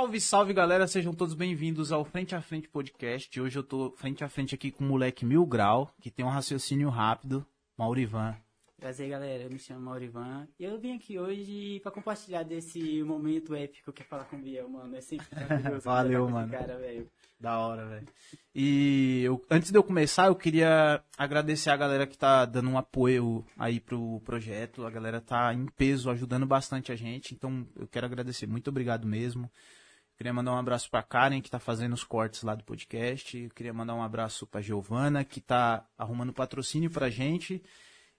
Salve, 0.00 0.18
salve 0.18 0.54
galera, 0.54 0.86
sejam 0.86 1.12
todos 1.12 1.34
bem-vindos 1.34 1.92
ao 1.92 2.06
Frente 2.06 2.34
a 2.34 2.40
Frente 2.40 2.66
Podcast. 2.66 3.38
Hoje 3.38 3.58
eu 3.58 3.62
tô 3.62 3.92
frente 3.98 4.24
a 4.24 4.30
frente 4.30 4.54
aqui 4.54 4.70
com 4.70 4.82
o 4.82 4.88
moleque 4.88 5.26
Mil 5.26 5.44
Grau, 5.44 5.92
que 6.00 6.10
tem 6.10 6.24
um 6.24 6.30
raciocínio 6.30 6.88
rápido, 6.88 7.46
Maurivan. 7.76 8.34
Prazer, 8.78 9.10
galera. 9.10 9.42
Eu 9.42 9.50
me 9.50 9.58
chamo 9.58 9.82
Maurivan. 9.82 10.48
E 10.58 10.64
eu 10.64 10.80
vim 10.80 10.96
aqui 10.96 11.18
hoje 11.18 11.80
pra 11.80 11.92
compartilhar 11.92 12.44
desse 12.44 13.02
momento 13.02 13.54
épico 13.54 13.92
que 13.92 14.00
é 14.00 14.04
falar 14.06 14.24
com 14.24 14.36
o 14.36 14.40
Biel, 14.40 14.70
mano. 14.70 14.96
É 14.96 15.02
sempre 15.02 15.26
Valeu, 15.84 16.26
mano. 16.30 16.50
cara, 16.50 16.78
velho. 16.78 17.06
Da 17.38 17.58
hora, 17.58 17.84
velho. 17.84 18.08
E 18.54 19.20
eu, 19.22 19.44
antes 19.50 19.70
de 19.70 19.76
eu 19.76 19.82
começar, 19.82 20.28
eu 20.28 20.34
queria 20.34 21.04
agradecer 21.18 21.68
a 21.68 21.76
galera 21.76 22.06
que 22.06 22.16
tá 22.16 22.46
dando 22.46 22.70
um 22.70 22.78
apoio 22.78 23.44
aí 23.58 23.78
pro 23.78 24.18
projeto. 24.24 24.86
A 24.86 24.90
galera 24.90 25.20
tá 25.20 25.52
em 25.52 25.66
peso, 25.66 26.08
ajudando 26.08 26.46
bastante 26.46 26.90
a 26.90 26.96
gente. 26.96 27.34
Então, 27.34 27.66
eu 27.76 27.86
quero 27.86 28.06
agradecer. 28.06 28.46
Muito 28.46 28.68
obrigado 28.68 29.06
mesmo. 29.06 29.50
Queria 30.20 30.34
mandar 30.34 30.52
um 30.52 30.58
abraço 30.58 30.90
pra 30.90 31.02
Karen, 31.02 31.40
que 31.40 31.50
tá 31.50 31.58
fazendo 31.58 31.94
os 31.94 32.04
cortes 32.04 32.42
lá 32.42 32.54
do 32.54 32.62
podcast. 32.62 33.38
Eu 33.38 33.48
queria 33.48 33.72
mandar 33.72 33.94
um 33.94 34.02
abraço 34.02 34.46
pra 34.46 34.60
Giovana, 34.60 35.24
que 35.24 35.40
tá 35.40 35.82
arrumando 35.96 36.30
patrocínio 36.30 36.90
pra 36.90 37.08
gente. 37.08 37.62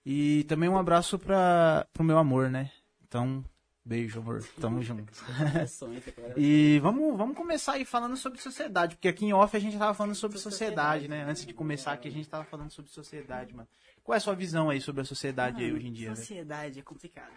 E 0.04 0.42
também 0.48 0.68
um 0.68 0.76
abraço 0.76 1.16
pra, 1.16 1.86
pro 1.92 2.02
meu 2.02 2.18
amor, 2.18 2.50
né? 2.50 2.72
Então, 3.06 3.44
beijo, 3.84 4.18
amor. 4.18 4.42
Tamo 4.60 4.82
junto. 4.82 5.12
E 6.36 6.80
vamos, 6.82 7.16
vamos 7.16 7.36
começar 7.36 7.74
aí 7.74 7.84
falando 7.84 8.16
sobre 8.16 8.40
sociedade, 8.40 8.96
porque 8.96 9.06
aqui 9.06 9.26
em 9.26 9.32
off 9.32 9.56
a 9.56 9.60
gente 9.60 9.78
tava 9.78 9.94
falando 9.94 10.16
sobre 10.16 10.38
sociedade, 10.38 11.06
né? 11.06 11.22
Antes 11.22 11.46
de 11.46 11.54
começar 11.54 11.92
aqui 11.92 12.08
a 12.08 12.12
gente 12.12 12.28
tava 12.28 12.42
falando 12.42 12.72
sobre 12.72 12.90
sociedade, 12.90 13.54
mano. 13.54 13.68
Qual 14.02 14.14
é 14.14 14.18
a 14.18 14.20
sua 14.20 14.34
visão 14.34 14.70
aí 14.70 14.80
sobre 14.80 15.02
a 15.02 15.04
sociedade 15.04 15.58
aí 15.58 15.66
Mano, 15.66 15.76
hoje 15.76 15.86
em 15.86 15.92
dia, 15.92 16.06
velho? 16.08 16.16
Sociedade 16.16 16.80
é 16.80 16.82
complicado. 16.82 17.30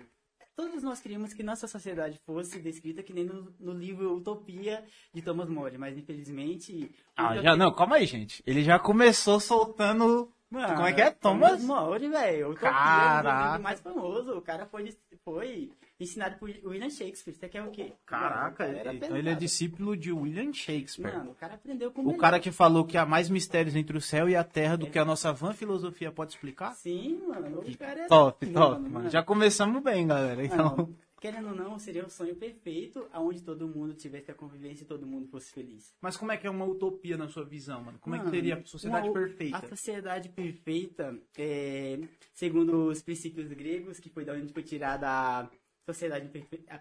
Todos 0.55 0.81
nós 0.83 1.01
queríamos 1.01 1.33
que 1.33 1.43
nossa 1.43 1.67
sociedade 1.67 2.17
fosse 2.25 2.59
descrita 2.59 3.03
que 3.03 3.11
nem 3.11 3.25
no, 3.25 3.53
no 3.59 3.73
livro 3.73 4.15
Utopia 4.15 4.85
de 5.13 5.21
Thomas 5.21 5.49
More, 5.49 5.77
mas 5.77 5.97
infelizmente. 5.97 6.89
Ah, 7.15 7.35
já 7.41 7.55
não, 7.57 7.73
calma 7.73 7.97
aí, 7.97 8.05
gente. 8.05 8.41
Ele 8.47 8.63
já 8.63 8.79
começou 8.79 9.39
soltando. 9.39 10.31
Mano, 10.49 10.75
Como 10.75 10.87
é 10.87 10.93
que 10.93 11.01
é? 11.01 11.11
Thomas? 11.11 11.61
More, 11.61 12.07
velho. 12.07 12.51
Utopia 12.51 12.69
é 12.69 12.71
Caraca. 12.71 13.39
o 13.39 13.47
livro 13.47 13.63
mais 13.63 13.79
famoso. 13.81 14.37
O 14.37 14.41
cara 14.41 14.65
foi, 14.65 14.95
foi 15.25 15.71
ensinado 15.99 16.37
por 16.37 16.49
William 16.63 16.89
Shakespeare. 16.89 17.33
Você 17.35 17.47
quer 17.49 17.63
o 17.63 17.71
quê? 17.71 17.93
Caraca, 18.05 18.65
Mano, 18.65 18.73
o 18.73 18.75
cara 18.75 18.89
era 18.89 18.93
então 18.93 19.17
ele 19.17 19.29
é 19.29 19.35
discípulo 19.35 19.95
de 19.95 20.11
William 20.11 20.51
Shakespeare. 20.53 21.13
Mano, 21.17 21.31
o 21.31 21.35
cara 21.35 21.55
aprendeu 21.55 21.91
com 21.91 22.01
o 22.05 22.17
cara 22.17 22.39
que 22.39 22.51
falou 22.51 22.85
que 22.85 22.97
há 22.97 23.05
mais 23.05 23.29
mistérios 23.29 23.75
entre 23.75 23.97
o 23.97 24.01
céu 24.01 24.27
e 24.29 24.35
a 24.35 24.43
terra 24.43 24.75
do 24.77 24.87
que 24.87 24.99
a 24.99 25.05
nossa 25.05 25.31
van 25.31 25.53
filosofia 25.53 26.11
pode 26.11 26.33
explicar? 26.33 26.73
Sim, 26.73 27.21
mano. 27.27 27.59
O 27.61 27.77
cara 27.77 28.01
é 28.01 28.07
Top, 28.07 28.45
assim, 28.45 28.53
top, 28.53 28.89
mano. 28.89 29.09
Já 29.09 29.23
começamos 29.23 29.81
bem, 29.83 30.05
galera. 30.07 30.43
Então, 30.43 30.75
Mano, 30.75 30.95
querendo 31.21 31.47
ou 31.49 31.55
não, 31.55 31.79
seria 31.79 32.05
o 32.05 32.09
sonho 32.09 32.35
perfeito 32.35 33.07
onde 33.15 33.41
todo 33.41 33.67
mundo 33.67 33.93
tivesse 33.93 34.29
a 34.29 34.33
convivência 34.33 34.83
e 34.83 34.87
todo 34.87 35.07
mundo 35.07 35.27
fosse 35.27 35.51
feliz. 35.51 35.93
mas 36.01 36.15
como 36.17 36.31
é 36.31 36.37
que 36.37 36.45
é 36.45 36.49
uma 36.49 36.65
utopia 36.65 37.17
na 37.17 37.27
sua 37.29 37.43
visão, 37.45 37.81
mano? 37.83 37.97
Como 37.99 38.15
é 38.15 38.19
que 38.19 38.25
Mano, 38.25 38.35
seria 38.35 38.55
a 38.57 38.65
sociedade 38.65 39.07
uma- 39.07 39.13
perfeita? 39.13 39.57
A 39.57 39.61
sociedade 39.69 40.29
perfeita, 40.29 41.17
é, 41.37 41.99
segundo 42.33 42.89
os 42.89 43.01
princípios 43.01 43.47
gregos, 43.53 43.99
que 43.99 44.09
foi 44.09 44.23
da 44.25 44.33
onde 44.33 44.51
foi 44.53 44.61
tirada 44.61 45.07
a 45.09 45.49
sociedade 45.85 46.29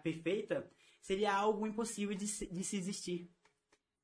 perfeita, 0.03 0.69
seria 1.01 1.33
algo 1.35 1.67
impossível 1.67 2.15
de 2.15 2.27
se, 2.27 2.47
de 2.47 2.65
se 2.65 2.77
existir. 2.77 3.31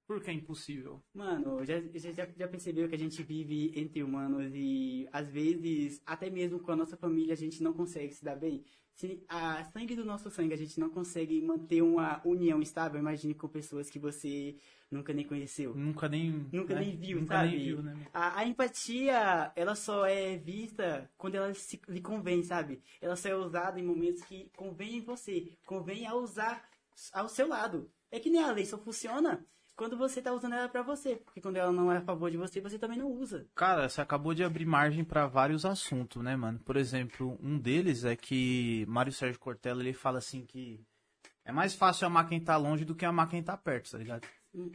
Por 0.06 0.22
que 0.22 0.30
é 0.30 0.34
impossível? 0.34 1.02
Mano, 1.14 1.64
já, 1.64 1.80
já- 1.94 2.28
já 2.36 2.48
percebeu 2.48 2.88
que 2.88 2.94
a 2.94 2.98
gente 2.98 3.22
vive 3.22 3.72
entre 3.78 4.02
humanos 4.02 4.52
e 4.54 5.08
às 5.12 5.28
vezes, 5.28 6.02
até 6.04 6.28
mesmo 6.28 6.58
com 6.60 6.72
a 6.72 6.76
nossa 6.76 6.96
família, 6.96 7.32
a 7.32 7.36
gente 7.36 7.62
não 7.62 7.72
consegue 7.72 8.12
se 8.14 8.24
dar 8.24 8.36
bem? 8.36 8.64
Se 9.00 9.24
a 9.30 9.64
sangue 9.64 9.96
do 9.96 10.04
nosso 10.04 10.30
sangue 10.30 10.52
a 10.52 10.58
gente 10.58 10.78
não 10.78 10.90
consegue 10.90 11.40
manter 11.40 11.80
uma 11.80 12.20
união 12.22 12.60
estável, 12.60 13.00
imagine 13.00 13.32
com 13.32 13.48
pessoas 13.48 13.88
que 13.88 13.98
você 13.98 14.58
nunca 14.90 15.14
nem 15.14 15.26
conheceu. 15.26 15.74
Nunca 15.74 16.06
nem. 16.06 16.46
Nunca 16.52 16.74
né? 16.74 16.80
nem 16.80 16.96
viu, 16.98 17.18
Nunca 17.18 17.36
sabe? 17.36 17.48
nem 17.48 17.64
viu, 17.64 17.82
né? 17.82 17.96
A, 18.12 18.40
a 18.40 18.44
empatia, 18.44 19.52
ela 19.56 19.74
só 19.74 20.04
é 20.04 20.36
vista 20.36 21.10
quando 21.16 21.36
ela 21.36 21.54
se, 21.54 21.80
lhe 21.88 22.02
convém, 22.02 22.42
sabe? 22.42 22.82
Ela 23.00 23.16
só 23.16 23.30
é 23.30 23.34
usada 23.34 23.80
em 23.80 23.82
momentos 23.82 24.22
que 24.22 24.50
convém 24.54 24.98
em 24.98 25.00
você, 25.00 25.50
convém 25.64 26.06
a 26.06 26.14
usar 26.14 26.68
ao 27.14 27.26
seu 27.26 27.48
lado. 27.48 27.90
É 28.10 28.20
que 28.20 28.28
nem 28.28 28.42
a 28.42 28.52
lei 28.52 28.66
só 28.66 28.76
funciona 28.76 29.42
quando 29.80 29.96
você 29.96 30.20
tá 30.20 30.30
usando 30.30 30.52
ela 30.52 30.68
pra 30.68 30.82
você, 30.82 31.16
porque 31.16 31.40
quando 31.40 31.56
ela 31.56 31.72
não 31.72 31.90
é 31.90 31.96
a 31.96 32.02
favor 32.02 32.30
de 32.30 32.36
você, 32.36 32.60
você 32.60 32.78
também 32.78 32.98
não 32.98 33.10
usa. 33.10 33.46
Cara, 33.54 33.88
você 33.88 34.02
acabou 34.02 34.34
de 34.34 34.44
abrir 34.44 34.66
margem 34.66 35.02
pra 35.02 35.26
vários 35.26 35.64
assuntos, 35.64 36.22
né, 36.22 36.36
mano? 36.36 36.58
Por 36.58 36.76
exemplo, 36.76 37.38
um 37.42 37.58
deles 37.58 38.04
é 38.04 38.14
que 38.14 38.84
Mário 38.86 39.10
Sérgio 39.10 39.40
Cortella 39.40 39.80
ele 39.80 39.94
fala 39.94 40.18
assim 40.18 40.44
que 40.44 40.84
é 41.46 41.50
mais 41.50 41.74
fácil 41.74 42.06
amar 42.06 42.28
quem 42.28 42.38
tá 42.38 42.58
longe 42.58 42.84
do 42.84 42.94
que 42.94 43.06
amar 43.06 43.30
quem 43.30 43.42
tá 43.42 43.56
perto, 43.56 43.92
tá 43.92 43.96
ligado? 43.96 44.28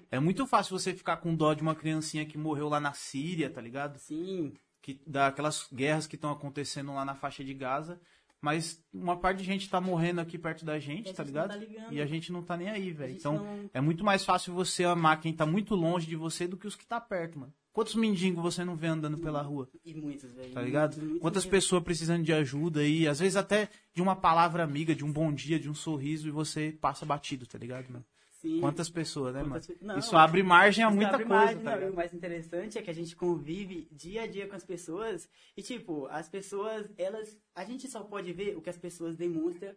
É 0.09 0.19
muito 0.19 0.47
fácil 0.47 0.75
você 0.75 0.91
ficar 0.91 1.17
com 1.17 1.35
dó 1.35 1.53
de 1.53 1.61
uma 1.61 1.75
criancinha 1.75 2.25
que 2.25 2.35
morreu 2.35 2.67
lá 2.67 2.79
na 2.79 2.93
Síria, 2.93 3.47
tá 3.47 3.61
ligado? 3.61 3.99
Sim, 3.99 4.55
que 4.81 4.99
daquelas 5.05 5.67
guerras 5.71 6.07
que 6.07 6.15
estão 6.15 6.31
acontecendo 6.31 6.95
lá 6.95 7.05
na 7.05 7.13
faixa 7.13 7.43
de 7.43 7.53
Gaza, 7.53 8.01
mas 8.45 8.79
uma 8.93 9.17
parte 9.17 9.39
de 9.39 9.43
gente 9.43 9.67
tá 9.67 9.81
morrendo 9.81 10.21
aqui 10.21 10.37
perto 10.37 10.63
da 10.63 10.77
gente, 10.77 11.11
tá 11.11 11.23
ligado? 11.23 11.49
tá 11.59 11.91
e 11.91 11.99
a 11.99 12.05
gente 12.05 12.31
não 12.31 12.43
tá 12.43 12.55
nem 12.55 12.69
aí, 12.69 12.91
velho. 12.91 13.13
Então, 13.15 13.33
não- 13.33 13.69
é 13.73 13.81
muito 13.81 14.03
mais 14.03 14.23
fácil 14.23 14.53
você 14.53 14.83
amar 14.83 15.19
quem 15.19 15.33
tá 15.33 15.47
muito 15.47 15.73
longe 15.73 16.05
de 16.05 16.15
você 16.15 16.47
do 16.47 16.55
que 16.55 16.67
os 16.67 16.75
que 16.75 16.85
tá 16.85 17.01
perto, 17.01 17.39
mano. 17.39 17.51
Quantos 17.73 17.95
mendigos 17.95 18.41
você 18.41 18.63
não 18.63 18.75
vê 18.75 18.87
andando 18.87 19.17
pela 19.17 19.41
rua, 19.41 19.67
E 19.83 19.93
muitos, 19.95 20.31
velho. 20.31 20.53
tá 20.53 20.61
ligado? 20.61 20.91
muitos, 20.91 21.03
muitos 21.03 21.21
Quantas 21.21 21.45
pessoas 21.45 21.83
precisando 21.83 22.23
de 22.23 22.31
ajuda 22.31 22.79
aí, 22.81 23.07
às 23.07 23.19
vezes 23.19 23.35
até 23.35 23.67
de 23.93 24.01
uma 24.01 24.15
palavra 24.15 24.63
amiga, 24.63 24.93
de 24.95 25.03
um 25.03 25.11
bom 25.11 25.33
dia, 25.33 25.59
de 25.59 25.69
um 25.69 25.73
sorriso 25.73 26.27
e 26.27 26.31
você 26.31 26.71
passa 26.79 27.05
batido, 27.05 27.45
tá 27.45 27.57
ligado, 27.57 27.89
mano? 27.91 28.05
Sim. 28.45 28.59
Quantas 28.59 28.89
pessoas, 28.89 29.33
né, 29.33 29.43
Quantas 29.43 29.67
mano? 29.67 29.79
Não, 29.81 29.97
Isso 29.97 30.15
abre 30.15 30.43
margem 30.43 30.83
a 30.83 30.91
muita 30.91 31.11
coisa, 31.17 31.25
margem, 31.29 31.63
tá 31.63 31.79
não? 31.79 31.89
O 31.89 31.95
mais 31.95 32.13
interessante 32.13 32.77
é 32.77 32.81
que 32.81 32.89
a 32.91 32.93
gente 32.93 33.15
convive 33.15 33.87
dia 33.91 34.21
a 34.23 34.27
dia 34.27 34.47
com 34.47 34.55
as 34.55 34.63
pessoas 34.63 35.27
e, 35.57 35.63
tipo, 35.63 36.05
as 36.07 36.29
pessoas, 36.29 36.87
elas. 36.97 37.35
A 37.55 37.65
gente 37.65 37.87
só 37.89 38.03
pode 38.03 38.31
ver 38.33 38.55
o 38.55 38.61
que 38.61 38.69
as 38.69 38.77
pessoas 38.77 39.15
demonstram 39.15 39.75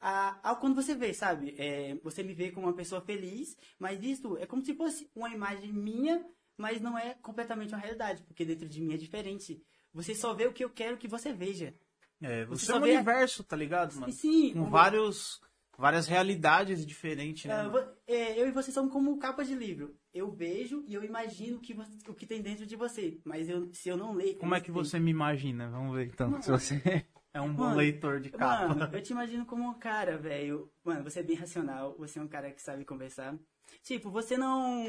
a, 0.00 0.38
ao 0.50 0.56
quando 0.58 0.74
você 0.74 0.94
vê, 0.94 1.14
sabe? 1.14 1.54
É, 1.58 1.94
você 2.02 2.22
me 2.22 2.34
vê 2.34 2.50
como 2.50 2.66
uma 2.66 2.74
pessoa 2.76 3.00
feliz, 3.00 3.56
mas 3.78 4.02
isso 4.02 4.36
é 4.36 4.44
como 4.46 4.62
se 4.62 4.74
fosse 4.74 5.10
uma 5.14 5.30
imagem 5.30 5.72
minha, 5.72 6.24
mas 6.58 6.80
não 6.80 6.98
é 6.98 7.14
completamente 7.14 7.72
uma 7.72 7.80
realidade, 7.80 8.22
porque 8.24 8.44
dentro 8.44 8.68
de 8.68 8.80
mim 8.82 8.92
é 8.92 8.98
diferente. 8.98 9.62
Você 9.94 10.14
só 10.14 10.34
vê 10.34 10.46
o 10.46 10.52
que 10.52 10.64
eu 10.64 10.70
quero 10.70 10.98
que 10.98 11.08
você 11.08 11.32
veja. 11.32 11.74
É, 12.20 12.44
Você 12.44 12.66
você 12.66 12.72
é 12.72 12.74
um 12.76 12.80
vê 12.80 12.90
a- 12.90 12.94
universo, 12.96 13.42
tá 13.44 13.56
ligado, 13.56 13.94
mano? 13.94 14.12
Sim, 14.12 14.52
com 14.52 14.62
o- 14.62 14.70
vários, 14.70 15.40
várias 15.78 16.06
realidades 16.06 16.84
diferentes, 16.86 17.44
né? 17.46 17.54
Ah, 17.54 17.68
mano? 17.68 17.88
é, 18.06 18.40
eu 18.40 18.46
e 18.48 18.50
você 18.52 18.70
somos 18.70 18.92
como 18.92 19.18
capas 19.18 19.46
de 19.48 19.54
livro. 19.54 19.96
Eu 20.12 20.30
vejo 20.30 20.84
e 20.86 20.94
eu 20.94 21.02
imagino 21.04 21.56
o 21.58 21.60
que, 21.60 21.74
você- 21.74 21.98
o 22.08 22.14
que 22.14 22.26
tem 22.26 22.40
dentro 22.42 22.66
de 22.66 22.76
você. 22.76 23.20
Mas 23.24 23.48
eu, 23.48 23.68
se 23.72 23.88
eu 23.88 23.96
não 23.96 24.12
ler. 24.14 24.34
Como 24.36 24.54
é 24.54 24.60
que 24.60 24.66
tem- 24.66 24.74
você 24.74 24.98
me 24.98 25.10
imagina? 25.10 25.68
Vamos 25.70 25.94
ver 25.96 26.06
então. 26.06 26.40
Se 26.42 26.50
você 26.50 27.04
é 27.32 27.40
um 27.40 27.52
bom 27.52 27.64
Mano, 27.64 27.76
leitor 27.76 28.20
de 28.20 28.30
capa. 28.30 28.74
Mano, 28.74 28.96
eu 28.96 29.02
te 29.02 29.12
imagino 29.12 29.44
como 29.46 29.68
um 29.68 29.74
cara, 29.74 30.16
velho. 30.16 30.70
Mano, 30.84 31.02
você 31.02 31.20
é 31.20 31.22
bem 31.22 31.36
racional. 31.36 31.96
Você 31.98 32.18
é 32.18 32.22
um 32.22 32.28
cara 32.28 32.50
que 32.52 32.62
sabe 32.62 32.84
conversar. 32.84 33.36
Tipo, 33.82 34.10
você 34.10 34.36
não. 34.36 34.84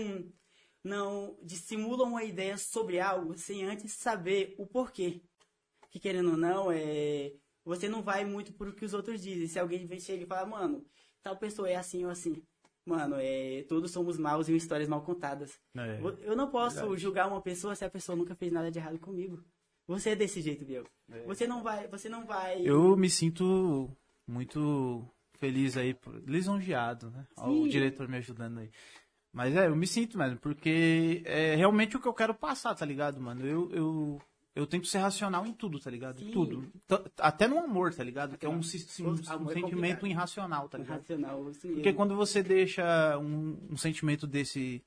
Não 0.84 1.36
dissimula 1.42 2.04
uma 2.04 2.24
ideia 2.24 2.58
sobre 2.58 3.00
algo 3.00 3.36
sem 3.36 3.64
antes 3.66 3.92
saber 3.94 4.54
o 4.60 4.68
porquê. 4.68 5.20
Que 5.90 6.00
querendo 6.00 6.32
ou 6.32 6.38
não, 6.38 6.72
é. 6.72 7.32
Você 7.66 7.90
não 7.90 8.02
vai 8.04 8.24
muito 8.24 8.54
por 8.54 8.68
o 8.68 8.74
que 8.74 8.86
os 8.86 8.94
outros 8.94 9.22
dizem. 9.22 9.48
Se 9.48 9.60
alguém 9.60 9.86
vem 9.88 10.00
chega 10.00 10.24
e 10.24 10.28
fala, 10.28 10.46
mano, 10.48 10.86
tal 11.24 11.36
pessoa 11.36 11.68
é 11.70 11.76
assim 11.76 12.06
ou 12.06 12.12
assim. 12.12 12.42
Mano, 12.86 13.16
é, 13.18 13.64
todos 13.68 13.90
somos 13.92 14.18
maus 14.18 14.48
em 14.48 14.56
histórias 14.56 14.88
mal 14.88 15.02
contadas. 15.02 15.60
É. 15.76 16.00
Eu 16.22 16.36
não 16.36 16.52
posso 16.52 16.76
verdade. 16.78 17.02
julgar 17.02 17.28
uma 17.28 17.42
pessoa 17.42 17.76
se 17.76 17.84
a 17.84 17.90
pessoa 17.90 18.16
nunca 18.16 18.36
fez 18.36 18.52
nada 18.52 18.70
de 18.70 18.78
errado 18.78 19.00
comigo. 19.00 19.44
Você 19.88 20.12
é 20.12 20.16
desse 20.16 20.40
jeito, 20.42 20.64
Biel. 20.64 20.84
Você 21.26 21.48
não 21.48 21.64
vai, 21.64 21.88
você 21.88 22.08
não 22.08 22.26
vai. 22.26 22.62
Eu 22.64 22.96
me 22.96 23.10
sinto 23.10 23.90
muito 24.28 25.04
feliz 25.38 25.76
aí, 25.78 25.94
por- 25.94 26.16
lisonjeado, 26.28 27.10
né? 27.12 27.26
Ó, 27.38 27.50
O 27.50 27.64
Sim. 27.64 27.70
diretor 27.70 28.08
me 28.08 28.18
ajudando 28.18 28.60
aí. 28.60 28.70
Mas 29.34 29.56
é, 29.56 29.68
eu 29.68 29.76
me 29.76 29.86
sinto 29.86 30.18
mesmo, 30.18 30.38
porque 30.40 31.22
é 31.26 31.56
realmente 31.56 31.98
o 31.98 32.00
que 32.00 32.08
eu 32.08 32.14
quero 32.14 32.34
passar, 32.34 32.74
tá 32.76 32.86
ligado, 32.86 33.20
mano? 33.20 33.46
Eu, 33.46 33.72
eu, 33.72 34.22
eu 34.56 34.66
tento 34.66 34.88
ser 34.88 35.00
racional 35.00 35.46
em 35.46 35.52
tudo, 35.54 35.80
tá 35.80 35.92
ligado? 35.92 36.20
Sim. 36.20 36.32
Tudo. 36.32 36.72
T- 36.88 37.12
Até 37.20 37.48
no 37.48 37.60
amor, 37.60 37.94
tá 37.94 38.04
ligado? 38.04 38.38
Que 38.38 38.46
é 38.46 38.50
um, 38.50 38.54
um, 38.54 38.58
O 38.58 38.60
um 38.62 38.62
é 38.64 38.64
sentimento 38.64 39.62
complicado. 39.62 40.08
irracional, 40.08 40.70
tá 40.70 40.78
ligado? 40.78 40.98
racional, 41.00 41.50
isso 41.52 41.68
mesmo. 41.68 41.82
Porque 41.82 41.94
quando 41.94 42.16
você 42.16 42.42
deixa 42.42 43.18
um, 43.20 43.58
um 43.72 43.78
sentimento 43.78 44.26
desse 44.26 44.82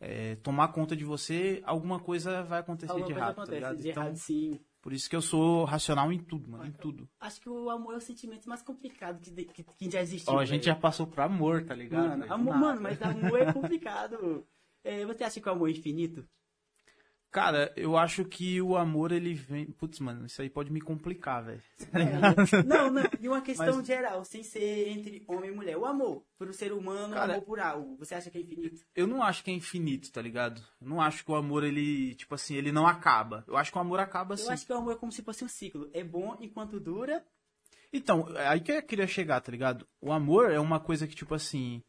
é, 0.00 0.34
tomar 0.36 0.68
conta 0.68 0.96
de 0.96 1.04
você, 1.04 1.62
alguma 1.64 2.00
coisa 2.00 2.42
vai 2.42 2.58
acontecer 2.60 2.90
Alguma 2.90 3.06
de 3.06 3.12
errado, 3.12 3.34
tá 3.36 3.42
acontece 3.42 3.54
ligado? 3.60 3.76
de 3.80 3.88
Então, 3.90 4.02
errado, 4.02 4.16
sim. 4.16 4.58
por 4.80 4.92
isso 4.92 5.08
que 5.08 5.14
eu 5.14 5.22
sou 5.22 5.64
racional 5.64 6.12
em 6.12 6.18
tudo, 6.18 6.50
mano, 6.50 6.66
em 6.66 6.72
tudo. 6.72 7.08
Acho 7.20 7.40
que 7.40 7.48
o 7.48 7.70
amor 7.70 7.94
é 7.94 7.98
o 7.98 8.00
sentimento 8.00 8.48
mais 8.48 8.62
complicado 8.62 9.20
que, 9.20 9.44
que, 9.44 9.62
que 9.62 9.88
já 9.90 10.00
existiu. 10.00 10.32
Ó, 10.34 10.40
a 10.40 10.44
gente 10.44 10.66
já 10.66 10.74
passou 10.74 11.06
pro 11.06 11.22
amor, 11.22 11.62
tá 11.64 11.74
ligado? 11.76 12.08
Mano, 12.18 12.32
amor, 12.34 12.56
mano, 12.56 12.80
mas 12.80 13.00
amor 13.00 13.38
é 13.40 13.52
complicado. 13.52 14.44
É, 14.84 15.06
você 15.06 15.22
acha 15.22 15.40
que 15.40 15.48
o 15.48 15.52
amor 15.52 15.68
é 15.68 15.70
infinito? 15.70 16.26
Cara, 17.32 17.72
eu 17.74 17.96
acho 17.96 18.26
que 18.26 18.60
o 18.60 18.76
amor, 18.76 19.10
ele 19.10 19.32
vem. 19.32 19.64
Putz, 19.64 19.98
mano, 20.00 20.26
isso 20.26 20.42
aí 20.42 20.50
pode 20.50 20.70
me 20.70 20.82
complicar, 20.82 21.42
velho. 21.42 21.62
Tá 21.90 21.98
é, 21.98 22.62
não, 22.62 22.90
não. 22.90 23.02
E 23.18 23.26
uma 23.26 23.40
questão 23.40 23.76
Mas... 23.76 23.86
geral, 23.86 24.22
sem 24.22 24.42
ser 24.42 24.90
entre 24.90 25.24
homem 25.26 25.50
e 25.50 25.54
mulher. 25.54 25.78
O 25.78 25.86
amor 25.86 26.22
por 26.36 26.46
um 26.46 26.52
ser 26.52 26.74
humano, 26.74 27.14
Cara, 27.14 27.32
o 27.32 27.34
amor 27.36 27.44
por 27.46 27.58
algo. 27.58 27.96
Você 27.96 28.14
acha 28.14 28.30
que 28.30 28.36
é 28.36 28.42
infinito? 28.42 28.84
Eu 28.94 29.06
não 29.06 29.22
acho 29.22 29.42
que 29.42 29.50
é 29.50 29.54
infinito, 29.54 30.12
tá 30.12 30.20
ligado? 30.20 30.62
Eu 30.78 30.86
não 30.86 31.00
acho 31.00 31.24
que 31.24 31.30
o 31.30 31.34
amor, 31.34 31.64
ele, 31.64 32.14
tipo 32.16 32.34
assim, 32.34 32.54
ele 32.54 32.70
não 32.70 32.86
acaba. 32.86 33.42
Eu 33.48 33.56
acho 33.56 33.72
que 33.72 33.78
o 33.78 33.80
amor 33.80 33.98
acaba 33.98 34.34
assim. 34.34 34.44
Eu 34.44 34.52
acho 34.52 34.66
que 34.66 34.72
o 34.74 34.76
amor 34.76 34.92
é 34.92 34.96
como 34.96 35.10
se 35.10 35.22
fosse 35.22 35.42
um 35.42 35.48
ciclo. 35.48 35.88
É 35.94 36.04
bom 36.04 36.36
enquanto 36.38 36.78
dura. 36.78 37.24
Então, 37.90 38.28
aí 38.36 38.60
que 38.60 38.72
eu 38.72 38.82
queria 38.82 39.06
chegar, 39.06 39.40
tá 39.40 39.50
ligado? 39.50 39.86
O 40.02 40.12
amor 40.12 40.50
é 40.50 40.60
uma 40.60 40.78
coisa 40.78 41.06
que, 41.06 41.14
tipo 41.14 41.34
assim, 41.34 41.82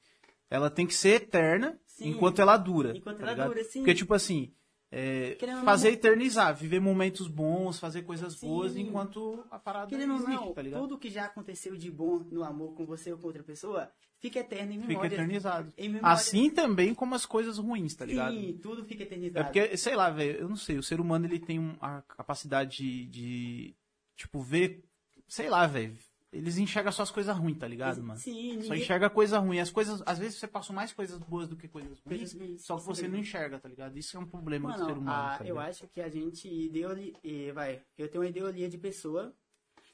ela 0.50 0.69
tem 0.69 0.88
que 0.88 0.94
ser 0.94 1.16
eterna 1.16 1.78
sim. 1.86 2.12
enquanto 2.12 2.42
ela 2.42 2.56
dura. 2.56 2.95
Enquanto 2.95 3.18
tá 3.18 3.24
ela 3.24 3.31
ligado? 3.34 3.48
dura, 3.50 3.63
sim. 3.66 3.80
Porque, 3.80 3.94
tipo 3.94 4.13
assim 4.13 4.54
é, 4.95 5.36
fazer 5.66 5.88
não, 5.88 5.94
eternizar, 5.95 6.56
viver 6.56 6.80
momentos 6.80 7.28
bons, 7.28 7.80
fazer 7.80 8.04
coisas 8.04 8.36
sim. 8.36 8.48
boas 8.48 8.78
enquanto 8.78 9.44
a 9.50 9.57
parada 9.57 9.88
Querendo 9.88 10.13
existe, 10.13 10.30
não, 10.30 10.54
tá 10.54 10.62
ligado? 10.62 10.81
Tudo 10.81 11.00
que 11.00 11.10
já 11.10 11.25
aconteceu 11.25 11.75
de 11.75 11.90
bom 11.90 12.19
no 12.31 12.44
amor 12.44 12.75
com 12.75 12.86
você 12.86 13.12
ou 13.12 13.18
com 13.18 13.25
outra 13.25 13.42
pessoa 13.42 13.92
fica 14.19 14.38
eterno 14.38 14.72
em 14.72 14.78
memória. 14.78 15.10
Fica 15.10 15.16
eternizado. 15.16 15.74
Em 15.75 15.90
memória. 15.90 16.13
Assim 16.13 16.48
também 16.51 16.94
como 16.94 17.16
as 17.16 17.25
coisas 17.25 17.57
ruins, 17.57 17.95
tá 17.95 18.06
ligado? 18.06 18.36
Sim, 18.36 18.60
tudo 18.62 18.86
fica 18.86 19.01
eternizado. 19.01 19.40
É 19.40 19.44
porque, 19.44 19.75
sei 19.78 19.95
lá, 19.95 20.12
velho, 20.12 20.42
eu 20.42 20.48
não 20.48 20.56
sei, 20.56 20.78
o 20.78 20.84
ser 20.84 21.01
humano 21.01 21.25
ele 21.25 21.40
tem 21.40 21.75
a 21.81 22.04
capacidade 22.04 22.78
de, 22.78 23.06
de 23.07 23.75
tipo, 24.16 24.42
ver, 24.42 24.84
sei 25.28 25.50
lá, 25.50 25.66
velho, 25.66 25.98
eles 26.33 26.57
enxergam 26.57 26.91
só 26.91 27.03
as 27.03 27.12
coisas 27.12 27.35
ruins, 27.38 27.57
tá 27.57 27.68
ligado, 27.68 28.01
mano? 28.01 28.19
Sim, 28.19 28.62
Só 28.63 28.74
enxerga 28.74 29.09
coisa 29.09 29.38
ruim. 29.38 29.59
As 29.59 29.69
coisas, 29.69 30.01
às 30.06 30.18
vezes 30.18 30.39
você 30.39 30.47
passa 30.47 30.74
mais 30.74 30.91
coisas 30.91 31.19
boas 31.19 31.47
do 31.47 31.56
que 31.56 31.68
coisas 31.68 32.00
ruins, 32.00 32.35
só 32.59 32.77
que 32.77 32.85
você 32.85 33.07
não 33.07 33.19
enxerga, 33.19 33.59
tá 33.59 33.69
ligado? 33.69 33.97
Isso 33.97 34.18
é 34.18 34.19
um 34.19 34.25
problema 34.25 34.74
do 34.74 34.85
ser 34.85 34.97
humano. 34.97 35.12
A, 35.12 35.38
tá 35.38 35.45
eu 35.45 35.59
acho 35.59 35.88
que 35.88 36.01
a 36.01 36.09
gente 36.09 36.47
ideoli, 36.47 37.15
vai, 37.53 37.81
eu 37.97 38.09
tenho 38.09 38.24
uma 38.24 38.30
ideologia 38.30 38.68
de 38.68 38.77
pessoa 38.77 39.33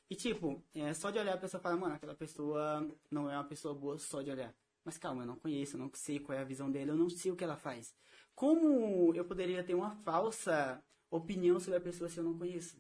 e 0.09 0.15
tipo, 0.15 0.63
é 0.74 0.94
só 0.94 1.12
de 1.12 1.19
olhar 1.19 1.36
a 1.36 1.38
pessoa 1.38 1.62
fala, 1.62 1.77
mano, 1.77 1.95
aquela 1.95 2.15
pessoa 2.15 2.88
não 3.12 3.30
é 3.30 3.36
uma 3.36 3.44
pessoa 3.44 3.75
boa 3.75 3.97
só 4.00 4.21
de 4.21 4.31
olhar. 4.31 4.53
Mas 4.83 4.97
calma, 4.97 5.21
eu 5.24 5.27
não 5.27 5.36
conheço, 5.36 5.75
eu 5.75 5.80
não 5.80 5.91
sei 5.94 6.19
qual 6.19 6.38
é 6.38 6.41
a 6.41 6.45
visão 6.45 6.71
dela, 6.71 6.91
eu 6.91 6.95
não 6.97 7.09
sei 7.09 7.31
o 7.31 7.36
que 7.36 7.44
ela 7.44 7.57
faz. 7.57 7.94
Como 8.33 9.13
eu 9.13 9.25
poderia 9.25 9.63
ter 9.63 9.75
uma 9.75 9.91
falsa 9.91 10.81
opinião 11.12 11.59
sobre 11.59 11.77
a 11.77 11.81
pessoa 11.81 12.09
se 12.09 12.18
eu 12.18 12.24
não 12.24 12.38
conheço? 12.38 12.77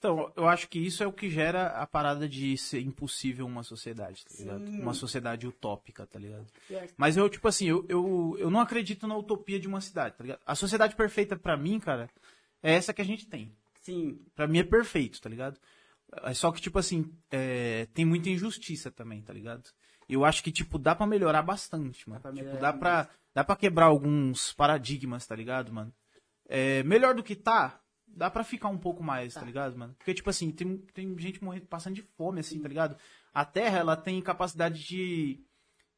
Então, 0.00 0.32
eu 0.34 0.48
acho 0.48 0.66
que 0.66 0.78
isso 0.78 1.02
é 1.04 1.06
o 1.06 1.12
que 1.12 1.28
gera 1.28 1.66
a 1.66 1.86
parada 1.86 2.26
de 2.26 2.56
ser 2.56 2.80
impossível 2.80 3.44
uma 3.44 3.62
sociedade, 3.62 4.24
tá 4.24 4.34
ligado? 4.38 4.66
Sim. 4.66 4.80
Uma 4.80 4.94
sociedade 4.94 5.46
utópica, 5.46 6.06
tá 6.06 6.18
ligado? 6.18 6.46
Mas 6.96 7.18
eu, 7.18 7.28
tipo 7.28 7.46
assim, 7.46 7.68
eu, 7.68 7.84
eu, 7.86 8.34
eu 8.38 8.50
não 8.50 8.60
acredito 8.60 9.06
na 9.06 9.14
utopia 9.14 9.60
de 9.60 9.68
uma 9.68 9.82
cidade, 9.82 10.16
tá 10.16 10.24
ligado? 10.24 10.40
A 10.46 10.54
sociedade 10.54 10.96
perfeita 10.96 11.36
para 11.36 11.54
mim, 11.54 11.78
cara, 11.78 12.08
é 12.62 12.72
essa 12.72 12.94
que 12.94 13.02
a 13.02 13.04
gente 13.04 13.26
tem. 13.26 13.54
Sim. 13.82 14.18
Pra 14.34 14.46
mim 14.46 14.60
é 14.60 14.64
perfeito, 14.64 15.20
tá 15.20 15.28
ligado? 15.28 15.60
É 16.22 16.32
só 16.32 16.50
que, 16.50 16.62
tipo 16.62 16.78
assim, 16.78 17.12
é, 17.30 17.86
tem 17.92 18.06
muita 18.06 18.30
injustiça 18.30 18.90
também, 18.90 19.20
tá 19.20 19.34
ligado? 19.34 19.68
Eu 20.08 20.24
acho 20.24 20.42
que, 20.42 20.50
tipo, 20.50 20.78
dá 20.78 20.94
para 20.94 21.06
melhorar 21.06 21.42
bastante, 21.42 22.08
mano. 22.08 22.22
Dá 22.22 22.32
pra, 22.32 22.42
tipo, 22.42 22.56
dá 22.56 22.72
pra, 22.72 23.08
dá 23.34 23.44
pra 23.44 23.54
quebrar 23.54 23.86
alguns 23.86 24.54
paradigmas, 24.54 25.26
tá 25.26 25.36
ligado, 25.36 25.70
mano? 25.70 25.92
É, 26.48 26.82
melhor 26.84 27.14
do 27.14 27.22
que 27.22 27.36
tá, 27.36 27.79
dá 28.14 28.30
pra 28.30 28.44
ficar 28.44 28.68
um 28.68 28.78
pouco 28.78 29.02
mais, 29.02 29.34
tá, 29.34 29.40
tá 29.40 29.46
ligado, 29.46 29.76
mano? 29.76 29.94
Porque, 29.98 30.14
tipo 30.14 30.30
assim, 30.30 30.50
tem, 30.50 30.78
tem 30.92 31.18
gente 31.18 31.42
morrendo, 31.42 31.66
passando 31.66 31.94
de 31.94 32.02
fome, 32.02 32.40
assim, 32.40 32.56
Sim. 32.56 32.62
tá 32.62 32.68
ligado? 32.68 32.96
A 33.32 33.44
Terra, 33.44 33.78
ela 33.78 33.96
tem 33.96 34.20
capacidade 34.20 34.82
de, 34.82 35.40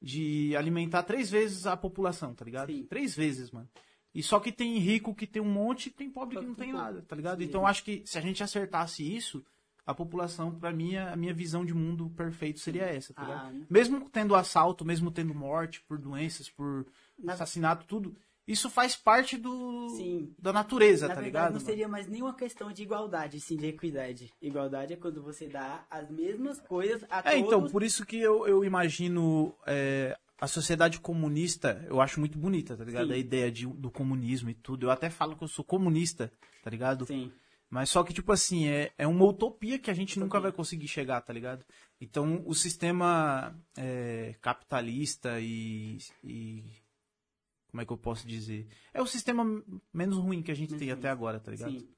de 0.00 0.55
alimentar 0.56 1.03
três 1.03 1.31
vezes 1.31 1.67
a 1.67 1.76
população, 1.76 2.35
tá 2.35 2.44
ligado? 2.44 2.73
Sim. 2.73 2.85
Três 2.85 3.14
vezes, 3.14 3.50
mano. 3.50 3.69
E 4.14 4.23
só 4.23 4.38
que 4.38 4.53
tem 4.53 4.79
rico 4.79 5.14
que 5.14 5.26
tem 5.26 5.41
um 5.41 5.50
monte 5.50 5.87
e 5.87 5.91
tem 5.91 6.11
pobre 6.11 6.38
que 6.38 6.44
não 6.44 6.55
tem 6.55 6.73
nada, 6.73 7.03
tá 7.03 7.17
ligado? 7.17 7.38
Sim. 7.38 7.44
Então, 7.44 7.67
acho 7.67 7.82
que 7.82 8.03
se 8.05 8.19
a 8.19 8.20
gente 8.20 8.43
acertasse 8.43 9.03
isso, 9.03 9.43
a 9.87 9.94
população, 9.94 10.55
pra 10.55 10.73
mim, 10.73 10.97
a 10.97 11.17
minha 11.17 11.35
visão 11.35 11.65
de 11.65 11.75
mundo 11.75 12.11
perfeito 12.11 12.61
seria 12.61 12.85
essa, 12.85 13.12
tá 13.15 13.23
ligado? 13.23 13.56
Ah, 13.56 13.67
mesmo 13.69 14.08
tendo 14.11 14.35
assalto, 14.35 14.85
mesmo 14.85 15.11
tendo 15.11 15.35
morte 15.35 15.82
por 15.82 15.99
doenças, 15.99 16.49
por 16.49 16.87
assassinato, 17.26 17.87
tudo 17.87 18.17
isso 18.47 18.69
faz 18.69 18.97
parte 18.97 19.37
do 19.37 19.89
sim. 19.91 20.35
da 20.39 20.53
natureza, 20.53 21.06
Na 21.06 21.15
tá 21.15 21.21
verdade, 21.21 21.47
ligado? 21.47 21.53
Não 21.55 21.61
seria 21.61 21.89
mais 21.89 22.09
nenhuma 22.09 22.35
questão 22.35 22.73
de 22.73 22.83
igualdade, 22.83 23.41
sim 23.41 23.56
de 23.56 23.67
equidade. 23.67 24.33
Igualdade 24.41 24.93
é 24.94 24.97
quando 24.97 25.23
você 25.23 25.47
dá 25.47 25.85
as 25.91 26.11
mesmas 26.11 26.61
coisas 26.61 27.05
a 27.09 27.19
é, 27.19 27.21
então, 27.21 27.23
todos. 27.23 27.37
É, 27.37 27.44
então, 27.44 27.71
por 27.71 27.83
isso 27.83 28.05
que 28.05 28.19
eu, 28.19 28.47
eu 28.47 28.65
imagino 28.65 29.55
é, 29.67 30.19
a 30.41 30.49
sociedade 30.49 30.99
comunista, 30.99 31.85
eu 31.89 32.00
acho 32.00 32.19
muito 32.19 32.37
bonita, 32.37 32.77
tá 32.77 32.85
ligado? 32.85 33.06
Sim. 33.09 33.15
A 33.15 33.17
ideia 33.17 33.50
de, 33.50 33.65
do 33.65 33.91
comunismo 33.91 34.50
e 34.50 34.55
tudo. 34.55 34.87
Eu 34.87 34.91
até 34.91 35.09
falo 35.09 35.37
que 35.37 35.44
eu 35.44 35.49
sou 35.49 35.65
comunista, 35.65 36.33
tá 36.65 36.71
ligado? 36.71 37.06
Sim. 37.06 37.31
Mas 37.71 37.91
só 37.91 38.03
que, 38.03 38.12
tipo 38.12 38.33
assim, 38.33 38.67
é, 38.67 38.91
é 38.99 39.06
uma 39.06 39.25
utopia 39.25 39.79
que 39.79 39.91
a 39.91 39.94
gente 39.94 40.11
utopia. 40.11 40.25
nunca 40.25 40.41
vai 40.41 40.53
conseguir 40.53 40.89
chegar, 40.89 41.21
tá 41.21 41.33
ligado? 41.33 41.65
Então, 42.00 42.43
o 42.44 42.55
sistema 42.55 43.56
é, 43.79 44.35
capitalista 44.43 45.39
e, 45.41 45.99
e 46.25 46.65
como 47.73 47.81
é 47.81 47.87
que 47.87 47.93
eu 47.93 47.97
posso 47.97 48.27
dizer? 48.27 48.69
É 48.93 49.01
o 49.01 49.07
sistema 49.07 49.45
menos 49.93 50.19
ruim 50.19 50.43
que 50.43 50.53
a 50.53 50.55
gente 50.55 50.77
tem 50.77 50.91
até 50.91 51.09
agora, 51.09 51.41
tá 51.41 51.51
ligado? 51.51 51.81
Sim. 51.81 51.89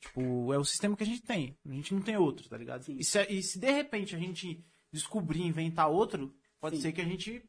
Tipo, 0.00 0.52
é 0.52 0.58
o 0.58 0.64
sistema 0.64 0.96
que 0.96 1.04
a 1.04 1.06
gente 1.06 1.22
tem. 1.22 1.56
A 1.64 1.72
gente 1.72 1.94
não 1.94 2.02
tem 2.02 2.16
outro, 2.16 2.48
tá 2.48 2.58
ligado? 2.58 2.84
E 2.88 3.04
se, 3.04 3.22
e 3.30 3.40
se, 3.40 3.60
de 3.60 3.70
repente 3.70 4.16
a 4.16 4.18
gente 4.18 4.64
descobrir, 4.92 5.42
inventar 5.42 5.88
outro, 5.88 6.34
pode 6.60 6.76
Sim. 6.76 6.82
ser 6.82 6.92
que 6.92 7.00
a 7.00 7.04
gente. 7.04 7.48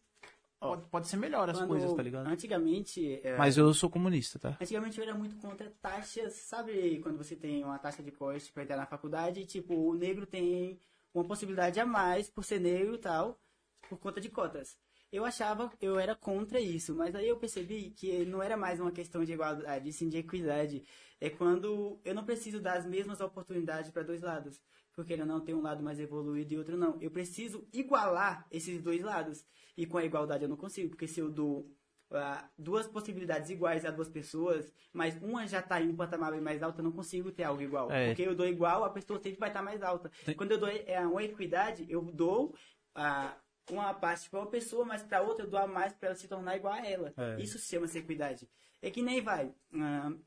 Pode, 0.59 0.87
pode 0.89 1.07
ser 1.07 1.17
melhor 1.17 1.49
as 1.49 1.57
Quando, 1.57 1.69
coisas, 1.69 1.91
tá 1.91 2.03
ligado? 2.03 2.27
Antigamente. 2.27 3.19
É... 3.23 3.35
Mas 3.35 3.57
eu 3.57 3.73
sou 3.73 3.89
comunista, 3.89 4.37
tá? 4.37 4.57
Antigamente 4.61 4.99
eu 4.99 5.03
era 5.03 5.15
muito 5.15 5.35
contra 5.37 5.71
taxas. 5.81 6.33
Sabe 6.33 6.99
quando 6.99 7.17
você 7.17 7.35
tem 7.35 7.63
uma 7.63 7.79
taxa 7.79 8.03
de 8.03 8.11
corte 8.11 8.51
pra 8.53 8.61
entrar 8.61 8.77
na 8.77 8.85
faculdade? 8.85 9.43
Tipo, 9.45 9.73
o 9.73 9.95
negro 9.95 10.27
tem 10.27 10.79
uma 11.15 11.23
possibilidade 11.23 11.79
a 11.79 11.85
mais 11.85 12.29
por 12.29 12.43
ser 12.43 12.59
negro 12.59 12.93
e 12.93 12.99
tal, 12.99 13.41
por 13.89 13.97
conta 13.97 14.21
de 14.21 14.29
cotas 14.29 14.77
eu 15.11 15.25
achava, 15.25 15.71
eu 15.81 15.99
era 15.99 16.15
contra 16.15 16.59
isso, 16.59 16.95
mas 16.95 17.13
aí 17.13 17.27
eu 17.27 17.37
percebi 17.37 17.89
que 17.89 18.23
não 18.25 18.41
era 18.41 18.55
mais 18.55 18.79
uma 18.79 18.91
questão 18.91 19.25
de 19.25 19.33
igualdade, 19.33 19.91
sim 19.91 20.07
de 20.07 20.17
equidade. 20.17 20.83
É 21.19 21.29
quando 21.29 21.99
eu 22.05 22.15
não 22.15 22.23
preciso 22.23 22.61
dar 22.61 22.77
as 22.77 22.85
mesmas 22.85 23.19
oportunidades 23.19 23.91
para 23.91 24.03
dois 24.03 24.21
lados, 24.21 24.61
porque 24.93 25.11
ele 25.13 25.25
não 25.25 25.41
tem 25.41 25.53
um 25.53 25.61
lado 25.61 25.83
mais 25.83 25.99
evoluído 25.99 26.53
e 26.53 26.57
outro 26.57 26.77
não. 26.77 26.97
Eu 27.01 27.11
preciso 27.11 27.67
igualar 27.73 28.47
esses 28.49 28.81
dois 28.81 29.01
lados. 29.01 29.45
E 29.77 29.85
com 29.85 29.97
a 29.97 30.05
igualdade 30.05 30.43
eu 30.43 30.49
não 30.49 30.57
consigo, 30.57 30.89
porque 30.89 31.07
se 31.07 31.19
eu 31.19 31.29
dou 31.29 31.69
uh, 32.11 32.49
duas 32.57 32.87
possibilidades 32.87 33.49
iguais 33.49 33.83
a 33.85 33.91
duas 33.91 34.09
pessoas, 34.09 34.71
mas 34.93 35.21
uma 35.21 35.45
já 35.45 35.59
está 35.59 35.81
em 35.81 35.89
um 35.89 35.95
patamar 35.95 36.31
bem 36.31 36.41
mais 36.41 36.63
alto, 36.63 36.79
eu 36.79 36.83
não 36.83 36.91
consigo 36.91 37.31
ter 37.31 37.43
algo 37.43 37.61
igual. 37.61 37.91
É. 37.91 38.07
Porque 38.07 38.23
eu 38.23 38.35
dou 38.35 38.47
igual, 38.47 38.83
a 38.85 38.89
pessoa 38.89 39.19
sempre 39.19 39.39
vai 39.39 39.49
estar 39.49 39.59
tá 39.59 39.65
mais 39.65 39.81
alta. 39.81 40.09
Tem... 40.25 40.35
Quando 40.35 40.51
eu 40.51 40.57
dou 40.57 40.69
é, 40.69 40.99
uma 41.05 41.23
equidade, 41.23 41.85
eu 41.89 42.01
dou. 42.01 42.55
Uh, 42.95 43.50
uma 43.71 43.93
parte 43.93 44.29
para 44.29 44.39
uma 44.39 44.47
pessoa, 44.47 44.85
mas 44.85 45.03
para 45.03 45.21
outra 45.21 45.45
eu 45.45 45.49
dou 45.49 45.59
a 45.59 45.67
mais 45.67 45.93
para 45.93 46.09
ela 46.09 46.15
se 46.15 46.27
tornar 46.27 46.57
igual 46.57 46.73
a 46.73 46.85
ela. 46.85 47.13
É. 47.17 47.41
Isso 47.41 47.57
se 47.57 47.67
chama 47.69 47.87
equidade. 47.93 48.49
É 48.81 48.89
que 48.89 49.01
nem 49.01 49.21
vai. 49.21 49.47
Uh, 49.71 50.19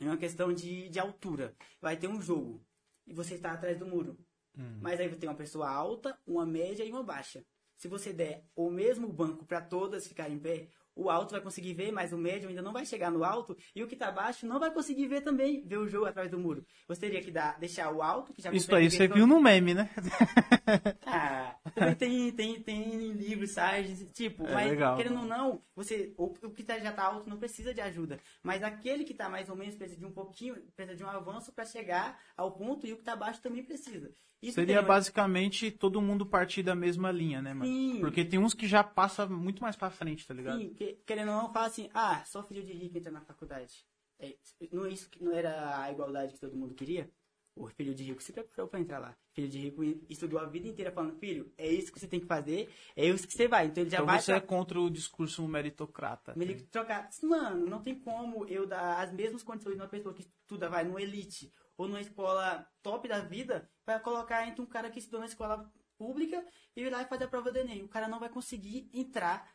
é 0.00 0.04
uma 0.04 0.16
questão 0.16 0.52
de, 0.52 0.88
de 0.88 0.98
altura. 0.98 1.54
Vai 1.80 1.96
ter 1.96 2.08
um 2.08 2.20
jogo 2.20 2.64
e 3.06 3.12
você 3.12 3.34
está 3.34 3.52
atrás 3.52 3.78
do 3.78 3.86
muro. 3.86 4.18
Hum. 4.56 4.78
Mas 4.80 5.00
aí 5.00 5.08
você 5.08 5.16
tem 5.16 5.28
uma 5.28 5.34
pessoa 5.36 5.68
alta, 5.68 6.18
uma 6.26 6.46
média 6.46 6.84
e 6.84 6.90
uma 6.90 7.02
baixa. 7.02 7.44
Se 7.76 7.88
você 7.88 8.12
der 8.12 8.44
o 8.54 8.70
mesmo 8.70 9.08
banco 9.08 9.44
para 9.44 9.60
todas 9.60 10.06
ficarem 10.06 10.36
em 10.36 10.40
pé, 10.40 10.68
o 10.96 11.10
alto 11.10 11.32
vai 11.32 11.40
conseguir 11.40 11.74
ver, 11.74 11.92
mas 11.92 12.12
o 12.12 12.18
médio 12.18 12.48
ainda 12.48 12.62
não 12.62 12.72
vai 12.72 12.86
chegar 12.86 13.10
no 13.10 13.24
alto, 13.24 13.56
e 13.74 13.82
o 13.82 13.86
que 13.86 13.94
está 13.94 14.10
baixo 14.10 14.46
não 14.46 14.60
vai 14.60 14.72
conseguir 14.72 15.06
ver 15.06 15.22
também, 15.22 15.66
ver 15.66 15.78
o 15.78 15.88
jogo 15.88 16.06
atrás 16.06 16.30
do 16.30 16.38
muro. 16.38 16.64
Você 16.86 17.00
teria 17.00 17.22
que 17.22 17.30
dar, 17.30 17.58
deixar 17.58 17.92
o 17.92 18.02
alto, 18.02 18.32
que 18.32 18.42
já 18.42 18.52
Isso 18.52 18.74
aí 18.74 18.90
você 18.90 19.08
todo... 19.08 19.16
viu 19.16 19.26
no 19.26 19.40
meme, 19.40 19.74
né? 19.74 19.90
ah, 21.06 21.56
também 21.74 21.94
tem, 21.94 22.32
tem, 22.32 22.60
tem 22.62 23.12
livros, 23.12 23.50
sites, 23.50 24.06
tipo, 24.12 24.46
é 24.46 24.54
mas 24.54 24.70
legal. 24.70 24.96
querendo 24.96 25.20
ou 25.20 25.26
não, 25.26 25.62
você, 25.74 26.14
o, 26.16 26.26
o 26.26 26.50
que 26.50 26.62
tá, 26.62 26.78
já 26.78 26.90
está 26.90 27.04
alto 27.04 27.28
não 27.28 27.38
precisa 27.38 27.74
de 27.74 27.80
ajuda, 27.80 28.18
mas 28.42 28.62
aquele 28.62 29.04
que 29.04 29.12
está 29.12 29.28
mais 29.28 29.48
ou 29.48 29.56
menos 29.56 29.74
precisa 29.74 29.98
de 29.98 30.06
um 30.06 30.12
pouquinho, 30.12 30.56
precisa 30.76 30.96
de 30.96 31.04
um 31.04 31.08
avanço 31.08 31.52
para 31.52 31.64
chegar 31.64 32.18
ao 32.36 32.52
ponto, 32.52 32.86
e 32.86 32.92
o 32.92 32.96
que 32.96 33.02
está 33.02 33.16
baixo 33.16 33.40
também 33.40 33.64
precisa. 33.64 34.12
Isso 34.44 34.54
Seria 34.54 34.78
tem... 34.78 34.86
basicamente 34.86 35.70
todo 35.70 36.02
mundo 36.02 36.26
partir 36.26 36.62
da 36.62 36.74
mesma 36.74 37.10
linha, 37.10 37.40
né, 37.40 37.54
mano? 37.54 37.70
Sim. 37.70 38.00
Porque 38.00 38.24
tem 38.24 38.38
uns 38.38 38.52
que 38.52 38.66
já 38.66 38.84
passa 38.84 39.26
muito 39.26 39.62
mais 39.62 39.74
pra 39.74 39.90
frente, 39.90 40.26
tá 40.26 40.34
ligado? 40.34 40.60
Sim, 40.60 40.74
que, 40.74 40.98
querendo 41.06 41.30
ou 41.30 41.42
não, 41.42 41.52
fala 41.52 41.66
assim, 41.66 41.88
ah, 41.94 42.22
só 42.24 42.42
filho 42.42 42.62
de 42.62 42.72
rico 42.72 42.98
entra 42.98 43.10
na 43.10 43.22
faculdade. 43.22 43.86
É, 44.18 44.36
não, 44.70 44.86
isso 44.86 45.08
não 45.20 45.32
era 45.32 45.82
a 45.82 45.90
igualdade 45.90 46.34
que 46.34 46.40
todo 46.40 46.56
mundo 46.56 46.74
queria? 46.74 47.10
O 47.56 47.68
filho 47.68 47.94
de 47.94 48.02
rico 48.02 48.20
se 48.20 48.32
preparou 48.32 48.68
para 48.68 48.80
entrar 48.80 48.98
lá. 48.98 49.16
Filho 49.32 49.48
de 49.48 49.58
rico 49.58 49.82
estudou 50.08 50.40
a 50.40 50.44
vida 50.44 50.66
inteira 50.66 50.90
falando, 50.90 51.16
filho, 51.18 51.52
é 51.56 51.68
isso 51.68 51.92
que 51.92 52.00
você 52.00 52.08
tem 52.08 52.18
que 52.18 52.26
fazer, 52.26 52.68
é 52.96 53.06
isso 53.06 53.28
que 53.28 53.32
você 53.32 53.46
vai. 53.46 53.66
Então 53.66 53.82
ele 53.82 53.90
já 53.90 53.98
então 53.98 54.06
vai. 54.06 54.20
Você 54.20 54.32
pra... 54.32 54.36
é 54.36 54.40
contra 54.40 54.80
o 54.80 54.90
discurso 54.90 55.46
meritocrata. 55.46 56.34
Meritocrata. 56.36 57.10
Mano, 57.24 57.66
não 57.66 57.80
tem 57.80 57.94
como 57.94 58.44
eu 58.46 58.66
dar 58.66 59.00
as 59.00 59.12
mesmas 59.12 59.44
condições 59.44 59.76
de 59.76 59.80
uma 59.80 59.88
pessoa 59.88 60.12
que 60.12 60.22
estuda, 60.22 60.68
vai 60.68 60.84
no 60.84 60.98
elite 60.98 61.52
ou 61.76 61.86
numa 61.88 62.00
escola 62.00 62.66
top 62.82 63.08
da 63.08 63.20
vida 63.20 63.68
para 63.84 63.98
colocar 64.00 64.46
entre 64.46 64.60
um 64.62 64.66
cara 64.66 64.90
que 64.90 64.98
estudou 64.98 65.20
na 65.20 65.26
escola 65.26 65.70
pública 65.98 66.44
e 66.76 66.82
ir 66.82 66.90
lá 66.90 67.02
e 67.02 67.06
fazer 67.06 67.24
a 67.24 67.28
prova 67.28 67.50
do 67.52 67.58
Enem. 67.58 67.82
O 67.82 67.88
cara 67.88 68.08
não 68.08 68.18
vai 68.20 68.28
conseguir 68.28 68.88
entrar 68.92 69.48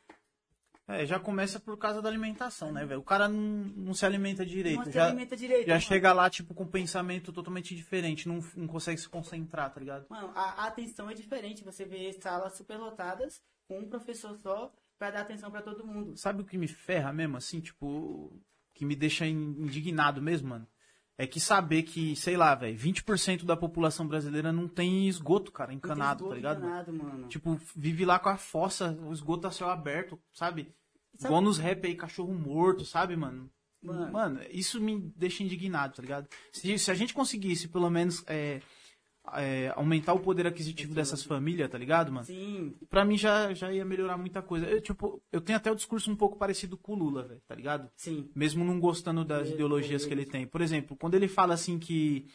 É, 0.87 1.05
já 1.05 1.19
começa 1.19 1.59
por 1.59 1.77
causa 1.77 2.01
da 2.01 2.09
alimentação, 2.09 2.71
né, 2.71 2.83
velho? 2.85 2.99
O 2.99 3.03
cara 3.03 3.27
não, 3.29 3.39
não 3.39 3.93
se 3.93 4.05
alimenta 4.05 4.43
direito. 4.45 4.85
Não 4.85 4.91
já 4.91 5.05
alimenta 5.05 5.37
direito. 5.37 5.67
já 5.67 5.73
mano. 5.73 5.81
chega 5.85 6.11
lá, 6.13 6.29
tipo, 6.29 6.53
com 6.55 6.63
um 6.63 6.67
pensamento 6.71 7.31
totalmente 7.31 7.75
diferente. 7.75 8.27
Não, 8.27 8.39
não 8.55 8.67
consegue 8.67 8.99
se 8.99 9.07
concentrar, 9.07 9.71
tá 9.71 9.79
ligado? 9.79 10.07
Mano, 10.09 10.31
a, 10.35 10.63
a 10.63 10.67
atenção 10.67 11.07
é 11.09 11.13
diferente. 11.13 11.63
Você 11.63 11.85
vê 11.85 12.11
salas 12.13 12.53
superlotadas 12.57 13.39
com 13.67 13.79
um 13.79 13.87
professor 13.89 14.35
só 14.37 14.73
pra 14.97 15.11
dar 15.11 15.21
atenção 15.21 15.51
pra 15.51 15.61
todo 15.61 15.85
mundo. 15.85 16.17
Sabe 16.17 16.41
o 16.41 16.45
que 16.45 16.57
me 16.57 16.67
ferra 16.67 17.13
mesmo, 17.13 17.37
assim, 17.37 17.61
tipo, 17.61 18.33
que 18.73 18.83
me 18.83 18.95
deixa 18.95 19.27
in- 19.27 19.55
indignado 19.59 20.21
mesmo, 20.21 20.49
mano? 20.49 20.67
É 21.21 21.27
que 21.27 21.39
saber 21.39 21.83
que, 21.83 22.15
sei 22.15 22.37
lá, 22.37 22.55
velho, 22.55 22.77
20% 22.79 23.43
da 23.43 23.57
população 23.57 24.07
brasileira 24.07 24.53
não 24.53 24.69
tem 24.69 25.05
esgoto, 25.05 25.51
cara, 25.51 25.73
encanado, 25.73 26.19
esgoto 26.23 26.29
tá 26.29 26.35
ligado? 26.37 26.57
encanado, 26.59 26.93
mano. 26.93 27.27
Tipo, 27.27 27.59
vive 27.75 28.05
lá 28.05 28.17
com 28.17 28.29
a 28.29 28.37
fossa, 28.37 28.97
o 29.03 29.11
esgoto 29.11 29.45
a 29.45 29.51
céu 29.51 29.69
aberto, 29.69 30.17
sabe? 30.31 30.73
Sabe- 31.17 31.25
Igual 31.25 31.41
nos 31.41 31.57
rap 31.57 31.85
aí, 31.85 31.93
cachorro 31.95 32.33
morto, 32.33 32.85
sabe, 32.85 33.17
mano? 33.17 33.51
Mano. 33.83 34.11
Mano, 34.13 34.39
isso 34.49 34.79
me 34.79 35.11
deixa 35.13 35.43
indignado, 35.43 35.95
tá 35.95 36.01
ligado? 36.01 36.27
Se, 36.53 36.79
se 36.79 36.89
a 36.89 36.93
gente 36.95 37.13
conseguisse, 37.13 37.67
pelo 37.67 37.89
menos, 37.89 38.23
é, 38.25 38.61
é, 39.35 39.71
aumentar 39.75 40.13
o 40.13 40.19
poder 40.19 40.47
aquisitivo 40.47 40.93
dessas 40.93 41.23
famílias, 41.23 41.69
tá 41.69 41.77
ligado, 41.77 42.11
mano? 42.11 42.25
Sim, 42.25 42.75
Pra 42.89 43.05
mim 43.05 43.17
já, 43.17 43.53
já 43.53 43.71
ia 43.71 43.85
melhorar 43.85 44.17
muita 44.17 44.41
coisa. 44.41 44.65
Eu, 44.65 44.81
tipo, 44.81 45.21
eu 45.31 45.41
tenho 45.41 45.57
até 45.57 45.71
o 45.71 45.75
discurso 45.75 46.11
um 46.11 46.15
pouco 46.15 46.37
parecido 46.37 46.77
com 46.77 46.93
o 46.93 46.95
Lula, 46.95 47.23
velho, 47.27 47.41
tá 47.47 47.55
ligado? 47.55 47.89
sim. 47.95 48.29
Mesmo 48.35 48.63
não 48.63 48.79
gostando 48.79 49.23
das 49.25 49.49
ideologias 49.49 50.05
que 50.05 50.13
ele 50.13 50.25
tem. 50.25 50.45
Por 50.47 50.61
exemplo, 50.61 50.95
quando 50.97 51.15
ele 51.15 51.27
fala 51.27 51.53
assim 51.53 51.77
que 51.79 52.27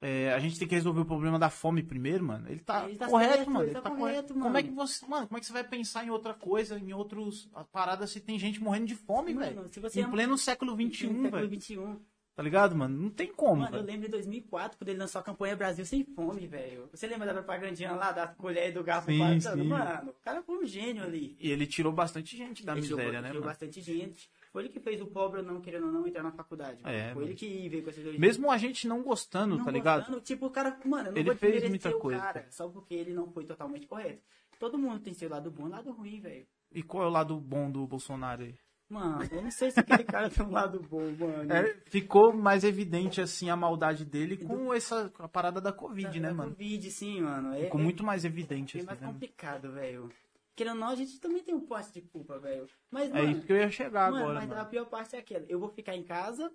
é, 0.00 0.32
a 0.32 0.38
gente 0.40 0.58
tem 0.58 0.66
que 0.66 0.74
resolver 0.74 1.00
o 1.02 1.04
problema 1.04 1.38
da 1.38 1.48
fome 1.48 1.80
primeiro, 1.80 2.24
mano, 2.24 2.48
ele 2.48 2.58
tá, 2.60 2.88
Ele 2.88 2.98
tá 2.98 3.06
correto, 3.06 3.34
certo, 3.34 3.50
mano. 3.50 3.60
ele 3.64 3.70
Ele 3.70 3.74
tá 3.74 3.82
tá 3.82 3.90
correto, 3.90 4.02
correto. 4.14 4.32
Como 4.34 4.44
mano. 4.46 4.58
é 4.58 4.62
que 4.64 4.70
você, 4.70 5.06
mano, 5.06 5.26
como 5.28 5.38
é 5.38 5.40
que 5.40 5.46
você 5.46 5.52
vai 5.52 5.62
pensar 5.64 6.04
em 6.04 6.10
outra 6.10 6.34
coisa, 6.34 6.76
em 6.76 6.92
outros 6.92 7.48
paradas 7.70 8.10
se 8.10 8.20
tem 8.20 8.36
gente 8.36 8.60
morrendo 8.60 8.86
de 8.86 8.96
fome, 8.96 9.32
velho? 9.32 9.70
Em 9.94 10.10
pleno 10.10 10.36
século 10.36 10.74
XXI, 10.74 11.06
século 11.06 11.30
velho. 11.30 12.00
21. 12.32 12.34
Tá 12.34 12.42
ligado, 12.42 12.74
mano? 12.74 12.98
Não 12.98 13.10
tem 13.10 13.32
como, 13.32 13.56
Mano, 13.62 13.76
eu 13.76 13.80
velho. 13.82 13.86
lembro 13.92 14.06
em 14.08 14.10
2004, 14.10 14.78
quando 14.78 14.88
ele 14.88 14.98
lançou 14.98 15.20
a 15.20 15.22
campanha 15.22 15.54
Brasil 15.54 15.84
Sem 15.84 16.02
Fome, 16.02 16.46
velho. 16.46 16.88
Você 16.90 17.06
lembra 17.06 17.26
da 17.26 17.34
propagandinha 17.34 17.92
lá, 17.92 18.10
da 18.10 18.26
colher 18.26 18.70
e 18.70 18.72
do 18.72 18.82
garfo 18.82 19.10
Sim, 19.10 19.18
passando? 19.18 19.62
sim. 19.62 19.68
Mano, 19.68 20.10
o 20.10 20.14
cara 20.24 20.42
foi 20.42 20.58
um 20.58 20.66
gênio 20.66 21.02
ali. 21.02 21.36
E 21.38 21.50
ele 21.50 21.66
tirou 21.66 21.92
bastante 21.92 22.36
gente 22.36 22.64
da 22.64 22.72
Ele 22.72 22.80
miséria, 22.82 23.04
tirou- 23.04 23.12
né, 23.22 23.28
tirou 23.28 23.40
mano? 23.42 23.52
bastante 23.52 23.80
gente. 23.80 24.30
Foi 24.50 24.62
ele 24.62 24.68
que 24.72 24.80
fez 24.80 25.00
o 25.00 25.06
pobre 25.06 25.40
não 25.42 25.60
querendo 25.60 25.86
ou 25.86 25.92
não 25.92 26.06
entrar 26.06 26.22
na 26.22 26.32
faculdade. 26.32 26.80
É, 26.84 27.12
Foi 27.14 27.24
ele 27.24 27.34
que 27.34 27.68
veio 27.68 27.82
com 27.82 27.90
essa 27.90 28.00
ideologia. 28.00 28.20
Mesmo 28.20 28.50
a 28.50 28.56
gente 28.58 28.86
não 28.88 29.02
gostando, 29.02 29.56
não 29.56 29.64
tá 29.64 29.70
ligado? 29.70 30.00
gostando, 30.00 30.20
tipo, 30.20 30.46
o 30.46 30.50
cara, 30.50 30.78
mano, 30.84 31.08
eu 31.08 31.12
não 31.12 31.20
Ele 31.20 31.34
fez 31.34 31.68
muita 31.68 31.88
o 31.90 31.98
coisa. 31.98 32.20
cara, 32.20 32.46
só 32.50 32.68
porque 32.68 32.94
ele 32.94 33.12
não 33.12 33.30
foi 33.30 33.44
totalmente 33.44 33.86
correto. 33.86 34.22
Todo 34.58 34.78
mundo 34.78 35.00
tem 35.00 35.12
seu 35.14 35.28
lado 35.28 35.50
bom 35.50 35.66
e 35.68 35.70
lado 35.70 35.90
ruim, 35.92 36.20
velho. 36.20 36.46
E 36.70 36.82
qual 36.82 37.02
é 37.04 37.06
o 37.06 37.10
lado 37.10 37.38
bom 37.38 37.70
do 37.70 37.86
Bolsonaro 37.86 38.42
aí? 38.42 38.54
Mano, 38.92 39.24
eu 39.32 39.40
não 39.42 39.50
sei 39.50 39.70
se 39.70 39.80
aquele 39.80 40.04
cara 40.04 40.28
tem 40.28 40.44
um 40.44 40.50
lado 40.50 40.78
bom, 40.82 41.00
mano. 41.18 41.50
É, 41.50 41.74
ficou 41.86 42.32
mais 42.34 42.62
evidente, 42.62 43.22
assim, 43.22 43.48
a 43.48 43.56
maldade 43.56 44.04
dele 44.04 44.36
com 44.36 44.72
essa 44.74 45.08
com 45.08 45.22
a 45.22 45.28
parada 45.28 45.62
da 45.62 45.72
Covid, 45.72 46.20
né, 46.20 46.28
É 46.28 46.32
mano? 46.32 46.50
Covid, 46.50 46.90
sim, 46.90 47.22
mano. 47.22 47.54
É, 47.54 47.64
Ficou 47.64 47.80
é- 47.80 47.82
muito 47.82 48.04
mais 48.04 48.24
evidente, 48.26 48.76
é 48.76 48.80
assim, 48.80 48.86
mais 48.86 49.00
né? 49.00 49.06
complicado, 49.06 49.72
velho. 49.72 50.10
Querendo 50.54 50.74
ou 50.74 50.80
não, 50.80 50.88
a 50.88 50.94
gente 50.94 51.18
também 51.18 51.42
tem 51.42 51.54
um 51.54 51.64
poste 51.64 51.94
de 51.94 52.02
culpa, 52.08 52.38
velho. 52.38 52.66
Mas, 52.90 53.08
É 53.10 53.14
mano, 53.14 53.30
isso 53.30 53.46
que 53.46 53.52
eu 53.52 53.56
ia 53.56 53.70
chegar 53.70 54.10
mano, 54.10 54.24
agora, 54.24 54.40
mas 54.40 54.48
mano. 54.50 54.60
a 54.60 54.64
pior 54.66 54.84
parte 54.84 55.16
é 55.16 55.20
aquela. 55.20 55.46
Eu 55.48 55.58
vou 55.58 55.70
ficar 55.70 55.96
em 55.96 56.04
casa, 56.04 56.52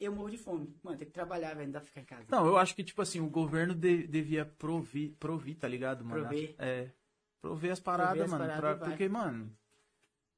eu 0.00 0.12
morro 0.12 0.30
de 0.30 0.38
fome. 0.38 0.74
Mano, 0.82 0.98
tem 0.98 1.06
que 1.06 1.14
trabalhar, 1.14 1.54
velho, 1.54 1.66
não 1.66 1.72
dá 1.74 1.80
pra 1.80 1.88
ficar 1.88 2.00
em 2.00 2.04
casa. 2.06 2.24
Não, 2.28 2.44
eu 2.46 2.56
acho 2.56 2.74
que, 2.74 2.82
tipo 2.82 3.00
assim, 3.00 3.20
o 3.20 3.30
governo 3.30 3.72
de- 3.72 4.08
devia 4.08 4.44
provir, 4.44 5.12
provir, 5.20 5.54
tá 5.54 5.68
ligado, 5.68 6.04
mano? 6.04 6.22
Prover. 6.22 6.54
É. 6.58 6.90
Prover 7.40 7.70
as 7.70 7.78
paradas, 7.80 8.16
Prover 8.18 8.24
as 8.24 8.30
mano. 8.32 8.44
paradas 8.52 8.78
pra- 8.80 8.88
porque, 8.88 9.08
mano. 9.08 9.56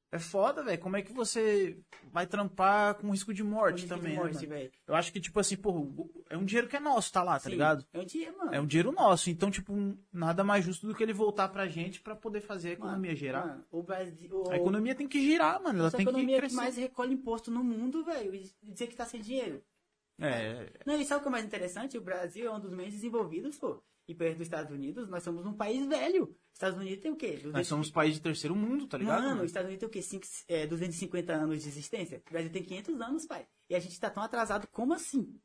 É 0.09 0.17
foda, 0.19 0.63
velho. 0.63 0.79
Como 0.79 0.95
é 0.95 1.01
que 1.01 1.11
você 1.11 1.77
vai 2.13 2.25
trampar 2.25 2.95
com 2.95 3.11
risco 3.11 3.33
de 3.33 3.43
morte 3.43 3.81
Risco 3.81 3.93
de 3.95 4.01
também, 4.01 4.15
morte, 4.15 4.47
né, 4.47 4.55
velho. 4.55 4.71
Eu 4.87 4.95
acho 4.95 5.11
que, 5.11 5.19
tipo 5.19 5.37
assim, 5.39 5.57
porra, 5.57 5.79
o- 5.79 6.23
é 6.29 6.37
um 6.37 6.45
dinheiro 6.45 6.67
que 6.69 6.77
é 6.77 6.79
nosso, 6.79 7.11
tá 7.11 7.21
lá, 7.21 7.33
tá 7.33 7.41
Sim, 7.41 7.49
ligado? 7.49 7.85
É 7.91 7.99
um 7.99 8.05
dia, 8.05 8.31
mano. 8.31 8.53
É 8.55 8.61
um 8.61 8.65
dinheiro 8.65 8.91
nosso. 8.93 9.29
Então, 9.29 9.51
tipo, 9.51 9.73
nada 10.11 10.45
mais 10.45 10.63
justo 10.63 10.87
do 10.87 10.95
que 10.95 11.03
ele 11.03 11.11
voltar 11.11 11.49
pra 11.49 11.67
gente 11.67 12.01
pra 12.01 12.15
poder 12.15 12.39
fazer 12.39 12.69
a 12.69 12.73
economia 12.73 13.09
Mano, 13.11 13.17
girar. 13.19 13.47
mano, 13.47 13.65
o 13.69 13.83
Brasil. 13.83 14.29
O, 14.33 14.49
A 14.51 14.55
economia 14.55 14.95
tem 14.95 15.07
que 15.09 15.21
girar, 15.21 15.61
mano. 15.61 15.79
Ela 15.79 15.87
essa 15.89 15.97
tem 15.97 16.05
que 16.05 16.09
economia 16.09 16.35
que 16.37 16.41
crescer. 16.41 16.55
mais 16.55 16.77
recolhe 16.77 17.13
imposto 17.13 17.51
no 17.51 17.61
mundo, 17.63 18.05
velho. 18.05 18.33
E 18.33 18.49
dizer 18.63 18.87
que 18.87 18.95
tá 18.95 19.05
sem 19.05 19.19
dinheiro. 19.21 19.61
É, 20.19 20.71
Não, 20.85 20.99
e 20.99 21.05
sabe 21.05 21.19
o 21.19 21.21
que 21.23 21.27
é 21.27 21.31
mais 21.31 21.45
interessante? 21.45 21.97
O 21.97 22.01
Brasil 22.01 22.47
é 22.47 22.51
um 22.55 22.59
dos 22.59 22.71
menos 22.71 22.93
desenvolvidos, 22.93 23.57
pô. 23.57 23.83
E 24.07 24.15
perto 24.15 24.37
dos 24.37 24.47
Estados 24.47 24.71
Unidos, 24.71 25.09
nós 25.09 25.21
somos 25.21 25.45
um 25.45 25.53
país 25.53 25.85
velho. 25.85 26.33
Estados 26.53 26.79
Unidos 26.79 27.01
tem 27.01 27.11
o 27.11 27.15
quê? 27.15 27.41
nós 27.45 27.67
somos 27.67 27.91
país 27.91 28.15
de 28.15 28.21
terceiro 28.21 28.55
mundo, 28.55 28.87
tá 28.87 28.97
ligado? 28.97 29.21
Mano, 29.21 29.41
os 29.41 29.47
Estados 29.47 29.67
Unidos 29.67 29.79
tem 29.81 29.87
o 29.87 29.91
quê? 29.91 30.01
Cinco, 30.01 30.25
é, 30.47 30.65
250 30.65 31.33
anos 31.33 31.61
de 31.61 31.67
existência? 31.67 32.23
O 32.25 32.31
Brasil 32.31 32.49
tem 32.49 32.63
500 32.63 33.01
anos, 33.01 33.25
pai. 33.25 33.45
E 33.69 33.75
a 33.75 33.79
gente 33.79 33.99
tá 33.99 34.09
tão 34.09 34.23
atrasado 34.23 34.65
como 34.67 34.93
assim? 34.93 35.37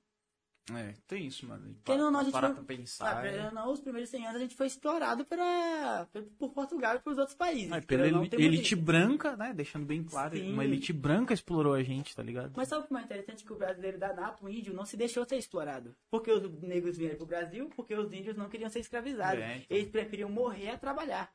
É, 0.70 0.94
tem 1.08 1.26
isso, 1.26 1.44
mano. 1.46 1.74
Querendo 1.84 2.04
ou 2.04 2.10
não, 2.10 2.20
a 2.20 2.22
gente 2.22 2.32
parar 2.32 2.54
foi- 2.54 2.64
pra 2.64 2.74
Ah, 2.74 2.76
pensar. 2.76 3.22
querendo 3.22 3.48
é. 3.48 3.50
não, 3.50 3.72
os 3.72 3.80
primeiros 3.80 4.08
100 4.10 4.24
anos 4.26 4.36
a 4.36 4.38
gente 4.40 4.54
foi 4.54 4.66
explorado 4.68 5.24
pela, 5.24 6.08
por 6.38 6.50
Portugal 6.52 6.94
e 6.96 7.00
pelos 7.00 7.18
outros 7.18 7.36
países. 7.36 7.72
É, 7.72 7.80
pela 7.80 8.06
não, 8.08 8.24
elite 8.24 8.76
branca, 8.76 9.36
né? 9.36 9.52
Deixando 9.52 9.84
bem 9.84 10.04
claro, 10.04 10.36
Sim. 10.36 10.52
uma 10.52 10.64
elite 10.64 10.92
branca 10.92 11.34
explorou 11.34 11.74
a 11.74 11.82
gente, 11.82 12.14
tá 12.14 12.22
ligado? 12.22 12.52
Mas 12.56 12.68
sabe 12.68 12.84
o 12.84 12.86
que 12.86 12.92
é 12.92 12.94
mais 12.94 13.06
interessante? 13.06 13.44
Que 13.44 13.52
o 13.52 13.56
brasileiro 13.56 13.98
da 13.98 14.12
nato, 14.12 14.44
o 14.44 14.48
índio, 14.48 14.72
não 14.72 14.86
se 14.86 14.96
deixou 14.96 15.24
ser 15.24 15.36
explorado. 15.36 15.96
Porque 16.10 16.30
os 16.30 16.42
negros 16.62 16.96
vieram 16.96 17.16
pro 17.16 17.26
Brasil, 17.26 17.68
porque 17.74 17.94
os 17.94 18.12
índios 18.12 18.36
não 18.36 18.48
queriam 18.48 18.70
ser 18.70 18.78
escravizados. 18.80 19.42
É, 19.42 19.56
então. 19.56 19.66
Eles 19.76 19.90
preferiam 19.90 20.28
morrer 20.30 20.70
a 20.70 20.78
trabalhar. 20.78 21.32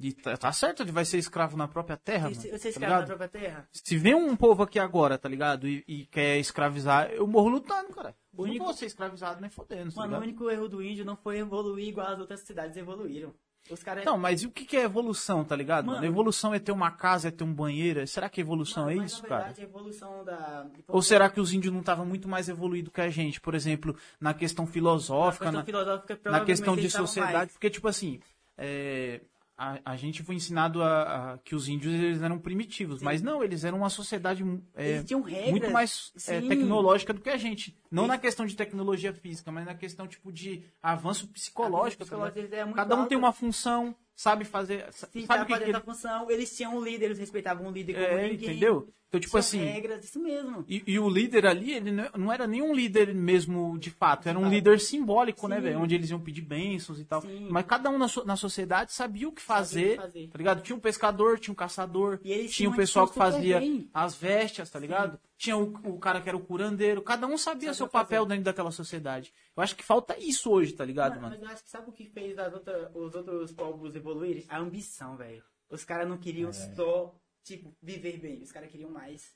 E 0.00 0.12
tá, 0.12 0.36
tá 0.36 0.50
certo, 0.52 0.82
ele 0.82 0.92
vai 0.92 1.04
ser 1.04 1.18
escravo 1.18 1.56
na 1.56 1.68
própria 1.68 1.96
terra, 1.96 2.28
E 2.30 2.34
mano. 2.34 2.40
se- 2.42 2.50
Você 2.50 2.58
tá 2.58 2.68
escravo 2.70 2.92
na 2.94 3.00
ligado? 3.00 3.06
própria 3.18 3.28
terra? 3.28 3.68
Se 3.72 3.96
vem 3.96 4.14
um 4.14 4.34
povo 4.34 4.62
aqui 4.62 4.78
agora, 4.78 5.18
tá 5.18 5.28
ligado? 5.28 5.68
E, 5.68 5.84
e 5.86 6.06
quer 6.06 6.38
escravizar, 6.38 7.10
eu 7.10 7.26
morro 7.26 7.48
lutando, 7.50 7.90
cara. 7.90 8.14
O 8.32 8.42
Eu 8.42 8.44
único- 8.44 8.58
Não 8.60 8.64
vou 8.66 8.74
ser 8.74 8.86
escravizado 8.86 9.40
nem 9.40 9.50
fodendo, 9.50 9.92
tá 9.92 10.00
Mano, 10.00 10.12
o 10.12 10.20
ligado? 10.20 10.22
único 10.22 10.50
erro 10.50 10.68
do 10.68 10.82
índio 10.82 11.04
não 11.04 11.16
foi 11.16 11.38
evoluir 11.38 11.88
igual 11.88 12.06
as 12.08 12.18
outras 12.18 12.40
cidades 12.40 12.76
evoluíram. 12.76 13.34
Os 13.70 13.82
caras. 13.82 14.06
Não, 14.06 14.16
mas 14.16 14.42
e 14.42 14.46
o 14.46 14.50
que 14.50 14.74
é 14.74 14.84
evolução, 14.84 15.44
tá 15.44 15.54
ligado? 15.54 15.84
Mano, 15.84 15.98
Mano. 15.98 16.06
evolução 16.10 16.54
é 16.54 16.58
ter 16.58 16.72
uma 16.72 16.90
casa, 16.90 17.28
é 17.28 17.30
ter 17.30 17.44
um 17.44 17.52
banheiro. 17.52 18.04
Será 18.06 18.26
que 18.28 18.40
evolução 18.40 18.86
Mano, 18.86 19.02
é 19.02 19.04
isso, 19.04 19.22
na 19.22 19.28
cara? 19.28 19.44
verdade, 19.44 19.60
a 19.60 19.64
evolução 19.64 20.24
da. 20.24 20.66
Ou 20.88 21.02
será 21.02 21.28
que 21.28 21.38
os 21.38 21.52
índios 21.52 21.70
não 21.72 21.80
estavam 21.80 22.06
muito 22.06 22.26
mais 22.26 22.48
evoluídos 22.48 22.90
que 22.90 23.02
a 23.02 23.10
gente? 23.10 23.38
Por 23.38 23.54
exemplo, 23.54 23.94
na 24.18 24.32
questão 24.32 24.66
filosófica, 24.66 25.44
questão 25.44 25.60
na, 25.60 25.64
filosófica, 25.66 26.30
na 26.30 26.40
questão 26.44 26.74
de 26.74 26.90
sociedade, 26.90 27.34
mais. 27.34 27.52
porque, 27.52 27.68
tipo 27.68 27.86
assim, 27.86 28.18
é, 28.56 29.20
a, 29.62 29.78
a 29.92 29.96
gente 29.96 30.22
foi 30.22 30.36
ensinado 30.36 30.82
a, 30.82 31.32
a- 31.34 31.38
que 31.38 31.54
os 31.54 31.68
índios 31.68 31.92
eles 31.92 32.22
eram 32.22 32.38
primitivos, 32.38 33.02
mas 33.02 33.20
não, 33.20 33.44
eles 33.44 33.62
eram 33.62 33.76
uma 33.78 33.90
sociedade 33.90 34.42
é, 34.74 35.02
muito 35.50 35.70
mais 35.70 36.12
é, 36.26 36.40
Sim. 36.40 36.48
tecnológica 36.48 37.12
do 37.12 37.20
que 37.20 37.28
a 37.28 37.36
gente. 37.36 37.76
Não 37.90 38.06
na 38.06 38.16
questão 38.16 38.46
de 38.46 38.56
tecnologia 38.56 39.12
física, 39.12 39.52
mas 39.52 39.66
na 39.66 39.74
questão 39.74 40.06
tipo 40.08 40.32
de 40.32 40.62
avanço 40.82 41.28
psicológico. 41.28 42.02
A 42.02 42.06
ligado? 42.06 42.30
psicológica 42.32 42.40
deles 42.40 42.64
muito 42.64 42.76
Cada 42.76 42.96
um 42.96 43.06
tem 43.06 43.18
uma 43.18 43.32
função, 43.32 43.94
sabe 44.20 44.44
fazer. 44.44 44.86
Sim, 44.92 45.24
sabe 45.24 45.44
o 45.44 45.46
que, 45.46 45.56
que 45.56 45.70
ele... 45.70 45.80
função. 45.80 46.30
Eles 46.30 46.54
tinham 46.54 46.76
um 46.76 46.82
líder, 46.84 47.06
eles 47.06 47.18
respeitavam 47.18 47.66
um 47.66 47.72
líder 47.72 47.94
como 47.94 48.06
É, 48.06 48.28
ninguém. 48.28 48.50
entendeu? 48.50 48.86
Então, 49.08 49.18
tipo 49.18 49.36
assim. 49.38 49.64
regras, 49.64 50.04
isso 50.04 50.20
mesmo. 50.20 50.64
E, 50.68 50.82
e 50.86 50.98
o 50.98 51.08
líder 51.08 51.46
ali, 51.46 51.72
ele 51.72 51.90
não- 51.90 52.30
era 52.32 52.46
nem 52.46 52.62
um 52.62 52.72
líder 52.72 53.12
mesmo 53.14 53.76
de 53.78 53.90
fato, 53.90 54.28
era 54.28 54.38
um 54.38 54.48
líder 54.48 54.78
simbólico, 54.78 55.48
né, 55.48 55.56
Sim. 55.56 55.62
velho? 55.62 55.80
Onde 55.80 55.94
eles 55.94 56.10
iam 56.10 56.20
pedir 56.20 56.42
bênçãos 56.42 57.00
e 57.00 57.04
tal. 57.04 57.22
Sim. 57.22 57.48
Mas 57.50 57.64
cada 57.66 57.88
um 57.90 57.98
na, 57.98 58.06
so- 58.08 58.24
na 58.24 58.36
sociedade 58.36 58.92
sabia 58.92 59.26
o 59.28 59.32
que 59.32 59.40
fazer, 59.42 59.96
fazer. 59.96 60.28
tá 60.28 60.38
ligado? 60.38 60.62
Tinha 60.62 60.76
um 60.76 60.80
pescador, 60.80 61.38
tinha 61.40 61.52
um 61.52 61.56
caçador, 61.56 62.18
tinha 62.18 62.44
o 62.44 62.48
tinham 62.48 62.72
pessoal 62.74 63.08
que 63.08 63.14
fazia 63.14 63.58
bem. 63.58 63.88
as 63.92 64.14
vestes, 64.14 64.68
tá 64.70 64.78
ligado? 64.78 65.18
Tinha 65.40 65.56
o, 65.56 65.72
o 65.88 65.98
cara 65.98 66.20
que 66.20 66.28
era 66.28 66.36
o 66.36 66.44
curandeiro, 66.44 67.00
cada 67.00 67.26
um 67.26 67.38
sabia 67.38 67.68
Sabia 67.68 67.74
seu 67.74 67.88
papel 67.88 68.24
fazer. 68.24 68.28
dentro 68.28 68.44
daquela 68.44 68.70
sociedade. 68.70 69.32
Eu 69.56 69.62
acho 69.62 69.74
que 69.74 69.82
falta 69.82 70.14
isso 70.18 70.50
hoje, 70.50 70.74
tá 70.74 70.84
ligado, 70.84 71.12
Mano, 71.12 71.22
mano? 71.22 71.34
mas 71.36 71.42
eu 71.42 71.48
acho 71.54 71.64
que 71.64 71.70
sabe 71.70 71.88
o 71.88 71.92
que 71.92 72.04
fez 72.04 72.38
as 72.38 72.52
outra- 72.52 72.90
os 72.94 73.14
outros 73.14 73.50
povos 73.50 73.94
evoluírem? 73.94 74.44
A 74.50 74.58
ambição, 74.58 75.16
velho. 75.16 75.42
Os 75.70 75.82
caras 75.82 76.06
não 76.06 76.18
queriam 76.18 76.50
É. 76.50 76.52
só, 76.52 77.14
tipo, 77.42 77.74
viver 77.82 78.18
bem. 78.18 78.42
Os 78.42 78.52
caras 78.52 78.70
queriam 78.70 78.90
mais. 78.90 79.32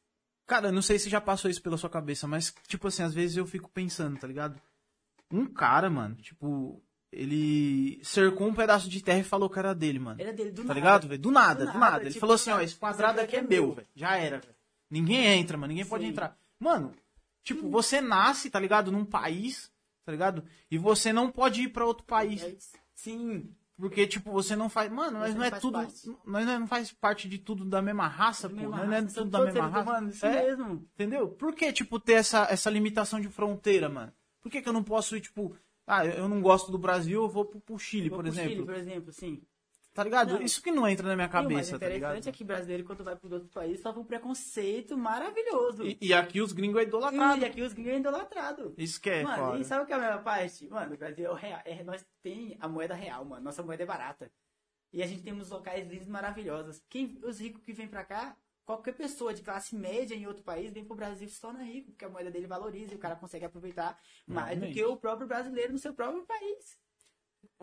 Cara, 0.47 0.69
eu 0.69 0.73
não 0.73 0.83
sei 0.83 0.99
se 0.99 1.09
já 1.09 1.23
passou 1.23 1.51
isso 1.51 1.63
pela 1.63 1.79
sua 1.79 1.89
cabeça, 1.89 2.29
mas, 2.29 2.55
tipo 2.69 2.87
assim, 2.89 3.03
às 3.03 3.15
vezes 3.15 3.39
eu 3.39 3.47
fico 3.47 3.71
pensando, 3.71 4.19
tá 4.21 4.27
ligado? 4.27 4.61
Um 5.31 5.47
cara, 5.47 5.89
mano, 5.89 6.17
tipo, 6.17 6.83
ele 7.11 7.99
cercou 8.05 8.47
um 8.47 8.55
pedaço 8.55 8.91
de 8.91 9.03
terra 9.03 9.21
e 9.21 9.25
falou 9.25 9.49
que 9.49 9.59
era 9.59 9.75
dele, 9.75 9.99
mano. 9.99 10.21
Era 10.21 10.35
dele 10.35 10.51
do 10.51 10.61
Tá 10.63 10.69
nada. 10.69 10.75
ligado, 10.81 11.09
velho? 11.09 11.23
Do 11.23 11.31
nada, 11.31 11.65
do 11.65 11.73
Do 11.73 11.79
nada. 11.79 11.79
nada, 11.93 12.03
Ele 12.03 12.11
tipo, 12.11 12.21
falou 12.21 12.35
assim, 12.35 12.51
ó, 12.51 12.61
esse 12.61 12.77
quadrado 12.77 13.21
aqui 13.23 13.37
é 13.37 13.43
meu, 13.43 13.73
velho. 13.73 13.89
Já 13.95 14.17
era, 14.19 14.39
velho. 14.39 14.54
Ninguém 14.95 15.27
entra, 15.27 15.57
mano. 15.57 15.69
Ninguém 15.73 15.85
pode 15.87 16.05
Sim. 16.05 16.11
entrar. 16.11 16.37
Mano, 16.59 16.93
tipo, 17.43 17.69
você 17.69 18.01
nasce, 18.01 18.49
tá 18.49 18.61
ligado, 18.61 18.93
num 18.93 19.05
país, 19.05 19.73
tá 20.05 20.13
ligado? 20.13 20.45
E 20.71 20.79
você 20.79 21.13
não 21.13 21.31
pode 21.31 21.63
ir 21.63 21.69
pra 21.69 21.85
outro 21.85 22.05
país. 22.05 22.73
Sim. 22.95 23.53
Porque, 23.77 24.07
tipo, 24.07 24.31
você 24.31 24.55
não 24.55 24.69
faz. 24.69 24.89
Mano, 24.91 25.19
nós 25.19 25.31
não 25.35 25.41
não 25.41 25.45
é 25.47 25.51
tudo. 25.51 25.73
parte. 25.79 26.17
Nós 26.25 26.47
não 26.47 26.67
faz 26.67 26.93
parte 26.93 27.29
de 27.29 27.39
tudo 27.39 27.65
da 27.65 27.83
mesma 27.83 28.07
raça, 28.07 28.49
pô. 28.49 28.55
Nós 28.55 28.87
não 28.87 28.93
é 28.93 29.03
tudo 29.03 29.31
da 29.31 29.41
mesma 29.45 29.67
raça. 29.67 30.05
Isso 30.05 30.27
É, 30.27 30.45
mesmo. 30.47 30.89
Entendeu? 30.95 31.29
Por 31.29 31.53
que, 31.55 31.73
tipo, 31.73 31.99
ter 31.99 32.13
essa, 32.13 32.47
essa 32.49 32.71
limitação 32.71 33.21
de 33.21 33.29
fronteira, 33.29 33.89
mano? 33.89 34.13
Por 34.41 34.49
que, 34.53 34.63
que 34.63 34.69
eu 34.69 34.73
não 34.73 34.85
posso 34.85 35.17
ir, 35.17 35.23
tipo, 35.23 35.57
ah, 35.89 36.07
eu 36.07 36.13
eu 36.13 36.29
não 36.29 36.41
gosto 36.41 36.71
do 36.71 36.79
Brasil, 36.79 37.23
eu 37.23 37.29
vou 37.29 37.45
pro, 37.47 37.61
pro 37.61 37.79
Chile, 37.79 38.09
Vou 38.09 38.19
por 38.19 38.23
pro 38.25 38.33
exemplo. 38.33 38.51
Chile, 38.53 38.65
por 38.65 38.75
exemplo, 38.77 39.13
sim. 39.13 39.43
Tá 39.95 40.03
ligado? 40.03 40.35
Não. 40.35 40.43
Isso 40.43 40.61
que 40.61 40.73
não 40.73 40.89
entra 40.89 41.07
na 41.07 41.15
minha 41.15 41.27
E 41.27 41.29
o 41.29 41.33
cabeça, 41.33 41.71
tá 41.71 41.77
interessante 41.87 41.95
ligado? 41.95 42.29
é 42.29 42.33
que 42.33 42.43
brasileiro, 42.43 42.83
quando 42.85 43.05
vai 43.05 43.15
para 43.15 43.33
outro 43.35 43.49
país, 43.49 43.81
sofre 43.81 44.01
um 44.01 44.05
preconceito 44.05 44.99
maravilhoso. 44.99 45.87
E, 45.87 45.97
e 46.01 46.13
aqui 46.13 46.41
os 46.41 46.53
gringos 46.53 46.81
é 46.81 46.85
E, 46.85 46.87
idolatrado. 46.89 47.45
aqui 47.45 47.63
os 47.63 47.73
gringos 47.73 47.93
é 47.93 47.97
idolatrado. 47.99 48.75
Isso 48.77 49.01
que 49.01 49.09
é 49.09 49.23
mano, 49.23 49.47
foda. 49.47 49.59
e 49.61 49.65
sabe 49.65 49.85
o 49.85 49.87
que 49.87 49.93
é 49.93 49.97
a 49.97 50.01
melhor 50.01 50.23
parte? 50.25 50.69
Mano, 50.69 50.95
o 50.95 50.99
Brasil 50.99 51.27
é 51.27 51.31
o 51.31 51.35
real. 51.35 51.61
É, 51.65 51.85
nós 51.85 52.05
tem 52.23 52.57
a 52.61 52.67
moeda 52.67 52.93
real, 52.95 53.25
mano. 53.25 53.45
Nossa 53.45 53.63
moeda 53.63 53.85
é 53.85 53.87
barata. 53.87 54.33
E 54.93 55.01
a 55.01 55.07
gente 55.07 55.23
tem 55.23 55.33
uns 55.33 55.51
locais 55.51 55.87
lindos 55.89 56.09
maravilhosos. 56.09 56.83
Quem, 56.91 57.17
os 57.23 57.39
ricos 57.39 57.63
que 57.65 57.73
vêm 57.73 57.87
pra 57.87 58.05
cá, 58.05 58.37
qualquer 58.65 58.95
pessoa 58.95 59.33
de 59.33 59.43
classe 59.43 59.77
média 59.77 60.15
em 60.17 60.27
outro 60.27 60.43
país 60.43 60.73
vem 60.73 60.85
pro 60.85 60.97
Brasil 60.97 61.29
e 61.29 61.31
se 61.31 61.41
torna 61.41 61.63
rico, 61.63 61.93
porque 61.93 62.05
a 62.05 62.09
moeda 62.09 62.33
dele 62.33 62.47
valoriza 62.49 62.95
e 62.95 62.97
o 62.97 63.01
cara 63.01 63.15
consegue 63.15 63.45
aproveitar 63.45 63.97
mais 64.27 64.57
do 64.57 64.63
Realmente. 64.65 64.75
que 64.75 64.85
o 64.85 64.97
próprio 64.97 65.29
brasileiro 65.29 65.73
no 65.73 65.79
seu 65.79 65.95
próprio 65.95 66.25
país. 66.25 66.77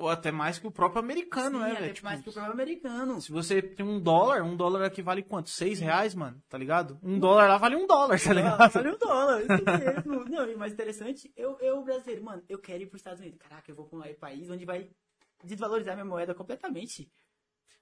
Ou 0.02 0.10
até 0.10 0.32
mais 0.32 0.58
que 0.58 0.66
o 0.68 0.72
próprio 0.72 1.00
americano, 1.02 1.58
Sim, 1.60 1.64
né, 1.64 1.72
até 1.72 1.82
velho? 1.82 1.94
Tipo, 1.94 2.06
mais 2.06 2.22
que 2.22 2.30
o 2.30 2.34
próprio 2.34 2.54
americano. 2.54 3.22
Se 3.22 3.32
você 3.32 3.62
tem 3.62 3.86
um 3.86 4.00
dólar, 4.00 4.42
um 4.44 4.56
dólar 4.56 4.84
aqui 4.86 5.02
vale 5.02 5.22
quanto? 5.22 5.50
Seis 5.50 5.80
reais, 5.80 6.16
mano, 6.16 6.42
tá 6.50 6.58
ligado? 6.58 6.98
Um 7.04 7.20
dólar 7.20 7.48
lá 7.48 7.58
vale 7.58 7.76
um 7.76 7.86
dólar, 7.86 8.20
tá 8.20 8.32
Ah, 8.32 8.34
ligado? 8.34 8.72
Vale 8.74 8.90
um 8.90 8.98
dólar, 8.98 9.42
isso 9.42 10.06
mesmo. 10.06 10.26
Não, 10.30 10.50
e 10.50 10.56
mais 10.56 10.74
interessante, 10.74 11.32
eu, 11.36 11.58
eu, 11.60 11.84
brasileiro, 11.84 12.24
mano, 12.24 12.44
eu 12.50 12.58
quero 12.60 12.84
ir 12.84 12.88
pros 12.88 13.00
Estados 13.00 13.20
Unidos. 13.20 13.40
Caraca, 13.40 13.70
eu 13.70 13.76
vou 13.76 13.86
pra 13.86 14.00
um 14.00 14.14
país 14.16 14.50
onde 14.50 14.66
vai 14.66 14.90
desvalorizar 15.44 15.96
minha 15.96 16.06
moeda 16.06 16.34
completamente. 16.34 17.12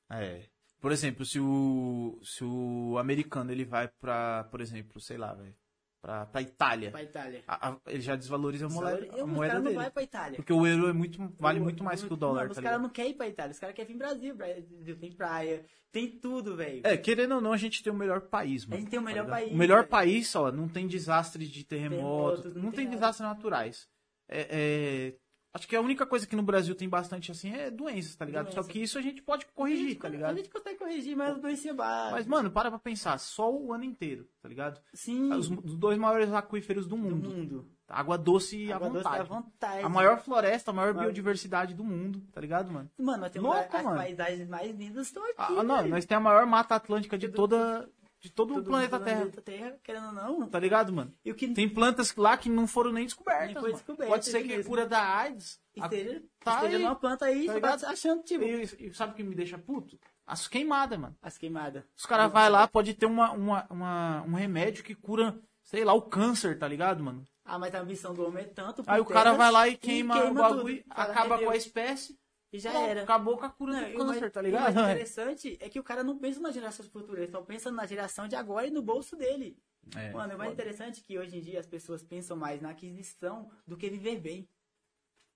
É. 0.09 0.43
Por 0.81 0.91
exemplo, 0.91 1.25
se 1.25 1.39
o, 1.39 2.19
se 2.23 2.43
o 2.43 2.97
americano 2.97 3.51
ele 3.51 3.65
vai 3.65 3.88
pra, 3.88 4.45
por 4.45 4.61
exemplo, 4.61 4.99
sei 5.01 5.17
lá, 5.17 5.33
velho, 5.33 5.53
pra, 6.01 6.25
pra 6.25 6.41
Itália, 6.41 6.91
Pra 6.91 7.03
Itália. 7.03 7.43
a- 7.47 7.69
a- 7.69 7.77
ele 7.87 8.01
já 8.01 8.15
desvaloriza 8.15 8.65
a 8.65 8.69
moeda, 8.69 9.05
Eu, 9.07 9.21
a 9.23 9.25
os 9.25 9.31
moeda 9.31 9.47
caras 9.53 9.63
não 9.63 9.71
dele. 9.71 9.75
vai 9.83 9.91
pra 9.91 10.03
Itália. 10.03 10.35
Porque 10.37 10.53
o 10.53 10.65
euro 10.65 10.87
é 10.87 10.93
muito, 10.93 11.33
vale 11.39 11.59
muito 11.59 11.83
mais 11.83 12.03
que 12.03 12.13
o 12.13 12.17
dólar, 12.17 12.49
os 12.49 12.55
tá 12.55 12.61
caras 12.61 12.77
ligado? 12.77 12.81
não 12.81 12.89
querem 12.89 13.11
ir 13.11 13.15
pra 13.15 13.27
Itália, 13.27 13.51
os 13.51 13.59
caras 13.59 13.75
querem 13.75 13.93
vir 13.93 13.97
pro 13.99 14.07
Brasil. 14.07 14.35
Brasil 14.35 14.95
tem 14.97 15.11
praia, 15.11 15.65
tem 15.91 16.07
tudo, 16.19 16.55
velho. 16.55 16.81
É, 16.83 16.95
querendo 16.97 17.35
ou 17.35 17.41
não, 17.41 17.51
a 17.53 17.57
gente 17.57 17.83
tem 17.83 17.91
o 17.91 17.95
melhor 17.95 18.21
país, 18.21 18.65
mano. 18.65 18.75
A 18.77 18.79
gente 18.79 18.89
tem 18.89 18.99
o 18.99 19.03
melhor 19.03 19.23
ligado? 19.25 19.39
país, 19.39 19.51
O 19.53 19.57
melhor 19.57 19.77
velho. 19.79 19.89
país, 19.89 20.35
ó, 20.35 20.51
não 20.51 20.67
tem 20.67 20.87
desastres 20.87 21.49
de 21.49 21.63
terremoto, 21.63 21.99
Terremotos, 22.41 22.55
não, 22.55 22.63
não 22.63 22.71
tem, 22.71 22.85
tem 22.85 22.89
desastres 22.89 23.27
naturais. 23.27 23.87
É, 24.31 24.47
é, 24.51 25.13
acho 25.59 25.67
que 25.67 25.75
a 25.75 25.81
única 25.81 26.05
coisa 26.05 26.25
que 26.25 26.35
no 26.35 26.41
Brasil 26.43 26.73
tem 26.73 26.87
bastante 26.89 27.31
assim 27.31 27.53
é 27.53 27.69
doenças, 27.69 28.15
tá 28.15 28.25
ligado? 28.25 28.45
Doença. 28.45 28.61
Só 28.63 28.67
que 28.67 28.81
isso 28.81 28.97
a 28.97 29.01
gente 29.01 29.21
pode 29.21 29.45
corrigir, 29.47 29.97
tá 29.97 30.07
A 30.07 30.11
ligado? 30.11 30.35
gente 30.37 30.49
consegue 30.49 30.77
corrigir, 30.79 31.15
mas 31.15 31.37
o 31.37 31.41
doença 31.41 31.73
baixa. 31.73 32.11
Mas, 32.11 32.25
mano, 32.25 32.49
para 32.49 32.69
pra 32.69 32.79
pensar, 32.79 33.17
só 33.19 33.53
o 33.53 33.71
ano 33.73 33.83
inteiro, 33.83 34.27
tá 34.41 34.49
ligado? 34.49 34.79
Sim, 34.93 35.31
Os, 35.33 35.49
os 35.51 35.75
dois 35.75 35.97
maiores 35.97 36.31
aquíferos 36.33 36.85
do 36.87 36.95
do 36.95 36.97
mundo. 36.97 37.29
mundo. 37.29 37.67
Água 37.87 38.17
doce 38.19 38.71
à 38.71 38.75
Água 38.75 38.89
doce 38.89 39.03
vontade. 39.03 39.19
à 39.21 39.23
vontade. 39.23 39.83
A 39.83 39.89
maior 39.89 40.19
floresta, 40.21 40.69
a 40.69 40.73
maior 40.73 40.93
Maior- 40.93 41.05
biodiversidade 41.07 41.73
do 41.73 41.83
mundo, 41.83 42.21
tá 42.31 42.39
ligado, 42.39 42.71
mano? 42.71 42.89
Mano, 42.97 43.21
nós 43.21 43.31
temos 43.31 43.49
Louco, 43.51 43.75
as 43.77 43.83
mano. 43.83 43.97
paisagens 43.97 44.47
mais 44.47 44.75
lindas 44.77 45.07
estão 45.07 45.23
aqui. 45.23 45.35
Ah, 45.57 45.63
não, 45.63 45.77
velho. 45.77 45.89
nós 45.89 46.05
temos 46.05 46.21
a 46.21 46.29
maior 46.29 46.45
mata 46.45 46.75
atlântica 46.75 47.17
de 47.17 47.29
toda. 47.29 47.89
De 48.19 48.29
todo, 48.29 48.51
o 48.51 48.55
Todo 48.55 48.65
planeta 48.67 48.97
mundo 48.97 49.05
Terra. 49.05 49.17
planeta 49.21 49.41
Terra, 49.41 49.77
querendo 49.83 50.07
ou 50.07 50.11
não. 50.13 50.49
Tá 50.49 50.59
ligado, 50.59 50.91
mano? 50.91 51.13
E 51.23 51.31
o 51.31 51.35
que 51.35 51.47
Tem 51.53 51.69
plantas 51.69 52.13
lá 52.15 52.38
que 52.38 52.49
não 52.49 52.67
foram 52.67 52.91
nem 52.91 53.05
descobertas. 53.05 53.61
Nem 53.63 53.71
descoberto, 53.73 54.09
Pode 54.09 54.25
ser 54.25 54.41
que 54.41 54.47
mesmo. 54.49 54.65
cura 54.69 54.85
da 54.85 55.01
AIDS. 55.17 55.59
a- 55.79 55.85
esteja, 55.85 56.21
tá 56.43 56.55
esteja 56.55 56.77
aí, 56.77 56.83
numa 56.83 56.95
planta 56.95 57.25
aí, 57.25 57.45
tá 57.47 57.77
tá 57.77 57.89
achando, 57.89 58.21
tipo, 58.23 58.43
E, 58.43 58.63
e 58.88 58.93
sabe 58.93 59.13
o 59.13 59.15
que 59.15 59.23
me 59.23 59.33
deixa 59.33 59.57
puto? 59.57 59.97
As 60.27 60.47
queimadas, 60.47 60.99
mano. 60.99 61.15
as 61.21 61.38
queimadas. 61.38 61.83
Os 61.97 62.05
caras 62.05 62.29
vai 62.31 62.49
lá, 62.49 62.67
pode 62.67 62.93
ter 62.93 63.05
uma, 63.05 63.31
uma, 63.31 63.65
uma- 63.69 64.21
um 64.23 64.33
remédio 64.33 64.83
que 64.83 64.93
cura, 64.93 65.39
sei 65.63 65.85
lá, 65.85 65.93
o 65.93 66.01
câncer, 66.01 66.59
tá 66.59 66.67
ligado, 66.67 67.01
mano? 67.01 67.25
Ah, 67.45 67.58
mas 67.58 67.73
a 67.73 67.79
ambição 67.79 68.13
do 68.13 68.27
homem 68.27 68.43
é 68.43 68.47
tanto. 68.47 68.84
Aí 68.86 68.99
o 68.99 69.05
cara 69.05 69.34
vai 69.34 69.49
lá 69.51 69.67
e 69.67 69.75
queima, 69.77 70.17
o 70.19 70.27
tudo. 70.27 70.34
bagulho, 70.41 70.84
Fala, 70.93 71.12
acaba 71.12 71.39
com 71.39 71.49
a 71.49 71.55
espécie, 71.55 72.18
E 72.51 72.57
já 72.59 72.73
era. 72.73 73.03
acabou 73.03 73.38
com 73.38 73.45
a 73.45 73.49
cura 73.49 73.73
Não, 73.73 73.91
do 73.91 73.95
o 74.03 74.05
mais- 74.07 74.19
câncer, 74.19 74.31
tá 74.31 74.39
e 74.39 74.43
o 74.43 74.45
ligado? 74.47 74.73
mais 74.75 74.75
interessante 75.07 75.57
é 75.62 75.69
que 75.69 75.79
o 75.79 75.83
cara 75.83 76.03
não 76.03 76.17
pensa 76.17 76.39
nas 76.39 76.53
gerações 76.53 76.88
futuras, 76.89 77.21
ele 77.23 77.31
só 77.31 77.41
pensa 77.41 77.71
na 77.71 77.85
geração 77.85 78.27
de 78.27 78.35
agora 78.35 78.65
e 78.67 78.71
no 78.71 78.81
bolso 78.81 79.15
dele. 79.15 79.57
É, 79.95 80.12
Mano, 80.12 80.33
é 80.33 80.35
mais 80.38 80.51
interessante 80.51 81.01
que 81.01 81.17
hoje 81.17 81.38
em 81.38 81.41
dia 81.41 81.59
as 81.59 81.65
pessoas 81.67 82.03
pensam 82.03 82.35
mais 82.35 82.62
na 82.62 82.71
aquisição 82.71 83.49
do 83.67 83.77
que 83.77 83.89
viver 83.89 84.19
bem. 84.19 84.47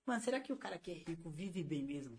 Mano, 0.06 0.20
será 0.20 0.38
que 0.40 0.52
o 0.52 0.56
cara 0.56 0.76
que 0.78 0.90
é 0.90 0.94
rico 1.10 1.30
vive 1.30 1.62
bem 1.62 1.82
mesmo? 1.84 2.18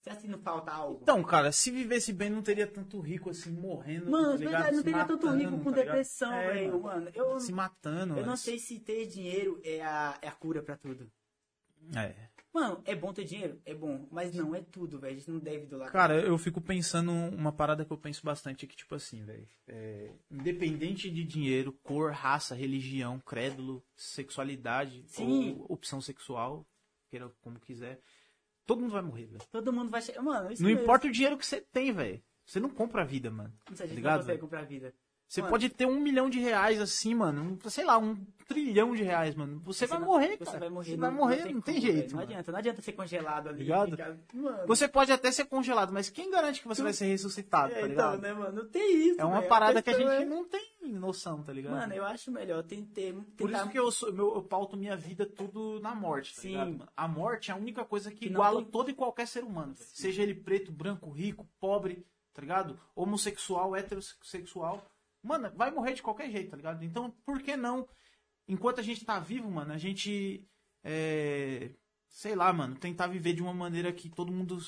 Será 0.00 0.14
que 0.16 0.28
não 0.28 0.38
falta 0.38 0.70
algo? 0.70 1.00
Então, 1.02 1.22
cara, 1.24 1.50
se 1.50 1.70
vivesse 1.72 2.12
bem, 2.12 2.30
não 2.30 2.40
teria 2.40 2.66
tanto 2.66 3.00
rico 3.00 3.30
assim, 3.30 3.50
morrendo. 3.50 4.08
Mano, 4.10 4.28
tá 4.28 4.34
é 4.34 4.36
ligado? 4.38 4.52
verdade, 4.52 4.76
não 4.76 4.82
teria 4.84 5.04
tanto 5.04 5.26
matando, 5.26 5.42
rico 5.44 5.58
com 5.58 5.64
tá 5.64 5.70
ligado? 5.70 5.84
depressão, 5.86 6.32
É, 6.32 6.52
velho. 6.52 6.80
mano. 6.80 7.10
Eu, 7.12 7.40
Se 7.40 7.52
matando, 7.52 8.16
eu 8.16 8.24
não 8.24 8.32
antes. 8.32 8.44
sei 8.44 8.58
se 8.58 8.78
ter 8.78 9.06
dinheiro 9.06 9.60
é 9.64 9.82
a, 9.82 10.16
é 10.22 10.28
a 10.28 10.32
cura 10.32 10.62
pra 10.62 10.76
tudo. 10.76 11.10
É. 11.96 12.27
Mano, 12.52 12.82
é 12.86 12.94
bom 12.94 13.12
ter 13.12 13.24
dinheiro? 13.24 13.60
É 13.64 13.74
bom, 13.74 14.08
mas 14.10 14.34
não 14.34 14.54
é 14.54 14.60
tudo, 14.62 14.98
velho. 14.98 15.14
A 15.14 15.18
gente 15.18 15.30
não 15.30 15.38
deve 15.38 15.64
idolatrar. 15.64 15.92
Cara, 15.92 16.20
eu 16.20 16.36
fico 16.38 16.60
pensando 16.60 17.12
uma 17.12 17.52
parada 17.52 17.84
que 17.84 17.92
eu 17.92 17.98
penso 17.98 18.24
bastante 18.24 18.66
que, 18.66 18.74
tipo 18.76 18.94
assim, 18.94 19.22
velho. 19.22 19.46
é, 19.68 20.10
independente 20.30 21.10
de 21.10 21.24
dinheiro, 21.24 21.72
cor, 21.82 22.10
raça, 22.12 22.54
religião, 22.54 23.20
crédulo, 23.20 23.84
sexualidade, 23.94 25.04
Sim. 25.06 25.56
ou 25.58 25.66
opção 25.74 26.00
sexual, 26.00 26.66
queira 27.10 27.30
como 27.42 27.60
quiser, 27.60 28.00
todo 28.66 28.80
mundo 28.80 28.92
vai 28.92 29.02
morrer, 29.02 29.26
velho. 29.26 29.42
Todo 29.52 29.72
mundo 29.72 29.90
vai. 29.90 30.02
Mano, 30.22 30.50
isso 30.50 30.62
Não 30.62 30.68
mesmo. 30.70 30.82
importa 30.82 31.06
o 31.06 31.12
dinheiro 31.12 31.36
que 31.38 31.46
você 31.46 31.60
tem, 31.60 31.92
velho. 31.92 32.22
Você 32.44 32.58
não 32.58 32.70
compra 32.70 33.02
a 33.02 33.04
vida, 33.04 33.30
mano. 33.30 33.52
A 33.66 33.74
gente 33.74 33.94
ligado, 33.94 34.12
não 34.14 34.20
consegue 34.20 34.26
velho? 34.26 34.40
comprar 34.40 34.62
vida. 34.64 34.94
Você 35.28 35.42
Mano. 35.42 35.50
pode 35.50 35.68
ter 35.68 35.84
um 35.86 36.00
milhão 36.00 36.30
de 36.30 36.38
reais 36.38 36.80
assim, 36.80 37.14
mano. 37.14 37.58
um- 37.62 37.68
sei 37.70 37.84
lá, 37.84 37.98
um 37.98 38.16
trilhão 38.46 38.94
de 38.94 39.02
reais, 39.02 39.34
mano. 39.34 39.60
Você, 39.66 39.86
vai 39.86 39.98
não- 39.98 40.06
morrer, 40.06 40.38
Você 40.38 40.44
cara. 40.46 40.58
vai 40.60 40.68
morrer. 40.70 40.90
Você 40.92 40.96
vai 40.96 41.10
morrer, 41.10 41.52
não 41.52 41.60
tem, 41.60 41.74
como, 41.74 41.80
jeito. 41.86 41.96
velho. 41.96 42.12
Não 42.16 42.20
adianta, 42.22 42.50
não 42.52 42.58
adianta 42.58 42.80
ser 42.80 42.92
congelado 42.92 43.48
ali. 43.50 43.58
Ligado? 43.58 43.98
Mano, 44.32 44.66
Você 44.66 44.88
pode 44.88 45.12
até 45.12 45.30
ser 45.30 45.44
congelado, 45.44 45.92
mas 45.92 46.08
quem 46.08 46.30
garante 46.30 46.62
que 46.62 46.66
você 46.66 46.82
vai 46.82 46.94
ser 46.94 47.04
ressuscitado, 47.08 47.72
é, 47.74 47.74
tá 47.74 47.80
então, 47.88 48.12
ligado? 48.16 48.20
né, 48.22 48.32
mano? 48.32 48.62
Não 48.62 48.68
tem 48.70 49.08
isso. 49.08 49.20
É 49.20 49.24
uma 49.26 49.36
velho. 49.40 49.48
parada 49.50 49.82
que 49.82 49.90
a 49.90 49.92
gente 49.98 50.08
é- 50.08 50.24
não 50.24 50.48
tem 50.48 50.66
noção, 50.84 51.42
tá 51.42 51.52
ligado? 51.52 51.74
Mano, 51.74 51.92
eu 51.92 52.06
acho 52.06 52.30
melhor 52.32 52.62
tem 52.62 52.82
ter. 52.82 53.12
Por 53.36 53.48
tentar- 53.50 53.64
isso 53.64 53.70
que 53.70 53.78
eu, 53.78 53.90
sou, 53.90 54.10
meu, 54.10 54.34
eu 54.34 54.42
pauto 54.42 54.78
minha 54.78 54.96
vida 54.96 55.26
tudo 55.26 55.78
na 55.80 55.94
morte, 55.94 56.34
tá 56.34 56.40
Sim. 56.40 56.48
ligado? 56.52 56.70
mano? 56.70 56.88
A 56.96 57.06
morte 57.06 57.50
é 57.50 57.54
a 57.54 57.56
única 57.58 57.84
coisa 57.84 58.10
que, 58.10 58.16
Que 58.20 58.26
não 58.30 58.36
iguala 58.40 58.62
tem- 58.62 58.70
todo 58.70 58.90
e 58.90 58.94
qualquer 58.94 59.26
ser 59.28 59.44
humano. 59.44 59.74
velho. 59.74 59.90
Seja 59.92 60.22
ele 60.22 60.34
preto, 60.34 60.72
branco, 60.72 61.10
rico, 61.10 61.46
pobre, 61.60 62.02
tá 62.32 62.40
ligado? 62.40 62.80
Homossexual, 62.96 63.76
heterossexual. 63.76 64.82
Mano, 65.22 65.50
vai 65.54 65.70
morrer 65.70 65.94
de 65.94 66.02
qualquer 66.02 66.30
jeito, 66.30 66.50
tá 66.50 66.56
ligado? 66.56 66.84
Então, 66.84 67.10
por 67.24 67.42
que 67.42 67.56
não, 67.56 67.86
enquanto 68.46 68.80
a 68.80 68.82
gente 68.82 69.04
tá 69.04 69.18
vivo, 69.18 69.50
mano, 69.50 69.72
a 69.72 69.78
gente, 69.78 70.44
é, 70.82 71.70
sei 72.08 72.34
lá, 72.34 72.52
mano, 72.52 72.76
tentar 72.76 73.06
viver 73.06 73.34
de 73.34 73.42
uma 73.42 73.52
maneira 73.52 73.92
que 73.92 74.08
todo 74.08 74.32
mundo 74.32 74.58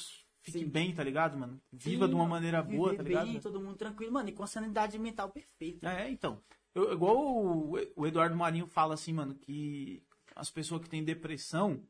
fique 0.43 0.61
Sim. 0.61 0.69
bem, 0.69 0.95
tá 0.95 1.03
ligado, 1.05 1.39
mano? 1.39 1.61
Viva 1.73 2.05
Sim, 2.05 2.11
de 2.11 2.15
uma 2.15 2.27
maneira 2.27 2.63
boa, 2.63 2.95
tá 2.95 3.03
ligado? 3.03 3.27
bem, 3.27 3.41
todo 3.41 3.61
mundo 3.61 3.77
tranquilo, 3.77 4.13
mano, 4.13 4.29
e 4.29 4.33
com 4.33 4.47
sanidade 4.47 4.99
mental 4.99 5.31
perfeita. 5.31 5.89
É, 5.89 6.11
então. 6.11 6.43
Eu- 6.75 6.93
igual 6.93 7.17
o, 7.17 7.73
o 7.97 8.07
Eduardo 8.07 8.37
Marinho 8.37 8.67
fala 8.67 8.95
assim, 8.95 9.13
mano, 9.13 9.35
que 9.35 10.03
as 10.37 10.51
pessoas 10.51 10.83
que 10.83 10.89
têm 10.89 11.03
depressão, 11.03 11.83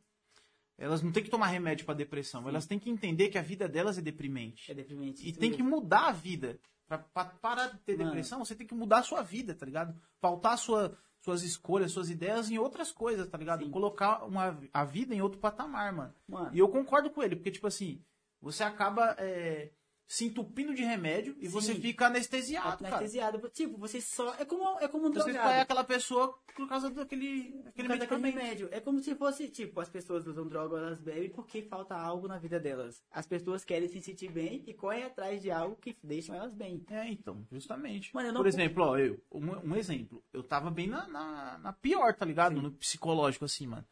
elas 0.79 1.03
não 1.03 1.13
têm 1.13 1.23
que 1.23 1.31
tomar 1.31 1.49
remédio 1.49 1.85
pra 1.85 1.95
depressão. 1.95 2.49
Elas 2.49 2.67
têm 2.67 2.79
que 2.79 2.89
entender 2.89 3.29
que 3.29 3.37
a 3.37 3.43
vida 3.43 3.69
delas 3.69 3.99
é 3.99 4.01
deprimente. 4.01 4.71
É 4.71 4.75
deprimente. 4.75 5.29
E 5.29 5.33
tem 5.33 5.53
que 5.53 5.63
mudar 5.63 6.09
a 6.09 6.13
vida. 6.13 6.59
Pra, 6.91 6.99
pra 6.99 7.25
parar 7.25 7.69
de 7.69 7.79
ter 7.79 7.97
Mano. 7.97 8.11
depressão, 8.11 8.45
você 8.45 8.53
tem 8.53 8.67
que 8.67 8.75
mudar 8.75 8.99
a 8.99 9.03
sua 9.05 9.23
vida, 9.23 9.55
tá 9.55 9.65
ligado? 9.65 9.95
Pautar 10.21 10.59
sua, 10.59 10.99
suas 11.21 11.45
escolhas, 11.45 11.93
suas 11.93 12.11
ideias 12.11 12.51
em 12.51 12.59
outras 12.59 12.91
coisas, 12.91 13.29
tá 13.29 13.39
ligado? 13.39 13.65
Sim. 13.65 13.71
Colocar 13.71 14.25
uma, 14.25 14.61
a 14.73 14.85
vida 14.85 15.15
em 15.15 15.23
outro 15.23 15.39
patamar, 15.39 15.93
mano. 15.93 16.13
Mano, 16.27 16.51
E 16.53 16.59
eu 16.59 16.69
concordo 16.69 17.09
com 17.09 17.23
ele, 17.23 17.37
porque, 17.37 17.53
tipo 17.53 17.69
assim, 17.69 18.03
você 18.41 18.65
acaba 18.65 19.15
é, 19.19 19.71
se 20.11 20.25
entupindo 20.25 20.75
de 20.75 20.83
remédio 20.83 21.37
e 21.39 21.47
Sim. 21.47 21.53
você 21.53 21.73
fica 21.73 22.09
anestesiado, 22.09 22.83
cara. 22.83 22.97
anestesiado. 22.97 23.49
Tipo, 23.51 23.79
você 23.79 24.01
só. 24.01 24.35
É 24.41 24.45
como, 24.45 24.77
é 24.81 24.89
como 24.89 25.07
um 25.07 25.13
Você 25.13 25.33
drogado. 25.33 25.53
é 25.53 25.61
aquela 25.61 25.85
pessoa 25.85 26.37
por 26.57 26.69
causa 26.69 26.91
daquele, 26.91 27.53
Por 27.53 27.87
daquele 27.87 28.07
causa 28.09 28.27
remédio. 28.27 28.69
É 28.73 28.81
como 28.81 28.99
se 28.99 29.15
fosse, 29.15 29.49
tipo, 29.49 29.79
as 29.79 29.89
pessoas 29.89 30.27
usam 30.27 30.49
droga, 30.49 30.79
elas 30.79 31.01
bebem 31.01 31.31
porque 31.31 31.63
falta 31.63 31.95
algo 31.95 32.27
na 32.27 32.39
vida 32.39 32.59
delas. 32.59 33.01
As 33.09 33.25
pessoas 33.25 33.65
querem 33.65 33.87
se 33.89 34.03
sentir 34.03 34.33
bem 34.33 34.65
e 34.67 34.75
correm 34.75 35.05
atrás 35.05 35.41
de 35.41 35.49
algo 35.49 35.77
que 35.77 35.97
deixam 36.03 36.35
elas 36.35 36.53
bem. 36.53 36.85
É, 36.91 37.07
então, 37.09 37.47
justamente. 37.53 38.13
Mano, 38.13 38.37
Por 38.37 38.49
exemplo, 38.49 38.83
ó, 38.83 38.99
eu, 38.99 39.23
um, 39.31 39.71
um 39.71 39.77
exemplo. 39.77 40.25
Eu 40.33 40.43
tava 40.43 40.73
bem 40.73 40.89
na, 40.89 41.07
na, 41.07 41.59
na 41.59 41.73
pior, 41.73 42.13
tá 42.17 42.27
ligado? 42.27 42.57
Sim. 42.57 42.63
No 42.63 42.73
psicológico, 42.73 43.45
assim, 43.45 43.69
mano. 43.69 43.87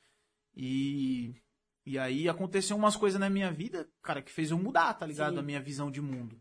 E, 0.56 1.36
e 1.88 1.98
aí 1.98 2.28
aconteceu 2.28 2.76
umas 2.76 2.96
coisas 2.96 3.18
na 3.18 3.30
minha 3.30 3.50
vida, 3.50 3.88
cara, 4.02 4.20
que 4.20 4.30
fez 4.30 4.50
eu 4.50 4.58
mudar, 4.58 4.92
tá 4.94 5.06
ligado? 5.06 5.34
Sim. 5.34 5.38
A 5.38 5.42
minha 5.42 5.60
visão 5.60 5.90
de 5.90 6.02
mundo. 6.02 6.38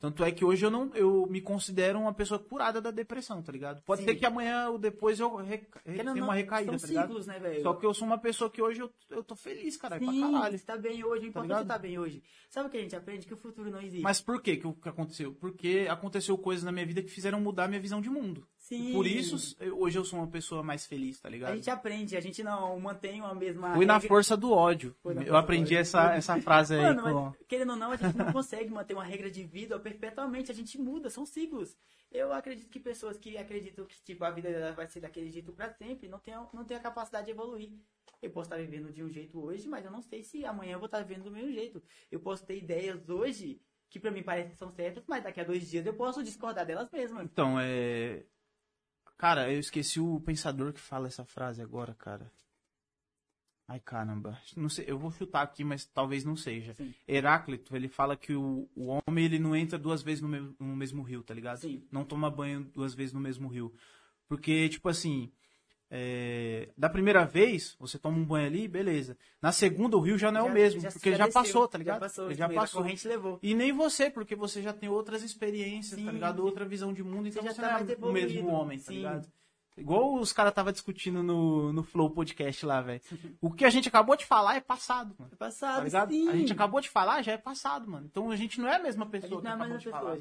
Tanto 0.00 0.24
é 0.24 0.32
que 0.32 0.42
hoje 0.42 0.64
eu 0.64 0.70
não 0.70 0.90
eu 0.94 1.26
me 1.26 1.42
considero 1.42 2.00
uma 2.00 2.14
pessoa 2.14 2.38
curada 2.38 2.80
da 2.80 2.90
depressão, 2.90 3.42
tá 3.42 3.52
ligado? 3.52 3.82
Pode 3.82 4.00
Sim. 4.00 4.08
ser 4.08 4.14
que 4.14 4.24
amanhã 4.24 4.70
ou 4.70 4.78
depois 4.78 5.20
eu 5.20 5.30
tenha 5.84 6.24
uma 6.24 6.34
recaída, 6.34 6.78
são 6.78 6.80
tá 6.80 6.86
ligado? 6.86 7.08
ciclos, 7.08 7.26
né, 7.26 7.38
velho? 7.38 7.62
Só 7.62 7.74
que 7.74 7.84
eu 7.84 7.92
sou 7.92 8.06
uma 8.06 8.16
pessoa 8.16 8.50
que 8.50 8.62
hoje 8.62 8.80
eu, 8.80 8.90
eu 9.10 9.22
tô 9.22 9.36
feliz, 9.36 9.76
caralho, 9.76 10.02
pra 10.02 10.14
caralho. 10.14 10.58
você 10.58 10.64
tá 10.64 10.76
bem 10.78 11.04
hoje, 11.04 11.26
o 11.26 11.28
importante 11.28 11.52
é 11.52 11.54
ligado? 11.54 11.66
você 11.66 11.72
tá 11.72 11.78
bem 11.78 11.98
hoje. 11.98 12.22
Sabe 12.48 12.68
o 12.68 12.70
que 12.70 12.78
a 12.78 12.80
gente 12.80 12.96
aprende? 12.96 13.26
Que 13.26 13.34
o 13.34 13.36
futuro 13.36 13.70
não 13.70 13.80
existe. 13.80 14.02
Mas 14.02 14.22
por 14.22 14.40
que 14.40 14.56
que 14.56 14.72
que 14.72 14.88
aconteceu? 14.88 15.34
Porque 15.34 15.86
aconteceu 15.90 16.38
coisas 16.38 16.64
na 16.64 16.72
minha 16.72 16.86
vida 16.86 17.02
que 17.02 17.10
fizeram 17.10 17.38
mudar 17.38 17.68
minha 17.68 17.80
visão 17.80 18.00
de 18.00 18.08
mundo. 18.08 18.46
Sim. 18.70 18.92
Por 18.92 19.04
isso, 19.04 19.56
hoje 19.76 19.98
eu 19.98 20.04
sou 20.04 20.20
uma 20.20 20.28
pessoa 20.28 20.62
mais 20.62 20.86
feliz, 20.86 21.18
tá 21.18 21.28
ligado? 21.28 21.50
A 21.52 21.56
gente 21.56 21.68
aprende, 21.68 22.16
a 22.16 22.20
gente 22.20 22.40
não 22.42 22.78
mantém 22.78 23.20
uma 23.20 23.34
mesma. 23.34 23.74
Fui 23.74 23.84
na 23.84 23.94
regra- 23.94 24.08
força 24.08 24.36
do 24.36 24.52
ódio. 24.52 24.94
Foi 25.02 25.12
na 25.12 25.22
Eu 25.22 25.26
força 25.26 25.40
aprendi 25.40 25.74
ódio. 25.74 25.78
essa, 25.78 26.14
essa 26.14 26.40
frase 26.40 26.74
aí. 26.74 26.80
Mano, 26.80 27.02
com- 27.02 27.24
mas, 27.30 27.34
querendo 27.48 27.70
ou 27.70 27.76
não, 27.76 27.90
a 27.90 27.96
gente 27.96 28.16
não 28.16 28.32
consegue 28.32 28.70
manter 28.70 28.94
uma 28.94 29.02
regra 29.02 29.28
de 29.28 29.42
vida 29.42 29.76
perpetuamente, 29.80 30.52
a 30.52 30.54
gente 30.54 30.78
muda, 30.80 31.10
são 31.10 31.26
ciclos. 31.26 31.76
Eu 32.12 32.32
acredito 32.32 32.68
que 32.70 32.78
pessoas 32.78 33.18
que 33.18 33.36
acreditam 33.36 33.84
que 33.86 34.00
tipo, 34.02 34.24
a 34.24 34.30
vida 34.30 34.72
vai 34.72 34.86
ser 34.86 35.00
daquele 35.00 35.30
jeito 35.30 35.52
pra 35.52 35.68
sempre, 35.70 36.08
não 36.08 36.20
tem, 36.20 36.34
não 36.52 36.64
tem 36.64 36.76
a 36.76 36.80
capacidade 36.80 37.26
de 37.26 37.32
evoluir. 37.32 37.70
Eu 38.22 38.30
posso 38.30 38.46
estar 38.52 38.56
vivendo 38.56 38.92
de 38.92 39.02
um 39.02 39.10
jeito 39.10 39.40
hoje, 39.42 39.66
mas 39.66 39.84
eu 39.84 39.90
não 39.90 40.02
sei 40.02 40.22
se 40.22 40.44
amanhã 40.44 40.74
eu 40.74 40.78
vou 40.78 40.86
estar 40.86 41.02
vivendo 41.02 41.24
do 41.24 41.30
mesmo 41.32 41.50
jeito. 41.52 41.82
Eu 42.10 42.20
posso 42.20 42.44
ter 42.46 42.56
ideias 42.58 43.08
hoje 43.08 43.60
que 43.88 43.98
pra 43.98 44.10
mim 44.12 44.22
parecem 44.22 44.50
que 44.52 44.56
são 44.56 44.70
certas, 44.70 45.02
mas 45.08 45.24
daqui 45.24 45.40
a 45.40 45.44
dois 45.44 45.68
dias 45.68 45.84
eu 45.84 45.94
posso 45.94 46.22
discordar 46.22 46.64
delas 46.64 46.88
mesmas. 46.92 47.24
Então, 47.24 47.58
é. 47.58 48.22
Cara, 49.20 49.52
eu 49.52 49.60
esqueci 49.60 50.00
o 50.00 50.18
pensador 50.18 50.72
que 50.72 50.80
fala 50.80 51.06
essa 51.06 51.26
frase 51.26 51.60
agora, 51.60 51.94
cara. 51.94 52.32
Ai, 53.68 53.78
caramba. 53.78 54.40
Não 54.56 54.70
sei, 54.70 54.86
eu 54.88 54.98
vou 54.98 55.12
chutar 55.12 55.42
aqui, 55.42 55.62
mas 55.62 55.84
talvez 55.84 56.24
não 56.24 56.34
seja. 56.34 56.72
Sim. 56.74 56.94
Heráclito, 57.06 57.76
ele 57.76 57.86
fala 57.86 58.16
que 58.16 58.32
o, 58.32 58.66
o 58.74 58.98
homem 59.06 59.26
ele 59.26 59.38
não 59.38 59.54
entra 59.54 59.78
duas 59.78 60.02
vezes 60.02 60.22
no, 60.22 60.28
me- 60.28 60.56
no 60.58 60.74
mesmo 60.74 61.02
rio, 61.02 61.22
tá 61.22 61.34
ligado? 61.34 61.58
Sim. 61.58 61.86
Não 61.92 62.02
toma 62.02 62.30
banho 62.30 62.64
duas 62.64 62.94
vezes 62.94 63.12
no 63.12 63.20
mesmo 63.20 63.46
rio. 63.46 63.74
Porque, 64.26 64.70
tipo 64.70 64.88
assim, 64.88 65.30
é, 65.92 66.68
da 66.78 66.88
primeira 66.88 67.24
vez, 67.24 67.74
você 67.78 67.98
toma 67.98 68.16
um 68.16 68.24
banho 68.24 68.46
ali, 68.46 68.68
beleza. 68.68 69.18
Na 69.42 69.50
segunda, 69.50 69.96
o 69.96 70.00
rio 70.00 70.16
já 70.16 70.30
não 70.30 70.42
é 70.42 70.44
o 70.44 70.52
mesmo, 70.52 70.80
porque 70.80 71.10
já, 71.16 71.24
desceu, 71.24 71.42
passou, 71.42 71.68
tá 71.68 71.76
ligado? 71.78 71.96
Já 71.96 72.00
passou, 72.00 72.26
ele 72.26 72.34
já 72.36 72.46
a 72.46 72.50
passou. 72.52 72.82
corrente 72.82 73.08
levou. 73.08 73.38
E 73.42 73.54
nem 73.54 73.72
você, 73.72 74.08
porque 74.08 74.36
você 74.36 74.62
já 74.62 74.72
tem 74.72 74.88
outras 74.88 75.22
experiências, 75.24 76.00
tá 76.00 76.06
Sim, 76.06 76.12
ligado? 76.14 76.36
sim. 76.36 76.42
Outra 76.42 76.64
visão 76.64 76.92
de 76.92 77.02
mundo, 77.02 77.26
então 77.26 77.42
já 77.42 77.52
você 77.52 77.60
tá 77.60 77.80
não 77.98 78.08
é 78.08 78.10
o 78.10 78.12
mesmo 78.12 78.48
homem, 78.48 78.78
tá 78.78 78.84
sim. 78.84 78.98
ligado? 78.98 79.28
Igual 79.76 80.14
os 80.14 80.32
caras 80.32 80.52
tava 80.52 80.72
discutindo 80.72 81.22
no, 81.22 81.72
no 81.72 81.82
Flow 81.82 82.10
Podcast 82.10 82.64
lá, 82.66 82.80
velho. 82.82 83.00
O 83.40 83.50
que 83.50 83.64
a 83.64 83.70
gente 83.70 83.88
acabou 83.88 84.14
de 84.14 84.26
falar 84.26 84.56
é 84.56 84.60
passado, 84.60 85.14
mano. 85.18 85.30
É 85.32 85.36
passado, 85.36 85.78
Tá 85.78 85.84
ligado? 85.84 86.12
sim. 86.12 86.28
A 86.28 86.36
gente 86.36 86.52
acabou 86.52 86.80
de 86.80 86.88
falar, 86.88 87.22
já 87.22 87.32
é 87.32 87.38
passado, 87.38 87.90
mano. 87.90 88.06
Então 88.08 88.30
a 88.30 88.36
gente 88.36 88.60
não 88.60 88.68
é 88.68 88.76
a 88.76 88.82
mesma 88.82 89.04
A 89.06 89.08
pessoa 89.08 89.30
gente 89.30 89.38
que 89.40 89.44
não 89.44 89.50
é 89.50 89.54
a 89.54 89.56
mesma 89.58 89.76
pessoa, 89.76 89.96
falar. 89.96 90.16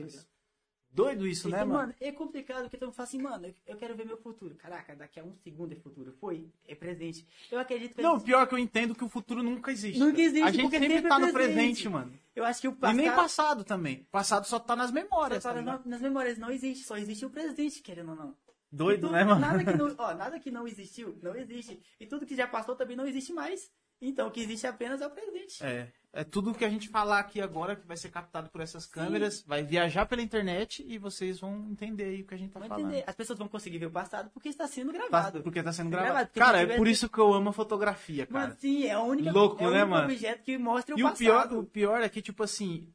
Doido 0.92 1.28
isso, 1.28 1.48
Então, 1.48 1.60
né, 1.60 1.66
mano? 1.66 1.80
mano, 1.80 1.96
é 2.02 2.12
complicado 2.12 2.64
porque 2.64 2.76
todo 2.78 2.88
mundo 2.88 2.96
fala 2.96 3.08
assim, 3.08 3.22
mano, 3.22 3.54
eu- 3.68 3.78
quero 3.78 3.96
ver 3.96 4.06
meu 4.06 4.18
futuro. 4.18 4.56
Caraca, 4.56 4.96
daqui 4.96 5.20
a 5.20 5.24
um 5.24 5.34
segundo 5.44 5.72
é 5.72 5.76
futuro. 5.76 6.12
Foi, 6.20 6.50
é 6.68 6.74
presente. 6.74 7.28
Eu 7.52 7.60
acredito 7.60 7.96
que. 7.96 8.02
Não, 8.02 8.20
pior 8.20 8.48
que 8.48 8.56
eu 8.56 8.58
entendo 8.58 8.96
que 8.96 9.04
o 9.04 9.10
futuro 9.10 9.44
nunca 9.44 9.72
existe. 9.72 10.00
Nunca 10.00 10.20
existe, 10.20 10.42
A 10.48 10.52
gente 10.52 10.70
sempre 10.72 11.02
tá 11.04 11.16
é 11.16 11.20
no 11.20 11.32
presente. 11.32 11.88
mano. 11.88 12.12
Eu 12.36 12.44
acho 12.44 12.62
que 12.62 12.68
o 12.68 12.72
E 12.72 12.76
passado. 12.76 12.98
nem 12.98 13.12
passado 13.12 13.64
também. 13.64 14.08
Passado 14.12 14.46
só 14.48 14.60
tá 14.60 14.76
nas 14.76 14.92
memórias, 14.92 15.44
Só 15.44 15.54
tá 15.54 15.62
não, 15.62 15.82
nas 15.86 16.02
memórias 16.02 16.38
não 16.38 16.50
existe, 16.50 16.84
só 16.86 16.98
existe 16.98 17.26
o 17.26 17.30
presente, 17.30 17.82
querendo 17.82 18.10
ou 18.10 18.16
não. 18.16 18.36
Doido, 18.72 19.00
E 19.00 19.02
tudo- 19.02 19.12
né, 19.14 19.24
mano? 19.24 19.42
Nada 19.42 19.64
que, 19.64 19.74
não, 19.78 19.96
ó, 19.98 20.14
nada 20.14 20.40
que 20.40 20.52
não 20.52 20.68
existiu, 20.68 21.18
não 21.24 21.36
existe. 21.36 21.80
E 22.00 22.06
tudo 22.06 22.26
que 22.26 22.36
já 22.36 22.48
passou 22.48 22.76
também 22.76 22.96
não 22.96 23.06
existe 23.08 23.34
mais. 23.34 23.70
Então, 24.02 24.28
o 24.28 24.32
que 24.32 24.40
existe 24.40 24.66
apenas 24.66 25.02
é 25.02 25.08
o 25.08 25.10
presente. 25.10 25.64
É. 25.64 25.92
É 26.12 26.24
tudo 26.24 26.56
que 26.56 26.66
a 26.66 26.70
gente 26.70 26.88
falar 26.90 27.20
aqui 27.20 27.40
agora 27.40 27.76
que 27.76 27.86
vai 27.86 27.96
ser 27.96 28.10
captado 28.10 28.50
por 28.50 28.62
essas 28.62 28.88
câmeras, 28.88 29.44
vai 29.46 29.62
viajar 29.62 30.08
pela 30.08 30.24
internet 30.24 30.84
e 30.88 30.98
vocês 30.98 31.40
vão 31.40 31.68
entender 31.70 32.06
aí 32.06 32.22
o 32.24 32.26
que 32.26 32.34
a 32.34 32.38
gente 32.38 32.50
tá 32.52 32.60
Vão 32.60 32.68
falando. 32.68 32.88
entender. 32.88 33.04
As 33.06 33.16
pessoas 33.16 33.38
vão 33.38 33.48
conseguir 33.48 33.78
ver 33.78 33.86
o 33.86 33.92
passado 33.92 34.32
porque 34.32 34.50
está 34.50 34.68
sendo 34.68 34.92
Tá- 34.92 34.98
gravado. 34.98 35.44
porque 35.44 35.62
tá 35.62 35.72
sendo 35.72 35.92
Gravado, 35.92 36.10
gravado. 36.12 36.28
porque 36.30 36.40
Cara, 36.40 36.62
é 36.64 36.78
por 36.78 36.88
isso 36.88 37.08
que 37.08 37.20
eu 37.20 37.32
amo 37.32 37.50
a 37.50 37.54
fotografia, 37.54 38.26
cara. 38.26 38.48
Mano, 38.48 38.58
sim, 38.60 38.86
é 38.86 38.92
a 38.94 39.02
única, 39.04 39.32
Louco, 39.32 39.64
é 39.64 39.68
o 39.68 39.70
né, 39.72 39.78
único 39.84 39.92
mano? 39.92 40.06
objeto 40.06 40.44
que 40.44 40.58
mostra 40.58 40.96
o 40.96 41.00
E 41.00 41.04
o 41.04 41.06
passado. 41.06 41.20
pior, 41.20 41.54
o 41.54 41.64
pior 41.64 42.02
é 42.02 42.10
que, 42.10 42.24
tipo 42.24 42.42
assim, 42.42 42.92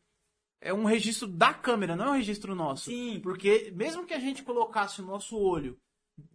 é 0.60 0.74
um 0.74 0.82
registro 0.84 1.28
da 1.28 1.54
câmera, 1.54 1.94
não 1.94 2.06
é 2.06 2.10
um 2.10 2.16
registro 2.16 2.52
nosso. 2.56 2.86
Sim. 2.86 3.20
Porque 3.22 3.72
mesmo 3.76 4.04
que 4.04 4.14
a 4.14 4.18
gente 4.18 4.42
colocasse 4.42 5.00
o 5.00 5.04
nosso 5.06 5.38
olho 5.38 5.78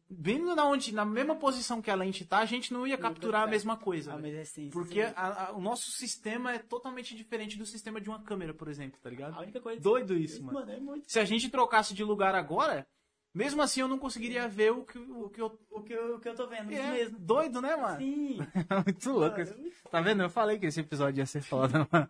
bem 0.10 0.40
na, 0.44 0.66
onde, 0.66 0.94
na 0.94 1.06
mesma 1.06 1.36
posição 1.36 1.82
que 1.82 1.92
a 1.92 1.96
lente 1.96 2.26
tá, 2.26 2.40
a 2.40 2.46
gente 2.46 2.74
não 2.74 2.86
ia 2.88 2.98
capturar 2.98 3.44
a 3.44 3.48
mesma 3.48 3.78
coisa. 3.78 4.14
Ah, 4.14 4.18
mas 4.18 4.34
é 4.34 4.44
sim, 4.44 4.70
Porque 4.70 5.06
sim. 5.08 5.14
a- 5.16 5.50
a- 5.50 5.52
o 5.54 5.62
nosso 5.62 5.92
sistema 5.92 6.54
é 6.54 6.60
totalmente 6.60 7.16
diferente 7.16 7.58
do 7.58 7.66
sistema 7.66 8.02
de 8.02 8.10
uma 8.10 8.22
câmera, 8.22 8.54
por 8.54 8.68
exemplo, 8.68 9.00
tá 9.02 9.10
ligado? 9.10 9.36
A 9.38 9.42
única 9.42 9.60
coisa 9.62 9.80
Doido 9.82 10.16
isso, 10.18 10.44
mano. 10.44 10.60
mano, 10.60 10.72
é 10.72 10.80
muito. 10.80 11.12
Se 11.12 11.20
a 11.20 11.26
gente 11.26 11.50
trocasse 11.50 11.94
de 11.94 12.04
lugar 12.04 12.34
agora, 12.36 12.88
mesmo 13.34 13.62
assim 13.62 13.82
eu 13.82 13.88
não 13.88 14.00
conseguiria 14.00 14.48
ver 14.48 14.72
o 14.72 14.84
que, 14.84 14.98
o 14.98 15.30
que 15.30 15.40
eu. 15.42 15.60
O 15.70 15.82
que 15.84 15.94
eu, 15.94 16.16
o 16.16 16.20
que 16.20 16.28
eu 16.30 16.36
tô 16.36 16.48
vendo, 16.48 16.72
É, 16.74 16.92
mesmo. 16.92 17.20
doido, 17.20 17.62
né, 17.62 17.76
mano? 17.76 17.98
Sim. 18.00 18.38
Muito 18.86 19.12
louco. 19.12 19.38
Mano, 19.38 19.68
isso. 19.68 19.90
Tá 19.90 20.02
vendo? 20.02 20.24
Eu 20.24 20.30
falei 20.30 20.58
que 20.58 20.66
esse 20.66 20.80
episódio 20.80 21.22
ia 21.22 21.26
ser 21.28 21.42
foda, 21.42 21.88
mano. 21.92 22.10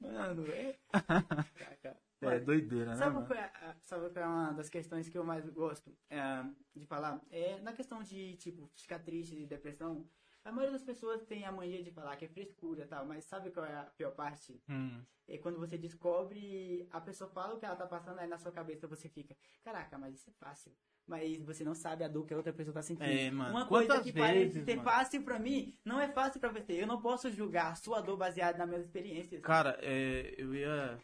Mano, 0.00 0.46
é. 0.48 0.76
É 2.30 2.40
doideira, 2.40 2.90
né? 2.90 2.96
Sabe 2.96 3.14
mano? 3.14 3.26
qual, 3.26 3.38
é, 3.38 3.52
sabe 3.80 4.10
qual 4.10 4.24
é 4.24 4.28
uma 4.28 4.52
das 4.52 4.68
questões 4.68 5.08
que 5.08 5.16
eu 5.18 5.24
mais 5.24 5.48
gosto 5.48 5.96
é, 6.10 6.44
de 6.74 6.86
falar? 6.86 7.20
É 7.30 7.58
na 7.60 7.72
questão 7.72 8.02
de, 8.02 8.36
tipo, 8.36 8.70
ficar 8.76 8.98
triste, 8.98 9.34
de 9.34 9.46
depressão. 9.46 10.06
A 10.44 10.50
maioria 10.50 10.72
das 10.72 10.82
pessoas 10.82 11.22
tem 11.22 11.44
a 11.44 11.52
mania 11.52 11.82
de 11.82 11.90
falar 11.92 12.16
que 12.16 12.24
é 12.24 12.28
frescura 12.28 12.82
e 12.82 12.86
tal, 12.86 13.06
mas 13.06 13.24
sabe 13.24 13.50
qual 13.50 13.64
é 13.64 13.74
a 13.76 13.84
pior 13.84 14.10
parte? 14.10 14.60
Hum. 14.68 15.00
É 15.28 15.38
quando 15.38 15.58
você 15.58 15.78
descobre, 15.78 16.86
a 16.90 17.00
pessoa 17.00 17.30
fala 17.30 17.54
o 17.54 17.58
que 17.58 17.64
ela 17.64 17.76
tá 17.76 17.86
passando, 17.86 18.18
aí 18.18 18.26
na 18.26 18.38
sua 18.38 18.50
cabeça 18.50 18.88
você 18.88 19.08
fica, 19.08 19.36
caraca, 19.64 19.96
mas 19.96 20.16
isso 20.16 20.30
é 20.30 20.32
fácil. 20.32 20.72
Mas 21.06 21.40
você 21.42 21.64
não 21.64 21.74
sabe 21.74 22.04
a 22.04 22.08
dor 22.08 22.26
que 22.26 22.34
a 22.34 22.36
outra 22.36 22.52
pessoa 22.52 22.74
tá 22.74 22.82
sentindo. 22.82 23.08
É, 23.08 23.30
mano. 23.30 23.50
Uma 23.50 23.66
coisa 23.66 23.88
Quantas 23.88 24.04
que 24.04 24.12
parece 24.12 24.44
vezes, 24.46 24.64
ser 24.64 24.76
mano? 24.76 24.88
fácil 24.88 25.22
pra 25.22 25.38
mim, 25.38 25.76
não 25.84 26.00
é 26.00 26.08
fácil 26.08 26.40
pra 26.40 26.50
você. 26.50 26.72
Eu 26.72 26.86
não 26.86 27.00
posso 27.00 27.30
julgar 27.30 27.72
a 27.72 27.74
sua 27.74 28.00
dor 28.00 28.16
baseada 28.16 28.58
nas 28.58 28.68
minhas 28.68 28.84
experiências. 28.84 29.42
Cara, 29.42 29.78
é, 29.80 30.34
eu 30.36 30.54
ia. 30.54 30.98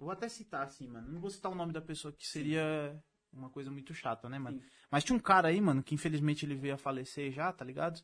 Vou 0.00 0.10
até 0.10 0.28
citar 0.28 0.62
assim, 0.66 0.88
mano. 0.88 1.12
Não 1.12 1.20
vou 1.20 1.30
citar 1.30 1.52
o 1.52 1.54
nome 1.54 1.72
da 1.72 1.80
pessoa 1.80 2.12
que 2.12 2.26
seria 2.26 2.98
uma 3.32 3.50
coisa 3.50 3.70
muito 3.70 3.92
chata, 3.94 4.28
né, 4.28 4.38
mano? 4.38 4.58
Sim. 4.60 4.66
Mas 4.90 5.04
tinha 5.04 5.14
um 5.16 5.20
cara 5.20 5.48
aí, 5.48 5.60
mano, 5.60 5.82
que 5.82 5.94
infelizmente 5.94 6.44
ele 6.44 6.54
veio 6.56 6.74
a 6.74 6.78
falecer 6.78 7.30
já, 7.30 7.52
tá 7.52 7.64
ligado? 7.64 8.00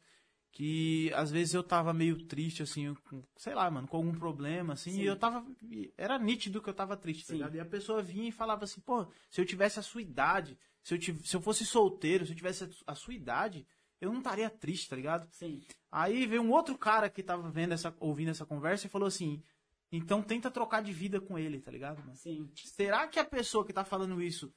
Que 0.52 1.12
às 1.14 1.30
vezes 1.30 1.52
eu 1.54 1.62
tava 1.62 1.92
meio 1.92 2.24
triste, 2.26 2.62
assim, 2.62 2.94
com, 3.08 3.22
sei 3.36 3.54
lá, 3.54 3.70
mano, 3.70 3.86
com 3.88 3.96
algum 3.96 4.12
problema, 4.14 4.72
assim, 4.74 4.90
Sim. 4.92 5.02
e 5.02 5.06
eu 5.06 5.16
tava. 5.16 5.44
Era 5.98 6.18
nítido 6.18 6.62
que 6.62 6.68
eu 6.68 6.74
tava 6.74 6.96
triste, 6.96 7.26
tá 7.26 7.32
Sim. 7.32 7.38
ligado? 7.38 7.54
E 7.56 7.60
a 7.60 7.64
pessoa 7.66 8.02
vinha 8.02 8.28
e 8.28 8.32
falava 8.32 8.64
assim, 8.64 8.80
pô, 8.80 9.06
se 9.28 9.40
eu 9.40 9.44
tivesse 9.44 9.78
a 9.78 9.82
sua 9.82 10.00
idade, 10.00 10.58
se 10.82 10.94
eu, 10.94 10.98
tiv- 10.98 11.24
se 11.24 11.34
eu 11.36 11.40
fosse 11.40 11.64
solteiro, 11.66 12.24
se 12.24 12.32
eu 12.32 12.36
tivesse 12.36 12.64
a- 12.64 12.92
a 12.92 12.94
sua 12.94 13.12
idade, 13.14 13.66
eu 14.00 14.10
não 14.12 14.18
estaria 14.18 14.48
triste, 14.48 14.88
tá 14.88 14.96
ligado? 14.96 15.26
Sim. 15.32 15.60
Aí 15.90 16.26
veio 16.26 16.42
um 16.42 16.50
outro 16.52 16.76
cara 16.78 17.10
que 17.10 17.22
tava 17.22 17.50
vendo 17.50 17.72
essa, 17.72 17.94
ouvindo 18.00 18.30
essa 18.30 18.46
conversa 18.46 18.86
e 18.86 18.90
falou 18.90 19.08
assim: 19.08 19.42
então 19.96 20.22
tenta 20.22 20.50
trocar 20.50 20.82
de 20.82 20.92
vida 20.92 21.20
com 21.20 21.38
ele, 21.38 21.60
tá 21.60 21.70
ligado? 21.70 21.98
Mano? 22.00 22.16
Sim. 22.16 22.50
Será 22.54 23.06
que 23.08 23.18
a 23.18 23.24
pessoa 23.24 23.64
que 23.64 23.72
tá 23.72 23.84
falando 23.84 24.22
isso 24.22 24.52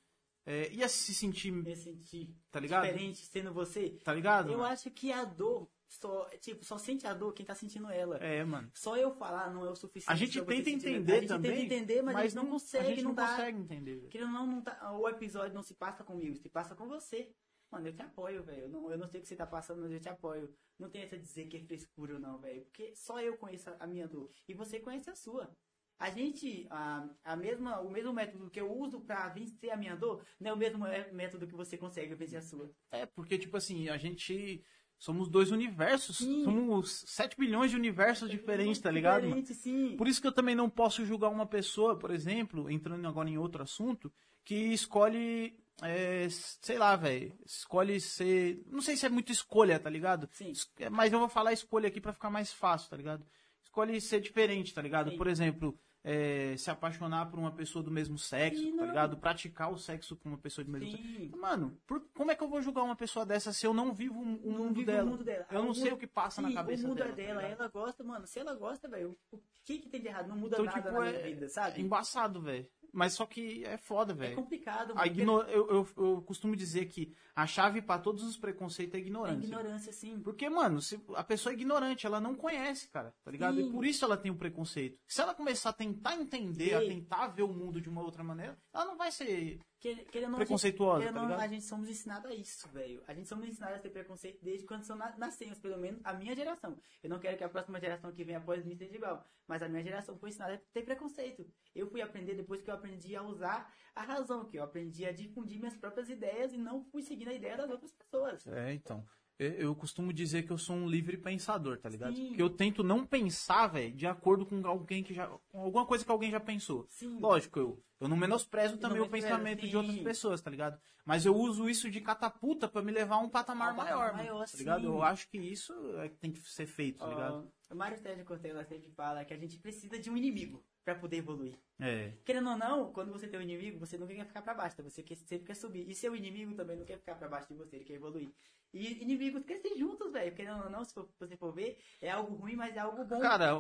é, 0.45 0.71
ia 0.71 0.87
se 0.87 1.13
sentir, 1.13 1.51
Me 1.51 1.75
sentir 1.75 2.35
tá 2.51 2.59
ligado? 2.59 2.85
diferente 2.85 3.25
sendo 3.25 3.53
você. 3.53 3.97
Tá 4.03 4.13
ligado? 4.13 4.51
Eu 4.51 4.59
mano? 4.59 4.71
acho 4.71 4.89
que 4.91 5.11
a 5.11 5.23
dor 5.23 5.69
só, 5.89 6.29
tipo, 6.39 6.63
só 6.63 6.77
sente 6.77 7.07
a 7.07 7.13
dor 7.13 7.33
quem 7.33 7.45
tá 7.45 7.55
sentindo 7.55 7.89
ela. 7.89 8.17
É, 8.17 8.43
mano. 8.43 8.69
Só 8.75 8.95
eu 8.95 9.11
falar 9.11 9.51
não 9.51 9.65
é 9.65 9.71
o 9.71 9.75
suficiente. 9.75 10.11
A 10.11 10.15
gente 10.15 10.39
tenta 10.43 10.69
entender 10.69 11.11
a 11.13 11.19
gente 11.19 11.27
também. 11.27 11.51
tenta 11.51 11.63
entender, 11.63 12.01
mas, 12.03 12.15
a 12.15 12.21
gente 12.23 12.35
não 12.35 12.45
consegue, 12.45 12.85
a 12.85 12.89
gente 12.89 13.01
não, 13.01 13.09
não 13.09 13.15
dá. 13.15 13.27
consegue 13.27 13.59
entender. 13.59 14.09
ou 14.15 14.27
não, 14.27 14.47
não 14.47 14.61
tá, 14.61 14.91
o 14.93 15.09
episódio 15.09 15.53
não 15.55 15.63
se 15.63 15.73
passa 15.73 16.03
comigo, 16.03 16.35
se 16.35 16.47
passa 16.47 16.75
com 16.75 16.87
você. 16.87 17.31
Mano, 17.71 17.87
eu 17.87 17.93
te 17.93 18.01
apoio, 18.01 18.43
velho. 18.43 18.63
Eu 18.63 18.69
não, 18.69 18.91
eu 18.91 18.97
não 18.97 19.07
sei 19.07 19.19
o 19.19 19.23
que 19.23 19.29
você 19.29 19.35
tá 19.35 19.45
passando, 19.45 19.81
mas 19.81 19.91
eu 19.91 19.99
te 19.99 20.09
apoio. 20.09 20.53
Não 20.77 20.89
tem 20.89 21.03
essa 21.03 21.17
dizer 21.17 21.47
que 21.47 21.57
é 21.57 21.61
frescura 21.61 22.15
ou 22.15 22.19
não, 22.19 22.39
velho. 22.39 22.63
Porque 22.63 22.95
só 22.95 23.21
eu 23.21 23.37
conheço 23.37 23.69
a 23.79 23.85
minha 23.85 24.07
dor. 24.07 24.31
E 24.47 24.53
você 24.53 24.79
conhece 24.79 25.09
a 25.09 25.15
sua. 25.15 25.55
A 25.99 26.09
gente, 26.09 26.65
a, 26.69 27.07
a 27.25 27.35
mesma, 27.35 27.81
o 27.81 27.91
mesmo 27.91 28.13
método 28.13 28.49
que 28.49 28.59
eu 28.59 28.71
uso 28.71 29.01
pra 29.01 29.27
vencer 29.27 29.69
a 29.69 29.75
minha 29.75 29.97
dor, 29.97 30.23
não 30.39 30.51
é 30.51 30.53
o 30.53 30.57
mesmo 30.57 30.85
método 31.11 31.45
que 31.45 31.53
você 31.53 31.77
consegue 31.77 32.15
vencer 32.15 32.39
a 32.39 32.41
sua. 32.41 32.71
É, 32.89 33.05
porque, 33.05 33.37
tipo 33.37 33.57
assim, 33.57 33.89
a 33.89 33.97
gente. 33.97 34.63
Somos 34.97 35.29
dois 35.29 35.49
universos. 35.51 36.17
Sim. 36.17 36.43
Somos 36.43 37.05
7 37.07 37.37
bilhões 37.37 37.71
de 37.71 37.77
universos 37.77 38.29
diferentes, 38.29 38.81
tá 38.81 38.91
ligado? 38.91 39.23
Diferente, 39.23 39.53
sim. 39.53 39.95
Por 39.95 40.09
isso 40.09 40.19
que 40.19 40.27
eu 40.27 40.31
também 40.31 40.55
não 40.55 40.69
posso 40.69 41.05
julgar 41.05 41.29
uma 41.29 41.45
pessoa, 41.45 41.97
por 41.97 42.11
exemplo, 42.11 42.69
entrando 42.69 43.07
agora 43.07 43.29
em 43.29 43.37
outro 43.37 43.63
assunto, 43.63 44.11
que 44.43 44.73
escolhe, 44.73 45.57
é, 45.81 46.27
sei 46.29 46.77
lá, 46.77 46.95
velho, 46.95 47.37
escolhe 47.45 47.99
ser, 47.99 48.63
não 48.67 48.81
sei 48.81 48.97
se 48.97 49.05
é 49.05 49.09
muito 49.09 49.31
escolha, 49.31 49.79
tá 49.79 49.89
ligado? 49.89 50.29
Sim. 50.31 50.51
É, 50.79 50.89
Mas 50.89 51.13
eu 51.13 51.19
vou 51.19 51.29
falar 51.29 51.53
escolha 51.53 51.87
aqui 51.87 52.01
pra 52.01 52.13
ficar 52.13 52.29
mais 52.29 52.51
fácil, 52.51 52.89
tá 52.89 52.97
ligado? 52.97 53.25
Escolhe 53.63 53.99
ser 54.01 54.19
diferente, 54.21 54.73
tá 54.73 54.81
ligado? 54.81 55.11
Sim. 55.11 55.17
Por 55.17 55.27
exemplo, 55.27 55.79
é, 56.03 56.55
se 56.57 56.71
apaixonar 56.71 57.25
por 57.29 57.37
uma 57.39 57.51
pessoa 57.51 57.83
do 57.83 57.91
mesmo 57.91 58.17
sexo, 58.17 58.61
Sim, 58.61 58.77
tá 58.77 58.85
ligado? 58.85 59.17
Praticar 59.17 59.71
o 59.71 59.77
sexo 59.77 60.15
com 60.15 60.29
uma 60.29 60.37
pessoa 60.37 60.63
do 60.63 60.71
mesmo 60.71 60.89
sexo. 60.91 61.03
Sim. 61.07 61.31
Mano, 61.35 61.77
por- 61.85 62.01
como 62.15 62.31
é 62.31 62.35
que 62.35 62.43
eu 62.43 62.47
vou 62.47 62.61
julgar 62.61 62.83
uma 62.83 62.95
pessoa 62.95 63.25
dessa 63.25 63.51
se 63.51 63.65
eu 63.67 63.73
não 63.73 63.93
vivo 63.93 64.19
o, 64.19 64.21
o 64.21 64.51
Não 64.51 64.57
mundo 64.59 64.73
vive 64.75 64.85
dela? 64.85 65.03
o 65.03 65.09
mundo 65.11 65.23
dela. 65.23 65.45
Eu 65.51 65.61
não 65.61 65.69
O 65.71 65.75
sei 65.75 65.85
mundo- 65.85 65.93
o 65.95 65.97
que 65.97 66.07
passa 66.07 66.41
na 66.41 66.47
Sim, 66.49 66.55
cabeça 66.55 66.83
o 66.85 66.87
mundo 66.87 66.97
dela. 66.99 67.09
é 67.09 67.11
tá 67.11 67.15
dela, 67.21 67.41
ligado? 67.41 67.59
ela 67.59 67.67
gosta, 67.69 68.03
mano. 68.03 68.25
Se 68.27 68.39
ela 68.39 68.53
gosta, 68.55 68.87
velho, 68.87 69.17
o 69.31 69.39
que 69.65 69.79
que 69.79 69.89
tem 69.89 70.01
de 70.01 70.07
errado? 70.07 70.27
Não 70.29 70.37
muda 70.37 70.55
Então, 70.55 70.65
nada 70.65 70.77
tipo, 70.81 70.93
na 70.93 70.99
minha 71.01 71.11
é 71.19 71.21
vida, 71.23 71.49
sabe? 71.49 71.81
embaçado, 71.81 72.41
velho. 72.41 72.65
Mas 72.91 73.13
só 73.13 73.23
que 73.25 73.63
é 73.65 73.77
foda, 73.77 74.13
É 74.13 74.15
velho. 74.15 74.35
complicado, 74.35 74.93
A 74.93 74.95
mano. 74.95 75.07
igno- 75.07 75.41
eu, 75.43 75.67
eu, 75.69 75.87
eu 75.97 76.21
costumo 76.23 76.55
dizer 76.55 76.85
que 76.87 77.13
a 77.41 77.47
chave 77.47 77.81
pra 77.81 77.97
todos 77.97 78.23
os 78.23 78.37
preconceitos 78.37 78.93
é 78.93 78.97
a 78.97 78.99
É 78.99 79.03
ignorância. 79.03 79.45
ignorância, 79.45 79.93
sim. 79.93 80.19
Porque, 80.19 80.49
mano, 80.49 80.81
se 80.81 80.99
a 81.15 81.23
pessoa 81.23 81.51
é 81.53 81.55
ignorante, 81.55 82.05
ela 82.05 82.19
não 82.19 82.35
conhece, 82.35 82.87
cara, 82.89 83.13
tá 83.23 83.31
ligado? 83.31 83.55
Sim. 83.55 83.67
E 83.67 83.71
por 83.71 83.85
isso 83.85 84.03
ela 84.05 84.17
tem 84.17 84.31
o 84.31 84.35
preconceito. 84.35 84.97
Se 85.07 85.21
ela 85.21 85.33
começar 85.33 85.69
a 85.69 85.73
tentar 85.73 86.15
entender, 86.15 86.73
a 86.75 86.79
tentar 86.79 87.27
ver 87.27 87.43
o 87.43 87.53
mundo 87.53 87.79
de 87.81 87.89
uma 87.89 88.01
outra 88.03 88.23
maneira, 88.23 88.57
ela 88.73 88.85
não 88.85 88.97
vai 88.97 89.11
ser 89.11 89.59
Quer- 89.79 90.03
Querendo 90.11 90.35
Preconceituosa, 90.35 90.99
querendo 90.99 91.15
tá 91.15 91.21
ligado? 91.21 91.39
a 91.41 91.47
gente 91.47 91.63
somos 91.63 91.87
ensinados 91.89 92.29
a 92.29 92.33
isso, 92.33 92.67
velho. 92.69 93.01
A 93.07 93.13
gente 93.13 93.29
somos 93.29 93.47
ensinados 93.47 93.77
a 93.77 93.79
ter 93.79 93.89
preconceito 93.89 94.43
desde 94.43 94.65
quando 94.67 94.83
são 94.83 94.95
na- 94.97 95.15
nascemos, 95.17 95.57
pelo 95.57 95.77
menos 95.77 96.01
a 96.03 96.11
minha 96.13 96.35
geração. 96.35 96.77
Eu 97.01 97.09
não 97.09 97.17
quero 97.17 97.37
que 97.37 97.43
a 97.45 97.49
próxima 97.49 97.79
geração 97.79 98.11
que 98.11 98.23
vem 98.25 98.35
após 98.35 98.65
mim 98.65 98.75
seja 98.75 98.93
igual, 98.95 99.25
mas 99.47 99.63
a 99.63 99.69
minha 99.69 99.81
geração 99.81 100.17
foi 100.17 100.29
ensinada 100.29 100.55
a 100.55 100.57
ter 100.73 100.83
preconceito. 100.83 101.47
Eu 101.73 101.87
fui 101.89 102.01
aprender 102.01 102.35
depois 102.35 102.61
que 102.61 102.69
eu 102.69 102.73
aprendi 102.73 103.15
a 103.15 103.23
usar 103.23 103.73
a 103.95 104.03
razão, 104.03 104.45
que 104.45 104.57
eu 104.57 104.63
aprendi 104.63 105.05
a 105.05 105.13
difundir 105.13 105.59
minhas 105.59 105.77
próprias 105.77 106.09
ideias 106.09 106.51
e 106.51 106.57
não 106.57 106.83
fui 106.83 107.01
seguindo 107.01 107.29
a 107.29 107.33
ideia 107.33 107.55
das 107.55 107.69
outras 107.69 107.93
pessoas. 107.93 108.45
É, 108.47 108.73
então. 108.73 109.05
Eu, 109.39 109.51
eu 109.53 109.75
costumo 109.75 110.11
dizer 110.11 110.43
que 110.43 110.51
eu 110.51 110.57
sou 110.57 110.75
um 110.75 110.85
livre 110.85 111.15
pensador, 111.15 111.77
tá 111.77 111.87
ligado? 111.87 112.13
Sim. 112.13 112.33
Que 112.33 112.41
eu 112.41 112.49
tento 112.49 112.83
não 112.83 113.05
pensar, 113.05 113.67
velho, 113.67 113.95
de 113.95 114.05
acordo 114.05 114.45
com 114.45 114.67
alguém 114.67 115.01
que 115.01 115.13
já. 115.13 115.27
com 115.47 115.61
alguma 115.61 115.85
coisa 115.85 116.03
que 116.03 116.11
alguém 116.11 116.29
já 116.29 116.41
pensou. 116.41 116.85
Sim. 116.89 117.17
Lógico, 117.21 117.57
eu, 117.57 117.83
eu 118.01 118.09
não 118.09 118.17
menosprezo 118.17 118.77
também 118.77 118.99
o 118.99 119.05
menosprezo, 119.05 119.27
pensamento 119.27 119.61
de 119.61 119.71
sim. 119.71 119.77
outras 119.77 119.97
pessoas, 119.99 120.41
tá 120.41 120.51
ligado? 120.51 120.77
Mas 121.05 121.25
eu 121.25 121.33
uso 121.33 121.69
isso 121.69 121.89
de 121.89 122.01
catapulta 122.01 122.67
pra 122.67 122.81
me 122.81 122.91
levar 122.91 123.15
a 123.15 123.19
um 123.19 123.29
patamar 123.29 123.69
patamar 123.73 123.95
maior, 123.95 124.13
maior, 124.13 124.33
mano, 124.33 124.45
tá 124.45 124.57
ligado? 124.57 124.85
Eu 124.85 125.01
acho 125.01 125.29
que 125.29 125.37
isso 125.37 125.73
é 125.99 126.09
que 126.09 126.17
tem 126.17 126.33
que 126.33 126.41
ser 126.41 126.65
feito, 126.65 126.99
tá 126.99 127.07
ligado? 127.07 127.49
Ó, 127.69 127.73
o 127.73 127.77
Mário 127.77 127.97
Sérgio 127.97 128.25
Cortella 128.25 128.65
sempre 128.65 128.89
fala 128.91 129.23
que 129.23 129.33
a 129.33 129.37
gente 129.37 129.57
precisa 129.57 129.97
de 129.97 130.09
um 130.09 130.17
inimigo 130.17 130.61
pra 130.83 130.95
poder 130.95 131.17
evoluir. 131.17 131.57
É. 131.79 132.13
Querendo 132.25 132.49
ou 132.49 132.57
não, 132.57 132.91
quando 132.91 133.11
você 133.11 133.27
tem 133.27 133.39
um 133.39 133.43
inimigo, 133.43 133.79
você 133.79 133.97
nunca 133.97 134.13
quer 134.13 134.25
ficar 134.25 134.41
pra 134.41 134.53
baixo, 134.53 134.75
tá? 134.75 134.83
você 134.83 135.01
sempre 135.01 135.45
quer 135.45 135.55
subir. 135.55 135.89
E 135.89 135.95
seu 135.95 136.15
inimigo 136.15 136.55
também 136.55 136.75
não 136.75 136.85
quer 136.85 136.97
ficar 136.97 137.15
pra 137.15 137.29
baixo 137.29 137.47
de 137.47 137.53
você, 137.53 137.77
ele 137.77 137.85
quer 137.85 137.93
evoluir. 137.93 138.29
E 138.71 139.01
inimigos 139.01 139.43
crescem 139.43 139.77
juntos, 139.77 140.11
velho. 140.11 140.35
Querendo 140.35 140.63
ou 140.63 140.69
não, 140.69 140.83
se 140.85 140.93
for- 140.93 141.09
você 141.19 141.35
for 141.35 141.51
ver, 141.51 141.79
é 141.99 142.11
algo 142.11 142.35
ruim, 142.35 142.55
mas 142.55 142.75
é 142.75 142.79
algo 142.79 143.03
bom. 143.03 143.19
Cara, 143.19 143.53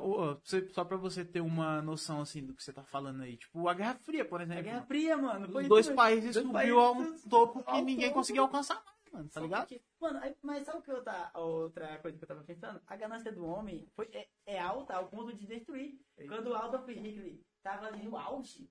só 0.71 0.85
pra 0.85 0.97
você 0.97 1.25
ter 1.25 1.41
uma 1.41 1.81
noção, 1.81 2.21
assim, 2.21 2.45
do 2.45 2.53
que 2.53 2.61
você 2.63 2.71
tá 2.71 2.83
falando 2.83 3.23
aí. 3.23 3.35
Tipo, 3.37 3.67
a 3.67 3.73
Guerra 3.73 3.95
Fria, 3.95 4.23
por 4.23 4.39
a 4.39 4.43
exemplo. 4.43 4.63
Guerra 4.63 4.81
Fria, 4.83 5.17
mano. 5.17 5.47
Os 5.57 5.67
dois 5.67 5.89
países 5.89 6.35
Dois 6.35 6.45
subiu 6.45 6.79
a 6.79 6.91
um 6.91 7.17
topo 7.29 7.63
que 7.63 7.81
ninguém 7.81 8.13
conseguiu 8.13 8.43
alcançar 8.43 8.75
mais, 8.85 8.97
mano, 9.11 9.29
tá 9.29 9.41
ligado? 9.41 9.61
porque- 9.67 9.81
Mano, 9.99 10.21
mas 10.43 10.63
sabe 10.65 10.77
o 10.77 10.81
que 10.81 10.91
outra, 10.91 11.31
outra 11.33 11.97
coisa 11.99 12.17
que 12.17 12.23
eu 12.23 12.27
tava 12.27 12.43
pensando? 12.43 12.79
A 12.87 12.95
ganância 12.95 13.31
do 13.31 13.45
homem 13.45 13.87
foi, 13.95 14.07
é, 14.13 14.27
é 14.45 14.59
alta 14.59 14.93
ao 14.93 15.07
ponto 15.09 15.33
de 15.33 15.45
destruir. 15.47 15.99
Quando 16.27 16.47
o 16.51 16.55
Adolf 16.55 16.87
Hitler 16.87 17.39
tava 17.63 17.87
ali 17.87 18.03
no 18.03 18.15
auge, 18.15 18.69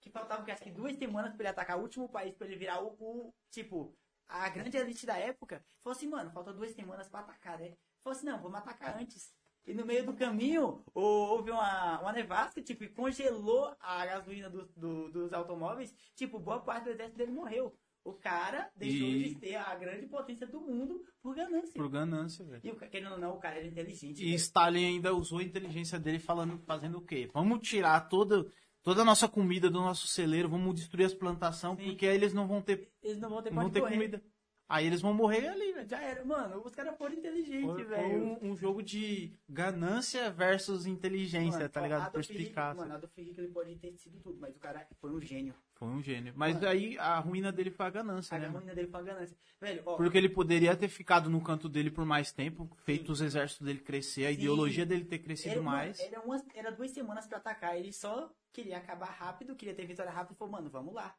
que 0.00 0.08
faltava 0.08 0.50
acho 0.50 0.62
que 0.62 0.70
duas 0.70 0.96
semanas 0.96 1.32
pra 1.34 1.42
ele 1.42 1.48
atacar 1.48 1.78
o 1.78 1.82
último 1.82 2.08
país, 2.08 2.34
pra 2.34 2.46
ele 2.46 2.56
virar 2.56 2.80
o, 2.80 2.96
o, 2.98 3.34
tipo, 3.50 3.94
a 4.30 4.48
grande 4.48 4.76
elite 4.76 5.04
da 5.06 5.16
época, 5.16 5.62
falou 5.82 5.96
assim, 5.96 6.08
mano, 6.08 6.30
falta 6.30 6.52
duas 6.52 6.72
semanas 6.72 7.08
pra 7.08 7.20
atacar, 7.20 7.58
né? 7.58 7.74
Falou 8.02 8.16
assim, 8.16 8.26
não, 8.26 8.40
vamos 8.40 8.58
atacar 8.58 8.98
antes. 9.00 9.32
E 9.66 9.74
no 9.74 9.84
meio 9.84 10.06
do 10.06 10.14
caminho, 10.14 10.82
houve 10.94 11.50
uma, 11.50 12.00
uma 12.00 12.12
nevasca, 12.12 12.62
tipo, 12.62 12.82
e 12.84 12.88
congelou 12.88 13.74
a 13.78 14.06
gasolina 14.06 14.48
do- 14.48 14.66
do- 14.76 15.10
dos 15.10 15.32
automóveis. 15.32 15.94
Tipo, 16.14 16.38
boa 16.38 16.60
parte 16.60 16.84
do 16.84 16.90
exército 16.90 17.18
dele 17.18 17.32
morreu. 17.32 17.76
O 18.02 18.14
cara 18.14 18.70
deixou 18.74 19.06
E- 19.06 19.34
de 19.34 19.38
ser 19.38 19.56
a 19.56 19.74
grande 19.76 20.06
potência 20.06 20.46
do 20.46 20.58
mundo 20.62 21.04
por 21.22 21.34
ganância. 21.34 21.74
Por 21.74 21.90
ganância, 21.90 22.42
velho. 22.46 22.62
E 22.64 22.88
querendo 22.88 23.12
ou 23.12 23.18
não, 23.18 23.34
o 23.34 23.38
cara 23.38 23.58
era 23.58 23.66
inteligente. 23.66 24.18
E 24.22 24.24
velho. 24.24 24.36
Stalin 24.36 24.86
ainda 24.86 25.14
usou 25.14 25.38
a 25.40 25.42
inteligência 25.42 25.98
dele 26.00 26.18
falando, 26.18 26.58
fazendo 26.64 26.96
o 26.96 27.04
quê? 27.04 27.28
Vamos 27.34 27.60
tirar 27.68 28.08
toda, 28.08 28.50
toda 28.82 29.02
a 29.02 29.04
nossa 29.04 29.28
comida 29.28 29.68
do 29.70 29.80
nosso 29.80 30.06
celeiro, 30.06 30.48
vamos 30.48 30.74
destruir 30.74 31.04
as 31.06 31.14
plantações, 31.14 31.78
Sim. 31.78 31.84
porque 31.86 32.06
aí 32.06 32.14
eles 32.14 32.32
não 32.32 32.46
vão 32.46 32.60
ter, 32.62 32.90
Eles 33.02 33.18
não 33.18 33.28
vão 33.30 33.42
ter 33.42 33.50
não 33.52 33.62
vão 33.62 33.70
ter 33.70 33.80
correr. 33.80 33.92
comida. 33.94 34.22
Aí 34.70 34.86
eles 34.86 35.00
vão 35.00 35.12
morrer 35.12 35.48
ali, 35.48 35.72
velho. 35.72 35.88
Já 35.88 36.00
era, 36.00 36.24
mano. 36.24 36.62
Os 36.64 36.72
caras 36.72 36.96
foram 36.96 37.12
inteligentes, 37.14 37.88
velho. 37.88 38.38
um, 38.40 38.50
um 38.50 38.56
jogo 38.56 38.80
de 38.82 39.32
ganância 39.48 40.30
versus 40.30 40.86
inteligência, 40.86 41.58
Mano, 41.58 41.68
tá 41.70 41.80
ligado? 41.80 42.12
Perspicácia. 42.12 42.80
Mano, 42.80 42.94
Adolf 42.94 43.12
Hitler 43.18 43.50
pode 43.50 43.74
ter 43.76 43.96
sido 43.98 44.20
tudo, 44.20 44.38
mas 44.40 44.54
o 44.54 44.60
cara 44.60 44.86
foi 45.00 45.10
um 45.10 45.20
gênio. 45.20 45.54
Foi 45.74 45.88
um 45.88 46.00
gênio. 46.00 46.32
Mas 46.36 46.54
Mano. 46.54 46.68
aí 46.68 46.96
a 46.98 47.18
ruína 47.18 47.50
dele 47.50 47.70
foi 47.72 47.84
a 47.86 47.90
ganância, 47.90 48.36
A 48.36 48.38
né? 48.38 48.46
mano? 48.46 48.58
ruína 48.60 48.74
dele 48.74 48.86
foi 48.88 49.00
a 49.00 49.02
ganância. 49.02 49.36
Velho, 49.60 49.82
ó. 49.86 49.96
Porque 49.96 50.16
ele 50.16 50.28
poderia 50.28 50.76
ter 50.76 50.88
ficado 50.88 51.28
no 51.28 51.42
canto 51.42 51.68
dele 51.68 51.90
por 51.90 52.04
mais 52.06 52.30
tempo, 52.30 52.70
feito 52.84 53.10
os 53.10 53.20
exércitos 53.20 53.66
dele 53.66 53.80
crescer, 53.80 54.26
a 54.26 54.28
Sim. 54.28 54.34
ideologia 54.34 54.86
dele 54.86 55.04
ter 55.04 55.18
crescido 55.18 55.52
Era, 55.52 55.60
uma- 55.60 55.72
mais. 55.72 55.98
era, 55.98 56.20
umas- 56.20 56.44
era 56.54 56.70
duas 56.70 56.92
semanas 56.92 57.26
pra 57.26 57.38
atacar. 57.38 57.76
Ele 57.76 57.92
só 57.92 58.30
queria 58.52 58.76
acabar 58.78 59.06
rápido, 59.10 59.56
queria 59.56 59.74
ter 59.74 59.84
vitória 59.86 60.12
rápido 60.12 60.34
e 60.34 60.38
falou, 60.38 60.52
mano, 60.52 60.70
vamos 60.70 60.94
lá. 60.94 61.12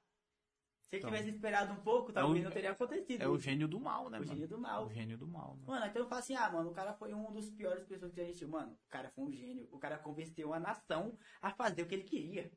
Se 0.91 0.97
ele 0.97 1.05
Então, 1.05 1.09
tivesse 1.11 1.29
esperado 1.29 1.71
um 1.71 1.77
pouco, 1.77 2.11
talvez 2.11 2.41
o- 2.41 2.43
não 2.43 2.51
teria 2.51 2.71
acontecido. 2.71 3.21
É 3.21 3.27
o 3.27 3.39
gênio 3.39 3.65
do 3.65 3.79
mal, 3.79 4.09
né, 4.09 4.17
O 4.17 4.19
mano? 4.19 4.25
gênio 4.33 4.45
do 4.49 4.57
mal. 4.59 4.85
O 4.87 4.91
gênio 4.91 5.17
do 5.17 5.25
mal. 5.25 5.55
Mano. 5.55 5.63
Mano, 5.65 5.85
então 5.85 6.01
eu 6.01 6.07
falo 6.09 6.19
assim, 6.19 6.35
ah, 6.35 6.51
mano, 6.51 6.69
o 6.69 6.73
cara 6.73 6.93
foi 6.93 7.13
um 7.13 7.31
dos 7.31 7.49
piores 7.49 7.85
pessoas 7.85 8.11
que 8.11 8.17
já 8.17 8.23
existiu. 8.23 8.49
Mano, 8.49 8.73
o 8.73 8.89
cara 8.89 9.09
foi 9.09 9.23
um 9.23 9.31
gênio. 9.31 9.69
O 9.71 9.79
cara 9.79 9.97
convenceu 9.97 10.53
a 10.53 10.59
nação 10.59 11.17
a 11.41 11.49
fazer 11.51 11.83
o 11.83 11.87
que 11.87 11.95
ele 11.95 12.03
queria. 12.03 12.51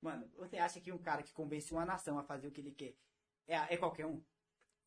Mano, 0.00 0.26
você 0.38 0.56
acha 0.56 0.80
que 0.80 0.90
um 0.90 0.96
cara 0.96 1.22
que 1.22 1.34
convence 1.34 1.70
uma 1.70 1.84
nação 1.84 2.18
a 2.18 2.24
fazer 2.24 2.46
o 2.48 2.50
que 2.50 2.62
ele 2.62 2.72
quer 2.72 2.94
é, 3.46 3.74
é 3.74 3.76
qualquer 3.76 4.06
um? 4.06 4.22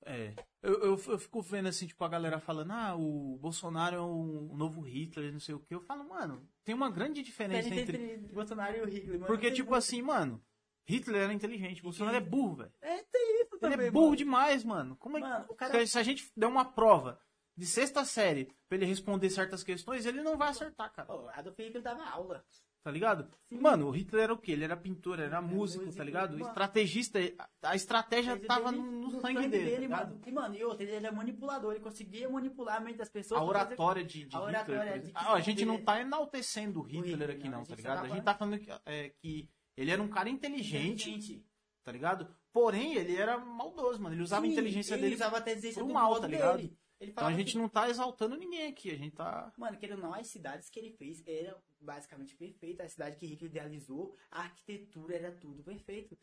É. 0.04 0.34
Eu, 0.64 0.74
eu, 0.82 1.00
eu 1.10 1.20
fico 1.20 1.42
vendo 1.42 1.68
assim, 1.68 1.86
tipo, 1.86 2.04
a 2.04 2.10
galera 2.10 2.40
falando, 2.40 2.72
ah, 2.72 2.96
o 2.96 3.38
Bolsonaro 3.38 3.96
é 3.96 4.00
o 4.02 4.56
novo 4.56 4.82
Hitler, 4.82 5.32
não 5.32 5.40
sei 5.40 5.54
o 5.54 5.60
quê. 5.60 5.76
Eu 5.76 5.82
falo, 5.82 6.08
mano, 6.10 6.50
tem 6.64 6.74
uma 6.74 6.90
grande 6.90 7.22
diferença 7.22 7.68
entre. 7.70 7.98
entre 8.14 8.34
Bolsonaro 8.34 8.78
e 8.78 8.82
o 8.82 8.86
Hitler, 8.90 9.20
mano. 9.20 9.28
Porque, 9.28 9.52
tipo 9.52 9.70
muito- 9.72 9.78
assim, 9.78 10.02
mano, 10.02 10.42
Hitler 10.90 11.22
era 11.24 11.34
inteligente, 11.34 11.82
Bolsonaro 11.84 12.18
é 12.18 12.20
burro, 12.22 12.56
velho. 12.58 12.72
É, 12.82 13.04
tem 13.12 13.42
isso 13.42 13.56
Ele 13.56 13.60
também, 13.72 13.88
é 13.88 13.92
burro 13.92 14.06
mano. 14.06 14.18
demais, 14.18 14.64
mano. 14.64 14.96
Como 14.98 15.18
é 15.18 15.22
que. 15.22 15.28
Mano, 15.28 15.46
o 15.50 15.56
cara- 15.56 15.86
se, 15.88 15.98
a 16.00 16.04
gente 16.04 16.32
der 16.36 16.48
uma 16.48 16.66
prova 16.66 17.20
de 17.56 17.66
sexta 17.66 18.04
série 18.06 18.46
pra 18.68 18.78
ele 18.78 18.86
responder 18.86 19.30
certas 19.30 19.64
questões, 19.64 20.06
ele 20.06 20.22
não 20.22 20.38
vai 20.38 20.50
acertar, 20.50 20.92
cara. 20.94 21.08
Pô, 21.08 21.28
Adolf 21.30 21.58
Hitler 21.60 21.82
dava 21.84 22.04
aula. 22.10 22.44
Tá 22.82 22.90
ligado? 22.92 23.30
Sim. 23.50 23.60
Mano, 23.60 23.88
o 23.88 23.92
Hitler 23.92 24.24
era 24.24 24.34
o 24.34 24.38
quê? 24.38 24.54
Ele 24.54 24.64
era 24.64 24.78
pintor, 24.78 25.20
era 25.20 25.42
músico, 25.42 25.84
músico, 25.84 25.98
tá 25.98 26.04
ligado? 26.04 26.32
mano. 26.32 26.48
Estrategista, 26.48 27.20
a 27.62 27.76
estratégia 27.76 28.38
Mas 28.38 28.48
tava 28.48 28.70
ele- 28.70 28.78
no, 28.78 28.84
no 29.12 29.20
sangue, 29.20 29.50
dele, 29.50 29.72
tá 29.74 29.80
ligado? 29.82 30.10
mano. 30.12 30.22
E, 30.26 30.32
mano, 30.32 30.56
e 30.56 30.64
outra, 30.64 30.84
ele 30.84 30.94
era 30.96 31.12
manipulador, 31.12 31.74
ele 31.74 31.82
conseguia 31.84 32.30
manipular 32.30 32.78
a 32.78 32.80
mente 32.80 32.96
das 32.96 33.10
pessoas. 33.10 33.42
A 33.42 33.46
pra 33.46 33.54
fazer- 33.60 33.66
oratória 33.74 34.04
de, 34.06 34.24
de 34.26 34.34
A 34.36 34.42
oratória 34.42 34.80
Hitler. 34.82 34.94
por 34.94 35.06
de 35.08 35.12
que 35.12 35.18
Ah, 35.18 35.34
a 35.34 35.40
gente 35.42 35.66
não 35.66 35.74
dele- 35.74 35.86
tá 35.86 36.00
enaltecendo 36.00 36.80
o 36.80 36.84
Hitler, 36.84 37.06
Hitler, 37.06 37.30
aqui, 37.32 37.50
não, 37.50 37.58
não, 37.60 37.66
tá 37.66 37.76
ligado? 37.76 37.98
tá 37.98 38.02
A 38.06 38.08
gente 38.08 38.24
tá 38.24 38.34
falando 38.36 38.60
que, 38.60 38.72
é, 38.86 39.10
que 39.22 39.50
ele 39.82 39.92
era 39.92 40.02
um 40.02 40.08
cara 40.10 40.30
inteligente, 40.30 41.10
Inteligente. 41.10 41.46
tá 41.84 41.92
ligado? 41.92 42.36
Porém, 42.52 42.96
ele 42.96 43.16
era 43.16 43.38
maldoso, 43.38 44.02
mano. 44.02 44.16
Ele 44.16 44.24
usava 44.24 44.44
a 44.44 44.48
Sim, 44.48 44.54
inteligência 44.54 44.94
ele 44.94 45.04
dele. 45.04 45.16
usava 45.16 45.38
a 45.38 45.40
inteligência 45.40 45.84
pro 45.84 45.94
mal, 45.94 46.20
tá 46.20 46.28
ligado? 46.28 46.58
dele. 46.58 46.78
Então 47.02 47.26
a 47.28 47.32
gente 47.32 47.50
assim, 47.50 47.58
não 47.60 47.70
tá 47.70 47.90
exaltando 47.90 48.36
ninguém 48.36 48.68
aqui, 48.68 48.92
a 48.92 48.98
gente 48.98 49.16
tá. 49.16 49.54
Mano, 49.58 49.78
querendo 49.78 50.00
ou 50.00 50.04
não, 50.10 50.14
as 50.14 50.28
cidades 50.28 50.70
que 50.70 50.80
ele 50.80 50.92
fez 50.92 51.24
eram 51.26 51.58
basicamente 51.80 52.36
perfeitas. 52.36 52.88
A 52.88 52.90
cidade 52.90 53.16
que 53.18 53.26
Hitler 53.26 53.50
idealizou, 53.50 54.14
a 54.30 54.42
arquitetura 54.42 55.16
era 55.16 55.32
tudo 55.32 55.64
perfeito. 55.64 56.18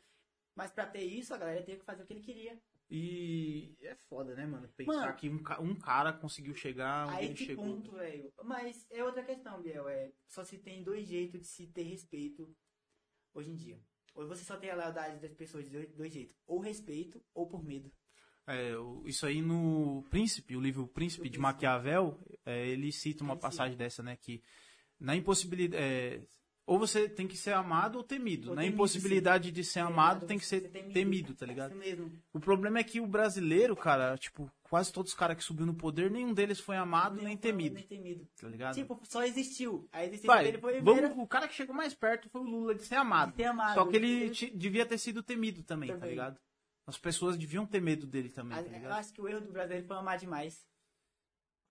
Mas 0.55 0.71
pra 0.71 0.87
ter 0.87 1.03
isso, 1.03 1.33
a 1.33 1.39
galera 1.39 1.63
teve 1.63 1.79
que 1.79 1.85
fazer 1.85 2.03
o 2.03 2.07
que 2.07 2.13
ele 2.13 2.21
queria. 2.21 2.61
E 2.91 3.75
é 3.83 3.95
foda, 3.95 4.35
né, 4.35 4.47
mano? 4.47 4.69
Pensar 4.77 4.93
Mano, 5.01 5.15
que 5.17 5.29
um, 5.29 5.43
um 5.61 5.75
cara 5.75 6.13
conseguiu 6.13 6.55
chegar 6.55 7.09
onde 7.09 7.25
ele 7.25 7.35
que 7.35 7.45
chegou. 7.47 7.65
ponto, 7.65 7.93
velho. 7.93 8.33
Mas 8.45 8.87
é 8.91 9.03
outra 9.03 9.25
questão, 9.25 9.61
Biel. 9.63 9.89
É, 9.89 10.13
só 10.29 10.45
se 10.45 10.59
tem 10.59 10.83
dois 10.85 11.07
jeitos 11.09 11.41
de 11.41 11.47
se 11.47 11.67
ter 11.67 11.83
respeito 11.83 12.55
hoje 13.39 13.51
em 13.51 13.55
dia. 13.55 13.79
Ou 14.15 14.27
você 14.27 14.45
só 14.45 14.57
tem 14.57 14.71
a 14.71 14.75
lealdade 14.75 15.21
das 15.21 15.35
pessoas 15.35 15.69
de 15.69 15.87
dois, 15.89 16.13
jeitos. 16.13 16.35
Ou 16.47 16.59
respeito, 16.59 17.23
ou 17.35 17.47
por 17.47 17.63
medo. 17.63 17.93
É, 18.47 18.73
isso 19.05 19.27
aí 19.27 19.43
no 19.43 20.05
Príncipe, 20.09 20.57
o 20.57 20.61
livro 20.61 20.87
Príncipe 20.87 21.23
O 21.23 21.25
de 21.25 21.31
Príncipe. 21.31 21.43
Maquiavel, 21.43 22.19
é, 22.45 22.67
ele 22.69 22.91
cita 22.93 23.23
uma 23.23 23.35
Ele 23.35 23.41
passagem 23.41 23.77
dessa, 23.77 24.03
né? 24.03 24.17
Que 24.17 24.43
na 24.99 25.15
impossibilidade. 25.15 25.83
é, 25.83 26.23
ou 26.67 26.79
você 26.79 27.09
tem 27.09 27.29
que 27.29 27.37
ser 27.37 27.53
amado 27.53 27.97
ou 27.97 28.03
temido. 28.03 28.51
Ou 28.51 28.55
na 28.57 28.63
temido, 28.63 28.75
impossibilidade 28.75 29.53
de 29.53 29.63
ser 29.63 29.81
amado, 29.81 30.27
tem 30.27 30.37
que 30.39 30.45
ser 30.45 30.63
temido, 30.71 30.93
temido. 30.93 31.35
tá 31.35 31.47
ligado? 31.47 31.75
O 32.33 32.41
problema 32.41 32.79
é 32.81 32.85
que 32.85 33.01
o 33.01 33.07
brasileiro, 33.07 33.77
cara, 33.77 34.19
tipo, 34.19 34.51
quase 34.65 34.93
todos 34.93 35.13
os 35.13 35.19
caras 35.19 35.37
que 35.37 35.45
subiu 35.45 35.65
no 35.65 35.75
poder, 35.75 36.11
nenhum 36.11 36.35
deles 36.35 36.59
foi 36.59 36.77
amado 36.77 37.17
nem, 37.17 37.27
Nem 37.27 37.37
temido, 37.37 37.77
Nem 37.77 37.85
temido. 37.85 38.29
tá 38.41 38.49
ligado? 38.49 38.75
Tipo, 38.75 39.01
só 39.05 39.23
existiu. 39.25 39.89
A 39.93 40.03
existência 40.05 40.27
Vai, 40.35 40.45
dele 40.45 40.59
foi 40.59 40.81
vamos- 40.83 41.13
o 41.17 41.27
cara 41.27 41.47
que 41.47 41.55
chegou 41.55 41.75
mais 41.75 41.95
perto 41.95 42.29
foi 42.29 42.41
o 42.41 42.45
Lula 42.45 42.75
de 42.75 42.83
ser 42.83 42.97
amado. 42.97 43.31
De 43.31 43.37
ser 43.37 43.45
amado. 43.45 43.75
Só 43.75 43.87
que 43.87 43.97
ele 43.97 44.31
devia 44.55 44.85
ter 44.85 44.99
sido 44.99 45.23
temido 45.23 45.63
também, 45.63 45.89
tá 45.91 45.95
Também. 45.95 46.11
ligado? 46.11 46.37
As 46.89 46.99
pessoas 46.99 47.37
deviam 47.37 47.65
ter 47.67 47.81
medo 47.81 48.07
dele 48.07 48.29
também, 48.29 48.59
a- 48.59 48.63
tá 48.63 48.69
Eu 48.69 48.73
ligado? 48.75 48.93
acho 48.93 49.13
que 49.13 49.21
o 49.21 49.29
erro 49.29 49.41
do 49.41 49.53
brasileiro 49.53 49.87
foi 49.87 49.97
amar 49.97 50.19
demais. 50.19 50.65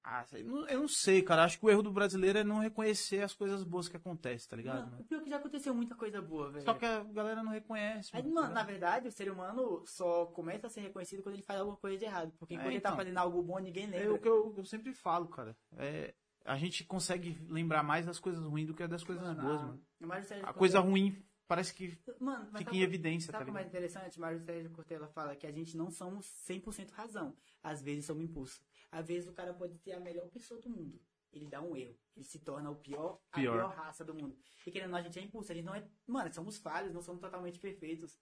Ah, 0.08 0.24
não- 0.44 0.68
eu 0.68 0.82
não 0.82 0.88
sei, 0.88 1.24
cara. 1.24 1.44
Acho 1.44 1.58
que 1.60 1.66
o 1.66 1.70
erro 1.70 1.82
do 1.82 1.92
brasileiro 1.92 2.38
é 2.38 2.44
não 2.44 2.60
reconhecer 2.60 3.24
as 3.24 3.34
coisas 3.34 3.64
boas 3.64 3.90
que 3.90 3.98
acontecem, 3.98 4.48
tá 4.48 4.56
ligado? 4.56 4.76
Mano, 4.82 4.92
mano? 4.92 5.02
o 5.02 5.06
pior 5.06 5.20
é 5.20 5.24
que 5.24 5.30
já 5.32 5.38
aconteceu 5.38 5.74
muita 5.74 5.96
coisa 5.96 6.22
boa, 6.22 6.52
velho. 6.52 6.64
Só 6.64 6.76
que 6.76 6.86
a 6.86 7.04
galera 7.06 7.42
não 7.42 7.52
reconhece. 7.52 8.12
Aí, 8.14 8.22
mano, 8.22 8.50
tá 8.50 8.54
na 8.54 8.64
verdade, 8.64 9.08
o 9.08 9.12
ser 9.12 9.32
humano 9.32 9.84
só 9.88 10.28
começa 10.28 10.68
a 10.68 10.70
ser 10.70 10.82
reconhecido 10.82 11.24
quando 11.24 11.34
ele 11.34 11.42
faz 11.44 11.60
alguma 11.60 11.78
coisa 11.78 11.98
de 11.98 12.06
errado. 12.06 12.32
Porque 12.38 12.54
É, 12.54 12.58
quando 12.58 12.68
ele 12.72 12.82
tá 12.82 12.90
então. 12.90 12.98
fazendo 12.98 13.18
algo 13.18 13.42
bom, 13.42 13.58
ninguém 13.58 13.86
É 13.86 13.88
lembra. 13.88 14.14
o 14.14 14.20
que 14.20 14.28
eu, 14.30 14.54
eu 14.56 14.66
sempre 14.66 14.94
falo, 14.94 15.28
cara. 15.28 15.58
É, 15.76 16.14
a 16.46 16.56
gente 16.56 16.84
consegue 16.84 17.36
lembrar 17.50 17.82
mais 17.82 18.06
das 18.06 18.20
coisas 18.20 18.44
ruins 18.46 18.68
do 18.68 18.76
que 18.76 18.88
das 18.88 19.04
coisas 19.04 19.24
boas, 19.36 19.62
mano. 19.64 19.82
A 20.44 20.54
coisa 20.54 20.80
ruim 20.82 21.26
parece 21.48 21.74
que 21.74 21.98
Mano, 22.20 22.48
mas 22.52 22.60
fica 22.62 22.76
em 22.76 22.82
evidência, 22.82 23.32
Sabe 23.32 23.46
tá 23.46 23.50
o 23.52 23.54
mais 23.54 23.66
ligado? 23.68 23.84
interessante? 23.84 24.20
Mário 24.20 24.40
Sérgio 24.40 24.70
Cortella 24.72 25.08
fala 25.08 25.36
que 25.36 25.46
a 25.48 25.52
gente 25.52 25.76
não 25.78 25.90
somos 25.92 26.26
100% 26.48 26.92
razão. 26.92 27.36
Às 27.64 27.82
vezes 27.82 28.06
somos 28.06 28.24
impulso. 28.24 28.62
Às 28.96 29.08
vezes 29.08 29.28
o 29.28 29.34
cara 29.34 29.54
pode 29.54 29.78
ser 29.78 29.92
a 29.92 30.00
melhor 30.00 30.30
pessoa 30.30 30.62
do 30.62 30.70
mundo. 30.70 30.98
Ele 31.34 31.48
dá 31.48 31.62
um 31.62 31.76
erro. 31.76 32.00
Ele 32.16 32.24
se 32.24 32.40
torna 32.40 32.72
o 32.72 32.78
pior, 32.78 33.20
a 33.30 33.40
Pior. 33.40 33.58
pior 33.58 33.76
raça 33.76 34.06
do 34.06 34.14
mundo. 34.14 34.38
E 34.66 34.72
querendo 34.72 34.88
ou 34.88 34.92
não, 34.94 35.00
a 35.00 35.02
gente 35.02 35.20
é 35.20 35.22
impulso. 35.22 35.52
A 35.52 35.56
gente 35.56 35.66
não 35.66 35.76
é... 35.76 35.86
Mano, 36.08 36.34
somos 36.34 36.58
falhos, 36.58 36.94
não 36.94 37.02
somos 37.02 37.20
totalmente 37.20 37.60
perfeitos. 37.60 38.18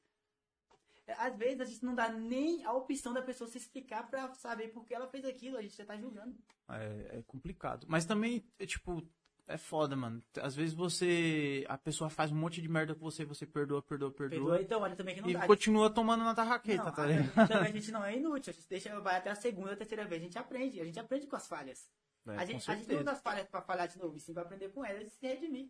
Às 1.06 1.38
vezes 1.38 1.62
a 1.62 1.66
gente 1.66 1.86
não 1.86 1.94
dá 1.94 2.10
nem 2.10 2.64
a 2.66 2.74
opção 2.74 3.14
da 3.14 3.22
pessoa 3.22 3.48
se 3.48 3.60
explicar 3.60 4.10
pra 4.10 4.34
saber 4.34 4.70
por 4.70 4.84
que 4.84 4.96
ela 4.96 5.08
fez 5.08 5.26
aquilo, 5.26 5.58
a 5.58 5.62
gente 5.62 5.78
já 5.78 5.86
tá 5.86 5.96
julgando. 5.96 6.36
É, 6.70 7.20
é 7.20 7.24
complicado. 7.28 7.86
Mas 7.88 8.06
também, 8.06 8.44
é, 8.58 8.66
tipo, 8.66 9.08
é 9.48 9.58
foda, 9.58 9.96
mano. 9.96 10.24
Às 10.42 10.56
vezes 10.56 10.74
você. 10.74 11.66
A 11.68 11.78
pessoa 11.78 12.10
faz 12.10 12.32
um 12.32 12.36
monte 12.36 12.62
de 12.62 12.68
merda 12.70 12.96
com 12.96 13.02
você, 13.02 13.26
você 13.26 13.46
perdoa, 13.46 13.82
perdoa, 13.82 14.12
perdoa. 14.12 14.38
Perdoa, 14.40 14.62
então, 14.62 14.82
olha 14.82 14.96
também 14.96 15.16
que 15.16 15.22
não 15.22 15.30
e 15.30 15.34
dá. 15.34 15.46
continua 15.48 15.90
tomando 15.90 16.24
na 16.24 16.34
tarraqueta, 16.34 16.86
Não, 16.86 16.92
tá 16.94 17.04
a- 17.04 17.06
ligado? 17.08 17.48
também 17.48 17.70
a 17.70 17.74
gente 17.74 17.92
não 17.92 18.04
é 18.04 18.16
inútil, 18.16 18.52
a 18.52 18.54
gente 18.54 18.68
deixa, 18.70 19.00
vai 19.02 19.18
até 19.18 19.30
a 19.32 19.36
segunda, 19.36 19.76
terceira 19.76 20.06
vez, 20.06 20.22
a 20.22 20.26
gente 20.26 20.38
aprende, 20.38 20.80
a 20.80 20.86
gente 20.86 21.00
aprende 21.00 21.28
com 21.28 21.36
as 21.36 21.48
falhas. 21.48 21.90
É, 22.26 22.32
a, 22.38 22.40
com 22.40 22.46
gente, 22.46 22.72
a 22.72 22.76
gente 22.76 22.92
não 22.94 23.02
usa 23.02 23.12
as 23.12 23.22
falhas 23.22 23.48
pra 23.50 23.62
falhar 23.62 23.88
de 23.88 23.98
novo, 24.00 24.16
e 24.16 24.20
sim 24.20 24.34
pra 24.34 24.44
aprender 24.44 24.70
com 24.70 24.86
elas 24.86 25.08
e 25.08 25.10
se 25.10 25.28
redimir. 25.28 25.68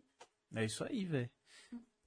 É 0.54 0.64
isso 0.64 0.84
aí, 0.84 1.04
velho. 1.04 1.28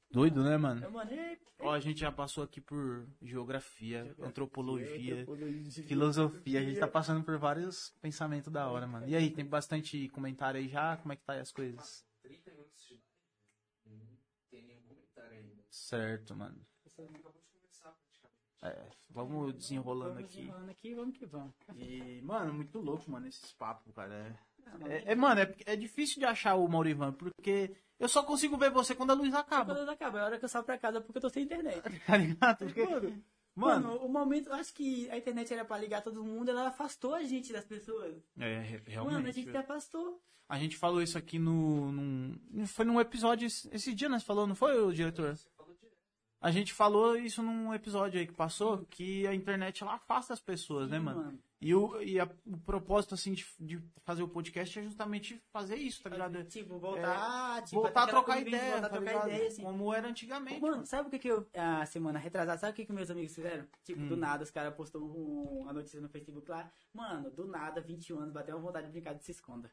Doido, 0.09 0.43
né, 0.43 0.57
mano? 0.57 0.89
Mano, 0.89 1.11
é, 1.11 1.37
Ó, 1.59 1.71
a 1.71 1.79
gente 1.79 1.99
já 1.99 2.11
passou 2.11 2.43
aqui 2.43 2.61
por 2.61 3.07
geografia, 3.21 4.15
antropologia, 4.21 5.21
antropologia, 5.21 5.83
filosofia. 5.83 6.59
A 6.59 6.63
gente 6.63 6.79
tá 6.79 6.87
passando 6.87 7.23
por 7.23 7.37
vários 7.37 7.89
pensamentos 8.01 8.51
da 8.51 8.69
hora, 8.69 8.87
mano. 8.87 9.07
E 9.07 9.15
aí, 9.15 9.29
tem 9.29 9.45
bastante 9.45 10.07
comentário 10.09 10.59
aí 10.59 10.67
já? 10.69 10.97
Como 10.97 11.11
é 11.11 11.15
que 11.15 11.23
tá 11.23 11.33
aí 11.33 11.39
as 11.39 11.51
coisas? 11.51 12.05
30 12.21 12.51
minutos 12.51 12.87
de 12.87 12.93
live. 12.93 13.05
Não 13.85 14.17
tem 14.49 14.63
nenhum 14.65 14.81
comentário 14.83 15.37
ainda. 15.37 15.63
Certo, 15.69 16.35
mano. 16.35 16.65
É, 18.63 18.89
vamos 19.09 19.53
desenrolando 19.53 20.13
Vamos 20.15 20.25
aqui. 20.25 20.37
desenrolando 20.37 20.71
aqui, 20.71 20.95
vamos 20.95 21.17
que 21.17 21.25
vamos. 21.25 21.53
E, 21.75 22.21
mano, 22.23 22.53
muito 22.53 22.79
louco, 22.79 23.09
mano, 23.09 23.27
esses 23.27 23.51
papos, 23.53 23.93
cara. 23.93 24.13
É, 24.13 24.39
é, 24.89 25.11
é, 25.11 25.15
mano, 25.15 25.41
é, 25.41 25.55
é 25.65 25.75
difícil 25.75 26.19
de 26.19 26.25
achar 26.25 26.55
o 26.55 26.67
Maurivan, 26.67 27.13
porque 27.13 27.71
eu 27.99 28.07
só 28.07 28.23
consigo 28.23 28.57
ver 28.57 28.69
você 28.71 28.93
quando 28.95 29.11
a 29.11 29.15
luz 29.15 29.33
acaba, 29.33 29.75
Quando 29.75 29.89
acaba, 29.89 30.19
é 30.19 30.21
a 30.21 30.25
hora 30.25 30.39
que 30.39 30.45
eu 30.45 30.49
saio 30.49 30.63
pra 30.65 30.77
casa 30.77 31.01
porque 31.01 31.17
eu 31.17 31.21
tô 31.21 31.29
sem 31.29 31.43
internet. 31.43 31.81
tá 32.05 32.17
ligado? 32.17 32.57
Porque, 32.59 32.83
Mano, 32.85 33.01
mano, 33.55 33.87
Mano, 33.89 33.95
o 34.05 34.09
momento, 34.09 34.49
eu 34.49 34.53
acho 34.55 34.73
que 34.73 35.09
a 35.09 35.17
internet 35.17 35.51
era 35.53 35.65
pra 35.65 35.77
ligar 35.79 36.01
todo 36.03 36.23
mundo, 36.23 36.49
ela 36.51 36.67
afastou 36.67 37.15
a 37.15 37.23
gente 37.23 37.51
das 37.51 37.65
pessoas. 37.65 38.15
é, 38.39 38.59
re- 38.59 38.81
realmente. 38.85 39.13
Mano, 39.15 39.27
a 39.27 39.31
gente 39.31 39.49
se 39.51 39.57
afastou. 39.57 40.21
A 40.49 40.57
gente 40.59 40.77
falou 40.77 41.01
isso 41.01 41.17
aqui 41.17 41.37
no. 41.39 41.91
Num, 41.91 42.65
foi 42.67 42.85
num 42.85 43.01
episódio. 43.01 43.47
esse- 43.47 43.67
Esse 43.73 43.93
dia 43.93 44.07
nós 44.07 44.23
falou, 44.23 44.47
não 44.47 44.55
foi, 44.55 44.79
o 44.81 44.93
diretor? 44.93 45.35
Você 45.35 45.43
direto. 45.49 45.56
A 46.39 46.51
gente 46.51 46.71
falou 46.73 47.15
isso 47.17 47.41
num 47.41 47.73
episódio 47.73 48.19
aí 48.19 48.27
que 48.27 48.33
passou, 48.33 48.85
que 48.91 49.25
a 49.25 49.33
internet 49.33 49.81
ela 49.81 49.95
afasta 49.95 50.33
as 50.33 50.39
pessoas, 50.39 50.89
né, 50.89 50.99
mano? 50.99 51.37
E, 51.59 51.73
o, 51.73 51.99
e 51.99 52.19
a- 52.19 52.29
o 52.45 52.55
propósito, 52.59 53.15
assim, 53.15 53.33
de, 53.33 53.43
de 53.59 53.81
fazer 54.05 54.21
o 54.21 54.27
podcast 54.27 54.77
é 54.77 54.83
justamente 54.83 55.41
fazer 55.51 55.75
isso, 55.77 56.03
tá 56.03 56.11
ligado? 56.11 56.43
Tipo, 56.43 56.77
voltar, 56.77 57.63
tipo, 57.63 57.81
Voltar 57.81 58.03
a 58.03 58.07
trocar 58.07 58.39
ideia, 58.39 58.73
voltar 58.73 58.77
a 58.77 58.81
tá 58.91 58.95
trocar 58.97 59.27
ideia, 59.27 59.47
assim. 59.47 59.63
Como 59.63 59.91
era 59.91 60.07
antigamente. 60.07 60.61
Mano, 60.61 60.85
sabe 60.85 61.07
o 61.07 61.09
que 61.09 61.17
que 61.17 61.27
eu, 61.27 61.47
a 61.55 61.83
semana 61.87 62.19
retrasada, 62.19 62.59
sabe 62.59 62.73
o 62.73 62.75
que 62.75 62.85
que 62.85 62.93
meus 62.93 63.09
amigos 63.09 63.33
fizeram? 63.33 63.65
Tipo, 63.83 64.01
Hum. 64.01 64.07
do 64.09 64.15
nada, 64.15 64.43
os 64.43 64.51
caras 64.51 64.75
postou 64.75 65.01
um, 65.01 65.61
uma 65.61 65.73
notícia 65.73 65.99
no 65.99 66.07
Facebook 66.09 66.47
lá. 66.51 66.69
Mano, 66.93 67.31
do 67.31 67.47
nada, 67.47 67.81
21 67.81 68.19
anos, 68.19 68.31
bateu 68.33 68.55
uma 68.55 68.61
vontade 68.61 68.85
de 68.85 68.91
brincar 68.91 69.13
de 69.15 69.23
se 69.23 69.31
esconda. 69.31 69.71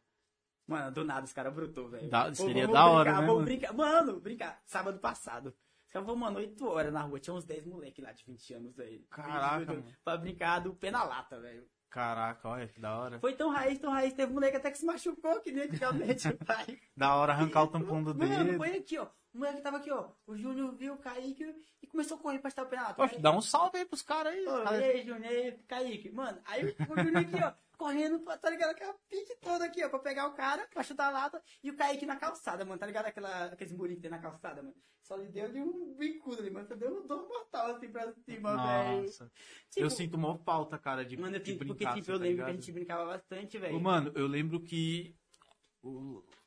Mano, 0.67 0.91
do 0.91 1.05
nada, 1.05 1.27
os 1.27 1.33
caras 1.35 1.53
brutou, 1.53 1.91
velho. 1.91 2.09
Pô, 2.09 2.35
seria 2.35 2.67
da 2.67 2.87
hora, 2.87 3.11
brincar, 3.11 3.21
né, 3.21 3.27
vamos 3.27 3.35
mano? 3.35 3.45
brincar. 3.45 3.73
Mano, 3.75 4.21
brincar. 4.21 4.63
Sábado 4.65 4.99
passado. 4.99 5.55
Foram, 6.03 6.17
mano, 6.17 6.39
8 6.39 6.67
horas 6.67 6.93
na 6.93 7.03
rua. 7.03 7.21
Tinha 7.21 7.35
uns 7.35 7.45
10 7.45 7.65
moleque 7.67 8.03
lá 8.03 8.13
de 8.13 8.25
20 8.25 8.55
anos, 8.55 8.75
velho. 8.77 9.05
Caraca, 9.11 9.65
Pra- 9.65 9.75
mano. 9.75 9.87
Pra 10.05 10.17
brincar 10.17 10.59
do 10.61 10.75
pé 10.75 10.91
na 10.91 11.05
lata, 11.05 11.41
velho. 11.41 11.67
Caraca, 11.91 12.49
olha 12.49 12.67
que 12.67 12.81
da 12.81 12.99
hora. 12.99 13.21
Foi 13.21 13.35
tão 13.35 13.51
raiz, 13.51 13.79
tão 13.79 13.93
raiz. 13.93 14.13
Teve 14.13 14.33
um 14.33 14.35
moleque 14.35 14.57
até 14.57 14.71
que 14.71 14.79
se 14.79 14.85
machucou, 14.85 15.41
que 15.41 15.53
nem 15.53 15.65
antigamente, 15.65 16.29
pai. 16.45 16.79
Da 16.97 17.15
hora 17.15 17.33
arrancar 17.33 17.63
o 17.63 17.69
tampão 17.69 18.03
do 18.03 18.15
Mano, 18.15 18.45
dedo. 18.45 18.57
foi 18.57 18.77
aqui, 18.77 18.99
ó. 18.99 19.07
O 19.35 19.39
moleque 19.39 19.61
tava 19.63 19.79
aqui, 19.79 19.91
ó. 19.91 20.11
O 20.27 20.37
Júnior 20.37 20.73
viu 20.77 20.95
o 20.95 20.99
Kaique 20.99 21.45
e 21.83 21.87
começou 21.89 22.17
a 22.17 22.21
correr 22.21 22.39
pra 22.39 22.49
estar 22.49 22.63
o 22.63 22.67
pé 22.67 22.77
na 22.77 22.83
lata. 22.83 22.95
Poxa, 22.95 23.19
dá 23.19 23.33
um 23.37 23.41
salve 23.41 23.79
aí 23.79 23.85
pros 23.85 24.01
caras 24.03 24.33
aí. 24.33 24.47
Ô, 24.47 24.63
cara. 24.63 24.81
e 24.81 24.85
aí, 24.85 25.05
Júnior, 25.05 25.59
Kaique? 25.67 26.11
Mano, 26.11 26.41
aí 26.45 26.65
o 26.65 26.97
Júnior 27.03 27.17
aqui, 27.17 27.37
ó, 27.43 27.53
correndo, 27.77 28.21
pra- 28.21 28.39
tá 28.39 28.49
ligado? 28.49 28.71
Aquela 28.71 28.95
pique 29.11 29.37
toda 29.43 29.65
aqui, 29.65 29.83
ó, 29.85 29.89
pra 29.89 29.99
pegar 29.99 30.29
o 30.29 30.35
cara, 30.35 30.67
pra 30.73 30.83
chutar 30.85 31.09
a 31.09 31.11
lata, 31.11 31.43
e 31.65 31.71
o 31.71 31.77
Kaique 31.77 32.07
na 32.07 32.15
calçada, 32.17 32.65
mano, 32.65 32.79
tá 32.79 32.87
ligado? 32.87 33.07
Aquela, 33.07 33.47
aqueles 33.47 33.73
murinhos 33.73 33.97
que 33.99 34.03
tem 34.03 34.11
na 34.11 34.23
calçada, 34.23 34.63
mano. 34.63 34.75
Só 35.03 35.17
lhe 35.17 35.29
deu 35.29 35.51
de 35.53 35.61
um 35.61 35.95
bicudo 35.97 36.41
ali, 36.41 36.51
mano. 36.51 36.67
Só 36.67 36.75
deu 36.77 37.03
um 37.03 37.07
dor 37.07 37.29
mortal 37.29 37.75
assim 37.75 37.89
pra 37.91 38.11
cima, 38.25 38.57
velho. 38.57 39.03
Nossa. 39.03 39.31
Tipo, 39.69 39.85
eu 39.85 39.91
sinto 39.91 40.17
mó 40.17 40.39
falta, 40.39 40.79
cara, 40.79 41.05
de, 41.05 41.17
Mano, 41.17 41.37
eu 41.37 41.41
de 41.41 41.53
fico- 41.53 41.67
porque, 41.67 41.85
brincar. 41.85 41.95
tipo, 41.95 42.03
assim, 42.05 42.13
eu 42.13 42.19
tá 42.19 42.25
lembro 42.25 42.45
que 42.45 42.51
a 42.51 42.55
gente 42.55 42.73
brincava 42.73 43.05
bastante, 43.05 43.59
velho. 43.59 43.79
Mano, 43.81 44.13
eu 44.15 44.27
lembro 44.27 44.61
que. 44.61 45.15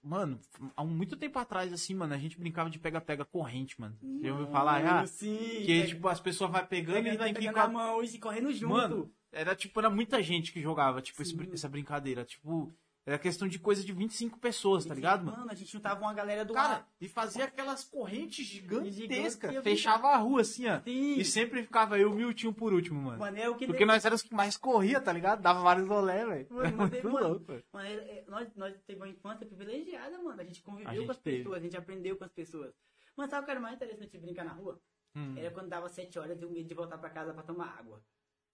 Mano, 0.04 0.40
há 0.76 0.84
muito 0.86 1.16
tempo 1.18 1.38
atrás, 1.38 1.72
assim, 1.74 1.94
mano, 1.94 2.14
a 2.14 2.18
gente 2.18 2.40
brincava 2.40 2.70
de 2.70 2.80
pega-pega 2.80 3.26
corrente, 3.26 3.80
mano. 3.80 3.98
Já 4.22 4.32
ouviu 4.32 4.48
falar? 4.48 4.86
Ah, 4.86 5.06
sim. 5.08 5.38
que 5.38 5.66
pega- 5.82 5.88
tipo, 5.88 6.08
as 6.08 6.20
pessoas 6.20 6.50
vai 6.52 6.66
pegando 6.66 7.04
pega- 7.04 7.14
e 7.14 7.18
vai 7.18 7.28
tem 7.28 7.34
que 7.36 7.40
pegando 7.48 7.58
a 7.58 7.68
mão 7.68 8.04
e 8.04 8.20
correndo 8.20 8.54
junto. 8.54 8.74
Mano, 8.74 9.12
era 9.32 9.56
tipo, 9.56 9.80
era 9.80 9.90
muita 9.90 10.22
gente 10.24 10.52
que 10.54 10.62
jogava, 10.62 11.02
tipo, 11.02 11.22
esse 11.22 11.36
essa 11.54 11.68
brincadeira. 11.68 12.24
Tipo, 12.24 12.74
era 13.08 13.18
questão 13.18 13.48
de 13.48 13.58
coisa 13.58 13.84
de 13.84 13.94
25 13.94 14.38
pessoas, 14.38 14.86
tá 14.86 14.94
ligado, 14.94 15.24
mano? 15.26 15.38
Mano, 15.38 15.52
a 15.52 15.56
gente 15.56 15.72
juntava 15.72 16.02
uma 16.02 16.14
galera 16.14 16.44
do 16.44 16.54
Cara, 16.54 16.74
ar. 16.76 16.90
e 17.00 17.08
fazia 17.08 17.46
aquelas 17.46 17.84
correntes 17.86 18.46
Gigante, 18.46 18.92
gigantescas. 18.92 19.64
Fechava 19.64 20.10
a 20.10 20.18
rua 20.18 20.42
assim, 20.42 20.68
ó. 20.68 20.82
Sim. 20.82 21.14
E 21.18 21.24
sempre 21.24 21.64
ficava 21.64 21.98
eu 21.98 22.10
e 22.10 22.12
o 22.12 22.16
Miltinho 22.16 22.54
por 22.54 22.74
último, 22.74 23.02
mano. 23.02 23.18
Mano, 23.20 23.38
é 23.38 23.50
o 23.50 23.56
que 23.56 23.66
Porque 23.66 23.86
nós 23.86 24.04
éramos 24.04 24.22
os 24.22 24.28
que 24.28 24.36
mais 24.36 24.58
corria, 24.58 25.00
tá 25.00 25.14
ligado? 25.14 25.42
Dava 25.42 25.62
vários 25.62 25.88
rolé, 25.88 26.26
velho. 26.26 26.48
Mano, 26.50 26.78
mas 26.78 26.94
é, 26.94 27.02
mano, 27.04 27.28
louco, 27.30 27.46
velho. 27.46 27.64
Mano, 27.72 27.88
é- 27.88 27.94
é- 27.94 28.26
nós, 28.28 28.50
nós 28.56 28.76
teve 28.86 29.00
uma 29.00 29.08
infância 29.08 29.46
privilegiada, 29.48 30.22
mano. 30.22 30.42
A 30.42 30.44
gente 30.44 30.62
conviveu 30.62 30.90
A 30.92 30.94
gente 30.94 31.06
com 31.06 31.12
as 31.12 31.18
teve. 31.18 31.38
pessoas, 31.38 31.58
a 31.58 31.62
gente 31.62 31.78
aprendeu 31.78 32.18
com 32.18 32.26
as 32.26 32.32
pessoas. 32.34 32.74
Mano, 33.16 33.30
sabe 33.30 33.44
o 33.44 33.46
que 33.46 33.52
era 33.52 33.60
mais 33.62 33.76
interessante 33.76 34.12
de 34.12 34.18
brincar 34.20 34.44
na 34.44 34.52
rua? 34.52 34.80
Hum. 35.16 35.34
Era 35.38 35.50
quando 35.52 35.70
dava 35.70 35.88
7 35.88 36.20
horas 36.20 36.38
e 36.40 36.44
eu 36.44 36.50
medo 36.52 36.68
de 36.68 36.74
voltar 36.76 36.98
pra 36.98 37.10
casa 37.10 37.34
pra 37.34 37.42
tomar 37.42 37.74
água. 37.80 38.02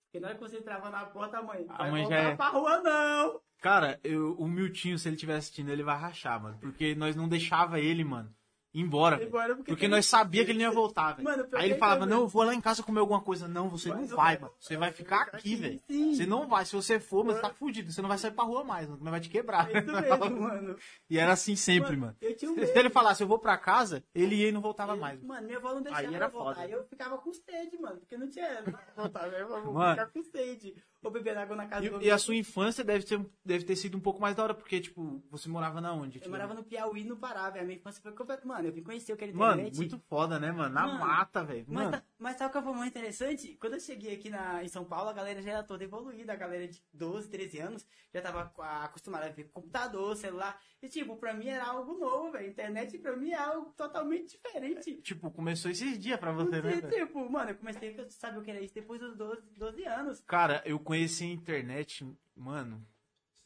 Porque 0.06 0.20
na 0.20 0.28
hora 0.28 0.38
que 0.38 0.42
você 0.44 0.58
entrava 0.60 0.92
na 0.92 1.06
porta, 1.08 1.40
a 1.40 1.42
mãe, 1.42 1.66
A 1.70 1.78
vai 1.78 1.92
mãe 1.92 2.06
já 2.06 2.16
voltar 2.16 2.30
é- 2.32 2.36
pra 2.36 2.50
rua 2.50 2.82
não! 2.82 3.42
Cara, 3.64 3.98
eu- 4.04 4.36
o 4.38 4.46
Miltinho, 4.48 5.00
se 5.00 5.08
ele 5.08 5.16
estiver 5.16 5.38
assistindo, 5.38 5.70
ele 5.72 5.84
vai 5.84 5.98
rachar, 5.98 6.40
mano. 6.42 6.58
Porque 6.60 6.94
nós 6.96 7.16
não 7.16 7.30
deixava 7.30 7.80
ele, 7.80 8.04
mano, 8.04 8.30
ir 8.74 8.82
embora. 8.82 9.24
Embora 9.24 9.56
porque 9.56 9.72
Porque 9.72 9.88
nós 9.88 10.06
sabia 10.06 10.44
que 10.44 10.52
ele 10.52 10.60
não 10.60 10.66
ia 10.70 10.72
voltar, 10.76 11.14
velho. 11.14 11.24
Mano, 11.24 11.48
Aí 11.54 11.66
ele 11.68 11.74
que 11.76 11.80
falava, 11.80 12.04
é 12.04 12.08
não, 12.08 12.22
eu 12.24 12.28
vou 12.28 12.44
lá 12.44 12.54
em 12.54 12.60
casa 12.60 12.84
comer 12.84 13.00
alguma 13.00 13.22
coisa. 13.22 13.48
Não, 13.48 13.70
você 13.70 13.88
Vai, 13.88 13.98
não 14.02 14.08
não 14.08 14.16
vai, 14.18 14.34
vai. 14.36 14.42
mano. 14.42 14.54
Você 14.60 14.76
vai 14.76 14.92
ficar 14.92 15.22
aqui, 15.32 15.56
velho. 15.56 15.80
Você 15.88 16.26
não 16.26 16.46
vai. 16.46 16.66
Se 16.66 16.76
você 16.76 17.00
for, 17.00 17.24
mas 17.24 17.36
você 17.38 17.42
tá 17.44 17.50
fudido. 17.52 17.90
Você 17.92 18.02
não 18.02 18.10
vai 18.10 18.18
sair 18.18 18.32
pra 18.32 18.44
rua 18.44 18.64
mais, 18.66 18.90
mano. 18.90 19.02
Não 19.02 19.12
vai 19.12 19.22
te 19.22 19.30
quebrar. 19.30 19.70
É 19.74 19.80
mesmo, 19.80 20.42
mano. 20.42 20.76
E 21.10 21.18
era 21.18 21.32
assim 21.32 21.56
sempre, 21.56 21.96
mano. 21.96 22.18
Eu 22.20 22.32
um 22.52 22.56
Se 22.66 22.78
ele 22.78 22.90
falasse, 22.90 23.24
eu 23.24 23.28
vou 23.28 23.40
pra 23.40 23.58
casa, 23.58 24.04
ele 24.14 24.36
ia 24.36 24.50
e 24.50 24.52
não 24.52 24.60
voltava 24.60 24.94
mais. 24.96 25.22
mano. 25.22 25.28
Mano, 25.36 25.46
minha 25.48 25.58
avó 25.60 25.74
não 25.74 25.82
deixava 25.82 26.06
Aí 26.08 26.14
era 26.16 26.26
eu 26.26 26.32
voltar. 26.32 26.56
foda. 26.56 26.66
Aí 26.66 26.72
eu 26.74 26.84
ficava 26.86 27.18
com 27.18 27.32
sede, 27.34 27.78
mano. 27.80 27.98
Porque 28.00 28.18
não 28.18 28.28
tinha. 28.30 28.62
Voltar, 28.98 29.28
eu 29.32 29.48
vou 29.48 29.74
Mano. 29.74 29.92
ficar 29.96 30.08
com 30.12 30.24
sede. 30.24 30.76
Ou 31.04 31.12
beber 31.12 31.38
água 31.38 31.56
na 31.56 31.68
casa 31.68 31.90
do 31.90 32.02
E, 32.02 32.06
e 32.06 32.12
a 32.12 32.18
sua 32.18 32.36
infância 32.36 32.84
deve 32.84 33.04
ter, 33.06 33.20
deve 33.44 33.64
ter 33.66 33.76
sido 33.76 33.98
um 33.98 34.00
pouco 34.02 34.22
mais 34.22 34.36
da 34.36 34.44
hora, 34.44 34.54
porque, 34.54 34.80
tipo, 34.80 35.22
você 35.30 35.50
morava 35.50 35.82
na 35.82 35.94
onde? 35.94 36.22
Eu 36.24 36.30
morava 36.32 36.54
no 36.54 36.64
Piauí, 36.64 37.04
no 37.04 37.18
Pará, 37.18 37.50
velho. 37.50 37.64
A 37.64 37.68
minha 37.68 37.78
infância 37.78 38.02
foi 38.02 38.12
completa. 38.14 38.46
Mano, 38.48 38.68
eu 38.68 38.74
vim 38.74 38.84
conhecer 38.84 39.14
o 39.14 39.18
que 39.18 39.24
era 39.24 39.34
Mano, 39.34 39.54
internet. 39.62 39.76
muito 39.78 40.00
foda, 40.10 40.40
né, 40.40 40.52
mano? 40.52 40.74
Na 40.74 40.88
Mano, 40.88 41.00
mata, 41.00 41.44
velho. 41.44 41.66
Mas, 41.68 41.92
tá- 41.92 42.04
mas 42.18 42.38
sabe 42.38 42.50
o 42.52 42.60
que 42.60 42.64
foi 42.66 42.74
mais 42.78 42.90
interessante? 42.90 43.58
Quando 43.60 43.74
eu 43.74 43.80
cheguei 43.80 44.16
aqui 44.16 44.30
na, 44.30 44.64
em 44.64 44.68
São 44.68 44.86
Paulo, 44.86 45.10
a 45.10 45.14
galera 45.14 45.42
já 45.42 45.52
era 45.52 45.64
toda 45.64 45.84
evoluída. 45.84 46.34
A 46.34 46.36
galera 46.38 46.68
de 46.68 46.82
12, 46.94 47.30
13 47.30 47.60
anos 47.60 47.86
já 48.14 48.22
tava 48.22 48.46
co- 48.46 48.62
acostumada 48.62 49.26
a 49.26 49.30
ver 49.30 49.50
computador, 49.52 50.16
celular. 50.16 50.60
E, 50.82 50.88
tipo, 50.90 51.16
pra 51.18 51.34
mim 51.34 51.48
era 51.48 51.66
algo 51.66 51.98
novo, 51.98 52.32
velho. 52.32 52.48
Internet 52.50 52.98
pra 53.00 53.16
mim 53.16 53.32
é 53.32 53.38
algo 53.38 53.72
totalmente 53.76 54.32
diferente. 54.38 55.02
tipo, 55.02 55.32
começou 55.32 55.72
esses 55.72 55.98
dias 56.00 56.20
pra 56.20 56.32
você, 56.32 56.62
né, 56.62 56.74
E, 56.78 56.82
tipo, 57.06 57.30
mano, 57.30 57.52
eu 57.52 57.56
comecei 57.56 57.96
a 58.00 58.10
saber 58.10 58.40
o 58.40 58.42
que 58.42 58.52
era 58.52 58.62
isso 58.62 58.74
depois 58.74 59.00
dos 59.00 59.16
12, 59.16 59.42
12 59.58 59.84
anos. 59.86 60.22
Cara, 60.28 60.62
eu 60.66 60.80
conheci 60.80 60.93
a 60.94 61.26
internet, 61.26 62.06
mano, 62.36 62.86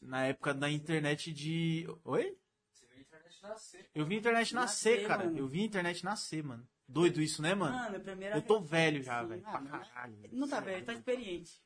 na 0.00 0.24
época 0.26 0.52
da 0.54 0.70
internet 0.70 1.32
de. 1.32 1.86
Oi? 2.04 2.36
Você 2.72 2.86
viu 2.86 2.96
a 2.96 3.00
internet 3.00 3.42
nascer. 3.42 3.90
Eu 3.94 4.04
vi 4.06 4.14
a 4.14 4.18
internet 4.18 4.54
nascer, 4.54 4.90
Nascer, 4.92 5.08
cara. 5.08 5.24
mano. 5.24 5.38
Eu 5.38 5.46
vi 5.48 5.60
a 5.62 5.64
internet 5.64 6.04
nascer, 6.04 6.42
mano. 6.44 6.68
Doido 6.86 7.20
isso, 7.20 7.42
né, 7.42 7.54
mano? 7.54 7.76
Mano, 7.76 8.00
primeira 8.00 8.36
Eu 8.36 8.42
tô 8.42 8.60
velho 8.60 9.02
já, 9.02 9.22
velho. 9.22 9.42
ah, 9.44 9.50
Pra 9.50 9.60
mano, 9.60 9.70
caralho. 9.84 10.18
Não 10.32 10.48
tá 10.48 10.60
velho, 10.60 10.84
tá 10.86 10.92
experiente. 10.94 11.60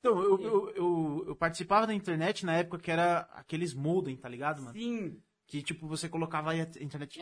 Então, 0.00 0.22
eu, 0.22 0.40
eu, 0.40 0.70
eu, 0.70 1.24
eu 1.28 1.36
participava 1.36 1.86
da 1.86 1.94
internet 1.94 2.44
na 2.44 2.54
época 2.56 2.78
que 2.78 2.90
era 2.90 3.20
aqueles 3.32 3.72
modem, 3.72 4.16
tá 4.16 4.28
ligado, 4.28 4.60
mano? 4.62 4.72
Sim. 4.78 5.20
Que, 5.46 5.62
tipo, 5.62 5.86
você 5.86 6.08
colocava 6.08 6.50
aí 6.50 6.60
a 6.60 6.64
internet. 6.82 7.20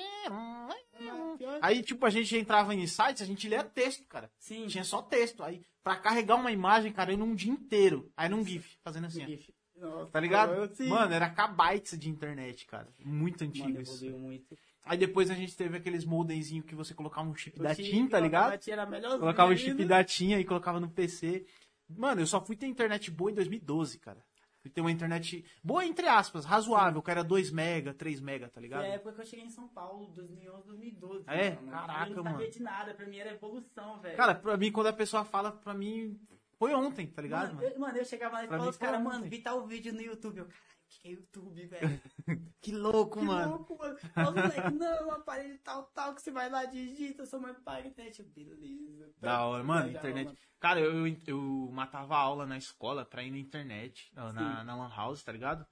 Aí, 1.60 1.82
tipo, 1.82 2.06
a 2.06 2.10
gente 2.10 2.36
entrava 2.36 2.74
em 2.74 2.86
sites, 2.86 3.22
a 3.22 3.26
gente 3.26 3.48
lia 3.48 3.62
texto, 3.62 4.06
cara. 4.06 4.30
Sim. 4.38 4.66
Tinha 4.66 4.84
só 4.84 5.02
texto. 5.02 5.42
Aí, 5.42 5.62
pra 5.82 5.96
carregar 5.96 6.36
uma 6.36 6.50
imagem, 6.50 6.92
cara, 6.92 7.12
eu 7.12 7.22
um 7.22 7.34
dia 7.34 7.52
inteiro. 7.52 8.10
Aí 8.16 8.28
num 8.28 8.44
GIF, 8.44 8.78
fazendo 8.82 9.06
assim. 9.06 9.26
GIF. 9.26 9.52
Nossa, 9.76 10.10
Tá 10.12 10.20
ligado? 10.20 10.54
eu-. 10.54 10.86
Mano, 10.88 11.12
era 11.12 11.28
kbytes 11.28 11.98
de 11.98 12.08
internet, 12.08 12.66
cara. 12.66 12.88
Muito 13.04 13.44
antigo 13.44 13.68
Mano, 13.68 13.80
isso. 13.82 14.10
muito. 14.10 14.56
Aí 14.84 14.98
depois 14.98 15.30
a 15.30 15.34
gente 15.34 15.56
teve 15.56 15.76
aqueles 15.78 16.04
modemzinhos 16.04 16.66
que 16.66 16.74
você 16.74 16.94
colocava 16.94 17.28
um 17.28 17.34
chip 17.34 17.58
O 17.58 17.62
da 17.62 17.74
chip, 17.74 17.88
TIM, 17.90 18.06
tá 18.06 18.20
ligado? 18.20 18.58
Colocava 19.18 19.52
o 19.52 19.56
chip 19.56 19.70
ainda. 19.70 19.86
da 19.86 20.04
TIM 20.04 20.34
e 20.38 20.44
colocava 20.44 20.78
no 20.78 20.90
PC. 20.90 21.46
Mano, 21.88 22.20
eu 22.20 22.26
só 22.26 22.40
fui 22.44 22.54
ter 22.54 22.66
internet 22.66 23.10
boa 23.10 23.30
em 23.30 23.34
2012, 23.34 23.98
cara. 23.98 24.22
E 24.64 24.70
ter 24.70 24.80
uma 24.80 24.90
internet 24.90 25.44
boa, 25.62 25.84
entre 25.84 26.08
aspas, 26.08 26.44
razoável, 26.44 27.02
que 27.02 27.10
era 27.10 27.22
2 27.22 27.50
mega, 27.50 27.92
3 27.92 28.20
mega, 28.20 28.48
tá 28.48 28.60
ligado? 28.60 28.80
Foi 28.80 28.90
a 28.90 28.94
época 28.94 29.12
que 29.12 29.20
eu 29.20 29.26
cheguei 29.26 29.44
em 29.44 29.50
São 29.50 29.68
Paulo, 29.68 30.06
2011, 30.14 30.66
2012. 30.66 31.24
É? 31.26 31.50
mano. 31.56 31.70
Caraca, 31.70 32.10
eu 32.10 32.16
não 32.16 32.22
sabia 32.22 32.38
mano. 32.38 32.50
de 32.50 32.62
nada, 32.62 32.94
pra 32.94 33.06
mim 33.06 33.18
era 33.18 33.32
evolução, 33.32 34.00
velho. 34.00 34.16
Cara, 34.16 34.34
pra 34.34 34.56
mim, 34.56 34.72
quando 34.72 34.86
a 34.86 34.92
pessoa 34.92 35.24
fala, 35.24 35.52
pra 35.52 35.74
mim, 35.74 36.18
foi 36.58 36.72
ontem, 36.72 37.06
tá 37.06 37.20
ligado, 37.20 37.48
mano, 37.48 37.56
mano? 37.56 37.68
eu, 37.68 37.80
mano, 37.80 37.98
eu 37.98 38.04
chegava 38.04 38.36
lá 38.36 38.44
e 38.44 38.48
falava 38.48 38.72
foi 38.72 38.98
mano, 38.98 39.28
vi 39.28 39.38
tal 39.38 39.66
vídeo 39.66 39.92
no 39.92 40.00
YouTube. 40.00 40.38
Eu, 40.38 40.46
caralho, 40.46 40.73
o 40.73 40.73
que 41.00 41.08
é 41.08 41.12
YouTube, 41.12 41.66
velho? 41.66 42.00
Que 42.60 42.72
louco, 42.72 43.20
Que 43.20 43.26
mano. 43.26 43.50
louco, 43.56 43.76
mano. 43.78 43.94
Os 43.94 44.34
moleques, 44.34 44.72
não, 44.78 45.10
aparelho 45.10 45.58
tal, 45.62 45.82
tal, 45.94 46.14
que 46.14 46.22
você 46.22 46.30
vai 46.30 46.48
lá, 46.48 46.64
digita, 46.64 47.26
sua 47.26 47.38
mãe 47.38 47.52
paga 47.62 47.84
a 47.84 47.88
internet. 47.88 48.22
Beleza. 48.22 49.12
Da 49.20 49.44
hora, 49.44 49.62
mano, 49.62 49.90
internet. 49.90 50.32
Cara, 50.58 50.80
eu, 50.80 51.06
eu, 51.06 51.16
eu 51.26 51.70
matava 51.72 52.16
aula 52.16 52.46
na 52.46 52.56
escola 52.56 53.04
pra 53.04 53.22
ir 53.22 53.30
na 53.30 53.38
internet, 53.38 54.10
na, 54.14 54.32
na, 54.32 54.64
na 54.64 54.76
Lan 54.76 54.88
House, 54.88 55.22
tá 55.22 55.30
ligado? 55.30 55.66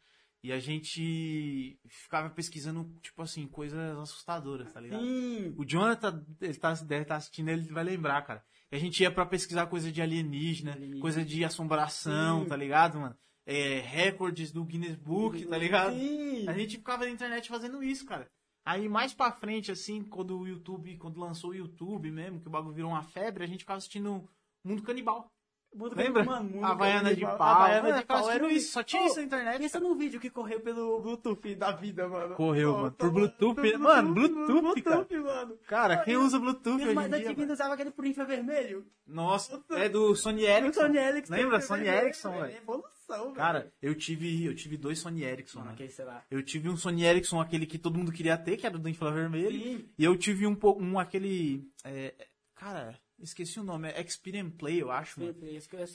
E 0.45 0.53
a 0.53 0.59
gente 0.59 1.79
ficava 1.89 2.29
pesquisando, 2.29 2.93
tipo 3.01 3.23
assim, 3.23 3.47
coisas 3.47 3.97
assustadoras, 3.99 4.73
tá 4.73 4.81
ligado? 4.81 5.03
Sim. 5.03 5.55
O 5.57 5.65
Jonathan, 5.65 6.27
ele 6.41 6.55
tá, 6.59 6.75
deve 6.75 7.03
estar 7.03 7.17
assistindo, 7.17 7.49
ele 7.49 7.73
vai 7.73 7.85
lembrar, 7.85 8.21
cara. 8.23 8.45
E 8.71 8.77
a 8.77 8.79
gente 8.79 9.01
ia 9.03 9.11
pra 9.11 9.25
pesquisar 9.25 9.67
coisa 9.69 9.91
de 9.93 10.03
alienígena, 10.03 10.73
Alienígena. 10.73 11.01
coisa 11.01 11.25
de 11.25 11.45
assombração, 11.45 12.43
Sim. 12.43 12.49
tá 12.49 12.57
ligado, 12.57 12.99
mano? 13.01 13.17
É, 13.47 13.81
recordes 13.81 14.53
do 14.53 14.65
Guinness 14.65 14.97
Book, 14.97 15.45
tá 15.47 15.59
ligado? 15.59 15.95
Sim. 15.95 16.49
A 16.49 16.53
gente 16.53 16.77
ficava 16.77 17.05
na 17.05 17.11
internet 17.11 17.49
fazendo 17.49 17.83
isso, 17.83 18.07
cara. 18.07 18.27
Aí 18.65 18.89
mais 18.89 19.13
pra 19.13 19.33
frente, 19.33 19.73
assim, 19.73 20.03
quando 20.05 20.39
o 20.39 20.47
YouTube, 20.47 20.97
quando 20.99 21.19
lançou 21.19 21.51
o 21.51 21.55
YouTube 21.55 22.11
mesmo, 22.13 22.41
que 22.41 22.47
o 22.47 22.51
bagulho 22.51 22.75
virou 22.75 22.91
uma 22.93 23.03
febre, 23.03 23.43
a 23.43 23.47
gente 23.49 23.61
ficava 23.61 23.79
assistindo 23.79 24.29
Mundo 24.65 24.83
Canibal. 24.83 25.27
Mundo 25.75 25.97
Lembra? 25.97 26.23
Mano, 26.23 26.51
mundo 26.51 26.65
Havaiana 26.67 27.15
de 27.15 27.23
pau. 27.23 27.41
Havaiana 27.43 27.93
de 27.99 28.05
pau 28.05 28.19
assistindo 28.19 28.45
era 28.45 28.53
isso, 28.53 28.73
só 28.73 28.83
tinha 28.83 29.01
Pô, 29.03 29.09
isso 29.09 29.17
na 29.17 29.23
internet. 29.25 29.59
Pensa 29.59 29.81
num 29.81 29.97
vídeo 29.97 30.21
que 30.21 30.29
correu 30.29 30.61
pelo 30.61 31.01
Bluetooth 31.01 31.55
da 31.55 31.73
vida, 31.73 32.07
mano. 32.07 32.35
Correu, 32.35 32.73
Pô, 32.75 32.79
mano. 32.79 32.91
tô- 32.91 33.07
Por 33.07 33.11
Bluetooth, 33.13 33.55
pelo 33.61 33.83
mano, 33.83 34.15
Bluetooth, 34.15 34.83
cara. 34.83 34.97
Bluetooth, 34.97 35.19
mano. 35.25 35.59
Cara, 35.67 35.97
quem 36.05 36.17
usa 36.19 36.39
Bluetooth 36.39 36.77
os 36.77 36.83
hoje 36.89 37.09
dia, 37.09 37.17
antigos 37.17 37.37
mano? 37.39 37.53
usavam 37.55 37.73
aquele 37.73 37.91
por 37.91 38.05
infravermelho. 38.05 38.87
Nossa, 39.07 39.65
é 39.71 39.89
do 39.89 40.15
Sony 40.15 40.45
Ericsson. 40.45 40.83
Sony 40.83 40.99
Ericsson. 40.99 41.35
Lembra? 41.35 41.61
Sony 41.63 41.89
Ericsson, 41.89 42.31
velho. 42.39 42.61
Velho. 43.19 43.33
Cara, 43.33 43.73
eu 43.81 43.95
tive, 43.95 44.45
eu 44.45 44.55
tive 44.55 44.77
dois 44.77 44.99
Sony 44.99 45.25
Ericsson, 45.25 45.59
Mano, 45.59 45.71
né? 45.71 45.75
aquele, 45.75 45.91
sei 45.91 46.05
lá. 46.05 46.25
Eu 46.31 46.43
tive 46.43 46.69
um 46.69 46.77
Sony 46.77 47.05
Ericsson, 47.05 47.41
aquele 47.41 47.67
que 47.67 47.79
todo 47.79 47.99
mundo 47.99 48.13
queria 48.13 48.37
ter, 48.37 48.57
que 48.57 48.67
era 48.67 48.79
do 48.79 48.89
infravermelho. 48.89 49.61
Sim. 49.61 49.89
E 49.99 50.05
eu 50.05 50.17
tive 50.17 50.47
um, 50.47 50.57
um 50.79 50.99
aquele. 50.99 51.69
é, 51.85 52.15
cara, 52.55 52.99
esqueci 53.23 53.61
o 53.61 53.63
nome, 53.65 53.89
é 53.89 54.01
Experience 54.03 54.51
Play, 54.57 54.83
eu 54.83 54.91
acho, 54.91 55.21
mano. 55.21 55.35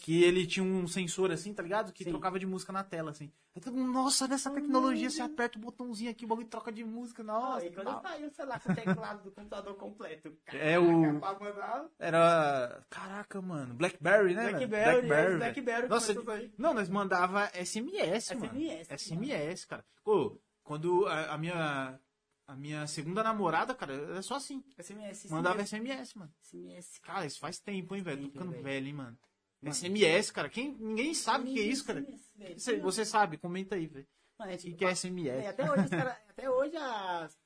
Que 0.01 0.23
ele 0.23 0.45
tinha 0.47 0.63
um 0.63 0.87
sensor 0.87 1.31
assim, 1.31 1.53
tá 1.53 1.61
ligado? 1.63 1.91
Que 1.91 2.03
Sim. 2.03 2.09
trocava 2.11 2.39
de 2.39 2.45
música 2.45 2.71
na 2.71 2.83
tela, 2.83 3.11
assim. 3.11 3.31
Aí 3.55 3.61
todo 3.61 3.75
mundo, 3.75 3.91
nossa, 3.91 4.27
nessa 4.27 4.51
tecnologia 4.51 5.09
você 5.09 5.21
aperta 5.21 5.57
o 5.57 5.61
botãozinho 5.61 6.11
aqui, 6.11 6.25
o 6.25 6.27
bagulho 6.27 6.47
troca 6.47 6.71
de 6.71 6.83
música, 6.83 7.23
nossa. 7.23 7.65
e 7.65 7.71
quando 7.71 8.01
saiu, 8.01 8.29
sei 8.31 8.45
lá, 8.45 8.59
com 8.59 8.71
o 8.71 8.75
teclado 8.75 9.23
do 9.23 9.31
computador 9.31 9.75
completo. 9.75 10.37
É 10.53 10.77
o- 10.79 11.19
Pra 11.19 11.39
mandar- 11.39 11.85
Era. 11.99 12.83
Caraca, 12.89 13.41
mano. 13.41 13.73
Blackberry, 13.73 14.33
né? 14.33 14.49
Blackberry, 14.51 14.97
é, 14.97 15.01
velho. 15.01 15.37
Blackberry 15.37 15.87
Nossa, 15.87 16.13
não, 16.57 16.73
nós 16.73 16.87
mandava 16.89 17.49
SMS, 17.53 18.31
mano. 18.35 18.45
SMS, 18.45 18.87
SMS, 19.01 19.65
cara. 19.65 19.83
Pô, 20.03 20.39
quando 20.63 21.05
a, 21.07 21.33
a 21.33 21.37
minha. 21.37 21.99
A 22.47 22.55
minha 22.55 22.87
segunda 22.87 23.21
namorada, 23.21 23.75
cara, 23.75 23.93
era 23.93 24.21
só 24.21 24.35
assim. 24.35 24.63
SMS. 24.79 25.29
Mandava 25.29 25.65
SMS, 25.65 26.13
mano. 26.13 26.33
SMS. 26.41 26.97
Cara, 26.99 27.25
isso 27.25 27.39
faz 27.39 27.59
tempo, 27.59 27.93
hein, 27.93 28.01
velho? 28.01 28.23
Tô 28.23 28.29
ficando 28.31 28.51
velho. 28.51 28.63
velho, 28.63 28.87
hein, 28.87 28.93
mano. 28.93 29.19
Mano. 29.61 29.75
SMS, 29.75 30.31
cara. 30.31 30.49
Quem, 30.49 30.73
ninguém 30.79 31.13
sabe 31.13 31.49
o 31.49 31.53
que 31.53 31.59
é 31.59 31.63
isso, 31.63 31.83
cara. 31.85 32.01
SMS. 32.01 32.63
Você, 32.63 32.79
você 32.79 33.05
sabe, 33.05 33.37
comenta 33.37 33.75
aí, 33.75 33.87
velho. 33.87 34.07
Mano, 34.39 34.51
é 34.51 34.55
O 34.55 34.57
que, 34.57 34.71
tipo, 34.71 34.85
é 34.85 34.95
SMS? 34.95 35.27
é, 35.27 35.47
até 35.47 35.69
hoje, 35.69 35.89
cara, 35.89 36.11
até 36.29 36.49
hoje 36.49 36.77
as... 36.77 37.37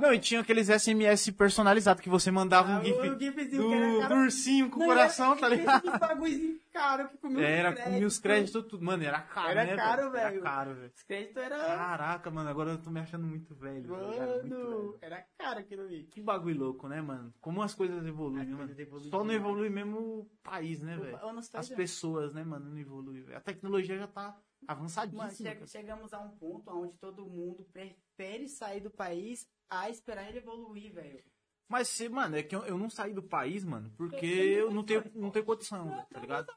Não, 0.00 0.12
e 0.12 0.18
tinha 0.18 0.40
aqueles 0.40 0.68
SMS 0.68 1.30
personalizados 1.30 2.02
que 2.02 2.08
você 2.08 2.30
mandava 2.30 2.70
um 2.70 2.76
Ah, 2.78 2.84
GIF 2.84 2.98
o 2.98 3.18
gifzinho 3.18 3.62
do, 3.62 4.02
era 4.02 4.08
do 4.14 4.20
ursinho 4.22 4.70
com 4.70 4.80
o 4.80 4.84
coração, 4.84 5.32
era 5.32 5.40
tá 5.40 5.48
ligado? 5.50 5.82
dos 5.82 5.98
bagulhozinho 5.98 6.60
caro 6.72 7.08
que 7.08 7.16
comia 7.18 7.46
Era, 7.48 7.70
os 7.72 7.80
comia 7.80 8.06
os 8.06 8.18
créditos 8.18 8.64
tudo. 8.68 8.84
Mano, 8.84 9.02
era 9.02 9.20
caro, 9.20 9.50
Era 9.50 9.64
né? 9.64 9.76
caro, 9.76 10.00
Era 10.02 10.10
velho. 10.10 10.42
caro, 10.42 10.74
velho. 10.74 10.92
Os 10.94 11.02
créditos 11.02 11.36
era... 11.42 11.58
Caraca, 11.58 12.30
mano, 12.30 12.48
agora 12.50 12.70
eu 12.72 12.78
tô 12.78 12.90
me 12.90 13.00
achando 13.00 13.26
muito 13.26 13.54
velho. 13.54 13.82
ligado? 13.96 14.30
Muito 14.42 14.54
Mano, 14.54 14.80
velho. 14.92 14.98
era 15.02 15.24
caro 15.38 15.58
aquilo 15.60 15.82
ali. 15.82 16.04
Que 16.04 16.20
bagulho 16.20 16.58
louco, 16.58 16.86
né, 16.88 17.00
mano? 17.00 17.32
Como 17.40 17.62
as 17.62 17.74
coisas 17.74 18.06
evoluem, 18.06 18.46
né, 18.46 18.54
mano? 18.54 19.00
Só 19.10 19.24
não 19.24 19.32
evolui 19.34 19.68
mesmo 19.70 19.98
o 19.98 20.30
país, 20.42 20.80
né, 20.82 20.96
velho? 20.96 21.18
As 21.54 21.68
pessoas, 21.68 22.34
né, 22.34 22.44
mano, 22.44 22.70
não 22.70 22.78
evoluem. 22.78 23.22
velho. 23.22 23.36
A 23.38 23.40
tecnologia 23.40 23.96
já 23.98 24.06
tá 24.06 24.36
cara. 25.54 25.66
chegamos 25.66 26.12
a 26.12 26.20
um 26.20 26.30
ponto 26.36 26.70
onde 26.70 26.96
todo 26.98 27.26
mundo 27.26 27.64
prefere 27.72 28.48
sair 28.48 28.80
do 28.80 28.90
país 28.90 29.46
a 29.68 29.88
esperar 29.90 30.28
ele 30.28 30.38
evoluir, 30.38 30.92
velho. 30.92 31.22
Mas, 31.68 31.88
se, 31.88 32.08
mano, 32.08 32.36
é 32.36 32.42
que 32.42 32.54
eu, 32.54 32.64
eu 32.64 32.76
não 32.76 32.90
saí 32.90 33.14
do 33.14 33.22
país, 33.22 33.64
mano, 33.64 33.92
porque 33.96 34.26
Eu- 34.26 34.70
não 34.72 34.82
tenho, 34.84 35.04
não 35.14 35.30
tenho 35.30 35.44
condição, 35.44 35.88
tá 36.10 36.20
ligado? 36.20 36.52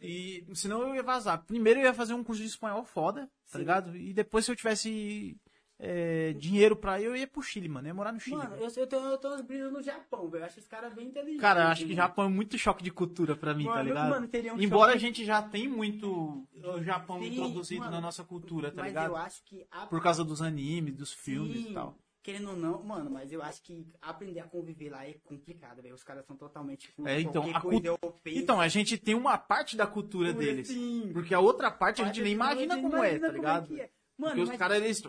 E 0.00 0.46
senão 0.54 0.82
eu 0.82 0.94
ia 0.94 1.02
vazar. 1.02 1.44
Primeiro 1.44 1.80
eu 1.80 1.84
ia 1.84 1.94
fazer 1.94 2.14
um 2.14 2.22
curso 2.22 2.40
de 2.40 2.48
espanhol 2.48 2.84
foda, 2.84 3.26
tá 3.26 3.32
Sim. 3.46 3.58
ligado? 3.58 3.96
E 3.96 4.12
depois 4.14 4.44
se 4.44 4.50
eu 4.52 4.56
tivesse 4.56 5.36
é, 5.78 6.32
dinheiro 6.32 6.74
pra 6.74 7.00
ir, 7.00 7.04
eu 7.04 7.14
ia 7.16 7.26
pro 7.26 7.42
Chile, 7.42 7.68
mano. 7.68 7.86
Eu 7.86 7.90
ia 7.90 7.94
morar 7.94 8.12
no 8.12 8.18
Chile. 8.20 8.36
Mano, 8.36 8.56
eu, 8.56 8.68
eu, 8.76 8.86
tô, 8.86 8.96
eu 8.96 9.18
tô 9.18 9.42
brilhando 9.42 9.72
no 9.72 9.82
Japão, 9.82 10.28
velho. 10.28 10.42
Eu 10.42 10.46
acho 10.46 10.58
os 10.58 10.66
caras 10.66 10.92
bem 10.92 11.06
inteligentes. 11.06 11.40
Cara, 11.40 11.62
eu 11.62 11.66
acho 11.68 11.82
que 11.82 11.88
mano. 11.94 11.96
Japão 11.96 12.24
é 12.24 12.28
muito 12.28 12.58
choque 12.58 12.82
de 12.82 12.90
cultura 12.90 13.36
pra 13.36 13.54
mim, 13.54 13.64
tá 13.64 13.70
Mano, 13.74 13.84
ligado? 13.84 14.08
mano, 14.10 14.28
teria 14.28 14.52
um 14.54 14.60
Embora 14.60 14.92
choque- 14.92 14.96
a 15.04 15.08
gente 15.08 15.24
já 15.24 15.40
tem 15.42 15.68
muito 15.68 16.46
do 16.54 16.82
Japão 16.82 17.20
Sim, 17.20 17.28
introduzido 17.28 17.80
mano, 17.80 17.92
na 17.92 18.00
nossa 18.00 18.24
cultura, 18.24 18.70
tá 18.70 18.82
mas 18.82 18.88
ligado? 18.88 19.10
eu 19.10 19.16
acho 19.16 19.42
que... 19.44 19.64
A... 19.70 19.86
Por 19.86 20.02
causa 20.02 20.24
dos 20.24 20.42
animes, 20.42 20.94
dos 20.96 21.12
filmes 21.12 21.62
Sim, 21.62 21.70
e 21.70 21.74
tal. 21.74 21.96
Querendo 22.20 22.50
ou 22.50 22.56
não, 22.56 22.82
mano, 22.82 23.08
mas 23.10 23.32
eu 23.32 23.40
acho 23.40 23.62
que 23.62 23.86
aprender 24.02 24.40
a 24.40 24.44
conviver 24.44 24.90
lá 24.90 25.06
é 25.06 25.14
complicado, 25.24 25.80
velho. 25.80 25.94
Os 25.94 26.02
caras 26.04 26.26
são 26.26 26.36
totalmente 26.36 26.92
É, 27.06 27.20
então, 27.20 27.42
a 27.54 27.60
cult-. 27.60 27.86
Então, 28.26 28.60
a 28.60 28.68
gente 28.68 28.98
tem 28.98 29.14
uma 29.14 29.38
parte 29.38 29.76
da 29.76 29.86
cultura 29.86 30.32
deles. 30.34 30.68
assim? 30.68 31.08
Porque 31.12 31.32
a 31.32 31.40
outra 31.40 31.70
parte 31.70 32.02
a 32.02 32.06
gente 32.06 32.20
nem 32.20 32.32
imagina 32.32 32.74
não 32.76 32.82
como 32.82 33.02
é, 33.02 33.18
tá 33.18 33.28
ligado? 33.28 33.68
que 33.68 33.80
é. 33.80 33.88
Mano, 34.18 34.34
Porque 34.34 34.50
os 34.52 34.58
caras, 34.58 34.82
eles... 34.82 35.00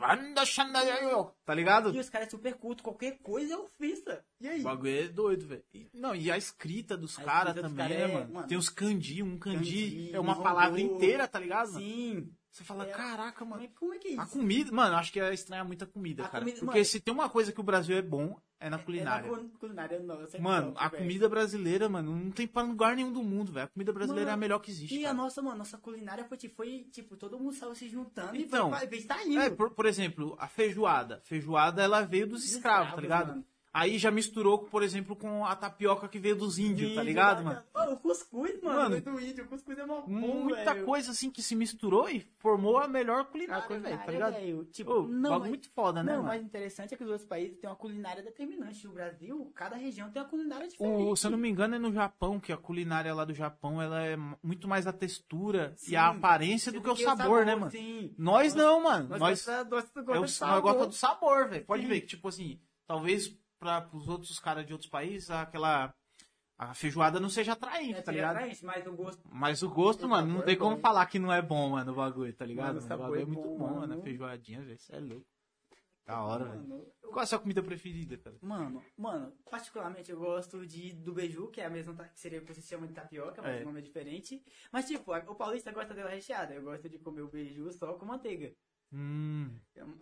Tá 1.44 1.54
ligado? 1.56 1.96
E 1.96 2.00
os 2.00 2.10
caras 2.10 2.28
é 2.28 2.30
super 2.30 2.54
culto, 2.56 2.84
qualquer 2.84 3.18
coisa 3.20 3.56
é 3.56 3.58
ofensa. 3.58 4.24
E 4.40 4.48
aí? 4.48 4.60
O 4.62 4.64
bagulho 4.64 5.00
é 5.00 5.08
doido, 5.08 5.48
velho. 5.48 5.64
Não, 5.94 6.16
e 6.16 6.30
a 6.32 6.38
escrita 6.38 6.96
dos 6.96 7.18
caras 7.18 7.56
também, 7.56 7.76
cara 7.76 7.90
né, 7.90 8.02
é- 8.04 8.08
mano? 8.14 8.34
mano. 8.34 8.48
Tem 8.48 8.58
os 8.58 8.70
kanji, 8.70 9.24
um 9.24 9.38
kanji, 9.40 9.58
Kanji, 9.58 10.12
é 10.14 10.20
uma 10.20 10.42
palavra 10.42 10.80
inteira, 10.80 11.28
tá 11.28 11.40
ligado? 11.40 11.74
mano? 11.74 11.80
Sim. 11.86 12.32
Você 12.52 12.64
fala, 12.64 12.86
É. 12.88 12.92
caraca, 12.92 13.44
mano. 13.46 13.68
Como 13.80 13.94
é 13.94 13.98
que 13.98 14.08
é 14.10 14.12
isso? 14.12 14.22
A 14.22 14.28
comida, 14.28 14.72
mano, 14.72 14.96
acho 14.96 15.12
que 15.12 15.20
é 15.20 15.34
estranhar 15.34 15.66
muito 15.66 15.84
a 15.84 15.88
comida, 15.88 16.26
A 16.26 16.30
cara. 16.30 16.44
comida- 16.44 16.60
Porque 16.60 16.78
mano- 16.80 16.86
se 16.86 17.00
tem 17.00 17.14
uma 17.14 17.30
coisa 17.30 17.52
que 17.52 17.60
o 17.60 17.64
Brasil 17.64 17.98
é 17.98 18.02
bom, 18.02 18.40
é 18.60 18.70
na 18.70 18.78
culinária. 18.78 19.28
É 19.28 19.32
na 19.32 19.38
cu- 19.38 19.50
culinária 19.60 20.00
nossa. 20.00 20.38
é 20.38 20.40
Mano, 20.42 20.74
a 20.76 20.88
velho. 20.90 21.04
comida 21.04 21.30
brasileira, 21.30 21.88
mano, 21.88 22.16
não 22.16 22.32
tem 22.32 22.46
pra 22.48 22.62
lugar 22.62 22.96
nenhum 22.96 23.12
do 23.12 23.24
mundo, 23.24 23.52
velho. 23.52 23.66
A 23.66 23.70
comida 23.70 23.94
brasileira 23.94 24.32
Mano, 24.32 24.32
é 24.32 24.34
a 24.34 24.38
melhor 24.38 24.60
que 24.60 24.70
existe. 24.72 24.96
E 24.96 25.06
a 25.06 25.10
cara. 25.10 25.14
nossa, 25.14 25.42
mano, 25.42 25.58
nossa 25.58 25.78
culinária 25.78 26.26
foi, 26.26 26.38
tipo, 26.38 26.56
foi, 26.58 26.88
tipo, 26.92 27.16
todo 27.16 27.40
mundo 27.40 27.54
saiu 27.54 27.74
se 27.76 27.88
juntando 27.88 28.36
Então, 28.36 28.68
e 28.68 28.78
foi, 28.78 28.88
vai, 28.88 29.00
tá 29.02 29.24
indo. 29.26 29.40
É, 29.40 29.50
por, 29.50 29.72
por 29.72 29.86
exemplo, 29.86 30.36
a 30.40 30.48
feijoada. 30.48 31.22
Feijoada, 31.24 31.82
ela 31.82 32.02
veio 32.02 32.28
dos 32.28 32.42
Dos 32.42 32.52
escravos, 32.52 32.92
tá 32.94 33.02
escravos, 33.02 33.04
ligado? 33.04 33.28
mano. 33.30 33.46
Aí 33.72 34.00
já 34.00 34.10
misturou, 34.10 34.58
por 34.60 34.82
exemplo, 34.82 35.16
com 35.16 35.46
a 35.46 35.56
tapioca 35.56 36.08
que 36.08 36.18
veio 36.18 36.36
dos 36.36 36.58
índios, 36.58 36.96
tá 36.96 37.04
ligado, 37.04 37.44
mano? 37.44 37.62
Ô, 37.74 37.94
o 37.94 37.98
cuscuz, 37.98 38.60
mano, 38.64 38.78
Mano, 38.80 38.90
veio 38.90 39.02
do 39.04 39.20
índio. 39.22 39.46
O 39.46 39.48
cuscuz 39.48 39.78
é 39.78 39.84
uma 39.84 40.02
Muita 40.08 40.84
coisa 40.84 41.12
assim 41.12 41.30
que 41.30 41.44
se 41.44 41.56
misturou 41.56 42.10
e 42.10 42.22
formou 42.40 42.80
a 42.80 42.88
melhor 42.88 43.22
A 43.22 43.26
culinária, 43.26 43.68
velho, 43.68 43.82
culinária, 43.82 44.06
tá 44.06 44.12
ligado? 44.12 44.34
velho, 44.34 44.66
tipo, 44.66 44.92
Ô, 44.92 45.08
não, 45.08 45.40
mas- 45.40 45.50
muito 45.50 45.70
foda, 45.70 46.02
né, 46.02 46.12
Não, 46.14 46.20
o 46.22 46.24
mano? 46.24 46.30
mais 46.30 46.44
interessante 46.44 46.96
é 46.96 46.98
que 46.98 47.04
os 47.04 47.10
outros 47.12 47.28
países 47.28 47.60
têm 47.60 47.70
uma 47.70 47.76
culinária 47.76 48.24
determinante. 48.24 48.88
O 48.88 48.92
Brasil, 48.92 49.52
cada 49.54 49.76
região 49.76 50.10
tem 50.10 50.20
uma 50.22 50.28
culinária 50.28 50.68
diferente. 50.68 51.04
O, 51.04 51.16
se 51.16 51.28
eu 51.28 51.32
não 51.32 51.38
me 51.38 51.50
engano, 51.50 51.76
é 51.76 51.80
no 51.80 51.94
Japão, 51.94 52.40
que 52.40 52.52
a 52.52 52.58
culinária 52.58 53.14
lá 53.14 53.24
do 53.24 53.36
Japão, 53.36 53.80
ela 53.80 54.02
é 54.04 54.18
muito 54.42 54.68
mais 54.68 54.88
a 54.88 54.94
textura 54.94 55.74
Sim, 55.78 55.92
e 55.92 55.96
a 55.96 56.08
aparência 56.08 56.72
do 56.72 56.82
que 56.82 56.90
o 56.90 56.96
sabor, 56.96 57.46
né, 57.46 57.54
mano? 57.56 57.72
Sim. 57.72 58.16
Nós 58.18 58.56
não, 58.56 58.82
mano. 58.82 59.10
Nós, 59.10 59.20
Nós, 59.20 59.46
nós, 59.48 59.68
nós, 59.70 59.92
nós, 59.96 60.08
é 60.08 60.18
o, 60.18 60.22
nós, 60.22 60.40
nós 60.40 60.62
gosta 60.62 60.88
do 60.88 60.94
sabor, 60.94 61.48
velho. 61.50 61.66
Pode 61.66 61.84
Sim. 61.84 61.88
ver 61.90 62.02
que, 62.02 62.08
tipo 62.08 62.28
assim, 62.28 62.60
talvez 62.88 63.38
para 63.60 63.90
os 63.94 64.08
outros 64.08 64.40
caras 64.40 64.66
de 64.66 64.74
outros 64.74 64.90
países, 64.90 65.30
aquela 65.30 65.94
a 66.58 66.74
feijoada 66.74 67.20
não 67.22 67.30
seja 67.30 67.54
atraente, 67.54 67.94
É, 68.00 68.02
tá 68.02 68.12
ligado? 68.12 68.36
atraente, 68.36 68.66
mas 68.66 68.86
o 68.86 68.92
gosto 68.94 69.22
Mas 69.32 69.64
o 69.64 69.70
gosto, 69.70 70.06
O 70.06 70.10
mano, 70.10 70.34
não 70.34 70.42
tem 70.42 70.56
é 70.56 70.58
como 70.58 70.78
falar 70.78 71.06
que 71.06 71.18
não 71.20 71.32
é 71.32 71.42
bom, 71.42 71.70
mano, 71.70 71.92
o 71.92 71.96
bagulho, 71.96 72.34
tá 72.34 72.46
ligado? 72.46 72.76
Mano, 72.82 72.86
o 72.86 72.98
bagulho 72.98 73.20
é 73.20 73.22
é 73.22 73.26
muito 73.26 73.42
bom, 73.42 73.58
mano. 73.80 74.02
feijoadinha, 74.02 74.62
velho. 74.62 74.76
Isso 74.76 74.94
é 74.94 75.00
louco. 75.00 75.26
Da 76.06 76.22
hora, 76.24 76.46
velho. 76.46 76.86
Qual 77.04 77.20
é 77.20 77.24
a 77.24 77.26
sua 77.28 77.40
comida 77.40 77.62
preferida, 77.64 78.18
cara? 78.18 78.36
Mano, 78.42 78.84
mano, 78.98 79.32
particularmente 79.50 80.12
eu 80.12 80.18
gosto 80.20 80.66
de 80.66 80.92
do 80.94 81.14
beiju, 81.14 81.48
que 81.50 81.62
é 81.62 81.66
a 81.66 81.70
mesma 81.70 81.94
que 81.96 82.20
seria 82.20 82.42
que 82.42 82.54
você 82.54 82.62
chama 82.62 82.88
de 82.88 82.94
tapioca, 82.94 83.42
mas 83.42 83.58
É. 83.60 83.62
o 83.62 83.66
nome 83.66 83.80
é 83.80 83.84
diferente. 83.84 84.44
Mas 84.72 84.86
tipo, 84.88 85.14
o 85.14 85.36
paulista 85.36 85.72
gosta 85.72 85.94
dela 85.94 86.10
recheada. 86.10 86.54
Eu 86.54 86.64
gosto 86.64 86.90
de 86.90 86.98
comer 87.00 87.22
o 87.22 87.30
beiju 87.30 87.72
só 87.72 87.94
com 87.94 88.06
manteiga. 88.06 88.52
Hum. 88.92 89.52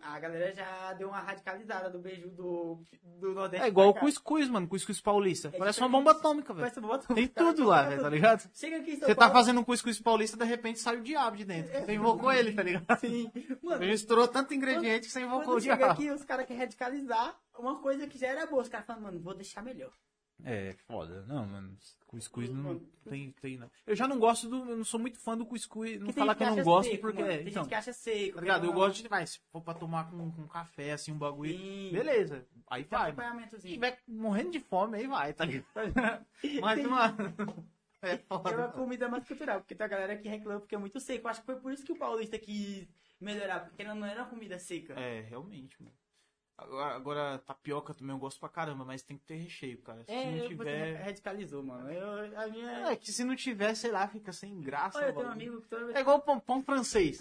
A 0.02 0.18
galera 0.18 0.52
já 0.52 0.92
deu 0.94 1.08
uma 1.08 1.20
radicalizada 1.20 1.90
do 1.90 1.98
beijo 1.98 2.28
do, 2.30 2.82
do 3.20 3.32
Nordeste. 3.34 3.64
É 3.64 3.68
igual 3.68 3.90
o 3.90 3.94
cuscuz, 3.94 4.48
mano. 4.48 4.66
Cuscuz 4.66 5.00
paulista. 5.00 5.48
É 5.52 5.58
Parece 5.58 5.78
uma 5.80 5.88
bomba 5.88 6.12
atômica, 6.12 6.52
velho. 6.52 6.62
Parece 6.62 6.78
um 6.80 6.82
botão. 6.82 7.14
Tem 7.14 7.28
Cara, 7.28 7.52
tudo 7.52 7.64
lá, 7.68 7.82
velho, 7.82 8.02
tá 8.02 8.08
ligado? 8.08 8.50
Chega 8.54 8.78
aqui 8.78 8.92
em 8.92 8.96
São 8.98 9.06
Você 9.06 9.14
tá 9.14 9.20
Paulo- 9.20 9.34
fazendo 9.34 9.60
um 9.60 9.64
cuscuz 9.64 10.00
paulista, 10.00 10.36
de 10.36 10.44
repente 10.44 10.78
sai 10.80 10.96
o 10.96 11.02
diabo 11.02 11.36
de 11.36 11.44
dentro. 11.44 11.70
Você 11.72 11.92
invocou 11.94 12.32
ele, 12.32 12.52
tá 12.52 12.62
ligado? 12.62 12.98
Sim. 12.98 13.30
Mano, 13.62 13.86
Misturou 13.86 14.26
tanto 14.26 14.54
ingrediente 14.54 15.06
que 15.06 15.12
você 15.12 15.20
invocou 15.20 15.40
o 15.42 15.44
quando 15.44 15.62
chega 15.62 15.76
diabo. 15.76 15.92
aqui, 15.92 16.10
os 16.10 16.24
caras 16.24 16.46
querem 16.46 16.60
radicalizar 16.62 17.38
uma 17.58 17.78
coisa 17.80 18.06
que 18.06 18.18
já 18.18 18.28
era 18.28 18.46
boa. 18.46 18.62
Os 18.62 18.68
caras 18.68 18.86
falam, 18.86 19.02
mano, 19.02 19.20
vou 19.20 19.34
deixar 19.34 19.62
melhor. 19.62 19.92
É, 20.44 20.74
foda. 20.86 21.24
Não, 21.26 21.46
mano. 21.46 21.76
Cuscuz 22.06 22.48
não 22.48 22.80
tem, 23.08 23.32
tem 23.32 23.58
não. 23.58 23.70
Eu 23.86 23.94
já 23.94 24.08
não 24.08 24.18
gosto 24.18 24.48
do. 24.48 24.70
Eu 24.70 24.76
não 24.76 24.84
sou 24.84 24.98
muito 24.98 25.18
fã 25.18 25.36
do 25.36 25.44
cuscuz. 25.44 26.00
Não 26.00 26.12
falar 26.12 26.34
que 26.34 26.42
eu 26.42 26.56
não 26.56 26.64
gosto 26.64 26.90
seco, 26.90 27.02
porque. 27.02 27.20
mano. 27.22 27.34
Tem 27.34 27.48
então, 27.48 27.62
gente 27.64 27.68
que 27.68 27.74
acha 27.74 27.92
seco. 27.92 28.34
tá 28.36 28.40
ligado? 28.40 28.66
Eu 28.66 28.72
gosto 28.72 29.02
de. 29.02 29.08
Vai, 29.08 29.26
se 29.26 29.38
for 29.52 29.60
pra 29.60 29.74
tomar 29.74 30.10
com, 30.10 30.30
com 30.30 30.48
café, 30.48 30.92
assim, 30.92 31.12
um 31.12 31.18
bagulho. 31.18 31.52
Sim. 31.52 31.90
Beleza. 31.92 32.46
Aí 32.66 32.84
Tem 32.84 32.98
vai. 32.98 33.48
Se 33.50 33.68
tiver 33.68 33.98
morrendo 34.06 34.50
de 34.52 34.60
fome, 34.60 34.96
aí 34.96 35.06
vai, 35.06 35.34
tá 35.34 35.44
ligado? 35.44 35.66
Mas, 36.60 36.82
mano. 36.86 37.16
É 38.00 38.12
É 38.12 38.22
uma 38.30 38.40
foda. 38.40 38.68
comida 38.68 39.08
mais 39.08 39.26
cultural, 39.26 39.58
porque 39.58 39.74
tem 39.74 39.84
a 39.84 39.88
galera 39.88 40.16
que 40.16 40.28
reclama 40.28 40.60
porque 40.60 40.76
é 40.76 40.78
muito 40.78 41.00
seco. 41.00 41.26
Eu 41.26 41.30
acho 41.32 41.40
que 41.40 41.46
foi 41.46 41.56
por 41.56 41.72
isso 41.72 41.84
que 41.84 41.90
o 41.90 41.96
paulista 41.98 42.38
quis 42.38 42.86
melhorar, 43.20 43.58
porque 43.64 43.82
ela 43.82 43.92
não 43.92 44.06
era 44.06 44.22
uma 44.22 44.30
comida 44.30 44.56
seca. 44.56 44.92
É, 44.94 45.22
realmente, 45.22 45.82
mano. 45.82 45.92
Agora, 46.58 47.38
tapioca 47.38 47.94
também 47.94 48.14
eu 48.14 48.18
gosto 48.18 48.40
pra 48.40 48.48
caramba, 48.48 48.84
mas 48.84 49.02
tem 49.02 49.16
que 49.16 49.24
ter 49.24 49.36
recheio, 49.36 49.78
cara. 49.78 50.04
Se 50.04 50.10
É, 50.10 50.40
não 50.40 50.48
tiver. 50.48 50.94
radicalizou, 51.02 51.62
mano. 51.62 51.90
Eu, 51.90 52.38
a 52.38 52.46
minha... 52.48 52.90
É, 52.90 52.96
que 52.96 53.12
se 53.12 53.22
não 53.22 53.36
tiver, 53.36 53.74
sei 53.76 53.92
lá, 53.92 54.08
fica 54.08 54.32
sem 54.32 54.60
graça. 54.60 54.98
Olha, 54.98 55.06
eu 55.06 55.14
tenho 55.14 55.26
um 55.28 55.30
amigo 55.30 55.60
que 55.62 55.68
toda. 55.68 55.96
É 55.96 56.00
igual 56.00 56.20
pão, 56.20 56.40
pão 56.40 56.62
francês. 56.62 57.18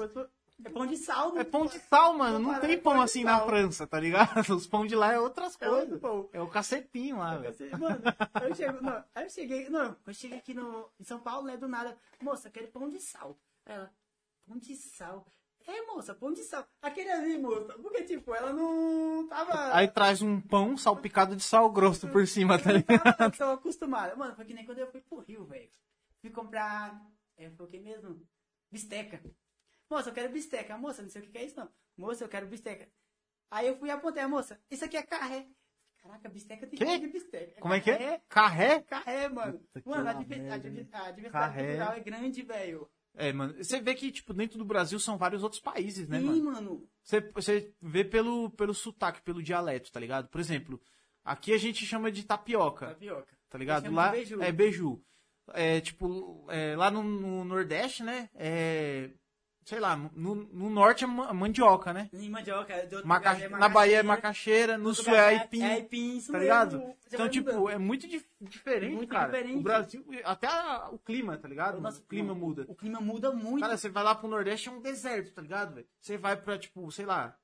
É 0.66 0.70
pão 0.70 0.88
de 0.88 0.98
sal. 0.98 1.38
É 1.38 1.44
pão 1.44 1.68
de 1.68 1.78
sal, 1.78 2.18
mano. 2.18 2.40
Não 2.40 2.60
tem 2.60 2.72
é 2.72 2.78
pão 2.78 3.00
assim 3.00 3.24
na. 3.24 3.40
França, 3.42 3.86
tá 3.86 4.00
ligado? 4.00 4.40
Os 4.56 4.66
pão 4.66 4.88
de 4.88 4.96
lá 4.96 5.14
é 5.14 5.20
outras 5.20 5.56
É 5.62 5.68
coisas. 5.68 6.02
É 6.34 6.42
o 6.42 6.48
cacetinho 6.48 7.20
lá, 7.20 7.38
velho. 7.38 7.56
Mano, 7.78 8.02
eu 8.42 8.56
chego, 8.56 8.82
não, 8.84 9.04
aí 9.14 9.24
eu 9.26 9.30
cheguei, 9.30 9.70
não, 9.70 9.96
eu 10.06 10.14
cheguei 10.16 10.40
aqui 10.40 10.56
no, 10.56 10.90
em 11.00 11.04
São 11.04 11.20
Paulo, 11.20 11.46
né, 11.46 11.56
do 11.58 11.68
nada, 11.68 11.96
moça, 12.20 12.50
quero 12.50 12.68
pão 12.70 12.90
de 12.90 13.00
sal. 13.00 13.38
Ela, 13.68 13.94
pão 14.48 14.58
de 14.58 14.76
sal. 14.76 15.28
É, 15.68 15.82
moça, 15.86 16.16
pão 16.16 16.32
de 16.32 16.44
sal. 16.44 16.66
Aquele 16.82 17.12
ali, 17.12 17.38
moça, 17.38 17.74
porque, 17.80 18.04
tipo, 18.04 18.34
ela 18.34 18.54
não 18.54 19.28
tava... 19.28 19.76
Aí 19.76 19.88
traz 19.90 20.22
um 20.22 20.40
pão 20.40 20.78
salpicado 20.78 21.36
de 21.36 21.44
sal 21.44 21.70
grosso 21.70 22.08
por 22.08 22.26
cima, 22.26 22.58
tá 22.58 22.72
ligado? 22.74 23.04
tava 23.18 23.32
tão 23.32 23.52
acostumada. 23.52 24.16
Mano, 24.16 24.34
foi 24.36 24.46
que 24.46 24.54
nem 24.54 24.66
quando 24.66 24.80
eu 24.80 24.90
fui 24.90 25.02
pro 25.02 25.20
Rio, 25.20 25.46
velho. 25.46 25.70
Fui 26.22 26.30
comprar, 26.32 27.00
é, 27.36 27.50
foi 27.52 27.66
o 27.66 27.70
que 27.70 27.80
mesmo? 27.80 28.26
Bisteca. 28.72 29.22
Moça, 29.90 30.10
eu 30.10 30.14
quero 30.14 30.32
bisteca. 30.32 30.78
Moça, 30.78 31.02
não 31.02 31.10
sei 31.10 31.22
o 31.22 31.30
que 31.30 31.38
é 31.38 31.44
isso, 31.46 31.58
não. 31.60 31.70
Moça, 31.98 32.24
eu 32.24 32.30
quero 32.30 32.48
bisteca. 32.48 32.88
Aí 33.52 33.68
eu 33.68 33.78
fui 33.78 33.90
e 33.90 33.92
apontei, 33.92 34.24
a 34.24 34.28
moça, 34.28 34.60
isso 34.72 34.86
aqui 34.86 34.96
é 34.98 35.04
carré. 35.04 35.48
Caraca, 36.02 36.30
bisteca 36.30 36.66
tem 36.68 36.80
que 36.80 37.00
de 37.00 37.08
bisteca. 37.08 37.60
Como 37.60 37.74
é 37.74 37.82
que 37.82 37.92
é? 37.92 38.22
Carré? 38.30 38.82
Carré, 38.84 39.28
mano. 39.28 39.60
Puta 39.74 39.90
Mano, 39.90 40.10
a, 40.10 40.14
diver- 40.14 40.52
a 40.52 40.58
diver- 40.58 40.88
a 40.94 41.12
diversidade 41.12 41.30
Carré. 41.30 41.66
cultural 41.68 41.94
é 41.94 42.00
grande, 42.00 42.42
velho. 42.44 42.90
É, 43.18 43.34
mano. 43.34 43.56
Você 43.58 43.82
vê 43.82 43.96
que, 43.96 44.12
tipo, 44.12 44.32
dentro 44.32 44.60
do 44.60 44.64
Brasil 44.64 45.00
são 45.00 45.18
vários 45.18 45.42
outros 45.42 45.60
países, 45.60 46.08
né, 46.08 46.20
Sim, 46.20 46.26
mano? 46.26 46.44
mano. 46.44 46.90
Você, 47.04 47.20
você 47.34 47.74
vê 47.82 48.06
pelo, 48.06 48.52
pelo 48.52 48.74
sotaque, 48.74 49.24
pelo 49.24 49.42
dialeto, 49.42 49.92
tá 49.92 50.00
ligado? 50.00 50.28
Por 50.30 50.40
exemplo, 50.40 50.80
aqui 51.26 51.52
a 51.52 51.58
gente 51.58 51.84
chama 51.86 52.12
de 52.12 52.24
tapioca. 52.24 52.88
Tapioca. 52.90 53.38
tá 53.50 53.58
ligado? 53.58 53.92
Lá 53.92 54.12
beiju. 54.12 54.42
é 54.42 54.52
beiju. 54.52 55.02
É, 55.54 55.82
tipo, 55.82 56.46
é, 56.50 56.76
lá 56.76 56.92
no, 56.92 57.02
no 57.02 57.44
Nordeste, 57.44 58.04
né? 58.04 58.30
É, 58.36 59.10
sei 59.70 59.82
lá, 59.82 59.98
no, 59.98 60.34
no 60.34 60.70
Norte 60.70 61.04
é 61.04 61.08
ma- 61.08 61.34
mandioca, 61.34 61.92
né? 61.92 62.10
Em 62.14 62.30
mandioca. 62.30 62.86
de 62.88 62.96
outro 62.96 63.06
Maca- 63.06 63.34
lugar 63.34 63.46
é 63.46 63.50
na 63.50 63.68
Bahia 63.68 63.98
é 63.98 64.04
macaxeira, 64.04 64.78
no 64.78 64.96
Sul 64.96 65.08
é 65.08 65.10
lugar 65.10 65.28
aipim, 65.42 65.62
É 65.62 65.74
aipim, 65.74 66.16
isso 66.18 66.32
tá 66.32 66.38
mesmo. 66.40 66.44
ligado? 66.44 66.94
Então, 67.12 67.30
tipo, 67.30 67.52
mudando. 67.52 67.70
é 67.72 67.78
muito 67.78 68.08
dif- 68.08 68.30
diferente, 68.40 68.96
Muito 68.96 69.10
cara. 69.10 69.26
diferente. 69.26 69.58
O 69.58 69.62
Brasil, 69.62 70.06
até 70.24 70.48
a- 70.48 70.88
o 70.90 70.98
clima, 70.98 71.38
tá 71.38 71.50
ligado? 71.50 71.80
O 71.80 71.82
nosso 71.82 72.00
o 72.00 72.06
clima 72.06 72.34
muda. 72.34 72.66
O 72.70 72.76
clima 72.76 73.02
muda 73.02 73.30
muito. 73.34 73.60
Cara, 73.60 73.76
você 73.76 73.90
vai 73.90 74.04
lá 74.04 74.16
pro 74.16 74.30
Nordeste 74.30 74.70
é 74.70 74.72
um 74.72 74.80
deserto, 74.82 75.34
tá 75.34 75.42
ligado, 75.42 75.76
velho? 75.76 75.88
Você 76.00 76.18
vai 76.18 76.38
pra, 76.38 76.58
tipo, 76.58 76.90
sei 76.90 77.06
lá, 77.06 77.38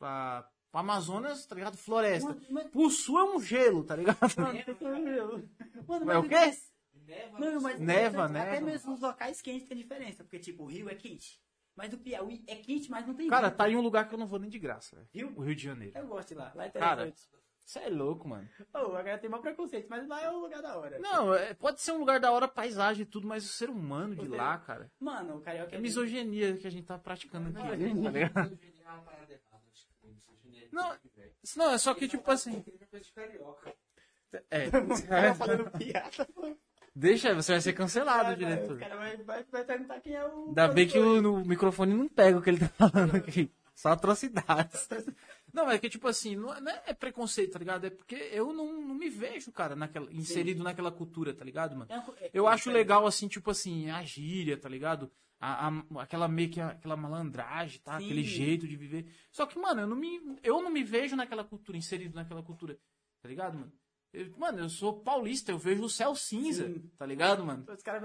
pra, 0.00 0.48
pra 0.72 0.80
Amazonas, 0.80 1.46
tá 1.46 1.54
ligado? 1.54 1.76
Floresta. 1.76 2.28
Mano, 2.30 2.42
mas- 2.50 2.66
Pro 2.66 2.90
Sul 2.90 3.18
é 3.20 3.24
um 3.36 3.40
gelo, 3.40 3.84
tá 3.84 3.94
ligado? 3.94 4.18
Mano, 4.36 4.58
É 6.12 6.18
o 6.18 6.22
quê? 6.24 6.56
Neva 7.06 7.38
Não, 7.38 7.60
mas 7.62 7.76
sul. 7.76 7.86
Neva, 7.86 8.24
até 8.26 8.50
neva. 8.50 8.66
mesmo 8.66 8.92
os 8.94 9.00
locais 9.00 9.40
quentes 9.40 9.66
tem 9.68 9.78
diferença. 9.78 10.22
Porque, 10.24 10.38
tipo, 10.40 10.64
o 10.64 10.66
Rio 10.66 10.90
é 10.90 10.94
quente. 10.94 11.40
Mas 11.78 11.92
o 11.92 11.98
Piauí 11.98 12.42
é 12.48 12.56
quente, 12.56 12.90
mas 12.90 13.06
não 13.06 13.14
tem 13.14 13.28
Cara, 13.28 13.48
vento. 13.50 13.56
tá 13.56 13.70
em 13.70 13.76
um 13.76 13.80
lugar 13.80 14.08
que 14.08 14.14
eu 14.14 14.18
não 14.18 14.26
vou 14.26 14.40
nem 14.40 14.50
de 14.50 14.58
graça, 14.58 14.96
velho. 14.96 15.08
Rio? 15.14 15.32
O 15.36 15.42
Rio 15.44 15.54
de 15.54 15.62
Janeiro. 15.62 15.96
Eu 15.96 16.08
gosto 16.08 16.28
de 16.30 16.34
lá. 16.34 16.50
Lá 16.52 16.64
é 16.66 16.70
Cara, 16.70 17.02
interessante. 17.06 17.38
Você 17.64 17.78
é 17.78 17.88
louco, 17.88 18.26
mano. 18.26 18.48
Ô, 18.74 18.78
agora 18.96 19.16
tem 19.18 19.30
mau 19.30 19.40
preconceito, 19.40 19.86
mas 19.88 20.08
lá 20.08 20.20
é 20.22 20.28
um 20.30 20.40
lugar 20.40 20.60
da 20.60 20.76
hora. 20.76 20.98
Não, 20.98 21.32
é- 21.32 21.54
pode 21.54 21.80
ser 21.80 21.92
um 21.92 21.98
lugar 21.98 22.18
da 22.18 22.32
hora, 22.32 22.48
paisagem 22.48 23.02
e 23.02 23.06
tudo, 23.06 23.28
mas 23.28 23.44
o 23.44 23.48
ser 23.48 23.70
humano 23.70 24.16
de 24.16 24.26
lá, 24.26 24.58
cara. 24.58 24.90
Mano, 24.98 25.36
o 25.36 25.40
carioca 25.40 25.72
É 25.74 25.78
é 25.78 25.80
misoginia 25.80 26.56
que 26.56 26.66
a 26.66 26.70
gente 26.70 26.86
tá 26.86 26.98
praticando 26.98 27.50
aqui, 27.50 27.58
Não, 27.58 27.68
tá 27.68 27.76
gente. 27.76 28.08
ligado? 28.08 28.50
Misoginia 28.50 28.82
é 28.84 28.90
uma 28.90 29.02
parada 29.02 29.32
errada, 29.32 29.64
acho 29.70 29.86
que 30.00 30.06
misoginia 30.08 30.64
é 30.64 30.68
Não. 30.72 30.96
Não, 31.56 31.70
é 31.72 31.78
só 31.78 31.94
que, 31.94 32.08
tipo 32.08 32.28
assim. 32.30 32.64
É. 34.50 34.66
O 34.68 35.06
cara 35.06 35.34
falando 35.36 35.70
piada. 35.78 36.26
Deixa, 36.98 37.32
você 37.32 37.52
vai 37.52 37.60
ser 37.60 37.72
cancelado, 37.74 38.24
Cara, 38.24 38.36
diretor. 38.36 38.74
O 38.76 38.78
cara 38.80 38.96
vai, 38.96 39.16
vai, 39.18 39.44
vai 39.44 39.64
perguntar 39.64 40.00
quem 40.00 40.14
é 40.14 40.26
o. 40.26 40.48
Ainda 40.48 40.66
bem 40.68 40.88
que 40.88 40.98
o, 40.98 41.22
no 41.22 41.44
microfone 41.44 41.94
não 41.94 42.08
pega 42.08 42.36
o 42.38 42.42
que 42.42 42.50
ele 42.50 42.58
tá 42.58 42.68
falando 42.68 43.14
aqui. 43.14 43.48
Só 43.72 43.90
atrocidades. 43.90 44.88
Não, 45.54 45.70
é 45.70 45.78
que, 45.78 45.88
tipo 45.88 46.08
assim, 46.08 46.34
não 46.34 46.52
é, 46.52 46.60
não 46.60 46.72
é 46.72 46.92
preconceito, 46.92 47.52
tá 47.52 47.58
ligado? 47.60 47.86
É 47.86 47.90
porque 47.90 48.16
eu 48.32 48.52
não, 48.52 48.80
não 48.82 48.94
me 48.96 49.08
vejo, 49.08 49.52
cara, 49.52 49.76
naquela, 49.76 50.12
inserido 50.12 50.64
naquela 50.64 50.90
cultura, 50.90 51.32
tá 51.32 51.44
ligado, 51.44 51.76
mano? 51.76 51.86
É 51.88 52.24
é- 52.26 52.30
Eu 52.34 52.48
acho 52.48 52.68
legal, 52.70 53.06
assim, 53.06 53.28
tipo 53.28 53.48
assim, 53.52 53.88
a 53.90 54.02
gíria, 54.02 54.56
tá 54.56 54.68
ligado? 54.68 55.08
A, 55.40 55.68
a- 55.68 56.02
aquela 56.02 56.26
meio 56.26 56.50
que 56.50 56.60
aquela 56.60 56.96
malandragem, 56.96 57.80
tá? 57.80 57.96
Sim. 57.98 58.06
Aquele 58.06 58.24
jeito 58.24 58.66
de 58.66 58.74
viver. 58.76 59.06
Só 59.30 59.46
que, 59.46 59.56
mano, 59.56 59.82
eu 59.82 59.86
não 59.86 59.96
me, 59.96 60.20
eu 60.42 60.60
não 60.60 60.70
me 60.70 60.82
vejo 60.82 61.14
naquela 61.14 61.44
cultura, 61.44 61.78
inserido 61.78 62.16
naquela 62.16 62.42
cultura, 62.42 62.76
tá 63.22 63.28
ligado, 63.28 63.54
mano? 63.56 63.72
Eu- 64.12 64.34
mano, 64.38 64.60
eu 64.60 64.68
sou 64.68 65.00
paulista, 65.00 65.52
eu 65.52 65.58
vejo 65.58 65.82
o 65.84 65.90
céu 65.90 66.14
cinza, 66.14 66.66
Sim. 66.66 66.90
tá 66.96 67.04
ligado, 67.06 67.44
mano? 67.44 67.64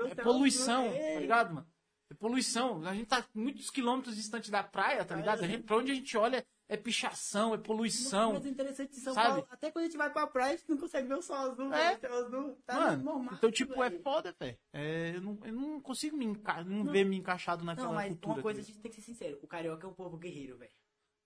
É 0.09 0.15
poluição, 0.23 0.91
tá 0.91 1.19
ligado, 1.19 1.53
mano? 1.55 1.67
É 2.11 2.13
poluição. 2.15 2.85
A 2.85 2.93
gente 2.93 3.07
tá 3.07 3.25
muitos 3.33 3.69
quilômetros 3.69 4.15
distante 4.15 4.51
da 4.51 4.61
praia, 4.61 5.03
tá 5.05 5.15
ligado? 5.15 5.43
A 5.43 5.47
gente, 5.47 5.63
pra 5.63 5.77
onde 5.77 5.91
a 5.91 5.95
gente 5.95 6.15
olha 6.17 6.45
é 6.69 6.77
pichação, 6.77 7.53
é 7.53 7.57
poluição. 7.57 8.33
Mas 8.33 8.45
interessante 8.45 8.91
de 8.91 8.99
São 8.99 9.13
sabe? 9.13 9.27
Paulo, 9.27 9.47
até 9.49 9.71
quando 9.71 9.83
a 9.83 9.87
gente 9.87 9.97
vai 9.97 10.11
pra 10.11 10.27
praia, 10.27 10.53
a 10.53 10.57
gente 10.57 10.69
não 10.69 10.77
consegue 10.77 11.07
ver 11.07 11.15
o 11.17 11.21
sol 11.21 11.35
azul, 11.37 11.73
É. 11.73 11.95
o 11.95 11.99
céu 11.99 12.25
azul. 12.25 12.57
Tá 12.65 12.75
Mano, 12.75 13.03
normal. 13.03 13.33
então, 13.37 13.51
tipo, 13.51 13.81
é 13.83 13.89
velho. 13.89 14.01
foda, 14.03 14.35
velho. 14.39 14.57
É, 14.73 15.15
eu, 15.15 15.21
não, 15.21 15.39
eu 15.43 15.53
não 15.53 15.81
consigo 15.81 16.15
me 16.17 16.25
enca... 16.25 16.63
não, 16.63 16.83
Não. 16.83 16.91
ver 16.91 17.05
me 17.05 17.17
encaixado 17.17 17.63
naquela 17.63 17.87
Não, 17.87 17.95
mas 17.95 18.09
cultura. 18.09 18.33
uma 18.35 18.41
coisa 18.41 18.59
a 18.59 18.63
tá 18.63 18.67
ligado? 18.67 18.73
gente 18.75 18.81
tem 18.83 18.91
que 18.91 19.01
ser 19.01 19.11
sincero. 19.11 19.39
O 19.41 19.47
carioca 19.47 19.87
é 19.87 19.89
um 19.89 19.93
povo 19.93 20.17
guerreiro, 20.17 20.57
velho. 20.57 20.71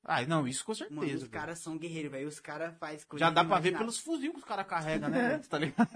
Ah, 0.09 0.25
não, 0.25 0.47
isso 0.47 0.63
com 0.63 0.71
Mano, 0.71 1.01
certeza. 1.01 1.15
os 1.15 1.21
velho. 1.23 1.31
caras 1.31 1.59
são 1.59 1.77
guerreiros, 1.77 2.09
velho. 2.09 2.27
Os 2.29 2.39
caras 2.39 2.73
fazem 2.77 3.05
coisas 3.05 3.27
Já 3.27 3.29
dá 3.29 3.43
pra 3.43 3.59
ver 3.59 3.77
pelos 3.77 3.99
fuzil 3.99 4.31
que 4.31 4.39
os 4.39 4.45
caras 4.45 4.65
carregam, 4.65 5.09
né? 5.09 5.39
tá 5.49 5.59
ligado? 5.59 5.89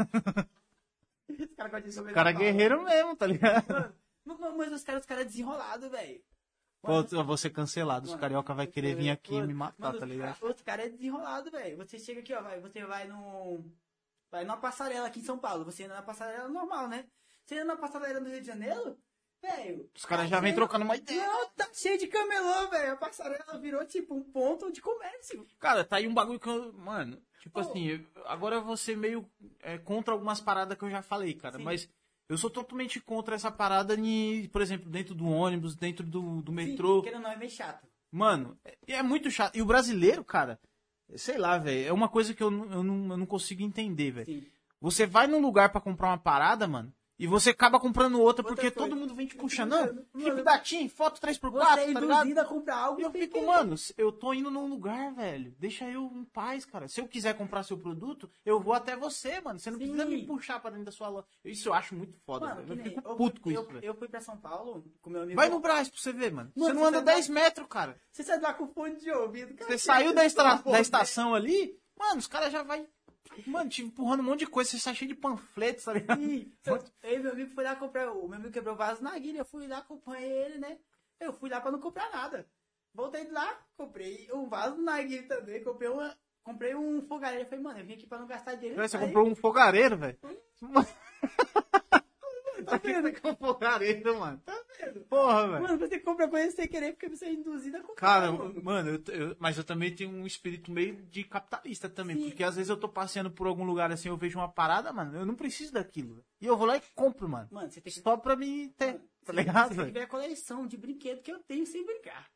Os 1.30 1.56
caras 1.56 2.14
cara 2.14 2.32
guerreiro 2.34 2.84
mesmo, 2.84 3.16
tá 3.16 3.26
ligado? 3.26 3.96
Mas, 4.26 4.38
mas 4.58 4.74
os 4.74 4.84
caras, 4.84 5.02
os 5.02 5.08
caras 5.08 5.26
desenrolados, 5.26 5.90
velho. 5.90 6.22
Pô, 6.82 7.06
eu 7.10 7.24
vou 7.24 7.38
ser 7.38 7.52
cancelado. 7.52 8.04
Os 8.06 8.12
Mano, 8.12 8.22
carioca 8.22 8.54
vai 8.54 8.68
querer 8.68 8.96
vir 8.96 9.12
aqui 9.12 9.36
e 9.36 9.42
me 9.42 9.54
matar, 9.54 9.88
Mano, 9.88 10.00
tá 10.00 10.06
ligado? 10.06 10.44
Os 10.44 10.62
caras 10.62 10.88
é 10.88 10.90
desenrolado, 10.90 11.50
velho. 11.50 11.78
Você 11.78 11.98
chega 11.98 12.20
aqui, 12.20 12.34
ó, 12.34 12.42
vai, 12.42 12.60
você 12.60 12.84
vai 12.86 13.08
no. 13.08 13.64
Vai 14.30 14.44
numa 14.44 14.58
passarela 14.58 15.08
aqui 15.08 15.20
em 15.20 15.24
São 15.24 15.38
Paulo. 15.38 15.64
Você 15.64 15.86
anda 15.86 15.96
na 15.96 16.02
passarela 16.02 16.50
normal, 16.50 16.88
né? 16.88 17.06
Você 17.46 17.56
anda 17.56 17.74
na 17.74 17.78
passarela 17.78 18.20
no 18.20 18.30
Rio 18.30 18.42
de 18.42 18.48
Janeiro, 18.48 18.98
velho. 19.42 19.90
Os 19.96 20.06
caras 20.06 20.30
já 20.30 20.40
vêm 20.40 20.54
trocando 20.54 20.86
uma 20.86 20.96
ideia. 20.96 21.26
Não, 21.26 21.50
tá 21.50 21.68
cheio 21.74 21.98
de 21.98 22.08
camelô, 22.08 22.70
velho. 22.70 22.94
A 22.94 22.96
passarela 22.98 23.58
virou 23.60 23.86
tipo 23.86 24.14
um 24.16 24.24
ponto 24.24 24.72
de 24.72 24.82
comércio. 24.82 25.46
Cara, 25.60 25.84
tá 25.84 25.98
aí 25.98 26.08
um 26.08 26.14
bagulho 26.14 26.40
que 26.40 26.48
eu. 26.50 26.72
Mano, 26.74 27.22
tipo 27.40 27.60
Ô. 27.60 27.62
assim, 27.62 28.06
agora 28.26 28.56
eu 28.58 28.64
vou 28.64 28.78
ser 28.78 28.96
meio 28.98 29.30
é, 29.62 29.78
contra 29.78 30.14
algumas 30.14 30.40
paradas 30.40 30.78
que 30.78 30.84
eu 30.84 30.90
já 30.90 31.02
falei, 31.02 31.34
cara. 31.34 31.58
Sim. 31.58 31.64
Mas 31.64 31.90
eu 32.30 32.38
sou 32.38 32.50
totalmente 32.50 33.00
contra 33.00 33.36
essa 33.36 33.52
parada, 33.52 33.98
de, 33.98 34.50
por 34.54 34.62
exemplo, 34.62 34.90
dentro 34.90 35.14
do 35.14 35.28
ônibus, 35.28 35.76
dentro 35.76 36.06
do, 36.06 36.42
do 36.42 36.52
metrô. 36.52 37.04
Sim, 37.04 37.14
ou 37.16 37.20
não, 37.22 37.32
é 37.32 37.36
meio 37.36 37.52
chato. 37.52 37.86
Mano, 38.12 38.58
é, 38.64 38.78
é 38.88 39.04
muito 39.04 39.30
chato. 39.32 39.56
E 39.56 39.62
o 39.62 39.66
brasileiro, 39.66 40.24
cara, 40.24 40.60
sei 41.16 41.38
lá, 41.38 41.58
velho, 41.58 41.88
é 41.88 41.92
uma 41.94 42.08
coisa 42.10 42.34
que 42.34 42.42
eu, 42.44 42.52
não- 42.52 42.72
eu, 42.72 42.84
não, 42.84 43.12
eu 43.12 43.18
não 43.18 43.26
consigo 43.26 43.62
entender, 43.64 44.12
velho. 44.12 44.52
Você 44.80 45.06
vai 45.06 45.28
num 45.28 45.40
lugar 45.42 45.72
pra 45.72 45.80
comprar 45.82 46.08
uma 46.10 46.18
parada, 46.18 46.68
mano, 46.68 46.94
E 47.22 47.28
você 47.28 47.52
acaba 47.52 47.80
comprando 47.80 48.16
outra 48.16 48.28
Outra 48.42 48.44
porque 48.44 48.72
coisa. 48.72 48.76
todo 48.90 49.00
mundo 49.00 49.14
vem 49.14 49.28
te 49.28 49.36
puxando. 49.36 49.70
Não, 49.70 50.06
clipe 50.12 50.42
da 50.42 50.58
TIM, 50.58 50.90
foto 50.90 51.20
Você 51.20 51.28
3x4, 51.40 51.78
é 51.78 51.94
tá 51.94 52.00
ligado? 52.00 52.38
a 52.40 52.46
comprar 52.46 52.76
algo 52.78 53.00
E 53.00 53.04
eu 53.04 53.12
fico, 53.12 53.34
querer. 53.36 53.46
mano, 53.46 53.76
eu 53.98 54.12
tô 54.12 54.34
indo 54.34 54.50
num 54.50 54.68
lugar, 54.68 55.14
velho. 55.14 55.54
Deixa 55.60 55.86
eu 55.88 56.12
em 56.16 56.26
paz, 56.26 56.66
cara. 56.66 56.88
Se 56.88 57.00
eu 57.00 57.08
quiser 57.08 57.36
comprar 57.38 57.62
seu 57.64 57.78
produto, 57.78 58.28
eu 58.44 58.60
vou 58.60 58.74
até 58.74 58.96
você, 58.96 59.40
mano. 59.40 59.60
Você 59.60 59.70
não 59.70 59.78
Sim. 59.78 59.86
precisa 59.90 60.06
me 60.10 60.26
puxar 60.26 60.60
pra 60.60 60.72
dentro 60.72 60.86
da 60.86 60.92
sua 60.92 61.10
loja. 61.10 61.28
Isso 61.46 61.70
eu 61.70 61.74
acho 61.76 61.94
muito 61.94 62.18
foda, 62.26 62.48
Mano, 62.48 62.64
velho. 62.64 62.80
Eu 62.80 62.84
fico 62.86 63.02
eu, 63.08 63.16
puto 63.16 63.40
com 63.40 63.52
eu, 63.52 63.62
isso, 63.62 63.72
velho. 63.72 63.86
eu 63.86 63.94
fui 63.94 64.08
pra 64.08 64.20
São 64.20 64.38
Paulo 64.38 64.84
com 65.02 65.10
meu 65.12 65.22
amigo. 65.22 65.36
Vai 65.36 65.48
no 65.48 65.60
Brás 65.60 65.90
pra 65.90 66.00
você 66.00 66.12
ver, 66.12 66.32
mano. 66.32 66.52
Mano, 66.56 66.68
você 66.70 66.74
não 66.74 66.82
você 66.82 66.88
anda 66.88 67.00
tá 67.06 67.12
10 67.14 67.30
metros, 67.30 67.68
cara. 67.70 67.96
Você 68.12 68.24
sai 68.24 68.40
lá 68.40 68.54
com 68.54 68.68
fone 68.68 68.96
de 68.96 69.12
ouvido. 69.12 69.54
cara. 69.54 69.70
Você 69.70 69.78
saiu 69.78 70.12
da, 70.14 70.26
estra- 70.26 70.56
da 70.56 70.82
estação 70.82 71.36
ali, 71.36 71.78
mano, 72.00 72.18
os 72.18 72.26
caras 72.26 72.52
já 72.52 72.64
vai. 72.64 72.84
Mano, 73.48 73.70
te 73.70 73.82
empurrando 73.82 74.20
um 74.22 74.24
monte 74.24 74.40
de 74.40 74.48
coisa. 74.48 74.70
Você 74.70 74.80
sai 74.80 74.96
cheio 74.96 75.10
de 75.14 75.16
panfletos, 75.20 75.86
tá 75.86 75.94
ligado? 75.94 76.20
Eu 77.04 77.14
e 77.14 77.20
meu 77.20 77.32
amigo 77.32 77.52
foi 77.54 77.64
lá 77.64 77.76
comprar. 77.76 78.12
O 78.12 78.28
meu 78.28 78.38
amigo 78.38 78.52
quebrou 78.52 78.74
o 78.76 78.78
vaso 78.78 79.02
na 79.04 79.18
guilha. 79.18 79.40
Eu 79.40 79.46
fui 79.46 79.68
lá, 79.68 79.78
acompanhei 79.80 80.30
ele, 80.30 80.58
né? 80.58 80.78
Eu 81.20 81.32
fui 81.34 81.50
lá 81.50 81.62
pra 81.62 81.72
não 81.72 81.80
comprar 81.80 82.10
nada. 82.12 82.48
Voltei 82.94 83.26
de 83.26 83.32
lá, 83.32 83.58
comprei 83.78 84.28
um 84.34 84.50
vaso 84.50 84.82
na 84.82 85.02
guilha 85.02 85.28
também. 85.28 85.64
Comprei 85.64 85.90
uma. 85.90 86.16
Comprei 86.44 86.76
um 86.76 87.02
fogareiro. 87.08 87.46
Eu 87.46 87.50
falei, 87.50 87.64
mano, 87.64 87.80
eu 87.80 87.86
vim 87.86 87.94
aqui 87.94 88.08
pra 88.08 88.18
não 88.20 88.28
gastar 88.28 88.56
dinheiro. 88.56 88.82
Você 88.82 88.98
Aí- 88.98 89.06
comprou 89.06 89.28
um 89.28 89.36
fogareiro, 89.36 89.96
velho. 89.98 90.18
Tá 92.66 92.78
vendo? 92.78 93.08
um 93.10 93.36
fogareiro, 93.36 94.20
mano. 94.20 94.42
Tá 94.46 94.58
vendo? 94.80 95.02
Porra, 95.02 95.48
velho. 95.50 95.64
Mano, 95.64 95.78
você 95.80 96.00
compra 96.00 96.28
coisa 96.28 96.52
sem 96.56 96.68
querer 96.68 96.92
porque 96.94 97.10
você 97.10 97.26
é 97.26 97.34
induzido 97.34 97.78
a 97.78 97.82
comprar. 97.82 97.96
Cara, 97.96 98.32
mano. 98.32 98.64
mano, 98.64 98.90
eu, 98.90 99.14
eu- 99.14 99.36
mas 99.40 99.58
eu 99.58 99.64
também 99.64 99.94
tenho 99.94 100.10
um 100.12 100.26
espírito 100.26 100.72
meio 100.72 100.96
de 101.04 101.24
capitalista 101.24 101.90
também. 101.90 102.16
Sim. 102.18 102.30
Porque 102.30 102.44
às 102.44 102.56
vezes 102.56 102.70
eu 102.70 102.78
tô 102.78 102.88
passeando 102.90 103.32
por 103.32 103.48
algum 103.48 103.64
lugar 103.64 103.92
assim, 103.92 104.10
eu 104.10 104.18
vejo 104.18 104.38
uma 104.40 104.50
parada, 104.52 104.92
mano, 104.94 105.18
eu 105.18 105.26
não 105.26 105.36
preciso 105.36 105.74
daquilo. 105.74 106.24
E 106.40 106.46
eu 106.46 106.58
vou 106.58 106.66
lá 106.68 106.78
e 106.78 106.82
compro, 106.96 107.28
mano. 107.30 107.48
Mano, 107.52 107.70
você 107.72 107.82
tem 107.82 107.92
que. 107.94 108.00
Só 108.02 108.18
pra 108.18 108.36
me 108.36 108.70
ter, 108.78 108.94
tá 108.94 109.00
se- 109.26 109.32
ligado, 109.34 109.70
Se 109.70 109.76
você 109.76 109.86
tiver 109.88 110.04
a 110.04 110.08
coleção 110.08 110.66
de 110.68 110.78
brinquedos 110.78 111.24
que 111.24 111.32
eu 111.32 111.40
tenho 111.40 111.66
sem 111.66 111.86
brincar. 111.86 112.28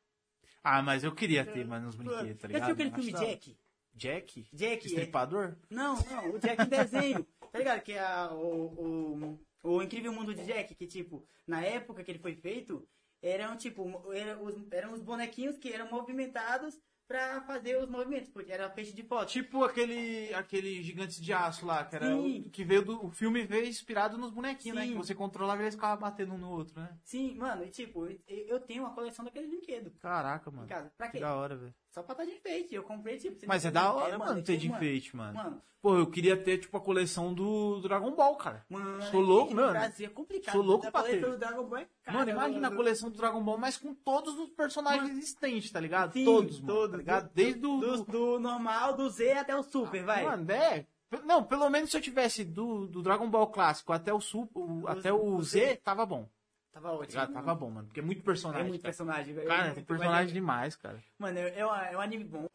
Ah, 0.63 0.81
mas 0.81 1.03
eu 1.03 1.13
queria 1.13 1.45
ter, 1.45 1.65
mano, 1.65 1.87
uns 1.89 1.95
brinquedos, 1.95 2.41
tá 2.41 2.47
Já 2.47 2.53
ligado? 2.53 2.75
viu 2.75 2.87
aquele 2.87 2.91
filme. 2.91 3.11
Jack? 3.27 3.57
Jack? 3.93 4.47
Jack, 4.51 4.83
é- 4.85 4.87
Estripador? 4.89 5.55
Não, 5.69 5.95
não, 5.95 6.31
o 6.31 6.39
Jack 6.39 6.65
desenho. 6.65 7.25
Tá 7.55 7.59
ligado? 7.59 7.81
Que 7.83 7.93
é 7.93 7.99
a- 7.99 8.33
o, 8.33 8.65
o, 8.65 9.39
o 9.65 9.81
Incrível 9.81 10.13
Mundo 10.13 10.33
de 10.33 10.45
Jack, 10.45 10.75
que 10.75 10.87
tipo, 10.87 11.25
na 11.47 11.61
época 11.61 12.03
que 12.03 12.11
ele 12.11 12.19
foi 12.19 12.35
feito, 12.35 12.87
eram 13.21 13.57
tipo, 13.57 14.13
eram 14.13 14.43
os, 14.43 14.55
eram 14.71 14.93
os 14.93 15.01
bonequinhos 15.01 15.57
que 15.57 15.71
eram 15.73 15.89
movimentados 15.89 16.79
pra 17.07 17.41
fazer 17.41 17.77
os 17.77 17.87
movimentos, 17.87 18.29
porque 18.29 18.51
era 18.51 18.67
peixe 18.69 18.91
de 18.91 19.03
foto. 19.03 19.31
Tipo 19.31 19.63
aquele, 19.63 20.33
aquele 20.33 20.81
Gigantes 20.81 21.21
de 21.21 21.31
Aço 21.33 21.65
lá, 21.65 21.85
que 21.85 21.95
era 21.95 22.15
o, 22.17 22.49
que 22.49 22.63
veio 22.63 22.83
do. 22.83 23.05
O 23.05 23.11
filme 23.11 23.45
veio 23.45 23.67
inspirado 23.67 24.17
nos 24.17 24.31
bonequinhos, 24.31 24.75
né? 24.75 24.85
Sim. 24.85 24.91
Que 24.91 24.97
você 24.97 25.13
controlava 25.13 25.61
e 25.61 25.65
eles 25.65 25.75
ficavam 25.75 25.99
batendo 25.99 26.33
um 26.33 26.37
no 26.37 26.49
outro, 26.49 26.79
né? 26.79 26.97
Sim, 27.03 27.35
mano, 27.35 27.63
e 27.63 27.69
tipo, 27.69 28.07
eu, 28.27 28.59
tenho 28.59 28.83
uma 28.83 28.93
coleção 28.93 29.23
daqueles 29.23 29.49
brinquedos 29.49 29.95
Caraca, 29.99 30.49
em 30.49 30.53
mano. 30.53 30.67
casa. 30.67 30.91
Pra 30.97 31.07
Que 31.07 31.13
quê? 31.13 31.19
da 31.19 31.35
hora, 31.35 31.55
velho. 31.55 31.75
Só 31.95 32.03
pra 32.03 32.11
estar 32.11 32.25
de 32.25 32.31
enfeite. 32.31 32.75
Eu 32.75 32.83
comprei, 32.83 33.17
tipo... 33.17 33.39
você 33.39 33.47
Mas 33.47 33.63
é 33.63 33.71
da 33.71 33.93
hora, 33.93 34.17
mano, 34.17 34.43
ter 34.43 34.57
de 34.57 34.67
mano, 34.67 34.83
enfeite, 34.83 35.15
mano. 35.15 35.33
Mano, 35.33 35.61
Pô, 35.81 35.95
eu 35.97 36.07
queria 36.09 36.35
ter, 36.35 36.57
tipo, 36.57 36.75
a 36.75 36.81
coleção 36.81 37.33
do 37.33 37.79
Dragon 37.79 38.11
Ball, 38.11 38.35
cara. 38.35 38.65
mano, 38.69 39.01
Sou 39.03 39.21
louco, 39.21 39.53
mano. 39.55 39.71
Brasil 39.71 40.07
é 40.07 40.09
complicado. 40.09 40.53
Sou 40.55 40.61
louco 40.61 40.91
pra 40.91 41.03
ter. 41.03 41.21
pelo 41.21 41.37
Dragon 41.37 41.63
Ball 41.63 41.79
é 41.79 41.87
caro, 42.03 42.17
mano, 42.17 42.31
imagina 42.31 42.57
a 42.57 42.61
mano. 42.69 42.75
coleção 42.75 43.09
do 43.09 43.15
Dragon 43.15 43.41
Ball, 43.41 43.57
mas 43.57 43.77
com 43.77 43.93
todos 43.95 44.37
os 44.37 44.49
personagens 44.49 45.09
existentes, 45.11 45.71
tá 45.71 45.79
ligado? 45.79 46.11
Sim, 46.11 46.25
todos, 46.25 46.59
mano, 46.59 46.73
todos, 46.73 46.91
tá 46.91 46.97
ligado? 46.97 47.27
do- 47.29 47.33
Desde 47.33 47.65
o... 47.65 47.79
Do, 47.79 48.03
do 48.03 48.39
normal, 48.39 48.97
do 48.97 49.09
Z 49.09 49.31
até 49.33 49.55
o 49.55 49.63
Super, 49.63 50.03
vai. 50.03 50.25
Mano, 50.25 50.51
é... 50.51 50.85
Não, 51.23 51.43
pelo 51.45 51.69
menos 51.69 51.91
se 51.91 51.95
eu 51.95 52.01
tivesse 52.01 52.43
do, 52.43 52.87
do 52.87 53.01
Dragon 53.01 53.29
Ball 53.29 53.47
clássico 53.47 53.93
até 53.93 54.11
o, 54.13 54.19
Super, 54.19 54.61
até 54.87 55.13
o 55.13 55.35
o 55.35 55.41
Z, 55.43 55.77
tava 55.77 56.05
bom. 56.05 56.27
Tava 56.75 56.91
ótimo. 56.91 57.07
ligado? 57.21 57.33
Tava 57.33 57.55
bom, 57.55 57.69
mano. 57.69 57.87
Porque 57.87 58.01
é 58.01 58.03
muito 58.03 58.19
É 58.19 58.23
personagem. 58.25 58.67
muito 58.67 58.81
cara. 58.81 58.89
personagem, 58.91 59.33
velho. 59.33 59.47
Cara, 59.47 59.59
É 59.61 59.65
tem 59.67 59.73
muito 59.75 59.87
personagem 59.87 60.13
maneiro. 60.13 60.33
demais, 60.33 60.75
cara. 60.75 61.01
Mano, 61.17 61.39
é, 61.39 61.59
é, 61.59 61.65
um- 61.65 61.73
é 61.75 61.97
um 61.97 62.01
anime 62.01 62.23
bom. 62.25 62.47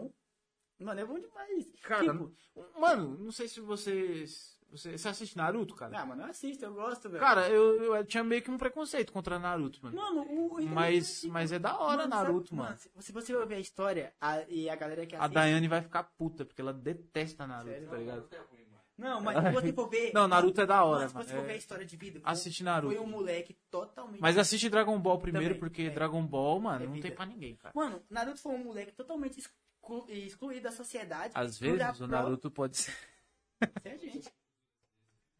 Mano, 0.79 1.01
é 1.01 1.05
bom 1.07 1.19
demais. 1.19 1.73
Cara, 1.83 2.03
tipo, 2.05 2.33
mano, 2.79 3.17
não 3.19 3.33
sei 3.33 3.49
se 3.49 3.61
vocês... 3.61 4.59
Você, 4.71 4.97
você 4.97 5.09
assiste 5.09 5.37
Naruto, 5.37 5.75
cara? 5.75 5.99
ah, 5.99 6.07
mano, 6.07 6.23
eu 6.23 6.27
assisto, 6.27 6.65
eu 6.65 6.73
gosto, 6.73 7.09
velho. 7.09 7.19
Cara, 7.19 7.49
eu, 7.49 7.97
eu 7.97 8.05
tinha 8.05 8.23
meio 8.23 8.41
que 8.41 8.51
um 8.53 8.57
preconceito 8.57 9.13
contra 9.13 9.37
Naruto, 9.37 9.81
mano. 9.83 9.97
Mano, 9.97 10.21
o... 10.23 10.63
Mas, 10.69 11.25
mas 11.25 11.51
é 11.51 11.59
da 11.59 11.77
hora 11.77 12.07
Mano, 12.07 12.11
Naruto, 12.11 12.51
sabe- 12.51 12.63
mano. 12.63 12.77
se- 13.01 13.11
você 13.11 13.35
ouvir 13.35 13.55
a 13.55 13.59
história 13.59 14.15
a- 14.21 14.43
e 14.49 14.71
a 14.71 14.77
galera 14.77 15.05
que 15.07 15.17
A 15.17 15.21
assiste... 15.21 15.35
Daiane 15.35 15.67
vai 15.67 15.83
ficar 15.83 16.05
puta, 16.05 16.45
porque 16.45 16.61
ela 16.61 16.73
detesta 16.73 17.49
Naruto, 17.49 17.73
Sério? 17.73 17.89
tá 17.89 17.97
ligado? 17.97 18.29
Não 18.31 18.39
é 18.39 18.41
mano. 18.43 18.60
Não, 19.01 19.21
mas 19.21 19.37
se 19.45 19.51
você 19.53 19.73
for 19.73 19.89
ver... 19.89 20.13
Não, 20.15 20.29
Naruto 20.29 20.61
é 20.61 20.67
da 20.67 20.85
hora, 20.85 21.09
Mano, 21.09 21.09
se 21.09 21.15
você 21.15 21.35
for 21.37 21.45
ver 21.45 21.51
a 21.51 21.55
É- 21.55 21.59
história 21.59 21.85
de 21.87 21.97
vida... 21.97 22.21
Assiste 22.23 22.63
Naruto. 22.63 22.95
Foi 22.95 23.03
um 23.05 23.09
moleque 23.09 23.57
totalmente... 23.71 24.21
Mas 24.21 24.37
assiste 24.39 24.69
Dragon 24.69 24.99
Ball 25.01 25.19
primeiro, 25.19 25.55
Também, 25.55 25.61
porque 25.61 25.83
é. 25.83 25.91
Dragon 25.91 26.25
Ball, 26.25 26.61
mano, 26.61 26.85
É 26.85 26.89
não 26.89 27.01
tem 27.01 27.11
pra 27.11 27.27
ninguém, 27.27 27.57
cara. 27.57 27.73
Mano, 27.75 28.03
Naruto 28.11 28.39
foi 28.41 28.53
um 28.55 28.63
moleque 28.65 28.93
totalmente 28.93 29.39
exclu- 29.41 30.07
excluído 30.09 30.63
da 30.63 30.71
sociedade. 30.73 31.33
Às 31.35 31.59
vezes 31.59 32.01
o 32.01 32.07
Naruto 32.07 32.51
pode 32.51 32.77
ser. 32.77 32.91
Isso 33.63 33.71
é 33.85 33.99
gente. 33.99 34.31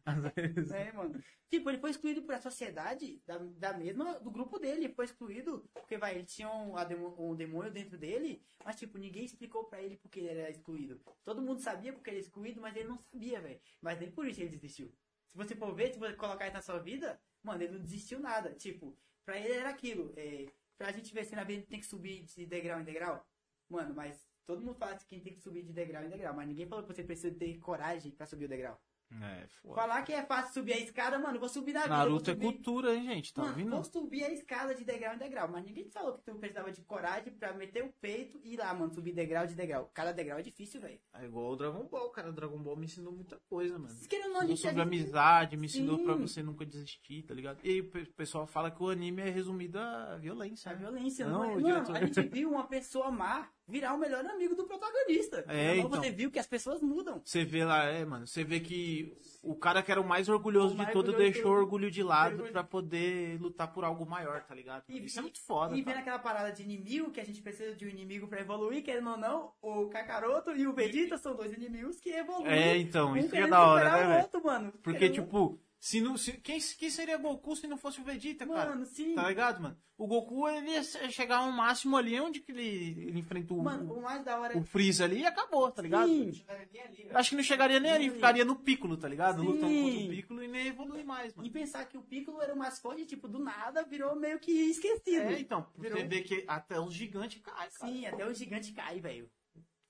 Às 0.05 0.23
vezes. 0.35 0.71
É, 0.71 0.91
mano. 0.91 1.21
Tipo, 1.49 1.69
ele 1.69 1.79
foi 1.79 1.91
excluído 1.91 2.21
por 2.23 2.33
a 2.33 2.41
sociedade 2.41 3.21
da, 3.25 3.37
da 3.37 3.77
mesma, 3.77 4.19
do 4.19 4.31
grupo 4.31 4.57
dele. 4.57 4.85
Ele 4.85 4.93
foi 4.93 5.05
excluído 5.05 5.69
porque, 5.73 5.97
vai, 5.97 6.15
ele 6.15 6.25
tinha 6.25 6.49
um, 6.49 6.73
um 7.19 7.35
demônio 7.35 7.71
dentro 7.71 7.97
dele, 7.97 8.41
mas, 8.63 8.77
tipo, 8.77 8.97
ninguém 8.97 9.25
explicou 9.25 9.65
pra 9.65 9.81
ele 9.81 9.97
porque 9.97 10.19
ele 10.19 10.29
era 10.29 10.49
excluído. 10.49 11.01
Todo 11.23 11.41
mundo 11.41 11.59
sabia 11.61 11.93
porque 11.93 12.09
ele 12.09 12.17
era 12.17 12.25
excluído, 12.25 12.61
mas 12.61 12.75
ele 12.75 12.89
não 12.89 12.97
sabia, 12.97 13.41
velho. 13.41 13.59
Mas 13.81 13.99
nem 13.99 14.11
por 14.11 14.27
isso 14.27 14.41
ele 14.41 14.49
desistiu. 14.49 14.87
Se 15.31 15.37
você 15.37 15.55
for 15.55 15.73
ver, 15.73 15.93
se 15.93 15.99
você 15.99 16.13
colocar 16.13 16.45
isso 16.45 16.55
na 16.55 16.61
sua 16.61 16.79
vida, 16.79 17.19
mano, 17.43 17.63
ele 17.63 17.73
não 17.73 17.81
desistiu 17.81 18.19
nada. 18.19 18.53
Tipo, 18.53 18.97
pra 19.25 19.39
ele 19.39 19.53
era 19.53 19.69
aquilo. 19.69 20.13
É, 20.17 20.47
pra 20.77 20.91
gente 20.91 21.13
vencer 21.13 21.35
na 21.35 21.43
vida, 21.43 21.65
tem 21.67 21.79
que 21.79 21.85
subir 21.85 22.23
de 22.23 22.45
degrau 22.45 22.79
em 22.79 22.83
degrau. 22.83 23.25
Mano, 23.69 23.93
mas 23.93 24.27
todo 24.45 24.61
mundo 24.61 24.75
fala 24.75 24.95
que 24.97 25.19
tem 25.19 25.33
que 25.33 25.39
subir 25.41 25.63
de 25.63 25.71
degrau 25.71 26.03
em 26.03 26.09
degrau, 26.09 26.33
mas 26.33 26.47
ninguém 26.47 26.67
falou 26.67 26.83
que 26.83 26.93
você 26.93 27.03
precisa 27.03 27.33
ter 27.33 27.57
coragem 27.59 28.11
pra 28.11 28.25
subir 28.25 28.45
o 28.45 28.49
degrau. 28.49 28.81
É, 29.21 29.45
foda. 29.61 29.75
Falar 29.75 30.01
que 30.03 30.13
é 30.13 30.23
fácil 30.25 30.53
subir 30.53 30.73
a 30.73 30.79
escada, 30.79 31.19
mano, 31.19 31.37
vou 31.39 31.49
subir 31.49 31.73
na 31.73 31.81
vida. 31.83 31.95
Naruto 31.97 32.31
é 32.31 32.33
subir... 32.33 32.45
cultura, 32.45 32.95
hein, 32.95 33.03
gente? 33.03 33.33
Tá 33.33 33.41
Mano, 33.41 33.53
ouvindo? 33.53 33.71
vou 33.71 33.83
subir 33.83 34.23
a 34.23 34.31
escada 34.31 34.73
de 34.73 34.85
degrau 34.85 35.13
em 35.15 35.17
degrau. 35.17 35.49
Mas 35.49 35.65
ninguém 35.65 35.83
te 35.83 35.91
falou 35.91 36.13
que 36.17 36.23
tu 36.23 36.35
precisava 36.35 36.71
de 36.71 36.81
coragem 36.83 37.33
pra 37.33 37.53
meter 37.53 37.83
o 37.83 37.91
peito 37.99 38.39
e 38.43 38.53
ir 38.53 38.57
lá, 38.57 38.73
mano, 38.73 38.93
subir 38.93 39.11
degrau 39.13 39.45
de 39.45 39.53
degrau. 39.55 39.91
Cada 39.93 40.11
degrau 40.13 40.39
é 40.39 40.41
difícil, 40.41 40.79
velho. 40.79 40.99
É 41.13 41.25
igual 41.25 41.51
o 41.51 41.55
Dragon 41.57 41.85
Ball, 41.87 42.09
cara. 42.11 42.29
O 42.29 42.33
Dragon 42.33 42.57
Ball 42.57 42.77
me 42.77 42.85
ensinou 42.85 43.11
muita 43.11 43.37
coisa, 43.49 43.77
mano. 43.77 43.89
Se 43.93 44.07
querendo 44.07 44.31
não, 44.33 44.47
gente 44.47 44.61
sobre 44.61 44.81
a 44.81 44.83
gente- 44.85 44.95
amizade, 45.01 45.57
me 45.57 45.65
ensinou 45.65 45.97
Sim. 45.97 46.03
pra 46.05 46.15
você 46.15 46.41
nunca 46.41 46.65
desistir, 46.65 47.23
tá 47.23 47.33
ligado? 47.33 47.59
E 47.63 47.69
aí 47.69 47.81
o 47.81 47.89
pe- 47.89 48.05
pessoal 48.05 48.47
fala 48.47 48.71
que 48.71 48.81
o 48.81 48.89
anime 48.89 49.21
é 49.23 49.29
resumido 49.29 49.77
a 49.77 50.15
violência. 50.17 50.71
A 50.71 50.73
né? 50.73 50.79
violência, 50.79 51.25
Não, 51.27 51.39
não, 51.39 51.43
é? 51.43 51.47
o 51.47 51.61
Mano, 51.61 51.65
diretor- 51.65 51.95
a 51.97 52.05
gente 52.05 52.21
viu 52.29 52.49
uma 52.49 52.65
pessoa 52.67 53.11
má 53.11 53.49
virar 53.71 53.93
o 53.93 53.97
melhor 53.97 54.23
amigo 54.25 54.55
do 54.55 54.65
protagonista. 54.65 55.43
É, 55.47 55.77
Então. 55.77 55.89
Você 55.89 56.11
viu 56.11 56.29
que 56.29 56.37
as 56.39 56.45
pessoas 56.47 56.81
mudam. 56.81 57.21
Você 57.23 57.43
vê 57.45 57.63
lá, 57.63 57.85
é, 57.85 58.03
mano, 58.05 58.27
você 58.27 58.43
vê 58.43 58.59
que 58.59 59.17
o 59.41 59.55
cara 59.55 59.81
que 59.81 59.91
era 59.91 59.99
o 60.01 60.07
mais 60.07 60.27
orgulhoso 60.29 60.73
O 60.75 60.77
mais 60.77 60.89
de 60.89 60.93
todo 60.93 61.13
deixou 61.13 61.51
o 61.51 61.55
orgulho 61.55 61.89
de 61.89 62.03
lado 62.03 62.33
Orgulho. 62.33 62.51
pra 62.51 62.63
poder 62.63 63.39
lutar 63.41 63.71
por 63.71 63.83
algo 63.83 64.05
maior, 64.05 64.43
tá 64.43 64.53
ligado? 64.53 64.83
E- 64.89 65.03
Isso 65.05 65.17
é 65.19 65.21
muito 65.21 65.39
foda, 65.41 65.75
E 65.75 65.81
vendo 65.81 65.97
aquela 65.97 66.19
parada 66.19 66.51
de 66.51 66.61
inimigo, 66.63 67.09
que 67.11 67.19
a 67.19 67.25
gente 67.25 67.41
precisa 67.41 67.73
de 67.75 67.85
um 67.85 67.89
inimigo 67.89 68.27
pra 68.27 68.41
evoluir, 68.41 68.83
querendo 68.83 69.09
ou 69.11 69.17
não, 69.17 69.53
o 69.61 69.87
Kakaroto 69.87 70.51
e 70.51 70.67
o 70.67 70.73
Vegeta 70.73 71.17
são 71.17 71.35
dois 71.35 71.53
inimigos 71.53 71.99
que 71.99 72.09
evoluem. 72.11 72.51
É, 72.51 72.77
então, 72.77 73.11
um 73.13 73.17
isso 73.17 73.29
que 73.29 73.37
é 73.37 73.47
da 73.47 73.65
hora, 73.65 73.91
né, 73.91 74.07
velho? 74.07 74.21
outro, 74.21 74.43
mano. 74.43 74.71
Porque, 74.83 74.99
Querendo- 74.99 75.25
tipo, 75.25 75.59
se 75.83 75.99
não, 75.99 76.15
se, 76.15 76.33
quem, 76.33 76.59
quem 76.77 76.91
seria 76.91 77.17
Goku 77.17 77.55
se 77.55 77.65
não 77.65 77.75
fosse 77.75 77.99
o 77.99 78.03
Vegeta, 78.03 78.45
cara? 78.45 78.69
Mano, 78.69 78.85
sim. 78.85 79.15
Tá 79.15 79.27
ligado, 79.27 79.59
mano? 79.63 79.75
O 79.97 80.05
Goku, 80.05 80.47
ele 80.47 80.69
ia 80.71 80.83
chegar 80.83 81.37
ao 81.37 81.51
máximo 81.51 81.97
ali 81.97 82.19
onde 82.19 82.39
que 82.39 82.51
ele, 82.51 82.61
ele 83.07 83.19
enfrenta 83.19 83.51
o, 83.53 83.63
Mano, 83.63 83.91
o 83.91 83.99
mais 84.01 84.23
da 84.23 84.39
hora 84.39 84.55
o 84.55 84.63
Freeza 84.63 85.05
ali 85.05 85.21
e 85.21 85.25
acabou, 85.25 85.71
tá 85.71 85.81
ligado? 85.81 86.07
Sim. 86.07 86.43
Ali, 86.47 87.03
né? 87.05 87.11
Acho 87.15 87.31
que 87.31 87.35
não 87.35 87.43
chegaria 87.43 87.79
nem 87.79 87.91
ali, 87.91 88.11
ficaria 88.11 88.45
no 88.45 88.55
Piccolo, 88.55 88.95
tá 88.95 89.07
ligado? 89.07 89.41
Sim. 89.41 89.47
Lutando 89.47 89.73
contra 89.81 89.99
o 90.05 90.09
Piccolo 90.09 90.43
e 90.43 90.47
nem 90.47 90.67
evolui 90.67 91.03
mais, 91.03 91.33
E 91.33 91.37
mano. 91.37 91.51
pensar 91.51 91.85
que 91.85 91.97
o 91.97 92.03
Piccolo 92.03 92.41
era 92.43 92.53
o 92.53 92.57
mais 92.57 92.77
forte, 92.79 93.03
tipo, 93.07 93.27
do 93.27 93.39
nada 93.39 93.83
virou 93.83 94.15
meio 94.15 94.39
que 94.39 94.51
esquecido. 94.51 95.23
É, 95.23 95.39
então, 95.39 95.67
Virou- 95.75 95.97
você 95.97 96.03
vê 96.05 96.21
que 96.21 96.45
até 96.47 96.79
os 96.79 96.93
gigantes 96.93 97.41
caem, 97.41 97.69
cara. 97.71 97.91
Sim, 97.91 98.05
até 98.05 98.25
o 98.27 98.33
gigante 98.35 98.71
cai, 98.71 98.99
velho. 98.99 99.27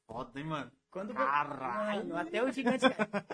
Foda, 0.07 0.39
hein, 0.39 0.45
mano? 0.45 0.71
Quando 0.91 1.13
Caralho. 1.13 2.09
Mano, 2.09 2.17
até 2.17 2.43
o 2.43 2.51
gigante. 2.51 2.85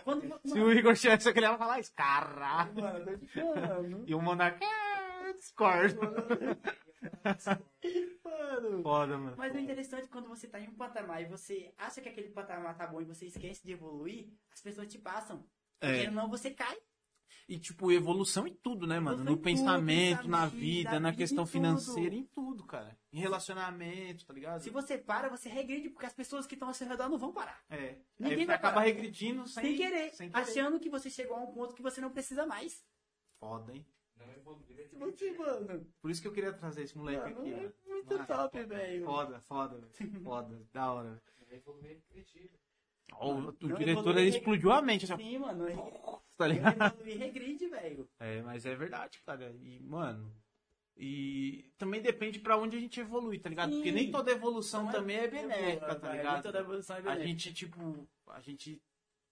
Quando 0.04 0.40
Se 0.46 0.60
o 0.60 0.72
Igor 0.72 0.96
tivesse 0.96 1.34
que 1.34 1.40
ele 1.40 1.48
ia 1.48 1.58
falar 1.58 1.80
isso, 1.80 1.92
caralho. 1.96 2.82
Mano, 2.82 3.00
eu 3.00 3.06
tô 3.06 3.26
te 3.26 3.28
falando. 3.34 4.04
E 4.06 4.14
o 4.14 4.22
Monark, 4.22 4.64
é, 4.64 5.34
discordo. 5.34 6.00
Mano. 8.24 8.84
Foda, 8.84 9.18
mano. 9.18 9.36
Mas 9.38 9.56
o 9.56 9.58
interessante 9.58 10.06
é 10.06 10.08
quando 10.08 10.30
você 10.30 10.48
tá 10.48 10.60
em 10.60 10.68
um 10.68 10.76
patamar 10.76 11.22
e 11.22 11.26
você 11.26 11.74
acha 11.78 12.00
que 12.00 12.10
aquele 12.10 12.30
patamar 12.30 12.78
tá 12.78 12.86
bom 12.86 13.02
e 13.02 13.06
você 13.06 13.26
esquece 13.26 13.66
de 13.66 13.74
evoluir, 13.74 14.30
as 14.52 14.62
pessoas 14.62 14.88
te 14.88 15.00
passam. 15.00 15.44
É. 15.82 15.94
Porque 15.94 16.12
não 16.12 16.30
você 16.30 16.52
cai. 16.52 16.78
E, 17.48 17.58
tipo, 17.60 17.92
evolução 17.92 18.46
em 18.46 18.54
tudo, 18.54 18.86
né, 18.86 19.00
mano? 19.00 19.18
Evolução 19.22 19.36
No 19.36 19.42
pensamento, 19.42 20.18
tudo, 20.22 20.30
na 20.30 20.38
pensamento, 20.44 20.60
vida, 20.60 20.92
na 20.92 21.00
na 21.00 21.14
questão 21.14 21.44
em 21.44 21.48
financeira, 21.48 22.16
em 22.16 22.24
tudo, 22.26 22.66
cara. 22.66 22.98
Em 23.12 23.20
relacionamento, 23.20 24.26
tá 24.26 24.34
ligado? 24.34 24.62
Se 24.62 24.70
você 24.70 24.98
para, 24.98 25.30
você 25.30 25.48
regride, 25.50 25.90
porque 25.90 26.06
as 26.06 26.14
pessoas 26.14 26.46
que 26.46 26.56
estão 26.56 26.68
ao 26.68 26.74
seu 26.74 26.88
redor 26.88 27.08
não 27.10 27.18
vão 27.18 27.32
parar. 27.32 27.64
É. 27.70 27.98
Ninguém 28.20 28.40
Aí 28.40 28.46
vai 28.46 28.56
acaba 28.56 28.74
parar. 28.76 28.86
regredindo 28.86 29.48
sem, 29.48 29.64
Sem 29.64 29.76
querer, 29.78 30.14
sem 30.14 30.30
querer. 30.30 30.42
achando 30.44 30.80
que 30.80 30.90
você 30.90 31.10
chegou 31.10 31.38
a 31.38 31.42
um 31.42 31.54
ponto 31.54 31.74
que 31.76 31.82
você 31.82 32.02
não 32.02 32.12
precisa 32.12 32.46
mais. 32.46 32.84
Foda, 33.40 33.74
hein? 33.74 33.86
Não 34.18 34.34
evoluir 34.34 34.80
é 34.80 35.32
mano. 35.38 35.88
Por 36.02 36.10
isso 36.12 36.22
que 36.22 36.28
eu 36.28 36.34
queria 36.34 36.52
trazer 36.52 36.84
esse 36.84 36.98
moleque 36.98 37.22
Mano, 37.34 37.40
aqui, 37.42 37.54
é 37.54 37.72
muito 37.88 38.14
Mano, 38.14 38.26
top, 38.28 38.64
velho. 38.64 39.06
Foda, 39.06 39.40
foda, 39.42 39.78
velho. 39.78 39.92
Foda, 40.24 40.68
da 40.74 40.92
hora. 40.94 41.22
Não 41.50 41.56
evoluir 41.56 42.02
é. 42.16 42.50
Ó, 43.14 43.36
O, 43.36 43.42
Não, 43.42 43.52
diretor 43.54 43.82
evoluir 43.92 44.18
ele 44.18 44.26
é- 44.36 44.38
explodiu 44.38 44.72
a 44.72 44.82
mente, 44.82 45.12
assim, 45.12 45.24
Sim, 45.24 45.38
mano. 45.38 45.66
Tá 46.38 46.48
ligado? 46.48 46.82
Evoluir 46.82 47.18
regride, 47.18 47.68
velho. 47.68 48.10
É, 48.20 48.42
mas 48.44 48.66
é 48.66 48.76
verdade, 48.76 49.20
cara. 49.26 49.52
E, 49.62 49.80
mano. 49.82 50.32
E 50.96 51.72
também 51.78 52.02
depende 52.02 52.40
pra 52.40 52.58
onde 52.58 52.76
a 52.76 52.80
gente 52.80 53.00
evolui, 53.00 53.38
tá 53.40 53.50
ligado? 53.50 53.70
Sim. 53.70 53.76
Porque 53.78 53.92
nem 53.92 54.10
toda 54.12 54.32
evolução 54.32 54.86
Não 54.86 54.92
também 54.92 55.18
é 55.18 55.28
benéfica, 55.28 55.86
boa, 55.86 56.00
tá 56.00 56.12
ligado? 56.12 56.44
Toda 56.44 56.60
evolução 56.60 56.96
é 56.96 57.00
A 57.00 57.02
benéfica. 57.04 57.28
gente, 57.28 57.54
tipo, 57.54 58.08
a 58.28 58.40
gente 58.42 58.82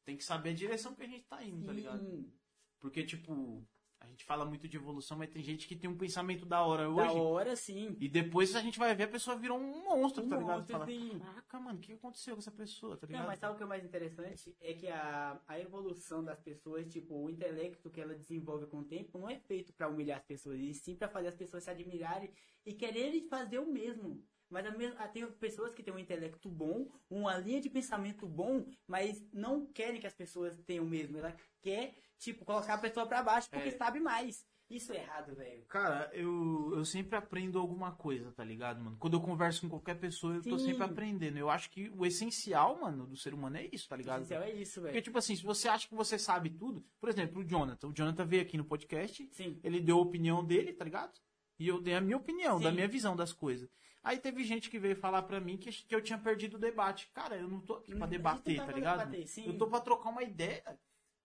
tem 0.03 0.16
que 0.16 0.24
saber 0.24 0.51
a 0.51 0.53
direção 0.53 0.93
que 0.93 1.01
a 1.03 1.08
gente 1.08 1.26
tá 1.26 1.43
indo, 1.43 1.66
tá 1.66 1.74
ligado? 1.74 1.99
Sim. 2.06 2.32
Porque, 2.80 3.03
tipo, 3.03 3.66
a 4.06 4.10
gente 4.10 4.24
fala 4.26 4.45
muito 4.45 4.68
de 4.68 4.78
evolução, 4.78 5.18
mas 5.18 5.30
tem 5.30 5.41
gente 5.43 5.68
que 5.68 5.76
tem 5.76 5.89
um 5.89 5.97
pensamento 5.97 6.45
da 6.45 6.64
hora 6.64 6.84
Da 6.84 6.89
hoje. 6.89 7.16
hora, 7.20 7.56
sim. 7.56 7.95
E 7.99 8.08
depois 8.08 8.56
a 8.56 8.62
gente 8.62 8.78
vai 8.80 8.93
ver 8.95 9.03
a 9.03 9.08
pessoa 9.08 9.36
virou 9.38 9.58
um 9.60 9.84
monstro, 9.84 10.24
Um 10.24 10.30
tá 10.30 10.38
ligado? 10.38 10.58
monstro, 10.58 10.74
Fala, 10.74 10.86
sim. 10.88 11.20
caraca, 11.20 11.60
mano, 11.60 11.78
o 11.80 11.82
que 11.82 11.93
aconteceu 11.93 12.36
com 12.36 12.39
essa 12.39 12.51
pessoa, 12.51 12.95
tá 12.97 13.08
ligado? 13.08 13.22
Não, 13.22 13.28
mas 13.28 13.39
sabe 13.39 13.53
o 13.53 13.58
que 13.58 13.64
é 13.64 13.66
mais 13.66 13.84
interessante? 13.84 14.56
É 14.62 14.74
que 14.74 14.88
a, 14.88 15.39
a 15.47 15.60
evolução 15.60 16.24
das 16.24 16.39
pessoas, 16.39 16.88
tipo, 16.91 17.16
o 17.16 17.30
intelecto 17.30 17.89
que 17.89 17.99
ela 17.99 18.16
desenvolve 18.16 18.66
com 18.68 18.80
o 18.80 18.84
tempo, 18.86 19.18
não 19.18 19.30
é 19.30 19.38
feito 19.39 19.74
pra 19.74 19.88
humilhar 19.89 20.18
as 20.20 20.26
pessoas, 20.26 20.60
e 20.60 20.74
sim 20.74 20.95
pra 20.95 21.08
fazer 21.10 21.28
as 21.30 21.36
pessoas 21.36 21.64
se 21.64 21.70
admirarem 21.70 22.32
e 22.66 22.74
quererem 22.74 23.28
fazer 23.28 23.60
o 23.60 23.66
mesmo. 23.72 24.24
Mas 24.50 24.66
a 24.66 24.72
mes- 24.72 24.93
a- 24.98 25.08
tem 25.08 25.26
pessoas 25.34 25.74
que 25.74 25.82
têm 25.84 25.93
um 25.93 26.00
intelecto 26.00 26.48
bom, 26.50 26.88
uma 27.10 27.38
linha 27.38 27.60
de 27.62 27.70
pensamento 27.70 28.28
bom, 28.28 28.66
mas 28.88 29.24
não 29.34 29.66
querem 29.66 30.00
que 30.00 30.08
as 30.08 30.14
pessoas 30.14 30.58
tenham 30.66 30.86
o 30.86 30.88
mesmo. 30.89 31.18
Ela 31.18 31.36
quer, 31.62 31.96
tipo, 32.20 32.46
colocar 32.46 32.76
a 32.76 32.78
pessoa 32.78 33.06
pra 33.08 33.24
baixo 33.24 33.50
porque 33.50 33.70
É. 33.70 33.78
sabe 33.78 34.00
mais. 34.00 34.46
Isso 34.68 34.91
é 34.93 34.98
errado, 34.98 35.36
velho. 35.36 35.64
Cara, 35.68 36.10
eu, 36.12 36.74
eu 36.76 36.84
sempre 36.86 37.16
aprendo 37.16 37.60
alguma 37.60 37.91
coisa, 37.91 38.32
tá 38.32 38.43
ligado, 38.43 38.84
mano? 38.84 38.98
Quando 39.00 39.14
eu 39.16 39.22
converso 39.22 39.62
com 39.62 39.70
qualquer 39.70 39.93
pessoa, 40.00 40.34
eu 40.36 40.41
tô 40.41 40.58
Sim. 40.58 40.66
sempre 40.72 40.84
aprendendo. 40.84 41.38
Eu 41.38 41.52
acho 41.52 41.70
que 41.70 41.88
o 41.96 42.04
essencial, 42.04 42.80
mano, 42.82 43.06
do 43.06 43.16
ser 43.16 43.32
humano 43.36 43.58
é 43.58 43.70
isso, 43.72 43.88
tá 43.88 43.93
O 43.96 43.98
ligado? 44.00 44.22
essencial 44.24 44.41
é 44.41 44.52
isso, 44.52 44.80
Porque, 44.82 44.91
velho. 44.93 45.04
tipo 45.04 45.18
assim, 45.20 45.36
se 45.36 45.43
você 45.43 45.68
acha 45.68 45.88
que 45.88 45.93
você 45.93 46.18
sabe 46.18 46.50
tudo, 46.50 46.84
por 47.00 47.10
exemplo, 47.10 47.41
o 47.41 47.46
Jonathan. 47.48 47.89
O 47.89 47.93
Jonathan 47.93 48.26
veio 48.26 48.41
aqui 48.41 48.58
no 48.58 48.66
podcast, 48.66 49.30
Sim. 49.34 49.60
ele 49.64 49.80
deu 49.80 49.98
a 50.00 50.02
opinião 50.02 50.43
dele, 50.43 50.74
tá 50.74 50.84
ligado? 50.84 51.14
E 51.60 51.68
eu 51.68 51.80
dei 51.80 51.93
a 51.93 52.02
minha 52.02 52.18
opinião, 52.18 52.58
Sim. 52.58 52.64
da 52.64 52.72
minha 52.72 52.88
visão 52.88 53.16
das 53.16 53.32
coisas. 53.32 53.70
Aí 54.06 54.20
teve 54.20 54.43
gente 54.43 54.70
que 54.70 54.78
veio 54.78 54.95
falar 54.95 55.24
pra 55.24 55.39
mim 55.39 55.58
que, 55.58 55.72
que 55.72 55.95
eu 55.95 55.99
tinha 55.99 56.20
perdido 56.20 56.58
o 56.58 56.60
debate. 56.60 57.10
Cara, 57.12 57.36
eu 57.36 57.47
não 57.47 57.60
tô 57.60 57.74
aqui 57.74 57.91
pra 57.95 58.01
gente 58.01 58.10
debater, 58.12 58.58
tá 58.58 58.66
tá 58.68 58.72
ligado? 58.72 59.10
debater. 59.10 59.47
Eu 59.47 59.58
tô 59.58 59.68
pra 59.68 59.80
trocar 59.82 60.10
uma 60.12 60.22
ideia 60.22 60.80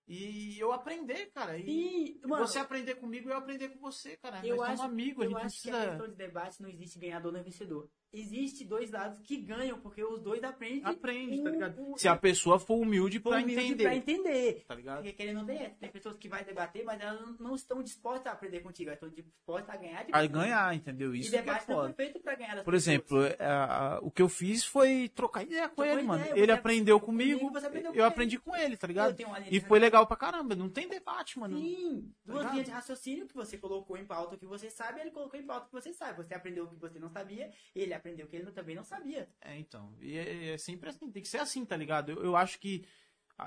e 0.09 0.59
eu 0.59 0.73
aprender, 0.73 1.27
cara. 1.27 1.59
E 1.59 2.19
mano, 2.25 2.47
você 2.47 2.59
aprender 2.59 2.95
comigo 2.95 3.29
e 3.29 3.33
eu 3.33 3.37
aprender 3.37 3.69
com 3.69 3.79
você, 3.81 4.17
cara. 4.17 4.45
Eu 4.47 4.57
Nós 4.57 4.71
acho, 4.71 4.77
somos 4.79 4.93
amigos, 4.93 5.23
a 5.23 5.27
eu 5.27 5.31
gente 5.31 5.45
acho 5.45 5.63
que 5.63 5.69
a 5.69 5.73
precisa. 5.73 5.91
questão 5.91 6.09
de 6.09 6.17
debate 6.17 6.63
não 6.63 6.71
existe 6.71 6.99
ganhador 6.99 7.33
nem 7.33 7.43
vencedor. 7.43 7.91
Existe 8.13 8.65
dois 8.65 8.91
lados 8.91 9.21
que 9.21 9.37
ganham, 9.37 9.79
porque 9.79 10.03
os 10.03 10.21
dois 10.21 10.43
aprendem. 10.43 10.83
Aprende, 10.85 11.41
um- 11.41 11.45
tá 11.45 11.51
ligado? 11.51 11.81
um- 11.81 11.97
Se 11.97 12.09
a 12.09 12.17
pessoa 12.17 12.59
for 12.59 12.75
humilde 12.81 13.21
humilde 13.25 13.53
entender. 13.55 13.85
pra 13.85 13.95
entender. 13.97 14.65
Tá 14.67 14.75
ligado? 14.75 14.97
Porque 14.97 15.13
querendo 15.13 15.37
ou 15.41 15.43
não 15.43 15.47
tem, 15.57 15.71
tem 15.75 15.91
pessoas 15.91 16.17
que 16.17 16.29
vai 16.29 16.45
debater, 16.45 16.85
mas 16.85 17.01
elas 17.01 17.21
não- 17.21 17.37
não 17.39 17.55
estão 17.55 17.83
dispostas 17.83 18.27
a 18.27 18.33
aprender 18.33 18.61
contigo, 18.61 18.91
elas 18.91 19.01
estão 19.01 19.09
dispostas 19.11 19.71
a 19.73 19.77
ganhar 19.77 20.05
de 20.05 20.11
A 20.13 20.27
ganhar, 20.27 20.75
entendeu? 20.75 21.15
E 21.15 21.21
Isso 21.21 21.31
que 21.31 21.37
é 21.37 21.41
debate 21.41 21.69
não 21.69 21.77
foda. 21.77 21.95
foi 21.95 22.05
feito 22.07 22.21
pra 22.21 22.35
ganhar 22.35 22.65
Por 22.65 22.75
exemplo, 22.75 23.23
é, 23.25 23.37
a- 23.39 23.95
a- 23.97 23.99
o 24.01 24.11
que 24.11 24.23
eu 24.23 24.29
fiz 24.29 24.65
foi 24.65 25.09
trocar 25.15 25.45
ideia 25.45 25.69
com 25.69 25.85
ele, 25.85 26.03
mano. 26.03 26.21
ideia, 26.25 26.35
Ele 26.37 26.47
você 26.47 26.53
aprendeu 26.53 26.99
comigo, 27.01 27.39
comigo, 27.39 27.59
aprendeu 27.59 27.91
eu 27.91 27.93
com 27.93 27.99
ele. 27.99 28.03
aprendi 28.07 28.39
com 28.39 28.57
ele, 28.57 28.77
tá 28.77 28.87
ligado? 28.89 29.17
E 29.51 29.61
foi 29.61 29.79
legal 29.79 30.05
pra 30.07 30.17
caramba. 30.17 30.57
Não 30.57 30.69
tem 30.69 30.89
debate, 30.89 31.39
mano. 31.39 31.57
Sim, 31.57 32.13
duas 32.25 32.39
ligado? 32.39 32.53
linhas 32.53 32.67
de 32.67 32.73
raciocínio 32.73 33.27
que 33.29 33.35
você 33.35 33.57
colocou 33.57 33.97
em 33.97 34.05
pauta 34.05 34.35
o 34.35 34.39
que 34.39 34.47
você 34.47 34.69
sabe, 34.69 35.01
ele 35.01 35.11
colocou 35.13 35.39
em 35.39 35.45
pauta 35.47 35.67
o 35.67 35.69
que 35.69 35.73
você 35.75 35.93
sabe. 35.93 36.17
Você 36.25 36.35
aprendeu 36.35 36.65
o 36.65 36.69
que 36.69 36.77
você 36.77 36.99
não 36.99 37.09
sabia, 37.09 37.51
ele 37.75 38.00
aprendeu 38.01 38.27
que 38.27 38.37
ele 38.37 38.51
também 38.51 38.75
não 38.75 38.85
sabia. 38.85 39.29
É, 39.41 39.59
então. 39.59 39.95
E 40.01 40.17
é, 40.17 40.55
é 40.55 40.59
sempre 40.59 40.89
assim, 40.89 41.11
tem 41.11 41.23
que 41.23 41.29
ser 41.29 41.39
assim, 41.39 41.65
tá 41.65 41.77
ligado? 41.77 42.11
Eu, 42.11 42.25
eu 42.25 42.37
acho 42.37 42.59
que 42.59 42.85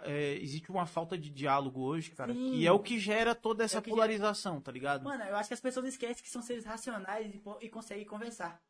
é, 0.03 0.35
existe 0.41 0.71
uma 0.71 0.85
falta 0.85 1.17
de 1.17 1.29
diálogo 1.29 1.81
hoje, 1.81 2.11
cara, 2.11 2.33
Sim. 2.33 2.51
que 2.51 2.65
é 2.65 2.71
o 2.71 2.79
que 2.79 2.97
gera 2.97 3.35
toda 3.35 3.63
essa 3.63 3.77
É 3.77 3.79
o 3.79 3.81
que 3.81 3.89
polarização, 3.89 4.61
tá 4.61 4.71
ligado? 4.71 5.03
Mano, 5.03 5.23
eu 5.23 5.35
acho 5.35 5.49
que 5.49 5.53
as 5.53 5.61
pessoas 5.61 5.87
esquecem 5.87 6.23
que 6.23 6.29
são 6.29 6.41
seres 6.41 6.65
racionais 6.65 7.33
e, 7.33 7.41
e 7.61 7.69
conseguem 7.69 8.05
conversar. 8.05 8.61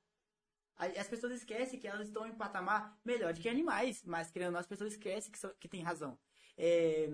As 0.76 1.08
pessoas 1.08 1.34
esquecem 1.34 1.80
que 1.80 1.88
elas 1.88 2.08
estão 2.08 2.28
em 2.28 2.34
patamar 2.34 2.98
melhor 3.06 3.32
do 3.32 3.40
que 3.40 3.48
animais, 3.48 4.04
mas 4.04 4.32
querendo 4.32 4.58
as 4.58 4.66
pessoas 4.66 4.94
esquecem 4.94 5.32
que, 5.32 5.40
que 5.60 5.68
tem 5.68 5.84
razão. 5.84 6.18
É, 6.58 7.10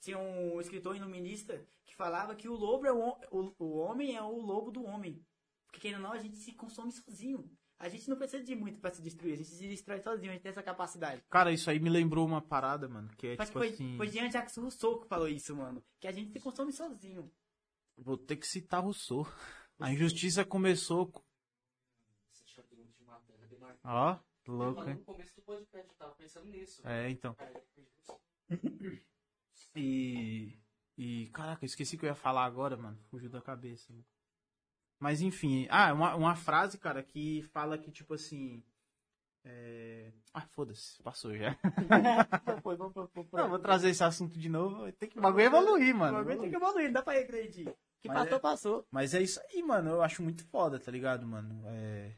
tinha 0.00 0.18
um 0.18 0.60
escritor 0.60 0.96
iluminista 0.96 1.64
que 1.84 1.94
falava 1.94 2.34
que 2.34 2.48
o 2.48 2.54
lobo 2.54 2.86
é 2.86 2.92
o, 2.92 3.16
o, 3.30 3.54
o 3.58 3.78
homem 3.78 4.16
é 4.16 4.22
o 4.22 4.40
lobo 4.40 4.70
do 4.70 4.84
homem. 4.84 5.24
Porque 5.66 5.80
querendo 5.80 6.02
ou 6.02 6.08
não, 6.08 6.12
a 6.12 6.20
gente 6.20 6.36
se 6.36 6.52
consome 6.52 6.90
sozinho. 6.92 7.48
A 7.80 7.88
gente 7.88 8.10
não 8.10 8.16
precisa 8.16 8.42
de 8.42 8.56
muito 8.56 8.80
pra 8.80 8.90
se 8.92 9.00
destruir, 9.00 9.34
a 9.34 9.36
gente 9.36 9.48
se 9.50 9.68
destrói 9.68 10.00
sozinho, 10.00 10.30
a 10.30 10.34
gente 10.34 10.42
tem 10.42 10.50
essa 10.50 10.62
capacidade. 10.62 11.22
Cara, 11.30 11.52
isso 11.52 11.70
aí 11.70 11.78
me 11.78 11.88
lembrou 11.88 12.26
uma 12.26 12.42
parada, 12.42 12.88
mano, 12.88 13.08
que 13.16 13.28
é 13.28 13.36
que 13.36 13.44
tipo 13.44 13.58
foi, 13.58 13.68
assim. 13.68 13.96
foi 13.96 14.08
Jean-Jacques 14.08 14.56
Rousseau 14.56 15.00
que 15.00 15.06
falou 15.08 15.28
isso, 15.28 15.54
mano. 15.54 15.82
Que 16.00 16.08
a 16.08 16.12
gente 16.12 16.32
se 16.32 16.40
consome 16.40 16.72
sozinho. 16.72 17.30
Vou 17.96 18.16
ter 18.16 18.36
que 18.36 18.46
citar 18.46 18.82
Rousseau. 18.82 19.26
A 19.78 19.92
injustiça 19.92 20.44
começou. 20.44 21.12
Ó, 23.84 24.18
Eu 24.46 24.54
louco, 24.54 24.82
hein? 24.88 24.94
no 24.96 25.04
começo 25.04 25.34
do 25.36 25.42
podcast, 25.42 25.88
eu 25.88 25.94
tava 25.96 26.14
pensando 26.14 26.46
nisso. 26.48 26.86
É, 26.86 27.08
então. 27.10 27.34
Cara, 27.34 27.52
eu- 27.52 28.98
E. 29.76 30.58
E. 30.96 31.28
Caraca, 31.32 31.64
eu 31.64 31.66
esqueci 31.66 31.96
que 31.96 32.04
eu 32.04 32.08
ia 32.08 32.14
falar 32.14 32.44
agora, 32.44 32.76
mano. 32.76 32.98
Fugiu 33.10 33.30
da 33.30 33.40
cabeça. 33.40 33.92
mano. 33.92 34.04
Mas 34.98 35.20
enfim. 35.22 35.66
Ah, 35.70 35.92
uma, 35.92 36.14
uma 36.14 36.34
frase, 36.34 36.78
cara, 36.78 37.02
que 37.02 37.42
fala 37.52 37.78
que, 37.78 37.90
tipo 37.90 38.14
assim. 38.14 38.62
É... 39.44 40.12
Ah, 40.34 40.42
foda-se, 40.42 41.02
passou 41.02 41.34
já. 41.36 41.56
Foi, 42.62 42.76
foi, 42.76 42.90
foi. 43.24 43.40
Não, 43.40 43.48
vou 43.48 43.58
trazer 43.58 43.88
esse 43.88 44.04
assunto 44.04 44.38
de 44.38 44.48
novo. 44.48 44.90
Tem 44.92 45.08
que 45.08 45.18
o 45.18 45.22
bagulho 45.22 45.44
evoluir, 45.44 45.94
O 45.94 45.98
bagulho 45.98 46.24
mano. 46.26 46.40
tem 46.40 46.50
que 46.50 46.56
evoluir, 46.56 46.86
não 46.86 46.92
dá 46.92 47.02
pra 47.02 47.14
regredir. 47.14 47.72
Que 48.00 48.08
Mas 48.08 48.18
passou, 48.18 48.36
é- 48.36 48.40
passou. 48.40 48.86
Mas 48.90 49.14
é 49.14 49.22
isso 49.22 49.40
aí, 49.50 49.62
mano. 49.62 49.90
Eu 49.90 50.02
acho 50.02 50.22
muito 50.22 50.44
foda, 50.44 50.78
tá 50.78 50.90
ligado, 50.90 51.26
mano? 51.26 51.62
É... 51.66 52.12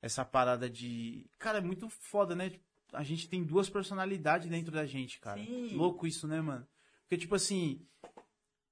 Essa 0.00 0.24
parada 0.24 0.70
de. 0.70 1.28
Cara, 1.38 1.58
é 1.58 1.60
muito 1.60 1.88
foda, 1.90 2.34
né? 2.34 2.52
A 2.92 3.02
gente 3.02 3.28
tem 3.28 3.44
duas 3.44 3.68
personalidades 3.68 4.48
dentro 4.48 4.72
da 4.72 4.86
gente, 4.86 5.20
cara. 5.20 5.38
Sim. 5.44 5.74
Louco 5.74 6.06
isso, 6.06 6.26
né, 6.26 6.40
mano? 6.40 6.66
Porque, 7.02 7.18
tipo 7.18 7.34
assim. 7.34 7.84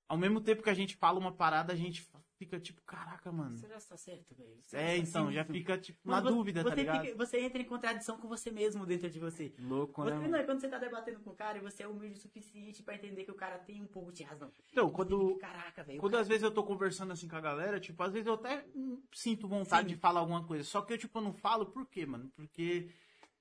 Ao 0.08 0.16
mesmo 0.16 0.40
tempo 0.40 0.62
que 0.62 0.70
a 0.70 0.74
gente 0.74 0.96
fala 0.96 1.18
uma 1.18 1.32
parada, 1.32 1.72
a 1.72 1.76
gente 1.76 2.00
fica 2.38 2.58
tipo, 2.60 2.80
caraca, 2.82 3.30
mano. 3.32 3.56
Será 3.58 3.76
que 3.78 3.86
tá 3.88 3.96
certo, 3.96 4.34
velho? 4.34 4.56
É, 4.72 4.96
então, 4.96 5.30
já 5.32 5.44
fica, 5.44 5.76
tipo, 5.76 5.98
na 6.08 6.20
dúvida, 6.20 6.62
você 6.62 6.68
tá 6.70 6.74
ligado? 6.74 7.04
fica- 7.04 7.16
você 7.16 7.40
entra 7.40 7.60
em 7.60 7.64
contradição 7.64 8.16
com 8.16 8.28
você 8.28 8.50
mesmo 8.50 8.86
dentro 8.86 9.10
de 9.10 9.18
você. 9.18 9.52
Louco, 9.58 10.02
Você, 10.02 10.10
né? 10.10 10.16
não, 10.16 10.22
Mano? 10.22 10.36
é 10.36 10.44
quando 10.44 10.60
você 10.60 10.68
tá 10.68 10.78
debatendo 10.78 11.20
com 11.20 11.30
o 11.30 11.34
cara 11.34 11.58
e 11.58 11.60
você 11.60 11.82
é 11.82 11.88
humilde 11.88 12.16
o 12.18 12.22
suficiente 12.22 12.82
pra 12.82 12.94
entender 12.94 13.24
que 13.24 13.30
o 13.30 13.34
cara 13.34 13.58
tem 13.58 13.82
um 13.82 13.86
pouco 13.86 14.12
de 14.12 14.22
razão. 14.22 14.50
Então, 14.72 14.90
quando. 14.90 15.28
fica, 15.34 15.40
Caraca, 15.48 15.82
velho. 15.84 15.98
Quando 16.00 16.12
cara- 16.12 16.22
às 16.22 16.28
vezes 16.28 16.42
eu 16.44 16.50
tô 16.50 16.62
conversando 16.64 17.12
assim 17.12 17.26
com 17.28 17.36
a 17.36 17.40
galera, 17.40 17.80
tipo, 17.80 18.02
às 18.02 18.12
vezes 18.12 18.26
eu 18.26 18.34
até 18.34 18.64
sinto 19.12 19.48
vontade 19.48 19.88
Sim. 19.88 19.94
de 19.94 20.00
falar 20.00 20.20
alguma 20.20 20.44
coisa. 20.46 20.62
Só 20.64 20.80
que 20.82 20.92
eu, 20.92 20.98
tipo, 20.98 21.20
não 21.20 21.32
falo 21.32 21.66
por 21.66 21.86
quê, 21.86 22.06
mano? 22.06 22.30
Porque, 22.36 22.88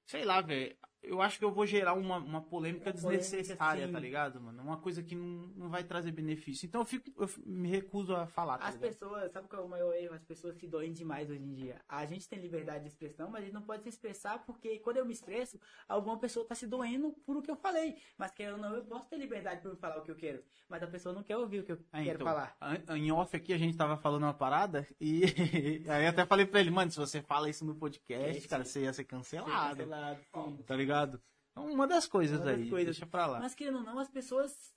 sei 0.06 0.26
lá, 0.26 0.42
velho. 0.42 0.76
Eu 1.04 1.22
acho 1.22 1.40
que 1.40 1.46
eu 1.46 1.52
vou 1.52 1.66
gerar 1.66 1.94
uma, 1.94 2.18
uma 2.18 2.42
polêmica 2.42 2.90
Uma 2.90 3.12
desnecessária, 3.12 3.88
tá 3.90 4.00
ligado, 4.00 4.42
mano? 4.42 4.62
Uma 4.62 4.78
coisa 4.78 5.02
que 5.02 5.16
não, 5.16 5.48
não 5.56 5.70
vai 5.70 5.84
trazer 5.84 6.12
benefício. 6.12 6.66
Então 6.66 6.82
eu, 6.82 6.86
fico, 6.86 7.12
eu 7.22 7.30
me 7.46 7.70
recuso 7.70 8.16
a 8.16 8.28
falar, 8.28 8.58
tá 8.58 8.68
As 8.68 8.76
ligado? 8.76 8.90
pessoas, 8.90 9.32
sabe 9.32 9.48
qual 9.48 9.62
é 9.62 9.66
o 9.66 9.70
maior 9.70 9.94
erro? 9.94 10.16
As 10.16 10.24
pessoas 10.24 10.56
se 10.58 10.68
doem 10.68 10.92
demais 10.92 11.30
hoje 11.30 11.44
em 11.44 11.54
dia. 11.54 11.80
A 11.88 12.06
gente 12.06 12.28
tem 12.28 12.40
liberdade 12.40 12.84
de 12.84 12.90
expressão, 12.90 13.30
mas 13.30 13.42
a 13.42 13.46
gente 13.46 13.54
não 13.54 13.62
pode 13.62 13.84
se 13.84 13.90
expressar 13.90 14.44
porque 14.46 14.80
quando 14.80 14.98
eu 14.98 15.06
me 15.06 15.14
expresso, 15.14 15.60
alguma 15.88 16.18
pessoa 16.18 16.46
tá 16.46 16.56
se 16.56 16.68
doendo 16.68 17.14
por 17.26 17.38
o 17.38 17.42
que 17.42 17.52
eu 17.52 17.56
falei. 17.56 17.96
Mas 18.18 18.32
querendo 18.32 18.56
ou 18.56 18.62
não, 18.62 18.76
eu 18.76 18.84
posso 18.84 19.06
ter 19.06 19.18
liberdade 19.18 19.62
para 19.62 19.76
falar 19.76 19.98
o 20.00 20.02
que 20.04 20.12
eu 20.12 20.16
quero. 20.16 20.44
Mas 20.68 20.84
a 20.84 20.88
pessoa 20.88 21.14
não 21.14 21.24
quer 21.24 21.38
ouvir 21.38 21.60
o 21.60 21.64
que 21.64 21.72
eu 21.72 21.80
É, 21.94 22.04
quero 22.04 22.16
então, 22.22 22.28
falar. 22.28 22.58
Em 22.96 23.12
off 23.12 23.36
aqui 23.36 23.54
a 23.54 23.58
gente 23.58 23.78
tava 23.78 23.96
falando 23.98 24.24
uma 24.24 24.34
parada 24.34 24.86
e 25.00 25.24
aí 25.88 26.04
eu 26.06 26.10
até 26.10 26.26
falei 26.26 26.46
pra 26.46 26.60
ele, 26.60 26.72
mano, 26.72 26.92
se 26.92 26.98
você 26.98 27.22
fala 27.22 27.50
isso 27.50 27.64
no 27.64 27.76
podcast, 27.76 28.44
É, 28.46 28.48
cara, 28.50 28.66
você 28.66 28.82
ia 28.82 28.92
ser 28.94 29.04
cancelado, 29.04 29.78
Cancelado, 29.78 30.20
sim. 30.34 30.64
tá 30.66 30.76
ligado? 30.76 30.87
Então, 31.52 31.72
uma 31.72 31.88
das 31.88 32.08
coisas 32.08 32.38
Uma 32.40 32.46
das 32.46 32.56
aí, 32.60 32.70
coisas. 32.70 32.96
deixa 32.98 33.08
pra 33.10 33.26
lá. 33.26 33.40
Mas 33.40 33.56
querendo 33.56 33.78
ou 33.80 33.84
não, 33.84 33.98
as 34.00 34.10
pessoas 34.10 34.74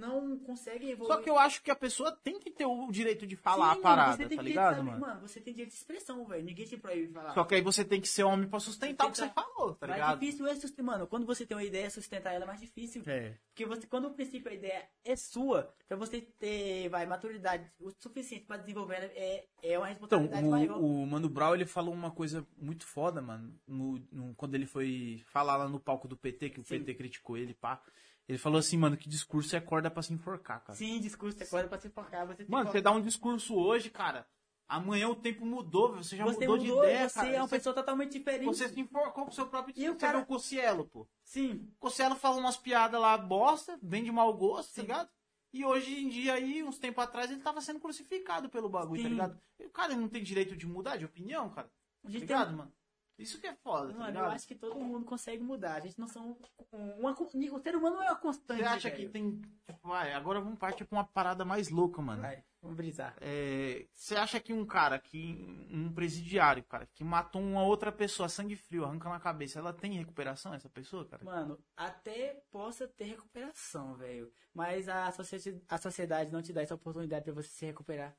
não 0.00 0.38
conseguem 0.38 0.90
evoluir. 0.90 1.14
Só 1.14 1.22
que 1.22 1.28
eu 1.30 1.38
acho 1.38 1.62
que 1.62 1.70
a 1.70 1.76
pessoa 1.76 2.10
tem 2.10 2.38
que 2.40 2.50
ter 2.50 2.64
o 2.66 2.90
direito 2.90 3.26
de 3.26 3.36
falar 3.36 3.74
Sim, 3.74 3.78
a 3.80 3.82
parada, 3.82 4.16
você 4.16 4.26
tem 4.28 4.36
tá 4.38 4.42
que 4.42 4.48
ligado, 4.48 4.76
saber- 4.76 4.98
mano? 4.98 5.20
você 5.20 5.40
tem 5.40 5.52
direito 5.54 5.70
de 5.72 5.76
expressão, 5.76 6.24
velho. 6.26 6.44
Ninguém 6.44 6.66
te 6.66 6.76
proíbe 6.76 7.12
falar. 7.12 7.34
Só 7.34 7.44
que 7.44 7.54
aí 7.54 7.60
você 7.60 7.84
tem 7.84 8.00
que 8.00 8.08
ser 8.08 8.22
homem 8.24 8.48
pra 8.48 8.58
sustentar 8.58 9.06
o 9.06 9.10
que 9.10 9.16
você 9.18 9.28
que- 9.28 9.34
falou, 9.34 9.74
tá 9.74 9.86
mais 9.86 10.00
ligado? 10.00 10.18
difícil 10.20 10.46
é 10.46 10.54
sustentar. 10.54 10.80
Mano, 10.82 11.06
quando 11.06 11.26
você 11.26 11.44
tem 11.46 11.56
uma 11.56 11.62
ideia, 11.64 11.90
sustentar 11.90 12.32
ela 12.32 12.44
é 12.44 12.46
mais 12.46 12.60
difícil. 12.60 13.02
É. 13.06 13.34
Porque 13.48 13.66
você, 13.66 13.86
quando 13.86 14.06
o 14.08 14.14
princípio, 14.14 14.50
a 14.50 14.54
ideia 14.54 14.88
é 15.04 15.14
sua, 15.14 15.72
pra 15.86 15.96
você 15.96 16.22
ter, 16.22 16.88
vai, 16.88 17.04
maturidade 17.04 17.70
o 17.78 17.90
suficiente 17.98 18.46
pra 18.46 18.56
desenvolver 18.56 18.94
ela, 18.94 19.04
é, 19.14 19.44
é 19.62 19.78
uma 19.78 19.90
Então, 19.90 20.20
responsabilidade 20.20 20.48
maior. 20.48 20.78
o, 20.80 21.02
o 21.02 21.06
Mano 21.06 21.28
Brown, 21.28 21.54
ele 21.54 21.66
falou 21.66 21.92
uma 21.92 22.10
coisa 22.10 22.46
muito 22.56 22.86
foda, 22.86 23.20
mano, 23.20 23.54
no, 23.66 23.98
no- 24.10 24.34
quando 24.34 24.54
ele 24.54 24.64
foi 24.66 25.22
falar 25.26 25.56
lá 25.58 25.68
no 25.68 25.78
palco 25.78 26.08
do 26.08 26.16
PT, 26.16 26.50
que 26.50 26.60
o 26.60 26.64
Sim. 26.64 26.78
PT 26.78 26.94
criticou 26.94 27.36
ele, 27.36 27.52
pá. 27.52 27.82
Ele 28.30 28.38
falou 28.38 28.60
assim, 28.60 28.76
mano, 28.76 28.96
que 28.96 29.08
discurso 29.08 29.56
é 29.56 29.60
corda 29.60 29.90
pra 29.90 30.04
se 30.04 30.12
enforcar, 30.12 30.62
cara. 30.62 30.78
Sim, 30.78 31.00
discurso, 31.00 31.36
você 31.36 31.44
pode 31.46 31.66
pra 31.68 31.80
se 31.80 31.88
focar, 31.90 32.24
você 32.28 32.46
Mano, 32.48 32.70
você 32.70 32.80
dá 32.80 32.92
um 32.92 33.02
discurso 33.02 33.56
hoje, 33.56 33.90
cara. 33.90 34.24
Amanhã 34.68 35.08
o 35.08 35.16
tempo 35.16 35.44
mudou, 35.44 35.96
você 35.96 36.16
já 36.16 36.24
Você 36.24 36.46
mudou, 36.46 36.56
mudou, 36.64 36.80
de 36.82 36.86
ideia, 36.86 37.08
você 37.08 37.14
cara. 37.16 37.28
é 37.32 37.40
uma 37.40 37.48
Você- 37.48 37.56
pessoa 37.56 37.74
totalmente 37.74 38.12
diferente. 38.16 38.44
Você 38.44 38.68
se 38.68 38.78
enforcou 38.78 39.24
com 39.24 39.30
o 39.32 39.34
seu 39.34 39.48
próprio 39.48 39.74
E 39.76 39.88
o 39.90 39.94
Você 39.94 39.98
cara- 39.98 40.18
viu 40.18 40.22
o 40.22 40.26
Cossielo, 40.28 40.86
pô. 40.86 41.08
Sim, 41.24 41.68
O 41.74 41.80
Cossielo 41.80 42.14
fala 42.14 42.36
umas 42.36 42.56
piadas 42.56 43.00
lá, 43.00 43.18
bosta, 43.18 43.76
bem 43.82 44.04
de 44.04 44.12
mau 44.12 44.32
gosto, 44.32 44.68
tá 44.68 44.74
Sim. 44.76 44.82
ligado? 44.82 45.10
E 45.52 45.64
hoje 45.64 45.92
em 46.00 46.08
dia 46.08 46.34
aí, 46.34 46.62
uns 46.62 46.78
tempos 46.78 47.02
atrás, 47.02 47.28
ele 47.32 47.40
tava 47.40 47.60
sendo 47.60 47.80
crucificado 47.80 48.48
pelo 48.48 48.68
bagulho, 48.68 49.02
tá 49.02 49.08
Sim. 49.08 49.14
ligado? 49.14 49.40
E 49.58 49.66
o 49.66 49.70
cara 49.70 49.96
não 49.96 50.08
tem 50.08 50.22
direito 50.22 50.56
de 50.56 50.68
mudar 50.68 50.96
de 50.96 51.04
opinião, 51.04 51.50
cara. 51.50 51.66
Tá 51.66 52.08
gente 52.08 52.12
tem 52.12 52.28
ligado, 52.28 52.56
mano? 52.56 52.72
Isso 53.22 53.40
que 53.40 53.46
é 53.46 53.54
foda, 53.54 53.92
tá 53.92 53.98
Mano, 53.98 54.10
eu 54.10 54.14
ligado? 54.14 54.32
acho 54.32 54.46
que 54.48 54.54
todo 54.54 54.78
mundo 54.80 55.04
consegue 55.04 55.42
mudar. 55.42 55.74
A 55.74 55.80
gente 55.80 55.98
não 55.98 56.08
são. 56.08 56.36
Uma, 56.72 57.12
o 57.12 57.60
ser 57.60 57.76
humano 57.76 57.96
não 57.96 58.02
é 58.02 58.10
uma 58.10 58.16
constante. 58.16 58.58
Você 58.60 58.64
acha 58.64 58.90
velho. 58.90 59.06
que 59.06 59.12
tem. 59.12 59.40
tipo, 59.66 59.78
Vai, 59.88 60.12
agora 60.12 60.40
vamos 60.40 60.58
partir 60.58 60.84
pra 60.84 60.98
uma 60.98 61.04
parada 61.04 61.44
mais 61.44 61.68
louca, 61.68 62.00
mano. 62.02 62.22
Vai, 62.22 62.44
vamos 62.62 62.76
brisar. 62.76 63.14
É, 63.20 63.86
você 63.92 64.14
acha 64.16 64.38
que 64.40 64.52
um 64.52 64.64
cara, 64.64 64.98
que 64.98 65.66
um 65.70 65.92
presidiário, 65.92 66.62
cara, 66.64 66.86
que 66.94 67.02
matou 67.04 67.40
uma 67.42 67.62
outra 67.62 67.90
pessoa, 67.90 68.28
sangue 68.28 68.56
frio, 68.56 68.84
arranca 68.84 69.08
na 69.08 69.18
cabeça, 69.20 69.58
ela 69.58 69.72
tem 69.72 69.92
recuperação, 69.98 70.54
essa 70.54 70.68
pessoa, 70.68 71.04
cara? 71.06 71.24
Mano, 71.24 71.58
até 71.76 72.42
possa 72.50 72.86
ter 72.88 73.04
recuperação, 73.04 73.94
velho. 73.96 74.32
Mas 74.54 74.88
a, 74.88 75.10
socie- 75.12 75.62
a 75.68 75.78
sociedade 75.78 76.30
não 76.32 76.42
te 76.42 76.52
dá 76.52 76.62
essa 76.62 76.74
oportunidade 76.74 77.24
pra 77.24 77.34
você 77.34 77.48
se 77.48 77.66
recuperar. 77.66 78.14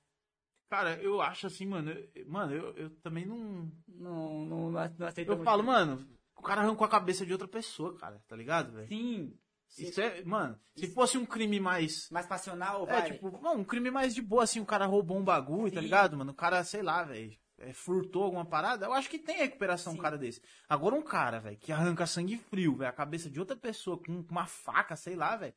Cara, 0.71 0.95
eu 1.03 1.21
acho 1.21 1.47
assim, 1.47 1.65
mano, 1.65 1.91
eu- 1.91 2.25
mano, 2.29 2.53
eu, 2.53 2.73
eu 2.77 2.89
também 3.01 3.25
não. 3.25 3.69
Não, 3.89 4.45
não, 4.45 4.71
não 4.71 4.79
aceita 5.05 5.33
Eu 5.33 5.43
falo, 5.43 5.61
mano, 5.61 6.07
o 6.33 6.41
cara 6.41 6.61
arrancou 6.61 6.85
a 6.85 6.89
cabeça 6.89 7.25
de 7.25 7.33
outra 7.33 7.45
pessoa, 7.45 7.93
cara, 7.97 8.23
tá 8.25 8.37
ligado, 8.37 8.71
velho? 8.71 8.87
Sim. 8.87 9.37
Isso 9.77 9.99
é, 9.99 10.23
mano, 10.23 10.57
se 10.73 10.87
fosse 10.87 11.17
um 11.17 11.25
crime 11.25 11.59
mais. 11.59 12.07
Mais 12.09 12.25
passional, 12.25 12.87
É, 12.87 12.91
vai. 13.01 13.11
tipo, 13.11 13.37
não, 13.41 13.57
um 13.57 13.63
crime 13.65 13.91
mais 13.91 14.15
de 14.15 14.21
boa, 14.21 14.43
assim, 14.43 14.61
o 14.61 14.65
cara 14.65 14.85
roubou 14.85 15.17
um 15.17 15.23
bagulho, 15.25 15.69
tá 15.73 15.81
Sim. 15.81 15.85
ligado, 15.87 16.17
mano? 16.17 16.31
O 16.31 16.35
cara, 16.35 16.63
sei 16.63 16.81
lá, 16.81 17.03
velho, 17.03 17.37
é, 17.57 17.73
furtou 17.73 18.23
alguma 18.23 18.45
parada, 18.45 18.85
eu 18.85 18.93
acho 18.93 19.09
que 19.09 19.19
tem 19.19 19.39
recuperação 19.39 19.91
um 19.91 19.95
Sim. 19.97 20.01
cara 20.01 20.17
desse. 20.17 20.41
Agora 20.69 20.95
um 20.95 21.01
cara, 21.03 21.39
velho, 21.41 21.57
que 21.57 21.71
arranca 21.73 22.05
sangue 22.07 22.37
frio, 22.37 22.77
velho, 22.77 22.89
a 22.89 22.93
cabeça 22.93 23.29
de 23.29 23.41
outra 23.41 23.57
pessoa 23.57 24.01
com 24.01 24.25
uma 24.29 24.45
faca, 24.45 24.95
sei 24.95 25.17
lá, 25.17 25.35
velho. 25.35 25.53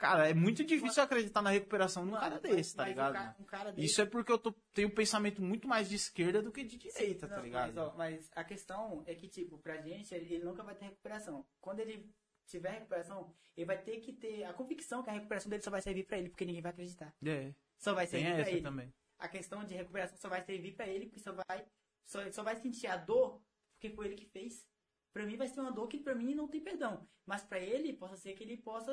Cara, 0.00 0.30
é 0.30 0.32
muito 0.32 0.64
difícil 0.64 1.02
acreditar 1.02 1.42
na 1.42 1.50
recuperação 1.50 2.06
de 2.06 2.12
um 2.12 2.18
cara 2.18 2.40
desse, 2.40 2.74
tá 2.74 2.84
um 2.84 2.86
ligado? 2.86 3.38
um 3.38 3.44
cara 3.44 3.70
desse- 3.70 3.86
Isso 3.86 4.00
é 4.00 4.06
porque 4.06 4.32
eu 4.32 4.38
tô, 4.38 4.50
tenho 4.72 4.88
um 4.88 4.94
pensamento 4.94 5.42
muito 5.42 5.68
mais 5.68 5.90
de 5.90 5.94
esquerda 5.96 6.40
do 6.40 6.50
que 6.50 6.64
de 6.64 6.78
direita, 6.78 7.28
Não, 7.28 7.36
tá 7.36 7.42
ligado? 7.42 7.66
Mas, 7.74 7.76
ó, 7.76 7.94
mas 7.98 8.30
a 8.34 8.42
questão 8.42 9.02
é 9.06 9.14
que, 9.14 9.28
tipo, 9.28 9.58
pra 9.58 9.76
gente, 9.82 10.14
ele, 10.14 10.34
ele 10.36 10.44
nunca 10.44 10.62
vai 10.62 10.74
ter 10.74 10.86
recuperação. 10.86 11.46
Quando 11.60 11.80
ele 11.80 12.10
tiver 12.46 12.70
recuperação, 12.70 13.34
ele 13.54 13.66
vai 13.66 13.76
ter 13.76 14.00
que 14.00 14.14
ter 14.14 14.44
a 14.44 14.54
convicção 14.54 15.02
que 15.02 15.10
a 15.10 15.12
recuperação 15.12 15.50
dele 15.50 15.62
só 15.62 15.70
vai 15.70 15.82
servir 15.82 16.04
pra 16.06 16.16
ele, 16.18 16.30
porque 16.30 16.46
ninguém 16.46 16.62
vai 16.62 16.72
acreditar. 16.72 17.14
É, 17.22 17.52
Só 17.76 17.92
vai 17.92 18.06
tem 18.06 18.20
servir 18.20 18.32
pra 18.32 18.40
essa 18.42 18.50
ele. 18.52 18.62
também. 18.62 18.94
A 19.18 19.28
questão 19.28 19.62
de 19.64 19.74
recuperação 19.74 20.16
só 20.16 20.30
vai 20.30 20.42
servir 20.42 20.72
pra 20.76 20.86
ele, 20.88 21.04
porque 21.08 21.20
só 21.20 21.34
vai, 21.34 21.66
só, 22.06 22.32
só 22.32 22.42
vai 22.42 22.56
sentir 22.56 22.86
a 22.86 22.96
dor 22.96 23.38
porque 23.74 23.90
foi 23.94 24.06
ele 24.06 24.14
que 24.16 24.24
fez. 24.24 24.66
Pra 25.12 25.26
mim 25.26 25.36
vai 25.36 25.46
ser 25.48 25.60
uma 25.60 25.70
dor 25.72 25.88
que 25.88 25.98
pra 25.98 26.14
mim 26.14 26.34
não 26.34 26.48
tem 26.48 26.62
perdão. 26.62 27.06
Mas 27.26 27.42
pra 27.44 27.58
ele, 27.60 27.92
possa 27.92 28.16
ser 28.16 28.32
que 28.32 28.42
ele 28.44 28.56
possa 28.56 28.92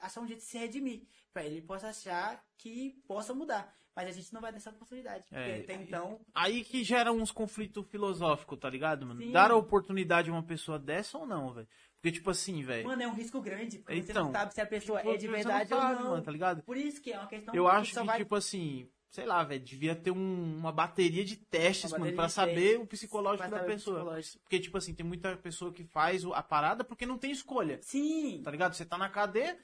achar 0.00 0.20
um 0.20 0.26
jeito 0.26 0.40
de 0.40 0.44
se 0.46 0.58
redimir. 0.58 1.02
Pra 1.32 1.44
ele 1.44 1.60
possa 1.62 1.88
achar 1.88 2.42
que 2.56 3.00
possa 3.06 3.34
mudar. 3.34 3.74
Mas 3.94 4.08
a 4.08 4.12
gente 4.12 4.32
não 4.32 4.40
vai 4.42 4.50
dar 4.52 4.58
essa 4.58 4.70
oportunidade. 4.70 5.24
É, 5.32 5.60
até 5.60 5.74
então, 5.74 6.20
Aí 6.34 6.62
que 6.64 6.84
gera 6.84 7.10
uns 7.12 7.32
conflitos 7.32 7.86
filosóficos, 7.88 8.58
tá 8.58 8.68
ligado, 8.68 9.06
mano? 9.06 9.22
Sim. 9.22 9.32
Dar 9.32 9.50
a 9.50 9.56
oportunidade 9.56 10.28
a 10.28 10.32
uma 10.34 10.42
pessoa 10.42 10.78
dessa 10.78 11.16
ou 11.16 11.26
não, 11.26 11.52
velho? 11.54 11.66
Porque, 11.94 12.12
tipo 12.12 12.28
assim, 12.30 12.62
velho. 12.62 12.86
mano, 12.86 13.02
é 13.02 13.08
um 13.08 13.14
risco 13.14 13.40
grande. 13.40 13.78
Porque 13.78 14.02
você 14.02 14.10
Então, 14.12 14.26
não 14.26 14.32
sabe 14.32 14.52
se 14.54 14.60
a 14.60 14.66
pessoa 14.66 14.98
tipo, 15.00 15.12
é 15.12 15.16
de 15.16 15.26
você 15.26 15.32
verdade 15.32 15.70
não 15.70 15.76
ou 15.78 15.82
sabe, 15.82 16.02
não. 16.02 16.10
mano, 16.10 16.22
tá 16.22 16.30
ligado? 16.30 16.62
Por 16.62 16.76
isso 16.76 17.00
que 17.00 17.10
é 17.12 17.18
uma 17.18 17.26
questão 17.26 17.54
Eu 17.54 17.66
acho 17.66 17.94
só 17.94 18.00
que, 18.02 18.06
vai... 18.06 18.18
tipo 18.18 18.34
assim, 18.34 18.88
sei 19.08 19.24
lá, 19.24 19.42
velho, 19.42 19.64
devia 19.64 19.96
ter 19.96 20.10
um- 20.10 20.56
uma 20.58 20.70
bateria 20.72 21.24
de 21.24 21.36
testes, 21.36 21.90
mano, 21.90 22.04
bateria 22.04 22.16
pra 22.16 22.26
de 22.26 22.32
saber 22.32 22.54
testes, 22.54 22.80
o 22.82 22.86
psicológico 22.86 23.48
da 23.50 23.60
pessoa. 23.64 23.96
psicológico. 23.96 24.38
Porque, 24.42 24.60
tipo 24.60 24.76
assim, 24.76 24.94
tem 24.94 25.06
muita 25.06 25.34
pessoa 25.38 25.72
que 25.72 25.84
faz 25.84 26.22
a 26.26 26.42
parada 26.42 26.84
porque 26.84 27.06
não 27.06 27.16
tem 27.16 27.30
escolha, 27.30 27.78
Sim, 27.80 28.42
tá 28.44 28.50
ligado? 28.50 28.74
Você 28.74 28.84
tá 28.84 28.98
na 28.98 29.08
cadeia, 29.08 29.58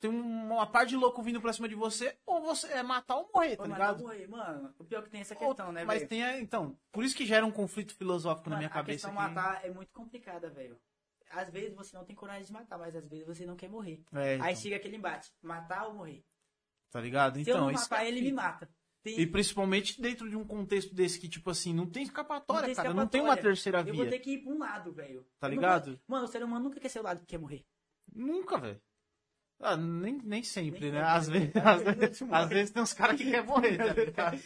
tem 0.00 0.10
um- 0.10 0.52
uma 0.54 0.66
par 0.66 0.86
de 0.86 0.96
louco 0.96 1.22
vindo 1.22 1.40
pra 1.40 1.52
cima 1.52 1.68
de 1.68 1.74
você, 1.74 2.16
ou 2.26 2.40
você 2.40 2.66
é 2.68 2.82
matar 2.82 3.16
ou 3.16 3.30
morrer, 3.34 3.56
tá 3.56 3.62
mas 3.64 3.72
ligado? 3.72 3.98
não 3.98 4.06
morrer, 4.06 4.26
mano. 4.28 4.74
O 4.78 4.84
pior 4.84 5.02
que 5.02 5.10
tem 5.10 5.20
essa 5.20 5.34
Ou- 5.34 5.40
questão, 5.40 5.72
né, 5.72 5.84
Mas 5.84 5.98
velho? 5.98 6.08
tem, 6.08 6.24
a- 6.24 6.38
então, 6.40 6.78
por 6.92 7.04
isso 7.04 7.16
que 7.16 7.26
gera 7.26 7.44
um 7.44 7.50
conflito 7.50 7.94
filosófico 7.94 8.48
na 8.48 8.56
Mano, 8.56 8.60
minha 8.60 8.68
a 8.68 8.72
cabeça. 8.72 9.08
questão 9.08 9.10
que- 9.10 9.34
matar 9.34 9.64
é 9.64 9.70
muito 9.70 9.92
complicada, 9.92 10.48
velho. 10.50 10.78
Às 11.30 11.50
vezes 11.50 11.74
você 11.74 11.94
não 11.96 12.04
tem 12.04 12.16
coragem 12.16 12.44
de 12.44 12.52
matar, 12.52 12.78
mas 12.78 12.96
às 12.96 13.06
vezes 13.06 13.26
você 13.26 13.44
não 13.44 13.54
quer 13.56 13.68
morrer. 13.68 14.02
É, 14.14 14.34
Aí 14.34 14.36
então, 14.38 14.54
chega 14.56 14.76
aquele 14.76 14.96
embate, 14.96 15.30
matar 15.42 15.86
ou 15.88 15.94
morrer. 15.94 16.24
tá 16.90 17.00
ligado? 17.00 17.34
Se 17.34 17.40
eu 17.50 17.54
Então, 17.54 17.66
não 17.66 17.70
isso 17.70 17.82
matar 17.82 18.04
é 18.04 18.08
ele, 18.08 18.22
me 18.22 18.32
mata. 18.32 18.68
Tem- 19.02 19.20
E 19.20 19.26
principalmente 19.26 20.00
dentro 20.00 20.28
de 20.28 20.36
um 20.36 20.44
contexto 20.44 20.94
desse 20.94 21.20
que, 21.20 21.28
tipo 21.28 21.48
assim, 21.50 21.72
não 21.74 21.86
tem 21.86 22.02
escapatória, 22.02 22.62
Não 22.62 22.66
tem 22.66 22.74
cara. 22.74 22.94
Não 22.94 23.06
tem 23.06 23.20
uma 23.20 23.28
escapatória. 23.34 23.42
terceira 23.54 23.78
eu 23.80 23.94
vou 23.94 24.02
via. 24.04 24.10
ter 24.10 24.18
que 24.18 24.30
ir 24.32 24.38
pra 24.42 24.52
um 24.52 24.58
lado, 24.58 24.92
velho. 24.92 25.22
Tá 25.38 25.46
Eu 25.46 25.50
não 25.50 25.56
ligado? 25.56 26.00
Mano, 26.08 26.24
o 26.24 26.28
ser 26.28 26.42
humano 26.42 26.64
nunca 26.64 26.80
quer 26.80 26.88
ser 26.88 26.98
o 27.00 27.02
lado 27.04 27.20
que 27.20 27.26
quer 27.26 27.38
morrer. 27.38 27.64
Nunca, 28.12 28.58
velho. 28.58 28.80
Ah, 29.60 29.76
nem, 29.76 30.18
nem 30.22 30.42
sempre, 30.42 30.82
Nem 30.82 30.92
né? 30.92 31.02
Às 31.02 31.28
né? 31.28 31.40
vezes, 31.40 31.54
Às 32.32 32.48
vezes 32.48 32.68
às 32.68 32.70
tem 32.70 32.82
uns 32.82 32.92
caras 32.92 33.16
que 33.16 33.24
querem 33.28 33.46
morrer, 33.46 33.76
tá 33.76 33.92
ligado? 33.92 34.38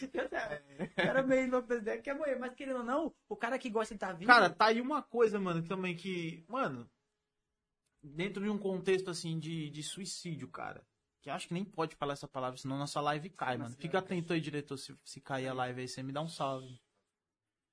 O 0.81 0.95
cara 0.95 1.23
meio 1.23 1.51
louco 1.51 1.67
das 1.67 1.79
ideias 1.79 2.01
quer 2.01 2.15
morrer, 2.15 2.35
mas 2.37 2.53
querendo 2.55 2.79
ou 2.79 2.83
não, 2.83 3.13
o 3.29 3.35
cara 3.35 3.59
que 3.59 3.69
gosta 3.69 3.93
de 3.93 3.97
estar 3.97 4.13
vivo. 4.13 4.25
Cara, 4.25 4.49
tá 4.49 4.65
aí 4.65 4.81
uma 4.81 5.03
coisa, 5.03 5.39
mano, 5.39 5.63
também 5.63 5.95
que. 5.95 6.43
Mano, 6.47 6.89
dentro 8.01 8.43
de 8.43 8.49
um 8.49 8.57
contexto 8.57 9.09
assim 9.09 9.39
de, 9.39 9.69
de 9.69 9.83
suicídio, 9.83 10.47
cara. 10.47 10.85
Que 11.21 11.29
acho 11.29 11.47
que 11.47 11.53
nem 11.53 11.63
pode 11.63 11.95
falar 11.95 12.13
essa 12.13 12.27
palavra, 12.27 12.57
senão 12.57 12.77
nossa 12.77 12.99
live 12.99 13.29
cai, 13.29 13.57
mano. 13.57 13.73
Fica 13.77 13.99
atento 13.99 14.33
aí, 14.33 14.41
diretor, 14.41 14.77
se, 14.77 14.93
se 15.05 15.21
cair 15.21 15.47
a 15.47 15.53
live 15.53 15.79
aí, 15.79 15.87
você 15.87 16.03
me 16.03 16.11
dá 16.11 16.21
um 16.21 16.27
salve. 16.27 16.81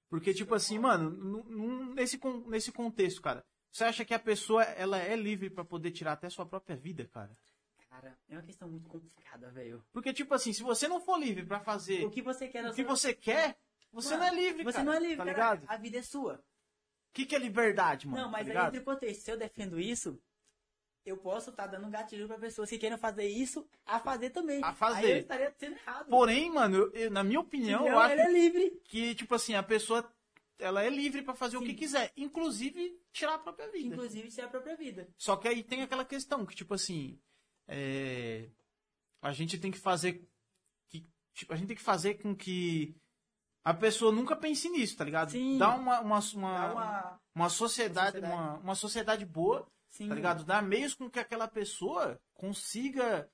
Porque, 0.09 0.33
tipo 0.33 0.55
assim, 0.55 0.79
mano, 0.79 1.45
nesse, 1.95 2.21
nesse 2.47 2.71
contexto, 2.71 3.21
cara, 3.21 3.45
você 3.71 3.85
acha 3.85 4.05
que 4.05 4.15
a 4.15 4.19
pessoa 4.19 4.63
ela 4.65 4.99
é 4.99 5.15
livre 5.17 5.49
pra 5.51 5.65
poder 5.65 5.91
tirar 5.91 6.13
até 6.13 6.29
sua 6.29 6.45
própria 6.47 6.77
vida, 6.77 7.05
cara? 7.13 7.31
Cara, 7.89 8.17
é 8.29 8.35
uma 8.35 8.43
questão 8.43 8.69
muito 8.69 8.89
complicada, 8.89 9.51
velho. 9.51 9.85
Porque, 9.93 10.13
tipo 10.13 10.33
assim, 10.35 10.53
se 10.53 10.63
você 10.63 10.87
não 10.89 11.01
for 11.01 11.19
livre 11.19 11.45
pra 11.45 11.61
fazer 11.61 12.05
O 12.05 12.11
que 12.11 12.23
você 12.23 12.47
quer 12.49 12.71
o 12.71 12.75
que 12.75 12.85
você 12.85 13.13
quer, 13.13 13.57
você 13.93 14.17
não 14.17 14.25
é 14.25 14.35
livre, 14.35 14.63
Você 14.65 14.73
cara. 14.79 14.85
não 14.85 14.93
é 14.93 14.99
livre, 15.01 15.17
tá 15.17 15.25
cara. 15.25 15.31
ligado? 15.33 15.65
A 15.69 15.77
vida 15.77 15.99
é 15.99 16.03
sua. 16.03 16.35
O 16.35 17.13
que, 17.13 17.27
que 17.27 17.35
é 17.35 17.39
liberdade, 17.39 18.07
mano? 18.07 18.23
não, 18.23 18.31
mas 18.31 18.47
tá 18.47 18.61
aí 18.63 18.69
entre 18.69 18.81
contexto, 18.83 19.23
se 19.23 19.31
eu 19.33 19.37
defendo 19.37 19.81
isso, 19.81 20.17
eu 21.05 21.17
posso 21.17 21.51
estar 21.51 21.67
dando 21.67 21.87
um 21.87 21.91
gatilho 21.91 22.29
pra 22.29 22.39
pessoas 22.39 22.69
que 22.71 22.79
queiram 22.79 22.97
fazer 22.97 23.27
isso 23.27 23.69
a 23.85 23.99
fazer 23.99 24.31
também. 24.31 24.63
A 24.63 24.73
fazer. 24.73 25.07
Aí 25.07 25.11
eu 25.13 25.19
estaria 25.19 25.53
sendo 25.59 25.73
errado. 25.77 26.09
Porém, 26.09 26.49
mano, 26.53 26.77
eu- 26.77 26.93
eu- 26.93 27.11
na 27.11 27.25
minha 27.25 27.41
opinião, 27.41 27.81
eu 27.81 27.87
Senão, 27.87 27.99
acho 28.01 28.15
é 28.21 28.31
livre. 28.31 28.81
que, 28.85 29.15
tipo 29.17 29.35
assim, 29.35 29.55
a 29.55 29.63
pessoa 29.63 30.09
ela 30.61 30.83
é 30.83 30.89
livre 30.91 31.23
pra 31.23 31.35
fazer 31.35 31.57
o 31.57 31.61
Sim. 31.61 31.67
que 31.67 31.75
quiser, 31.75 32.13
inclusive 32.17 32.99
tirar 33.13 33.35
a 33.35 33.39
própria 33.39 33.71
vida. 33.71 33.95
Inclusive, 33.95 34.31
ser 34.31 34.43
a 34.43 34.49
própria 34.49 34.77
vida. 34.77 35.09
Só 35.17 35.37
que 35.37 35.49
aí 35.49 35.63
tem 35.63 35.83
aquela 35.83 36.05
questão 36.05 36.45
que, 36.47 36.55
tipo 36.55 36.75
assim, 36.75 37.19
é, 37.67 38.49
a 39.23 39.33
gente 39.33 39.59
tem 39.59 39.71
que 39.71 39.79
fazer 39.79 40.29
que, 40.89 41.07
tipo, 41.35 41.53
a 41.53 41.57
gente 41.57 41.69
tem 41.69 41.77
que 41.77 41.83
fazer 41.83 42.15
com 42.23 42.35
que 42.35 42.97
a 43.65 43.75
pessoa 43.75 44.11
nunca 44.13 44.35
pense 44.37 44.69
nisso, 44.71 44.97
tá 44.97 45.05
ligado? 45.05 45.33
Sim. 45.33 45.59
Dar 45.59 45.77
uma, 45.79 46.01
uma, 46.01 46.21
Dá 46.21 46.37
uma, 46.37 46.73
uma... 46.73 47.21
uma 47.35 47.49
sociedade, 47.49 48.19
Uma 48.19 48.27
sociedade. 48.29 48.43
uma, 48.43 48.59
uma 48.59 48.75
sociedade 48.75 49.27
boa 49.27 49.67
Sim. 49.91 50.09
tá 50.09 50.15
ligado? 50.15 50.45
Dar 50.45 50.63
meios 50.63 50.95
com 50.95 51.11
que 51.11 51.19
aquela 51.19 51.47
pessoa 51.49 52.19
consiga 52.33 53.31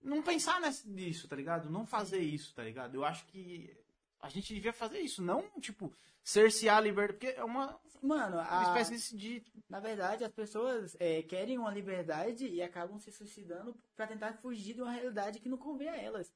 não 0.00 0.22
pensar 0.22 0.60
nessa- 0.60 0.88
nisso, 0.88 1.26
tá 1.26 1.34
ligado? 1.34 1.68
Não 1.70 1.84
fazer 1.84 2.20
isso, 2.20 2.54
tá 2.54 2.62
ligado? 2.62 2.94
Eu 2.94 3.04
acho 3.04 3.26
que 3.26 3.76
a 4.20 4.28
gente 4.28 4.52
devia 4.54 4.72
fazer 4.72 5.00
isso, 5.00 5.22
não, 5.22 5.48
tipo, 5.60 5.92
cercear 6.22 6.78
a 6.78 6.80
liberdade, 6.80 7.18
porque 7.18 7.38
é 7.38 7.44
uma, 7.44 7.78
Mano, 8.02 8.36
uma 8.36 8.60
a... 8.76 8.80
espécie 8.80 9.16
de... 9.16 9.44
na 9.68 9.80
verdade, 9.80 10.24
as 10.24 10.32
pessoas 10.32 10.96
é, 11.00 11.22
querem 11.22 11.58
uma 11.58 11.70
liberdade 11.72 12.46
e 12.48 12.62
acabam 12.62 12.98
se 12.98 13.10
suicidando 13.12 13.76
pra 13.94 14.06
tentar 14.06 14.32
fugir 14.34 14.74
de 14.74 14.82
uma 14.82 14.92
realidade 14.92 15.40
que 15.40 15.48
não 15.48 15.56
convém 15.58 15.88
a 15.88 15.96
elas. 15.96 16.32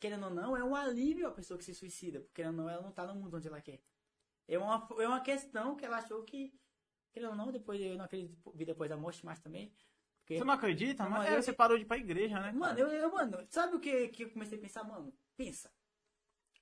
Querendo 0.00 0.24
ou 0.24 0.30
não, 0.30 0.56
é 0.56 0.62
um 0.62 0.74
alívio 0.74 1.28
a 1.28 1.30
pessoa 1.32 1.56
que 1.58 1.64
se 1.64 1.74
suicida, 1.74 2.20
porque 2.20 2.34
querendo 2.42 2.58
ou 2.58 2.64
não, 2.64 2.70
ela 2.70 2.82
não 2.82 2.92
tá 2.92 3.06
no 3.06 3.14
mundo 3.14 3.36
onde 3.36 3.48
ela 3.48 3.60
quer. 3.60 3.80
É 4.46 4.58
uma, 4.58 4.86
é 4.98 5.08
uma 5.08 5.20
questão 5.20 5.74
que 5.76 5.84
ela 5.84 5.98
achou 5.98 6.22
que, 6.24 6.52
querendo 7.12 7.30
ou 7.30 7.36
não, 7.36 7.50
depois 7.50 7.80
eu 7.80 7.96
não 7.96 8.04
acredito 8.04 8.36
vida 8.52 8.72
depois 8.72 8.90
da 8.90 8.96
morte 8.96 9.24
mais 9.24 9.40
também. 9.40 9.72
Porque, 10.20 10.38
Você 10.38 10.44
não 10.44 10.54
acredita? 10.54 11.08
Mas 11.08 11.28
é, 11.28 11.36
eu- 11.36 11.42
você 11.42 11.52
parou 11.52 11.76
de 11.76 11.84
ir 11.84 11.86
pra 11.86 11.96
igreja, 11.98 12.40
né? 12.40 12.52
Mano, 12.52 12.78
eu, 12.78 12.88
eu- 12.88 13.12
mano, 13.12 13.46
sabe 13.50 13.76
o 13.76 13.80
que, 13.80 14.08
que 14.08 14.24
eu 14.24 14.30
comecei 14.30 14.58
a 14.58 14.60
pensar, 14.60 14.84
mano? 14.84 15.12
Pensa. 15.36 15.70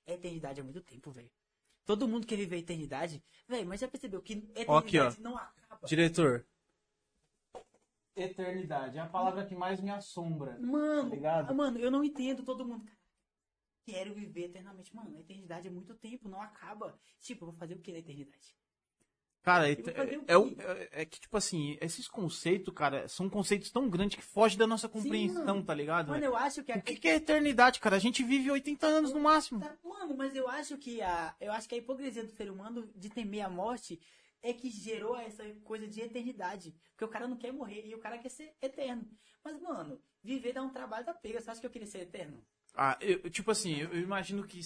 A 0.07 0.11
eternidade 0.11 0.59
é 0.59 0.63
muito 0.63 0.81
tempo, 0.81 1.11
velho. 1.11 1.31
Todo 1.85 2.07
mundo 2.07 2.25
quer 2.27 2.35
viver 2.37 2.55
a 2.55 2.59
eternidade. 2.59 3.23
Velho, 3.47 3.67
mas 3.67 3.81
já 3.81 3.87
percebeu 3.87 4.21
que 4.21 4.33
eternidade 4.33 4.69
Ó, 4.69 4.77
aqui, 4.77 4.99
ó. 4.99 5.13
não 5.19 5.37
acaba? 5.37 5.85
Diretor. 5.87 6.45
Eternidade, 8.15 8.97
é 8.97 9.01
a 9.01 9.07
palavra 9.09 9.45
que 9.45 9.55
mais 9.55 9.81
me 9.81 9.89
assombra. 9.89 10.57
Mano, 10.59 11.09
Tá 11.09 11.15
ligado? 11.15 11.49
ah, 11.49 11.53
mano, 11.53 11.79
eu 11.79 11.89
não 11.89 12.03
entendo 12.03 12.43
todo 12.43 12.65
mundo. 12.65 12.85
Quero 13.85 14.13
viver 14.13 14.45
eternamente. 14.45 14.95
Mano, 14.95 15.17
a 15.17 15.19
eternidade 15.19 15.67
é 15.67 15.71
muito 15.71 15.95
tempo, 15.95 16.29
não 16.29 16.39
acaba. 16.41 16.97
Tipo, 17.19 17.43
eu 17.45 17.49
vou 17.51 17.57
fazer 17.59 17.73
o 17.73 17.79
que 17.79 17.91
na 17.91 17.97
eternidade? 17.99 18.55
Cara, 19.43 19.69
é, 19.69 19.73
é, 19.73 20.35
é- 20.35 21.01
é 21.01 21.05
que, 21.05 21.19
tipo 21.19 21.35
assim, 21.35 21.77
esses 21.81 22.07
conceitos, 22.07 22.73
cara, 22.73 23.07
são 23.09 23.29
conceitos 23.29 23.69
tão 23.69 23.89
grandes 23.89 24.15
que 24.15 24.23
fogem 24.23 24.57
da 24.57 24.65
nossa 24.65 24.87
compreensão, 24.87 25.43
mano. 25.55 25.63
tá 25.65 25.73
ligado? 25.75 26.07
Mano, 26.07 26.23
eu 26.23 26.35
acho 26.35 26.63
que 26.63 26.71
a, 26.71 26.77
O 26.77 26.81
que, 26.81 26.95
que 26.95 27.09
é 27.09 27.15
eternidade, 27.15 27.81
cara? 27.81 27.97
A 27.97 27.99
gente 27.99 28.23
vive 28.23 28.49
80 28.49 28.87
anos 28.87 29.11
no 29.13 29.19
máximo. 29.19 29.59
Tá, 29.59 29.75
Mano, 29.83 30.15
mas 30.17 30.33
eu 30.35 30.47
acho 30.47 30.77
que 30.77 31.01
a. 31.01 31.35
Eu 31.41 31.51
acho 31.51 31.67
que 31.67 31.75
a 31.75 31.77
hipocrisia 31.77 32.23
do 32.23 32.31
ser 32.31 32.49
humano 32.49 32.89
de 32.95 33.09
temer 33.09 33.45
a 33.45 33.49
morte 33.49 33.99
é 34.41 34.53
que 34.53 34.69
gerou 34.69 35.17
essa 35.17 35.43
coisa 35.63 35.87
de 35.87 35.99
eternidade. 36.01 36.73
Porque 36.91 37.05
o 37.05 37.07
cara 37.09 37.27
não 37.27 37.37
quer 37.37 37.51
morrer 37.53 37.85
e 37.85 37.93
o 37.95 37.99
cara 37.99 38.17
quer 38.17 38.29
ser 38.29 38.53
eterno. 38.61 39.05
Mas, 39.43 39.59
mano, 39.61 40.01
viver 40.23 40.53
dá 40.53 40.61
um 40.61 40.69
trabalho 40.71 41.05
da 41.05 41.13
pega. 41.13 41.41
Você 41.41 41.49
acha 41.51 41.59
que 41.59 41.67
eu 41.67 41.71
queria 41.71 41.87
ser 41.87 41.99
eterno? 41.99 42.41
Ah, 42.75 42.97
eu, 43.01 43.29
tipo 43.29 43.51
assim, 43.51 43.75
eu, 43.81 43.89
eu 43.93 43.99
imagino 44.01 44.43
que. 44.45 44.59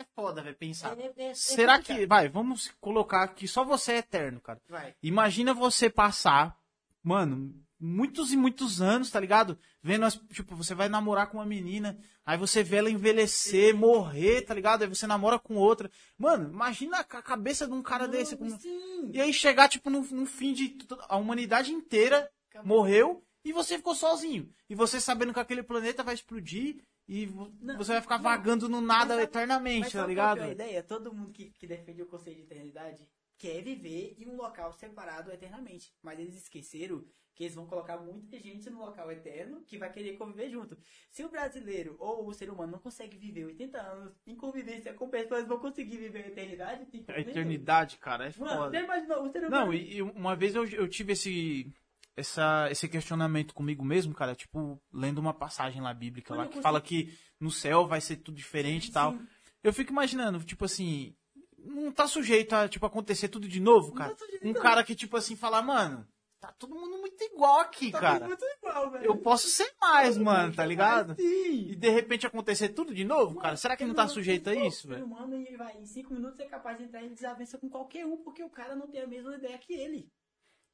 É 0.00 0.04
foda, 0.14 0.42
velho, 0.42 0.56
pensar. 0.56 0.96
É- 0.98 1.12
é- 1.16 1.30
é 1.30 1.34
Será 1.34 1.76
complicado. 1.78 1.98
que. 1.98 2.06
Vai, 2.06 2.28
vamos 2.28 2.70
colocar 2.80 3.26
que 3.28 3.48
só 3.48 3.64
você 3.64 3.92
é 3.92 3.96
eterno, 3.98 4.40
cara. 4.40 4.60
Vai. 4.68 4.94
Imagina 5.02 5.52
você 5.52 5.90
passar, 5.90 6.56
mano, 7.02 7.54
muitos 7.80 8.32
e 8.32 8.36
muitos 8.36 8.80
anos, 8.80 9.10
tá 9.10 9.18
ligado? 9.20 9.58
Vendo 9.82 10.04
as. 10.04 10.14
Tipo, 10.32 10.54
você 10.56 10.74
vai 10.74 10.88
namorar 10.88 11.28
com 11.28 11.38
uma 11.38 11.46
menina, 11.46 11.98
aí 12.24 12.36
você 12.38 12.62
vê 12.62 12.76
ela 12.76 12.90
envelhecer, 12.90 13.74
morrer, 13.74 14.42
tá 14.42 14.54
ligado? 14.54 14.82
Aí 14.82 14.88
você 14.88 15.06
namora 15.06 15.38
com 15.38 15.56
outra. 15.56 15.90
Mano, 16.16 16.48
imagina 16.48 16.98
a 16.98 17.04
ca- 17.04 17.22
cabeça 17.22 17.66
de 17.66 17.72
um 17.72 17.82
cara 17.82 18.06
desse. 18.06 18.36
Não, 18.38 18.50
com- 18.50 18.58
sim. 18.58 19.10
E 19.12 19.20
aí 19.20 19.32
chegar, 19.32 19.68
tipo, 19.68 19.90
no, 19.90 20.02
no 20.02 20.26
fim 20.26 20.52
de. 20.52 20.76
A 21.08 21.16
humanidade 21.16 21.72
inteira 21.72 22.30
Acabou. 22.50 22.68
morreu 22.78 23.24
e 23.44 23.52
você 23.52 23.76
ficou 23.76 23.94
sozinho. 23.94 24.48
E 24.70 24.74
você 24.74 25.00
sabendo 25.00 25.32
que 25.34 25.40
aquele 25.40 25.62
planeta 25.62 26.02
vai 26.04 26.14
explodir 26.14 26.84
e 27.08 27.26
Não, 27.60 27.76
você 27.78 27.92
vai 27.92 28.02
ficar 28.02 28.18
não. 28.18 28.24
vagando 28.24 28.68
no 28.68 28.80
nada 28.80 29.14
Mas 29.16 29.24
eternamente, 29.24 29.80
Mas 29.84 29.92
tá 29.92 30.06
ligado? 30.06 30.40
é 30.40 30.44
a 30.44 30.50
ideia? 30.50 30.82
Todo 30.82 31.12
mundo 31.14 31.32
que, 31.32 31.50
que 31.50 31.66
defende 31.66 32.02
o 32.02 32.06
conceito 32.06 32.36
de 32.36 32.42
eternidade 32.42 33.08
quer 33.38 33.62
viver 33.62 34.14
em 34.18 34.26
um 34.28 34.36
local 34.36 34.72
separado 34.72 35.30
eternamente. 35.32 35.92
Mas 36.02 36.18
eles 36.18 36.36
esqueceram 36.36 37.04
que 37.34 37.44
eles 37.44 37.54
vão 37.54 37.66
colocar 37.66 37.96
muita 37.98 38.36
gente 38.40 38.68
no 38.68 38.80
local 38.80 39.12
eterno 39.12 39.62
que 39.64 39.78
vai 39.78 39.92
querer 39.92 40.16
conviver 40.16 40.50
junto. 40.50 40.76
Se 41.08 41.24
o 41.24 41.28
brasileiro 41.28 41.94
ou 42.00 42.26
o 42.26 42.34
ser 42.34 42.50
humano 42.50 42.72
não 42.72 42.78
consegue 42.80 43.16
viver 43.16 43.44
80 43.46 43.80
anos 43.80 44.12
em 44.26 44.34
convivência 44.34 44.92
com 44.92 45.08
pessoas 45.08 45.46
vão 45.46 45.60
conseguir 45.60 45.98
viver 45.98 46.24
a 46.24 46.28
eternidade, 46.28 46.84
A 47.06 47.20
eternidade, 47.20 47.96
cara, 47.98 48.26
é 48.28 48.32
Mano, 48.36 48.56
foda. 48.56 48.70
você 48.76 48.84
imaginou 48.84 49.22
o 49.22 49.30
ser 49.30 49.44
humano. 49.44 49.66
Não, 49.66 49.72
e, 49.72 49.98
e 49.98 50.02
uma 50.02 50.34
vez 50.34 50.56
eu, 50.56 50.66
eu 50.66 50.88
tive 50.88 51.12
esse, 51.12 51.72
essa, 52.18 52.68
esse 52.70 52.88
questionamento 52.88 53.54
comigo 53.54 53.84
mesmo, 53.84 54.14
cara, 54.14 54.34
tipo, 54.34 54.80
lendo 54.92 55.18
uma 55.18 55.32
passagem 55.34 55.80
lá 55.80 55.92
bíblica 55.94 56.34
lá 56.34 56.42
eu 56.42 56.46
que 56.46 56.54
consigo- 56.54 56.62
fala 56.62 56.80
que 56.80 57.12
no 57.40 57.50
céu 57.50 57.86
vai 57.86 58.00
ser 58.00 58.16
tudo 58.16 58.36
diferente 58.36 58.88
e 58.88 58.92
tal. 58.92 59.16
Eu 59.62 59.72
fico 59.72 59.92
imaginando, 59.92 60.42
tipo 60.44 60.64
assim, 60.64 61.14
não 61.58 61.90
tá 61.92 62.06
sujeito 62.06 62.52
a, 62.54 62.68
tipo, 62.68 62.84
acontecer 62.86 63.28
tudo 63.28 63.48
de 63.48 63.60
novo, 63.60 63.92
cara. 63.92 64.14
tá 64.14 64.24
Um 64.42 64.52
cara 64.52 64.84
que, 64.84 64.94
tipo 64.94 65.16
assim, 65.16 65.34
fala, 65.36 65.60
mano, 65.60 66.06
tá 66.40 66.52
todo 66.52 66.74
mundo 66.74 66.98
muito 66.98 67.22
igual 67.24 67.58
aqui, 67.60 67.90
Tá 67.90 68.00
cara. 68.00 68.26
muito 68.28 68.44
igual, 68.58 68.90
velho. 68.92 69.04
Eu 69.04 69.16
posso 69.16 69.48
ser 69.48 69.68
mais, 69.80 70.16
mano, 70.16 70.54
tá 70.54 70.64
ligado? 70.64 71.16
Sim. 71.16 71.70
E 71.70 71.74
de 71.74 71.88
repente 71.90 72.26
acontecer 72.26 72.68
tudo 72.68 72.94
de 72.94 73.04
novo, 73.04 73.38
cara. 73.40 73.56
Será 73.56 73.76
que 73.76 73.84
não 73.84 73.94
tá 73.94 74.06
sujeito 74.06 74.48
a 74.48 74.54
isso, 74.54 74.86
O 74.86 74.90
velho? 74.90 75.04
humano 75.04 75.34
ele 75.34 75.56
vai, 75.56 75.76
em 75.76 75.84
5 75.84 76.14
minutos 76.14 76.38
é 76.38 76.46
capaz 76.46 76.78
de 76.78 76.84
entrar 76.84 77.02
em 77.04 77.12
desavença 77.12 77.58
com 77.58 77.68
qualquer 77.68 78.06
um, 78.06 78.16
porque 78.18 78.42
o 78.44 78.50
cara 78.50 78.76
não 78.76 78.86
tem 78.86 79.00
a 79.00 79.06
mesma 79.06 79.34
ideia 79.36 79.58
que 79.58 79.72
ele. 79.72 80.08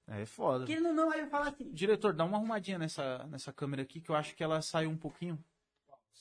É 0.06 0.26
foda. 0.26 0.60
Porque 0.60 0.72
ele 0.72 0.82
não, 0.82 0.92
não 0.92 1.08
vai 1.08 1.26
falar 1.28 1.48
assim. 1.48 1.72
Diretor, 1.72 2.12
dá 2.12 2.24
uma 2.24 2.36
arrumadinha 2.36 2.78
nessa, 2.78 3.26
nessa 3.26 3.52
câmera 3.52 3.82
aqui, 3.82 4.00
que 4.00 4.10
eu 4.10 4.14
acho 4.14 4.34
que 4.34 4.44
ela 4.44 4.60
saiu 4.60 4.90
um 4.90 4.98
pouquinho. 4.98 5.42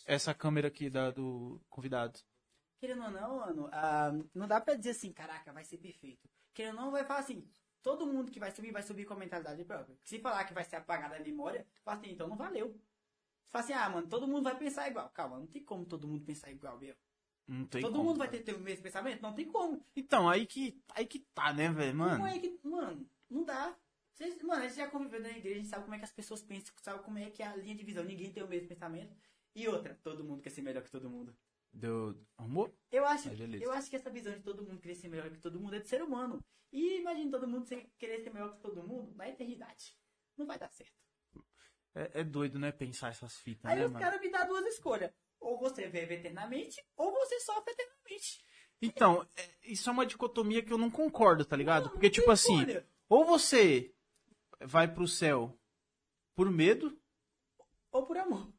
Essa 0.05 0.33
câmera 0.33 0.67
aqui 0.67 0.89
da, 0.89 1.11
do 1.11 1.61
convidado. 1.69 2.19
Querendo 2.79 3.03
ou 3.03 3.11
não, 3.11 3.37
mano, 3.37 3.69
ah, 3.71 4.11
não 4.33 4.47
dá 4.47 4.59
pra 4.59 4.75
dizer 4.75 4.91
assim, 4.91 5.11
caraca, 5.11 5.53
vai 5.53 5.63
ser 5.63 5.77
perfeito. 5.77 6.29
Querendo 6.53 6.77
ou 6.77 6.85
não, 6.85 6.91
vai 6.91 7.05
falar 7.05 7.19
assim, 7.21 7.47
todo 7.81 8.05
mundo 8.05 8.31
que 8.31 8.39
vai 8.39 8.51
subir, 8.51 8.71
vai 8.71 8.83
subir 8.83 9.05
com 9.05 9.13
a 9.13 9.17
mentalidade 9.17 9.63
própria. 9.63 9.97
Se 10.03 10.19
falar 10.19 10.43
que 10.45 10.53
vai 10.53 10.63
ser 10.63 10.77
apagada 10.77 11.15
a 11.15 11.19
memória, 11.19 11.65
fala 11.83 11.97
assim, 11.97 12.11
então 12.11 12.27
não 12.27 12.35
valeu. 12.35 12.77
Fala 13.45 13.63
assim, 13.63 13.73
ah, 13.73 13.89
mano, 13.89 14.07
todo 14.07 14.27
mundo 14.27 14.43
vai 14.43 14.57
pensar 14.57 14.89
igual. 14.89 15.09
Calma, 15.09 15.39
não 15.39 15.47
tem 15.47 15.63
como 15.63 15.85
todo 15.85 16.07
mundo 16.07 16.25
pensar 16.25 16.51
igual, 16.51 16.77
meu. 16.77 16.95
Não 17.47 17.65
tem 17.65 17.81
todo 17.81 17.91
como, 17.93 18.05
mundo 18.05 18.17
vai 18.17 18.27
cara. 18.27 18.39
ter, 18.39 18.51
ter 18.51 18.57
o 18.57 18.61
mesmo 18.61 18.83
pensamento? 18.83 19.21
Não 19.21 19.33
tem 19.33 19.45
como. 19.45 19.85
Então, 19.95 20.29
aí 20.29 20.45
que, 20.45 20.81
aí 20.95 21.05
que 21.05 21.19
tá, 21.19 21.53
né, 21.53 21.69
velho, 21.69 21.91
Como 21.97 22.09
mano? 22.09 22.27
é 22.27 22.39
que. 22.39 22.59
Mano, 22.63 23.09
não 23.33 23.43
dá. 23.43 23.75
Vocês- 24.13 24.39
mano, 24.43 24.61
a 24.63 24.67
gente 24.67 24.77
já 24.77 24.87
conviveu 24.87 25.19
na 25.21 25.29
igreja, 25.29 25.55
a 25.55 25.59
gente 25.59 25.67
sabe 25.69 25.83
como 25.83 25.95
é 25.95 25.97
que 25.97 26.05
as 26.05 26.11
pessoas 26.13 26.41
pensam, 26.43 26.73
sabe 26.81 27.03
como 27.03 27.17
é 27.17 27.29
que 27.31 27.41
é 27.41 27.47
a 27.47 27.55
linha 27.55 27.75
de 27.75 27.83
visão. 27.83 28.03
Ninguém 28.03 28.31
tem 28.31 28.43
o 28.43 28.47
mesmo 28.47 28.67
pensamento. 28.67 29.15
E 29.55 29.67
outra, 29.67 29.99
todo 30.03 30.23
mundo 30.23 30.41
quer 30.41 30.49
ser 30.51 30.61
melhor 30.61 30.83
que 30.83 30.91
todo 30.91 31.09
mundo. 31.09 31.35
Deu. 31.71 32.15
Arrumou? 32.37 32.71
Eu 32.91 33.05
acho, 33.05 33.29
eu 33.29 33.71
acho 33.71 33.89
que 33.89 33.95
essa 33.95 34.09
visão 34.11 34.31
de 34.33 34.41
todo 34.41 34.63
mundo 34.63 34.79
querer 34.79 34.93
ser 34.95 35.07
melhor 35.09 35.29
que 35.31 35.39
todo 35.39 35.59
mundo 35.59 35.75
é 35.75 35.79
de 35.79 35.89
ser 35.89 36.03
humano. 36.03 36.43
E 36.71 36.99
imagina 36.99 37.31
todo 37.31 37.47
mundo 37.47 37.65
querer 37.97 38.21
ser 38.23 38.31
melhor 38.31 38.53
que 38.53 38.59
todo 38.61 38.83
mundo 38.87 39.13
na 39.15 39.27
eternidade. 39.29 39.95
Não 40.37 40.45
vai 40.45 40.57
dar 40.59 40.69
certo. 40.71 40.93
É, 41.95 42.21
é 42.21 42.23
doido, 42.23 42.57
né, 42.59 42.71
pensar 42.71 43.09
essas 43.09 43.37
fitas, 43.37 43.71
Aí 43.71 43.79
né, 43.79 43.85
os 43.85 43.93
caras 43.93 44.19
me 44.19 44.29
dão 44.29 44.47
duas 44.47 44.65
escolhas. 44.67 45.11
Ou 45.39 45.59
você 45.59 45.87
vive 45.87 46.15
eternamente, 46.15 46.83
ou 46.95 47.11
você 47.11 47.39
sofre 47.39 47.71
eternamente. 47.73 48.43
Então, 48.81 49.27
é- 49.35 49.49
isso 49.63 49.89
é 49.89 49.93
uma 49.93 50.05
dicotomia 50.05 50.63
que 50.63 50.71
eu 50.73 50.77
não 50.77 50.89
concordo, 50.89 51.45
tá 51.45 51.55
ligado? 51.55 51.85
Não, 51.85 51.91
Porque, 51.91 52.07
não 52.07 52.13
tipo 52.13 52.31
assim, 52.31 52.57
escolha. 52.59 52.87
Ou 53.13 53.25
você 53.25 53.93
vai 54.61 54.87
pro 54.87 55.07
céu 55.07 55.57
por 56.35 56.49
medo, 56.49 56.97
Ou 57.91 58.05
por 58.05 58.17
amor. 58.17 58.51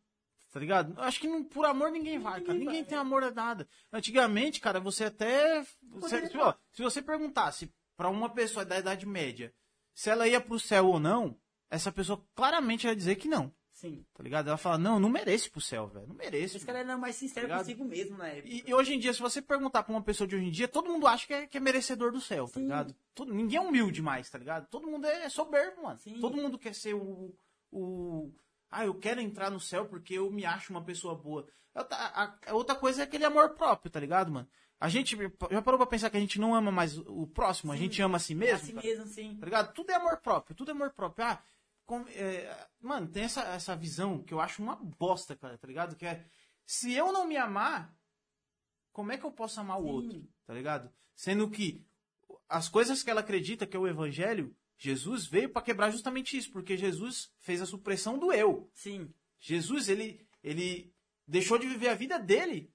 tá 0.53 0.61
ligado? 0.61 0.95
Acho 1.01 1.19
que 1.21 1.27
não- 1.27 1.43
por 1.43 1.65
amor 1.67 1.91
ninguém 1.91 2.19
vai, 2.19 2.41
cara. 2.41 2.53
Ninguém 2.53 2.67
Ninguém 2.67 2.83
vai. 2.83 2.89
tem 2.91 2.99
amor 2.99 3.25
a 3.25 3.31
nada. 3.31 3.69
Antigamente, 3.93 4.61
cara, 4.61 4.79
você 4.79 5.05
até. 5.05 5.65
Você, 5.83 6.29
se, 6.29 6.39
ó, 6.39 6.55
se 6.73 6.83
você 6.83 7.03
perguntasse 7.03 7.73
pra 7.97 8.09
uma 8.09 8.29
pessoa 8.31 8.65
da 8.65 8.79
Idade 8.79 9.07
Média 9.07 9.53
se 9.93 10.11
ela 10.11 10.27
ia 10.29 10.41
pro 10.41 10.59
céu 10.61 10.87
ou 10.89 11.01
não, 11.01 11.37
essa 11.71 11.91
pessoa 11.91 12.25
claramente 12.35 12.87
ia 12.87 12.95
dizer 12.95 13.17
que 13.17 13.27
não, 13.29 13.53
Sim. 13.91 14.05
tá 14.15 14.23
ligado? 14.23 14.49
Ela 14.49 14.57
fala, 14.57 14.79
não, 14.79 14.95
eu 14.95 15.01
não 15.01 15.09
mereço 15.11 15.51
pro 15.51 15.61
céu, 15.61 15.87
velho. 15.87 16.07
Não 16.07 16.15
mereço. 16.15 16.57
Esse 16.57 16.65
cara 16.67 16.79
era 16.79 16.97
mais 16.97 17.17
sincero 17.17 17.47
Ligado? 17.47 17.59
consigo 17.61 17.85
mesmo 17.85 18.17
na 18.17 18.29
época. 18.29 18.49
E, 18.49 18.65
e 18.67 18.73
hoje 18.75 18.95
em 18.95 18.99
dia, 18.99 19.13
se 19.13 19.21
você 19.21 19.43
perguntar 19.43 19.83
pra 19.83 19.93
uma 19.93 20.03
pessoa 20.03 20.27
de 20.27 20.35
hoje 20.37 20.47
em 20.47 20.51
dia, 20.51 20.67
todo 20.69 20.91
mundo 20.91 21.07
acha 21.07 21.27
que 21.27 21.35
é, 21.35 21.47
que 21.47 21.57
é 21.57 21.61
merecedor 21.61 22.11
do 22.13 22.21
céu, 22.21 22.47
tá 22.47 22.55
Sim. 22.55 22.63
ligado? 22.63 22.95
Todo, 23.15 23.33
ninguém 23.35 23.59
é 23.59 23.61
humilde 23.61 24.01
mais, 24.03 24.29
tá 24.31 24.39
ligado? 24.39 24.67
Todo 24.69 24.87
mundo 24.87 25.07
é 25.07 25.29
soberbo, 25.29 25.83
mano. 25.83 25.99
Sim. 25.99 26.19
Todo 26.21 26.37
mundo 26.37 26.59
quer 26.59 26.75
ser 26.75 26.95
o, 26.95 27.35
o. 27.71 28.33
Ah, 28.71 28.85
eu 28.87 28.95
quero 28.95 29.21
entrar 29.21 29.51
no 29.51 29.61
céu 29.61 29.87
porque 29.87 30.15
eu 30.15 30.31
me 30.31 30.45
acho 30.45 30.73
uma 30.73 30.83
pessoa 30.83 31.15
boa. 31.15 31.47
Outra, 31.75 31.97
a- 31.97 32.35
a 32.47 32.55
outra 32.55 32.75
coisa 32.75 33.03
é 33.03 33.05
aquele 33.05 33.25
amor 33.25 33.51
próprio, 33.51 33.91
tá 33.91 34.01
ligado, 34.01 34.33
mano? 34.33 34.49
A 34.81 34.89
gente 34.89 35.17
já 35.51 35.63
parou 35.63 35.79
pra 35.79 35.87
pensar 35.87 36.11
que 36.11 36.17
a 36.17 36.21
gente 36.21 36.39
não 36.39 36.55
ama 36.55 36.71
mais 36.71 36.99
o 36.99 37.27
próximo, 37.29 37.73
a 37.73 37.77
Sim. 37.77 37.83
gente 37.85 38.03
ama 38.03 38.17
a 38.17 38.21
si 38.21 38.35
mesmo? 38.35 38.57
assim 38.57 38.75
cara? 38.75 38.87
mesmo, 38.87 39.07
sim. 39.07 39.37
Tá 39.39 39.45
ligado? 39.47 39.73
Tudo 39.73 39.91
é 39.91 39.95
amor 39.95 40.19
próprio, 40.19 40.55
tudo 40.55 40.71
é 40.71 40.75
amor 40.75 40.91
próprio. 40.91 41.25
Ah, 41.25 41.41
com- 41.87 42.07
é, 42.09 42.69
mano, 42.81 43.09
tem 43.09 43.25
essa, 43.25 43.43
essa 43.43 43.77
visão 43.77 44.23
que 44.23 44.33
eu 44.33 44.41
acho 44.41 44.63
uma 44.63 44.77
bosta, 44.77 45.37
cara, 45.37 45.59
tá 45.59 45.67
ligado? 45.67 45.97
Que 45.97 46.07
é, 46.07 46.25
se 46.67 46.93
eu 46.93 47.13
não 47.13 47.27
me 47.27 47.37
amar, 47.37 47.95
como 48.93 49.13
é 49.13 49.19
que 49.19 49.25
eu 49.25 49.33
posso 49.33 49.61
amar 49.61 49.79
o 49.81 49.85
Sim. 49.85 49.91
outro, 49.91 50.29
tá 50.47 50.55
ligado? 50.55 50.93
Sendo 51.15 51.51
que 51.51 51.85
as 52.49 52.69
coisas 52.69 53.03
que 53.03 53.11
ela 53.11 53.21
acredita 53.21 53.67
que 53.67 53.77
é 53.77 53.81
o 53.81 53.89
evangelho, 53.89 54.55
Jesus 54.77 55.27
veio 55.27 55.51
pra 55.51 55.63
quebrar 55.63 55.91
justamente 55.91 56.37
isso, 56.37 56.51
porque 56.51 56.77
Jesus 56.77 57.33
fez 57.39 57.61
a 57.63 57.67
supressão 57.67 58.19
do 58.19 58.33
eu. 58.33 58.69
Sim. 58.73 59.13
Jesus, 59.39 59.89
ele, 59.89 60.27
ele 60.43 60.93
deixou 61.27 61.59
de 61.59 61.67
viver 61.67 61.89
a 61.89 61.95
vida 61.95 62.19
dele. 62.19 62.73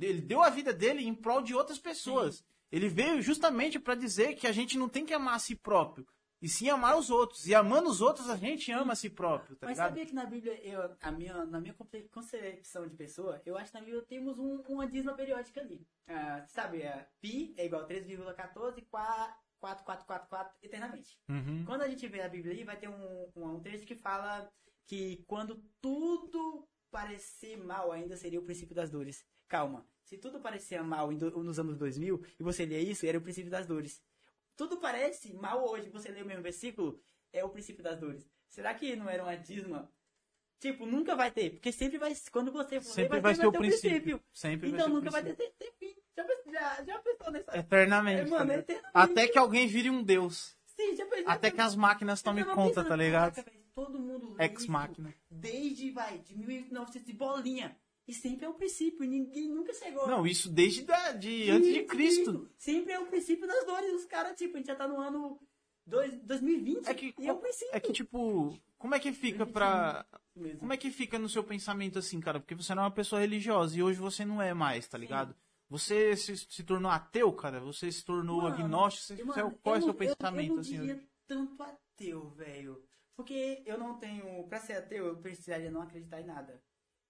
Ele 0.00 0.20
deu 0.20 0.42
a 0.42 0.50
vida 0.50 0.72
dele 0.72 1.04
em 1.04 1.14
prol 1.14 1.42
de 1.42 1.54
outras 1.54 1.78
pessoas. 1.78 2.44
Ele 2.70 2.88
veio 2.88 3.20
justamente 3.20 3.78
para 3.78 3.94
dizer 3.94 4.34
que 4.34 4.46
a 4.46 4.52
gente 4.52 4.78
não 4.78 4.88
tem 4.88 5.04
que 5.04 5.12
amar 5.12 5.34
a 5.34 5.38
si 5.38 5.54
próprio, 5.54 6.06
e 6.42 6.48
sim 6.48 6.68
amar 6.68 6.98
os 6.98 7.08
outros. 7.08 7.46
E 7.46 7.54
amando 7.54 7.88
os 7.88 8.00
outros, 8.02 8.28
a 8.28 8.36
gente 8.36 8.70
ama 8.72 8.92
a 8.92 8.96
si 8.96 9.08
próprio, 9.08 9.56
tá 9.56 9.66
Mas 9.66 9.76
ligado? 9.76 9.88
sabia 9.88 10.04
que 10.06 10.12
na 10.14 10.26
Bíblia, 10.26 10.60
eu, 10.66 10.94
a 11.00 11.12
minha, 11.12 11.44
na 11.46 11.60
minha 11.60 11.72
conce- 11.74 12.08
concepção 12.10 12.86
de 12.88 12.96
pessoa, 12.96 13.40
eu 13.46 13.56
acho 13.56 13.70
que 13.72 13.78
na 13.78 13.84
Bíblia 13.84 14.02
temos 14.02 14.38
um, 14.38 14.60
uma 14.68 14.86
dízima 14.86 15.14
periódica 15.14 15.60
ali. 15.60 15.86
Ah, 16.08 16.44
sabe, 16.48 16.82
pi 17.20 17.54
é 17.56 17.64
igual 17.66 17.82
a 17.82 17.86
3,14, 17.88 18.84
4444 19.60 20.56
eternamente. 20.62 21.18
Uhum. 21.28 21.64
Quando 21.64 21.82
a 21.82 21.88
gente 21.88 22.06
vê 22.08 22.20
a 22.22 22.28
Bíblia 22.28 22.52
aí, 22.54 22.64
vai 22.64 22.76
ter 22.76 22.88
um, 22.88 23.30
um, 23.36 23.44
um 23.54 23.60
trecho 23.60 23.86
que 23.86 23.94
fala 23.94 24.50
que 24.86 25.22
quando 25.26 25.62
tudo 25.80 26.68
parecer 26.90 27.56
mal, 27.56 27.92
ainda 27.92 28.16
seria 28.16 28.40
o 28.40 28.44
princípio 28.44 28.74
das 28.74 28.90
dores. 28.90 29.24
Calma, 29.48 29.86
se 30.04 30.18
tudo 30.18 30.40
parecia 30.40 30.82
mal 30.82 31.10
nos 31.10 31.58
anos 31.58 31.76
2000 31.78 32.22
e 32.40 32.42
você 32.42 32.64
lê 32.66 32.80
isso, 32.80 33.06
era 33.06 33.18
o 33.18 33.22
princípio 33.22 33.50
das 33.50 33.66
dores. 33.66 34.02
Tudo 34.56 34.76
parece 34.78 35.32
mal 35.32 35.66
hoje, 35.68 35.88
você 35.90 36.10
lê 36.10 36.22
o 36.22 36.26
mesmo 36.26 36.42
versículo, 36.42 37.00
é 37.32 37.44
o 37.44 37.48
princípio 37.48 37.82
das 37.82 37.98
dores. 37.98 38.28
Será 38.48 38.74
que 38.74 38.94
não 38.96 39.08
era 39.08 39.22
uma 39.22 39.34
dízima? 39.36 39.90
Tipo, 40.60 40.86
nunca 40.86 41.16
vai 41.16 41.30
ter, 41.30 41.50
porque 41.50 41.72
sempre 41.72 41.98
vai, 41.98 42.14
quando 42.30 42.52
você 42.52 42.80
for 42.80 42.92
Sempre 42.92 43.20
vai 43.20 43.34
ser 43.34 43.46
o 43.46 43.50
ter 43.52 43.58
princípio. 43.58 44.22
Sempre 44.32 44.68
Então 44.68 44.80
vai 44.80 44.88
o 44.90 44.94
nunca 44.94 45.10
vai 45.10 45.22
princípio. 45.22 45.50
ter, 45.58 45.64
ter, 45.64 45.70
ter 45.70 45.76
fim. 45.78 46.00
Já, 46.16 46.24
pensou- 46.24 46.52
já, 46.52 46.84
já 46.84 46.98
pensou 47.00 47.30
nessa... 47.32 47.58
Eternamente. 47.58 48.20
É, 48.20 48.24
tá 48.24 48.30
mano, 48.30 48.44
ligado? 48.44 48.60
eternamente. 48.60 48.92
Até 48.94 49.26
que 49.28 49.38
alguém 49.38 49.66
vire 49.66 49.90
um 49.90 50.02
deus. 50.04 50.56
Sim, 50.66 50.94
já 50.94 51.06
pensou- 51.06 51.28
Até 51.30 51.50
que 51.50 51.60
as 51.60 51.74
máquinas 51.74 52.22
tomem 52.22 52.44
conta, 52.44 52.84
tá 52.84 52.94
ligado? 52.94 53.34
caraca, 53.34 53.52
todo 53.74 53.98
mundo 53.98 54.34
lê 54.34 54.44
Ex 54.44 54.62
isso 54.62 54.70
máquina. 54.70 55.12
Desde, 55.30 55.90
vai, 55.90 56.18
de 56.18 56.36
1900 56.36 57.06
de 57.06 57.12
bolinha. 57.12 57.76
E 58.06 58.12
sempre 58.12 58.44
é 58.44 58.48
o 58.48 58.54
princípio, 58.54 59.06
ninguém 59.06 59.48
nunca 59.48 59.72
chegou. 59.72 60.06
Não, 60.08 60.26
isso 60.26 60.50
desde 60.50 60.82
da, 60.82 61.12
de, 61.12 61.48
antes 61.50 61.72
de 61.72 61.84
Cristo. 61.84 62.50
Sempre 62.58 62.92
é 62.92 62.98
o 62.98 63.06
princípio 63.06 63.46
das 63.46 63.64
dores. 63.64 63.92
Os 63.94 64.04
caras, 64.06 64.36
tipo, 64.36 64.56
a 64.56 64.58
gente 64.58 64.66
já 64.66 64.74
tá 64.74 64.88
no 64.88 64.98
ano 65.00 65.38
dois, 65.86 66.12
2020 66.22 66.86
É 66.88 66.94
que, 66.94 67.14
e 67.18 67.28
é 67.28 67.32
o 67.32 67.38
princípio. 67.38 67.70
é 67.76 67.78
que, 67.80 67.92
tipo, 67.92 68.58
como 68.76 68.94
é 68.94 68.98
que 68.98 69.12
fica 69.12 69.46
pra. 69.46 70.04
mesmo. 70.34 70.58
Como 70.60 70.72
é 70.72 70.76
que 70.76 70.90
fica 70.90 71.16
no 71.18 71.28
seu 71.28 71.44
pensamento 71.44 71.98
assim, 71.98 72.18
cara? 72.20 72.40
Porque 72.40 72.56
você 72.56 72.74
não 72.74 72.82
é 72.82 72.86
uma 72.86 72.90
pessoa 72.92 73.20
religiosa 73.20 73.78
e 73.78 73.82
hoje 73.82 74.00
você 74.00 74.24
não 74.24 74.42
é 74.42 74.52
mais, 74.52 74.88
tá 74.88 74.98
ligado? 74.98 75.34
Você 75.70 76.16
se, 76.16 76.36
se 76.36 76.62
tornou 76.64 76.90
ateu, 76.90 77.32
cara? 77.32 77.60
Você 77.60 77.90
se 77.90 78.04
tornou 78.04 78.42
Mano, 78.42 78.54
agnóstico? 78.54 79.06
Você, 79.16 79.24
Mano, 79.24 79.32
você- 79.50 79.56
qual 79.62 79.74
é 79.76 79.78
o 79.78 79.80
eu 79.80 79.82
seu 79.84 79.92
não- 79.94 80.02
eu- 80.02 80.16
pensamento, 80.16 80.48
eu 80.50 80.54
não 80.54 80.60
assim? 80.60 80.70
diria 80.72 80.94
hoje? 80.94 81.08
tanto 81.26 81.62
ateu, 81.62 82.28
velho. 82.30 82.82
Porque 83.16 83.62
eu 83.64 83.78
não 83.78 83.96
tenho. 83.98 84.42
Pra 84.48 84.58
ser 84.58 84.72
ateu, 84.74 85.06
eu 85.06 85.16
precisaria 85.18 85.70
não 85.70 85.82
acreditar 85.82 86.20
em 86.20 86.26
nada. 86.26 86.60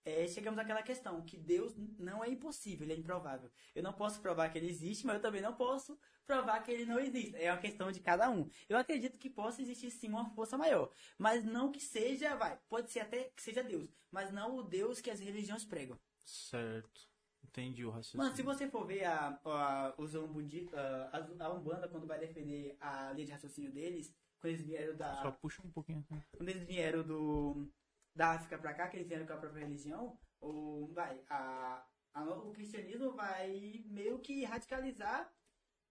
É, 0.05 0.27
chegamos 0.27 0.59
àquela 0.59 0.83
questão 0.83 1.23
que 1.23 1.37
Deus 1.37 1.75
não 1.99 2.25
é 2.25 2.29
impossível, 2.29 2.85
ele 2.85 2.95
é 2.95 2.97
improvável. 2.97 3.51
Eu 3.75 3.83
não 3.83 3.93
posso 3.93 4.21
provar 4.21 4.49
que 4.51 4.59
ele 4.59 4.69
existe, 4.69 5.07
mas 5.07 5.17
eu 5.17 5.23
também 5.23 5.41
não 5.41 5.55
posso 5.55 5.97
provar 6.27 6.61
que 6.63 6.73
ele 6.73 6.85
não 6.85 6.99
existe. 6.99 7.37
É 7.37 7.53
uma 7.53 7.61
questão 7.61 7.93
de 7.93 8.01
cada 8.01 8.29
um. 8.29 8.49
Eu 8.69 8.77
acredito 8.77 9.17
que 9.17 9.31
possa 9.31 9.63
existir 9.63 9.91
sim 9.91 10.09
uma 10.09 10.29
força 10.31 10.59
maior, 10.59 10.91
mas 11.17 11.45
não 11.45 11.71
que 11.71 11.81
seja, 11.81 12.35
vai, 12.35 12.59
pode 12.69 12.91
ser 12.91 13.01
até 13.01 13.31
que 13.37 13.43
seja 13.43 13.63
Deus, 13.63 13.89
mas 14.11 14.33
não 14.33 14.57
o 14.57 14.63
Deus 14.63 15.01
que 15.01 15.11
as 15.11 15.21
religiões 15.21 15.65
pregam. 15.65 15.99
Certo. 16.25 17.13
Entendi 17.45 17.85
o 17.85 17.91
raciocínio. 17.91 18.25
Mano, 18.25 18.35
se 18.35 18.43
você 18.43 18.69
for 18.69 18.87
ver 18.87 19.05
a, 19.05 19.39
a, 19.45 19.95
os 19.99 20.15
Umbundi, 20.15 20.69
a, 20.73 21.45
a 21.45 21.53
Umbanda 21.53 21.87
quando 21.87 22.07
vai 22.07 22.19
defender 22.19 22.77
a 22.81 23.13
linha 23.13 23.27
de 23.27 23.33
raciocínio 23.33 23.71
deles, 23.71 24.13
quando 24.41 24.55
eles 24.55 24.65
vieram 24.65 24.97
da, 24.97 25.23
Só 25.23 25.31
puxa 25.31 25.63
um 25.63 25.71
pouquinho. 25.71 26.05
quando 26.37 26.49
eles 26.49 26.65
vieram 26.65 27.03
do 27.03 27.69
da 28.15 28.33
África 28.33 28.59
pra 28.59 28.75
cá, 28.75 28.89
que 28.89 28.97
eles 28.97 29.09
vieram 29.09 29.27
com 29.27 29.33
a 29.33 29.37
própria 29.39 29.65
religião, 29.65 30.19
o, 30.41 30.89
vai, 30.93 31.21
a, 31.29 31.85
a- 32.15 32.25
o 32.25 32.53
cristianismo 32.53 33.13
vai 33.13 33.85
meio 33.87 34.19
que 34.21 34.45
radicalizar 34.45 35.33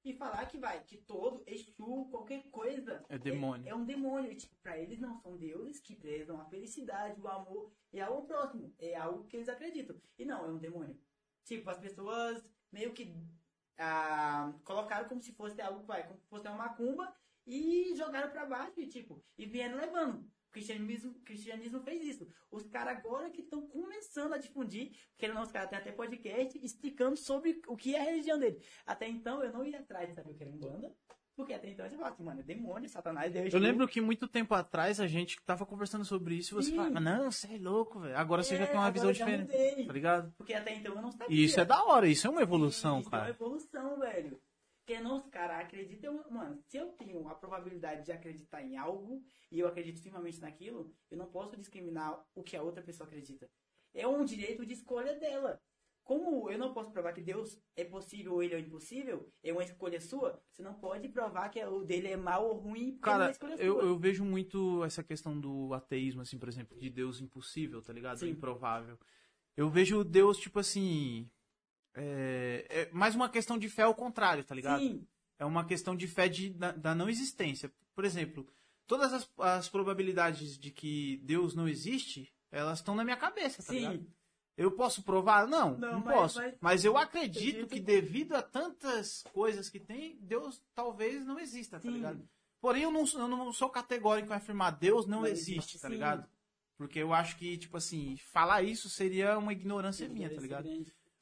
e 0.03 0.13
falar 0.13 0.45
que 0.47 0.57
vai, 0.57 0.84
que 0.84 0.97
todo 0.97 1.43
Exu, 1.45 2.07
qualquer 2.09 2.49
coisa 2.49 3.03
É 3.07 3.17
demônio. 3.19 3.69
É, 3.69 3.76
um 3.76 3.86
demônio. 3.86 4.36
Tipo, 4.36 4.55
pra 4.61 4.78
eles 4.78 4.99
não 4.99 5.15
são 5.19 5.38
deuses 5.38 5.80
que 5.80 5.95
prezam 5.95 6.41
a 6.41 6.45
felicidade, 6.45 7.22
o 7.22 7.28
amor 7.28 7.72
e 7.93 8.01
ao 8.01 8.24
próximo. 8.26 8.74
É 8.80 8.95
algo 8.95 9.26
que 9.26 9.38
eles 9.38 9.47
acreditam. 9.49 9.95
E 10.17 10.26
não, 10.26 10.43
é 10.45 10.49
um 10.49 10.57
demônio. 10.57 10.99
Tipo, 11.43 11.69
as 11.69 11.78
pessoas 11.78 12.43
meio 12.72 12.93
que 12.93 13.15
ah, 13.78 14.53
colocaram 14.63 15.07
como 15.07 15.22
se 15.22 15.34
fosse 15.34 15.61
algo, 15.61 15.84
vai, 15.86 16.05
como 16.07 16.19
se 16.19 16.28
fosse 16.28 16.47
uma 16.47 16.57
macumba 16.57 17.13
e 17.45 17.93
jogaram 17.95 18.32
pra 18.32 18.45
baixo 18.45 18.80
e 18.80 18.88
tipo, 18.88 19.24
e 19.38 19.45
vieram 19.45 19.78
levando. 19.78 20.28
O 20.52 20.54
cristianismo, 20.54 21.12
o 21.12 21.20
cristianismo 21.22 21.80
fez 21.80 22.04
isso. 22.06 22.28
Os 22.52 22.68
caras 22.68 22.97
agora 22.97 23.30
que 23.30 23.39
estão 23.41 23.66
começando 23.68 24.34
a 24.34 24.38
difundir, 24.38 24.91
querendo 25.18 25.36
não, 25.38 25.43
os 25.43 25.52
caras 25.52 25.70
têm 25.70 25.80
até 25.80 25.93
podcast 25.93 26.60
explicando 26.62 27.16
sobre 27.16 27.62
o 27.68 27.78
que 27.78 27.95
é 27.95 28.02
a 28.02 28.04
religião 28.04 28.38
dele. 28.38 28.62
Até 28.86 29.08
então 29.08 29.41
eu 29.41 29.54
não 29.54 29.64
ia 29.64 29.80
atrás 29.80 30.10
de 30.10 30.14
saber 30.16 30.32
o 30.32 30.34
que 30.36 30.43
era 30.43 30.52
Umbanda, 30.52 30.93
porque 31.38 31.54
até 31.54 31.70
então 31.70 31.86
eu 31.86 31.91
falava 31.93 32.14
assim, 32.14 32.24
mano, 32.26 32.41
é 32.41 32.43
demônio, 32.43 32.89
satanás, 32.89 33.32
Deus. 33.32 33.54
Eu 33.54 33.62
lembro 33.62 33.88
que 33.88 34.02
muito 34.02 34.28
tempo 34.28 34.54
atrás 34.54 34.99
a 34.99 35.08
gente 35.08 35.41
tava 35.45 35.66
conversando 35.66 36.04
sobre 36.04 36.36
isso 36.36 36.54
e 36.54 36.56
você 36.56 36.70
Sim. 36.72 36.76
falava, 36.76 36.99
não, 36.99 37.32
você 37.32 37.47
é 37.56 37.58
louco, 37.58 38.02
velho. 38.02 38.18
Agora 38.18 38.43
você 38.43 38.58
já 38.58 38.66
É, 38.66 38.68
tem 38.68 38.76
uma 38.78 38.91
visão 38.91 39.10
diferente, 39.14 39.49
mudei. 39.54 39.86
tá 39.88 39.93
ligado? 39.93 40.34
Porque 40.38 40.54
até 40.54 40.76
então 40.76 40.93
eu 40.95 41.02
não 41.02 41.12
sabia. 41.14 41.28
E 41.34 41.45
isso 41.45 41.62
é 41.62 41.64
da 41.64 41.82
hora, 41.86 42.10
isso 42.10 42.28
é 42.28 42.30
uma 42.30 42.41
evolução, 42.41 42.99
Isso 42.99 43.08
É 43.08 43.12
cara. 43.12 43.24
uma 43.24 43.30
evolução, 43.30 43.97
velho. 43.99 44.38
Porque 44.92 45.04
não, 45.04 45.18
os 45.18 45.28
caras 45.28 45.62
acreditam. 45.62 46.22
Mano, 46.30 46.62
se 46.68 46.76
eu 46.76 46.88
tenho 46.94 47.26
a 47.30 47.34
probabilidade 47.34 48.04
de 48.04 48.12
acreditar 48.12 48.62
em 48.62 48.76
algo 48.76 49.24
e 49.50 49.58
eu 49.58 49.68
acredito 49.68 50.02
firmemente 50.02 50.42
naquilo, 50.42 50.94
eu 51.10 51.18
não 51.18 51.28
posso 51.28 51.56
discriminar 51.56 52.22
o 52.36 52.44
que 52.44 52.58
a 52.58 52.62
outra 52.62 52.84
pessoa 52.84 53.08
acredita. 53.08 53.50
É 53.94 54.06
um 54.06 54.26
direito 54.26 54.66
de 54.66 54.74
escolha 54.74 55.18
dela. 55.18 55.62
Como 56.04 56.50
eu 56.50 56.58
não 56.58 56.74
posso 56.74 56.92
provar 56.92 57.14
que 57.14 57.22
Deus 57.22 57.58
é 57.74 57.86
possível 57.86 58.34
ou 58.34 58.44
ele 58.44 58.56
é 58.56 58.60
impossível, 58.60 59.32
é 59.42 59.54
uma 59.54 59.64
escolha 59.64 60.02
sua, 60.02 60.44
você 60.52 60.62
não 60.62 60.74
pode 60.74 61.08
provar 61.08 61.48
que 61.50 61.64
o 61.64 61.86
dele 61.86 62.10
é 62.10 62.18
mal 62.18 62.50
ou 62.50 62.58
ruim 62.58 62.92
porque 62.94 63.08
é 63.08 63.14
uma 63.14 63.20
Cara, 63.20 63.32
escolha 63.32 63.56
eu, 63.58 63.76
sua. 63.76 63.84
eu 63.84 63.98
vejo 63.98 64.26
muito 64.26 64.84
essa 64.84 65.04
questão 65.04 65.39
do 65.39 65.74
ateísmo, 65.74 66.22
assim, 66.22 66.38
por 66.38 66.50
exemplo, 66.50 66.78
de 66.78 66.89
Deus 66.89 67.22
impossível, 67.22 67.82
tá 67.82 67.94
ligado? 67.94 68.18
Sim. 68.18 68.32
Improvável. 68.32 69.00
Eu 69.56 69.70
vejo 69.70 70.04
Deus, 70.04 70.38
tipo 70.38 70.60
assim. 70.60 71.30
É, 71.94 72.66
é 72.70 72.89
mais 72.92 73.16
uma 73.16 73.30
questão 73.30 73.58
de 73.58 73.68
fé 73.70 73.84
ao 73.84 73.94
contrário, 73.96 74.44
tá 74.44 74.56
ligado? 74.56 74.80
Sim, 74.82 75.06
É 75.38 75.46
uma 75.46 75.66
questão 75.66 75.96
de 75.96 76.08
fé 76.08 76.28
de, 76.30 76.50
da, 76.52 76.72
da 76.72 76.96
não 76.96 77.10
existência. 77.10 77.72
Por 77.94 78.06
exemplo, 78.06 78.48
todas 78.88 79.12
as, 79.14 79.30
as 79.39 79.68
probabilidades 79.70 80.58
de 80.58 80.72
que 80.72 81.18
Deus 81.24 81.54
não 81.56 81.68
existe, 81.68 82.32
elas 82.52 82.80
estão 82.80 82.96
na 82.96 83.04
minha 83.04 83.18
cabeça, 83.18 83.62
tá 83.64 83.74
ligado? 83.74 83.98
sim. 83.98 84.08
Eu 84.58 84.72
posso 84.72 85.02
provar? 85.02 85.48
Não, 85.48 85.78
não, 85.78 85.92
Não, 85.94 86.00
mas- 86.02 86.16
posso. 86.16 86.38
mas- 86.39 86.56
Mas, 86.62 86.86
eu 86.86 86.98
acredito 86.98 87.66
que 87.68 87.80
devido 87.80 88.34
a 88.36 88.42
tantas 88.44 89.24
coisas 89.34 89.70
que 89.70 89.80
tem, 89.80 90.18
Deus 90.22 90.62
talvez 90.76 91.26
não 91.26 91.39
exista, 91.39 91.78
tá 91.78 91.84
Sim. 91.84 91.92
ligado? 91.92 92.30
Porém, 92.60 92.84
eu 92.84 92.92
não, 92.92 93.04
eu 93.16 93.28
não 93.28 93.52
sou 93.54 93.70
categórico 93.70 94.32
em 94.32 94.36
afirmar 94.36 94.72
Deus 94.72 95.08
não, 95.08 95.22
Não 95.22 95.28
existe, 95.28 95.80
tá 95.80 95.88
sim. 95.88 95.94
ligado? 95.96 96.30
Porque 96.78 97.00
eu 97.00 97.12
acho 97.14 97.38
que, 97.38 97.58
tipo 97.58 97.78
assim, 97.78 98.18
falar 98.32 98.62
isso 98.62 98.88
seria 98.89 99.38
uma 99.38 99.54
ignorância 99.54 100.08
minha, 100.08 100.30
tá 100.30 100.39
ligado? 100.42 100.68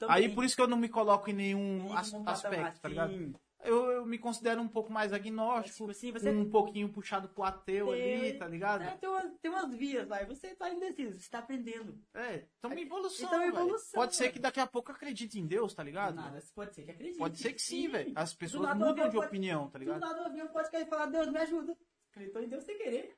Aí 0.08 0.30
por 0.34 0.44
isso 0.44 0.56
que 0.56 0.62
eu 0.62 0.68
não 0.68 0.78
me 0.78 0.88
coloco 0.90 1.30
em 1.30 1.34
nenhum 1.34 1.92
as- 1.94 2.14
aspecto, 2.26 2.80
tá 2.82 2.88
ligado? 2.90 3.12
Sim. 3.12 3.34
Eu, 3.62 3.92
eu 3.92 4.06
me 4.06 4.18
considero 4.18 4.62
um 4.62 4.70
pouco 4.70 4.90
mais 4.90 5.12
agnóstico, 5.12 5.76
Tipo 5.80 5.92
assim, 5.92 6.12
você 6.14 6.30
um 6.30 6.50
pouquinho 6.50 6.88
puxado 6.88 7.28
pro 7.28 7.44
ateu 7.44 7.92
ali, 7.92 8.02
Tem- 8.32 8.38
tá 8.40 8.48
ligado? 8.48 8.84
É, 8.84 8.92
tem, 8.96 9.10
umas, 9.10 9.34
tem 9.42 9.52
umas 9.52 9.76
vias 9.76 10.08
lá, 10.08 10.24
você 10.24 10.56
tá 10.56 10.70
indeciso, 10.70 11.20
você 11.20 11.30
tá 11.30 11.40
aprendendo. 11.40 12.00
É, 12.14 12.46
então 12.58 12.72
uma 12.72 12.80
evolução, 12.80 13.28
Então, 13.28 13.44
evolução, 13.44 14.00
Pode 14.00 14.16
ser 14.16 14.32
que 14.32 14.40
daqui 14.40 14.62
a 14.62 14.66
pouco 14.68 14.94
acredite 14.94 15.38
em 15.38 15.46
Deus, 15.46 15.74
tá 15.74 15.84
ligado? 15.84 16.16
Nada, 16.16 16.42
pode 16.56 16.74
ser 16.74 16.84
que 16.86 16.92
acredite. 16.92 17.18
Pode 17.18 17.38
ser 17.38 17.52
que 17.52 17.62
sim, 17.62 17.90
velho. 17.90 18.14
As 18.16 18.34
pessoas 18.34 18.74
mudam 18.78 19.10
de 19.10 19.16
pode- 19.16 19.28
opinião, 19.28 19.70
tá 19.70 19.78
Do 19.78 19.84
ligado? 19.84 20.00
nada 20.00 20.22
eu 20.22 20.32
vi 20.32 20.42
um 20.42 20.48
podcast 20.48 20.88
e 20.88 20.90
falar, 20.90 21.08
Deus 21.08 21.28
me 21.28 21.40
ajuda. 21.40 21.76
Acreditou 22.12 22.42
em 22.42 22.48
Deus 22.48 22.64
sem 22.64 22.78
querer. 22.78 23.14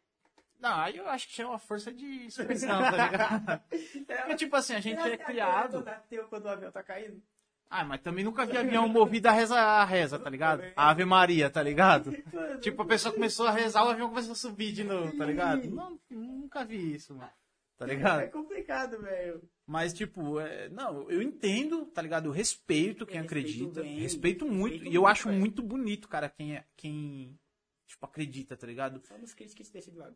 Não, 0.61 0.79
aí 0.79 0.95
eu 0.97 1.09
acho 1.09 1.27
que 1.27 1.41
é 1.41 1.45
uma 1.45 1.57
força 1.57 1.91
de 1.91 2.27
expressão, 2.27 2.79
tá 2.81 3.07
ligado? 3.09 3.61
Porque, 4.05 4.35
tipo 4.35 4.55
assim, 4.55 4.73
a 4.75 4.79
gente 4.79 4.99
é 5.01 5.17
criado. 5.17 5.83
Teu 6.07 6.27
quando 6.27 6.45
o 6.45 6.49
avião 6.49 6.71
tá 6.71 6.83
caindo. 6.83 7.21
Ah, 7.67 7.83
mas 7.85 8.01
também 8.01 8.23
nunca 8.23 8.45
vi 8.45 8.57
avião 8.57 8.87
movido 8.87 9.27
a 9.29 9.31
reza, 9.31 9.55
a 9.57 9.85
reza, 9.85 10.19
tá 10.19 10.29
ligado? 10.29 10.61
A 10.75 10.89
Ave 10.89 11.05
Maria, 11.05 11.49
tá 11.49 11.63
ligado? 11.63 12.11
Tipo, 12.61 12.81
a 12.81 12.85
pessoa 12.85 13.13
começou 13.13 13.47
a 13.47 13.51
rezar, 13.51 13.85
o 13.85 13.89
avião 13.89 14.09
começou 14.09 14.33
a 14.33 14.35
subir 14.35 14.71
de 14.73 14.83
novo, 14.83 15.17
tá 15.17 15.25
ligado? 15.25 15.69
Não, 15.71 15.97
nunca 16.09 16.63
vi 16.65 16.93
isso, 16.95 17.15
mano. 17.15 17.31
Tá 17.77 17.85
É 17.85 17.89
ligado? 17.89 18.29
complicado, 18.29 19.01
velho. 19.01 19.41
Mas, 19.65 19.93
tipo, 19.93 20.39
é, 20.41 20.67
não, 20.69 21.09
eu 21.09 21.21
entendo, 21.21 21.85
tá 21.87 22.01
ligado? 22.01 22.25
Eu 22.27 22.31
respeito 22.31 23.05
quem 23.05 23.15
Eu 23.17 23.23
respeito 23.23 23.47
acredita. 23.47 23.81
bem, 23.81 23.99
respeito 23.99 24.45
muito. 24.45 24.73
respeito 24.73 24.91
e 24.91 24.95
eu 24.95 25.01
muito, 25.01 25.11
acho 25.11 25.27
velho. 25.29 25.39
muito 25.39 25.63
bonito, 25.63 26.07
cara, 26.09 26.29
quem, 26.29 26.57
é, 26.57 26.65
quem 26.75 27.39
tipo, 27.87 28.05
acredita, 28.05 28.55
tá 28.57 28.67
ligado? 28.67 29.01
Só 29.07 29.17
nos 29.17 29.33
críticos 29.33 29.55
que 29.55 29.63
te 29.63 29.73
deixam 29.73 29.93
de 29.93 29.99
lado. 29.99 30.15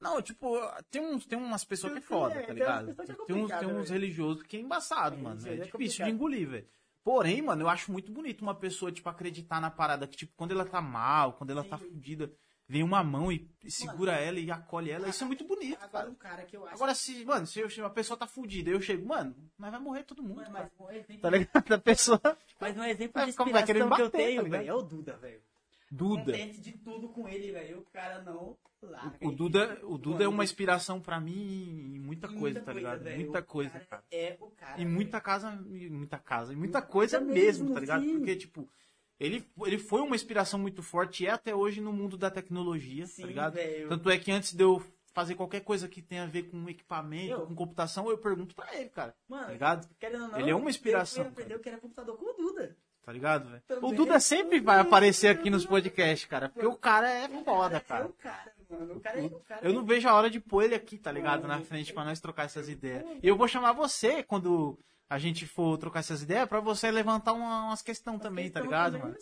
Não, 0.00 0.22
tipo, 0.22 0.56
tem, 0.90 1.00
uns, 1.02 1.26
tem 1.26 1.38
umas 1.38 1.64
pessoas 1.64 1.92
que 1.92 1.98
é 1.98 2.02
foda, 2.02 2.34
é, 2.34 2.42
tá 2.46 2.52
ligado? 2.52 2.90
é 2.90 2.94
Tem 3.26 3.36
uns, 3.36 3.50
tem 3.50 3.68
uns 3.68 3.88
velho. 3.88 3.92
religiosos 3.92 4.42
que 4.44 4.56
é 4.56 4.60
embaçado, 4.60 5.16
É, 5.16 5.18
mano. 5.18 5.36
É 5.46 5.50
é 5.50 5.52
difícil 5.56 5.72
complicado. 5.72 6.06
de 6.06 6.12
engolir, 6.12 6.48
velho. 6.48 6.68
Porém, 7.04 7.42
mano, 7.42 7.62
eu 7.62 7.68
acho 7.68 7.90
muito 7.92 8.10
bonito 8.12 8.42
uma 8.42 8.54
pessoa, 8.54 8.90
tipo, 8.92 9.08
acreditar 9.08 9.60
na 9.60 9.70
parada 9.70 10.06
que, 10.06 10.16
tipo, 10.16 10.32
quando 10.36 10.52
ela 10.52 10.64
tá 10.64 10.80
mal, 10.80 11.34
quando 11.34 11.50
ela 11.50 11.64
tá 11.64 11.78
Sim. 11.78 11.84
fudida, 11.90 12.32
vem 12.68 12.82
uma 12.82 13.02
mão 13.02 13.32
e, 13.32 13.48
segura 13.68 14.12
ela 14.12 14.38
e 14.38 14.50
acolhe 14.50 14.90
ela. 14.90 15.08
Isso 15.08 15.24
é 15.24 15.26
muito 15.26 15.44
bonito, 15.44 15.76
Agora 15.76 15.90
cara. 15.90 16.10
um 16.10 16.14
cara 16.14 16.44
que 16.44 16.56
eu 16.56 16.64
acho. 16.64 16.74
Agora, 16.74 16.94
se, 16.94 17.24
mano, 17.24 17.46
se 17.46 17.58
eu- 17.60 17.68
se 17.70 17.80
uma 17.80 17.90
pessoa 17.90 18.16
tá 18.18 18.26
fudida, 18.26 18.70
eu 18.70 18.80
chego, 18.80 19.06
mano, 19.08 19.34
mas 19.58 19.70
vai 19.70 19.80
morrer 19.80 20.04
todo 20.04 20.22
mundo, 20.22 20.36
Mano, 20.42 20.52
cara. 20.52 20.70
mas 20.78 20.86
um 20.88 20.90
exemplo, 20.92 21.22
Tá 21.22 21.30
ligado? 21.30 21.72
A 21.72 21.78
pessoa. 21.78 22.20
mas 22.60 22.76
um 22.76 22.84
exemplo 22.84 23.22
de 23.22 23.28
inspiração 23.30 23.90
que 23.90 24.02
eu 24.02 24.10
tá 24.10 24.18
tenho, 24.18 24.48
velho, 24.48 24.68
é 24.68 24.74
o 24.74 24.82
Duda, 24.82 25.16
velho. 25.16 25.42
Duda. 25.90 26.32
De 26.32 26.72
tudo 26.78 27.08
com 27.08 27.28
ele, 27.28 27.50
velho. 27.52 27.80
O 27.80 27.84
cara 27.90 28.22
não 28.22 28.56
larga. 28.80 29.16
O 29.26 29.32
Duda, 29.32 29.80
o 29.82 29.98
Duda 29.98 30.24
é 30.24 30.28
uma 30.28 30.44
inspiração 30.44 31.00
pra 31.00 31.20
mim 31.20 31.94
em 31.96 31.98
muita 31.98 32.28
coisa, 32.28 32.60
tá 32.60 32.72
ligado? 32.72 33.02
velho. 33.02 33.20
Muita 33.20 33.42
coisa, 33.42 33.70
cara 33.70 33.84
cara. 33.86 34.04
É 34.10 34.36
o 34.40 34.50
cara. 34.50 34.80
E 34.80 34.84
muita 34.86 35.20
casa, 35.20 35.50
muita 35.50 36.18
casa, 36.18 36.52
e 36.52 36.56
muita 36.56 36.80
coisa 36.80 37.18
Muita 37.20 37.34
mesmo, 37.34 37.64
mesmo, 37.64 37.74
tá 37.74 37.80
ligado? 37.80 38.02
sim. 38.04 38.18
Porque, 38.18 38.36
tipo, 38.36 38.68
ele, 39.18 39.44
ele 39.66 39.78
foi 39.78 40.00
uma 40.00 40.14
inspiração 40.16 40.58
muito 40.60 40.82
forte 40.82 41.24
e 41.24 41.26
é 41.26 41.30
até 41.30 41.54
hoje 41.54 41.80
no 41.80 41.92
mundo 41.92 42.16
da 42.16 42.30
tecnologia, 42.30 43.06
Sim, 43.06 43.22
tá 43.22 43.28
ligado? 43.28 43.54
velho. 43.54 43.88
Tanto 43.88 44.08
é 44.08 44.16
que 44.18 44.30
antes 44.30 44.54
de 44.54 44.62
eu 44.62 44.82
fazer 45.12 45.34
qualquer 45.34 45.60
coisa 45.62 45.88
que 45.88 46.00
tenha 46.00 46.22
a 46.22 46.26
ver 46.26 46.44
com 46.44 46.68
equipamento, 46.68 47.32
Eu- 47.32 47.46
com 47.46 47.54
computação, 47.54 48.08
eu 48.08 48.16
pergunto 48.16 48.54
pra 48.54 48.74
ele, 48.78 48.88
cara. 48.90 49.14
Mano, 49.28 49.46
tá 49.46 49.52
ligado? 49.52 49.88
não, 50.12 50.38
Ele 50.38 50.50
é 50.50 50.54
uma 50.54 50.70
inspiração, 50.70 51.24
Eu 51.24 51.32
fui 51.32 51.42
aprender 51.42 51.56
o 51.56 51.60
que 51.60 51.68
era 51.68 51.78
computador 51.78 52.16
com 52.16 52.30
o 52.30 52.32
Duda. 52.32 52.76
Tá 53.02 53.12
ligado, 53.12 53.48
velho? 53.48 53.62
O. 53.86 53.92
Duda 53.92 54.20
sempre 54.20 54.60
vai 54.60 54.78
aparecer 54.78 55.28
aqui 55.28 55.48
nos 55.50 55.64
podcasts, 55.66 56.28
cara. 56.28 56.48
Porque 56.50 56.66
o 56.66 56.76
cara 56.76 57.08
é 57.10 57.28
foda, 57.44 57.76
É 57.78 57.80
cara. 57.80 58.06
o 58.06 58.12
cara, 58.12 58.52
mano. 58.68 58.94
O 58.96 59.00
cara 59.00 59.18
é 59.20 59.24
o 59.24 59.40
cara. 59.40 59.60
Eu 59.66 59.72
não 59.72 59.84
vejo 59.84 60.08
a 60.08 60.14
hora 60.14 60.28
de 60.30 60.38
pôr 60.38 60.62
ele 60.64 60.74
aqui, 60.74 60.98
tá 60.98 61.10
ligado? 61.10 61.48
Na 61.48 61.60
frente 61.60 61.92
pra 61.92 62.04
nós 62.04 62.20
trocar 62.20 62.44
essas 62.44 62.68
ideias. 62.68 63.04
E 63.22 63.26
eu 63.26 63.36
vou 63.36 63.48
chamar 63.48 63.72
você 63.72 64.22
quando 64.22 64.78
a 65.08 65.18
gente 65.18 65.46
for 65.46 65.76
trocar 65.78 66.00
essas 66.00 66.22
ideias 66.22 66.48
pra 66.48 66.60
você 66.60 66.90
levantar 66.90 67.32
uma- 67.32 67.66
umas 67.66 67.82
questões 67.82 68.20
também, 68.20 68.50
tá 68.50 68.60
ligado, 68.60 68.98
mano? 68.98 69.16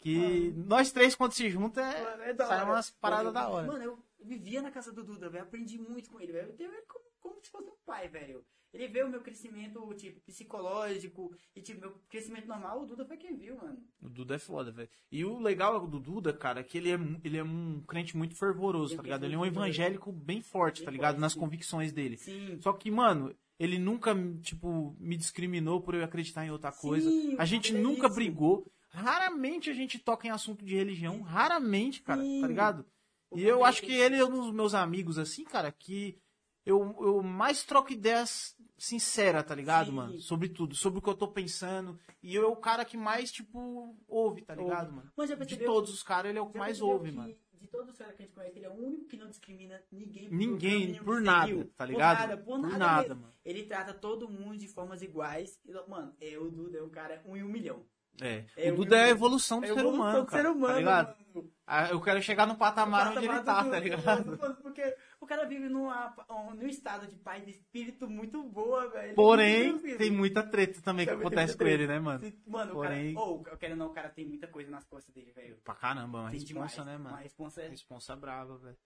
Que 0.00 0.52
nós 0.56 0.90
três, 0.90 1.14
quando 1.14 1.32
se 1.32 1.48
juntam, 1.48 1.84
Mano, 1.84 2.22
é, 2.24 2.30
é 2.30 2.34
sai 2.34 2.64
umas 2.64 2.90
paradas 2.90 3.32
da 3.32 3.46
hora. 3.48 3.66
Mano, 3.68 3.84
eu 3.84 3.98
vivia 4.20 4.60
na 4.60 4.70
casa 4.70 4.90
do 4.90 5.04
Duda, 5.04 5.28
velho. 5.28 5.44
Aprendi 5.44 5.78
muito 5.78 6.10
com 6.10 6.20
ele, 6.20 6.32
velho. 6.32 6.48
Eu 6.48 6.56
tenho 6.56 6.72
ele 6.72 6.82
como, 6.88 7.04
como 7.20 7.44
se 7.44 7.50
fosse 7.50 7.68
um 7.68 7.76
pai, 7.86 8.08
velho. 8.08 8.44
Ele 8.72 8.88
vê 8.88 9.02
o 9.04 9.08
meu 9.10 9.20
crescimento, 9.20 9.92
tipo, 9.94 10.18
psicológico 10.20 11.30
e, 11.54 11.60
tipo, 11.60 11.80
meu 11.80 11.92
crescimento 12.08 12.46
normal, 12.48 12.82
o 12.82 12.86
Duda 12.86 13.04
foi 13.04 13.16
quem 13.16 13.36
viu, 13.36 13.56
mano. 13.56 13.78
O 14.00 14.08
Duda 14.08 14.36
é 14.36 14.38
foda, 14.38 14.70
velho. 14.72 14.88
E 15.10 15.24
o 15.24 15.38
legal 15.38 15.86
do 15.86 16.00
Duda, 16.00 16.32
cara, 16.32 16.60
é 16.60 16.62
que 16.62 16.78
ele 16.78 16.90
é, 16.90 16.98
ele 17.22 17.36
é 17.36 17.44
um 17.44 17.82
crente 17.86 18.16
muito 18.16 18.34
fervoroso, 18.34 18.92
Ele 18.94 18.96
tá 18.96 19.02
é 19.02 19.04
ligado? 19.04 19.24
Ele 19.24 19.34
é 19.34 19.38
um 19.38 19.44
evangélico 19.46 20.10
bem 20.10 20.40
forte, 20.40 20.78
Bem 20.78 20.84
tá 20.86 20.90
ligado? 20.90 21.12
forte, 21.14 21.20
Nas 21.20 21.32
sim. 21.34 21.40
convicções 21.40 21.92
dele. 21.92 22.16
Sim. 22.16 22.58
Só 22.62 22.72
que, 22.72 22.90
mano, 22.90 23.34
ele 23.58 23.78
nunca, 23.78 24.14
tipo, 24.40 24.96
me 24.98 25.16
discriminou 25.16 25.80
por 25.82 25.94
eu 25.94 26.02
acreditar 26.02 26.46
em 26.46 26.50
outra 26.50 26.72
coisa. 26.72 27.10
Sim, 27.10 27.36
A 27.38 27.44
gente 27.44 27.74
é 27.76 27.78
nunca 27.78 28.06
isso. 28.06 28.14
brigou. 28.14 28.66
Raramente 28.88 29.68
a 29.70 29.74
gente 29.74 29.98
toca 29.98 30.26
em 30.26 30.30
assunto 30.30 30.64
de 30.64 30.74
religião. 30.74 31.20
Raramente, 31.20 32.02
cara, 32.02 32.22
Sim. 32.22 32.40
tá 32.40 32.46
ligado? 32.46 32.86
O 33.30 33.38
E 33.38 33.44
eu 33.44 33.64
acho 33.64 33.82
que 33.82 33.92
ele 33.92 34.16
é 34.16 34.24
um 34.24 34.30
dos 34.30 34.50
meus 34.52 34.74
amigos, 34.74 35.18
assim, 35.18 35.44
cara, 35.44 35.70
que 35.72 36.18
eu, 36.64 36.94
eu 37.00 37.22
mais 37.22 37.64
troco 37.64 37.92
ideias 37.92 38.54
sincera, 38.78 39.42
tá 39.42 39.54
ligado, 39.54 39.86
Sim. 39.86 39.92
mano? 39.92 40.18
Sobre 40.20 40.48
tudo, 40.48 40.74
sobre 40.74 40.98
o 40.98 41.02
que 41.02 41.08
eu 41.08 41.14
tô 41.14 41.28
pensando. 41.28 41.98
E 42.22 42.34
eu 42.34 42.44
é 42.44 42.46
o 42.46 42.56
cara 42.56 42.84
que 42.84 42.96
mais, 42.96 43.30
tipo, 43.32 43.96
ouve, 44.08 44.42
tá 44.42 44.54
ligado, 44.54 44.86
Ouve. 44.86 44.96
mano? 44.96 45.12
Mas 45.16 45.28
já 45.28 45.34
De 45.34 45.38
percebeu? 45.40 45.66
todos 45.66 45.92
os 45.92 46.02
caras, 46.02 46.30
ele 46.30 46.38
é 46.38 46.42
o 46.42 46.46
que 46.48 46.58
mais 46.58 46.80
ouve, 46.80 47.10
que 47.10 47.16
mano. 47.16 47.34
De 47.60 47.68
todos 47.68 47.90
os 47.90 47.96
caras 47.98 48.16
que 48.16 48.22
a 48.22 48.26
gente 48.26 48.34
conhece, 48.34 48.58
ele 48.58 48.66
é 48.66 48.70
o 48.70 48.74
único 48.74 49.04
que 49.06 49.16
não 49.16 49.28
discrimina 49.28 49.80
ninguém. 49.92 50.28
por 50.28 50.34
Ninguém, 50.36 50.94
por 51.04 51.20
nada, 51.20 51.46
seguiu. 51.46 51.72
tá 51.76 51.84
ligado? 51.86 52.16
Por 52.18 52.26
nada, 52.26 52.36
por, 52.36 52.44
Por 52.60 52.62
nada. 52.62 52.78
nada, 52.78 53.14
mano. 53.14 53.32
Ele 53.44 53.62
trata 53.64 53.94
todo 53.94 54.28
mundo 54.28 54.58
de 54.58 54.66
formas 54.66 55.00
iguais. 55.00 55.60
E, 55.64 55.72
mano, 55.88 56.12
é 56.20 56.36
o 56.38 56.50
Duda, 56.50 56.78
é 56.78 56.82
um 56.82 56.90
cara 56.90 57.22
um 57.24 57.36
em 57.36 57.42
um 57.44 57.48
milhão. 57.48 57.84
É. 58.20 58.44
É, 58.56 58.72
o 58.72 58.76
Duda 58.76 58.96
é 58.98 59.04
a 59.04 59.08
evolução 59.08 59.60
do 59.60 59.66
É 59.66 59.74
ser 59.74 59.86
humano, 59.86 60.26
cara, 60.26 60.42
ser 60.42 60.48
humano, 60.50 60.66
tá 60.74 60.78
ligado? 60.78 61.16
mano. 61.34 61.52
Ah, 61.66 61.88
Eu 61.88 62.00
quero 62.00 62.20
chegar 62.20 62.46
no 62.46 62.56
patamar 62.56 63.08
onde 63.08 63.18
ele 63.18 63.28
Patamar 63.28 63.44
tá, 63.44 63.62
do- 63.62 63.70
tá 63.70 63.78
ligado? 63.80 64.36
do- 64.36 64.54
Porque 64.62 64.96
o 65.24 65.26
cara 65.26 65.44
vive 65.46 65.68
numa, 65.68 66.14
um- 66.30 66.54
num 66.54 66.66
estado 66.66 67.06
de 67.06 67.16
paz 67.16 67.44
de 67.44 67.50
espírito 67.52 68.08
muito 68.08 68.42
boa, 68.42 68.88
velho. 68.90 69.14
Porém, 69.14 69.78
tem 69.96 70.10
muita 70.10 70.42
treta 70.42 70.80
também 70.82 71.06
que 71.06 71.12
acontece 71.12 71.56
com 71.56 71.64
ele, 71.64 71.86
né, 71.86 71.98
mano? 71.98 72.32
Mano, 72.46 72.72
Porém- 72.72 73.12
o 73.12 73.14
cara. 73.14 73.26
Ou, 73.26 73.46
eu 73.48 73.56
quero 73.58 73.72
ou 73.74 73.78
não, 73.78 73.86
o 73.86 73.92
cara 73.94 74.08
tem 74.08 74.26
muita 74.26 74.48
coisa 74.48 74.70
nas 74.70 74.84
costas 74.84 75.14
dele, 75.14 75.32
velho. 75.32 75.56
Pra 75.64 75.74
caramba, 75.74 76.20
uma 76.20 76.30
Tem 76.30 76.40
responsa, 76.40 76.74
demais. 76.82 76.86
né, 76.86 76.98
mano? 76.98 77.16
Uma 77.16 77.22
responsa 77.22 77.62
é. 77.62 77.68
Responsa 77.68 78.16
brava, 78.16 78.56
velho. 78.58 78.78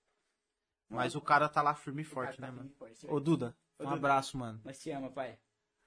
Mas 0.89 1.17
o 1.17 1.21
cara 1.21 1.49
tá 1.49 1.61
lá 1.63 1.75
firme 1.75 2.03
e 2.03 2.05
forte, 2.05 2.39
tá 2.41 2.47
né, 2.47 2.53
mano? 2.53 2.71
forte, 2.79 3.07
Ô. 3.09 3.19
Duda, 3.19 3.57
Ô, 3.79 3.83
um 3.83 3.87
Duda. 3.87 3.97
abraço, 3.97 4.39
mano. 4.39 4.61
Nós 4.65 4.79
te 4.79 4.91
ama, 4.91 5.11
pai. 5.11 5.39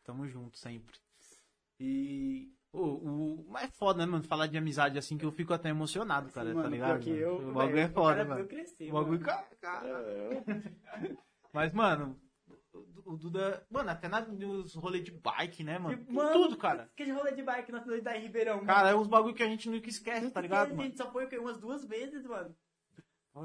Tamo 0.04 0.28
junto 0.28 0.58
sempre. 0.58 0.94
E. 1.80 2.54
O, 2.72 2.82
o, 2.82 3.46
mas 3.50 3.64
é 3.64 3.68
foda, 3.68 4.06
né, 4.06 4.12
mano? 4.12 4.24
Falar 4.24 4.46
de 4.48 4.58
amizade 4.58 4.98
assim 4.98 5.18
que 5.18 5.26
eu 5.26 5.32
fico 5.32 5.54
até 5.54 5.70
emocionado, 5.70 6.30
cara, 6.32 6.50
Mano, 6.50 6.62
tá 6.64 6.70
ligado? 6.70 7.00
que 7.00 7.10
mano? 7.10 7.22
eu, 7.22 7.50
o 7.50 7.52
bagulho 7.54 7.80
é 7.80 7.88
foda, 7.90 8.16
cara 8.18 8.26
mano. 8.30 8.42
viu 8.42 8.48
crescer, 8.48 8.90
O 8.90 8.94
bagulho, 8.94 9.22
mano. 9.22 9.42
cara. 9.60 10.44
Mas, 11.52 11.74
mano, 11.74 12.16
o, 13.06 13.18
Duda. 13.18 13.66
Mano, 13.72 13.90
até 13.90 14.08
na- 14.08 14.22
nos 14.22 14.76
rolês 14.76 15.04
de 15.04 15.12
bike, 15.12 15.64
né, 15.64 15.80
mano? 15.80 15.98
E, 16.08 16.14
Em 16.14 16.32
tudo, 16.32 16.56
cara. 16.58 16.84
Aquele 16.94 17.12
rolê 17.12 17.32
de 17.32 17.42
bike 17.42 17.72
na 17.72 17.82
cidade 17.82 18.02
da 18.02 18.12
Ribeirão. 18.14 18.64
Cara, 18.66 18.90
é 18.92 18.96
uns 18.96 19.08
bagulho 19.08 19.34
que 19.34 19.42
a 19.42 19.48
gente 19.48 19.68
nunca 19.68 19.90
esquece, 19.90 20.30
tá 20.30 20.40
ligado, 20.40 20.68
A 20.68 20.76
mano? 20.76 20.84
gente 20.84 20.98
só 20.98 21.12
foi 21.12 21.26
umas 21.40 21.58
duas 21.58 21.84
vezes, 21.86 22.24
mano. 22.26 22.56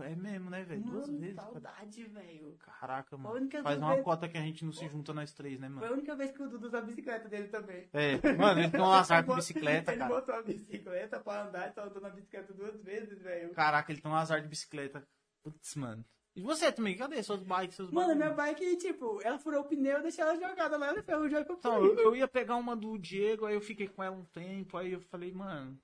É 0.02 0.14
mesmo, 0.16 0.50
né, 0.50 0.62
velho? 0.64 0.82
Duas 0.82 1.08
vezes. 1.08 1.36
saudade, 1.36 2.04
velho. 2.04 2.56
Caraca, 2.58 3.16
Foi 3.16 3.18
mano. 3.40 3.50
Faz 3.50 3.64
vez- 3.64 3.78
uma 3.78 4.02
cota 4.02 4.28
que 4.28 4.36
a 4.38 4.40
gente 4.40 4.64
não 4.64 4.72
se 4.72 4.88
junta 4.88 5.12
nós 5.14 5.32
três, 5.32 5.58
né, 5.60 5.68
Foi 5.68 5.74
mano? 5.76 5.86
a 5.86 5.92
única 5.92 6.14
vez 6.16 6.30
que 6.32 6.42
o 6.42 6.48
Dudu 6.48 6.66
usou 6.66 6.78
a 6.80 6.82
bicicleta 6.82 7.28
dele 7.28 7.48
também. 7.48 7.88
É, 7.92 8.16
mano, 8.36 8.60
ele 8.60 8.70
tem 8.70 8.80
um 8.80 8.92
azar 8.92 9.24
com 9.24 9.32
Ele 9.32 9.40
bicicleta, 9.40 9.92
Ele 9.92 9.98
cara. 10.00 10.14
botou 10.14 10.34
a 10.34 10.42
bicicleta 10.42 11.20
pra 11.20 11.46
andar 11.46 11.68
e 11.70 11.72
só 11.72 11.84
andou 11.84 12.00
na 12.02 12.10
bicicleta 12.10 12.52
duas 12.52 12.80
vezes, 12.82 13.18
velho. 13.22 13.50
Caraca, 13.52 13.92
ele 13.92 14.00
tem 14.00 14.10
um 14.10 14.14
azar 14.14 14.40
de 14.40 14.48
bicicleta. 14.48 15.06
Putz, 15.42 15.74
mano. 15.76 16.04
E 16.36 16.42
você 16.42 16.72
também? 16.72 16.96
Cadê 16.96 17.22
seus 17.22 17.42
bikes, 17.44 17.76
seus 17.76 17.90
Mano, 17.92 18.08
bagulho? 18.08 18.24
minha 18.24 18.34
bike, 18.34 18.76
tipo, 18.78 19.20
ela 19.22 19.38
furou 19.38 19.60
o 19.60 19.64
pneu, 19.64 19.98
eu 19.98 20.02
deixei 20.02 20.24
ela 20.24 20.34
jogada 20.34 20.76
lá, 20.76 20.88
ela 20.88 21.00
ferrujou 21.00 21.38
e 21.38 21.42
Então, 21.42 21.84
eu, 21.84 21.96
eu 21.96 22.16
ia 22.16 22.26
pegar 22.26 22.56
uma 22.56 22.74
do 22.74 22.98
Diego, 22.98 23.46
aí 23.46 23.54
eu 23.54 23.60
fiquei 23.60 23.86
com 23.86 24.02
ela 24.02 24.16
um 24.16 24.24
tempo, 24.24 24.76
aí 24.76 24.92
eu 24.94 25.00
falei, 25.00 25.30
mano, 25.32 25.78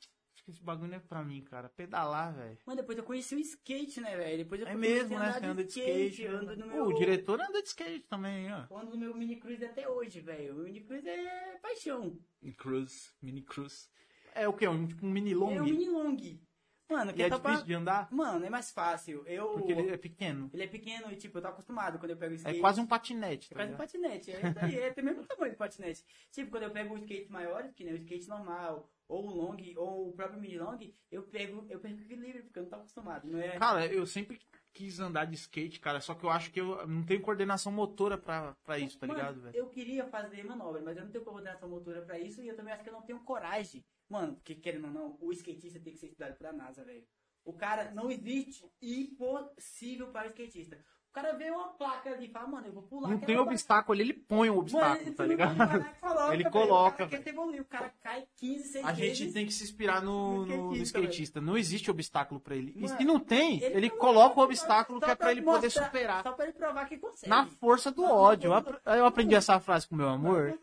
esse 0.51 0.63
bagulho 0.63 0.89
não 0.91 0.97
é 0.97 1.01
pra 1.01 1.23
mim, 1.25 1.43
cara. 1.43 1.69
Pedalar, 1.69 2.35
velho. 2.35 2.59
Mano, 2.67 2.81
depois 2.81 2.99
eu 2.99 3.05
conheci 3.05 3.35
o 3.35 3.39
skate, 3.41 4.01
né, 4.01 4.17
velho? 4.17 4.39
Depois 4.39 4.61
eu 4.61 4.67
É 4.69 4.73
comecei 4.73 4.95
mesmo, 4.97 5.17
a 5.17 5.21
né? 5.21 5.27
andar 5.29 5.39
Você 5.41 5.47
anda 5.47 5.65
de 5.65 5.69
skate. 5.71 6.27
ando 6.27 6.47
né? 6.47 6.57
no 6.57 6.63
Pô, 6.65 6.69
meu... 6.77 6.85
O 6.87 6.95
diretor 6.95 7.41
anda 7.41 7.63
de 7.63 7.69
skate 7.69 8.07
também, 8.09 8.53
ó. 8.53 8.65
Eu 8.71 8.79
ando 8.79 8.91
no 8.93 8.97
meu 8.97 9.15
mini 9.15 9.37
cruise 9.37 9.65
até 9.65 9.89
hoje, 9.89 10.21
velho. 10.21 10.55
O 10.61 10.65
mini 10.65 10.81
cruise 10.81 11.09
é 11.09 11.59
paixão. 11.63 12.19
Cruise, 12.57 13.11
mini 13.23 13.43
cruise. 13.43 13.89
É 14.35 14.49
o 14.49 14.53
quê? 14.53 14.69
Um, 14.69 14.87
tipo 14.87 15.07
um 15.07 15.11
mini 15.11 15.35
long? 15.35 15.53
É 15.53 15.61
um 15.61 15.65
mini 15.65 15.89
long. 15.89 16.17
Mano, 16.89 17.13
E 17.13 17.15
que 17.15 17.23
é 17.23 17.31
difícil 17.31 17.65
de 17.67 17.75
andar? 17.75 18.09
Mano, 18.11 18.45
é 18.45 18.51
mais 18.51 18.73
fácil. 18.73 19.25
Eu... 19.25 19.53
Porque 19.53 19.71
ele 19.71 19.91
é 19.91 19.97
pequeno. 19.97 20.51
Ele 20.53 20.65
é 20.65 20.67
pequeno 20.67 21.13
e, 21.13 21.17
tipo, 21.17 21.39
eu 21.39 21.43
tô 21.43 21.47
acostumado 21.47 22.01
quando 22.01 22.11
eu 22.11 22.17
pego 22.17 22.33
o 22.33 22.35
É 22.35 22.39
skate. 22.39 22.59
quase 22.61 22.81
um 22.81 22.87
patinete, 22.87 23.47
É 23.47 23.55
tá 23.55 23.61
quase 23.61 23.75
um 23.75 23.77
patinete. 23.77 24.31
É, 24.33 24.87
é 24.87 24.91
tem 24.91 25.05
o 25.05 25.07
mesmo 25.07 25.25
tamanho 25.25 25.53
de 25.53 25.57
patinete. 25.57 26.05
Tipo, 26.33 26.51
quando 26.51 26.65
eu 26.65 26.71
pego 26.73 26.95
o 26.95 26.99
skate 26.99 27.31
maior, 27.31 27.69
que 27.75 27.85
nem 27.85 27.95
o 27.95 27.97
skate 27.97 28.29
normal, 28.29 28.91
ou 29.11 29.27
o 29.27 29.35
long, 29.35 29.57
ou 29.77 30.09
o 30.09 30.13
próprio 30.13 30.41
mini 30.41 30.59
long, 30.59 30.79
eu 31.11 31.25
pego, 31.25 31.67
eu 31.69 31.81
pego 31.81 32.01
equilíbrio, 32.01 32.45
porque 32.45 32.59
eu 32.61 32.63
não 32.63 32.71
tô 32.71 32.77
acostumado. 32.77 33.29
Não 33.29 33.41
é... 33.41 33.59
Cara, 33.59 33.87
eu 33.87 34.07
sempre 34.07 34.41
quis 34.73 35.01
andar 35.01 35.25
de 35.25 35.35
skate, 35.35 35.81
cara, 35.81 36.01
só 36.01 36.15
que 36.15 36.25
eu 36.25 36.31
acho 36.31 36.53
que 36.53 36.61
eu 36.61 36.87
não 36.87 37.05
tenho 37.05 37.21
coordenação 37.21 37.73
motora 37.73 38.17
pra, 38.17 38.55
pra 38.65 38.79
isso, 38.79 38.99
tá 38.99 39.07
Mano, 39.07 39.19
ligado, 39.19 39.41
velho? 39.41 39.57
Eu 39.57 39.69
queria 39.69 40.07
fazer 40.07 40.45
manobra, 40.45 40.81
mas 40.81 40.97
eu 40.97 41.05
não 41.05 41.11
tenho 41.11 41.25
coordenação 41.25 41.69
motora 41.69 42.03
pra 42.03 42.19
isso 42.19 42.41
e 42.41 42.49
eu 42.49 42.57
também 42.57 42.73
acho 42.73 42.85
que 42.85 42.89
eu 42.89 42.95
não 42.95 43.03
tenho 43.03 43.21
coragem. 43.25 43.85
Mano, 44.09 44.37
porque 44.37 44.55
querendo 44.55 44.87
ou 44.87 44.93
não, 44.93 45.19
o 45.21 45.33
skatista 45.33 45.81
tem 45.81 45.93
que 45.93 45.99
ser 45.99 46.07
estudado 46.07 46.37
pela 46.37 46.53
NASA, 46.53 46.85
velho. 46.85 47.05
O 47.45 47.53
cara, 47.53 47.91
não 47.91 48.11
existe 48.11 48.65
impossível 48.81 50.13
para 50.13 50.29
o 50.29 50.31
skatista. 50.31 50.79
O 51.11 51.13
cara 51.13 51.33
vê 51.33 51.51
uma 51.51 51.71
placa 51.71 52.09
ali 52.11 52.27
e 52.27 52.29
fala, 52.31 52.47
mano, 52.47 52.69
eu 52.69 52.73
vou 52.73 52.85
pular. 52.85 53.09
Não 53.11 53.19
tem 53.19 53.35
placa. 53.35 53.51
obstáculo, 53.51 54.01
ele 54.01 54.13
põe 54.13 54.49
o 54.49 54.53
Mano, 54.53 54.61
obstáculo, 54.61 55.01
ele 55.09 55.11
tá 55.17 55.27
ligado? 55.27 55.55
e 55.57 56.01
coloca, 56.01 56.35
Ele 56.35 56.51
coloca, 56.51 57.05
O 57.05 57.11
cara 57.11 57.29
evoluir, 57.29 57.61
o 57.63 57.65
cara 57.65 57.93
cai 58.01 58.25
15, 58.37 58.69
6 58.69 58.87
A 58.87 58.93
gente 58.93 59.33
tem 59.33 59.45
que 59.45 59.53
se 59.53 59.65
inspirar 59.65 60.01
no, 60.01 60.47
No 60.47 60.71
no- 60.71 60.77
skatista. 60.77 61.41
Não 61.41 61.57
existe 61.57 61.91
obstáculo 61.91 62.39
pra 62.39 62.55
ele. 62.55 62.73
E 62.77 62.83
Mano, 62.83 62.97
se 62.97 63.05
não 63.05 63.19
tem, 63.19 63.61
ele, 63.61 63.89
não- 63.89 63.97
coloca 63.99 64.39
o 64.39 64.45
obstáculo 64.45 65.01
que 65.01 65.11
é 65.11 65.15
pra 65.17 65.33
ele 65.33 65.43
poder 65.43 65.67
mostrar- 65.67 65.85
superar. 65.87 66.23
Só 66.23 66.31
pra 66.33 66.45
ele 66.45 66.53
provar 66.53 66.87
que 66.89 66.97
consegue. 66.97 67.29
Na 67.29 67.45
força 67.47 67.91
do 67.91 68.05
ódio. 68.05 68.53
Eu 68.87 69.05
aprendi 69.05 69.35
essa 69.35 69.59
frase 69.59 69.89
com 69.89 69.97
meu 69.97 70.09
amor. 70.09 70.57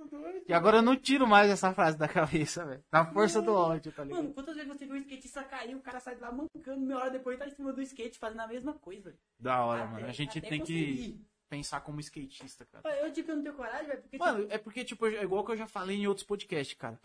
E 0.48 0.54
agora 0.54 0.78
eu 0.78 0.82
não 0.82 0.96
tiro 0.96 1.28
mais 1.28 1.50
essa 1.50 1.74
frase 1.74 1.98
da 1.98 2.08
cabeça, 2.08 2.66
velho. 2.66 2.84
Na 2.92 3.06
força 3.06 3.42
do 3.42 3.54
ódio, 3.54 3.92
tá 3.92 4.04
ligado? 4.04 4.22
Mano, 4.24 4.34
quantas 4.34 4.56
vezes 4.56 4.72
você 4.72 4.86
viu 4.86 4.96
um 4.96 5.00
skatista 5.00 5.44
cair, 5.44 5.76
o 5.76 5.82
cara 5.82 6.00
sai 6.00 6.16
de 6.16 6.22
lá 6.22 6.32
mancando, 6.32 6.86
meia 6.86 7.00
hora 7.00 7.12
depois 7.12 7.38
tá 7.38 7.48
em 7.48 7.52
cima 7.52 7.72
do 7.74 7.82
skate 7.82 8.18
fazendo 8.18 8.40
a 8.42 8.48
mesma 8.48 8.74
coisa. 8.74 9.14
Da 9.40 9.64
hora, 9.66 9.84
Até- 9.84 9.92
mano. 9.94 10.08
A 10.08 10.12
gente 10.12 10.40
tem 10.42 10.64
que 10.64 10.96
conseguir. 10.96 11.26
pensar 11.50 11.82
como 11.82 12.00
skatista, 12.00 12.66
cara. 12.66 12.90
Eu 13.02 13.12
digo 13.12 13.26
que 13.26 13.32
eu 13.32 13.36
não 13.36 13.44
tenho 13.44 13.56
coragem, 13.56 13.88
velho, 13.88 14.02
porque... 14.02 14.18
Mano, 14.18 14.42
tipo, 14.42 14.54
é 14.54 14.58
porque, 14.58 14.84
tipo, 14.86 15.06
é 15.08 15.24
igual 15.24 15.46
que 15.46 15.52
eu 15.52 15.58
já 15.58 15.68
falei 15.68 15.98
em 15.98 16.08
outros 16.08 16.26
podcasts, 16.26 16.78
cara. 16.78 17.00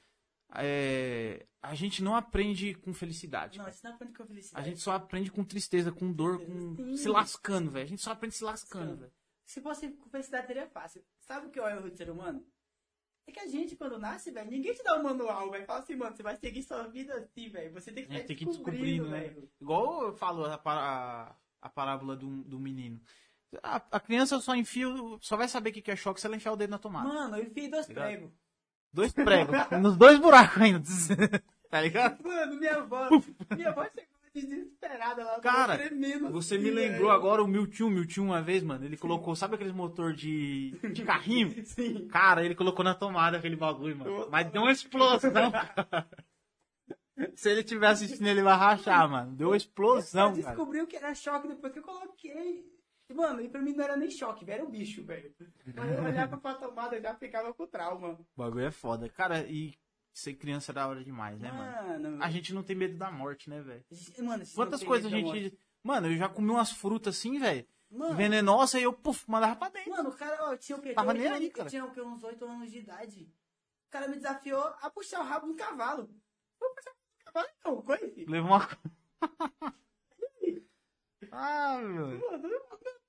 É, 0.54 1.46
A 1.62 1.74
gente 1.74 2.02
não 2.02 2.14
aprende 2.14 2.74
com 2.74 2.92
felicidade. 2.92 3.56
não, 3.56 3.64
cara. 3.64 3.74
isso 3.74 3.84
não 3.86 3.92
aprende 3.94 4.12
com 4.14 4.22
A 4.22 4.26
felicidade. 4.26 4.68
gente 4.68 4.80
só 4.80 4.92
aprende 4.92 5.30
com 5.30 5.44
tristeza, 5.44 5.90
com 5.90 6.12
dor, 6.12 6.44
com 6.44 6.76
Sim. 6.76 6.96
se 6.96 7.08
lascando, 7.08 7.70
velho. 7.70 7.84
A 7.84 7.88
gente 7.88 8.02
só 8.02 8.12
aprende 8.12 8.34
se 8.34 8.44
lascando, 8.44 8.96
velho. 8.96 9.12
Se 9.46 9.60
fosse 9.60 9.88
com 9.90 10.08
felicidade, 10.10 10.46
seria 10.46 10.66
fácil. 10.68 11.02
Sabe 11.20 11.46
o 11.46 11.50
que 11.50 11.58
é 11.58 11.62
o 11.62 11.68
erro 11.68 11.90
do 11.90 11.96
ser 11.96 12.10
humano? 12.10 12.44
É 13.26 13.32
que 13.32 13.40
a 13.40 13.46
gente, 13.46 13.76
quando 13.76 13.98
nasce, 13.98 14.30
velho, 14.30 14.50
ninguém 14.50 14.74
te 14.74 14.82
dá 14.82 14.98
um 14.98 15.02
manual, 15.02 15.50
velho. 15.50 15.64
Fala 15.64 15.78
assim, 15.80 15.94
mano, 15.94 16.16
você 16.16 16.22
vai 16.22 16.36
seguir 16.36 16.62
sua 16.62 16.82
vida 16.84 17.14
assim, 17.14 17.48
velho. 17.48 17.72
Você 17.72 17.92
tem 17.92 18.04
que 18.04 18.12
A 18.12 18.16
estar 18.16 18.26
tem 18.26 18.36
que 18.36 18.44
ir 18.44 18.46
descobrindo, 18.46 19.08
né? 19.08 19.34
Igual 19.60 20.06
eu 20.06 20.12
falo 20.14 20.44
a, 20.44 20.58
pará- 20.58 21.36
a 21.60 21.68
parábola 21.68 22.16
do, 22.16 22.42
do 22.42 22.58
menino. 22.58 23.00
A, 23.62 23.76
a 23.76 24.00
criança 24.00 24.40
só 24.40 24.56
enfia, 24.56 24.86
só 25.20 25.36
vai 25.36 25.46
saber 25.46 25.70
o 25.70 25.72
que 25.74 25.82
que 25.82 25.90
é 25.90 25.96
choque 25.96 26.20
se 26.20 26.26
ela 26.26 26.36
enfiar 26.36 26.52
o 26.52 26.56
dedo 26.56 26.70
na 26.70 26.78
tomada. 26.78 27.06
Mano, 27.08 27.36
eu 27.36 27.44
enfiei 27.44 27.68
dois 27.68 27.86
pregos. 27.86 28.30
Dois 28.92 29.12
pregos, 29.12 29.54
nos 29.80 29.96
dois 29.96 30.18
buracos 30.18 30.60
ainda. 30.60 30.80
tá 31.70 31.80
ligado? 31.80 32.22
Mano, 32.22 32.56
minha 32.56 32.76
avó, 32.76 33.08
minha 33.54 33.68
avó 33.68 33.84
chegou 33.84 34.11
desesperada 34.34 35.24
lá. 35.24 35.40
Cara, 35.40 35.76
tremendo 35.78 36.30
Você 36.30 36.54
assim, 36.54 36.64
me 36.64 36.70
lembrou 36.70 37.08
velho. 37.08 37.12
agora 37.12 37.42
o 37.42 37.48
Mewtwo, 37.48 37.90
Mewtwo 37.90 38.24
uma 38.24 38.42
vez, 38.42 38.62
mano. 38.62 38.84
Ele 38.84 38.96
colocou, 38.96 39.34
sabe 39.36 39.54
aqueles 39.54 39.72
motor 39.74 40.12
de, 40.12 40.72
de 40.92 41.04
carrinho? 41.04 41.50
Sim. 41.66 42.06
Cara, 42.08 42.44
ele 42.44 42.54
colocou 42.54 42.84
na 42.84 42.94
tomada 42.94 43.38
aquele 43.38 43.56
bagulho, 43.56 43.96
mano. 43.96 44.10
Eu- 44.10 44.30
Mas 44.30 44.50
deu 44.50 44.62
uma 44.62 44.72
explosão. 44.72 45.30
Se 47.36 47.50
ele 47.50 47.62
tiver 47.62 47.88
assistindo, 47.88 48.26
ele 48.26 48.42
vai 48.42 48.56
rachar, 48.56 49.08
mano. 49.08 49.34
Deu 49.36 49.48
uma 49.48 49.56
explosão, 49.56 50.30
Eu 50.30 50.42
cara. 50.42 50.56
descobriu 50.56 50.86
que 50.86 50.96
era 50.96 51.14
choque 51.14 51.46
depois 51.48 51.72
que 51.72 51.78
eu 51.78 51.82
coloquei. 51.82 52.64
E, 53.10 53.14
Mano, 53.14 53.42
e 53.42 53.48
pra 53.48 53.60
mim 53.60 53.74
não 53.74 53.84
era 53.84 53.96
nem 53.96 54.10
choque, 54.10 54.44
velho, 54.44 54.60
era 54.60 54.64
o 54.64 54.70
bicho, 54.70 55.04
velho. 55.04 55.30
Mas 55.76 55.98
eu 55.98 56.02
olhava 56.04 56.38
pra 56.38 56.54
tomada 56.54 56.96
eu 56.96 57.02
já 57.02 57.14
ficava 57.14 57.52
com 57.52 57.66
trauma. 57.66 58.12
O 58.14 58.26
bagulho 58.34 58.64
é 58.64 58.70
foda. 58.70 59.06
Cara, 59.10 59.40
e 59.46 59.74
ser 60.12 60.34
criança 60.34 60.72
é 60.72 60.74
da 60.74 60.86
hora 60.86 61.02
demais, 61.02 61.38
né, 61.40 61.50
mano? 61.52 62.02
Mano, 62.08 62.22
A 62.22 62.30
gente 62.30 62.52
não 62.52 62.62
tem 62.62 62.76
medo 62.76 62.96
da 62.96 63.10
morte, 63.10 63.48
né, 63.48 63.60
velho? 63.62 63.84
mano 64.22 64.44
Quantas 64.54 64.82
coisas 64.82 65.12
a 65.12 65.16
gente. 65.16 65.58
Mano, 65.82 66.06
eu 66.08 66.16
já 66.16 66.28
comi 66.28 66.50
umas 66.50 66.70
frutas 66.72 67.16
assim, 67.16 67.38
velho. 67.38 67.66
Venenosa 68.16 68.78
e 68.80 68.84
eu, 68.84 68.92
puf, 68.92 69.28
mandava 69.30 69.54
pra 69.56 69.68
dentro. 69.68 69.90
mano, 69.90 70.08
o 70.10 70.16
cara, 70.16 70.50
ó, 70.50 70.56
tinha 70.56 70.78
o 70.78 70.80
quê? 70.80 70.94
Tava 70.94 71.12
nem 71.12 71.22
oito 71.24 71.34
aí, 71.34 71.42
anos- 71.44 71.52
cara. 71.54 71.68
Tinha 71.70 71.84
o 71.84 71.90
quê? 71.92 72.00
Uns 72.00 72.22
8 72.24 72.44
anos 72.46 72.70
de 72.70 72.78
idade. 72.78 73.30
O 73.88 73.90
cara 73.90 74.08
me 74.08 74.16
desafiou 74.16 74.62
a 74.80 74.88
puxar 74.90 75.20
o 75.20 75.24
rabo 75.24 75.46
do 75.48 75.54
cavalo. 75.54 76.08
Vou 76.58 76.70
puxar 76.74 76.90
o 76.90 77.24
cavalo, 77.24 77.48
não, 77.64 77.82
coisa. 77.82 78.10
Levou 78.26 78.50
uma. 78.52 78.68
ah, 81.30 81.78
meu. 81.78 82.06
Mano, 82.18 82.48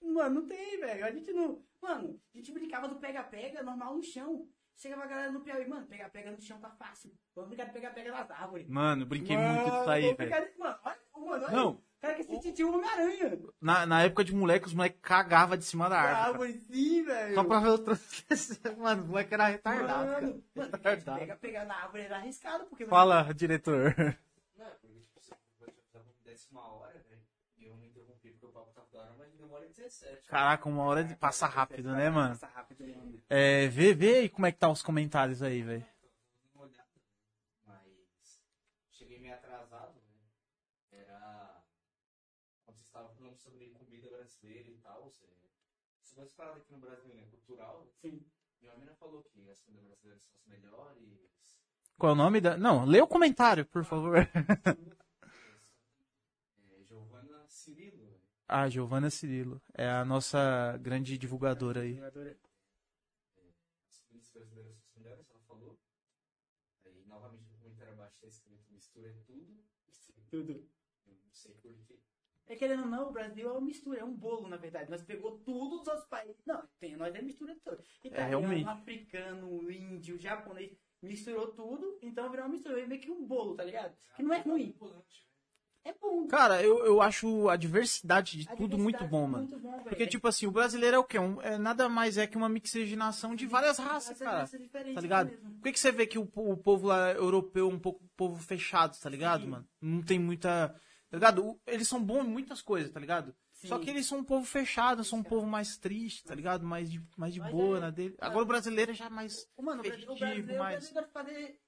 mano, 0.02 0.42
não 0.42 0.48
tem, 0.48 0.80
velho. 0.80 1.06
A 1.06 1.12
gente 1.12 1.32
não. 1.32 1.64
Mano, 1.82 2.20
a 2.34 2.38
gente 2.38 2.52
brincava 2.52 2.88
do 2.88 2.96
pega-pega 2.96 3.64
normal 3.64 3.96
no 3.96 4.04
chão. 4.04 4.48
Chegava 4.76 5.04
a 5.04 5.08
galera 5.08 5.32
no 5.32 5.42
Piauí, 5.42 5.68
mano, 5.68 5.86
pega-pega 5.88 6.32
no 6.32 6.42
chão 6.42 6.60
tá 6.60 6.70
fácil. 6.72 7.12
Vamos 7.36 7.50
brincar 7.50 7.66
de 7.68 7.74
pega-pega 7.74 8.12
nas 8.12 8.30
árvores. 8.32 8.68
Mano, 8.68 9.06
brinquei 9.06 9.38
Mano, 9.38 9.54
muito 9.62 9.72
disso 9.78 9.90
aí, 9.90 10.14
velho. 10.14 10.32
Mano, 10.60 10.80
olha, 10.84 10.98
mano, 11.16 11.32
olha. 11.46 11.50
Não. 11.52 11.84
Cara 12.02 12.16
que 12.16 12.24
se 12.24 12.42
sentiu 12.42 12.68
um 12.70 12.76
Homem-Aranha. 12.76 13.40
Na, 13.62 13.86
na 13.86 14.04
época 14.04 14.26
de 14.26 14.36
moleque, 14.36 14.68
os 14.68 14.74
moleques 14.74 15.00
cagavam 15.02 15.56
de 15.56 15.64
cima 15.64 15.88
da 15.88 15.96
Na 15.96 16.02
árvore. 16.02 16.52
árvore, 16.52 16.66
sim, 16.70 17.04
velho. 17.04 17.36
Só 17.36 17.44
pra 17.46 17.60
ver 17.62 17.70
o 17.70 17.78
troço. 17.78 18.04
Mano, 18.78 19.04
o 19.04 19.08
moleque 19.08 19.34
era 19.34 19.48
retardado, 19.48 20.06
cara. 20.12 20.22
Mano, 20.22 20.44
mano, 20.54 20.70
Retardado. 20.74 21.20
pega, 21.20 21.36
pegar 21.38 21.66
na 21.66 21.76
árvore 21.76 22.04
era 22.04 22.18
arriscado, 22.18 22.66
porque... 22.66 22.86
Fala, 22.88 23.32
diretor. 23.34 23.96
Não, 24.58 24.66
é 24.66 24.70
porque, 24.72 24.88
tipo, 25.00 25.22
se 25.22 25.32
eu 25.32 25.68
precisava 25.72 26.06
que 26.12 26.24
desse 26.26 26.52
uma 26.52 26.68
hora, 26.74 27.00
velho, 27.08 27.22
e 27.58 27.66
eu 27.68 27.76
me 27.78 27.88
interrompi 27.88 28.32
porque 28.32 28.46
o 28.48 28.50
papo 28.50 28.74
tava 28.74 28.88
da 28.92 29.00
hora, 29.00 29.16
mas 29.18 29.32
deu 29.36 29.48
uma 29.48 29.56
hora 29.56 29.66
e 29.66 29.70
17. 29.84 30.28
Caraca, 30.28 30.70
uma 30.70 30.84
hora 30.84 31.04
de 31.04 31.16
passa 31.16 31.46
rápido, 31.46 31.92
né, 31.92 32.10
mano? 32.10 32.30
Passa 32.30 32.48
rápido, 32.48 32.88
mano. 32.88 33.22
É, 33.30 33.68
vê, 33.68 33.94
vê 33.94 34.18
aí 34.18 34.30
como 34.30 34.46
é 34.46 34.52
que 34.52 34.58
tá 34.58 34.70
os 34.70 34.82
comentários 34.82 35.44
aí, 35.44 35.62
velho. 35.62 35.86
Olhada, 36.56 36.88
mas 37.66 38.40
cheguei 38.92 39.20
meio 39.20 39.34
atrasado, 39.34 39.96
né? 39.96 41.00
Era 41.00 41.62
quando 42.64 42.78
vocês 42.78 42.88
estavam 42.88 43.14
falando 43.16 43.38
sobre 43.38 43.70
comida 43.72 44.10
brasileira 44.10 44.70
e 44.70 44.78
tal, 44.78 45.04
você... 45.04 45.26
sobre 46.02 46.26
as 46.26 46.34
paradas 46.34 46.62
aqui 46.64 46.72
no 46.72 46.80
Brasil, 46.80 47.14
né? 47.14 47.26
Cultural, 47.30 47.88
Sim. 48.02 48.26
minha 48.62 48.76
mina 48.78 48.96
falou 48.96 49.24
que 49.24 49.50
as 49.50 49.60
comidas 49.62 49.88
brasileiras 49.88 50.24
são 50.24 50.34
as 50.38 50.46
melhores. 50.46 51.60
Qual 51.98 52.12
é 52.12 52.14
o 52.14 52.18
nome 52.18 52.40
da. 52.40 52.58
Não, 52.58 52.86
lê 52.86 53.02
o 53.02 53.08
comentário, 53.08 53.66
por 53.66 53.84
favor. 53.84 54.18
É, 56.66 56.84
Giovana 56.84 57.46
Cirilo, 57.48 58.06
velho. 58.06 58.24
Ah, 58.56 58.70
Giovana 58.70 59.10
Cirilo. 59.10 59.60
É 59.74 59.90
a 59.90 60.06
nossa 60.06 60.78
grande 60.78 61.18
divulgadora 61.18 61.82
aí. 61.82 61.96
melhores, 64.96 65.28
ela 65.28 65.40
falou. 65.48 65.80
Aí, 66.86 67.04
novamente, 67.08 67.50
no 67.50 67.58
comentário 67.58 67.94
abaixo 67.94 68.14
está 68.14 68.28
escrito 68.28 68.72
mistura 68.72 69.10
é 69.10 69.14
tudo. 69.26 69.58
Tudo. 70.30 70.70
Eu 71.08 71.14
não 71.14 71.34
sei 71.34 71.56
porquê. 71.56 72.00
É 72.46 72.56
querendo 72.56 72.84
ou 72.84 72.90
não, 72.90 73.10
o 73.10 73.12
Brasil 73.12 73.50
é 73.50 73.52
uma 73.52 73.62
mistura, 73.62 74.02
é 74.02 74.04
um 74.04 74.16
bolo, 74.16 74.48
na 74.48 74.58
verdade. 74.58 74.92
Nós 74.92 75.02
pegou 75.02 75.40
tudo 75.40 75.80
dos 75.80 75.88
outros 75.88 76.06
países. 76.08 76.46
Não, 76.46 76.64
tem, 76.80 76.96
nós 76.96 77.16
é 77.16 77.24
mistura 77.24 77.58
toda. 77.64 77.84
Italiano, 78.04 78.30
realmente. 78.30 78.70
africano, 78.70 79.72
índio, 79.72 80.20
japonês, 80.20 80.78
misturou 81.02 81.48
tudo, 81.54 81.98
então 82.04 82.30
virou 82.30 82.46
uma 82.46 82.52
mistura. 82.52 82.80
É 82.80 82.86
meio 82.86 83.02
que 83.02 83.10
um 83.10 83.26
bolo, 83.26 83.56
tá 83.56 83.64
ligado? 83.64 83.98
Que 84.16 84.22
não 84.22 84.32
é 84.32 84.42
ruim. 84.42 84.78
É 84.80 85.33
bom. 86.00 86.28
Cara, 86.28 86.62
eu, 86.64 86.86
eu 86.86 87.02
acho 87.02 87.50
a 87.50 87.56
diversidade 87.56 88.38
de 88.38 88.48
A 88.50 88.56
tudo 88.56 88.78
diversidade 88.78 88.84
muito 88.84 89.08
bom, 89.10 89.26
é 89.26 89.28
mano. 89.28 89.48
muito 89.48 89.60
bom. 89.60 89.84
Porque, 89.84 90.08
tipo 90.08 90.28
assim, 90.28 90.46
o 90.48 90.52
brasileiro 90.52 90.96
é 90.96 91.00
o 91.00 91.04
quê? 91.04 91.20
Um, 91.20 91.42
é 91.42 91.58
nada 91.58 91.90
mais 91.90 92.18
é 92.18 92.26
que 92.28 92.38
uma 92.38 92.48
mixigenação 92.48 93.36
de 93.36 93.46
várias 93.46 93.78
raças, 93.78 94.18
cara. 94.20 94.48
é 94.54 94.94
Tá 94.94 95.02
ligado? 95.02 95.30
mesmo. 95.32 95.52
Por 95.56 95.64
que, 95.64 95.72
que 95.74 95.80
você 95.80 95.92
vê 95.92 96.06
que 96.08 96.18
o, 96.20 96.30
o 96.36 96.58
povo 96.58 96.88
lá 96.88 97.12
europeu 97.12 97.70
é 97.70 97.74
um 97.74 97.80
pouco 97.80 98.04
povo 98.16 98.42
fechado, 98.42 98.98
tá 99.00 99.10
ligado, 99.10 99.42
Sim. 99.44 99.50
mano? 99.50 99.68
Não 99.82 100.02
tem 100.02 100.20
muita. 100.20 100.70
Tá 101.10 101.18
ligado? 101.18 101.46
O- 101.46 101.62
Eles 101.68 101.88
são 101.88 102.04
bons 102.04 102.24
em 102.26 102.30
muitas 102.30 102.62
coisas, 102.62 102.92
tá 102.92 103.00
ligado? 103.00 103.36
Sim. 103.52 103.68
Só 103.68 103.78
que 103.78 103.90
eles 103.90 104.06
são 104.08 104.18
um 104.20 104.24
povo 104.24 104.46
fechado, 104.46 105.04
são 105.04 105.20
um 105.20 105.24
povo 105.24 105.46
mais 105.46 105.78
triste, 105.78 106.24
tá 106.24 106.34
ligado? 106.34 106.66
Mais 106.66 106.92
de, 106.92 107.00
mais 107.16 107.34
de 107.34 107.40
Mas 107.40 107.52
boa 107.52 107.78
é- 107.78 107.82
na 107.82 107.90
dele. 107.92 108.16
Agora 108.20 108.44
o 108.44 108.48
brasileiro 108.48 108.92
é 108.92 108.96
já 108.96 109.10
mais. 109.10 109.46
Mano, 109.60 109.82
o 109.82 109.84
Brasil, 109.84 110.12
o 110.12 110.18
Brasil, 110.18 110.28
Festivo, 110.38 110.54
o 110.54 110.58
mais- 110.60 110.76
Brasil 110.90 110.94
gosta 110.94 111.08
de 111.08 111.14
fazer. 111.14 111.60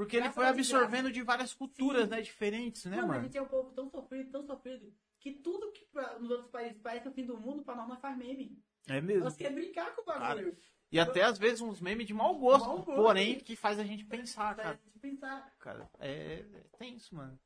Porque 0.00 0.16
ele 0.16 0.30
foi 0.30 0.46
absorvendo 0.46 1.12
de 1.12 1.22
várias 1.22 1.52
culturas, 1.52 2.04
Sim. 2.04 2.10
né? 2.10 2.22
Diferentes, 2.22 2.84
né, 2.86 3.02
mano, 3.02 3.12
a 3.12 3.22
gente 3.22 3.36
é 3.36 3.42
um 3.42 3.46
povo 3.48 3.70
tão 3.72 3.86
sofrido, 3.90 4.30
tão 4.30 4.42
sofrido, 4.46 4.90
que 5.18 5.30
tudo 5.32 5.70
que 5.72 5.84
pra, 5.92 6.18
nos 6.18 6.30
outros 6.30 6.50
países 6.50 6.80
parece 6.80 7.06
o 7.06 7.12
fim 7.12 7.26
do 7.26 7.36
mundo, 7.38 7.62
pra 7.62 7.74
nós 7.74 7.86
não 7.86 8.00
faz 8.00 8.16
meme. 8.16 8.58
É 8.88 8.98
mesmo. 9.00 9.24
Nós 9.24 9.36
queremos 9.36 9.60
brincar 9.62 9.94
com 9.94 10.00
o 10.00 10.04
bagulho. 10.06 10.56
E 10.90 10.98
até 10.98 11.22
às 11.22 11.36
vezes 11.38 11.60
uns 11.60 11.82
memes 11.82 12.06
de 12.06 12.14
mau 12.14 12.34
gosto, 12.38 12.66
Mau 12.66 12.78
gosto. 12.78 12.94
porém 12.96 13.38
que 13.40 13.54
faz 13.54 13.78
a 13.78 13.84
gente 13.84 14.04
pensar, 14.06 14.56
Faz 14.56 14.58
a 14.58 14.62
cara. 14.62 14.80
gente 14.86 14.98
pensar. 14.98 15.54
Cara, 15.58 15.90
é, 16.00 16.46
é 16.54 16.64
tenso, 16.78 17.14
mano. 17.14 17.38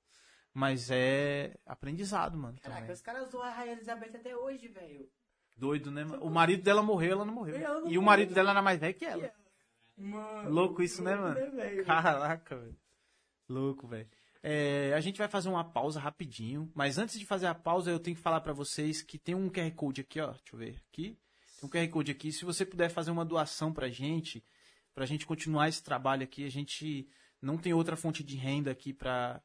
Mas 0.53 0.91
é 0.93 1.59
aprendizado, 1.67 2.39
mano. 2.39 2.57
Caraca, 2.63 2.81
também. 2.83 2.95
os 2.95 3.03
caras 3.03 3.31
zoam 3.31 3.43
a 3.43 3.51
Rainha 3.51 3.73
Elizabeth 3.73 4.15
até 4.15 4.37
hoje, 4.37 4.69
velho. 4.69 5.11
Doido, 5.57 5.91
né, 5.91 6.05
mano? 6.05 6.23
O 6.25 6.31
marido 6.31 6.63
dela 6.63 6.83
morreu, 6.83 7.13
ela 7.13 7.25
não 7.25 7.35
morreu. 7.35 7.57
Ela 7.57 7.81
não 7.81 7.81
E 7.81 7.83
o 7.83 7.85
morreu. 7.87 8.03
marido 8.03 8.33
dela 8.33 8.51
era 8.51 8.63
mais 8.63 8.79
velho 8.79 8.95
que 8.95 9.05
ela. 9.05 9.33
Mano. 9.97 10.51
Louco 10.51 10.83
isso, 10.83 11.03
né, 11.03 11.15
louco, 11.15 11.41
mano? 11.41 11.57
velho? 11.57 11.85
Caraca, 11.85 12.57
velho. 12.57 12.77
Louco, 13.49 13.87
velho. 13.87 14.09
É, 14.43 14.93
a 14.95 15.01
gente 15.01 15.17
vai 15.17 15.29
fazer 15.29 15.49
uma 15.49 15.65
pausa 15.65 15.99
rapidinho, 15.99 16.71
mas 16.75 16.99
antes 16.99 17.19
de 17.19 17.25
fazer 17.25 17.47
a 17.47 17.55
pausa, 17.55 17.91
eu 17.91 17.99
tenho 17.99 18.17
que 18.17 18.23
falar 18.23 18.41
pra 18.41 18.53
vocês 18.53 19.03
que 19.03 19.19
tem 19.19 19.35
um 19.35 19.49
QR 19.49 19.71
Code 19.73 20.03
aqui, 20.03 20.21
ó. 20.21 20.33
Deixa 20.33 20.43
eu 20.53 20.59
ver 20.59 20.83
aqui. 20.91 21.19
Tem 21.59 21.67
um 21.67 21.69
QR 21.69 21.89
Code 21.89 22.11
aqui. 22.11 22.31
Se 22.31 22.45
você 22.45 22.67
puder 22.67 22.91
fazer 22.91 23.11
uma 23.11 23.25
doação 23.25 23.73
pra 23.73 23.89
gente, 23.89 24.45
pra 24.95 25.07
gente 25.07 25.25
continuar 25.25 25.69
esse 25.69 25.83
trabalho 25.83 26.25
aqui, 26.25 26.45
a 26.45 26.51
gente 26.51 27.09
não 27.41 27.57
tem 27.57 27.73
outra 27.73 27.97
fonte 27.97 28.23
de 28.23 28.37
renda 28.37 28.71
aqui 28.71 28.93
pra, 28.93 29.41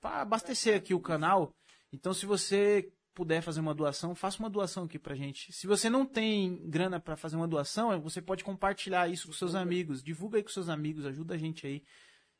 pra 0.00 0.20
abastecer 0.20 0.76
aqui 0.76 0.94
o 0.94 1.00
canal. 1.00 1.52
Então, 1.92 2.12
se 2.12 2.26
você 2.26 2.92
puder 3.16 3.40
fazer 3.40 3.60
uma 3.60 3.74
doação, 3.74 4.14
faça 4.14 4.38
uma 4.38 4.50
doação 4.50 4.84
aqui 4.84 4.98
pra 4.98 5.14
gente. 5.14 5.50
Se 5.50 5.66
você 5.66 5.88
não 5.88 6.04
tem 6.04 6.68
grana 6.68 7.00
pra 7.00 7.16
fazer 7.16 7.34
uma 7.34 7.48
doação, 7.48 7.98
você 7.98 8.20
pode 8.20 8.44
compartilhar 8.44 9.10
isso 9.10 9.26
com 9.26 9.32
seus 9.32 9.54
amigos. 9.54 10.02
Divulga 10.02 10.36
aí 10.36 10.42
com 10.42 10.50
seus 10.50 10.68
amigos, 10.68 11.06
ajuda 11.06 11.34
a 11.34 11.38
gente 11.38 11.66
aí. 11.66 11.82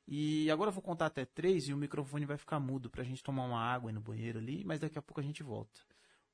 E 0.06 0.50
agora 0.50 0.68
eu 0.68 0.74
vou 0.74 0.82
contar 0.82 1.06
até 1.06 1.24
três 1.24 1.66
e 1.66 1.72
o 1.72 1.78
microfone 1.78 2.26
vai 2.26 2.36
ficar 2.36 2.60
mudo 2.60 2.90
pra 2.90 3.02
gente 3.02 3.22
tomar 3.22 3.46
uma 3.46 3.58
água 3.58 3.88
aí 3.88 3.94
no 3.94 4.02
banheiro 4.02 4.38
ali, 4.38 4.64
mas 4.66 4.78
daqui 4.78 4.98
a 4.98 5.02
pouco 5.02 5.18
a 5.18 5.24
gente 5.24 5.42
volta. 5.42 5.80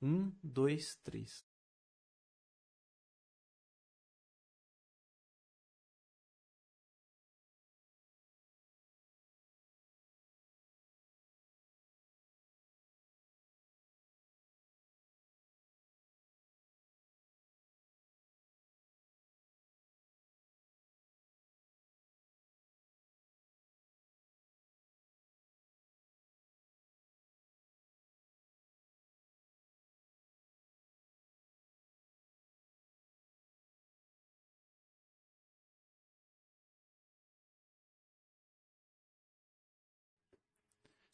Um, 0.02 0.32
dois, 0.42 0.98
três. 1.04 1.44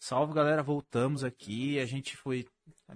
Salve 0.09 0.32
galera, 0.32 0.62
voltamos 0.62 1.22
aqui. 1.22 1.78
A 1.78 1.85
gente 1.85 2.16
foi 2.16 2.47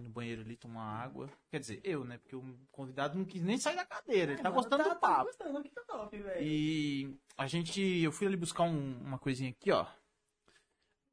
no 0.01 0.09
banheiro 0.09 0.40
ali 0.40 0.56
tomar 0.56 0.82
água. 0.82 1.28
Quer 1.51 1.60
dizer, 1.60 1.78
eu, 1.84 2.06
né? 2.06 2.16
Porque 2.16 2.34
o 2.34 2.43
convidado 2.70 3.18
não 3.18 3.24
quis 3.26 3.43
nem 3.43 3.59
sair 3.59 3.76
da 3.76 3.84
cadeira. 3.84 4.32
Ele 4.32 4.40
tá 4.40 4.48
Mano, 4.48 4.62
gostando 4.62 4.82
do 4.82 4.89
Tá 4.89 4.94
papo. 4.97 5.24
gostando, 5.24 5.59
aqui 5.59 5.68
tá 5.68 5.82
top, 5.86 6.18
velho. 6.18 6.43
E 6.43 7.14
a 7.36 7.47
gente. 7.47 7.82
Eu 7.82 8.10
fui 8.12 8.26
ali 8.26 8.34
buscar 8.39 8.62
um- 8.62 8.98
uma 9.02 9.18
coisinha 9.18 9.51
aqui, 9.51 9.70
ó. 9.70 9.84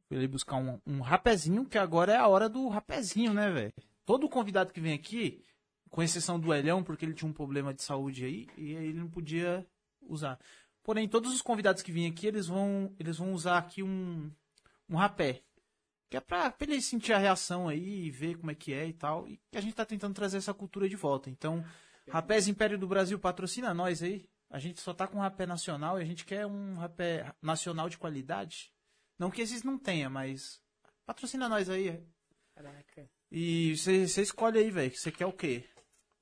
Fui 0.07 0.15
ali 0.15 0.25
buscar 0.29 0.55
um, 0.55 0.79
um 0.87 1.01
rapezinho, 1.01 1.65
que 1.65 1.77
agora 1.77 2.13
é 2.13 2.15
a 2.15 2.29
hora 2.29 2.47
do 2.47 2.69
rapezinho, 2.69 3.33
né, 3.33 3.51
velho? 3.51 3.73
Todo 4.05 4.29
convidado 4.29 4.71
que 4.71 4.79
vem 4.79 4.93
aqui, 4.93 5.43
com 5.89 6.01
exceção 6.01 6.39
do 6.39 6.53
Elhão, 6.53 6.81
porque 6.81 7.03
ele 7.03 7.13
tinha 7.13 7.29
um 7.29 7.33
problema 7.33 7.73
de 7.73 7.83
saúde 7.83 8.23
aí, 8.23 8.47
e 8.57 8.73
aí 8.77 8.85
ele 8.85 8.99
não 9.01 9.09
podia 9.09 9.67
usar. 10.03 10.39
Porém, 10.81 11.09
todos 11.09 11.33
os 11.33 11.41
convidados 11.41 11.83
que 11.83 11.91
vêm 11.91 12.07
aqui, 12.09 12.25
eles 12.25 12.47
vão, 12.47 12.95
eles 12.97 13.17
vão 13.17 13.33
usar 13.33 13.57
aqui 13.57 13.83
um, 13.83 14.31
um 14.89 14.95
rapé. 14.95 15.43
Que 16.09 16.17
é 16.17 16.19
pra, 16.19 16.49
pra 16.49 16.67
ele 16.67 16.81
sentir 16.81 17.13
a 17.13 17.17
reação 17.17 17.67
aí 17.67 18.05
e 18.05 18.11
ver 18.11 18.35
como 18.37 18.49
é 18.49 18.55
que 18.55 18.73
é 18.73 18.87
e 18.87 18.93
tal. 18.93 19.27
E 19.27 19.39
que 19.51 19.57
a 19.57 19.61
gente 19.61 19.75
tá 19.75 19.85
tentando 19.85 20.15
trazer 20.15 20.37
essa 20.37 20.53
cultura 20.53 20.89
de 20.89 20.95
volta. 20.95 21.29
Então, 21.29 21.63
Rapés 22.09 22.47
Império 22.47 22.77
do 22.77 22.87
Brasil 22.87 23.19
patrocina 23.19 23.73
nós 23.73 24.01
aí. 24.01 24.27
A 24.49 24.57
gente 24.57 24.81
só 24.81 24.93
tá 24.93 25.07
com 25.07 25.19
rapé 25.19 25.45
nacional 25.45 25.99
e 25.99 26.01
a 26.01 26.05
gente 26.05 26.25
quer 26.25 26.45
um 26.45 26.75
rapé 26.75 27.31
nacional 27.41 27.87
de 27.87 27.99
qualidade. 27.99 28.73
Não 29.17 29.29
que 29.29 29.41
esses 29.41 29.61
não 29.61 29.77
tenha, 29.77 30.09
mas 30.09 30.59
patrocina 31.05 31.47
nós 31.47 31.69
aí. 31.69 32.03
Caraca. 32.55 33.09
E 33.31 33.77
você 33.77 34.21
escolhe 34.21 34.57
aí, 34.57 34.71
velho, 34.71 34.89
que 34.89 34.97
você 34.97 35.11
quer 35.11 35.27
o 35.27 35.33
quê? 35.33 35.63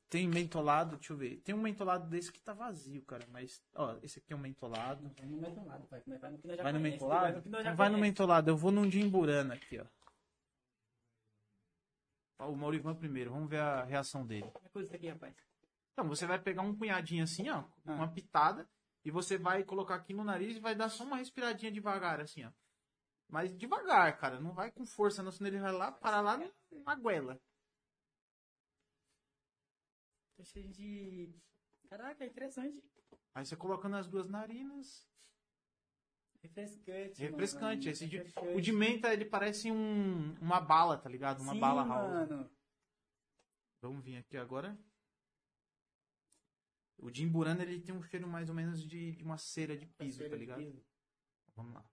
Tem 0.09 0.25
mentolado, 0.27 0.95
deixa 0.95 1.11
eu 1.11 1.17
ver. 1.17 1.41
Tem 1.41 1.53
um 1.53 1.61
mentolado 1.61 2.07
desse 2.09 2.31
que 2.31 2.39
tá 2.41 2.53
vazio, 2.53 3.01
cara, 3.03 3.25
mas 3.29 3.61
ó, 3.75 3.97
esse 4.01 4.19
aqui 4.19 4.31
é 4.31 4.35
um 4.35 4.39
mentolado. 4.39 5.11
Vai 5.17 5.25
no 5.27 5.37
mentolado, 5.37 5.87
pai. 5.87 6.01
Vai 6.07 6.31
no 6.31 6.37
que 6.39 6.47
nós 6.47 6.57
já 6.57 6.63
Vai 6.63 6.71
no 6.73 6.79
conhece, 6.79 6.91
mentolado? 6.93 7.21
Vai 7.25 7.31
no 7.35 7.41
que 7.41 7.49
nós 7.49 7.63
já 7.63 7.73
vai 7.73 7.89
no 7.89 7.95
conhece. 7.95 8.09
mentolado. 8.09 8.49
Eu 8.49 8.57
vou 8.57 8.71
num 8.71 8.87
de 8.87 9.01
Imburana 9.01 9.53
aqui, 9.55 9.79
ó. 9.79 9.85
Ó, 12.39 12.49
O 12.51 12.55
Maurivan 12.55 12.95
primeiro, 12.95 13.31
vamos 13.31 13.49
ver 13.49 13.59
a 13.59 13.83
reação 13.83 14.25
dele. 14.25 14.49
Que 14.61 14.69
coisa 14.69 14.87
isso 14.87 14.95
aqui, 14.95 15.09
rapaz? 15.09 15.35
Então, 15.93 16.07
você 16.07 16.25
vai 16.25 16.39
pegar 16.39 16.61
um 16.61 16.75
punhadinho 16.75 17.23
assim, 17.23 17.49
ó, 17.49 17.63
Ah. 17.85 17.93
uma 17.93 18.07
pitada, 18.07 18.69
e 19.03 19.11
você 19.11 19.37
vai 19.37 19.63
colocar 19.63 19.95
aqui 19.95 20.13
no 20.13 20.23
nariz 20.23 20.55
e 20.55 20.59
vai 20.59 20.75
dar 20.75 20.89
só 20.89 21.03
uma 21.03 21.17
respiradinha 21.17 21.71
devagar, 21.71 22.21
assim, 22.21 22.45
ó. 22.45 22.51
Mas 23.27 23.53
devagar, 23.57 24.17
cara, 24.17 24.39
não 24.39 24.53
vai 24.53 24.71
com 24.71 24.85
força, 24.85 25.21
não, 25.21 25.31
senão 25.31 25.49
ele 25.49 25.59
vai 25.59 25.71
lá, 25.73 25.91
parar 25.91 26.21
lá 26.21 26.39
na 26.85 26.95
goela. 26.95 27.37
Cheio 30.43 30.69
de 30.69 31.33
Caraca, 31.89 32.25
interessante. 32.25 32.83
Aí 33.33 33.45
você 33.45 33.55
coloca 33.55 33.87
nas 33.89 34.07
duas 34.07 34.27
narinas. 34.27 35.07
Refrescante. 36.41 37.21
Refrescante. 37.21 37.79
mano, 37.85 37.91
Esse 37.91 38.07
de- 38.07 38.17
refrescante. 38.17 38.55
o 38.57 38.61
de 38.61 38.71
menta, 38.71 39.13
ele 39.13 39.25
parece 39.25 39.71
um, 39.71 40.33
uma 40.39 40.59
bala, 40.61 40.97
tá 40.97 41.09
ligado? 41.09 41.41
Uma 41.41 41.53
Sim, 41.53 41.59
bala 41.59 41.83
house. 41.85 42.29
mano. 42.29 42.51
Vamos 43.81 44.03
vir 44.03 44.17
aqui 44.17 44.37
agora. 44.37 44.77
O 46.97 47.09
de 47.11 47.23
Imburana, 47.23 47.61
ele 47.63 47.79
tem 47.79 47.93
um 47.95 48.01
cheiro 48.03 48.27
mais 48.27 48.49
ou 48.49 48.55
menos 48.55 48.83
de, 48.87 49.13
de 49.15 49.23
uma 49.23 49.37
cera 49.37 49.77
de 49.77 49.85
piso, 49.85 50.17
Cera 50.17 50.29
tá 50.31 50.35
ligado? 50.35 50.57
piso. 50.59 50.83
Vamos 51.55 51.73
lá. 51.73 51.89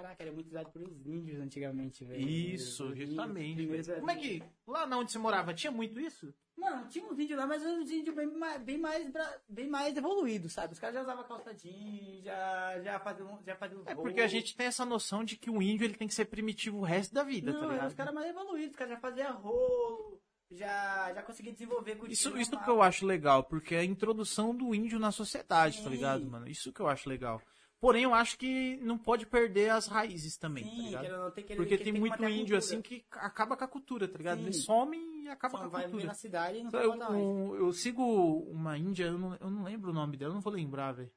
Caraca, 0.00 0.22
era 0.22 0.32
muito 0.32 0.48
usado 0.48 0.70
pelos 0.70 1.06
índios 1.06 1.38
antigamente, 1.40 2.04
velho. 2.04 2.26
Isso, 2.26 2.86
índios, 2.86 3.08
justamente. 3.08 3.66
velho. 3.66 3.98
Como 3.98 4.10
é 4.10 4.16
que. 4.16 4.42
Lá 4.66 4.86
na 4.86 4.98
onde 4.98 5.12
você 5.12 5.18
morava, 5.18 5.52
tinha 5.52 5.70
muito 5.70 6.00
isso? 6.00 6.32
Mano, 6.56 6.88
tinha 6.88 7.04
uns 7.04 7.18
índios 7.18 7.38
lá, 7.38 7.46
mas 7.46 7.64
uns 7.64 7.90
índios 7.90 8.14
bem 8.14 8.26
mais, 8.26 8.62
bem 8.62 8.78
mais, 8.78 9.12
bem 9.48 9.68
mais 9.68 9.96
evoluídos, 9.96 10.52
sabe? 10.52 10.72
Os 10.72 10.78
caras 10.78 10.94
já 10.94 11.02
usavam 11.02 11.24
calça 11.24 11.54
jeans, 11.54 12.24
já, 12.24 12.80
já 12.82 12.98
faziam, 12.98 13.42
já 13.44 13.56
faziam 13.56 13.82
É 13.86 13.94
porque 13.94 14.20
a 14.20 14.26
gente 14.26 14.56
tem 14.56 14.66
essa 14.66 14.84
noção 14.84 15.24
de 15.24 15.36
que 15.36 15.50
o 15.50 15.62
índio 15.62 15.84
ele 15.84 15.94
tem 15.94 16.08
que 16.08 16.14
ser 16.14 16.26
primitivo 16.26 16.78
o 16.78 16.84
resto 16.84 17.14
da 17.14 17.22
vida, 17.22 17.52
Não, 17.52 17.60
tá 17.60 17.66
ligado? 17.66 17.88
os 17.88 17.94
caras 17.94 18.14
mais 18.14 18.28
evoluídos, 18.28 18.72
os 18.72 18.76
caras 18.76 18.94
já 18.94 19.00
faziam 19.00 19.40
rolo, 19.40 20.20
já, 20.50 21.12
já 21.14 21.22
conseguiam 21.22 21.52
desenvolver 21.54 21.96
cultivo 21.96 22.12
Isso, 22.12 22.36
isso 22.38 22.58
que 22.58 22.70
eu 22.70 22.82
acho 22.82 23.06
legal, 23.06 23.44
porque 23.44 23.74
é 23.74 23.80
a 23.80 23.84
introdução 23.84 24.54
do 24.54 24.74
índio 24.74 24.98
na 24.98 25.12
sociedade, 25.12 25.78
tá 25.78 25.84
Sim. 25.84 25.90
ligado, 25.90 26.26
mano? 26.26 26.46
Isso 26.46 26.72
que 26.72 26.80
eu 26.80 26.88
acho 26.88 27.08
legal. 27.08 27.40
Porém, 27.80 28.04
eu 28.04 28.12
acho 28.12 28.36
que 28.36 28.76
não 28.82 28.98
pode 28.98 29.24
perder 29.24 29.70
as 29.70 29.86
raízes 29.86 30.36
também, 30.36 30.64
tá 30.64 30.70
Sim, 30.70 30.96
ou 30.96 31.18
não, 31.18 31.30
tem 31.30 31.44
que, 31.44 31.56
Porque 31.56 31.78
que 31.78 31.84
tem 31.84 31.94
que 31.94 31.98
muito 32.00 32.22
índio 32.24 32.56
assim 32.56 32.82
que 32.82 33.02
acaba 33.10 33.56
com 33.56 33.64
a 33.64 33.68
cultura, 33.68 34.06
tá 34.06 34.18
ligado? 34.18 34.36
Sim. 34.38 34.44
Eles 34.44 34.64
somem 34.64 35.22
e 35.24 35.28
acaba 35.28 35.56
Só 35.56 35.70
com 35.70 35.76
a 35.76 35.82
cultura. 35.82 36.04
na 36.04 36.14
cidade 36.14 36.58
e 36.58 36.62
não 36.62 36.70
Eu, 36.78 36.96
mais. 36.96 37.12
eu, 37.14 37.56
eu 37.58 37.72
sigo 37.72 38.04
uma 38.50 38.76
índia, 38.76 39.04
eu 39.04 39.18
não, 39.18 39.34
eu 39.36 39.50
não 39.50 39.62
lembro 39.64 39.90
o 39.90 39.94
nome 39.94 40.18
dela, 40.18 40.30
eu 40.30 40.34
não 40.34 40.42
vou 40.42 40.52
lembrar, 40.52 40.92
velho. 40.92 41.10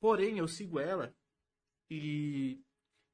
Porém, 0.00 0.38
eu 0.38 0.48
sigo 0.48 0.78
ela 0.80 1.14
e 1.90 2.58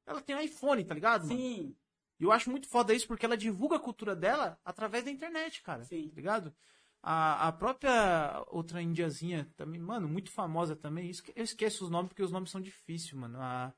ela 0.06 0.20
tem 0.22 0.36
um 0.36 0.40
iPhone, 0.40 0.84
tá 0.84 0.94
ligado, 0.94 1.26
mano? 1.26 1.36
Sim, 1.38 1.76
E 2.18 2.22
eu 2.24 2.30
acho 2.30 2.48
muito 2.48 2.68
foda 2.68 2.94
isso 2.94 3.08
porque 3.08 3.26
ela 3.26 3.36
divulga 3.36 3.74
a 3.76 3.80
cultura 3.80 4.14
dela 4.14 4.56
através 4.64 5.04
da 5.04 5.10
internet, 5.10 5.62
cara. 5.62 5.84
Sim. 5.84 6.08
Tá 6.10 6.14
ligado? 6.16 6.54
A, 7.02 7.48
a 7.48 7.52
própria 7.52 8.44
outra 8.48 8.82
indiazinha 8.82 9.48
também, 9.56 9.80
mano, 9.80 10.06
muito 10.08 10.30
famosa 10.30 10.76
também. 10.76 11.10
Eu 11.34 11.44
esqueço 11.44 11.84
os 11.84 11.90
nomes 11.90 12.08
porque 12.08 12.22
os 12.22 12.30
nomes 12.30 12.50
são 12.50 12.60
difíceis, 12.60 13.12
mano. 13.14 13.38
A 13.40 13.72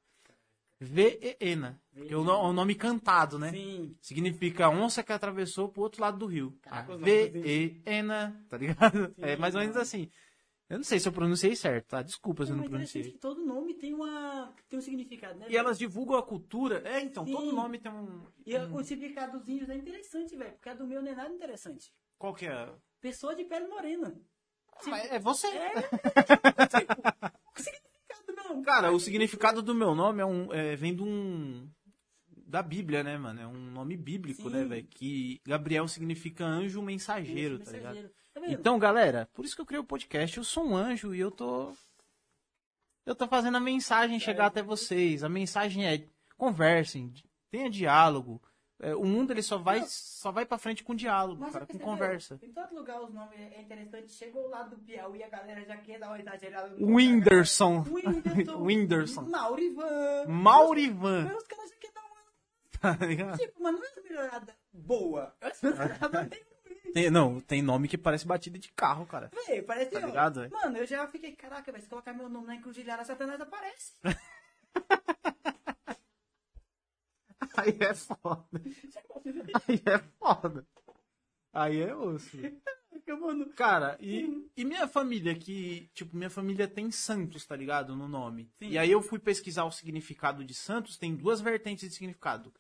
V-E-Ena. 0.81 1.81
Que 1.95 2.13
é 2.13 2.17
o, 2.17 2.25
no- 2.25 2.37
o 2.41 2.53
nome 2.53 2.75
cantado, 2.75 3.39
né? 3.39 3.51
sim. 3.51 3.97
Significa 4.01 4.69
onça 4.69 5.03
que 5.03 5.13
atravessou 5.13 5.69
pro 5.69 5.83
outro 5.83 6.01
lado 6.03 6.19
do 6.19 6.27
rio. 6.27 6.59
Caraca, 6.63 6.95
A 6.95 6.97
V-E-Ena, 6.97 8.45
tá 8.49 8.57
ligado? 8.59 9.07
Sim, 9.15 9.23
é 9.23 9.37
mais 9.37 9.55
ou 9.55 9.61
menos 9.61 9.77
assim. 9.77 10.11
Eu 10.69 10.79
não 10.79 10.85
sei 10.85 10.99
se 10.99 11.07
eu 11.07 11.13
pronunciei 11.13 11.55
certo, 11.55 11.89
tá? 11.89 12.03
Desculpa 12.03 12.45
se 12.47 12.51
eu 12.51 12.57
Não, 12.57 12.63
mas 12.63 12.69
interessante 12.71 12.93
pronunciei. 12.93 13.13
que 13.13 13.19
todo 13.21 13.45
nome 13.45 13.75
tem, 13.75 13.93
uma, 13.95 14.53
tem 14.71 14.79
um 14.79 14.83
significado, 14.83 15.39
né? 15.39 15.47
E 15.49 15.57
elas 15.57 15.79
divulgam 15.79 16.17
a 16.17 16.23
cultura. 16.23 16.83
É, 16.89 17.01
então, 17.03 17.27
Sim. 17.27 17.33
todo 17.33 17.53
nome 17.53 17.79
tem 17.79 17.93
um. 17.93 18.27
E 18.47 18.57
o 18.57 18.83
significado 18.83 19.39
dos 19.39 19.49
índios 19.49 19.69
é 19.69 19.77
interessante, 19.77 20.35
velho, 20.35 20.53
porque 20.55 20.71
a 20.71 20.75
do 20.75 20.87
meu 20.87 21.03
não 21.03 21.13
é 21.13 21.15
nada 21.15 21.33
interessante. 21.33 21.93
Qual 22.19 22.35
que 22.35 22.47
é? 22.47 22.73
Pessoa 23.03 23.35
de 23.35 23.45
pele 23.45 23.67
morena. 23.67 24.15
Mas 24.87 25.11
é 25.11 25.19
você. 25.19 25.49
É, 25.49 25.73
tipo, 25.73 26.93
o 27.59 27.61
significado 27.61 28.33
não. 28.37 28.63
Cara, 28.63 28.93
o 28.93 29.01
significado 29.01 29.61
do 29.61 29.75
meu 29.75 29.95
nome 29.95 30.23
é 30.23 30.25
um, 30.25 30.53
é, 30.53 30.77
vem 30.77 30.95
de 30.95 31.03
um. 31.03 31.69
Da 32.47 32.63
Bíblia, 32.63 33.03
né, 33.03 33.17
mano? 33.19 33.41
É 33.41 33.47
um 33.47 33.71
nome 33.71 33.97
bíblico, 33.97 34.43
Sim. 34.43 34.51
né, 34.51 34.65
velho? 34.65 34.87
Que 34.87 35.41
Gabriel 35.45 35.89
significa 35.89 36.45
anjo 36.45 36.83
mensageiro, 36.83 37.59
tá 37.59 37.73
ligado? 37.73 37.95
Mensageiro. 37.95 38.15
Tá 38.33 38.41
vendo? 38.41 38.53
Então, 38.53 38.79
galera, 38.79 39.29
por 39.33 39.45
isso 39.45 39.55
que 39.57 39.63
eu 39.63 39.67
criei 39.67 39.81
o 39.81 39.85
podcast. 39.85 40.37
Eu 40.37 40.45
sou 40.45 40.65
um 40.65 40.77
anjo 40.77 41.15
e 41.15 41.21
eu 41.21 41.31
tô. 41.31 41.73
Eu 43.05 43.17
tô 43.17 43.27
fazendo 43.27 43.57
a 43.57 43.61
mensagem 43.61 44.21
chegar 44.21 44.47
até 44.47 44.63
vocês. 44.63 45.25
A 45.25 45.29
mensagem 45.29 45.87
é: 45.87 46.07
conversem, 46.37 47.13
tenha 47.51 47.69
diálogo. 47.69 48.41
É, 48.85 48.97
o 48.97 49.05
mundo 49.05 49.31
ele 49.33 49.43
só 49.43 49.57
vai, 49.59 49.79
Não. 49.79 49.87
só 49.89 50.33
vai 50.33 50.45
pra 50.45 50.59
frente 50.59 50.83
com 50.83 50.93
diálogo, 50.93 51.41
Mas 51.41 51.53
cara, 51.53 51.65
com 51.67 51.79
conversa. 51.79 52.37
Em 52.43 52.53
todo 52.53 52.75
lugar 52.75 53.01
os 53.01 53.15
nomes 53.15 53.39
é 53.39 53.61
interessante. 53.63 54.11
Chegou 54.11 54.49
lá 54.49 54.65
do 54.65 54.77
Piauí 54.77 55.21
e 55.21 55.23
a 55.23 55.29
galera 55.29 55.65
já 55.65 55.77
quer 55.77 56.01
dar 56.01 56.09
uma 56.09 56.19
exagerada. 56.19 56.75
Whindersson. 56.81 57.85
Whindersson. 57.89 58.57
Whindersson. 58.61 59.23
Maurivan. 59.23 60.27
Maurivan. 60.27 61.25
Mas 61.27 61.37
os 61.37 61.47
caras 61.47 61.71
já 61.71 61.77
querem 61.77 61.95
dar 61.95 62.03
uma. 62.03 62.97
Tá 62.99 63.07
ligado? 63.07 63.39
Tipo, 63.39 63.63
mas 63.63 63.73
não 63.73 63.85
é 63.85 63.89
uma 63.93 64.03
melhorada 64.03 64.57
boa. 64.73 65.37
É 65.41 65.47
uma 65.47 65.71
melhorada 65.71 66.19
ruim. 66.23 66.31
Tem- 66.93 67.11
não, 67.11 67.41
tem 67.41 67.63
nome 67.63 67.87
que 67.89 67.97
parece 67.97 68.27
batida 68.27 68.59
de 68.59 68.71
carro, 68.73 69.07
cara. 69.07 69.31
Véi, 69.47 69.63
parece 69.63 69.93
Tá 69.93 70.01
ligado, 70.01 70.41
véi? 70.41 70.51
Mano, 70.51 70.77
eu 70.77 70.87
já 70.87 71.07
fiquei, 71.07 71.33
caraca, 71.37 71.71
velho, 71.73 71.83
se 71.85 71.89
colocar 71.89 72.13
meu 72.13 72.29
nome 72.29 72.49
na 72.49 72.57
encruzilhada, 72.57 73.05
Satanás 73.05 73.41
aparece. 73.41 73.93
Aí 77.57 77.77
é 77.81 77.95
foda. 77.95 78.63
Aí 79.69 79.83
é 79.85 79.99
foda. 80.19 80.67
Aí 81.53 81.81
é 81.81 81.95
osso. 81.95 82.39
Cara, 83.57 83.99
e, 84.01 84.49
e 84.57 84.65
minha 84.65 84.87
família, 84.87 85.35
que, 85.35 85.91
tipo, 85.93 86.17
minha 86.17 86.31
família 86.31 86.67
tem 86.67 86.91
Santos, 86.91 87.45
tá 87.45 87.55
ligado? 87.55 87.95
No 87.95 88.09
nome. 88.09 88.51
Sim. 88.59 88.71
E 88.71 88.79
aí 88.79 88.91
eu 88.91 89.03
fui 89.03 89.19
pesquisar 89.19 89.65
o 89.65 89.71
significado 89.71 90.45
de 90.45 90.55
Santos, 90.55 90.97
tem 90.97 91.15
duas 91.15 91.41
vertentes 91.41 91.89
de 91.89 91.95
significado. 91.95 92.53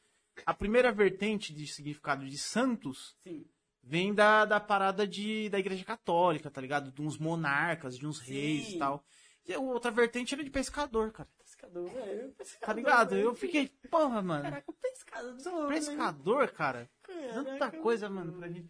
A 0.44 0.52
primeira 0.52 0.92
vertente 0.92 1.54
de 1.54 1.66
significado 1.66 2.26
de 2.26 2.36
Santos 2.36 3.16
sim. 3.22 3.44
vem 3.82 4.12
da, 4.12 4.44
da 4.44 4.60
parada 4.60 5.06
de, 5.06 5.48
da 5.48 5.58
igreja 5.58 5.84
católica, 5.84 6.50
tá 6.50 6.60
ligado? 6.60 6.90
De 6.90 7.00
uns 7.02 7.18
monarcas, 7.18 7.96
de 7.96 8.06
uns 8.06 8.18
reis 8.18 8.66
Sim. 8.66 8.76
e 8.76 8.78
tal. 8.78 9.04
E 9.46 9.52
a 9.52 9.58
outra 9.58 9.90
vertente 9.90 10.34
era 10.34 10.44
de 10.44 10.50
pescador, 10.50 11.12
cara. 11.12 11.28
Pescador, 11.62 11.88
velho. 11.90 12.32
pescador, 12.32 12.66
Tá 12.66 12.72
ligado? 12.72 13.16
Eu 13.16 13.34
fiquei, 13.34 13.68
porra, 13.90 14.20
mano. 14.20 14.42
Caraca, 14.42 14.72
pescador. 14.82 15.68
Pescador, 15.68 16.48
cara. 16.50 16.90
velho. 17.06 17.32
Tanta 17.34 17.58
Caraca, 17.58 17.78
coisa, 17.78 18.08
mano, 18.10 18.32
pra 18.32 18.48
gente. 18.48 18.68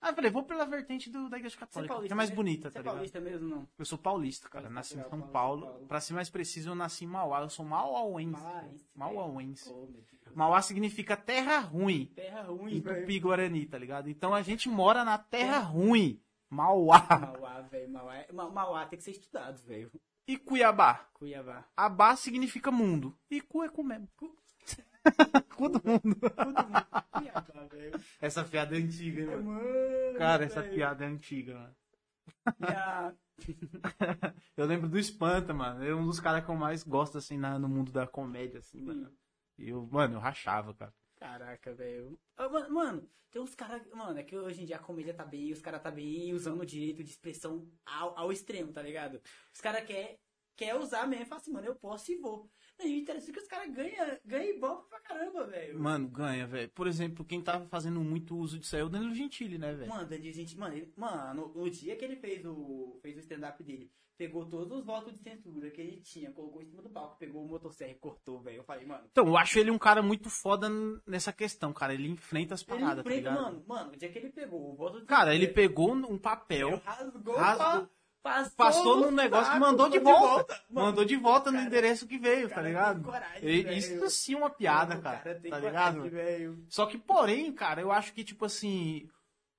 Ah, 0.00 0.10
eu 0.10 0.14
falei, 0.14 0.30
vou 0.30 0.42
pela 0.42 0.66
vertente 0.66 1.08
do, 1.08 1.30
da 1.30 1.38
igreja 1.38 1.56
é 1.56 1.60
católica, 1.60 1.88
que 1.88 1.94
paulista, 1.94 2.14
é 2.14 2.16
mais 2.16 2.28
né? 2.28 2.36
bonita, 2.36 2.68
Você 2.68 2.74
tá 2.74 2.78
é 2.78 2.82
ligado? 2.82 2.94
paulista 2.94 3.20
mesmo, 3.20 3.48
não? 3.48 3.68
Eu 3.78 3.84
sou 3.86 3.96
paulista, 3.96 4.48
cara. 4.50 4.64
Paulista, 4.64 4.74
Nasci 4.74 4.92
em 4.92 4.96
legal, 4.98 5.10
São 5.10 5.18
Paulista, 5.20 5.32
Paulo. 5.32 5.66
Paulo. 5.66 5.86
Pra 5.86 6.00
ser 6.00 6.12
mais 6.12 6.28
preciso, 6.28 6.68
eu 6.68 6.74
nasci 6.74 7.04
em 7.04 7.08
Mauá. 7.08 7.40
Eu 7.40 7.48
sou 7.48 7.64
mauauense. 7.64 8.42
Mauauense. 8.94 9.70
Oh. 9.72 9.88
Mauá 10.34 10.60
significa 10.60 11.16
terra 11.16 11.58
ruim. 11.60 12.12
Terra 12.14 12.42
Em 12.42 12.46
ruim, 12.54 12.80
velho. 12.80 13.00
Tupi-Guarani, 13.00 13.64
tá 13.64 13.78
ligado? 13.78 14.10
Então 14.10 14.34
a 14.34 14.42
gente 14.42 14.68
mora 14.68 15.04
na 15.04 15.16
terra 15.16 15.58
ruim. 15.60 16.20
Mauá. 16.50 17.00
Mauá, 17.08 17.60
velho. 17.62 17.90
Mauá, 17.90 18.14
é- 18.16 18.30
Ma- 18.30 18.50
Mauá 18.50 18.84
tem 18.86 18.98
que 18.98 19.04
ser 19.04 19.12
estudado, 19.12 19.62
velho. 19.62 19.90
E 20.26 20.36
Cuiabá. 20.38 21.06
Cuiabá. 21.14 21.64
Abá 21.76 22.16
significa 22.16 22.70
mundo. 22.70 23.16
E 23.30 23.40
cu 23.40 23.62
é 23.62 23.68
cu 23.68 23.82
mesmo. 23.84 24.08
Cu 25.56 25.68
do 25.68 25.82
mundo. 25.84 26.16
Cuiabá, 27.12 27.64
velho. 27.70 28.00
Essa 28.20 28.42
piada 28.44 28.74
é 28.76 28.78
antiga, 28.80 29.20
hein, 29.20 29.26
mano. 29.28 29.44
Mano, 29.52 30.18
Cara, 30.18 30.44
essa 30.44 30.62
piada 30.62 31.04
é 31.04 31.08
antiga, 31.08 31.54
mano. 31.54 31.76
A- 32.62 33.12
Eu 34.56 34.64
lembro 34.66 34.88
do 34.88 34.98
Espanta, 34.98 35.52
mano. 35.52 35.84
É 35.84 35.94
um 35.94 36.06
dos 36.06 36.20
caras 36.20 36.44
que 36.44 36.50
eu 36.50 36.56
mais 36.56 36.82
gosto, 36.84 37.18
assim, 37.18 37.36
na- 37.36 37.58
no 37.58 37.68
mundo 37.68 37.92
da 37.92 38.06
comédia, 38.06 38.60
assim, 38.60 38.80
mano. 38.80 39.12
E 39.58 39.68
eu, 39.68 39.86
mano, 39.90 40.14
eu 40.16 40.20
rachava, 40.20 40.72
cara. 40.74 40.94
Caraca, 41.16 41.74
velho. 41.74 42.18
Ah, 42.36 42.48
Mano, 42.68 43.08
tem 43.30 43.40
uns 43.40 43.54
caras. 43.54 43.86
Mano, 43.92 44.18
é 44.18 44.22
que 44.22 44.36
hoje 44.36 44.62
em 44.62 44.66
dia 44.66 44.76
a 44.76 44.78
comédia 44.78 45.14
tá 45.14 45.24
bem, 45.24 45.52
os 45.52 45.60
caras 45.60 45.82
tá 45.82 45.90
bem 45.90 46.32
usando 46.32 46.60
o 46.60 46.66
direito 46.66 47.02
de 47.02 47.10
expressão 47.10 47.70
ao, 47.84 48.18
ao 48.18 48.32
extremo, 48.32 48.72
tá 48.72 48.82
ligado? 48.82 49.20
Os 49.52 49.60
caras 49.60 49.84
quer, 49.84 50.18
quer 50.56 50.74
usar 50.76 51.06
mesmo 51.06 51.26
fala 51.26 51.40
assim, 51.40 51.52
mano, 51.52 51.66
eu 51.66 51.76
posso 51.76 52.12
e 52.12 52.16
vou. 52.16 52.50
Não, 52.78 52.86
o 52.86 52.88
interessante 52.88 53.30
é 53.30 53.32
que 53.34 53.40
os 53.40 53.48
caras 53.48 53.72
ganham 53.72 54.18
ganha 54.24 54.50
ibope 54.50 54.88
pra 54.88 55.00
caramba, 55.00 55.46
velho. 55.46 55.78
Mano, 55.78 56.08
ganha, 56.08 56.46
velho. 56.46 56.68
Por 56.70 56.86
exemplo, 56.86 57.24
quem 57.24 57.40
tava 57.42 57.66
fazendo 57.66 58.00
muito 58.00 58.36
uso 58.36 58.58
disso 58.58 58.74
aí 58.74 58.82
é 58.82 58.84
o 58.84 58.88
Danilo 58.88 59.14
Gentili, 59.14 59.58
né, 59.58 59.72
velho? 59.74 59.88
Mano, 59.90 60.08
Danilo 60.08 60.32
gente, 60.34 60.56
mano, 60.58 60.74
ele- 60.76 60.92
mano, 60.96 61.52
no 61.54 61.70
dia 61.70 61.96
que 61.96 62.04
ele 62.04 62.16
fez 62.16 62.44
o, 62.44 62.98
fez 63.00 63.16
o 63.16 63.20
stand-up 63.20 63.62
dele, 63.62 63.90
pegou 64.16 64.46
todos 64.46 64.78
os 64.78 64.84
votos 64.84 65.12
de 65.12 65.20
censura 65.22 65.70
que 65.70 65.80
ele 65.80 66.00
tinha, 66.00 66.30
colocou 66.32 66.62
em 66.62 66.66
cima 66.66 66.82
do 66.82 66.88
palco, 66.90 67.16
pegou 67.18 67.44
o 67.44 67.48
motosserra 67.48 67.90
e 67.92 67.96
cortou, 67.96 68.40
velho. 68.40 68.58
Eu 68.58 68.64
falei, 68.64 68.86
mano. 68.86 69.04
Então, 69.10 69.26
eu 69.26 69.36
acho 69.36 69.58
ele 69.58 69.70
um 69.70 69.78
cara 69.78 70.02
muito 70.02 70.28
foda 70.30 70.68
nessa 71.06 71.32
questão, 71.32 71.72
cara. 71.72 71.94
Ele 71.94 72.08
enfrenta 72.08 72.54
as 72.54 72.60
Ele 72.62 72.68
paradas, 72.68 73.04
tá 73.04 73.10
enfrenta, 73.10 73.30
ligado? 73.30 73.42
mano, 73.42 73.64
mano, 73.66 73.92
o 73.92 73.96
dia 73.96 74.08
que 74.10 74.18
ele 74.18 74.30
pegou 74.30 74.72
o 74.72 74.76
voto 74.76 75.00
de 75.00 75.06
Cara, 75.06 75.34
ele 75.34 75.48
pegou 75.48 75.92
um 75.94 76.18
papel, 76.18 76.80
rasgou, 76.84 77.34
rasgou- 77.36 77.88
passou, 78.24 78.56
passou 78.56 78.96
no 78.96 79.02
num 79.02 79.10
negócio 79.12 79.44
saco, 79.44 79.56
e 79.56 79.60
mandou 79.60 79.88
de 79.88 79.98
volta. 79.98 80.60
Mano, 80.70 80.86
mandou 80.88 81.04
de 81.04 81.16
volta 81.16 81.50
no 81.52 81.58
cara, 81.58 81.66
endereço 81.68 82.06
que 82.08 82.18
veio, 82.18 82.48
tá 82.48 82.54
cara 82.56 82.66
ligado? 82.66 82.94
tem 82.94 83.04
coragem, 83.04 83.48
E-. 83.48 83.78
Isso 83.78 84.10
sim 84.10 84.34
é 84.34 84.36
uma 84.38 84.50
piada, 84.50 84.98
cara. 84.98 85.34
tem 85.40 85.50
Tá 85.50 85.58
ligado? 85.58 86.10
Só 86.68 86.86
que, 86.86 86.96
porém, 86.98 87.52
cara, 87.52 87.80
eu 87.82 87.92
acho 87.92 88.12
que, 88.14 88.24
tipo 88.24 88.44
assim. 88.46 89.08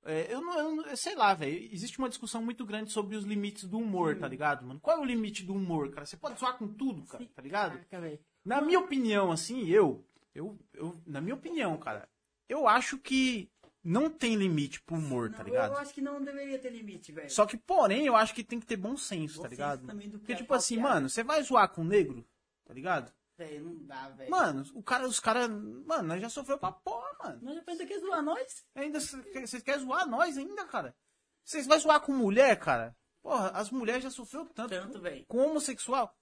é, 0.04 0.28
eu, 0.34 0.42
não, 0.42 0.58
eu 0.60 0.76
não- 0.76 0.96
sei 0.96 1.16
lá, 1.16 1.34
velho. 1.34 1.70
Existe 1.72 1.98
uma 2.00 2.10
discussão 2.10 2.42
muito 2.44 2.66
grande 2.66 2.92
sobre 2.92 3.16
os 3.16 3.24
limites 3.24 3.66
do 3.66 3.78
humor, 3.78 4.16
Sim. 4.16 4.20
tá 4.22 4.28
ligado, 4.28 4.66
mano? 4.66 4.80
Qual 4.80 4.98
é 4.98 5.00
o 5.00 5.06
limite 5.06 5.44
do 5.44 5.54
humor, 5.54 5.90
cara? 5.92 6.06
Você 6.06 6.18
pode 6.18 6.40
zoar 6.40 6.58
com 6.58 6.68
tudo, 6.68 7.04
cara, 7.08 7.24
Sim. 7.24 7.30
tá 7.36 7.42
ligado? 7.42 7.80
Caraca. 7.90 8.20
Na 8.44 8.62
minha 8.62 8.80
opinião, 8.80 9.32
assim, 9.32 9.68
eu, 9.68 10.04
eu, 10.34 10.58
eu. 10.74 11.00
Na 11.06 11.22
minha 11.22 11.36
opinião, 11.36 11.76
cara, 11.78 12.08
eu 12.50 12.68
acho 12.68 12.98
que 13.00 13.50
não 13.86 14.10
tem 14.10 14.36
limite 14.36 14.82
pro 14.82 14.96
humor, 14.96 15.32
tá 15.32 15.38
Não, 15.38 15.46
ligado? 15.46 15.74
Eu 15.74 15.78
acho 15.78 15.94
que 15.94 16.02
não 16.02 16.22
deveria 16.24 16.58
ter 16.58 16.72
limite, 16.72 17.12
velho. 17.12 17.30
Só 17.30 17.46
que, 17.46 17.56
porém, 17.56 18.08
eu 18.08 18.16
acho 18.16 18.34
que 18.34 18.44
tem 18.44 18.60
que 18.60 18.66
ter 18.66 18.76
bom 18.78 18.98
senso, 18.98 19.38
Bom 19.38 19.44
tá 19.44 19.50
senso 19.50 19.62
ligado? 19.62 20.00
que 20.00 20.10
Porque, 20.18 20.36
tipo 20.36 20.54
assim, 20.56 20.76
piada. 20.76 20.90
mano, 20.96 21.10
você 21.10 21.24
vai 21.24 21.42
zoar 21.44 21.70
com 21.70 21.82
o 21.82 21.86
negro, 21.86 22.28
tá 22.66 22.74
ligado? 22.74 23.14
Velho, 23.38 23.66
não 23.66 23.86
dá, 23.86 24.10
velho. 24.10 24.32
Mano, 24.32 24.64
o 24.74 24.82
cara, 24.82 25.06
os 25.08 25.20
caras, 25.20 25.50
mano, 25.50 26.08
nós 26.08 26.22
já 26.22 26.30
sofreu 26.30 26.58
pra 26.58 26.72
porra, 26.72 27.16
mano. 27.22 27.40
Mas 27.44 27.56
já 27.56 27.62
pensa 27.62 27.86
que 27.86 28.00
zoar 28.00 28.24
nós? 28.24 28.66
Ainda 28.74 29.00
vocês 29.00 29.62
querem 29.62 29.82
zoar 29.82 30.08
nós 30.08 30.38
ainda, 30.38 30.66
cara? 30.66 30.96
Vocês 31.44 31.68
vão 31.68 31.78
zoar 31.78 32.00
com 32.02 32.12
mulher, 32.12 32.58
cara? 32.60 32.96
Porra, 33.22 33.50
as 33.50 33.70
mulheres 33.70 34.04
já 34.04 34.10
sofreu 34.10 34.46
tanto. 34.46 34.70
Tanto, 34.70 35.00
velho. 35.02 35.26
Com 35.28 35.38
homossexual. 35.40 36.16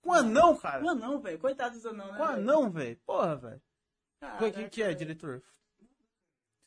Com 0.00 0.12
anão, 0.12 0.56
cara. 0.56 0.80
Com 0.80 0.88
anão, 0.90 1.20
velho. 1.20 1.38
Coitado 1.38 1.74
dos 1.74 1.84
anão, 1.84 2.12
né? 2.12 2.16
Com 2.16 2.24
anão, 2.24 2.70
velho. 2.70 2.96
Porra, 3.04 3.36
velho. 3.36 3.62
O 4.22 4.52
que, 4.52 4.68
que 4.68 4.82
é, 4.82 4.94
diretor? 4.94 5.42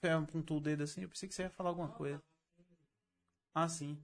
Você 0.03 0.09
apontou 0.09 0.57
o 0.57 0.59
dedo 0.59 0.83
assim, 0.83 1.03
eu 1.03 1.07
pensei 1.07 1.29
que 1.29 1.33
você 1.33 1.43
ia 1.43 1.49
falar 1.49 1.69
alguma 1.69 1.87
coisa. 1.87 2.21
Ah, 3.55 3.69
sim. 3.69 3.97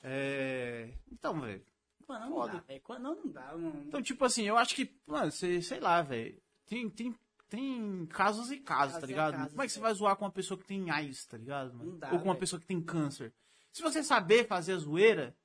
É... 0.00 0.94
Então, 1.10 1.40
velho. 1.40 1.66
Com 2.06 2.12
anão 2.12 2.30
não 2.30 2.46
dá, 2.46 2.60
velho. 2.60 2.82
Não 3.00 3.32
dá, 3.32 3.46
mano. 3.56 3.82
Então, 3.84 4.00
tipo 4.00 4.24
assim, 4.24 4.44
eu 4.44 4.56
acho 4.56 4.76
que, 4.76 4.96
mano, 5.04 5.32
você, 5.32 5.60
sei 5.60 5.80
lá, 5.80 6.02
velho. 6.02 6.40
Tem, 6.66 6.88
tem, 6.88 7.18
tem 7.48 8.06
casos 8.06 8.52
e 8.52 8.58
casos, 8.60 9.00
tá 9.00 9.06
ligado? 9.08 9.32
casos, 9.32 9.48
Como 9.48 9.62
é 9.62 9.66
que 9.66 9.72
você 9.72 9.80
velho. 9.80 9.82
vai 9.88 9.94
zoar 9.94 10.14
com 10.16 10.24
uma 10.24 10.30
pessoa 10.30 10.56
que 10.56 10.66
tem 10.68 10.88
AIDS, 10.88 11.26
tá 11.26 11.36
ligado? 11.36 11.74
mano? 11.74 11.90
Não 11.90 11.98
dá, 11.98 12.12
Ou 12.12 12.18
com 12.20 12.26
uma 12.26 12.34
velho. 12.34 12.38
pessoa 12.38 12.60
que 12.60 12.66
tem 12.66 12.80
câncer? 12.80 13.34
Se 13.72 13.82
você 13.82 14.04
saber 14.04 14.46
fazer 14.46 14.74
a 14.74 14.78
zoeira, 14.78 15.36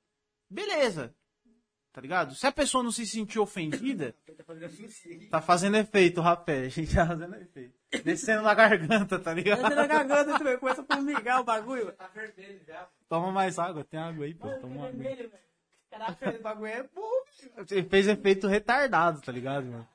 beleza. 0.48 1.12
Tá 1.92 2.00
ligado? 2.00 2.36
Se 2.36 2.46
a 2.46 2.52
pessoa 2.52 2.84
não 2.84 2.92
se 2.92 3.04
sentir 3.04 3.40
ofendida, 3.40 4.14
Ele 4.26 4.36
tá 4.38 4.44
fazendo 4.44 4.64
assim. 4.66 5.28
tá 5.28 5.42
fazendo 5.42 5.76
efeito, 5.76 6.20
rapé. 6.20 6.60
A 6.66 6.68
gente 6.68 6.94
tá 6.94 7.04
fazendo 7.06 7.34
efeito. 7.34 7.74
Descendo 8.04 8.42
na 8.42 8.54
garganta, 8.54 9.18
tá 9.18 9.34
ligado? 9.34 9.62
Tá 9.62 9.70
na 9.70 9.86
garganta, 9.88 10.38
tu, 10.38 10.44
velho. 10.44 10.58
Começa 10.60 10.82
a 10.82 10.84
formigar 10.94 11.40
o 11.40 11.44
bagulho. 11.44 11.90
Tá 11.92 12.06
vermelho 12.08 12.60
já. 12.64 12.88
Toma 13.08 13.32
mais 13.32 13.58
água, 13.58 13.82
tem 13.84 13.98
água 13.98 14.24
aí, 14.24 14.34
pô. 14.34 14.46
Mano, 14.46 14.60
Toma 14.60 14.72
fica 14.72 14.78
uma 14.80 14.88
água. 14.88 15.02
vermelho, 15.02 15.30
velho. 15.30 15.42
Caraca, 15.90 16.30
o 16.30 16.42
bagulho 16.42 16.66
é 16.72 16.82
bom. 16.84 17.10
Você 17.56 17.82
fez 17.82 18.06
efeito 18.06 18.46
retardado, 18.46 19.20
tá 19.20 19.32
ligado, 19.32 19.66
mano? 19.66 19.88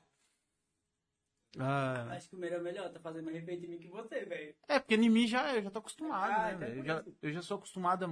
Ah, 1.58 2.08
Acho 2.10 2.28
que 2.28 2.36
o 2.36 2.38
melhor 2.38 2.60
é 2.60 2.62
melhor. 2.62 2.90
Tá 2.90 3.00
fazendo 3.00 3.24
mais 3.24 3.36
efeito 3.38 3.64
em 3.64 3.68
mim 3.68 3.78
que 3.78 3.88
você, 3.88 4.24
velho. 4.26 4.54
É, 4.68 4.78
porque 4.78 4.94
em 4.96 5.08
mim 5.08 5.26
já, 5.26 5.54
eu 5.54 5.62
já 5.62 5.70
tô 5.70 5.78
acostumado, 5.78 6.30
Ah, 6.30 6.42
né, 6.48 6.54
então 6.54 6.58
velho? 6.68 6.80
Eu 6.80 6.84
já, 6.84 7.04
eu 7.22 7.32
já 7.32 7.40
sou 7.42 7.56
acostumado 7.56 8.04
há 8.04 8.08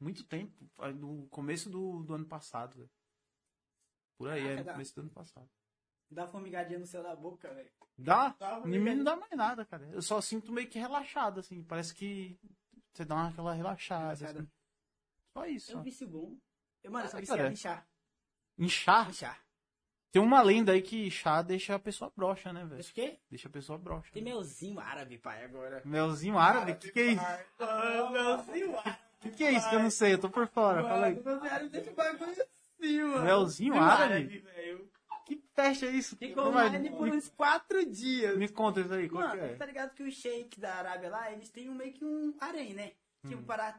muito 0.00 0.22
tempo, 0.24 0.52
no 0.94 1.26
começo 1.28 1.68
do, 1.68 2.04
do 2.04 2.14
ano 2.14 2.24
passado, 2.24 2.76
velho. 2.76 2.90
Por 4.18 4.28
aí, 4.28 4.40
é 4.40 4.42
Caraca, 4.44 4.58
no 4.60 4.64
dá. 4.66 4.72
começo 4.72 4.94
do 4.96 5.00
ano 5.02 5.10
passado. 5.10 5.48
Dá 6.10 6.22
uma 6.24 6.30
formigadinha 6.32 6.78
no 6.78 6.86
céu 6.86 7.02
da 7.02 7.14
boca, 7.14 7.52
velho. 7.54 7.70
Dá? 7.96 8.34
Dá 8.38 8.60
Em 8.64 8.78
mim 8.78 8.94
não 8.96 9.04
dá 9.04 9.16
mais 9.16 9.32
nada, 9.32 9.64
cara. 9.64 9.88
Eu 9.92 10.02
só 10.02 10.20
sinto 10.20 10.50
meio 10.52 10.68
que 10.68 10.78
relaxado, 10.78 11.40
assim. 11.40 11.62
Parece 11.62 11.94
que 11.94 12.38
você 12.92 13.04
dá 13.04 13.14
uma, 13.14 13.28
aquela 13.28 13.54
relaxada, 13.54 14.02
Relaxada. 14.14 14.38
assim. 14.40 14.48
Só 15.32 15.46
isso. 15.46 15.70
É 15.70 15.74
um 15.74 15.78
só. 15.78 15.82
vício 15.84 16.08
bom. 16.08 16.36
Eu, 16.82 16.90
mano, 16.90 17.06
eu 17.08 17.16
Ah, 17.16 17.20
viciado 17.20 17.46
em 17.52 17.56
chá. 17.56 17.86
Inchar? 18.58 19.08
Em 19.08 19.12
chá. 19.12 19.38
Tem 20.10 20.22
uma 20.22 20.40
lenda 20.40 20.72
aí 20.72 20.80
que 20.82 21.10
chá 21.10 21.42
deixa 21.42 21.74
a 21.74 21.78
pessoa 21.78 22.10
broxa, 22.16 22.52
né, 22.52 22.64
velho? 22.64 22.80
Acho 22.80 22.94
que 22.94 23.18
Deixa 23.28 23.46
a 23.46 23.50
pessoa 23.52 23.78
broxa. 23.78 24.10
tem 24.12 24.22
melzinho 24.22 24.80
árabe, 24.80 25.18
pai, 25.18 25.44
agora. 25.44 25.82
Melzinho 25.84 26.38
árabe? 26.38 26.72
O 26.72 26.76
que, 26.76 26.90
que 26.90 27.00
é 27.00 27.06
isso? 27.12 27.24
Melzinho 28.10 28.78
árabe. 28.78 28.98
O 29.18 29.20
que, 29.20 29.30
que 29.32 29.44
é 29.44 29.52
isso 29.52 29.68
que 29.68 29.74
eu 29.74 29.80
não 29.82 29.90
sei? 29.90 30.14
Eu 30.14 30.18
tô 30.18 30.30
por 30.30 30.48
fora. 30.48 30.82
Fala 30.82 31.06
aí. 31.06 31.14
Mano, 31.16 31.24
melzinho 31.40 31.52
árabe 31.52 31.68
deixa 31.70 31.90
o 31.90 31.94
bagulho 31.94 32.34
assim, 32.78 33.02
mano. 33.02 33.24
Melzinho 33.24 33.74
árabe? 33.74 34.38
velho. 34.38 34.90
Que 35.26 35.36
peste 35.54 35.84
é 35.86 35.90
isso? 35.90 36.16
Ficou 36.16 36.46
online 36.46 36.88
por 36.90 37.06
uns 37.08 37.28
quatro 37.28 37.84
dias. 37.84 38.36
me 38.38 38.48
conta 38.48 38.80
isso 38.80 38.92
aí, 38.94 39.10
qual 39.10 39.28
Mano, 39.28 39.38
que 39.38 39.46
é? 39.46 39.56
tá 39.56 39.66
ligado 39.66 39.94
que 39.94 40.02
os 40.02 40.14
sheiks 40.14 40.58
da 40.58 40.74
Arábia 40.76 41.10
lá, 41.10 41.30
eles 41.30 41.50
têm 41.50 41.68
um, 41.68 41.74
meio 41.74 41.92
que 41.92 42.02
um 42.02 42.34
harém, 42.40 42.72
né? 42.72 42.92
Hum. 43.22 43.28
Tipo, 43.28 43.42
para 43.42 43.78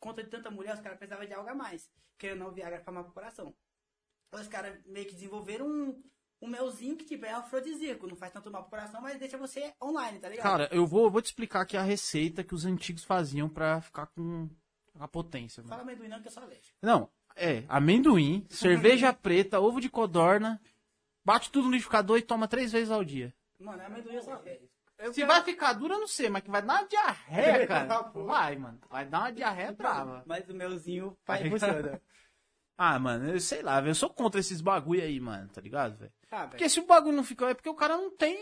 conta 0.00 0.24
de 0.24 0.28
tanta 0.28 0.50
mulher, 0.50 0.74
os 0.74 0.80
caras 0.80 0.98
precisavam 0.98 1.24
de 1.26 1.34
algo 1.34 1.48
a 1.48 1.54
mais. 1.54 1.88
Querendo 2.18 2.40
não, 2.40 2.48
o 2.48 2.52
Viagra 2.52 2.78
acalmar 2.78 3.04
pro 3.04 3.12
coração. 3.12 3.54
Os 4.32 4.48
caras 4.48 4.76
meio 4.86 5.06
que 5.06 5.14
desenvolveram 5.14 5.66
um, 5.68 6.02
um 6.42 6.48
melzinho 6.48 6.96
que, 6.96 7.04
tipo, 7.04 7.24
é 7.24 7.30
afrodisíaco. 7.32 8.08
Não 8.08 8.16
faz 8.16 8.32
tanto 8.32 8.50
mal 8.50 8.62
pro 8.62 8.70
coração, 8.70 9.00
mas 9.00 9.18
deixa 9.20 9.38
você 9.38 9.72
online, 9.80 10.18
tá 10.18 10.28
ligado? 10.28 10.42
Cara, 10.42 10.68
eu 10.72 10.84
vou, 10.84 11.08
vou 11.10 11.22
te 11.22 11.26
explicar 11.26 11.60
aqui 11.60 11.76
a 11.76 11.82
receita 11.82 12.42
que 12.42 12.54
os 12.56 12.64
antigos 12.64 13.04
faziam 13.04 13.48
pra 13.48 13.80
ficar 13.80 14.06
com 14.06 14.48
a 14.98 15.06
potência. 15.06 15.62
mano. 15.62 15.68
Fala 15.70 15.82
amendoim 15.82 16.08
não, 16.08 16.20
que 16.20 16.26
eu 16.26 16.32
sou 16.32 16.42
alérgico. 16.42 16.76
Não, 16.82 17.08
é 17.38 17.64
amendoim, 17.68 18.46
cerveja 18.50 19.12
preta, 19.12 19.60
ovo 19.60 19.80
de 19.80 19.88
codorna, 19.88 20.60
bate 21.24 21.50
tudo 21.50 21.64
no 21.66 21.70
liquidificador 21.70 22.18
e 22.18 22.22
toma 22.22 22.48
três 22.48 22.72
vezes 22.72 22.90
ao 22.90 23.04
dia. 23.04 23.32
Mano, 23.60 23.82
amendoim 23.84 24.14
eu 24.14 24.22
sou 24.22 24.32
alérgico. 24.34 24.68
Eu 24.98 25.12
Se 25.12 25.20
quero- 25.20 25.32
vai 25.32 25.42
ficar 25.44 25.72
dura, 25.74 25.94
eu 25.94 26.00
não 26.00 26.08
sei, 26.08 26.28
mas 26.28 26.42
que 26.42 26.50
vai 26.50 26.60
dar 26.60 26.74
uma 26.80 26.88
diarreia, 26.88 27.66
cara. 27.68 28.02
Vai, 28.14 28.56
mano. 28.56 28.80
Vai 28.90 29.06
dar 29.06 29.20
uma 29.20 29.32
diarreia 29.32 29.72
brava. 29.72 30.22
Mas 30.26 30.48
o 30.48 30.54
melzinho 30.54 31.16
faz 31.24 31.42
Aí- 31.42 31.50
funciona. 31.50 32.02
Ah, 32.76 32.98
mano, 32.98 33.28
eu 33.30 33.40
sei 33.40 33.60
lá, 33.62 33.80
velho. 33.80 33.90
Eu 33.90 33.94
sou 33.94 34.08
contra 34.10 34.38
esses 34.40 34.60
bagulho 34.60 35.02
aí, 35.02 35.18
mano, 35.18 35.48
tá 35.48 35.60
ligado, 35.60 35.96
velho? 35.98 36.12
Ah, 36.30 36.38
velho. 36.38 36.50
Porque 36.50 36.68
se 36.68 36.78
o 36.80 36.86
bagulho 36.86 37.16
não 37.16 37.24
fica, 37.24 37.48
é 37.50 37.54
porque 37.54 37.68
o 37.68 37.74
cara 37.74 37.96
não 37.96 38.10
tem. 38.16 38.38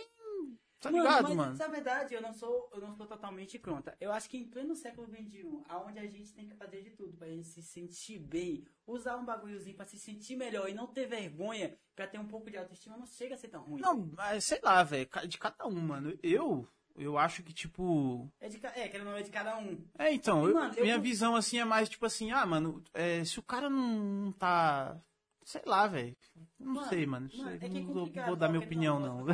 Tá 0.86 0.98
ligado, 0.98 1.22
mas, 1.28 1.36
mano? 1.36 1.56
Na 1.58 1.66
verdade, 1.68 2.14
eu 2.14 2.20
não 2.22 2.32
sou, 2.32 2.70
eu 2.72 2.80
não 2.80 2.94
sou 2.94 3.06
totalmente 3.06 3.58
contra. 3.58 3.96
Eu 4.00 4.12
acho 4.12 4.28
que 4.28 4.36
em 4.38 4.44
pleno 4.44 4.74
século 4.74 5.06
XXI, 5.08 5.62
aonde 5.68 5.98
a 5.98 6.06
gente 6.06 6.32
tem 6.32 6.46
que 6.46 6.54
fazer 6.54 6.82
de 6.82 6.90
tudo 6.90 7.16
pra 7.16 7.28
gente 7.28 7.46
se 7.48 7.62
sentir 7.62 8.18
bem, 8.18 8.64
usar 8.86 9.16
um 9.16 9.24
bagulhozinho 9.24 9.76
pra 9.76 9.86
se 9.86 9.98
sentir 9.98 10.36
melhor 10.36 10.68
e 10.68 10.74
não 10.74 10.86
ter 10.86 11.06
vergonha, 11.06 11.76
pra 11.94 12.06
ter 12.06 12.18
um 12.18 12.26
pouco 12.26 12.50
de 12.50 12.56
autoestima, 12.56 12.96
não 12.96 13.06
chega 13.06 13.34
a 13.34 13.38
ser 13.38 13.48
tão 13.48 13.62
ruim. 13.62 13.80
Não, 13.80 14.10
mas 14.16 14.44
sei 14.44 14.60
lá, 14.62 14.82
velho. 14.82 15.08
De 15.26 15.38
cada 15.38 15.66
um, 15.66 15.80
mano. 15.80 16.16
Eu, 16.22 16.68
eu 16.94 17.16
acho 17.18 17.42
que, 17.42 17.52
tipo. 17.52 18.30
É, 18.40 18.48
de, 18.48 18.58
é, 18.64 18.98
ou 18.98 19.04
não, 19.04 19.16
é 19.16 19.22
de 19.22 19.30
cada 19.30 19.56
um. 19.58 19.78
É, 19.98 20.12
então, 20.12 20.46
eu- 20.46 20.54
Mano, 20.54 20.74
eu- 20.74 20.82
minha 20.84 20.98
visão 20.98 21.34
assim 21.36 21.58
é 21.58 21.64
mais 21.64 21.88
tipo 21.88 22.06
assim, 22.06 22.30
ah, 22.30 22.44
mano, 22.46 22.82
é, 22.94 23.24
se 23.24 23.38
o 23.38 23.42
cara 23.42 23.68
não 23.68 24.32
tá. 24.32 25.00
Sei 25.46 25.62
lá, 25.64 25.86
velho. 25.86 26.16
Não 26.58 26.74
Mano, 26.74 26.88
sei, 26.88 27.06
mano. 27.06 27.30
Não, 27.32 27.44
sei, 27.44 27.52
é 27.60 27.66
é 27.66 27.68
não 27.68 27.94
vou, 28.26 28.34
dar 28.34 28.48
minha 28.48 28.64
opinião, 28.64 28.98
não 28.98 29.24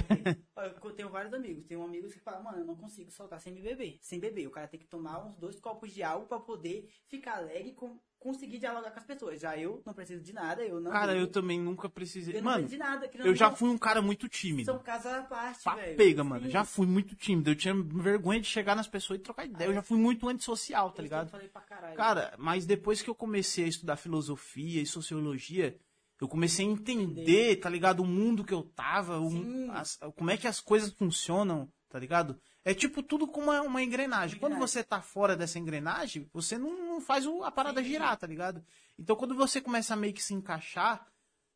Ó, 0.55 0.63
Eu 0.85 0.93
tenho 0.93 1.09
vários 1.09 1.33
amigos. 1.33 1.65
Tem 1.65 1.75
um 1.75 1.85
amigo 1.85 2.07
que 2.11 2.19
fala, 2.21 2.39
mano, 2.43 2.59
eu 2.59 2.67
não 2.67 2.77
consigo 2.77 3.11
soltar 3.11 3.41
sem 3.41 3.51
me 3.51 3.63
beber. 3.63 3.97
Sem 4.03 4.21
beber. 4.21 4.47
O 4.47 4.51
cara 4.51 4.69
tem 4.69 4.79
que 4.79 4.87
tomar 4.87 5.25
uns 5.25 5.35
dois 5.39 5.59
copos 5.59 5.91
de 5.91 6.03
álcool 6.03 6.27
pra 6.29 6.39
poder 6.39 6.87
ficar 7.07 7.39
alegre 7.39 7.71
e 7.71 7.73
com- 7.73 7.99
conseguir 8.19 8.59
dialogar 8.59 8.91
com 8.91 8.99
as 9.01 9.07
pessoas. 9.07 9.41
Já 9.41 9.57
eu 9.57 9.83
não 9.87 9.95
preciso 9.95 10.23
de 10.23 10.35
nada, 10.35 10.63
eu 10.63 10.79
não. 10.83 10.91
Cara, 10.91 11.17
eu 11.17 11.27
também 11.31 11.59
nunca 11.59 11.89
precisei. 11.89 12.37
Eu 12.37 12.43
Mano, 12.43 12.69
nada. 12.77 13.11
eu 13.25 13.35
já 13.35 13.51
fui 13.51 13.71
um 13.71 13.79
cara 13.79 14.03
muito 14.03 14.29
tímido. 14.29 14.67
São 14.71 14.79
casas 14.81 15.15
à 15.15 15.23
parte, 15.23 15.65
velho. 15.65 15.97
pega, 15.97 16.23
mano. 16.23 16.51
Já 16.51 16.63
fui 16.63 16.87
muito 16.87 17.17
tímido. 17.17 17.49
Eu 17.51 17.57
tinha 17.57 17.73
vergonha 17.75 18.39
de 18.39 18.47
chegar 18.47 18.77
nas 18.77 18.87
pessoas 18.87 19.19
e 19.19 19.23
trocar 19.23 19.47
ideia. 19.47 19.67
Eu 19.67 19.73
já 19.75 19.83
fui 19.83 19.97
muito 19.97 20.29
antissocial, 20.29 20.91
tá 20.93 21.01
Eu 21.01 21.05
ligado? 21.05 21.31
falei 21.31 21.49
pra 21.49 21.63
caralho. 21.63 21.97
Cara, 21.97 22.35
mas 22.39 22.67
depois 22.67 23.01
que 23.01 23.09
eu 23.09 23.15
comecei 23.15 23.65
a 23.65 23.69
estudar 23.69 23.97
filosofia 23.97 24.83
e 24.83 24.87
sociologia, 24.87 25.75
eu 26.25 26.29
comecei 26.29 26.67
a 26.67 26.71
entender, 26.71 27.57
tá 27.57 27.69
ligado? 27.69 28.01
O 28.01 28.07
mundo 28.07 28.45
que 28.45 28.55
eu 28.55 28.63
tava, 28.63 29.19
o- 29.21 29.71
as- 29.73 29.99
como 30.17 30.31
é 30.31 30.37
que 30.37 30.47
as 30.47 30.61
coisas 30.61 30.93
funcionam, 30.93 31.71
tá 31.89 31.99
ligado? 31.99 32.41
É 32.65 32.73
tipo 32.73 33.03
tudo 33.03 33.27
como 33.27 33.47
uma, 33.51 33.61
uma 33.63 33.83
engrenagem. 33.83 34.37
Uma 34.37 34.41
Quando 34.41 34.53
engrenagem. 34.53 34.73
você 34.83 34.85
tá 34.85 35.03
fora 35.03 35.37
dessa 35.37 35.59
engrenagem, 35.59 36.29
você 36.33 36.57
não, 36.57 36.71
não 36.87 37.01
faz 37.01 37.27
o- 37.27 37.43
a 37.43 37.51
parada 37.51 37.83
Sim. 37.83 37.89
girar, 37.89 38.17
tá 38.17 38.27
ligado? 38.27 38.65
Então 38.99 39.17
quando 39.17 39.35
você 39.35 39.61
começa 39.61 39.95
a 39.95 39.97
meio 39.97 40.15
que 40.15 40.23
se 40.23 40.33
encaixar, 40.33 41.07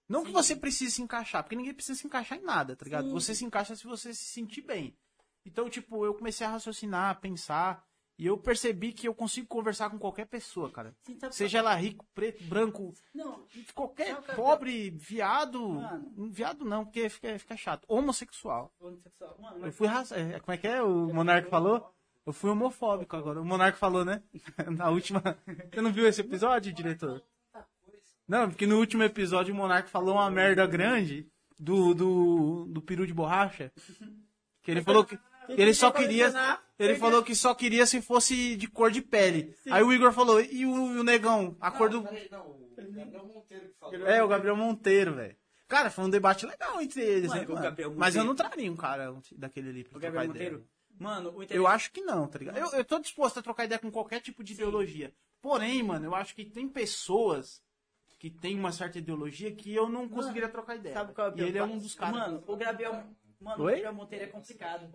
não 0.08 0.22
que 0.22 0.28
Sim. 0.28 0.34
você 0.34 0.56
precise 0.56 0.90
se 0.92 1.02
encaixar, 1.02 1.42
porque 1.44 1.56
ninguém 1.56 1.72
precisa 1.74 1.98
se 1.98 2.06
encaixar 2.06 2.38
em 2.38 2.42
nada, 2.42 2.74
tá 2.76 2.84
ligado? 2.84 3.06
Sim. 3.06 3.12
Você 3.12 3.34
se 3.34 3.44
encaixa 3.44 3.76
se 3.76 3.84
você 3.84 4.12
se 4.12 4.24
sentir 4.24 4.62
bem. 4.62 4.96
Então, 5.44 5.70
tipo, 5.70 6.04
eu 6.04 6.12
comecei 6.14 6.44
a 6.44 6.50
raciocinar, 6.50 7.10
a 7.10 7.14
pensar, 7.14 7.84
e 8.18 8.26
eu 8.26 8.38
percebi 8.38 8.92
que 8.92 9.06
eu 9.06 9.14
consigo 9.14 9.46
conversar 9.46 9.90
com 9.90 9.98
qualquer 9.98 10.26
pessoa, 10.26 10.70
cara. 10.70 10.94
Sim, 11.02 11.18
sabe- 11.18 11.34
Seja 11.34 11.58
ela 11.58 11.74
rico, 11.74 12.04
preto, 12.14 12.42
branco, 12.44 12.94
Não, 13.14 13.44
qualquer 13.74 14.08
Sabe 14.08 14.20
o 14.20 14.22
que 14.22 14.30
eu- 14.30 14.34
pobre, 14.36 14.90
viado. 14.90 15.68
Mano. 15.68 16.30
Viado 16.30 16.64
não, 16.64 16.84
porque 16.84 17.08
fica, 17.08 17.38
fica 17.38 17.56
chato. 17.56 17.84
Homossexual. 17.88 18.72
homossexual. 18.80 19.36
Mano, 19.40 19.66
Eu 19.66 19.72
fui 19.72 19.86
raça... 19.86 20.16
é, 20.16 20.40
Como 20.40 20.54
é 20.54 20.56
que 20.56 20.66
é? 20.66 20.82
O 20.82 21.12
Monarca 21.12 21.48
falou? 21.50 21.92
Eu 22.24 22.32
fui 22.32 22.50
homofóbico 22.50 23.14
agora. 23.16 23.40
O 23.40 23.44
Monarca 23.44 23.78
falou, 23.78 24.04
né? 24.04 24.22
Na 24.76 24.88
última. 24.90 25.20
Você 25.72 25.80
não 25.80 25.92
viu 25.92 26.08
esse 26.08 26.20
episódio, 26.22 26.72
diretor? 26.72 27.22
Não, 28.26 28.48
porque 28.48 28.66
no 28.66 28.78
último 28.78 29.02
episódio 29.04 29.54
o 29.54 29.56
Monarca 29.56 29.88
falou 29.88 30.14
uma 30.14 30.28
merda 30.30 30.66
grande 30.66 31.30
do, 31.58 31.94
do, 31.94 32.64
do 32.66 32.82
peru 32.82 33.06
de 33.06 33.12
borracha. 33.14 33.70
Que 34.62 34.72
ele 34.72 34.82
falou 34.82 35.04
que. 35.04 35.16
Ele 35.48 35.74
só 35.74 35.90
queria. 35.90 36.32
Ele 36.78 36.96
falou 36.96 37.22
que 37.22 37.34
só 37.34 37.54
queria 37.54 37.86
se 37.86 38.02
fosse 38.02 38.56
de 38.56 38.68
cor 38.68 38.90
de 38.90 39.00
pele. 39.00 39.54
Aí 39.70 39.82
o 39.82 39.92
Igor 39.92 40.12
falou, 40.12 40.40
e 40.40 40.66
o, 40.66 40.94
e 40.94 40.98
o 40.98 41.04
negão? 41.04 41.56
A 41.60 41.70
cor 41.70 41.88
do. 41.88 42.02
Peraí, 42.02 42.28
não, 42.30 42.46
o 42.50 42.92
Gabriel 42.92 43.26
Monteiro 43.26 43.68
que 43.68 43.74
falou. 43.78 44.06
É, 44.06 44.22
o 44.22 44.28
Gabriel 44.28 44.56
Monteiro, 44.56 45.14
velho. 45.14 45.36
Cara, 45.68 45.90
foi 45.90 46.04
um 46.04 46.10
debate 46.10 46.46
legal 46.46 46.80
entre 46.80 47.02
eles, 47.02 47.32
o 47.32 47.34
mano? 47.34 47.54
Gabriel 47.56 47.92
Mas 47.96 48.14
eu 48.14 48.24
não 48.24 48.34
traria 48.36 48.70
um 48.70 48.76
cara 48.76 49.14
daquele 49.32 49.70
ali 49.70 49.84
pra 49.84 49.96
O 49.96 50.00
Gabriel 50.00 50.24
ideia. 50.24 50.50
Monteiro. 50.50 50.68
Mano, 50.98 51.30
o 51.36 51.42
Eu 51.44 51.66
acho 51.66 51.90
que 51.92 52.00
não, 52.00 52.26
tá 52.26 52.38
ligado? 52.38 52.56
Eu, 52.56 52.70
eu 52.72 52.84
tô 52.84 52.98
disposto 52.98 53.38
a 53.38 53.42
trocar 53.42 53.64
ideia 53.64 53.78
com 53.78 53.90
qualquer 53.90 54.20
tipo 54.20 54.42
de 54.42 54.54
ideologia. 54.54 55.12
Porém, 55.42 55.82
mano, 55.82 56.06
eu 56.06 56.14
acho 56.14 56.34
que 56.34 56.44
tem 56.44 56.68
pessoas 56.68 57.62
que 58.18 58.30
têm 58.30 58.58
uma 58.58 58.72
certa 58.72 58.98
ideologia 58.98 59.52
que 59.52 59.74
eu 59.74 59.88
não 59.88 60.08
conseguiria 60.08 60.48
trocar 60.48 60.76
ideia. 60.76 60.94
Sabe 60.94 61.12
qual 61.12 61.28
é 61.28 61.30
o 61.32 61.38
e 61.38 61.42
ele 61.42 61.58
é 61.58 61.62
um 61.64 61.78
dos 61.78 61.94
caras. 61.94 62.14
Mano, 62.16 62.44
o 62.46 62.56
Gabriel. 62.56 63.04
Mano, 63.38 63.64
Oi? 63.64 63.72
o 63.72 63.74
Gabriel 63.74 63.94
Monteiro 63.94 64.24
é 64.24 64.28
complicado. 64.28 64.90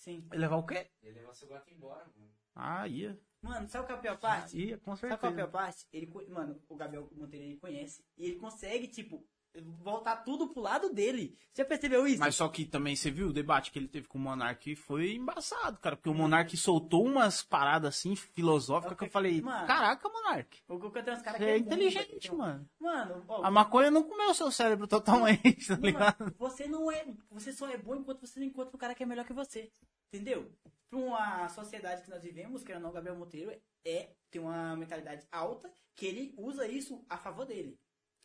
Sim. 0.00 0.26
Ia 0.32 0.38
levar 0.38 0.56
o 0.56 0.66
quê? 0.66 0.90
Ia 1.02 1.12
levar 1.12 1.34
seu 1.34 1.46
gato 1.46 1.70
embora, 1.70 2.06
mano. 2.16 2.32
Ah, 2.54 2.88
ia. 2.88 3.20
Mano, 3.42 3.68
sabe 3.68 3.86
qual 3.86 3.96
é 3.96 3.98
a 3.98 4.02
pior 4.02 4.18
parte? 4.18 4.58
Ia, 4.58 4.78
com 4.78 4.96
Sabe 4.96 5.16
qual 5.18 5.30
é 5.30 5.34
a 5.34 5.36
pior 5.36 5.46
certeza. 5.46 5.48
parte? 5.48 5.86
Ele, 5.92 6.06
mano, 6.28 6.62
o 6.68 6.74
Gabriel 6.76 7.08
Monteiro 7.12 7.44
ele 7.44 7.56
conhece. 7.58 8.02
E 8.16 8.24
ele 8.24 8.36
consegue, 8.36 8.88
tipo, 8.88 9.26
voltar 9.82 10.16
tudo 10.18 10.48
pro 10.48 10.62
lado 10.62 10.92
dele. 10.92 11.36
Você 11.52 11.62
já 11.62 11.64
percebeu 11.68 12.06
isso? 12.06 12.20
Mas 12.20 12.36
só 12.36 12.48
que 12.48 12.64
também, 12.64 12.94
você 12.94 13.10
viu 13.10 13.28
o 13.28 13.32
debate 13.32 13.70
que 13.70 13.78
ele 13.78 13.88
teve 13.88 14.06
com 14.06 14.18
o 14.18 14.20
Monark 14.20 14.76
foi 14.76 15.14
embaçado, 15.14 15.78
cara. 15.78 15.96
Porque 15.96 16.08
o 16.08 16.14
Monark 16.14 16.56
soltou 16.56 17.04
umas 17.04 17.42
paradas 17.42 17.96
assim, 17.96 18.14
filosóficas, 18.14 18.96
que 18.96 19.04
eu 19.04 19.10
falei, 19.10 19.40
Mano. 19.40 19.66
caraca, 19.66 20.08
Monark. 20.08 20.62
O 20.68 20.78
Guga 20.78 21.02
tem 21.02 21.14
uns 21.14 21.22
caras 21.22 21.38
que 21.38 21.44
é 21.44 21.58
bom, 21.58 21.66
inteligente, 21.66 22.28
velho. 22.28 22.38
mano. 22.38 22.70
Mano, 22.78 23.24
ó, 23.28 23.42
A 23.44 23.50
maconha 23.50 23.90
não 23.90 24.04
comeu 24.04 24.30
o 24.30 24.34
seu 24.34 24.50
cérebro 24.50 24.86
totalmente, 24.86 25.40
tá 25.68 25.76
ligado? 25.76 26.20
Mano, 26.20 26.34
você 26.38 26.66
não 26.66 26.90
é. 26.90 27.06
Você 27.30 27.52
só 27.52 27.68
é 27.68 27.76
bom 27.76 27.96
enquanto 27.96 28.20
você 28.20 28.38
não 28.38 28.46
encontra 28.46 28.74
um 28.74 28.78
cara 28.78 28.94
que 28.94 29.02
é 29.02 29.06
melhor 29.06 29.24
que 29.26 29.32
você. 29.32 29.70
Entendeu? 30.12 30.50
Pra 30.88 30.98
uma 30.98 31.48
sociedade 31.48 32.02
que 32.02 32.10
nós 32.10 32.22
vivemos, 32.22 32.64
que 32.64 32.76
não, 32.78 32.90
o 32.90 32.92
Gabriel 32.92 33.16
Monteiro 33.16 33.52
é, 33.84 34.10
tem 34.30 34.40
uma 34.40 34.76
mentalidade 34.76 35.24
alta 35.30 35.70
que 35.94 36.06
ele 36.06 36.34
usa 36.36 36.66
isso 36.66 37.04
a 37.08 37.16
favor 37.16 37.46
dele. 37.46 37.78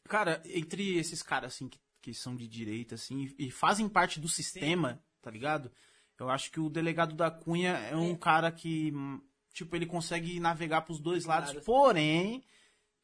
Cara, 0.07 0.41
entre 0.45 0.98
esses 0.98 1.22
caras, 1.23 1.53
assim, 1.53 1.68
que, 1.68 1.80
que 2.02 2.14
são 2.14 2.36
de 2.36 2.48
direita, 2.48 2.95
assim, 2.95 3.34
e 3.38 3.49
fazem 3.52 3.90
parte 3.90 4.19
do 4.19 4.27
sistema, 4.30 5.02
tá 5.22 5.32
ligado? 5.32 5.72
Eu 6.19 6.30
acho 6.30 6.52
que 6.52 6.60
o 6.60 6.69
delegado 6.69 7.15
da 7.15 7.30
Cunha 7.32 7.72
é 7.72 7.95
um 7.95 8.14
É. 8.14 8.18
cara 8.18 8.52
que, 8.52 8.91
hum, 8.94 9.19
tipo, 9.53 9.76
ele 9.76 9.86
consegue 9.86 10.40
navegar 10.40 10.82
pros 10.82 10.99
dois 10.99 11.26
lados. 11.26 11.49
Lados. 11.49 11.65
Porém, 11.65 12.44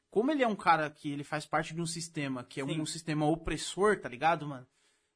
como 0.09 0.31
ele 0.31 0.43
é 0.43 0.47
um 0.47 0.55
cara 0.55 0.89
que 0.89 1.09
ele 1.11 1.23
faz 1.23 1.45
parte 1.45 1.73
de 1.73 1.81
um 1.81 1.85
sistema 1.85 2.43
que 2.43 2.61
é 2.61 2.65
Sim. 2.65 2.79
um 2.79 2.85
sistema 2.85 3.25
opressor, 3.25 3.99
tá 3.99 4.07
ligado, 4.07 4.47
mano? 4.47 4.67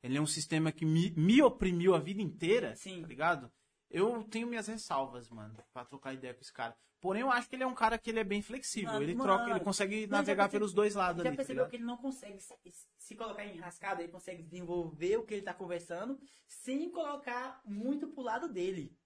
Ele 0.04 0.18
é 0.18 0.22
um 0.22 0.28
sistema 0.28 0.72
que 0.72 0.86
me, 0.86 1.12
me 1.12 1.42
oprimiu 1.42 1.96
a 1.96 2.00
vida 2.00 2.22
inteira, 2.22 2.76
Sim. 2.76 3.02
tá 3.02 3.08
ligado? 3.08 3.52
Eu 3.90 4.24
tenho 4.24 4.48
minhas 4.48 4.68
ressalvas, 4.68 5.30
mano, 5.30 5.56
pra 5.74 5.86
trocar 5.86 6.14
ideia 6.14 6.34
com 6.34 6.42
esse 6.42 6.52
cara. 6.52 6.76
Porém, 7.00 7.22
eu 7.22 7.32
acho 7.32 7.48
que 7.48 7.56
ele 7.56 7.64
é 7.64 7.68
um 7.68 7.76
cara 7.76 8.00
que 8.00 8.10
ele 8.10 8.20
é 8.20 8.24
bem 8.24 8.42
flexível. 8.42 8.94
Mano, 8.94 9.04
ele 9.04 9.14
mano, 9.14 9.32
troca, 9.32 9.52
ele 9.52 9.60
consegue 9.60 10.02
já 10.02 10.08
navegar 10.08 10.50
pelos 10.50 10.74
dois 10.74 10.96
lados 10.96 11.22
Já 11.22 11.30
ali, 11.30 11.38
tá 11.38 11.42
percebeu 11.42 11.64
ligado? 11.66 11.70
que 11.70 11.76
ele 11.78 11.84
não 11.84 11.98
consegue 11.98 12.40
se, 12.40 12.56
se 12.98 13.16
colocar 13.16 13.46
em 13.46 13.58
rascada, 13.60 14.02
ele 14.02 14.12
consegue 14.12 14.42
desenvolver 14.42 15.18
o 15.18 15.24
que 15.24 15.36
ele 15.36 15.44
tá 15.44 15.54
conversando 15.54 16.20
sem 16.48 16.90
colocar 16.90 17.62
muito 17.64 18.08
pro 18.08 18.24
lado 18.24 18.50
dele. 18.52 18.98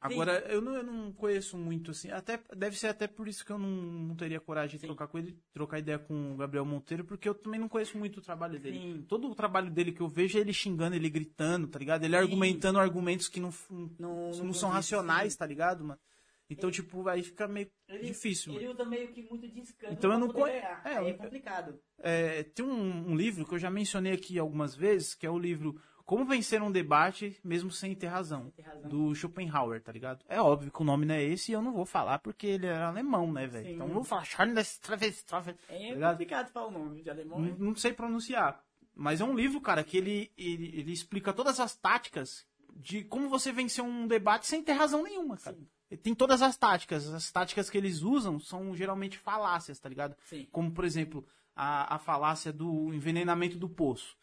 Agora, 0.00 0.38
eu 0.48 0.60
não, 0.60 0.74
eu 0.74 0.82
não 0.82 1.12
conheço 1.12 1.56
muito, 1.56 1.90
assim. 1.90 2.10
Até, 2.10 2.38
deve 2.56 2.78
ser 2.78 2.88
até 2.88 3.06
por 3.06 3.26
isso 3.26 3.44
que 3.44 3.50
eu 3.50 3.58
não, 3.58 3.68
não 3.68 4.14
teria 4.14 4.38
coragem 4.38 4.76
de 4.76 4.80
Sim. 4.82 4.86
trocar 4.88 5.08
com 5.08 5.18
ele, 5.18 5.38
trocar 5.52 5.78
ideia 5.78 5.98
com 5.98 6.34
o 6.34 6.36
Gabriel 6.36 6.64
Monteiro, 6.64 7.04
porque 7.04 7.28
eu 7.28 7.34
também 7.34 7.58
não 7.58 7.68
conheço 7.68 7.96
muito 7.98 8.18
o 8.18 8.22
trabalho 8.22 8.60
dele. 8.60 8.78
Sim. 8.78 9.04
Todo 9.08 9.28
o 9.28 9.34
trabalho 9.34 9.70
dele 9.70 9.92
que 9.92 10.00
eu 10.02 10.08
vejo 10.08 10.36
é 10.38 10.40
ele 10.42 10.52
xingando, 10.52 10.94
ele 10.94 11.08
gritando, 11.10 11.66
tá 11.66 11.78
ligado? 11.78 12.04
Ele 12.04 12.16
Sim. 12.16 12.22
argumentando 12.22 12.78
argumentos 12.78 13.26
que 13.28 13.40
não, 13.40 13.50
não, 13.98 14.30
Não, 14.30 14.44
não 14.44 14.52
são 14.54 14.68
racionais, 14.70 15.34
tá 15.34 15.46
ligado, 15.46 15.82
mano? 15.82 16.00
Então, 16.48 16.70
tipo, 16.70 17.08
aí 17.08 17.24
fica 17.24 17.48
meio 17.48 17.68
Ele, 17.88 18.04
difícil, 18.06 18.54
Ele 18.54 18.68
usa 18.68 18.84
meio 18.84 19.08
que 19.08 19.20
muito 19.22 19.48
de 19.48 19.60
escândalo 19.60 19.98
Então 19.98 20.12
eu 20.12 20.18
não 20.20 20.26
poder 20.28 20.40
conhe- 20.40 20.60
ganhar. 20.60 20.82
é, 20.84 21.08
é 21.10 21.12
complicado. 21.14 21.80
É, 21.98 22.42
tem 22.44 22.64
um, 22.64 23.10
um 23.10 23.16
livro 23.16 23.44
que 23.44 23.54
eu 23.54 23.58
já 23.58 23.68
mencionei 23.68 24.12
aqui 24.12 24.38
algumas 24.38 24.72
vezes, 24.76 25.12
que 25.14 25.26
é 25.26 25.30
o 25.30 25.38
livro 25.38 25.74
Como 26.06 26.24
Vencer 26.24 26.62
um 26.62 26.70
Debate 26.70 27.36
Mesmo 27.42 27.68
Sem 27.70 27.92
Ter 27.92 28.06
Razão, 28.06 28.50
Tem 28.50 28.64
razão. 28.64 28.88
do 28.88 29.12
Schopenhauer, 29.12 29.82
tá 29.82 29.90
ligado? 29.90 30.24
É 30.28 30.40
óbvio 30.40 30.70
que 30.70 30.80
o 30.80 30.84
nome 30.84 31.04
não 31.04 31.16
é 31.16 31.24
esse 31.24 31.50
e 31.50 31.54
eu 31.54 31.60
não 31.60 31.72
vou 31.72 31.84
falar 31.84 32.20
porque 32.20 32.46
ele 32.46 32.66
é 32.66 32.76
alemão, 32.76 33.32
né, 33.32 33.48
velho? 33.48 33.70
Então 33.70 33.88
eu 33.88 33.92
vou 33.92 34.04
falar 34.04 34.24
Charles 34.24 34.78
Travestrofe. 34.78 35.56
É 35.68 35.92
ligado? 35.92 36.12
complicado 36.12 36.52
falar 36.52 36.68
o 36.68 36.70
nome 36.70 37.02
de 37.02 37.10
alemão. 37.10 37.40
Não, 37.40 37.56
não 37.58 37.74
sei 37.74 37.92
pronunciar. 37.92 38.62
Mas 38.94 39.20
é 39.20 39.24
um 39.24 39.34
livro, 39.34 39.60
cara, 39.60 39.82
que 39.82 39.98
ele, 39.98 40.30
ele, 40.38 40.70
ele 40.78 40.92
explica 40.92 41.32
todas 41.32 41.58
as 41.58 41.74
táticas 41.74 42.46
de 42.72 43.02
como 43.02 43.28
você 43.28 43.50
vencer 43.50 43.82
um 43.82 44.06
debate 44.06 44.46
sem 44.46 44.62
ter 44.62 44.72
razão 44.72 45.02
nenhuma, 45.02 45.36
cara. 45.36 45.56
Sim. 45.56 45.96
Tem 45.96 46.14
todas 46.14 46.40
as 46.40 46.56
táticas. 46.56 47.12
As 47.12 47.30
táticas 47.32 47.68
que 47.68 47.76
eles 47.76 48.02
usam 48.02 48.38
são 48.38 48.76
geralmente 48.76 49.18
falácias, 49.18 49.80
tá 49.80 49.88
ligado? 49.88 50.16
Sim. 50.24 50.46
Como, 50.52 50.70
por 50.70 50.84
exemplo, 50.84 51.26
a, 51.54 51.96
a 51.96 51.98
falácia 51.98 52.52
do 52.52 52.94
envenenamento 52.94 53.58
do 53.58 53.68
poço. 53.68 54.16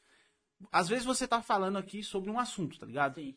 Às 0.71 0.87
vezes 0.89 1.05
você 1.05 1.27
tá 1.27 1.41
falando 1.41 1.77
aqui 1.77 2.03
sobre 2.03 2.29
um 2.29 2.39
assunto, 2.39 2.77
tá 2.79 2.85
ligado? 2.85 3.15
Sim. 3.15 3.35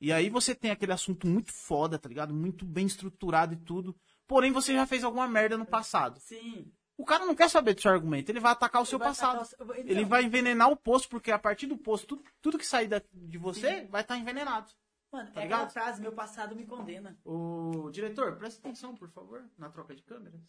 E 0.00 0.12
aí 0.12 0.28
você 0.28 0.54
tem 0.54 0.70
aquele 0.70 0.92
assunto 0.92 1.26
muito 1.26 1.52
foda, 1.52 1.98
tá 1.98 2.08
ligado? 2.08 2.34
Muito 2.34 2.64
bem 2.64 2.86
estruturado 2.86 3.54
e 3.54 3.56
tudo. 3.56 3.96
Porém, 4.26 4.52
você 4.52 4.74
já 4.74 4.84
fez 4.86 5.02
alguma 5.04 5.26
merda 5.26 5.56
no 5.56 5.64
passado. 5.64 6.20
Sim. 6.20 6.70
O 6.98 7.04
cara 7.04 7.24
não 7.26 7.34
quer 7.34 7.48
saber 7.50 7.74
do 7.74 7.80
seu 7.80 7.90
argumento, 7.90 8.30
ele 8.30 8.40
vai 8.40 8.52
atacar 8.52 8.80
o 8.82 8.86
seu 8.86 8.98
Vai 8.98 9.08
passado. 9.08 9.42
o 9.42 9.44
seu- 9.44 9.74
Ele 9.74 9.92
Então, 9.94 10.08
vai 10.08 10.24
envenenar 10.24 10.70
o 10.70 10.76
poço, 10.76 11.08
porque 11.08 11.30
a 11.30 11.38
partir 11.38 11.66
do 11.66 11.76
poço, 11.76 12.06
tudo, 12.06 12.24
tudo 12.40 12.58
que 12.58 12.66
sair 12.66 12.88
de 13.12 13.38
você 13.38 13.80
Sim. 13.82 13.86
vai 13.88 14.00
estar 14.02 14.16
envenenado. 14.16 14.70
Mano, 15.12 15.30
tá 15.30 15.40
é 15.40 15.44
ligado? 15.44 15.64
aquela 15.66 15.70
frase, 15.84 16.00
meu 16.00 16.12
passado 16.12 16.56
me 16.56 16.66
condena. 16.66 17.16
O 17.24 17.90
diretor, 17.90 18.36
presta 18.36 18.60
atenção, 18.60 18.94
por 18.94 19.10
favor, 19.10 19.44
na 19.58 19.68
troca 19.70 19.94
de 19.94 20.02
câmeras. 20.02 20.40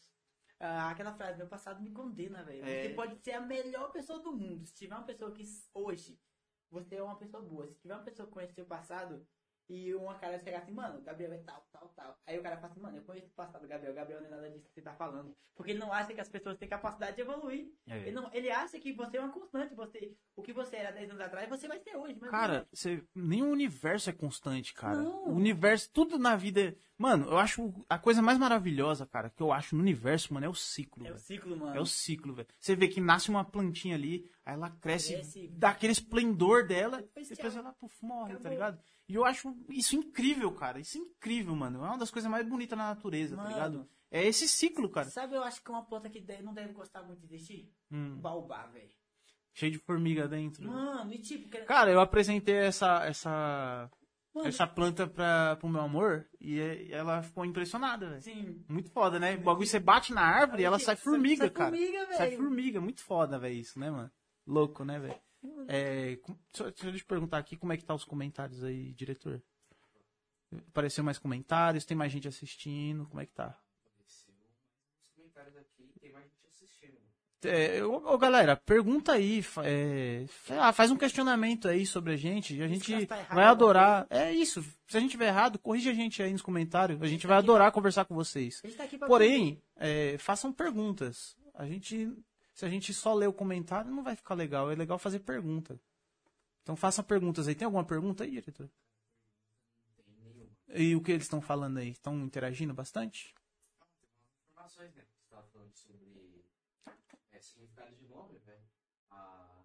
Ah, 0.59 0.89
aquela 0.89 1.13
frase, 1.13 1.37
meu 1.37 1.47
passado 1.47 1.81
me 1.81 1.91
condena, 1.91 2.43
velho. 2.43 2.65
É. 2.65 2.83
Você 2.83 2.89
pode 2.93 3.17
ser 3.23 3.33
a 3.33 3.41
melhor 3.41 3.91
pessoa 3.91 4.19
do 4.19 4.31
mundo. 4.31 4.65
Se 4.65 4.73
tiver 4.73 4.95
uma 4.95 5.05
pessoa 5.05 5.31
que 5.31 5.43
hoje 5.73 6.19
você 6.69 6.95
é 6.95 7.03
uma 7.03 7.17
pessoa 7.17 7.43
boa. 7.43 7.67
Se 7.67 7.79
tiver 7.79 7.93
uma 7.93 8.03
pessoa 8.03 8.27
que 8.27 8.33
conhece 8.33 8.53
seu 8.53 8.65
passado 8.65 9.25
e 9.69 9.93
uma 9.93 10.15
cara 10.15 10.39
chegar 10.39 10.59
assim, 10.59 10.71
mano, 10.71 10.99
o 10.99 11.01
Gabriel 11.01 11.33
é 11.33 11.37
tal, 11.39 11.67
tal, 11.71 11.89
tal. 11.89 12.17
Aí 12.25 12.39
o 12.39 12.41
cara 12.41 12.57
fala 12.57 12.71
assim, 12.71 12.81
mano, 12.81 12.97
eu 12.97 13.03
conheço 13.03 13.27
o 13.27 13.35
passado 13.35 13.61
do 13.61 13.67
Gabriel. 13.67 13.91
O 13.91 13.95
Gabriel 13.95 14.21
não 14.21 14.27
é 14.27 14.31
nada 14.31 14.49
disso 14.49 14.67
que 14.67 14.73
você 14.73 14.81
tá 14.81 14.93
falando. 14.93 15.35
Porque 15.55 15.71
ele 15.71 15.79
não 15.79 15.91
acha 15.91 16.13
que 16.13 16.21
as 16.21 16.29
pessoas 16.29 16.57
têm 16.57 16.69
capacidade 16.69 17.15
de 17.15 17.21
evoluir. 17.21 17.71
É. 17.85 17.97
Ele, 17.99 18.11
não, 18.11 18.33
ele 18.33 18.49
acha 18.49 18.79
que 18.79 18.93
você 18.93 19.17
é 19.17 19.19
uma 19.19 19.31
constante. 19.31 19.75
Você, 19.75 20.15
o 20.35 20.41
que 20.41 20.53
você 20.53 20.77
era 20.77 20.91
10 20.91 21.09
anos 21.09 21.21
atrás, 21.21 21.49
você 21.49 21.67
vai 21.67 21.79
ser 21.79 21.97
hoje. 21.97 22.17
Cara, 22.19 22.67
você, 22.71 23.03
nem 23.13 23.43
o 23.43 23.51
universo 23.51 24.09
é 24.09 24.13
constante, 24.13 24.73
cara. 24.73 25.01
Não. 25.01 25.25
O 25.25 25.35
universo, 25.35 25.91
tudo 25.91 26.17
na 26.17 26.35
vida. 26.35 26.75
Mano, 26.97 27.25
eu 27.29 27.37
acho 27.37 27.73
a 27.87 27.99
coisa 27.99 28.21
mais 28.23 28.39
maravilhosa, 28.39 29.05
cara, 29.05 29.29
que 29.29 29.41
eu 29.43 29.51
acho 29.53 29.75
no 29.75 29.81
universo, 29.81 30.33
mano, 30.33 30.47
é 30.47 30.49
o 30.49 30.53
ciclo. 30.55 31.05
é 31.05 31.09
o 31.11 31.13
velho. 31.13 31.19
ciclo, 31.25 31.55
mano. 31.57 31.75
É 31.75 31.79
o 31.79 31.85
ciclo, 31.85 32.33
velho. 32.33 32.47
Você 32.59 32.75
vê 32.75 32.87
que 32.87 32.99
nasce 32.99 33.29
uma 33.29 33.45
plantinha 33.45 33.93
ali, 33.95 34.29
aí 34.43 34.55
ela 34.55 34.71
cresce, 34.71 35.13
Cresce. 35.13 35.47
dá 35.49 35.69
aquele 35.69 35.91
esplendor 35.93 36.65
dela, 36.65 36.97
Depois 37.01 37.29
depois 37.29 37.55
ela 37.55 37.71
puf, 37.73 37.95
morre, 38.03 38.29
tá 38.33 38.39
Acabou. 38.39 38.51
ligado? 38.51 38.79
E 39.07 39.13
eu 39.15 39.23
acho 39.25 39.55
isso 39.69 39.95
incrível, 39.95 40.51
cara. 40.51 40.79
Isso 40.79 40.97
é 40.97 41.01
incrível, 41.01 41.55
mano. 41.55 41.79
É 41.83 41.87
uma 41.87 41.97
das 41.99 42.09
coisas 42.11 42.29
mais 42.29 42.47
bonitas 42.47 42.77
na 42.77 42.87
natureza, 42.89 43.35
tá 43.35 43.43
Mano. 43.43 43.53
ligado? 43.55 43.89
É 44.09 44.25
esse 44.25 44.47
ciclo, 44.47 44.89
cara. 44.89 45.09
Sabe, 45.09 45.35
eu 45.35 45.43
acho 45.43 45.61
que 45.63 45.69
uma 45.69 45.85
planta 45.85 46.09
que 46.09 46.19
não 46.41 46.53
deve 46.53 46.73
gostar 46.73 47.03
muito 47.03 47.19
de 47.27 47.35
existir? 47.35 47.71
Hum, 47.91 48.15
Baobá, 48.19 48.65
velho. 48.67 48.89
cheio 49.53 49.71
de 49.71 49.77
formiga 49.79 50.27
dentro. 50.27 50.65
Mano, 50.67 51.13
e 51.13 51.19
tipo... 51.19 51.47
que- 51.49 51.59
Cara, 51.61 51.91
eu 51.91 51.99
apresentei 51.99 52.55
essa, 52.55 53.05
essa, 53.05 53.89
Mano, 54.37 54.47
essa 54.49 54.65
planta 54.67 55.07
pra, 55.07 55.55
pro 55.57 55.67
meu 55.69 55.81
amor 55.81 56.27
e 56.39 56.59
é- 56.59 56.91
ela 56.91 57.21
ficou 57.23 57.43
impressionada, 57.45 58.09
velho. 58.09 58.21
Sim. 58.21 58.63
Muito 58.67 58.89
foda, 58.91 59.19
né? 59.19 59.35
O 59.35 59.41
bagulho 59.41 59.67
você 59.67 59.79
bate 59.79 60.13
na 60.13 60.21
árvore 60.21 60.61
e 60.61 60.65
ela 60.65 60.79
sai 60.79 60.95
formiga, 60.95 61.43
sai 61.45 61.49
cara. 61.49 61.69
formiga, 61.75 62.05
Sai 62.15 62.29
velho. 62.29 62.41
formiga, 62.43 62.81
muito 62.81 63.01
foda, 63.01 63.37
velho, 63.39 63.55
isso, 63.55 63.79
né, 63.79 63.89
mano? 63.89 64.11
Louco, 64.45 64.83
né, 64.85 64.99
velho? 64.99 65.19
É, 65.67 66.17
deixa 66.53 66.87
eu 66.87 66.93
te 66.93 67.05
perguntar 67.05 67.37
aqui 67.37 67.55
como 67.57 67.71
é 67.73 67.77
que 67.77 67.85
tá 67.85 67.93
os 67.93 68.03
comentários 68.05 68.63
aí, 68.63 68.93
diretor. 68.93 69.41
Apareceu 70.69 71.03
mais 71.03 71.19
comentários, 71.19 71.85
tem 71.85 71.95
mais 71.97 72.11
gente 72.11 72.27
assistindo, 72.27 73.05
como 73.07 73.19
é 73.21 73.25
que 73.25 73.33
tá? 73.33 73.57
Apareceu 73.85 74.33
uns 74.33 75.09
comentários 75.15 75.57
aqui, 75.57 75.93
tem 75.99 76.11
mais 76.13 76.25
gente 76.25 76.47
assistindo. 76.47 76.97
É, 77.43 77.83
ô, 77.83 78.17
galera, 78.17 78.55
pergunta 78.55 79.11
aí, 79.13 79.43
é, 79.63 80.25
faz 80.73 80.89
um 80.89 80.97
questionamento 80.97 81.67
aí 81.67 81.85
sobre 81.85 82.13
a 82.13 82.15
gente, 82.15 82.59
a 82.61 82.67
gente 82.67 83.05
tá 83.05 83.17
errado, 83.17 83.35
vai 83.35 83.45
eu 83.45 83.49
adorar. 83.49 84.07
É 84.09 84.31
isso, 84.31 84.63
se 84.87 84.97
a 84.97 84.99
gente 84.99 85.11
tiver 85.11 85.27
errado, 85.27 85.59
corrige 85.59 85.89
a 85.89 85.93
gente 85.93 86.21
aí 86.23 86.31
nos 86.31 86.41
comentários, 86.41 86.99
a 87.01 87.05
gente 87.05 87.27
vai 87.27 87.37
adorar 87.37 87.71
conversar 87.71 88.05
com 88.05 88.15
vocês. 88.15 88.59
A 88.63 88.67
gente 88.67 88.77
tá 88.77 88.87
pra 88.97 89.07
Porém, 89.07 89.61
é, 89.75 90.17
façam 90.17 90.51
perguntas. 90.51 91.37
A 91.53 91.65
gente, 91.65 92.11
se 92.53 92.65
a 92.65 92.69
gente 92.69 92.93
só 92.93 93.13
ler 93.13 93.27
o 93.27 93.33
comentário, 93.33 93.91
não 93.91 94.03
vai 94.03 94.15
ficar 94.15 94.33
legal. 94.33 94.71
É 94.71 94.75
legal 94.75 94.97
fazer 94.97 95.19
pergunta. 95.19 95.79
Então 96.63 96.75
façam 96.75 97.03
perguntas 97.03 97.47
aí. 97.47 97.55
Tem 97.55 97.65
alguma 97.65 97.83
pergunta 97.83 98.23
aí, 98.23 98.31
diretor? 98.31 98.69
E 100.69 100.95
o 100.95 101.01
que 101.01 101.11
eles 101.11 101.23
estão 101.23 101.41
falando 101.41 101.77
aí? 101.77 101.89
Estão 101.89 102.19
interagindo 102.19 102.73
bastante? 102.73 103.33
Informações, 104.51 104.93
né? 104.93 105.03
Você 105.03 105.29
tava 105.29 105.47
falando 105.47 105.73
sobre 105.73 106.45
é, 106.85 107.35
significado 107.47 107.95
de 107.95 108.07
nome, 108.07 108.37
velho. 108.45 108.61
A 109.11 109.63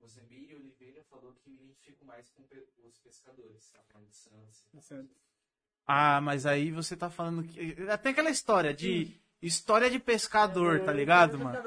Rosemary 0.00 0.54
Oliveira 0.54 1.02
falou 1.04 1.32
que 1.34 1.50
me 1.50 1.56
identifico 1.56 2.04
mais 2.04 2.30
com 2.30 2.42
os 2.86 2.98
pescadores. 2.98 3.70
Tá 3.70 3.82
falando 3.90 4.08
de 4.08 4.16
Santos. 4.82 5.26
Ah, 5.86 6.20
mas 6.20 6.46
aí 6.46 6.70
você 6.70 6.96
tá 6.96 7.08
falando 7.08 7.44
que. 7.44 7.74
Tem 8.02 8.12
aquela 8.12 8.30
história 8.30 8.74
de. 8.74 9.20
História 9.40 9.90
de 9.90 9.98
pescador, 9.98 10.80
tá 10.80 10.90
ligado, 10.90 11.38
mano? 11.38 11.58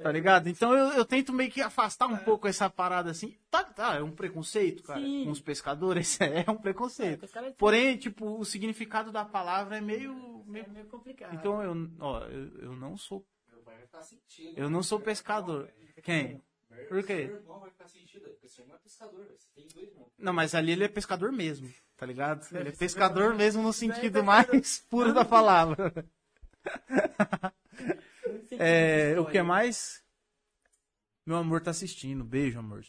Tá 0.00 0.10
ligado? 0.10 0.48
Então 0.48 0.72
eu, 0.72 0.92
eu 0.92 1.04
tento 1.04 1.32
meio 1.32 1.50
que 1.50 1.60
afastar 1.60 2.06
um 2.06 2.16
pouco 2.16 2.46
essa 2.46 2.70
parada 2.70 3.10
assim. 3.10 3.36
Tá, 3.50 3.64
tá, 3.64 3.96
é 3.96 4.02
um 4.02 4.12
preconceito, 4.12 4.84
cara. 4.84 5.00
Sim. 5.00 5.24
Com 5.24 5.32
os 5.32 5.40
pescadores, 5.40 6.18
é 6.22 6.48
um 6.48 6.56
preconceito. 6.56 7.28
Porém, 7.58 7.96
tipo, 7.96 8.38
o 8.38 8.44
significado 8.44 9.10
da 9.10 9.24
palavra 9.24 9.76
é 9.76 9.80
meio. 9.80 10.44
meio... 10.46 10.64
É 10.64 10.68
meio 10.68 10.86
complicado. 10.86 11.34
Então 11.34 11.60
eu, 11.60 11.90
ó, 11.98 12.20
eu, 12.26 12.58
eu 12.60 12.76
não 12.76 12.96
sou. 12.96 13.26
Pai 13.68 13.76
vai 13.76 13.86
ficar 13.86 14.02
sentindo. 14.02 14.58
Eu 14.58 14.70
não 14.70 14.82
sou 14.82 14.98
pescador. 14.98 15.70
Quem? 16.02 16.42
Por 16.88 17.04
quê? 17.04 17.26
Seu 17.26 17.36
irmão 17.36 17.60
vai 17.60 17.70
ficar 17.70 17.88
sentido, 17.88 18.30
porque 18.30 18.48
seu 18.48 18.62
irmão 18.62 18.76
é 18.76 18.80
pescador. 18.80 19.26
Você 19.26 19.48
tem 19.54 19.68
dois 19.68 19.88
irmãos. 19.88 20.12
Não, 20.16 20.32
mas 20.32 20.54
ali 20.54 20.72
ele 20.72 20.84
é 20.84 20.88
pescador 20.88 21.30
mesmo, 21.30 21.70
tá 21.96 22.06
ligado? 22.06 22.46
Ele 22.56 22.68
é 22.68 22.72
ser 22.72 22.78
pescador 22.78 23.34
mesmo 23.34 23.62
no 23.62 23.70
é 23.70 23.72
sentido 23.72 24.24
mais 24.24 24.78
puro 24.88 25.12
da 25.12 25.24
palavra. 25.24 25.92
É, 28.52 29.18
o 29.20 29.26
que 29.26 29.42
mais? 29.42 30.02
Meu 31.26 31.36
amor 31.36 31.60
tá 31.60 31.70
assistindo. 31.70 32.24
Beijo, 32.24 32.58
amor. 32.58 32.84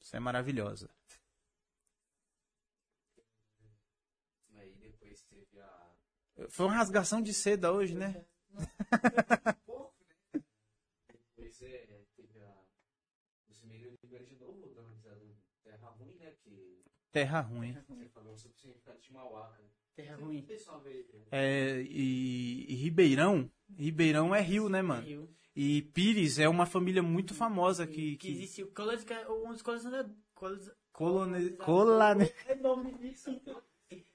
Você 0.00 0.16
é 0.16 0.20
maravilhosa. 0.20 0.88
Foi 6.48 6.66
uma 6.66 6.74
rasgação 6.74 7.22
de 7.22 7.32
seda 7.32 7.72
hoje, 7.72 7.94
né? 7.94 8.24
Depois 11.08 11.62
é, 11.62 11.86
teve 12.14 12.40
a. 12.40 12.64
Você 13.48 13.66
meio 13.66 13.96
libera 14.02 14.24
de 14.26 14.36
novo, 14.36 14.68
dando 14.74 14.80
uma 14.80 14.90
risada 14.90 15.20
no 15.24 15.34
Terra 15.62 15.88
Ruim, 15.90 16.16
né? 16.16 16.32
Que 16.42 16.84
Terra 17.12 17.40
ruim. 17.40 17.76
você 17.88 18.08
falou 18.08 18.36
sobre 18.36 18.56
o 18.56 18.60
significado 18.60 18.98
de 19.00 19.12
Mauá, 19.12 19.42
cara. 19.48 19.62
Terra 19.94 20.16
ruim. 20.16 20.40
vez, 20.42 20.66
né? 21.12 21.20
É, 21.30 21.82
e, 21.82 22.66
e 22.68 22.74
Ribeirão, 22.76 23.50
Ribeirão 23.76 24.34
é 24.34 24.40
rio, 24.40 24.68
né, 24.68 24.80
mano? 24.82 25.02
Rio. 25.02 25.28
E 25.54 25.82
Pires 25.82 26.38
é 26.38 26.48
uma 26.48 26.64
família 26.64 27.02
muito 27.02 27.34
famosa 27.34 27.86
que, 27.86 28.12
Que 28.12 28.16
que 28.16 28.32
existe 28.32 28.62
o 28.62 28.68
coloniz- 28.72 29.04
um 29.28 29.50
dos 29.52 29.60
colonizadores. 29.60 30.70
colone, 30.92 31.50
colane... 31.58 32.32
É 32.48 32.54
nome 32.54 32.94
disso. 32.94 33.30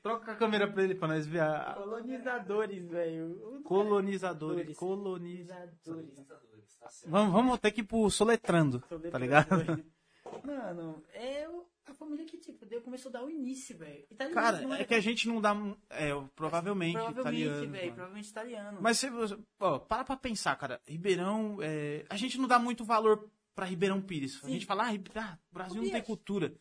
Troca 0.02 0.32
a 0.32 0.36
câmera 0.36 0.68
pra 0.72 0.84
ele 0.84 0.96
pra 0.96 1.08
nós 1.08 1.28
ver 1.28 1.42
a... 1.42 1.76
Colonizadores, 1.76 2.88
velho. 2.90 3.62
Colonizadores, 3.64 4.76
coloniza... 4.76 5.54
Colonizadores. 5.84 6.78
Vamos, 7.06 7.32
vamos 7.34 7.60
ter 7.60 7.72
que 7.72 7.82
ir 7.82 7.84
pro 7.84 8.10
soletrando, 8.10 8.80
tá 9.12 9.20
ligado? 9.20 9.48
Mano, 10.46 11.04
é 11.14 11.48
a 11.86 11.94
família 11.94 12.26
que, 12.26 12.38
tipo, 12.38 12.66
deu, 12.66 12.82
começou 12.82 13.10
a 13.10 13.14
dar 13.14 13.24
o 13.24 13.30
início, 13.30 13.78
velho. 13.78 14.06
Cara, 14.34 14.62
é 14.80 14.84
que 14.84 14.94
a 14.96 15.00
gente 15.00 15.28
não 15.28 15.40
dá... 15.40 15.56
É, 15.90 16.10
provavelmente, 16.36 16.94
Provavelmente, 16.94 17.20
italiano. 17.20 17.70
mano. 17.72 17.94
Provavelmente 17.94 18.30
italiano. 18.30 18.78
Mas 18.82 18.98
você, 18.98 19.38
ó, 19.60 19.80
para 19.80 20.04
pra 20.04 20.18
pensar, 20.18 20.56
cara. 20.58 20.82
Ribeirão, 20.88 21.58
é, 21.62 22.06
a 22.10 22.18
gente 22.18 22.38
não 22.38 22.48
dá 22.48 22.60
muito 22.60 22.84
valor 22.84 23.30
pra 23.56 23.66
Ribeirão 23.66 24.02
Pires. 24.02 24.38
A 24.44 24.48
Sim. 24.48 24.54
gente 24.54 24.66
fala, 24.66 24.90
ah, 24.92 24.94
ah, 25.16 25.38
Brasil 25.52 25.82
não 25.82 25.90
tem 25.90 26.02
cultura. 26.04 26.54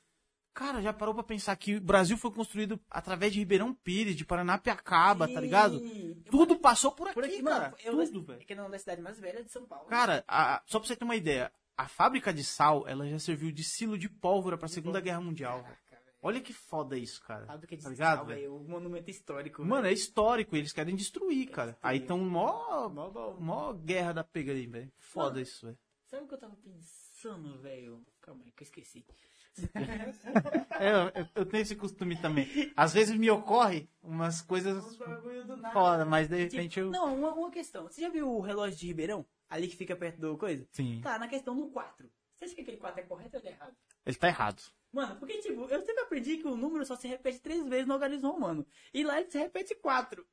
Cara, 0.55 0.81
já 0.81 0.91
parou 0.91 1.13
pra 1.13 1.23
pensar 1.23 1.55
que 1.57 1.75
o 1.77 1.81
Brasil 1.83 2.17
foi 2.17 2.31
construído 2.31 2.81
através 2.91 3.31
de 3.31 3.41
Ribeirão 3.41 3.75
Pires, 3.75 4.17
de 4.17 4.25
Paranapiacaba, 4.25 5.29
tá 5.29 5.39
ligado? 5.39 5.79
Sim. 5.81 6.23
Tudo 6.31 6.57
passou 6.59 6.93
por 6.93 7.09
aqui, 7.09 7.15
Por 7.15 7.25
aqui, 7.25 7.43
cara. 7.43 7.61
mano. 7.65 7.77
Eu, 7.85 8.07
Tudo, 8.07 8.23
velho. 8.23 8.41
É 8.41 8.45
que 8.45 8.55
não 8.55 8.65
é 8.65 8.71
da 8.71 8.79
cidade 8.79 9.03
mais 9.03 9.21
velha 9.21 9.45
de 9.45 9.51
São 9.53 9.67
Paulo. 9.67 9.87
Cara, 9.89 10.25
a- 10.27 10.63
só 10.65 10.79
pra 10.79 10.89
você 10.89 10.97
ter 10.97 11.05
uma 11.05 11.15
ideia, 11.17 11.53
a 11.77 11.89
fábrica 11.89 12.33
de 12.33 12.43
sal, 12.43 12.87
ela 12.89 13.09
já 13.09 13.19
serviu 13.19 13.51
de 13.53 13.63
silo 13.63 13.99
de 13.99 14.09
pólvora 14.09 14.57
pra 14.57 14.69
Segunda 14.69 15.01
Guerra 15.01 15.21
Mundial. 15.21 15.63
Caraca. 15.63 15.87
Olha 16.23 16.41
que 16.41 16.53
foda 16.53 16.97
isso, 16.99 17.23
cara. 17.23 17.47
Fábrica 17.47 17.77
de 17.77 17.83
Tá 17.85 17.91
ligado, 17.91 18.17
sal, 18.19 18.27
velho? 18.27 18.57
O 18.57 18.69
monumento 18.69 19.11
histórico. 19.11 19.65
Mano, 19.65 19.87
é 19.87 19.93
histórico, 19.93 20.57
eles 20.57 20.73
querem 20.73 20.97
destruir, 20.97 21.51
cara. 21.51 21.73
destruir. 21.73 21.93
Aí 21.93 22.01
tão 22.01 22.19
mó. 22.19 22.89
Mó 22.89 23.35
mó 23.39 23.73
guerra 23.73 24.13
da 24.13 24.25
pega 24.25 24.53
aí, 24.53 24.67
velho. 24.67 24.91
Foda 24.99 25.31
Mano, 25.31 25.41
isso, 25.43 25.67
velho. 25.67 25.79
Sabe 26.07 26.25
o 26.25 26.29
que 26.29 26.35
eu 26.35 26.39
tava 26.39 26.57
pensando, 26.57 27.59
velho? 27.61 28.05
Calma 28.21 28.43
aí, 28.45 28.51
que 28.51 28.63
eu 28.63 28.67
esqueci. 28.67 29.05
É, 30.79 30.91
eu, 31.21 31.27
eu 31.35 31.47
tenho 31.47 31.63
esse 31.63 31.75
costume 31.75 32.17
também. 32.21 32.47
Às 32.77 32.93
vezes 32.93 33.17
me 33.17 33.31
ocorre 33.31 33.89
umas 34.03 34.43
coisas 34.43 34.99
foda, 35.73 36.05
mas 36.05 36.29
de 36.29 36.37
Tipo, 36.45 36.57
repente 36.57 36.81
eu. 36.81 36.91
Não, 36.91 37.15
uma, 37.15 37.33
uma 37.33 37.51
questão. 37.51 37.85
Você 37.85 38.03
já 38.03 38.11
viu 38.11 38.31
o 38.31 38.41
relógio 38.41 38.77
de 38.79 38.87
Ribeirão? 38.87 39.25
Ali 39.49 39.69
que 39.69 39.77
fica 39.77 39.95
perto 39.97 40.19
do 40.21 40.37
coisa? 40.37 40.67
Sim. 40.73 41.01
Tá, 41.03 41.19
na 41.19 41.29
questão 41.29 41.57
do 41.57 41.69
4. 41.71 42.11
Você 42.35 42.45
acha 42.45 42.55
que 42.55 42.61
aquele 42.61 42.77
4 42.77 43.01
é 43.01 43.05
correto 43.05 43.37
ou 43.37 43.43
é 43.45 43.49
errado? 43.49 43.77
Ele 44.05 44.17
tá 44.17 44.29
errado. 44.29 44.63
Mano, 44.93 45.17
porque, 45.17 45.39
tipo, 45.39 45.63
eu 45.67 45.85
sempre 45.85 46.03
aprendi 46.03 46.39
que 46.39 46.47
o 46.47 46.57
número 46.57 46.85
só 46.85 46.97
se 46.97 47.07
repete 47.09 47.41
três 47.41 47.67
vezes 47.67 47.87
no 47.87 47.95
organismo 47.95 48.31
humano. 48.31 48.67
E 48.93 49.05
lá 49.05 49.21
ele 49.21 49.31
se 49.31 49.39
repete 49.39 49.75
quatro. 49.75 50.27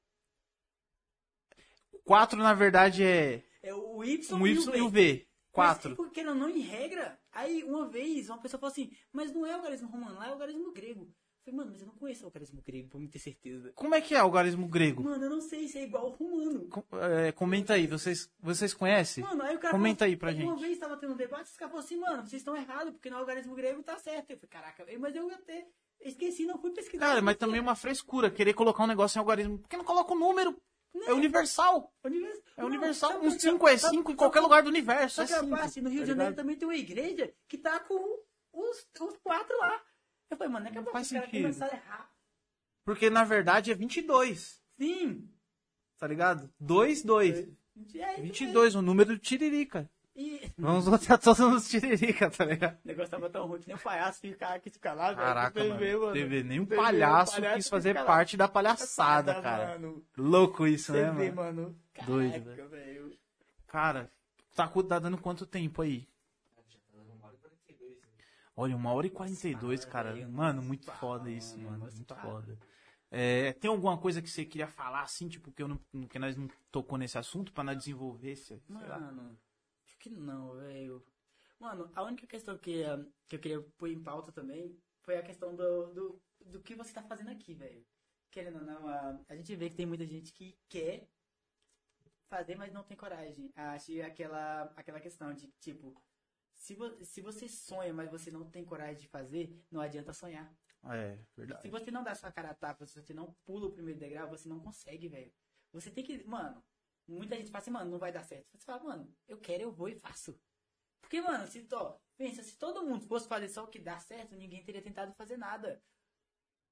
O 1.91 1.99
4, 1.99 2.37
na 2.39 2.53
verdade, 2.53 3.03
é 3.03 3.43
É 3.61 3.73
o 3.73 4.03
Y, 4.03 4.35
um 4.37 4.47
e 4.47 4.51
Y 4.51 4.57
o 4.67 4.71
V. 4.71 4.77
e 4.77 4.81
o 4.81 4.89
V. 4.89 5.27
Mas, 5.55 5.77
4. 5.77 5.95
porque 5.95 6.23
não, 6.23 6.33
não 6.33 6.49
em 6.49 6.59
regra. 6.59 7.19
Aí, 7.31 7.63
uma 7.63 7.87
vez, 7.87 8.27
uma 8.29 8.39
pessoa 8.41 8.59
falou 8.59 8.71
assim, 8.71 8.91
mas 9.11 9.31
não 9.31 9.45
é 9.45 9.53
algarismo 9.53 9.87
romano, 9.87 10.15
lá 10.15 10.27
é 10.27 10.31
algarismo 10.31 10.71
grego. 10.71 11.13
Eu 11.45 11.51
falei, 11.51 11.57
mano, 11.57 11.71
mas 11.71 11.81
eu 11.81 11.87
não 11.87 11.95
conheço 11.95 12.23
o 12.23 12.27
algarismo 12.27 12.61
grego, 12.61 12.87
pra 12.89 12.99
me 12.99 13.07
ter 13.09 13.19
certeza. 13.19 13.71
Como 13.75 13.93
é 13.93 13.99
que 13.99 14.15
é 14.15 14.19
o 14.21 14.23
algarismo 14.23 14.65
grego? 14.67 15.03
Mano, 15.03 15.25
eu 15.25 15.29
não 15.29 15.41
sei 15.41 15.67
se 15.67 15.77
é 15.77 15.83
igual 15.83 16.05
ao 16.05 16.11
romano. 16.11 16.69
Com- 16.69 16.83
é, 16.97 17.31
comenta 17.33 17.73
aí, 17.73 17.85
vocês, 17.85 18.29
vocês 18.39 18.73
conhecem? 18.73 19.23
Mano, 19.25 19.43
aí 19.43 19.55
o 19.55 19.59
cara 19.59 19.73
Comenta 19.73 19.99
falou- 20.05 20.11
aí 20.11 20.17
pra 20.17 20.31
Uma 20.31 20.37
gente. 20.55 20.61
vez 20.61 20.77
tava 20.79 20.95
tendo 20.95 21.13
um 21.13 21.17
debate, 21.17 21.51
caras 21.57 21.71
falaram 21.71 21.79
assim, 21.79 21.97
mano, 21.97 22.21
vocês 22.25 22.41
estão 22.41 22.55
errados, 22.55 22.93
porque 22.93 23.09
no 23.09 23.17
algarismo 23.17 23.53
grego 23.55 23.83
tá 23.83 23.97
certo. 23.97 24.31
Eu 24.31 24.37
falei, 24.37 24.49
caraca, 24.49 24.85
mas 24.99 25.15
eu 25.17 25.29
até 25.31 25.67
esqueci, 25.99 26.45
não 26.45 26.57
fui 26.57 26.71
pesquisar. 26.71 27.07
Cara, 27.07 27.21
mas 27.21 27.33
Porque 27.35 27.45
também 27.45 27.59
é 27.59 27.61
uma 27.61 27.75
frescura 27.75 28.31
querer 28.31 28.53
colocar 28.53 28.83
um 28.83 28.87
negócio 28.87 29.17
em 29.17 29.19
algarismo. 29.19 29.59
Por 29.59 29.67
que 29.67 29.75
não 29.77 29.83
coloca 29.85 30.13
o 30.13 30.17
número? 30.17 30.55
É 31.07 31.11
universal. 31.11 31.91
Univers... 32.05 32.39
É 32.55 32.61
Não, 32.61 32.67
universal. 32.69 33.17
Um 33.17 33.21
por 33.21 33.31
quê? 33.33 33.39
5 33.39 33.67
é 33.67 33.77
Sabe- 33.77 33.95
5 33.97 34.11
em 34.11 34.15
qualquer 34.15 34.39
lugar 34.41 34.61
do 34.63 34.69
universo. 34.69 35.15
Só 35.17 35.23
É 35.23 35.25
que 35.27 35.33
a 35.33 35.39
cinco, 35.39 35.49
parte, 35.57 35.81
no 35.81 35.89
Rio 35.89 35.99
tá 35.99 36.05
de 36.05 36.11
Janeiro 36.11 36.35
também 36.35 36.55
tem 36.55 36.67
uma 36.67 36.75
igreja 36.77 37.33
que 37.49 37.57
tá 37.57 37.79
com 37.79 37.95
os, 38.53 38.87
os 39.01 39.17
quatro 39.17 39.57
lá. 39.57 39.81
Eu 40.29 40.37
falei, 40.37 40.51
mano, 40.53 40.65
daqui 40.65 40.77
a 40.77 40.81
Não 40.81 40.91
faz 40.91 41.07
sentido. 41.07 41.41
começaram 41.41 41.73
a 41.73 41.75
errar. 41.77 42.09
Porque 42.85 43.09
na 43.09 43.23
verdade 43.23 43.71
é 43.71 43.75
22. 43.75 44.61
Sim. 44.77 45.29
Tá 45.97 46.07
ligado? 46.07 46.49
2, 46.59 47.03
2. 47.03 47.35
É 47.35 47.39
isso 48.13 48.21
22, 48.21 48.75
o 48.75 48.81
número 48.81 49.09
do 49.13 49.19
Tiririca. 49.19 49.89
E 50.15 50.47
Vamos 50.57 50.87
botar 50.87 51.17
todos 51.17 51.39
nos 51.39 51.67
Tiririca, 51.69 52.29
tá 52.29 52.45
ligado? 52.45 52.75
o 52.83 52.87
negócio 52.87 53.09
tava 53.09 53.29
tão 53.31 53.47
ruim 53.47 53.59
que 53.61 53.67
nem 53.67 53.75
o 53.75 53.79
palhaço 53.79 54.19
ficar 54.21 54.53
aqui 54.53 54.69
ficar 54.69 54.93
lá, 54.93 55.07
velho. 55.07 55.17
Caraca, 55.17 55.59
TV, 55.59 55.95
mano. 55.97 56.13
TV, 56.13 56.43
nem 56.43 56.59
um 56.59 56.65
TV, 56.65 56.75
palhaço, 56.75 57.31
palhaço 57.33 57.55
quis 57.55 57.65
que 57.65 57.69
fazer 57.71 57.95
parte 58.05 58.37
da 58.37 58.47
palhaçada, 58.47 59.41
cara. 59.41 59.79
Mano. 59.79 60.05
Louco 60.15 60.67
isso, 60.67 60.91
Você 60.91 61.01
né, 61.11 61.31
mano? 61.31 61.35
mano. 61.35 61.79
Doido, 62.05 62.43
Caraca, 62.43 62.67
velho. 62.67 63.17
Cara, 63.65 64.11
tá, 64.53 64.67
tá 64.67 64.99
dando 64.99 65.17
quanto 65.17 65.47
tempo 65.47 65.81
aí? 65.81 66.07
Já 66.69 66.77
tá 66.79 66.85
dando 66.93 67.11
uma 67.13 67.25
hora 67.27 67.35
e 67.35 67.39
42, 67.39 67.97
né? 68.01 68.07
Olha, 68.55 68.75
uma 68.75 68.93
hora 68.93 69.07
e 69.07 69.09
42, 69.09 69.79
Nossa, 69.79 69.91
cara. 69.91 70.27
Mano, 70.27 70.61
muito 70.61 70.91
foda 70.91 71.29
isso, 71.29 71.57
mano, 71.59 71.89
Muito 71.91 72.15
foda. 72.15 72.57
É, 73.09 73.53
tem 73.53 73.69
alguma 73.69 73.97
coisa 73.97 74.21
que 74.21 74.29
você 74.29 74.43
queria 74.43 74.67
falar, 74.67 75.01
assim, 75.01 75.27
tipo, 75.27 75.51
que, 75.51 75.61
eu 75.61 75.67
não, 75.67 75.77
que 76.07 76.17
nós 76.17 76.35
não 76.35 76.47
tocou 76.71 76.97
nesse 76.97 77.17
assunto 77.17 77.53
pra 77.53 77.63
nós 77.63 77.77
desenvolver? 77.77 78.35
Lá. 78.69 78.99
Mano, 78.99 79.39
acho 79.85 79.97
que 79.99 80.09
não, 80.09 80.55
velho. 80.55 81.05
Mano, 81.59 81.91
a 81.95 82.03
única 82.03 82.25
questão 82.25 82.57
que, 82.57 82.83
ah, 82.83 83.03
que 83.27 83.35
eu 83.35 83.39
queria 83.39 83.61
pôr 83.77 83.89
em 83.89 84.01
pauta 84.01 84.31
também 84.31 84.75
foi 85.01 85.17
a 85.17 85.23
questão 85.23 85.55
do, 85.55 85.93
do, 85.93 86.21
do 86.45 86.61
que 86.61 86.75
você 86.75 86.91
tá 86.91 87.03
fazendo 87.03 87.29
aqui, 87.29 87.53
velho. 87.53 87.85
Querendo 88.31 88.57
ou 88.57 88.65
não, 88.65 88.87
a, 88.87 89.19
a 89.29 89.35
gente 89.35 89.55
vê 89.55 89.69
que 89.69 89.75
tem 89.75 89.85
muita 89.85 90.05
gente 90.07 90.33
que 90.33 90.57
quer 90.67 91.07
fazer, 92.27 92.55
mas 92.55 92.73
não 92.73 92.83
tem 92.83 92.97
coragem. 92.97 93.51
Acho 93.55 93.85
que 93.85 94.01
aquela, 94.01 94.63
aquela 94.75 94.99
questão 94.99 95.33
de, 95.33 95.47
tipo, 95.59 95.95
se, 96.63 96.75
vo, 96.75 97.03
se 97.03 97.19
você 97.21 97.49
sonha, 97.49 97.93
mas 97.93 98.09
você 98.09 98.31
não 98.31 98.49
tem 98.49 98.63
coragem 98.63 98.95
de 99.01 99.07
fazer, 99.09 99.53
não 99.69 99.81
adianta 99.81 100.13
sonhar. 100.13 100.49
É, 100.85 101.17
Se 101.17 101.23
verdade. 101.35 101.69
você 101.69 101.91
não 101.91 102.03
dá 102.03 102.15
sua 102.15 102.31
cara 102.31 102.51
a 102.51 102.53
tapa, 102.53 102.85
se 102.85 103.01
você 103.01 103.13
não 103.13 103.33
pula 103.45 103.67
o 103.67 103.71
primeiro 103.71 103.99
degrau, 103.99 104.29
você 104.29 104.47
não 104.47 104.59
consegue, 104.61 105.09
velho. 105.09 105.31
Você 105.73 105.91
tem 105.91 106.03
que. 106.05 106.23
Mano, 106.25 106.63
muita 107.05 107.35
gente 107.35 107.51
fala 107.51 107.61
assim, 107.61 107.71
mano, 107.71 107.91
não 107.91 107.99
vai 107.99 108.11
dar 108.13 108.23
certo. 108.23 108.47
Você 108.53 108.63
fala, 108.65 108.81
mano, 108.83 109.13
eu 109.27 109.37
quero, 109.39 109.63
eu 109.63 109.71
vou 109.73 109.89
e 109.89 109.95
faço. 109.95 110.39
Porque, 111.01 111.19
mano, 111.19 111.45
se, 111.47 111.67
ó, 111.73 111.97
pensa, 112.17 112.41
se 112.43 112.57
todo 112.57 112.85
mundo 112.85 113.05
fosse 113.05 113.27
fazer 113.27 113.49
só 113.49 113.65
o 113.65 113.67
que 113.67 113.79
dá 113.79 113.99
certo, 113.99 114.35
ninguém 114.35 114.63
teria 114.63 114.81
tentado 114.81 115.13
fazer 115.15 115.35
nada. 115.37 115.81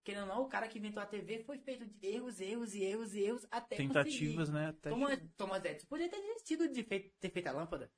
Querendo 0.05 0.23
ou 0.23 0.27
não, 0.35 0.41
o 0.43 0.47
cara 0.49 0.67
que 0.69 0.79
inventou 0.79 1.03
a 1.03 1.05
TV 1.05 1.43
foi 1.43 1.59
feito 1.59 1.85
de 1.85 2.07
erros, 2.07 2.39
erros 2.39 2.73
e 2.73 2.81
erros 2.83 3.13
e 3.13 3.21
erros 3.21 3.45
até 3.51 3.75
Tentativas, 3.75 4.49
conseguir. 4.49 4.51
né? 4.53 4.67
Até 4.69 4.89
Thomas, 4.89 5.19
Thomas 5.37 5.63
Edison 5.65 5.87
podia 5.87 6.09
ter 6.09 6.21
desistido 6.21 6.67
de 6.69 6.83
ter 6.83 7.29
feito 7.29 7.47
a 7.47 7.51
lâmpada. 7.51 7.91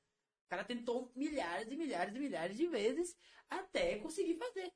O 0.46 0.48
cara 0.48 0.64
tentou 0.64 1.10
milhares 1.14 1.70
e 1.70 1.76
milhares 1.76 2.14
e 2.14 2.18
milhares 2.18 2.56
de 2.56 2.66
vezes 2.66 3.16
até 3.48 3.98
conseguir 3.98 4.36
fazer. 4.36 4.72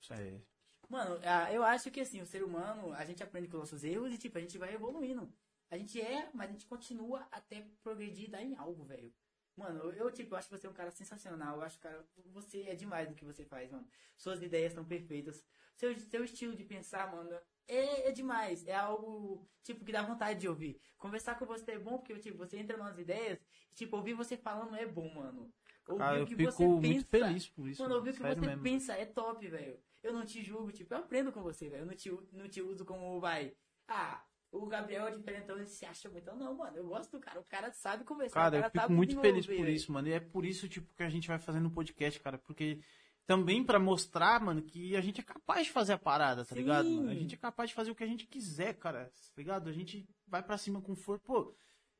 Isso 0.00 0.14
aí. 0.14 0.40
Mano, 0.88 1.20
eu 1.52 1.64
acho 1.64 1.90
que 1.90 2.00
assim, 2.00 2.22
o 2.22 2.26
ser 2.26 2.44
humano, 2.44 2.92
a 2.92 3.04
gente 3.04 3.22
aprende 3.22 3.48
com 3.48 3.58
nossos 3.58 3.82
erros 3.82 4.12
e 4.12 4.18
tipo, 4.18 4.38
a 4.38 4.40
gente 4.40 4.56
vai 4.58 4.72
evoluindo. 4.72 5.32
A 5.68 5.76
gente 5.76 6.00
é, 6.00 6.30
mas 6.32 6.48
a 6.48 6.52
gente 6.52 6.66
continua 6.66 7.26
até 7.30 7.66
progredir 7.82 8.28
e 8.28 8.30
dar 8.30 8.42
em 8.42 8.54
algo, 8.54 8.84
velho. 8.84 9.12
Mano, 9.56 9.90
eu, 9.92 10.10
tipo, 10.12 10.36
acho 10.36 10.50
você 10.50 10.68
um 10.68 10.72
cara 10.72 10.90
sensacional. 10.90 11.56
Eu 11.56 11.62
acho, 11.62 11.78
cara, 11.80 12.06
você 12.26 12.62
é 12.64 12.74
demais 12.74 13.08
no 13.08 13.14
que 13.14 13.24
você 13.24 13.44
faz, 13.44 13.70
mano. 13.70 13.88
Suas 14.16 14.42
ideias 14.42 14.74
são 14.74 14.84
perfeitas. 14.84 15.42
Seu, 15.74 15.98
seu 15.98 16.24
estilo 16.24 16.54
de 16.54 16.64
pensar, 16.64 17.10
mano, 17.10 17.30
é, 17.68 18.08
é 18.08 18.12
demais. 18.12 18.66
É 18.66 18.74
algo, 18.74 19.46
tipo, 19.62 19.84
que 19.84 19.92
dá 19.92 20.02
vontade 20.02 20.40
de 20.40 20.48
ouvir. 20.48 20.80
Conversar 20.96 21.38
com 21.38 21.46
você 21.46 21.72
é 21.72 21.78
bom 21.78 21.98
porque, 21.98 22.18
tipo, 22.18 22.38
você 22.38 22.58
entra 22.58 22.76
nas 22.76 22.98
ideias 22.98 23.38
e, 23.72 23.74
tipo, 23.74 23.96
ouvir 23.96 24.14
você 24.14 24.36
falando 24.36 24.74
é 24.76 24.86
bom, 24.86 25.12
mano. 25.12 25.52
Ouvir 25.88 25.98
Cara, 25.98 26.16
o 26.16 26.20
eu 26.20 26.26
fico 26.26 26.62
muito 26.62 26.80
pensa. 26.80 27.06
feliz 27.06 27.48
por 27.48 27.68
isso. 27.68 27.82
Mano, 27.82 27.94
ouvir 27.96 28.10
o 28.10 28.14
que 28.14 28.22
você 28.22 28.40
mesmo. 28.40 28.62
pensa 28.62 28.94
é 28.94 29.06
top, 29.06 29.46
velho. 29.48 29.78
Eu 30.02 30.12
não 30.12 30.24
te 30.24 30.42
julgo, 30.42 30.72
tipo, 30.72 30.92
eu 30.92 30.98
aprendo 30.98 31.32
com 31.32 31.42
você, 31.42 31.68
velho. 31.68 31.82
Eu 31.82 31.86
não 31.86 31.94
te, 31.94 32.10
não 32.32 32.48
te 32.48 32.60
uso 32.60 32.84
como, 32.84 33.20
vai, 33.20 33.54
ah, 33.88 34.24
o 34.50 34.66
Gabriel 34.66 35.06
é 35.06 35.10
diferentão, 35.10 35.56
ele 35.56 35.66
se 35.66 35.84
acha 35.84 36.08
muito. 36.08 36.34
Não, 36.34 36.54
mano, 36.54 36.76
eu 36.76 36.86
gosto 36.86 37.12
do 37.12 37.20
cara. 37.20 37.40
O 37.40 37.44
cara 37.44 37.70
sabe 37.72 38.04
conversar. 38.04 38.34
Cara, 38.34 38.54
o 38.54 38.58
eu 38.58 38.62
cara 38.62 38.86
fico 38.86 38.92
muito 38.92 39.20
feliz 39.20 39.46
por 39.46 39.68
isso, 39.68 39.92
mano. 39.92 40.08
E 40.08 40.12
é 40.12 40.20
por 40.20 40.44
isso, 40.44 40.68
tipo, 40.68 40.92
que 40.94 41.02
a 41.02 41.08
gente 41.08 41.28
vai 41.28 41.38
fazendo 41.38 41.66
o 41.66 41.70
podcast, 41.70 42.18
cara. 42.20 42.38
Porque 42.38 42.80
também 43.26 43.64
pra 43.64 43.78
mostrar, 43.78 44.40
mano, 44.40 44.62
que 44.62 44.94
a 44.96 45.00
gente 45.00 45.20
é 45.20 45.24
capaz 45.24 45.66
de 45.66 45.72
fazer 45.72 45.94
a 45.94 45.98
parada, 45.98 46.44
tá 46.44 46.54
Sim. 46.54 46.60
ligado? 46.60 46.88
mano? 46.88 47.10
A 47.10 47.14
gente 47.14 47.34
é 47.34 47.38
capaz 47.38 47.70
de 47.70 47.74
fazer 47.74 47.90
o 47.90 47.94
que 47.94 48.04
a 48.04 48.06
gente 48.06 48.26
quiser, 48.26 48.74
cara. 48.74 49.06
Tá 49.06 49.32
ligado? 49.36 49.68
A 49.68 49.72
gente 49.72 50.08
vai 50.26 50.42
pra 50.42 50.56
cima 50.56 50.80
com 50.80 50.94
força. 50.94 51.22
Pô, 51.26 51.54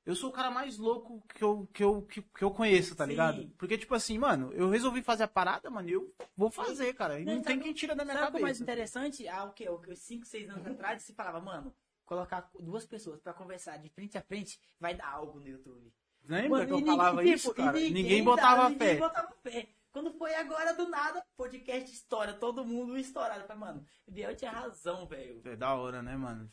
eu 0.05 0.15
sou 0.15 0.31
o 0.31 0.32
cara 0.32 0.51
mais 0.53 0.78
louco 0.78 1.20
que 1.35 1.43
eu, 1.43 1.69
que 1.73 1.82
eu, 1.82 2.03
que, 2.03 2.23
que 2.23 2.43
eu 2.44 2.51
conheço, 2.53 2.94
tá 2.94 3.05
Sim. 3.05 3.11
ligado? 3.11 3.48
Porque, 3.59 3.77
tipo 3.77 3.93
assim, 3.94 4.16
mano, 4.19 4.53
eu 4.53 4.70
resolvi 4.70 5.03
fazer 5.03 5.24
a 5.24 5.28
parada, 5.28 5.69
mano, 5.69 5.89
eu 5.89 6.15
vou 6.36 6.48
fazer, 6.51 6.94
cara. 6.94 7.19
E 7.19 7.24
não, 7.24 7.35
Não, 7.35 7.43
tem 7.43 7.55
sabe- 7.57 7.65
quem 7.65 7.74
tira 7.74 7.97
da 7.97 8.05
minha 8.05 8.16
Sabe 8.16 8.28
o 8.28 8.31
que 8.32 8.39
é 8.39 8.40
mais 8.43 8.59
cabeça. 8.59 8.62
interessante? 8.62 9.27
Há 9.28 9.44
o 9.44 9.53
quê? 9.53 9.69
O 9.69 9.78
quê? 9.78 9.97
5, 9.97 10.24
6 10.24 10.48
anos 10.48 10.66
atrás, 10.66 11.03
se 11.03 11.12
falava, 11.12 11.40
mano, 11.40 11.74
colocar 12.05 12.48
duas 12.61 12.86
pessoas 12.86 13.20
pra 13.20 13.32
conversar 13.35 13.78
de 13.78 13.89
frente 13.89 14.16
a 14.16 14.23
frente 14.23 14.61
vai 14.78 14.94
dar 14.94 15.09
algo 15.09 15.40
no 15.40 15.48
YouTube. 15.48 15.93
Lembra 16.28 16.48
Mano, 16.51 16.66
que 16.66 16.73
eu 16.73 16.86
falava 16.86 17.16
ninguém- 17.19 17.35
isso, 17.35 17.48
tipo, 17.51 17.61
e 17.61 17.65
cara? 17.65 17.77
ninguém 17.77 17.93
Ninguém 18.03 18.24
botava 18.24 18.69
ninguém 18.69 18.89
fé. 18.89 18.97
botava 18.98 19.32
fé. 19.43 19.69
Quando 19.97 20.12
foi 20.12 20.35
agora, 20.35 20.74
do 20.74 20.90
nada, 20.90 21.24
podcast 21.39 21.90
estoura, 21.90 22.35
todo 22.35 22.62
mundo 22.62 22.98
estourado. 22.98 23.40
Eu 23.40 23.47
falei, 23.47 23.60
mano, 23.62 23.86
Biel 24.06 24.36
tinha 24.36 24.51
razão, 24.51 25.06
velho. 25.06 25.40
É 25.47 25.56
da 25.56 25.74
hora, 25.74 26.02
né, 26.02 26.14
mano? 26.14 26.52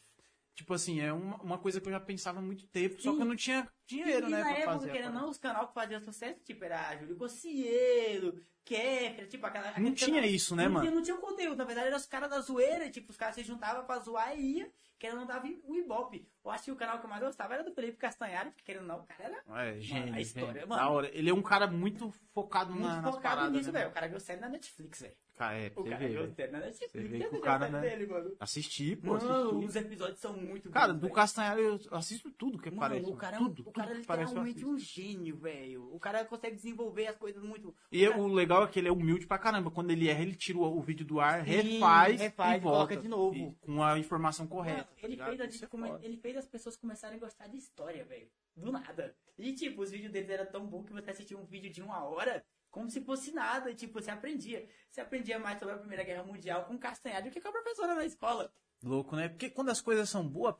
Tipo 0.56 0.74
assim, 0.74 1.02
é 1.02 1.12
uma, 1.12 1.36
uma 1.42 1.58
coisa 1.58 1.82
que 1.82 1.88
eu 1.90 1.92
já 1.92 2.00
pensava 2.00 2.40
há 2.40 2.42
muito 2.42 2.66
tempo, 2.68 3.02
só 3.02 3.12
Sim. 3.12 3.18
que 3.18 3.22
eu 3.22 3.26
não 3.26 3.36
tinha 3.36 3.70
dinheiro, 3.86 4.28
e 4.28 4.32
né, 4.32 4.38
na 4.38 4.44
pra 4.46 4.54
época, 4.60 4.72
fazer. 4.72 4.92
querendo 4.94 5.14
não, 5.14 5.30
os 5.30 5.38
canais 5.38 5.68
que 5.68 5.74
faziam 5.74 6.00
sucesso, 6.00 6.40
tipo, 6.46 6.64
era 6.64 6.96
Júlio 6.96 7.18
Cossieiro, 7.18 8.40
Kéfera, 8.64 9.28
tipo, 9.28 9.46
aquela... 9.46 9.78
Não 9.78 9.94
tinha 9.94 10.22
canal- 10.22 10.30
isso, 10.30 10.56
né, 10.56 10.64
não 10.64 10.72
mano? 10.72 10.86
Tinha, 10.86 10.96
não 10.96 11.04
tinha 11.04 11.18
conteúdo, 11.18 11.58
na 11.58 11.66
verdade, 11.66 11.88
eram 11.88 11.98
os 11.98 12.06
caras 12.06 12.30
da 12.30 12.40
zoeira, 12.40 12.90
tipo, 12.90 13.12
os 13.12 13.18
caras 13.18 13.36
se 13.36 13.44
juntavam 13.44 13.84
pra 13.86 14.00
zoar 14.00 14.40
e 14.40 14.60
ia, 14.60 14.72
querendo 15.04 15.18
não, 15.20 15.26
dava 15.26 15.46
o 15.66 15.76
Ibope. 15.76 16.26
Eu 16.46 16.52
acho 16.52 16.64
que 16.66 16.72
o 16.72 16.76
canal 16.76 17.00
que 17.00 17.06
eu 17.06 17.10
mais 17.10 17.22
gostava 17.22 17.54
era 17.56 17.64
do 17.64 17.74
Felipe 17.74 17.98
Castanhari, 17.98 18.50
porque 18.52 18.64
querendo 18.64 18.86
não, 18.88 19.00
o 19.00 19.04
cara 19.04 19.24
era 19.46 19.66
É, 19.68 19.80
gênio, 19.80 20.14
a 20.14 20.22
história, 20.22 20.54
gênio. 20.54 20.68
mano. 20.68 20.82
Da 20.82 20.90
hora. 20.90 21.10
Ele 21.14 21.30
é 21.30 21.34
um 21.34 21.42
cara 21.42 21.68
muito 21.68 22.14
focado 22.34 22.72
muito 22.72 22.84
na, 22.86 23.02
nas 23.02 23.16
focado 23.16 23.50
nisso, 23.52 23.72
né, 23.72 23.80
velho. 23.80 23.92
O 23.92 23.94
cara 23.94 24.08
ganhou 24.08 24.20
série 24.20 24.40
na 24.42 24.50
Netflix, 24.50 25.02
velho. 25.02 25.14
Cara, 25.36 25.58
é, 25.58 25.72
O 25.76 25.84
cara 25.84 25.98
ver, 25.98 26.10
ganhou 26.10 26.28
série 26.34 26.52
na 26.52 26.60
Netflix. 26.60 26.92
Você 26.92 27.00
vê 27.04 27.20
que 27.28 27.36
o 27.36 27.42
cara, 27.42 27.68
né? 27.70 27.82
dele, 27.82 28.06
mano? 28.06 28.36
Assisti, 28.40 28.96
pô, 28.96 29.16
assisti. 29.16 29.34
os 29.66 29.76
episódios 29.76 30.20
são 30.20 30.34
muito 30.34 30.70
Cara, 30.70 30.90
bons, 30.90 30.96
do 31.00 31.02
velho. 31.02 31.14
Castanhari 31.16 31.62
eu 31.64 31.80
assisto 31.92 32.30
tudo 32.32 32.60
que 32.60 32.70
Mano, 32.70 32.80
parece. 32.82 33.10
o 33.10 33.16
cara, 33.16 33.36
é 33.36 33.40
tudo, 33.40 33.64
o 33.68 33.72
cara 33.72 33.92
é 33.92 33.94
literalmente 33.96 34.64
um 34.66 34.78
gênio, 34.78 35.38
velho. 35.38 35.90
O 35.94 36.00
cara 36.00 36.24
consegue 36.26 36.56
desenvolver 36.56 37.08
as 37.08 37.16
coisas 37.18 37.42
muito. 37.42 37.74
E 37.92 38.06
o 38.06 38.12
cara- 38.12 38.22
o 38.22 38.28
legal 38.28 38.64
é 38.64 38.68
que 38.68 38.78
ele 38.80 38.90
é 38.90 38.92
humilde 38.92 39.26
pra 39.26 39.40
caramba. 39.40 39.72
Quando 39.72 39.90
ele 39.90 40.08
erra, 40.08 40.22
ele 40.22 40.36
tira 40.36 40.60
o, 40.60 40.82
vídeo 40.82 41.06
do 41.06 41.20
ar, 41.20 41.44
Sim, 41.44 41.50
refaz, 41.52 42.20
refaz 42.22 42.58
e 42.58 42.60
volta. 42.60 42.78
coloca 42.78 42.98
de 42.98 43.08
novo. 43.08 43.56
Com 43.62 43.82
a 43.82 43.98
informação 43.98 44.46
correta. 44.46 44.88
Ele, 45.02 45.18
fez 45.18 45.42
a 45.42 45.46
gente 45.46 45.64
é 45.64 45.68
come- 45.68 45.98
ele 46.02 46.18
fez 46.18 46.38
as 46.38 46.48
pessoas 46.48 46.76
começarem 46.76 47.18
a 47.18 47.20
gostar 47.20 47.48
de 47.48 47.58
história, 47.58 48.04
velho. 48.06 48.28
Do 48.56 48.72
nada. 48.72 49.16
E, 49.38 49.54
tipo, 49.54 49.82
os 49.82 49.90
vídeos 49.92 50.12
deles 50.12 50.30
eram 50.30 50.46
tão 50.52 50.66
bons 50.68 50.86
que 50.86 50.94
você 50.94 51.10
assistia 51.10 51.38
um 51.38 51.46
vídeo 51.46 51.72
de 51.72 51.82
uma 51.82 52.04
hora 52.04 52.46
como 52.70 52.90
se 52.90 53.02
fosse 53.02 53.32
nada. 53.32 53.72
E, 53.72 53.76
tipo, 53.76 54.00
você 54.02 54.12
aprendia. 54.12 54.68
Você 54.90 55.02
aprendia 55.02 55.40
mais 55.40 55.58
sobre 55.60 55.74
a 55.74 55.78
Primeira 55.78 56.04
Guerra 56.04 56.24
Mundial 56.24 56.66
com 56.66 56.78
Castanhari 56.78 57.30
do 57.30 57.34
que 57.34 57.42
com 57.42 57.48
a 57.48 57.52
professora 57.52 57.96
na 57.96 58.06
escola. 58.06 58.52
Louco, 58.86 59.16
né? 59.16 59.30
Porque 59.30 59.50
quando 59.50 59.70
as 59.70 59.80
coisas 59.80 60.10
são 60.10 60.28
boas, 60.28 60.54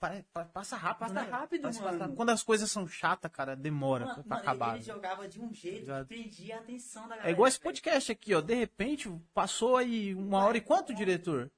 passa 0.54 0.78
rápido, 0.78 1.00
Passa 1.10 1.14
né? 1.14 1.30
rápido, 1.30 1.64
Passa- 1.64 1.84
mano. 1.92 2.16
Quando 2.16 2.30
as 2.30 2.42
coisas 2.42 2.72
são 2.72 2.88
chatas, 2.88 3.30
cara, 3.30 3.54
demora 3.54 4.06
Mano, 4.06 4.24
pra 4.24 4.38
mano, 4.38 4.42
acabar. 4.42 4.76
ele 4.76 4.84
jogava 4.86 5.28
de 5.28 5.42
um 5.42 5.54
jeito 5.54 5.80
Ligado? 5.82 6.08
que 6.08 6.16
prendia 6.16 6.56
a 6.56 6.60
atenção 6.62 7.02
da 7.04 7.10
galera. 7.10 7.28
É 7.28 7.32
igual 7.34 7.50
esse 7.50 7.60
podcast 7.60 8.12
aqui, 8.14 8.34
ó. 8.34 8.40
De 8.40 8.54
repente, 8.54 9.10
passou 9.34 9.76
aí 9.76 10.16
uma 10.16 10.46
hora 10.46 10.58
e 10.58 10.62
quanto, 10.62 10.94
diretor? 10.96 11.52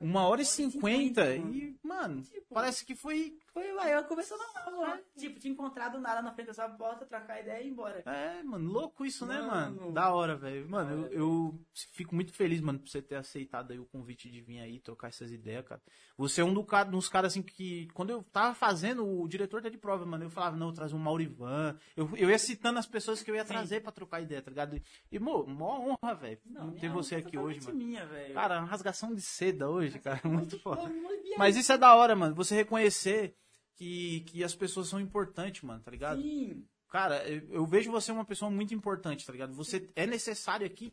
Uma 0.00 0.26
hora 0.28 0.42
e 0.42 0.44
cinquenta. 0.44 1.34
E, 1.34 1.74
mano, 1.82 2.22
Tipo, 2.22 2.54
parece 2.54 2.84
que 2.84 2.94
foi. 2.94 3.36
Foi 3.58 3.72
lá, 3.72 3.90
eu 3.90 4.04
conversando 4.04 4.40
normal 4.54 4.80
lá. 4.80 5.00
Tipo, 5.16 5.40
tinha 5.40 5.52
encontrado 5.52 5.98
nada 5.98 6.22
na 6.22 6.32
frente 6.32 6.46
da 6.46 6.54
sua 6.54 6.68
porta, 6.68 7.04
trocar 7.04 7.40
ideia 7.40 7.60
e 7.60 7.66
ir 7.66 7.70
embora. 7.70 8.04
É, 8.06 8.40
mano, 8.44 8.70
louco 8.70 9.04
isso, 9.04 9.26
né, 9.26 9.40
Mano. 9.40 9.80
mano? 9.80 9.92
Da 9.92 10.14
hora, 10.14 10.36
velho. 10.36 10.70
Mano, 10.70 11.06
eu, 11.06 11.12
eu 11.12 11.60
fico 11.92 12.14
muito 12.14 12.32
feliz, 12.32 12.60
mano, 12.60 12.78
por 12.78 12.88
você 12.88 13.02
ter 13.02 13.16
aceitado 13.16 13.72
aí 13.72 13.80
o 13.80 13.84
convite 13.84 14.30
de 14.30 14.40
vir 14.40 14.60
aí 14.60 14.78
trocar 14.78 15.08
essas 15.08 15.32
ideias, 15.32 15.66
cara. 15.66 15.82
Você 16.16 16.40
é 16.40 16.44
um 16.44 16.54
do 16.54 16.64
dos 16.88 17.08
caras, 17.08 17.32
assim, 17.32 17.42
que. 17.42 17.88
Quando 17.94 18.10
eu 18.10 18.22
tava 18.22 18.54
fazendo, 18.54 19.04
o 19.04 19.26
diretor 19.26 19.60
tá 19.60 19.68
de 19.68 19.76
prova, 19.76 20.06
mano. 20.06 20.24
Eu 20.24 20.30
falava, 20.30 20.56
não, 20.56 20.68
eu 20.68 20.72
trazer 20.72 20.94
um 20.94 20.98
Maurivan. 20.98 21.76
Eu, 21.96 22.08
eu 22.16 22.30
ia 22.30 22.38
citando 22.38 22.78
as 22.78 22.86
pessoas 22.86 23.24
que 23.24 23.30
eu 23.30 23.34
ia 23.34 23.44
trazer 23.44 23.80
pra 23.82 23.90
trocar 23.90 24.20
ideia, 24.20 24.40
tá 24.40 24.50
ligado? 24.50 24.80
E, 25.10 25.18
mo, 25.18 25.44
mó 25.48 25.96
honra, 26.00 26.14
velho. 26.14 26.38
Não, 26.46 26.70
ter 26.74 26.88
você 26.90 27.16
aqui 27.16 27.36
hoje, 27.36 27.60
mano. 27.64 27.76
minha, 27.76 28.06
velho. 28.06 28.34
Cara, 28.34 28.60
uma 28.60 28.68
rasgação 28.68 29.12
de 29.12 29.20
seda 29.20 29.68
hoje, 29.68 29.98
cara. 29.98 30.20
Muito 30.28 30.60
foda. 30.60 30.88
Mas 31.36 31.56
isso 31.56 31.72
é 31.72 31.78
da 31.78 31.96
hora, 31.96 32.14
mano. 32.14 32.36
Você 32.36 32.54
reconhecer 32.54 33.34
que, 33.78 34.20
que 34.26 34.42
as 34.44 34.54
pessoas 34.54 34.88
são 34.88 35.00
importantes, 35.00 35.62
mano, 35.62 35.80
tá 35.80 35.90
ligado? 35.90 36.20
Sim. 36.20 36.64
Cara, 36.90 37.22
eu, 37.28 37.42
eu 37.50 37.66
vejo 37.66 37.90
você 37.90 38.10
uma 38.10 38.24
pessoa 38.24 38.50
muito 38.50 38.74
importante, 38.74 39.24
tá 39.24 39.32
ligado? 39.32 39.54
Você 39.54 39.88
é 39.94 40.06
necessário 40.06 40.66
aqui 40.66 40.92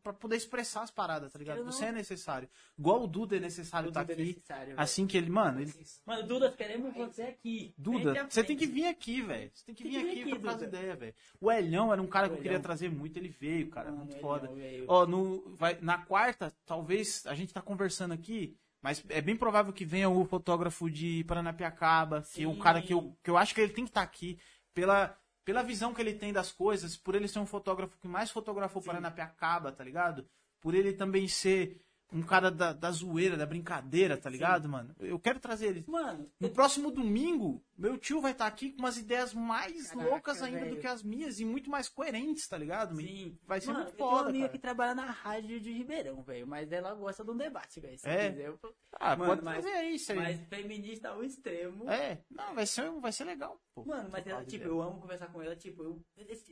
pra 0.00 0.12
poder 0.12 0.36
expressar 0.36 0.82
as 0.84 0.92
paradas, 0.92 1.32
tá 1.32 1.38
ligado? 1.40 1.58
Não. 1.64 1.72
Você 1.72 1.86
é 1.86 1.92
necessário. 1.92 2.48
Igual 2.78 3.02
o 3.02 3.06
Duda 3.08 3.36
é 3.36 3.40
necessário 3.40 3.88
estar 3.88 4.02
Duda 4.04 4.12
é 4.12 4.14
aqui. 4.14 4.24
necessário, 4.26 4.66
velho. 4.68 4.80
assim 4.80 5.08
que 5.08 5.16
ele, 5.18 5.28
mano, 5.28 5.60
ele. 5.60 5.72
Mano, 6.06 6.22
Duda, 6.24 6.52
queremos 6.52 6.94
você 6.94 7.22
aqui. 7.22 7.74
Duda, 7.76 8.26
você 8.30 8.44
tem 8.44 8.56
que 8.56 8.64
vir 8.66 8.86
aqui, 8.86 9.20
velho. 9.22 9.50
Você 9.52 9.64
tem 9.66 9.74
que 9.74 9.82
Tem 9.82 9.92
vir 9.92 10.00
que 10.04 10.10
aqui 10.20 10.30
aqui, 10.30 10.38
pra 10.38 10.52
fazer 10.52 10.66
ideia, 10.66 10.94
velho. 10.94 11.14
O 11.40 11.50
Elhão 11.50 11.92
era 11.92 12.00
um 12.00 12.06
cara 12.06 12.28
que 12.28 12.34
eu 12.34 12.38
queria 12.38 12.52
Elhão. 12.52 12.62
trazer 12.62 12.88
muito, 12.92 13.16
ele 13.16 13.28
veio, 13.28 13.68
cara, 13.70 13.90
Mano, 13.90 14.04
muito 14.04 14.20
foda. 14.20 14.46
veio. 14.54 14.84
Ó, 14.86 15.04
no, 15.04 15.56
vai, 15.56 15.76
na 15.82 15.98
quarta, 15.98 16.52
talvez, 16.64 17.26
a 17.26 17.34
gente 17.34 17.52
tá 17.52 17.60
conversando 17.60 18.12
aqui, 18.14 18.56
mas 18.82 19.02
é 19.08 19.20
bem 19.20 19.36
provável 19.36 19.72
que 19.72 19.84
venha 19.84 20.10
o 20.10 20.24
fotógrafo 20.24 20.90
de 20.90 21.22
Paranapiacaba, 21.24 22.22
que 22.22 22.42
é 22.42 22.48
um 22.48 22.54
Sim. 22.54 22.60
cara 22.60 22.82
que 22.82 22.92
eu, 22.92 23.16
que 23.22 23.30
eu 23.30 23.38
acho 23.38 23.54
que 23.54 23.60
ele 23.60 23.72
tem 23.72 23.84
que 23.84 23.90
estar 23.90 24.02
aqui, 24.02 24.38
pela, 24.74 25.16
pela 25.44 25.62
visão 25.62 25.94
que 25.94 26.00
ele 26.00 26.14
tem 26.14 26.32
das 26.32 26.50
coisas, 26.50 26.96
por 26.96 27.14
ele 27.14 27.28
ser 27.28 27.38
um 27.38 27.46
fotógrafo 27.46 27.96
que 27.98 28.08
mais 28.08 28.30
fotografou 28.30 28.82
Paranapiacaba, 28.82 29.70
tá 29.70 29.84
ligado? 29.84 30.26
Por 30.60 30.74
ele 30.74 30.92
também 30.92 31.28
ser 31.28 31.80
um 32.12 32.22
cara 32.22 32.50
da, 32.50 32.72
da 32.72 32.90
zoeira, 32.90 33.36
da 33.36 33.46
brincadeira, 33.46 34.18
tá 34.18 34.28
ligado, 34.28 34.68
mano? 34.68 34.94
Eu 35.00 35.18
quero 35.18 35.40
trazer 35.40 35.68
ele. 35.68 35.84
Mano, 35.88 36.30
No 36.38 36.50
próximo 36.50 36.90
domingo, 36.90 37.64
meu 37.76 37.96
tio 37.98 38.20
vai 38.20 38.32
estar 38.32 38.46
aqui 38.46 38.70
com 38.72 38.78
umas 38.80 38.96
ideias 38.96 39.32
mais 39.34 39.88
Caraca, 39.90 40.08
loucas 40.10 40.42
ainda 40.42 40.60
velho. 40.60 40.74
do 40.76 40.80
que 40.80 40.86
as 40.86 41.02
minhas 41.02 41.40
e 41.40 41.44
muito 41.44 41.70
mais 41.70 41.88
coerentes, 41.88 42.46
tá 42.46 42.56
ligado? 42.58 42.94
sim. 42.96 43.38
Vai 43.44 43.60
ser 43.60 43.68
Mano, 43.68 43.78
muito 43.80 43.92
eu 43.92 43.96
tenho 43.96 44.08
uma 44.08 44.16
foda, 44.18 44.28
amiga 44.30 44.48
que 44.48 44.58
trabalha 44.58 44.94
na 44.94 45.06
rádio 45.06 45.60
de 45.60 45.72
Ribeirão, 45.72 46.22
velho. 46.22 46.46
Mas 46.46 46.70
ela 46.70 46.94
gosta 46.94 47.24
de 47.24 47.30
um 47.30 47.36
debate, 47.36 47.80
velho. 47.80 47.98
Se 47.98 48.08
É? 48.08 48.30
quiser, 48.30 48.46
eu... 48.48 48.58
Ah, 49.00 49.16
Mano, 49.16 49.30
pode 49.30 49.42
mas- 49.44 49.64
fazer 49.64 49.82
isso 49.84 50.12
aí. 50.12 50.18
Mas 50.18 50.40
feminista 50.48 51.08
ao 51.08 51.24
extremo. 51.24 51.88
É, 51.90 52.22
não, 52.30 52.54
vai 52.54 52.66
ser, 52.66 52.90
vai 53.00 53.10
ser 53.10 53.24
legal, 53.24 53.60
pô. 53.74 53.84
Mano, 53.84 54.08
mas 54.12 54.26
ela, 54.26 54.40
tipo, 54.44 54.56
ideia. 54.56 54.68
eu 54.68 54.82
amo 54.82 55.00
conversar 55.00 55.32
com 55.32 55.40
ela, 55.42 55.56
tipo, 55.56 55.82
eu, 55.82 56.04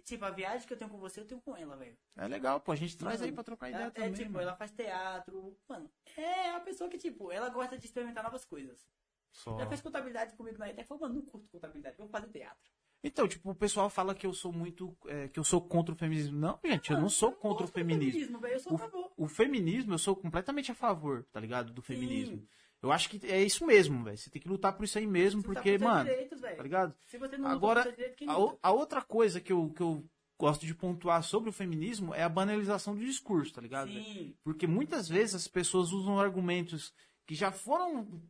tipo, 0.04 0.24
a 0.24 0.30
viagem 0.30 0.66
que 0.66 0.72
eu 0.72 0.78
tenho 0.78 0.90
com 0.90 0.98
você, 0.98 1.20
eu 1.20 1.26
tenho 1.26 1.40
com 1.40 1.56
ela, 1.56 1.76
velho. 1.76 1.96
É 2.16 2.26
legal, 2.26 2.58
pô, 2.60 2.72
a 2.72 2.76
gente 2.76 2.96
traz 2.96 3.20
Mano, 3.20 3.26
aí 3.30 3.34
pra 3.34 3.44
trocar 3.44 3.68
ideia 3.68 3.84
é, 3.84 3.90
também. 3.90 4.12
tipo, 4.14 4.32
mano. 4.32 4.42
ela 4.42 4.56
faz 4.56 4.72
teatro, 4.72 5.56
mano, 5.68 5.90
é 6.16 6.50
a 6.50 6.60
pessoa 6.60 6.88
que, 6.90 6.98
tipo, 6.98 7.30
ela 7.30 7.48
gosta 7.50 7.76
de 7.78 7.84
experimentar 7.84 8.24
novas 8.24 8.44
coisas. 8.44 8.84
Só. 9.32 9.58
Já 9.58 9.66
fez 9.66 9.80
contabilidade 9.80 10.34
comigo 10.36 10.58
na 10.58 10.68
ETEC, 10.70 10.86
falou, 10.88 11.02
mano, 11.02 11.14
não 11.16 11.22
curto 11.22 11.48
contabilidade, 11.50 11.96
vou 11.98 12.08
fazer 12.08 12.28
teatro. 12.28 12.70
Então, 13.02 13.26
tipo, 13.26 13.50
o 13.50 13.54
pessoal 13.54 13.88
fala 13.88 14.14
que 14.14 14.26
eu 14.26 14.32
sou 14.34 14.52
muito, 14.52 14.94
é, 15.06 15.28
que 15.28 15.38
eu 15.40 15.44
sou 15.44 15.60
contra 15.62 15.94
o 15.94 15.96
feminismo. 15.98 16.38
Não, 16.38 16.58
gente, 16.64 16.90
eu 16.90 17.00
não 17.00 17.08
sou 17.08 17.32
contra 17.32 17.64
o 17.64 17.66
do 17.66 17.72
feminismo. 17.72 18.38
velho, 18.38 18.54
eu 18.54 18.60
sou 18.60 18.74
a 18.74 18.78
favor. 18.78 19.10
O 19.16 19.26
feminismo, 19.26 19.94
eu 19.94 19.98
sou 19.98 20.14
completamente 20.14 20.70
a 20.70 20.74
favor, 20.74 21.24
tá 21.32 21.40
ligado? 21.40 21.72
Do 21.72 21.80
feminismo. 21.80 22.36
Sim. 22.38 22.48
Eu 22.82 22.92
acho 22.92 23.08
que 23.10 23.26
é 23.26 23.42
isso 23.42 23.64
mesmo, 23.66 24.02
velho. 24.04 24.16
Você 24.18 24.28
tem 24.30 24.40
que 24.40 24.48
lutar 24.48 24.74
por 24.76 24.84
isso 24.84 24.98
aí 24.98 25.06
mesmo, 25.06 25.40
Você 25.42 25.48
tá 25.48 25.54
porque, 25.54 25.72
por 25.72 25.78
seus 25.78 25.90
mano, 25.90 26.10
direitos, 26.10 26.40
tá 26.40 26.62
ligado? 26.62 26.94
Se 27.06 27.16
você 27.18 27.36
não 27.38 27.44
luta 27.44 27.54
Agora, 27.56 27.82
seus 27.84 27.94
direitos, 27.94 28.18
quem 28.18 28.28
a, 28.28 28.36
luta? 28.36 28.54
o- 28.54 28.58
a 28.62 28.72
outra 28.72 29.02
coisa 29.02 29.40
que 29.40 29.52
eu, 29.52 29.70
que 29.70 29.82
eu 29.82 30.04
gosto 30.38 30.64
de 30.66 30.74
pontuar 30.74 31.22
sobre 31.22 31.48
o 31.50 31.52
feminismo 31.52 32.14
é 32.14 32.22
a 32.22 32.28
banalização 32.28 32.94
do 32.94 33.00
discurso, 33.04 33.52
tá 33.54 33.60
ligado? 33.62 33.90
Sim. 33.90 34.34
Porque 34.42 34.66
muitas 34.66 35.08
vezes 35.08 35.34
as 35.34 35.48
pessoas 35.48 35.90
usam 35.92 36.18
argumentos 36.18 36.92
que 37.30 37.34
já 37.36 37.52
foram 37.52 38.20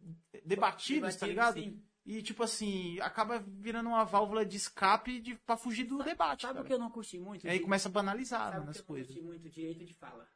debatidos, 0.45 1.17
tá 1.17 1.27
ligado? 1.27 1.55
sim. 1.59 1.83
E, 2.05 2.23
tipo 2.23 2.43
assim, 2.43 2.99
acaba 3.01 3.39
virando 3.39 3.89
uma 3.89 4.05
válvula 4.05 4.45
de 4.45 4.57
escape 4.57 5.21
de, 5.21 5.37
pra 5.37 5.57
fugir 5.57 5.85
do 5.85 6.03
debate. 6.03 6.43
Sabe 6.43 6.61
o 6.61 6.65
que 6.65 6.73
eu 6.73 6.79
não 6.79 6.91
curti 6.91 7.19
muito? 7.19 7.47
E 7.47 7.51
aí 7.51 7.59
de- 7.59 7.65
começa 7.65 7.89
a 7.89 7.93
banalizar 7.93 8.53
Sabe 8.53 8.67
nas 8.67 8.77
que 8.77 8.81
eu 8.81 8.83
não 8.83 8.87
coisas. 8.87 9.07
curti 9.15 9.23
muito 9.27 9.49
direito 9.49 9.85
de 9.85 9.95
fala? 9.95 10.27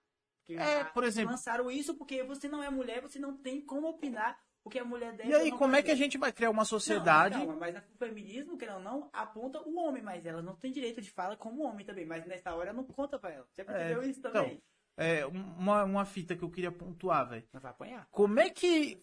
Que 0.47 0.55
É, 0.57 0.85
por 0.85 1.05
exemplo- 1.05 1.33
Lançaram 1.33 1.71
isso 1.71 1.95
porque 1.95 2.23
você 2.23 2.49
não 2.49 2.63
é 2.63 2.71
mulher, 2.71 3.01
você 3.03 3.19
não 3.19 3.37
tem 3.37 3.61
como 3.61 3.89
opinar 3.89 4.39
o 4.63 4.71
que 4.71 4.79
a 4.79 4.85
mulher 4.85 5.15
deve 5.17 5.29
E 5.31 5.35
aí, 5.35 5.51
não 5.51 5.59
como 5.59 5.75
é 5.77 5.83
que 5.83 5.91
a 5.91 5.95
fazer. 5.95 6.05
gente 6.05 6.17
vai 6.19 6.33
criar 6.33 6.51
uma 6.51 6.61
Não, 6.61 6.65
sociedade? 6.67 7.35
calma, 7.37 7.57
mas 7.57 7.77
o 7.77 7.99
feminismo, 7.99 8.57
querendo 8.57 8.77
ou 8.77 8.83
não, 8.83 9.11
aponta 9.13 9.61
o 9.63 9.77
homem, 9.79 10.03
mas 10.03 10.25
ela 10.25 10.41
não 10.43 10.55
tem 10.57 10.71
direito 10.73 11.01
de 11.03 11.11
fala 11.11 11.37
como 11.37 11.63
homem 11.65 11.85
também. 11.85 12.07
Mas 12.07 12.25
nessa 12.27 12.55
hora 12.55 12.73
não 12.73 12.85
conta 12.85 13.19
pra 13.19 13.31
ela. 13.33 13.47
Já 13.57 13.65
percebeu 13.65 14.03
isso 14.09 14.21
também? 14.23 14.43
então, 14.53 14.63
é, 14.97 15.27
uma, 15.27 15.85
uma 15.85 16.05
fita 16.05 16.37
que 16.37 16.43
eu 16.43 16.51
queria 16.51 16.71
pontuar, 16.73 17.29
velho. 17.29 17.45
Mas 17.53 17.63
vai 17.63 17.71
apanhar. 17.71 18.09
Como 18.11 18.39
é 18.41 18.49
que. 18.51 18.99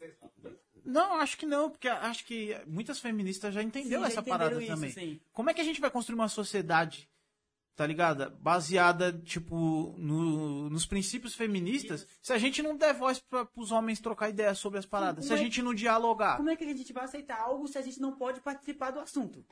Não, 0.83 1.15
acho 1.17 1.37
que 1.37 1.45
não, 1.45 1.69
porque 1.69 1.87
acho 1.87 2.25
que 2.25 2.57
muitas 2.65 2.99
feministas 2.99 3.53
já 3.53 3.61
entenderam 3.61 4.01
Sim, 4.03 4.07
já 4.07 4.11
essa 4.11 4.21
entenderam 4.21 4.39
parada 4.49 4.63
isso, 4.63 4.73
também. 4.73 4.91
sim. 4.91 5.21
Como 5.31 5.49
é 5.49 5.53
que 5.53 5.61
a 5.61 5.63
gente 5.63 5.79
vai 5.79 5.91
construir 5.91 6.15
uma 6.15 6.27
sociedade, 6.27 7.07
tá 7.75 7.85
ligado? 7.85 8.31
Baseada, 8.39 9.13
tipo, 9.13 9.93
no- 9.99 10.69
nos 10.71 10.85
princípios 10.87 11.35
feministas, 11.35 12.07
se 12.19 12.33
a 12.33 12.37
gente 12.39 12.63
não 12.63 12.75
der 12.75 12.95
voz 12.95 13.19
pra, 13.19 13.45
pros 13.45 13.71
homens 13.71 13.99
trocar 13.99 14.29
ideia 14.29 14.55
sobre 14.55 14.79
as 14.79 14.85
paradas, 14.85 15.25
se 15.25 15.33
a 15.33 15.35
é- 15.35 15.39
gente 15.39 15.61
não 15.61 15.71
dialogar, 15.73 16.37
Como 16.37 16.49
é 16.49 16.55
que 16.55 16.63
a 16.63 16.73
gente 16.73 16.91
vai 16.91 17.03
aceitar 17.03 17.39
algo 17.39 17.67
se 17.67 17.77
a 17.77 17.81
gente 17.83 17.99
não 18.01 18.13
pode 18.17 18.41
participar 18.41 18.89
do 18.89 18.99
assunto? 18.99 19.45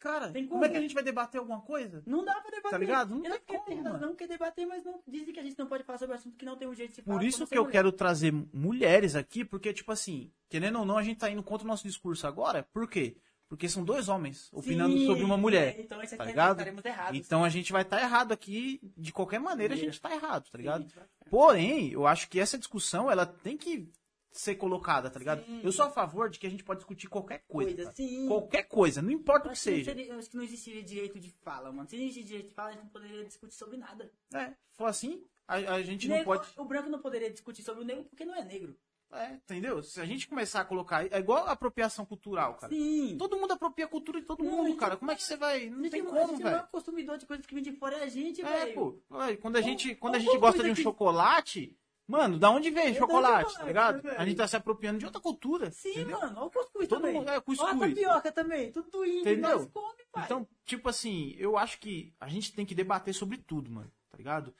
Cara, 0.00 0.30
Tem 0.32 0.46
como 0.46 0.64
é 0.64 0.68
como? 0.68 0.72
que 0.72 0.78
a 0.78 0.80
gente 0.82 0.94
vai 0.94 1.04
debater 1.04 1.38
alguma 1.38 1.60
coisa? 1.60 2.02
Não 2.06 2.24
dá 2.24 2.34
pra 2.40 2.50
debater. 2.50 2.70
Tá 2.70 2.78
ligado? 2.78 3.10
Não 3.14 3.22
Eu 3.24 3.30
não 3.30 3.38
tem 3.38 3.56
como, 3.58 3.64
ter- 3.66 4.00
não 4.00 4.14
quer 4.16 4.26
debater, 4.26 4.66
mas 4.66 4.84
não 4.84 5.00
dizem 5.06 5.32
que 5.32 5.38
a 5.38 5.42
gente 5.42 5.58
não 5.58 5.66
pode 5.66 5.84
falar 5.84 5.98
sobre 5.98 6.16
assunto 6.16 6.36
que 6.36 6.44
não 6.44 6.56
tem 6.56 6.66
um 6.66 6.74
jeito 6.74 6.90
de 6.90 6.96
se 6.96 7.02
falar. 7.02 7.18
Por 7.18 7.24
isso 7.24 7.46
que 7.46 7.56
eu 7.56 7.62
mulher. 7.62 7.72
quero 7.72 7.92
trazer 7.92 8.32
mulheres 8.52 9.14
aqui, 9.14 9.44
porque, 9.44 9.72
tipo 9.72 9.92
assim, 9.92 10.32
querendo 10.48 10.78
ou 10.80 10.84
não, 10.84 10.98
a 10.98 11.02
gente 11.02 11.18
tá 11.18 11.30
indo 11.30 11.42
contra 11.42 11.64
o 11.64 11.68
nosso 11.68 11.84
discurso 11.86 12.26
agora. 12.26 12.62
Por 12.72 12.88
quê? 12.88 13.16
Porque 13.48 13.68
são 13.68 13.84
dois 13.84 14.08
homens 14.08 14.48
opinando 14.52 14.96
Sim, 14.96 15.06
sobre 15.06 15.24
uma 15.24 15.36
mulher. 15.36 15.76
é, 15.76 15.80
Então, 15.80 15.98
tá 15.98 16.04
aqui 16.04 16.24
ligado? 16.24 16.52
estaremos 16.52 16.84
errados. 16.84 17.18
Então 17.18 17.44
a 17.44 17.48
gente 17.48 17.72
vai 17.72 17.82
estar 17.82 18.00
errado 18.00 18.30
aqui, 18.32 18.80
de 18.96 19.12
qualquer 19.12 19.40
maneira 19.40 19.74
a 19.74 19.76
gente 19.76 20.00
tá 20.00 20.14
errado, 20.14 20.48
tá 20.50 20.56
ligado? 20.56 20.84
Sim. 20.88 21.00
Porém, 21.28 21.90
eu 21.92 22.06
acho 22.06 22.28
que 22.28 22.38
essa 22.38 22.56
discussão, 22.56 23.10
ela 23.10 23.26
tem 23.26 23.56
que 23.56 23.88
ser 24.30 24.54
colocada, 24.54 25.10
tá 25.10 25.18
ligado? 25.18 25.44
Sim. 25.44 25.60
Eu 25.62 25.72
sou 25.72 25.86
a 25.86 25.90
favor 25.90 26.30
de 26.30 26.38
que 26.38 26.46
a 26.46 26.50
gente 26.50 26.62
pode 26.64 26.78
discutir 26.80 27.08
qualquer 27.08 27.44
coisa. 27.48 27.70
Coisa, 27.70 27.82
cara. 27.84 27.96
sim. 27.96 28.26
Qualquer 28.28 28.62
coisa, 28.64 29.02
não 29.02 29.10
importa 29.10 29.40
o 29.40 29.42
que 29.42 29.48
não 29.48 29.54
seja. 29.56 29.84
seria- 29.90 30.06
eu 30.12 30.18
acho 30.18 30.30
que 30.30 30.36
não 30.36 30.44
existiria 30.44 30.82
direito 30.82 31.18
de 31.18 31.30
fala, 31.42 31.72
mano. 31.72 31.88
Se 31.88 31.96
não 31.96 32.02
existisse 32.04 32.26
direito 32.26 32.48
de 32.48 32.54
fala, 32.54 32.68
a 32.68 32.72
gente 32.72 32.82
não 32.84 32.90
poderia 32.90 33.24
discutir 33.24 33.54
sobre 33.54 33.76
nada. 33.76 34.10
É, 34.34 34.52
for 34.72 34.86
assim, 34.86 35.24
a, 35.48 35.54
a 35.56 35.82
gente 35.82 36.06
não 36.08 36.16
Negro- 36.16 36.32
pode. 36.38 36.48
O 36.56 36.64
branco 36.64 36.88
não 36.88 37.00
poderia 37.00 37.30
discutir 37.30 37.62
sobre 37.62 37.82
o 37.82 37.86
negro 37.86 38.04
porque 38.04 38.24
não 38.24 38.34
é 38.36 38.44
negro. 38.44 38.76
É, 39.12 39.32
entendeu? 39.32 39.82
Se 39.82 40.00
a 40.00 40.04
gente 40.06 40.28
começar 40.28 40.60
a 40.60 40.64
colocar. 40.64 41.04
É 41.12 41.18
igual 41.18 41.44
a 41.48 41.50
apropriação 41.50 42.06
cultural, 42.06 42.54
cara. 42.54 42.72
Sim. 42.72 43.16
Todo 43.18 43.36
mundo 43.36 43.50
apropria 43.52 43.84
a 43.86 43.88
cultura 43.88 44.20
de 44.20 44.26
todo 44.28 44.44
Não, 44.44 44.52
a 44.52 44.56
mundo, 44.58 44.68
gente 44.68 44.78
cara. 44.78 44.92
não 44.92 44.98
Como 45.00 45.10
é 45.10 45.16
que 45.16 45.24
você 45.24 45.36
vai. 45.36 45.68
Não 45.68 45.84
A 45.84 45.90
tem 45.90 46.00
a 46.00 46.04
como, 46.04 46.20
gente 46.28 46.40
não 46.42 46.48
é 46.48 46.54
velho. 46.54 46.68
consumidor 46.70 47.18
de 47.18 47.26
coisas 47.26 47.44
que 47.44 47.52
vem 47.52 47.64
de 47.64 47.72
fora, 47.72 47.96
é 47.96 48.04
a 48.04 48.08
gente, 48.08 48.40
É, 48.40 48.44
velho. 48.44 48.74
pô. 48.74 49.00
Ué, 49.16 49.36
Quando 49.38 49.56
a 49.56 49.60
gente, 49.60 49.96
quando 49.96 50.14
a 50.14 50.18
ou 50.18 50.22
gente 50.24 50.38
gosta 50.38 50.62
de 50.62 50.70
um 50.70 50.76
chocolate, 50.76 51.76
mano, 52.10 52.38
da 52.38 52.50
onde 52.50 52.70
vem 52.70 52.88
É 52.88 52.94
chocolate, 52.94 53.52
da 53.54 53.60
tá 53.60 53.64
ligado? 53.66 54.08
A 54.10 54.24
gente 54.26 54.36
tá 54.36 54.46
se 54.48 54.56
apropriando 54.56 54.98
de 54.98 55.04
outra 55.06 55.20
cultura. 55.20 55.70
Sim, 55.70 55.90
entendeu? 55.90 56.20
mano. 56.20 56.36
Olha 56.38 56.46
o 56.46 56.50
cuscuz 56.50 56.88
Todo 56.88 57.00
também. 57.00 57.14
mundo- 57.14 57.30
é, 57.30 57.40
cuscuz. 57.40 57.60
Olha 57.70 57.84
a 57.86 57.88
tapioca 57.88 58.32
também. 58.32 58.72
Tudo 58.72 59.04
indo. 59.06 59.20
Entendeu? 59.20 59.58
Nós 59.60 59.66
come, 59.72 60.02
pai. 60.12 60.24
Então, 60.24 60.48
tipo 60.66 60.88
assim, 60.88 61.34
eu 61.38 61.56
acho 61.56 61.78
que 61.78 62.12
a 62.20 62.28
gente 62.28 62.52
tem 62.54 62.66
que 62.66 62.74
debater 62.74 63.14
sobre 63.14 63.38
tudo, 63.38 63.70
mano, 63.70 63.90
tá 64.10 64.16
ligado? 64.18 64.54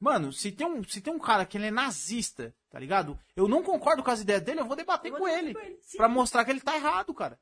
Mano, 0.00 0.32
se 0.32 0.50
tem 0.50 0.66
um, 0.66 0.82
se 0.82 1.00
tem 1.00 1.12
um 1.12 1.18
cara 1.18 1.44
que 1.46 1.56
ele 1.56 1.66
é 1.66 1.70
nazista, 1.70 2.54
tá 2.70 2.78
ligado? 2.78 3.18
Eu 3.36 3.46
não 3.46 3.62
concordo 3.62 4.02
com 4.02 4.10
as 4.10 4.20
ideias 4.20 4.42
dele, 4.42 4.60
eu 4.60 4.66
vou 4.66 4.74
debater 4.76 5.12
Eu 5.12 5.18
vou 5.18 5.26
com 5.26 5.32
ele. 5.32 5.54
com 5.54 5.60
ele, 5.60 5.78
sim. 5.80 5.96
Pra 5.96 6.08
mostrar 6.08 6.44
que 6.44 6.50
ele 6.50 6.60
tá 6.60 6.74
errado, 6.74 7.12
cara. 7.14 7.38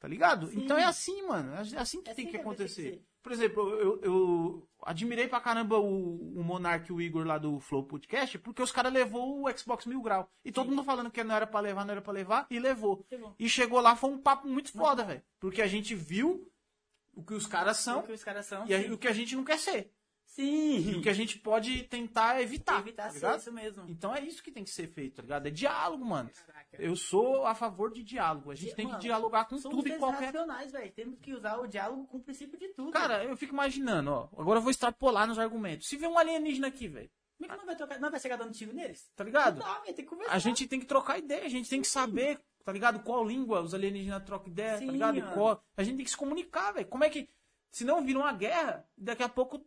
Tá 0.00 0.08
ligado? 0.08 0.48
Sim. 0.48 0.60
Então 0.64 0.78
é 0.78 0.84
assim, 0.84 1.22
mano. 1.22 1.52
É 1.54 1.78
assim 1.78 2.02
que 2.02 2.08
É 2.10 2.14
tem 2.14 2.24
assim 2.24 2.24
que 2.24 2.30
que 2.30 2.36
acontecer. 2.38 3.04
Por 3.22 3.32
exemplo, 3.32 3.68
eu, 3.78 4.00
eu 4.02 4.68
admirei 4.82 5.28
pra 5.28 5.40
caramba 5.40 5.78
o, 5.78 6.38
o 6.38 6.42
Monark 6.42 6.88
e 6.88 6.92
o 6.92 7.00
Igor 7.02 7.26
lá 7.26 7.36
do 7.36 7.60
Flow 7.60 7.84
Podcast, 7.84 8.38
porque 8.38 8.62
os 8.62 8.72
caras 8.72 8.92
levou 8.92 9.42
o 9.46 9.58
Xbox 9.58 9.84
Mil 9.84 10.00
Grau. 10.00 10.30
E 10.44 10.50
todo 10.50 10.70
mundo 10.70 10.82
falando 10.82 11.10
que 11.10 11.22
não 11.22 11.34
era 11.34 11.46
pra 11.46 11.60
levar, 11.60 11.84
não 11.84 11.92
era 11.92 12.00
pra 12.00 12.12
levar, 12.12 12.46
e 12.50 12.58
levou. 12.58 13.04
Levou. 13.10 13.34
E 13.38 13.48
chegou 13.48 13.78
lá, 13.80 13.94
foi 13.94 14.10
um 14.10 14.18
papo 14.18 14.48
muito 14.48 14.72
foda, 14.72 15.04
velho. 15.04 15.22
Porque 15.38 15.60
a 15.60 15.66
gente 15.66 15.94
viu 15.94 16.50
o 17.14 17.22
que 17.22 17.34
os 17.34 17.46
caras 17.46 17.78
O 17.80 17.82
são 17.82 18.02
que 18.02 18.12
os 18.12 18.24
caras 18.24 18.46
são. 18.46 18.66
e 18.66 18.74
a- 18.74 18.82
sim. 18.82 18.90
o 18.90 18.96
que 18.96 19.08
a 19.08 19.12
gente 19.12 19.36
não 19.36 19.44
quer 19.44 19.58
ser. 19.58 19.92
E 20.40 20.82
Sim. 20.82 20.98
o 20.98 21.02
que 21.02 21.08
a 21.08 21.12
gente 21.12 21.38
pode 21.38 21.82
tentar 21.84 22.40
evitar. 22.40 22.80
Evitar 22.80 23.12
tá 23.12 23.18
ser 23.18 23.36
isso 23.36 23.52
mesmo. 23.52 23.84
Então 23.88 24.14
é 24.14 24.20
isso 24.20 24.42
que 24.42 24.50
tem 24.50 24.64
que 24.64 24.70
ser 24.70 24.86
feito, 24.86 25.16
tá 25.16 25.22
ligado? 25.22 25.46
É 25.46 25.50
diálogo, 25.50 26.04
mano. 26.04 26.30
Caraca. 26.46 26.82
Eu 26.82 26.96
sou 26.96 27.44
a 27.46 27.54
favor 27.54 27.92
de 27.92 28.02
diálogo. 28.02 28.50
A 28.50 28.54
gente 28.54 28.74
tem 28.74 28.86
que 28.86 28.92
Mano, 28.92 29.02
dialogar 29.02 29.44
com 29.44 29.56
tudo 29.56 29.86
e 29.86 29.98
qualquer. 29.98 30.26
racionais, 30.26 30.72
velho. 30.72 30.92
Temos 30.92 31.18
que 31.18 31.32
usar 31.34 31.58
o 31.58 31.66
diálogo 31.66 32.06
com 32.06 32.18
o 32.18 32.22
princípio 32.22 32.58
de 32.58 32.68
tudo. 32.68 32.92
Cara, 32.92 33.24
eu 33.24 33.36
fico 33.36 33.52
imaginando, 33.52 34.10
ó. 34.10 34.28
Agora 34.38 34.58
eu 34.58 34.62
vou 34.62 34.70
extrapolar 34.70 35.26
nos 35.26 35.38
argumentos. 35.38 35.88
Se 35.88 35.96
vê 35.96 36.06
um 36.06 36.18
alienígena 36.18 36.68
aqui, 36.68 36.88
velho, 36.88 37.10
como 37.36 37.52
é 37.52 37.54
que 37.54 37.58
não 37.58 37.66
vai, 37.66 37.76
trocar, 37.76 37.98
não 37.98 38.10
vai 38.10 38.20
chegar 38.20 38.36
dando 38.36 38.52
tiro 38.52 38.72
neles? 38.72 39.10
tá 39.16 39.24
ligado? 39.24 39.58
Não 39.58 39.66
dá. 39.66 39.80
Tem 39.80 39.94
que 39.94 40.02
conversar. 40.04 40.32
A 40.32 40.38
gente 40.38 40.66
tem 40.66 40.80
que 40.80 40.86
trocar 40.86 41.18
ideia, 41.18 41.44
a 41.44 41.48
gente 41.48 41.68
tem 41.68 41.80
que 41.80 41.88
saber, 41.88 42.38
tá 42.64 42.72
ligado? 42.72 43.00
Qual 43.00 43.24
língua 43.24 43.60
os 43.60 43.74
alienígenas 43.74 44.24
trocam 44.24 44.52
ideia, 44.52 44.78
Sim, 44.78 44.86
tá 44.86 44.92
ligado? 44.92 45.22
Qual... 45.34 45.62
A 45.76 45.82
gente 45.82 45.96
tem 45.96 46.04
que 46.04 46.10
se 46.10 46.16
comunicar, 46.16 46.72
velho. 46.72 46.86
Como 46.86 47.04
é 47.04 47.10
que. 47.10 47.28
Se 47.70 47.84
não 47.84 48.04
vira 48.04 48.18
uma 48.18 48.32
guerra, 48.32 48.84
daqui 48.98 49.22
a 49.22 49.28
pouco 49.28 49.64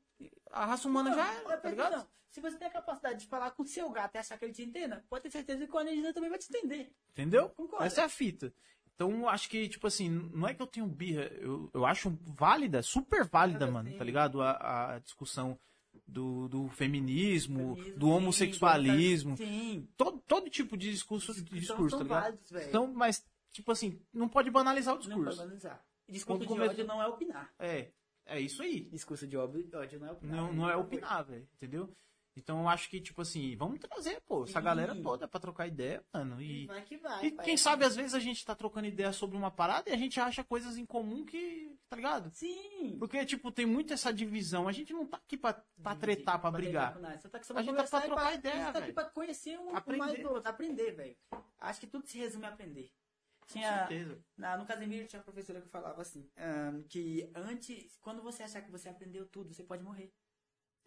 a 0.54 0.66
raça 0.66 0.88
humana 0.88 1.10
Não, 1.10 1.18
já 1.18 1.34
era, 1.34 1.58
tá 1.58 1.70
ligado? 1.70 2.08
Se 2.30 2.42
você 2.42 2.58
tem 2.58 2.68
a 2.68 2.72
capacidade 2.72 3.20
de 3.20 3.28
falar 3.28 3.52
com 3.52 3.64
o 3.64 3.68
seu 3.68 3.90
gato 3.92 4.16
e 4.16 4.18
achar 4.18 4.38
que 4.38 4.46
ele 4.46 4.54
te 4.54 4.64
entenda, 4.64 5.04
pode 5.10 5.24
ter 5.24 5.32
certeza 5.32 5.68
que 5.68 5.74
o 5.74 5.78
alienígena 5.78 6.14
também 6.14 6.30
vai 6.30 6.40
te 6.40 6.48
entender. 6.50 6.92
Entendeu? 7.12 7.50
Concordo. 7.50 7.86
Essa 7.86 8.02
é 8.02 8.04
a 8.06 8.10
fita. 8.10 8.54
Então, 8.96 9.28
acho 9.28 9.50
que, 9.50 9.68
tipo 9.68 9.86
assim, 9.88 10.10
não 10.34 10.48
é 10.48 10.54
que 10.54 10.62
eu 10.62 10.68
tenho 10.68 10.88
birra, 10.88 11.24
eu, 11.24 11.70
eu 11.74 11.86
acho 11.86 12.16
válida, 12.22 12.82
super 12.82 13.26
válida, 13.26 13.70
mano, 13.70 13.96
tá 13.98 14.04
ligado? 14.04 14.42
A, 14.42 14.96
a 14.96 15.00
discussão 15.00 15.60
do, 16.08 16.48
do 16.48 16.70
feminismo, 16.70 17.76
Feminismo, 17.76 18.00
do 18.00 18.10
homossexualismo, 18.10 19.38
Sim. 19.38 19.88
todo, 19.98 20.20
todo 20.28 20.50
tipo 20.50 20.78
de 20.78 20.92
discurso, 20.92 21.34
de 21.34 21.60
discurso 21.60 21.98
tá 21.98 22.04
ligado? 22.04 22.22
válidos. 22.22 22.52
Então, 22.68 22.92
mas, 22.94 23.26
tipo 23.52 23.72
assim, 23.72 24.00
não 24.14 24.30
pode 24.30 24.50
banalizar 24.52 24.94
o 24.94 24.98
não 24.98 25.04
pode 25.04 25.16
discurso. 25.16 25.38
banalizar. 25.38 25.86
Discurso 26.08 26.46
de 26.46 26.62
ódio 26.62 26.86
não 26.86 27.02
é 27.02 27.08
opinar. 27.08 27.52
É, 27.58 27.92
é 28.26 28.40
isso 28.40 28.62
aí. 28.62 28.82
Discurso 28.86 29.28
de 29.28 29.36
ódio, 29.38 29.68
não 30.00 30.08
é 30.08 30.12
opinar. 30.12 30.36
Não, 30.38 30.46
velho. 30.48 30.58
não 30.58 30.70
é 30.70 30.76
opinar, 30.76 31.24
velho, 31.26 31.48
entendeu? 31.56 31.90
Então, 32.36 32.62
eu 32.62 32.68
acho 32.68 32.90
que, 32.90 33.00
tipo 33.00 33.22
assim, 33.22 33.56
vamos 33.56 33.78
trazer, 33.80 34.20
pô, 34.22 34.44
essa 34.44 34.58
Sim. 34.60 34.66
galera 34.66 34.96
toda 35.00 35.28
pra 35.28 35.40
trocar 35.40 35.68
ideia, 35.68 36.04
mano, 36.12 36.42
e... 36.42 36.66
Vai 36.66 36.82
que 36.82 36.98
vai. 36.98 37.24
E 37.28 37.32
quem 37.32 37.56
sabe, 37.56 37.86
às 37.86 37.96
vezes, 37.96 38.16
a 38.16 38.20
gente 38.20 38.44
tá 38.44 38.56
trocando 38.56 38.88
ideia 38.88 39.14
sobre 39.14 39.38
uma 39.38 39.52
parada 39.52 39.88
e 39.88 39.94
a 39.94 39.98
gente 39.98 40.20
acha 40.20 40.44
coisas 40.44 40.76
em 40.76 40.84
comum 40.84 41.24
que. 41.24 41.72
Tá 41.88 41.96
ligado? 41.96 42.32
Sim. 42.34 42.98
Porque, 42.98 43.24
tipo, 43.24 43.52
tem 43.52 43.68
muito 43.68 43.94
essa 43.94 44.12
divisão. 44.12 44.68
A 44.68 44.72
gente 44.72 44.92
não 44.94 45.06
tá 45.06 45.18
aqui 45.18 45.38
pra, 45.38 45.54
pra 45.84 45.96
tretar, 45.96 46.42
pra 46.42 46.50
brigar. 46.50 46.98
tá 47.00 47.08
A 47.08 47.62
gente 47.62 47.76
tá 47.76 47.84
pra 47.84 48.02
trocar 48.02 48.16
pra- 48.16 48.34
ideia, 48.34 48.56
A 48.56 48.58
gente 48.58 48.66
tá 48.66 48.80
aqui 48.80 48.82
velho. 48.82 48.94
pra 48.96 49.06
conhecer 49.12 49.60
um 49.60 49.76
Aprender. 49.76 50.00
mais 50.00 50.20
do 50.20 50.30
outro, 50.32 50.50
aprender, 50.50 50.92
velho. 50.92 51.16
Acho 51.60 51.80
que 51.82 51.86
tudo 51.86 52.08
se 52.08 52.18
resume 52.18 52.46
a 52.46 52.50
aprender. 52.50 52.90
Com 53.46 53.54
Tinha, 53.54 53.80
certeza. 53.88 54.24
na, 54.38 54.58
no 54.58 54.66
Casemiro 54.66 55.08
tinha 55.08 55.20
uma 55.20 55.24
professora 55.26 55.62
que 55.62 55.70
falava 55.70 56.02
assim, 56.02 56.30
ahn, 56.38 56.84
que 56.90 57.30
antes, 57.36 57.98
quando 58.00 58.22
você 58.22 58.44
achar 58.44 58.62
que 58.62 58.72
você 58.72 58.90
aprendeu 58.90 59.26
tudo, 59.28 59.54
você 59.54 59.64
pode 59.64 59.84
morrer. 59.84 60.12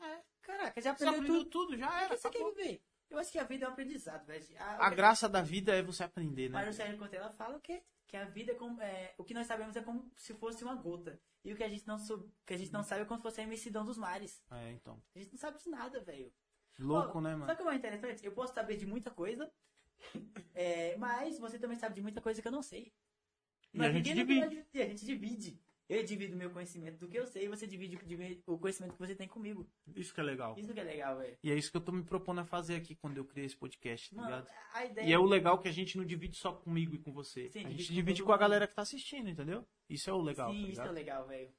É. 0.01 0.20
Caraca, 0.43 0.81
já 0.81 0.95
Você 0.97 1.05
aprendeu, 1.05 1.20
aprendeu 1.20 1.45
tudo. 1.45 1.66
tudo, 1.66 1.78
já 1.78 1.89
O 1.91 1.95
era. 1.97 2.09
que 2.09 2.16
você 2.23 2.31
quer 2.31 2.45
viver? 2.45 2.83
Eu 3.09 3.19
acho 3.19 3.31
que 3.33 3.39
a 3.39 3.45
vida 3.45 3.65
é 3.65 3.69
um 3.69 3.73
aprendizado, 3.73 4.27
velho. 4.27 4.45
A 4.59 4.91
graça 4.91 5.28
da 5.28 5.41
vida 5.43 5.74
é 5.74 5.83
você 5.83 6.03
aprender, 6.05 6.49
né? 6.49 6.55
Mário 6.55 6.73
Sérgio 6.73 6.99
Cortella 6.99 7.31
fala 7.31 7.61
que, 7.61 7.83
que 8.07 8.16
a 8.16 8.24
vida 8.24 8.53
é 8.53 8.55
como. 8.55 8.81
É, 8.83 9.15
o 9.16 9.24
que 9.24 9.33
nós 9.35 9.47
sabemos 9.47 9.77
é 9.77 9.83
como 9.83 10.11
se 10.16 10.35
fosse 10.35 10.65
uma 10.65 10.74
gota. 10.74 11.19
E 11.45 11.53
o 11.53 11.57
que 11.57 11.62
a 11.62 11.69
gente 11.69 11.87
não, 11.87 11.99
sou, 11.99 12.28
que 12.45 12.53
a 12.55 12.57
gente 12.57 12.73
não 12.73 12.83
sabe 12.83 13.03
é 13.03 13.05
como 13.05 13.19
se 13.19 13.23
fosse 13.23 13.41
a 13.41 13.45
imensidão 13.45 13.85
dos 13.85 13.97
mares. 13.97 14.43
É, 14.51 14.73
então. 14.73 15.01
A 15.15 15.19
gente 15.20 15.31
não 15.33 15.39
sabe 15.39 15.59
de 15.62 15.69
nada, 15.70 16.01
velho. 16.01 16.33
Louco, 16.78 17.19
Ó, 17.19 17.20
né, 17.20 17.31
Sabe 17.31 17.41
mano? 17.41 17.53
o 17.53 17.57
que 17.57 17.62
é 17.62 17.65
mais 17.65 17.78
interessante? 17.78 18.24
Eu 18.27 18.33
posso 18.33 18.53
saber 18.53 18.77
de 18.77 18.85
muita 18.87 19.11
coisa, 19.11 19.51
é, 20.55 20.97
mas 20.97 21.39
você 21.39 21.59
também 21.59 21.77
sabe 21.78 21.94
de 21.94 22.02
muita 22.02 22.20
coisa 22.20 22.40
que 22.40 22.48
eu 22.48 22.52
não 22.52 22.62
sei. 22.62 22.93
E 23.74 23.78
Mas 23.78 23.89
a 23.89 23.93
gente 23.93 24.14
ninguém 24.14 24.48
divide. 24.48 24.66
a 24.82 24.86
gente 24.86 25.05
divide. 25.05 25.60
Eu 25.89 26.02
divido 26.02 26.35
o 26.35 26.36
meu 26.36 26.51
conhecimento 26.51 26.98
do 26.98 27.06
que 27.09 27.16
eu 27.16 27.27
sei 27.28 27.44
e 27.44 27.48
você 27.48 27.64
divide 27.64 27.97
o- 28.47 28.59
conhecimento 28.59 28.94
que 28.94 28.98
você 28.98 29.14
tem 29.14 29.28
comigo. 29.28 29.70
Isso 29.94 30.12
que 30.12 30.18
é 30.18 30.23
legal. 30.24 30.56
Isso 30.59 30.74
que 30.74 30.81
é 30.81 30.82
legal, 30.82 31.16
velho. 31.18 31.39
E 31.44 31.52
é 31.52 31.55
isso 31.55 31.70
que 31.70 31.77
eu 31.77 31.81
tô 31.81 31.93
me 31.93 32.02
propondo 32.02 32.40
a 32.40 32.44
fazer 32.44 32.74
aqui 32.74 32.97
quando 32.97 33.18
eu 33.18 33.24
criei 33.24 33.47
esse 33.47 33.56
podcast, 33.56 34.10
tá 34.10 34.16
Mano, 34.16 34.28
ligado? 34.36 34.51
a 34.73 34.85
ideia. 34.85 35.06
E 35.06 35.12
é 35.12 35.18
o 35.18 35.24
legal 35.24 35.60
que 35.60 35.68
a 35.68 35.73
gente 35.73 35.97
não 35.97 36.05
divide 36.05 36.36
só 36.36 36.52
comigo 36.52 36.93
e 36.97 36.98
com 36.98 37.12
você. 37.12 37.48
Sim, 37.51 37.66
a 37.66 37.70
gente 37.70 37.86
com 37.86 37.94
divide 37.94 38.18
todo 38.18 38.27
com 38.27 38.32
a 38.32 38.36
galera 38.39 38.66
que 38.66 38.74
tá 38.74 38.82
assistindo, 38.82 39.28
entendeu? 39.31 39.64
Isso 39.89 40.10
é 40.10 40.12
o 40.12 40.20
legal, 40.20 40.51
Sim, 40.52 40.64
tá 40.64 40.68
isso 40.73 40.81
é 40.82 40.90
legal, 40.90 41.24
velho. 41.28 41.55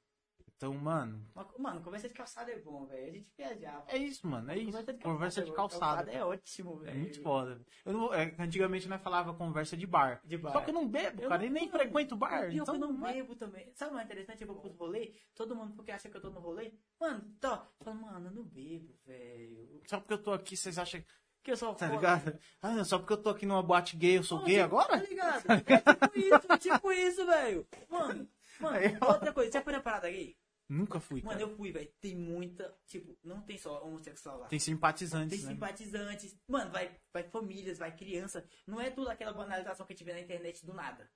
Então, 0.57 0.73
mano, 0.73 1.23
Mano, 1.59 1.81
conversa 1.81 2.07
de 2.09 2.15
calçada 2.15 2.51
é 2.51 2.57
bom, 2.57 2.83
velho. 2.87 3.07
A 3.07 3.11
gente 3.11 3.31
viajava. 3.37 3.83
é 3.89 3.97
isso, 3.97 4.25
mano. 4.27 4.49
É 4.51 4.57
isso. 4.57 4.65
Conversa 4.71 4.93
de 4.93 5.03
Conversa 5.03 5.43
de 5.43 5.51
calçada, 5.53 5.95
calçada. 6.05 6.11
é 6.11 6.25
ótimo, 6.25 6.81
É 6.81 6.85
velho. 6.85 6.99
muito 6.99 7.21
foda. 7.21 7.61
Eu 7.85 7.93
não, 7.93 8.11
é, 8.13 8.35
antigamente 8.39 8.87
nós 8.87 8.99
falava 9.01 9.35
conversa 9.35 9.77
de 9.77 9.85
bar. 9.85 10.19
De 10.25 10.35
bar. 10.35 10.53
Só 10.53 10.61
que 10.61 10.71
eu 10.71 10.73
não 10.73 10.87
bebo, 10.87 11.21
Eu 11.21 11.29
cara, 11.29 11.41
não- 11.43 11.47
e 11.47 11.49
nem 11.51 11.67
mano, 11.67 11.77
frequento 11.77 12.15
bar. 12.15 12.49
Pior 12.49 12.63
Então, 12.63 12.73
eu 12.73 12.79
não 12.79 12.91
não 12.93 13.07
é- 13.07 13.13
bebo 13.13 13.35
também. 13.35 13.71
Sabe 13.75 13.91
o 13.91 13.93
mais 13.93 14.07
interessante? 14.07 14.41
Eu 14.41 14.47
vou 14.47 14.59
pros 14.59 14.75
rolê, 14.75 15.13
todo 15.35 15.55
mundo 15.55 15.75
porque 15.75 15.91
acha 15.91 16.09
que 16.09 16.17
eu 16.17 16.21
tô 16.21 16.31
no 16.31 16.39
rolê. 16.39 16.73
Mano, 16.99 17.23
tô. 17.39 17.55
Fala, 17.83 17.93
mano, 17.95 18.27
eu 18.29 18.33
não 18.33 18.43
bebo, 18.43 18.95
velho. 19.05 19.81
Só 19.85 19.99
porque 19.99 20.13
eu 20.13 20.23
tô 20.23 20.33
aqui, 20.33 20.57
vocês 20.57 20.77
acham 20.79 21.03
Que 21.43 21.51
eu 21.51 21.55
sou 21.57 21.73
Tá 21.75 21.85
foda. 21.87 21.95
ligado? 21.95 22.39
Ah, 22.61 22.83
só 22.83 22.97
porque 22.97 23.13
eu 23.13 23.21
tô 23.21 23.29
aqui 23.29 23.45
numa 23.45 23.63
boate 23.63 23.95
gay, 23.95 24.17
eu 24.17 24.23
sou 24.23 24.39
Pô, 24.39 24.45
gay 24.45 24.55
tipo, 24.55 24.65
agora? 24.65 24.99
Tá 24.99 25.07
ligado? 25.07 25.43
É 25.49 25.57
tipo 25.61 26.17
isso, 26.19 26.51
é 26.51 26.57
tipo 26.57 26.91
isso, 26.91 27.25
velho. 27.25 27.67
Mano, 27.87 28.27
mano, 28.59 28.77
outra 29.07 29.31
coisa, 29.31 29.51
você 29.51 29.61
foi 29.61 29.71
na 29.71 29.79
parada 29.79 30.09
gay? 30.09 30.35
Nunca 30.69 30.99
fui, 30.99 31.21
Mano, 31.21 31.39
cara. 31.39 31.49
eu 31.49 31.55
fui, 31.55 31.71
velho. 31.71 31.89
Tem 32.01 32.13
muita, 32.15 32.77
tipo, 32.85 33.17
não 33.23 33.41
tem 33.41 33.57
só 33.57 33.81
homossexual 33.85 34.39
lá. 34.39 34.47
Tem 34.47 34.59
simpatizantes, 34.59 35.37
Tem 35.37 35.45
né? 35.47 35.53
simpatizantes. 35.53 36.37
Mano, 36.47 36.71
vai, 36.71 36.99
vai 37.13 37.23
famílias, 37.23 37.77
vai 37.77 37.95
criança. 37.95 38.45
Não 38.65 38.81
é 38.81 38.89
tudo 38.89 39.09
aquela 39.09 39.31
banalização 39.31 39.85
que 39.85 39.93
a 39.93 39.95
gente 39.95 40.05
vê 40.05 40.13
na 40.13 40.19
internet 40.19 40.65
do 40.65 40.73
nada. 40.73 41.09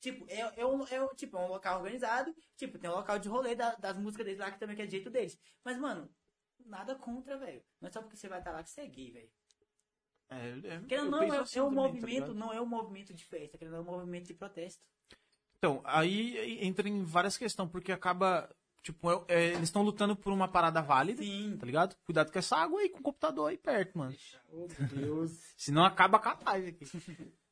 Tipo, 0.00 0.26
é, 0.28 0.60
é, 0.60 0.66
um, 0.66 0.84
é, 0.86 1.14
tipo, 1.14 1.36
é 1.38 1.40
um 1.40 1.48
local 1.48 1.78
organizado. 1.78 2.34
Tipo, 2.56 2.78
tem 2.78 2.90
um 2.90 2.94
local 2.94 3.18
de 3.18 3.28
rolê 3.28 3.54
da- 3.54 3.74
das 3.76 3.96
músicas 3.96 4.26
deles 4.26 4.40
lá 4.40 4.50
que 4.50 4.58
também 4.60 4.78
é 4.78 4.84
do 4.84 4.90
jeito 4.90 5.10
deles. 5.10 5.38
Mas, 5.64 5.78
mano, 5.78 6.08
nada 6.66 6.94
contra, 6.94 7.38
velho. 7.38 7.64
Não 7.80 7.88
é 7.88 7.90
só 7.92 8.02
porque 8.02 8.16
você 8.16 8.28
vai 8.28 8.38
estar 8.38 8.52
lá 8.52 8.62
que 8.62 8.70
você 8.70 8.82
é 8.82 8.86
gay, 8.86 9.10
velho. 9.10 9.30
É, 10.30 10.74
é, 10.74 10.80
Querendo 10.86 11.10
não, 11.10 11.22
é, 11.22 11.38
assim 11.38 11.58
é 11.58 11.62
um 11.62 11.68
tá 11.70 11.74
movimento, 11.74 12.34
não 12.34 12.52
é 12.52 12.60
um 12.60 12.66
movimento 12.66 13.14
de 13.14 13.24
festa, 13.24 13.56
querendo 13.56 13.72
não, 13.72 13.78
é 13.78 13.82
um 13.82 13.84
movimento 13.96 14.26
de 14.26 14.34
protesto. 14.34 14.82
Então, 15.56 15.80
aí 15.84 16.64
entra 16.64 16.88
em 16.88 17.02
várias 17.02 17.36
questões, 17.36 17.70
porque 17.70 17.90
acaba, 17.90 18.48
Tipo, 18.88 19.10
é- 19.10 19.24
é, 19.28 19.44
eles 19.48 19.64
estão 19.64 19.82
lutando 19.82 20.16
por 20.16 20.32
uma 20.32 20.48
parada 20.48 20.80
válida, 20.80 21.22
Sim. 21.22 21.56
tá 21.60 21.66
ligado? 21.66 21.94
Cuidado 22.06 22.32
com 22.32 22.38
essa 22.38 22.56
água 22.56 22.80
aí, 22.80 22.88
com 22.88 23.00
o 23.00 23.02
computador 23.02 23.50
aí 23.50 23.58
perto, 23.58 23.98
mano. 23.98 24.16
Oh, 24.50 24.66
Deus. 24.94 25.30
Senão 25.58 25.84
acaba 25.84 26.18
com 26.18 26.28
a 26.30 26.38
live 26.52 26.68
aqui. 26.70 26.86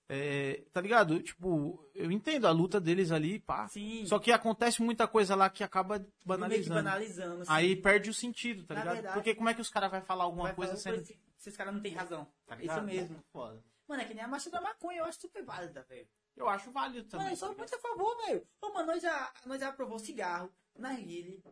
É, 0.09 0.63
tá 0.73 0.81
ligado? 0.81 1.21
Tipo, 1.21 1.85
eu 1.95 2.11
entendo 2.11 2.47
a 2.47 2.53
luta 2.53 2.81
deles 2.81 3.11
ali, 3.13 3.39
pá. 3.41 3.69
Sim. 3.69 4.07
Só 4.07 4.19
que 4.19 4.33
acontece 4.33 4.81
muita 4.81 5.07
coisa 5.07 5.35
lá 5.35 5.51
que 5.51 5.63
acaba 5.65 5.99
Meio 5.99 6.11
que 6.21 6.27
banalizando. 6.27 6.75
banalizando. 6.83 7.43
assim. 7.43 7.53
Aí 7.53 7.77
perde 7.77 8.09
o 8.09 8.15
sentido, 8.15 8.65
tá 8.65 8.75
Na 8.75 8.81
ligado? 8.81 8.95
verdade- 8.95 9.15
Porque 9.15 9.35
como 9.35 9.49
é 9.51 9.55
que 9.55 9.61
os 9.61 9.69
caras 9.69 9.91
vão 9.91 10.01
falar 10.01 10.25
alguma 10.25 10.45
Vai 10.45 10.55
coisa 10.55 10.77
sendo. 10.77 11.05
se, 11.05 11.51
os 11.51 11.57
caras 11.57 11.75
não 11.75 11.83
têm 11.83 11.93
razão. 11.93 12.27
Tá 12.47 12.57
Isso 12.63 12.81
mesmo. 12.83 13.23
Foda. 13.33 13.63
Mano, 13.87 14.01
é 14.01 14.05
que 14.07 14.15
nem 14.15 14.25
a 14.25 14.29
marcha 14.29 14.49
da 14.49 14.61
maconha, 14.61 15.01
eu 15.01 15.05
acho 15.05 15.21
super 15.21 15.45
válida, 15.45 15.85
velho. 15.89 16.09
Eu 16.37 16.49
acho 16.49 16.71
válido 16.71 17.07
também. 17.09 17.27
Mano, 17.27 17.33
eu 17.35 17.37
sou 17.39 17.49
tá 17.51 17.59
muito 17.59 17.75
a 17.75 17.79
favor, 17.79 18.17
velho. 18.27 18.47
Ô, 18.63 18.73
mano, 18.73 18.87
nós 18.87 19.03
já, 19.03 19.33
nós 19.45 19.61
já 19.61 19.69
aprovou 19.69 19.99
cigarro, 19.99 20.51
narguile, 20.79 21.43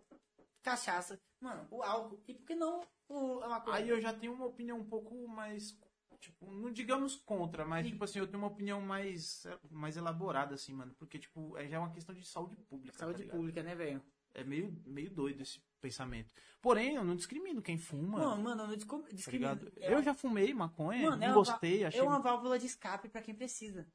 cachaça, 0.63 1.21
mano, 1.41 1.67
o 1.71 1.83
álcool. 1.83 2.23
E 2.27 2.35
por 2.35 2.47
que 2.47 2.55
não 2.55 2.81
o, 3.09 3.41
a 3.41 3.49
maconha? 3.49 3.77
Aí 3.77 3.89
eu 3.89 4.01
já 4.01 4.13
tenho 4.13 4.33
uma 4.33 4.47
opinião 4.47 4.79
um 4.79 4.85
pouco 4.85 5.27
mais. 5.29 5.79
Tipo, 6.21 6.51
não 6.51 6.73
digamos 6.73 7.17
contra, 7.17 7.67
mas, 7.67 7.85
Sim. 7.85 7.93
tipo 7.93 8.05
assim, 8.05 8.19
eu 8.19 8.27
tenho 8.27 8.39
uma 8.39 8.49
opinião 8.49 8.81
mais, 8.81 9.47
mais 9.71 9.97
elaborada, 9.97 10.55
assim, 10.55 10.73
mano. 10.73 10.95
Porque, 10.95 11.19
tipo, 11.19 11.55
é 11.59 11.69
já 11.69 11.79
uma 11.79 11.91
questão 11.91 12.15
de 12.15 12.25
saúde 12.27 12.57
pública. 12.57 12.93
tá 12.97 13.01
Saúde 13.01 13.23
ligado? 13.23 13.37
pública, 13.37 13.63
né, 13.63 13.75
velho? 13.75 14.03
É 14.33 14.43
meio, 14.43 14.73
meio 14.87 15.11
doido 15.11 15.43
esse 15.43 15.61
pensamento. 15.81 16.35
Porém, 16.63 16.95
eu 16.95 17.05
não 17.05 17.15
discrimino 17.15 17.61
quem 17.61 17.77
fuma. 17.77 18.19
Mano, 18.19 18.43
mano, 18.43 18.63
eu 18.63 18.67
não 18.69 19.03
tá 19.03 19.09
discrimino. 19.13 19.71
É- 19.77 19.93
Eu 19.93 20.03
já 20.03 20.15
fumei 20.15 20.55
maconha, 20.55 21.11
Mano, 21.11 21.23
é 21.23 21.27
não 21.27 21.35
uma 21.35 21.45
gostei, 21.45 21.85
achei. 21.85 22.01
É 22.01 22.03
uma 22.03 22.19
válvula 22.19 22.59
de 22.59 22.67
escape 22.67 23.09
pra 23.09 23.21
quem 23.21 23.35
precisa. 23.35 23.87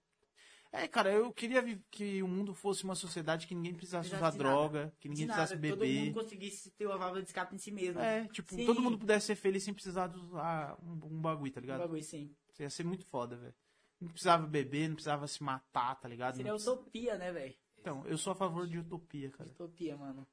É, 0.71 0.87
cara, 0.87 1.11
eu 1.11 1.33
queria 1.33 1.63
que 1.89 2.21
o 2.21 2.27
mundo 2.27 2.53
fosse 2.53 2.83
uma 2.83 2.93
sociedade 2.93 3.47
que 3.47 3.55
ninguém 3.55 3.73
precisasse 3.73 4.13
usar 4.13 4.29
droga, 4.31 4.93
que 4.99 5.09
ninguém 5.09 5.25
precisasse 5.25 5.55
que 5.57 5.61
todo 5.69 5.79
mundo 5.79 5.79
beber. 5.79 6.13
conseguisse 6.13 6.69
ter 6.71 6.85
uma 6.85 6.97
válvula 6.97 7.21
de 7.23 7.27
escape 7.29 7.55
em 7.55 7.57
si 7.57 7.71
mesmo. 7.71 7.99
É, 7.99 8.27
tipo, 8.27 8.53
Sim. 8.53 8.65
todo 8.67 8.79
mundo 8.79 8.97
pudesse 8.99 9.25
ser 9.27 9.35
feliz 9.35 9.63
sem 9.63 9.73
precisar 9.73 10.07
de 10.07 10.17
usar 10.19 10.77
um, 10.83 10.91
um 11.07 11.19
bagulho, 11.21 11.51
tá 11.51 11.59
Um 11.59 11.61
ligado? 11.61 11.79
bagulho 11.79 12.03
sim. 12.03 12.35
Isso 12.51 12.61
ia 12.61 12.69
ser 12.69 12.83
muito 12.83 13.03
foda, 13.05 13.35
velho. 13.35 13.55
Não 13.99 14.09
precisava 14.09 14.45
beber, 14.45 14.87
não 14.89 14.95
precisava 14.95 15.27
se 15.27 15.41
matar, 15.41 15.95
tá 15.95 16.07
ligado? 16.07 16.35
Seria 16.35 16.53
utopia, 16.55 17.17
né, 17.17 17.31
velho? 17.31 17.55
Então, 17.79 18.05
eu 18.05 18.17
sou 18.17 18.31
a 18.33 18.35
favor 18.35 18.67
de 18.67 18.77
utopia, 18.77 19.31
cara. 19.31 19.49
Utopia, 19.49 19.97
mano. 19.97 20.27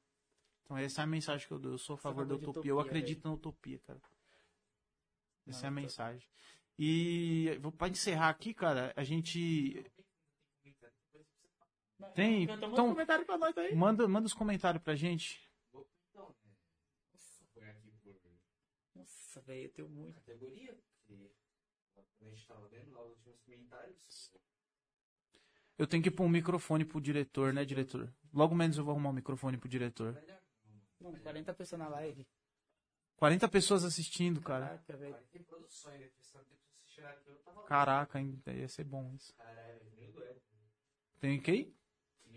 Então, 0.63 0.77
essa 0.77 1.01
é 1.01 1.03
a 1.03 1.07
mensagem 1.07 1.47
que 1.47 1.53
eu 1.53 1.59
dou. 1.59 1.71
Eu 1.71 1.77
sou 1.79 1.95
a 1.95 1.97
favor 1.97 2.25
da 2.25 2.35
favor 2.35 2.43
de 2.43 2.49
utopia. 2.51 2.71
Eu 2.71 2.75
utopia, 2.77 2.91
acredito 2.99 3.23
na 3.27 3.33
utopia, 3.33 3.79
cara. 3.87 3.99
Essa 5.47 5.65
é 5.65 5.67
a 5.67 5.71
Não, 5.71 5.77
eu 5.77 5.81
tô- 5.81 5.87
mensagem. 5.87 6.27
E 6.77 7.59
pra 7.77 7.87
encerrar 7.87 8.29
aqui, 8.29 8.53
cara, 8.53 8.93
a 8.95 9.03
gente. 9.03 9.83
Tem, 12.13 12.43
Então, 12.43 12.55
então- 12.55 12.85
um 12.85 12.89
comentário 12.91 13.25
pra 13.25 13.37
nós 13.37 13.57
aí. 13.57 13.75
Manda, 13.75 14.07
manda 14.07 14.27
os 14.27 14.33
comentários 14.33 14.83
pra 14.83 14.95
gente. 14.95 15.41
Foi 15.71 15.81
aqui 17.69 17.91
por 18.03 18.15
Nossa, 18.95 19.41
velho, 19.41 19.63
eu 19.65 19.69
tenho 19.73 19.89
muito. 19.89 20.15
categoria, 20.15 20.77
a 21.09 22.23
gente 22.25 22.47
tava 22.47 22.67
vendo 22.67 22.91
lá 22.91 23.03
os 23.03 23.17
últimos 23.25 23.39
comentários, 23.45 24.31
Eu 25.79 25.85
tenho 25.85 26.01
que 26.01 26.09
pôr 26.09 26.23
um 26.23 26.29
microfone 26.29 26.83
pro 26.83 26.99
diretor, 26.99 27.53
né, 27.53 27.63
diretor? 27.63 28.11
Logo 28.33 28.55
menos 28.55 28.77
eu 28.79 28.83
vou 28.83 28.93
arrumar 28.93 29.09
um 29.11 29.13
microfone 29.13 29.57
pro 29.57 29.69
diretor. 29.69 30.13
não. 30.99 31.11
Mano, 31.11 31.19
40 31.21 31.53
pessoas 31.53 31.77
na 31.79 31.87
live. 31.87 32.27
40 33.15 33.47
pessoas 33.47 33.83
assistindo, 33.83 34.41
cara. 34.41 34.65
Caraca, 34.67 34.97
velho. 34.97 35.15
Né? 35.15 36.09
Caraca, 37.67 38.17
ainda 38.17 38.53
ia 38.53 38.67
ser 38.67 38.83
bom 38.85 39.13
isso. 39.13 39.35
Caralho, 39.35 40.11
duelo. 40.11 40.41
Tem 41.19 41.39
quem? 41.39 41.65
Nem 41.65 41.76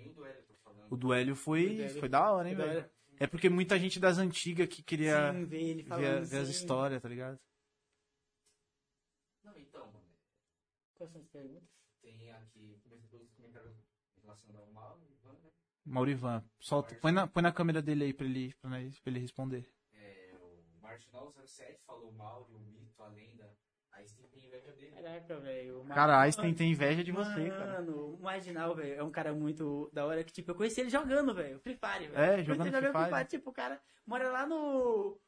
o 0.09 0.13
duelo, 0.15 0.39
eu 0.39 0.43
tô 0.45 0.55
falando. 0.57 0.93
O 0.93 0.97
duelo 0.97 1.37
foi, 1.37 1.65
O 1.67 1.77
duelo. 1.77 2.01
foi 2.01 2.09
da 2.09 2.31
hora, 2.33 2.49
hein, 2.49 2.55
velho? 2.55 2.91
É 3.19 3.27
porque 3.27 3.51
muita 3.51 3.79
gente 3.79 4.01
das 4.01 4.17
antigas 4.19 4.67
que 4.69 4.83
queria 4.83 5.33
Sim, 5.33 5.45
ver 5.45 5.63
ele 5.63 5.83
ver, 5.83 5.89
falando 5.89 6.25
ver 6.27 6.37
as 6.39 6.49
assim. 6.49 6.51
histórias, 6.53 7.03
tá 7.03 7.09
ligado? 7.09 7.39
Não, 9.45 9.57
então, 9.59 9.87
mano. 9.93 10.07
Quais 10.95 11.13
são 11.13 11.21
as 11.21 11.29
perguntas? 11.29 11.69
Tem 12.01 12.31
aqui, 12.33 12.81
começa 12.83 13.07
pelos 13.09 13.31
comentários 13.33 13.77
relacionados 14.23 14.67
ao 14.69 14.73
mal, 14.73 14.99
Ivan, 15.11 15.33
né? 15.35 15.51
Maurivan, 15.85 16.45
solta, 16.59 16.95
põe 16.95 17.13
na, 17.13 17.27
põe 17.27 17.43
na 17.43 17.53
câmera 17.53 17.83
dele 17.83 18.05
aí 18.05 18.15
pra 18.15 18.27
ele, 18.27 18.55
pra, 18.55 18.81
ele 18.81 19.19
responder. 19.19 19.71
É, 19.93 20.35
o 20.41 20.81
Martinal07 20.81 21.79
falou 21.85 22.11
de 22.47 22.55
um 22.55 22.61
mito, 22.61 23.03
a 23.03 23.09
lenda. 23.09 23.55
Você 24.07 24.23
tem 24.29 24.45
inveja 24.47 24.73
dele. 24.73 24.93
Caraca, 24.93 25.37
velho. 25.41 25.85
Cara, 25.89 26.21
Einstein 26.21 26.55
tem 26.55 26.71
inveja 26.73 27.03
de 27.05 27.13
você, 27.13 27.51
cara. 27.51 27.73
Mano, 27.81 28.15
o 28.15 28.23
Marginal, 28.23 28.75
velho, 28.75 28.95
é 28.95 29.03
um 29.03 29.11
cara 29.11 29.33
muito 29.33 29.91
da 29.93 30.05
hora 30.07 30.23
que, 30.25 30.33
tipo, 30.33 30.51
eu 30.51 30.55
conheci 30.55 30.81
ele 30.81 30.91
jogando, 30.91 31.35
velho. 31.35 31.59
Free 31.61 31.75
Fire, 31.77 32.09
velho. 32.09 32.19
É, 32.19 32.41
Eu 32.41 32.45
conheci 32.45 32.71
jogando 32.71 32.93
Free 32.93 33.15
Fire. 33.15 33.29
Tipo, 33.29 33.51
o 33.51 33.53
cara 33.53 33.81
mora 34.07 34.31
lá 34.31 34.47
no. 34.47 35.19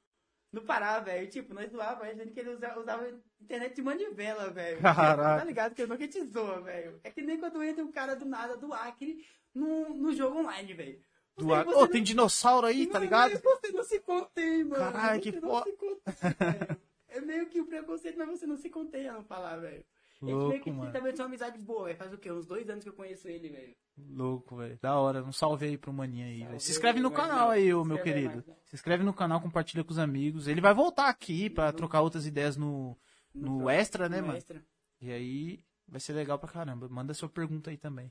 No 0.52 0.60
Pará, 0.62 1.00
velho. 1.00 1.26
Tipo, 1.30 1.54
nós 1.54 1.70
zoava, 1.72 2.04
a 2.04 2.12
gente 2.12 2.30
que 2.30 2.40
ele 2.40 2.50
usa- 2.50 2.78
usava 2.78 3.08
internet 3.40 3.74
de 3.74 3.80
manivela, 3.82 4.50
velho. 4.50 4.78
Caraca. 4.82 5.38
Tá 5.38 5.44
ligado 5.44 5.74
que 5.74 5.80
eu 5.82 5.88
nunca 5.88 6.06
te 6.06 6.22
zoa, 6.26 6.60
velho. 6.60 7.00
É 7.02 7.10
que 7.10 7.22
nem 7.22 7.38
quando 7.38 7.62
entra 7.62 7.82
um 7.82 7.90
cara 7.90 8.14
do 8.14 8.26
nada, 8.26 8.54
do 8.56 8.70
Acre, 8.74 9.24
no, 9.54 9.94
no 9.94 10.12
jogo 10.14 10.40
online, 10.40 10.74
velho. 10.74 11.00
Do 11.38 11.46
Você- 11.46 11.64
você 11.64 11.74
Ô, 11.74 11.80
não- 11.80 11.88
tem 11.88 12.02
dinossauro 12.02 12.66
aí, 12.66 12.86
tá 12.86 12.94
Mano, 12.94 13.04
ligado? 13.06 13.40
Você 13.40 13.72
não 13.72 13.82
se 13.82 13.98
contém, 14.00 14.64
mano. 14.64 14.92
Caralho, 14.92 15.22
que 15.22 15.32
não 15.32 15.40
foda. 15.40 15.70
É 17.12 17.20
meio 17.20 17.48
que 17.48 17.60
o 17.60 17.66
preconceito, 17.66 18.16
mas 18.18 18.28
você 18.28 18.46
não 18.46 18.56
se 18.56 18.68
contém 18.70 19.08
a 19.08 19.12
não 19.14 19.24
falar, 19.24 19.56
velho. 19.58 19.84
Gente 20.12 20.24
meio 20.24 20.38
Louco, 20.38 20.60
que 20.60 20.70
mano. 20.70 20.92
também 20.92 21.12
tem 21.12 21.20
uma 21.20 21.26
amizade 21.26 21.58
boa, 21.58 21.84
velho. 21.86 21.96
Faz 21.98 22.12
o 22.12 22.18
quê? 22.18 22.30
Uns 22.30 22.46
dois 22.46 22.68
anos 22.70 22.84
que 22.84 22.90
eu 22.90 22.94
conheço 22.94 23.28
ele, 23.28 23.48
velho. 23.48 23.74
Louco, 23.98 24.56
velho. 24.56 24.78
Da 24.80 24.98
hora. 24.98 25.22
Um 25.22 25.32
salve 25.32 25.66
aí 25.66 25.76
pro 25.78 25.92
maninho 25.92 26.26
aí, 26.26 26.44
velho. 26.46 26.60
Se 26.60 26.70
inscreve 26.70 27.00
no 27.00 27.10
canal 27.10 27.50
aí, 27.50 27.72
ô 27.74 27.84
meu 27.84 28.00
querido. 28.02 28.44
Se 28.64 28.76
inscreve 28.76 29.02
no 29.04 29.12
canal, 29.12 29.40
compartilha 29.40 29.82
com 29.84 29.90
os 29.90 29.98
amigos. 29.98 30.46
Ele 30.48 30.60
vai 30.60 30.72
voltar 30.74 31.08
aqui 31.08 31.50
pra 31.50 31.72
trocar 31.72 32.00
outras 32.02 32.26
ideias 32.26 32.56
no, 32.56 32.96
no 33.34 33.68
extra, 33.68 34.08
né, 34.08 34.20
No 34.20 34.26
mano? 34.28 34.38
extra. 34.38 34.64
E 35.00 35.10
aí 35.12 35.64
vai 35.88 36.00
ser 36.00 36.12
legal 36.14 36.38
pra 36.38 36.48
caramba. 36.48 36.88
Manda 36.88 37.12
sua 37.14 37.28
pergunta 37.28 37.70
aí 37.70 37.76
também. 37.76 38.10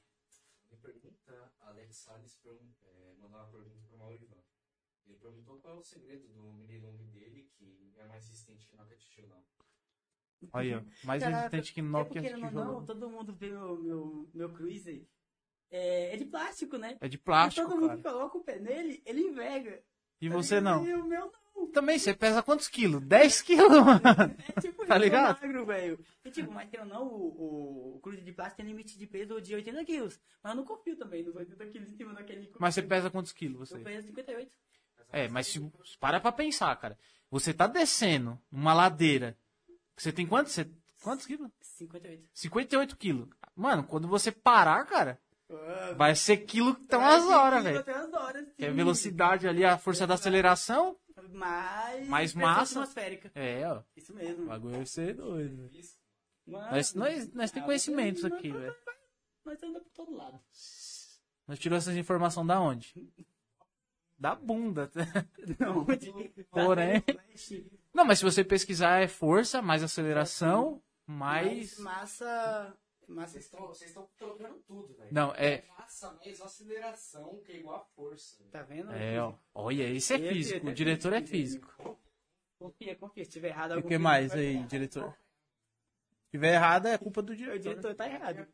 Me 0.70 0.78
pergunta, 0.78 1.52
Alex 1.62 1.96
Salles 1.96 2.38
é, 2.46 3.14
mandou 3.22 3.40
uma 3.40 3.46
pergunta 3.48 3.80
pro 3.88 3.98
Mauro 3.98 4.16
Ivan. 4.16 4.36
Ele 5.08 5.16
perguntou 5.18 5.58
qual 5.60 5.76
é 5.76 5.80
o 5.80 5.84
segredo 5.84 6.28
do 6.28 6.54
minilong 6.54 6.98
dele, 6.98 7.21
é 8.02 8.08
mais 8.08 8.26
resistente 8.28 8.66
que 8.68 8.76
Nokia 8.76 8.98
tijolão. 8.98 9.44
Aí, 10.54 10.74
ó. 10.76 10.82
Mais 11.04 11.22
Caraca, 11.22 11.38
resistente 11.44 11.74
que 11.74 11.80
é 11.80 11.84
Nokia 11.84 12.22
ou 12.22 12.28
tijolão. 12.28 12.66
não, 12.80 12.86
todo 12.86 13.10
mundo 13.10 13.34
vê 13.34 13.50
meu, 13.50 13.78
meu, 13.82 14.30
meu 14.34 14.50
cruiser. 14.54 15.06
É, 15.70 16.14
é 16.14 16.18
de 16.18 16.26
plástico, 16.26 16.78
né? 16.78 16.98
É 17.00 17.08
de 17.08 17.16
e 17.16 17.20
plástico, 17.20 17.68
todo 17.68 17.76
mundo 17.80 17.90
cara. 17.90 17.98
que 18.02 18.04
coloca 18.04 18.38
o 18.38 18.44
pé 18.44 18.60
nele, 18.60 19.02
ele 19.06 19.22
enverga. 19.22 19.82
E 20.20 20.30
Tá 20.30 20.36
você 20.36 20.56
ligado? 20.60 20.76
não. 20.80 20.86
E 20.88 20.94
o 20.96 21.06
meu 21.06 21.32
não. 21.56 21.68
Também, 21.72 21.98
você 22.00 22.14
pesa 22.14 22.42
quantos 22.42 22.68
quilos? 22.68 23.02
10 23.04 23.42
quilos, 23.44 23.70
mano. 23.86 24.02
É 24.56 24.60
tipo, 24.62 24.86
Tá 24.86 24.96
eu 24.98 25.02
ligado? 25.02 25.40
magro, 25.40 25.66
velho. 25.66 26.04
E 26.26 26.32
tipo, 26.32 26.52
mas 26.52 26.70
querendo 26.70 26.92
ou 26.92 26.94
não, 27.00 27.08
o, 27.08 27.28
o, 27.94 27.96
o 27.98 28.00
cruiser 28.00 28.26
de 28.26 28.34
plástico 28.34 28.58
tem 28.58 28.66
limite 28.66 28.98
de 28.98 29.06
peso 29.06 29.40
de 29.40 29.54
80 29.56 29.86
quilos. 29.86 30.20
Mas 30.44 30.52
eu 30.52 30.58
não 30.58 30.66
confio 30.66 30.98
também 30.98 31.24
nos 31.24 31.36
80 31.36 31.66
quilos 31.68 31.90
em 31.90 31.96
cima 31.96 32.14
daquele 32.14 32.52
Mas 32.60 32.74
você 32.74 32.82
pesa 32.82 33.12
quantos 33.12 33.32
quilos, 33.32 33.72
Eu 33.72 33.78
você? 33.78 33.84
peso 33.84 34.08
58. 34.08 34.58
É, 35.14 35.28
mas 35.28 35.48
se, 35.48 35.60
para 36.00 36.20
pra 36.20 36.32
pensar, 36.32 36.76
cara. 36.78 36.98
Você 37.32 37.54
tá 37.54 37.66
descendo 37.66 38.38
numa 38.52 38.74
ladeira. 38.74 39.36
Você 39.98 40.12
tem 40.12 40.28
quantos? 40.28 40.52
Você, 40.54 40.70
quantos 41.02 41.26
quilos? 41.26 41.50
58. 41.62 42.30
58 42.34 42.98
quilos. 42.98 43.30
Mano, 43.56 43.84
quando 43.84 44.08
você 44.08 44.32
parar, 44.32 44.86
cara, 44.86 45.20
Ah, 45.50 45.94
vai 45.98 46.16
ser 46.16 46.38
quilo 46.38 46.76
que 46.76 46.82
tem 46.86 47.00
vai 47.00 47.08
umas 47.20 47.24
ser 47.28 47.34
horas, 47.34 47.64
velho. 47.64 47.80
até 47.80 47.94
umas 47.94 48.14
horas, 48.14 48.46
Que 48.58 48.66
é 48.66 48.68
a 48.68 48.72
sim. 48.72 48.76
velocidade 48.76 49.48
ali, 49.48 49.64
a 49.66 49.78
força 49.78 50.06
da 50.06 50.14
aceleração. 50.16 50.98
Mais, 51.34 52.08
Mais 52.08 52.34
massa. 52.34 52.80
atmosférica. 52.80 53.32
É, 53.36 53.66
ó. 53.68 53.82
Isso 53.96 54.14
mesmo. 54.14 54.44
O 54.44 54.48
bagulho 54.48 54.76
vai 54.78 54.86
ser 54.86 55.14
doido. 55.14 55.56
velho. 55.70 55.72
Mano, 56.48 56.72
Nós, 56.72 56.94
nós, 56.96 57.34
nós 57.34 57.52
temos 57.52 57.66
conhecimentos 57.68 58.26
aqui, 58.26 58.52
velho. 58.52 58.76
Nós 59.46 59.62
andamos 59.64 59.84
por 59.88 59.92
todo 59.94 60.16
lado. 60.16 60.40
Nós 61.48 61.60
tiramos 61.60 61.84
essas 61.88 61.96
informações 61.98 62.48
da 62.48 62.60
onde? 62.60 62.94
Da 64.22 64.36
bunda. 64.36 64.92
Não, 65.60 65.84
Porém. 66.52 67.04
Não, 67.92 68.06
mas 68.06 68.20
se 68.20 68.24
você 68.24 68.44
pesquisar 68.44 69.00
é 69.02 69.08
força, 69.08 69.64
mais 69.64 69.82
aceleração, 69.82 70.80
mais 71.08 71.48
mais. 71.48 71.80
massa. 71.80 72.78
Massa 73.08 73.32
Vocês 73.34 73.46
estão 73.46 73.68
vocês 73.68 73.90
estão 73.90 74.08
trocando 74.16 74.60
tudo, 74.68 74.94
velho. 74.94 75.10
Não, 75.12 75.34
é. 75.34 75.66
Massa 75.76 76.14
mais 76.14 76.40
aceleração, 76.40 77.42
que 77.44 77.52
é 77.52 77.58
igual 77.58 77.78
a 77.78 77.86
força. 77.96 78.44
Tá 78.52 78.62
vendo? 78.62 78.92
É, 78.92 79.20
ó. 79.20 79.34
Olha, 79.56 79.90
esse 79.90 80.14
é 80.14 80.18
Esse 80.18 80.30
físico. 80.30 80.68
é 80.68 80.72
O 80.72 80.74
diretor 80.76 81.14
é 81.14 81.22
físico, 81.26 81.68
físico. 81.68 82.00
Confia, 82.60 82.96
confia. 82.96 83.26
Se 83.26 83.32
tiver 83.32 83.48
errado 83.50 83.72
E 83.72 83.74
o 83.74 83.78
algum 83.78 83.90
que 83.90 83.98
mais 83.98 84.34
aí, 84.34 84.64
diretor? 84.66 85.12
Se 86.26 86.30
tiver 86.30 86.54
errado, 86.54 86.86
é 86.86 86.98
culpa 87.00 87.24
do 87.24 87.34
O 87.34 87.36
diretor. 87.36 87.60
diretor 87.60 87.96
tá 87.96 88.08
errado. 88.08 88.48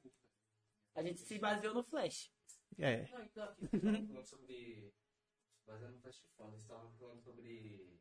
A 0.95 1.03
gente 1.03 1.19
se 1.19 1.38
baseou 1.38 1.73
no 1.73 1.84
Flash. 1.84 2.31
É. 2.80 3.06
Não, 3.11 3.23
então 3.26 3.44
aqui, 3.44 3.68
sobre. 5.68 5.72
Baseado 5.73 5.91
no 5.94 5.99
Flash 5.99 6.23
Foda, 6.35 6.57
você 6.57 6.68
tava 6.68 6.89
falando 6.91 7.22
sobre. 7.22 7.99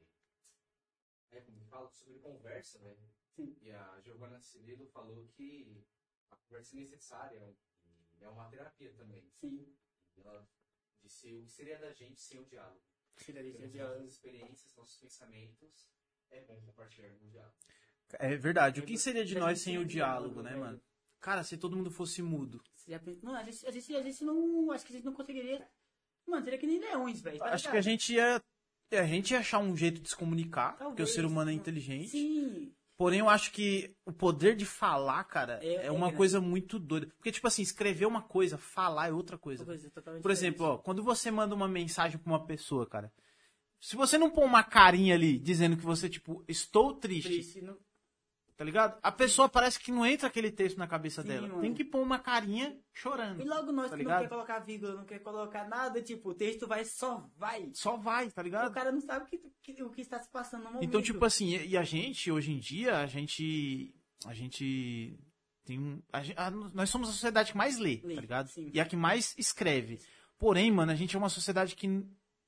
É, 1.32 1.40
como 1.40 1.64
fala? 1.64 1.90
Sobre 1.90 2.18
conversa, 2.20 2.78
velho. 2.78 2.98
Sim. 3.34 3.56
E 3.60 3.70
a 3.70 4.00
Giovanna 4.00 4.40
Cirilo 4.40 4.86
falou 4.86 5.26
que 5.28 5.84
a 6.30 6.36
conversa 6.36 6.76
é 6.76 6.80
necessária 6.80 7.56
e 8.18 8.24
é 8.24 8.28
uma 8.28 8.48
terapia 8.48 8.92
também. 8.94 9.28
Sim. 9.40 9.76
E 10.16 10.20
ela 10.20 10.48
disse 11.02 11.34
o 11.34 11.42
que 11.42 11.50
seria 11.50 11.78
da 11.78 11.92
gente 11.92 12.20
sem 12.20 12.40
o 12.40 12.46
diálogo. 12.46 12.80
De 13.16 13.32
Temos 13.32 13.72
diálogo. 13.72 13.98
nossas 14.00 14.12
experiências, 14.12 14.76
nossos 14.76 14.96
pensamentos. 14.98 15.90
É 16.30 16.40
bom 16.42 16.60
compartilhar 16.62 17.12
no 17.14 17.28
diálogo. 17.28 17.56
É 18.14 18.36
verdade. 18.36 18.80
O 18.80 18.86
que 18.86 18.98
seria 18.98 19.24
de 19.24 19.34
nós 19.38 19.58
gente 19.58 19.64
sem 19.64 19.78
o 19.78 19.84
diálogo, 19.84 20.42
né, 20.42 20.50
velho. 20.50 20.60
mano? 20.60 20.82
Cara, 21.20 21.42
se 21.42 21.56
todo 21.56 21.76
mundo 21.76 21.90
fosse 21.90 22.22
mudo. 22.22 22.62
Mano, 23.22 23.38
a 23.38 23.42
gente, 23.42 23.66
a, 23.66 23.70
gente, 23.70 23.96
a 23.96 24.02
gente 24.02 24.24
não. 24.24 24.70
Acho 24.70 24.86
que 24.86 24.92
a 24.92 24.96
gente 24.96 25.04
não 25.04 25.14
conseguiria. 25.14 25.68
Mano, 26.26 26.42
seria 26.44 26.58
que 26.58 26.66
nem 26.66 26.78
leões, 26.80 27.20
velho. 27.20 27.38
tá 27.38 27.46
Acho 27.52 27.70
que 27.70 27.76
a 27.76 27.80
gente 27.80 28.14
ia. 28.14 28.40
A 28.92 29.04
gente 29.04 29.32
ia 29.32 29.40
achar 29.40 29.58
um 29.58 29.76
jeito 29.76 30.00
de 30.00 30.08
se 30.08 30.16
comunicar, 30.16 30.72
porque 30.72 30.84
o 30.84 30.86
Talvez, 30.88 31.12
ser 31.12 31.24
humano 31.24 31.50
é 31.50 31.54
inteligente. 31.54 32.08
Sim. 32.08 32.72
Porém, 32.96 33.18
eu 33.18 33.28
acho 33.28 33.52
que 33.52 33.94
o 34.06 34.12
poder 34.12 34.56
de 34.56 34.64
falar, 34.64 35.22
cara, 35.24 35.58
É- 35.62 35.66
é, 35.74 35.86
é 35.86 35.90
uma 35.90 36.06
grande. 36.06 36.16
coisa 36.16 36.40
muito 36.40 36.78
doida. 36.78 37.08
Porque, 37.16 37.30
tipo 37.32 37.46
assim, 37.46 37.62
escrever 37.62 38.06
uma 38.06 38.22
coisa, 38.22 38.56
falar 38.56 39.08
é 39.08 39.12
outra 39.12 39.36
coisa. 39.36 39.62
Uma 39.64 39.66
coisa 39.72 39.90
totalmente 39.90 40.22
Por 40.22 40.30
exemplo, 40.30 40.64
ó, 40.66 40.78
quando 40.78 41.02
você 41.02 41.30
manda 41.30 41.54
uma 41.54 41.68
mensagem 41.68 42.16
pra 42.18 42.32
uma 42.32 42.46
pessoa, 42.46 42.86
cara, 42.86 43.12
se 43.80 43.96
você 43.96 44.16
não 44.16 44.30
pôr 44.30 44.44
uma 44.44 44.62
carinha 44.64 45.14
ali 45.14 45.38
dizendo 45.38 45.76
que 45.76 45.84
você, 45.84 46.08
tipo, 46.08 46.42
estou 46.48 46.94
triste, 46.94 47.28
Triste, 47.28 47.60
não- 47.60 47.76
tá 48.56 48.64
ligado? 48.64 48.98
A 49.02 49.12
pessoa 49.12 49.48
parece 49.48 49.78
que 49.78 49.92
não 49.92 50.04
entra 50.06 50.26
aquele 50.28 50.50
texto 50.50 50.78
na 50.78 50.86
cabeça 50.86 51.22
Sim, 51.22 51.28
dela. 51.28 51.48
mano. 51.48 51.60
Tem 51.60 51.74
que 51.74 51.84
pôr 51.84 52.00
uma 52.02 52.18
carinha 52.18 52.76
chorando. 52.92 53.40
E 53.42 53.44
logo 53.44 53.70
nós 53.72 53.90
Tá 53.90 53.96
que 53.96 54.02
não 54.02 54.10
ligado? 54.10 54.22
quer 54.22 54.28
colocar 54.28 54.58
vírgula, 54.60 54.94
não 54.94 55.04
quer 55.04 55.18
colocar 55.20 55.68
nada, 55.68 56.00
tipo, 56.02 56.30
o 56.30 56.34
texto 56.34 56.66
vai 56.66 56.84
só 56.84 57.28
vai. 57.36 57.70
Só 57.74 57.96
vai, 57.96 58.30
tá 58.30 58.40
O 58.40 58.44
ligado? 58.44 58.72
cara 58.72 58.90
não 58.90 59.00
sabe 59.00 59.24
o 59.24 59.28
que, 59.28 59.38
que- 59.62 59.82
o 59.82 59.90
que 59.90 60.00
está 60.00 60.18
se 60.18 60.30
passando 60.30 60.64
no 60.64 60.70
momento. 60.72 60.84
Então, 60.84 61.02
tipo 61.02 61.24
assim, 61.24 61.56
e 61.56 61.68
e 61.68 61.76
a 61.76 61.82
gente, 61.82 62.30
hoje 62.32 62.52
em 62.52 62.58
dia, 62.58 62.98
a 62.98 63.06
gente. 63.06 63.94
A 64.26 64.32
gente. 64.34 65.18
Tem 65.64 65.78
um. 65.78 66.00
a 66.12 66.46
a- 66.46 66.50
nós 66.50 66.88
somos 66.90 67.08
a 67.08 67.12
sociedade 67.12 67.52
que 67.52 67.58
mais 67.58 67.76
lê, 67.78 68.00
Lê, 68.04 68.14
tá 68.14 68.20
ligado? 68.20 68.48
sim. 68.48 68.70
E 68.72 68.80
a 68.80 68.84
que 68.86 68.96
mais 68.96 69.34
escreve. 69.36 69.98
Porém, 70.38 70.70
mano, 70.70 70.92
a 70.92 70.94
gente 70.94 71.14
é 71.16 71.18
uma 71.18 71.28
sociedade 71.28 71.74
que 71.74 71.86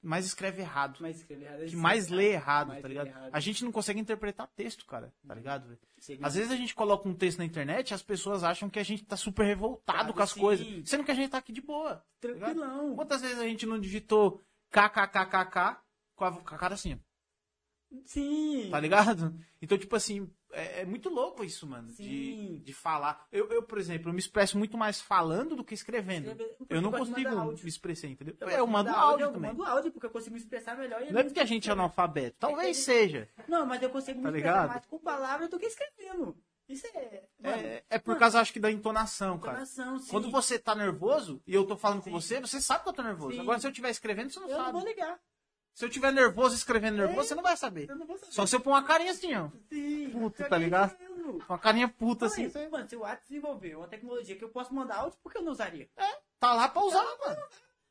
mais 0.02 0.24
escreve 0.26 0.62
errado. 0.62 0.98
Mas 1.00 1.16
escrever 1.18 1.44
errado. 1.46 1.66
Que 1.68 1.76
mais 1.76 2.08
lê 2.08 2.32
errado, 2.32 2.68
mais 2.68 2.82
tá 2.82 2.88
ligado? 2.88 3.06
errado. 3.08 3.30
A 3.32 3.40
gente 3.40 3.64
não 3.64 3.72
consegue 3.72 3.98
interpretar 4.00 4.46
texto, 4.54 4.86
cara, 4.86 5.12
tá 5.26 5.34
ligado? 5.34 5.66
velho? 5.68 5.78
Chega- 6.00 6.26
Às 6.26 6.34
vezes 6.36 6.52
a 6.52 6.56
gente 6.56 6.74
coloca 6.74 7.08
um 7.08 7.14
texto 7.14 7.38
na 7.38 7.44
internet 7.44 7.90
e 7.90 7.94
as 7.94 8.02
pessoas 8.02 8.44
acham 8.44 8.70
que 8.70 8.78
a 8.78 8.84
gente 8.84 9.04
tá 9.04 9.16
super 9.16 9.44
revoltado 9.44 9.98
Sabe, 9.98 10.12
com 10.12 10.22
as 10.22 10.30
sim. 10.30 10.40
coisas. 10.40 10.88
Sendo 10.88 11.04
que 11.04 11.10
a 11.10 11.14
gente 11.14 11.30
tá 11.30 11.38
aqui 11.38 11.52
de 11.52 11.60
boa. 11.60 12.04
tá 12.20 12.28
ligado? 12.28 12.54
Tranquilão. 12.54 12.94
Quantas 12.94 13.20
vezes 13.22 13.38
a 13.38 13.44
gente 13.44 13.66
não 13.66 13.78
digitou 13.80 14.40
kkkk 14.70 15.80
com 16.14 16.24
a, 16.24 16.32
com 16.32 16.54
a 16.54 16.58
cara 16.58 16.74
assim, 16.74 17.00
Sim. 18.04 18.68
tá 18.70 18.78
ligado? 18.80 19.34
Então, 19.62 19.76
tipo 19.78 19.96
assim, 19.96 20.30
é, 20.52 20.80
é 20.80 20.84
muito 20.84 21.08
louco 21.08 21.44
isso, 21.44 21.66
mano, 21.66 21.88
de, 21.88 21.94
Sim. 21.96 22.62
de 22.64 22.72
falar. 22.72 23.26
Eu, 23.30 23.48
eu, 23.50 23.62
por 23.62 23.78
exemplo, 23.78 24.08
eu 24.08 24.12
me 24.12 24.18
expresso 24.20 24.56
muito 24.58 24.76
mais 24.76 25.00
falando 25.00 25.54
do 25.56 25.64
que 25.64 25.74
escrevendo. 25.74 26.30
Escrever- 26.30 26.56
Eu 26.68 26.80
não 26.82 26.90
de 26.90 26.98
consigo 26.98 27.52
me 27.62 27.68
expressar, 27.68 28.06
entendeu? 28.08 28.36
Eu 28.40 28.48
Eu, 28.48 28.66
gosto 28.66 28.66
de 28.66 28.72
mando 28.72 28.90
áudio 28.90 29.24
eu 29.26 29.32
também. 29.32 29.50
mando 29.52 29.64
áudio 29.64 29.92
porque 29.92 30.06
eu 30.06 30.10
consigo 30.10 30.34
me 30.34 30.40
expressar 30.40 30.76
melhor. 30.76 31.02
e 31.02 31.12
Não 31.12 31.20
é 31.20 31.24
porque 31.24 31.40
a 31.40 31.44
gente 31.44 31.68
é 31.68 31.72
analfabeto, 31.72 32.36
talvez 32.38 32.76
seja. 32.78 33.28
Não, 33.46 33.66
mas 33.66 33.82
eu 33.82 33.90
consigo 33.90 34.18
me 34.18 34.24
Tá 34.24 34.28
expressar 34.30 34.52
ligado? 34.52 34.68
mais 34.68 34.86
com 34.86 34.98
palavras 34.98 35.48
do 35.50 35.58
que 35.58 35.66
escrevendo. 35.66 36.36
Isso 36.68 36.86
é. 36.88 37.22
Mano, 37.42 37.56
É, 37.62 37.82
é 37.88 37.98
por 37.98 38.18
causa, 38.18 38.38
acho 38.40 38.52
que, 38.52 38.60
da 38.60 38.70
entonação, 38.70 39.38
cara. 39.38 39.52
entonação, 39.62 39.98
sim. 39.98 40.10
Quando 40.10 40.30
você 40.30 40.58
tá 40.58 40.74
nervoso 40.74 41.40
e 41.46 41.54
eu 41.54 41.64
tô 41.66 41.78
falando 41.78 42.02
com 42.02 42.10
você, 42.10 42.40
você 42.40 42.60
sabe 42.60 42.82
que 42.82 42.90
eu 42.90 42.92
tô 42.92 43.02
nervoso. 43.02 43.32
Sim. 43.36 43.40
Agora, 43.40 43.58
se 43.58 43.66
eu 43.66 43.70
estiver 43.70 43.88
escrevendo, 43.88 44.30
você 44.30 44.38
não 44.38 44.48
Eu 44.50 44.58
não 44.58 44.64
sabe. 44.66 44.78
vou 44.78 44.86
ligar. 44.86 45.18
Se 45.78 45.84
eu 45.84 45.88
estiver 45.88 46.12
nervoso 46.12 46.56
escrevendo 46.56 46.96
nervoso, 46.96 47.20
É. 47.20 47.22
você 47.22 47.34
não 47.36 47.42
vai 47.44 47.56
saber. 47.56 47.88
Eu 47.88 47.94
não 47.94 48.04
vou 48.04 48.18
saber. 48.18 48.32
Só 48.32 48.44
se 48.44 48.56
eu 48.56 48.58
pôr 48.58 48.70
uma 48.70 48.82
carinha 48.82 49.12
assim, 49.12 49.32
ó. 49.36 49.48
Sim. 49.68 50.10
Pior 50.10 50.48
tá 50.48 50.56
é 50.56 50.58
ligado? 50.58 50.98
mesmo. 50.98 51.40
Uma 51.48 51.56
carinha 51.56 51.86
puta 51.86 52.24
Mano, 52.24 52.32
assim. 52.32 52.48
Você 52.48 52.68
Mano, 52.68 52.88
se 52.88 52.96
o 52.96 53.00
WhatsApp 53.02 53.22
desenvolveu 53.28 53.78
uma 53.78 53.86
tecnologia 53.86 54.34
que 54.34 54.42
eu 54.42 54.48
posso 54.48 54.74
mandar 54.74 54.96
áudio, 54.96 55.16
por 55.22 55.30
que 55.30 55.38
eu 55.38 55.42
não 55.42 55.52
usaria? 55.52 55.88
tá 56.40 56.52
lá 56.52 56.66
pra 56.68 56.82
usar, 56.82 57.04
mano. 57.24 57.40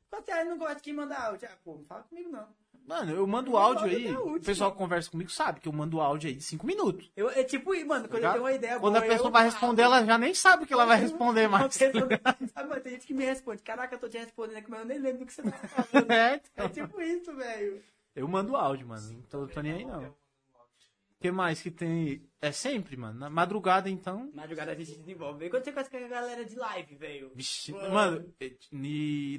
Quando 0.09 0.25
você 0.25 0.43
não 0.43 0.57
gosta 0.57 0.75
de 0.75 0.81
quem 0.81 0.93
mandar 0.93 1.27
áudio, 1.27 1.47
ah, 1.49 1.57
pô, 1.63 1.75
não 1.77 1.85
fala 1.85 2.03
comigo 2.03 2.29
não. 2.29 2.53
Mano, 2.87 3.11
eu 3.13 3.27
mando 3.27 3.51
Eu 3.51 3.57
áudio 3.57 3.83
aí. 3.85 4.15
o 4.15 4.35
O 4.35 4.39
pessoal 4.39 4.71
que 4.71 4.77
conversa 4.77 5.11
comigo 5.11 5.29
sabe 5.29 5.59
que 5.59 5.67
eu 5.67 5.73
mando 5.73 5.99
áudio 5.99 6.29
aí 6.29 6.35
de 6.35 6.43
5 6.43 6.65
minutos. 6.65 7.11
Eu, 7.17 7.29
é 7.29 7.43
tipo, 7.43 7.75
isso, 7.75 7.85
mano, 7.85 8.05
quando 8.07 8.13
eu 8.13 8.19
ligado? 8.19 8.31
tenho 8.33 8.43
uma 8.45 8.53
ideia 8.53 8.79
Quando 8.79 8.93
boa, 8.93 9.03
a 9.03 9.07
pessoa 9.07 9.27
eu 9.27 9.31
vai 9.33 9.43
responder, 9.43 9.81
ela 9.81 10.05
já 10.05 10.17
nem 10.17 10.33
sabe 10.33 10.63
o 10.63 10.67
que 10.67 10.71
ela 10.73 10.85
vai 10.85 10.97
responder 10.97 11.47
mais. 11.51 11.75
Sabe, 11.75 12.69
mano, 12.69 12.81
tem 12.81 12.93
gente 12.93 13.05
que 13.05 13.13
me 13.13 13.25
responde, 13.25 13.61
caraca, 13.61 13.93
eu 13.93 13.99
tô 13.99 14.07
te 14.07 14.17
respondendo 14.17 14.55
aqui, 14.57 14.71
mas 14.71 14.79
eu 14.79 14.85
nem 14.85 14.99
lembro 14.99 15.19
do 15.19 15.25
que 15.25 15.33
você 15.33 15.43
tá 15.43 15.51
falando. 15.67 16.11
É, 16.11 16.35
É 16.35 16.41
então. 16.53 16.69
tipo 16.69 17.01
isso, 17.01 17.35
velho. 17.35 17.83
Eu 18.15 18.25
mando 18.27 18.55
áudio, 18.55 18.87
mano. 18.87 19.11
Não 19.11 19.21
tô, 19.23 19.47
tô 19.47 19.61
nem 19.61 19.73
aí, 19.73 19.85
não. 19.85 20.03
O 20.05 21.19
que 21.19 21.29
mais 21.31 21.61
que 21.61 21.69
tem? 21.71 22.23
É 22.39 22.51
sempre, 22.51 22.95
mano. 22.95 23.19
Na 23.19 23.29
madrugada, 23.29 23.89
então. 23.89 24.31
Madrugada 24.33 24.71
a 24.71 24.75
gente 24.75 24.97
desenvolve. 24.97 25.45
E 25.45 25.49
quando 25.49 25.63
você 25.65 25.71
conhece 25.71 25.89
com 25.91 25.97
a 25.97 26.07
galera 26.07 26.45
de 26.45 26.55
live, 26.55 26.95
velho? 26.95 27.31
Vixe, 27.35 27.71
Mano. 27.73 28.23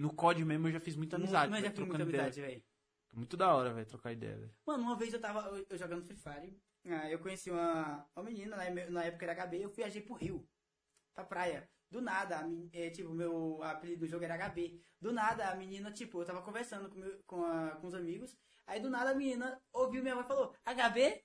no 0.00 0.12
COD 0.12 0.44
mesmo 0.44 0.66
eu 0.68 0.72
já 0.72 0.80
fiz 0.80 0.96
muita 0.96 1.16
amizade. 1.16 1.50
Mas 1.50 1.62
já 1.64 1.70
fiz 1.70 1.78
muita 1.86 2.02
amizade, 2.02 2.40
velho. 2.40 2.62
Muito 3.18 3.36
da 3.36 3.54
hora, 3.54 3.72
velho, 3.74 3.86
trocar 3.86 4.12
ideia, 4.12 4.36
velho. 4.36 4.54
Mano, 4.64 4.84
uma 4.84 4.96
vez 4.96 5.12
eu 5.12 5.20
tava 5.20 5.40
eu, 5.48 5.66
eu 5.68 5.76
jogando 5.78 6.04
Free 6.06 6.16
Fire. 6.16 6.60
ah, 6.86 7.10
eu 7.10 7.18
conheci 7.18 7.50
uma, 7.50 8.06
uma 8.14 8.24
menina, 8.24 8.56
na, 8.56 8.70
na 8.90 9.04
época 9.04 9.24
era 9.26 9.34
HB, 9.46 9.62
eu 9.64 9.70
viajei 9.70 10.00
pro 10.02 10.14
Rio, 10.14 10.48
pra 11.14 11.24
praia. 11.24 11.68
Do 11.90 12.00
nada, 12.02 12.40
a 12.40 12.44
é, 12.72 12.90
tipo, 12.90 13.10
meu 13.14 13.62
apelido 13.62 14.00
do 14.00 14.06
jogo 14.06 14.24
era 14.24 14.34
HB. 14.36 14.80
Do 15.00 15.12
nada, 15.12 15.48
a 15.48 15.56
menina, 15.56 15.90
tipo, 15.90 16.20
eu 16.20 16.26
tava 16.26 16.42
conversando 16.42 16.88
com, 16.90 16.98
meu- 16.98 17.22
com, 17.26 17.44
a- 17.44 17.76
com 17.80 17.86
os 17.88 17.94
amigos. 17.94 18.36
Aí 18.66 18.78
do 18.78 18.90
nada 18.90 19.10
a 19.10 19.14
menina 19.14 19.60
ouviu 19.72 20.02
minha 20.02 20.14
voz 20.14 20.26
e 20.26 20.28
falou, 20.28 20.54
HB? 20.66 21.24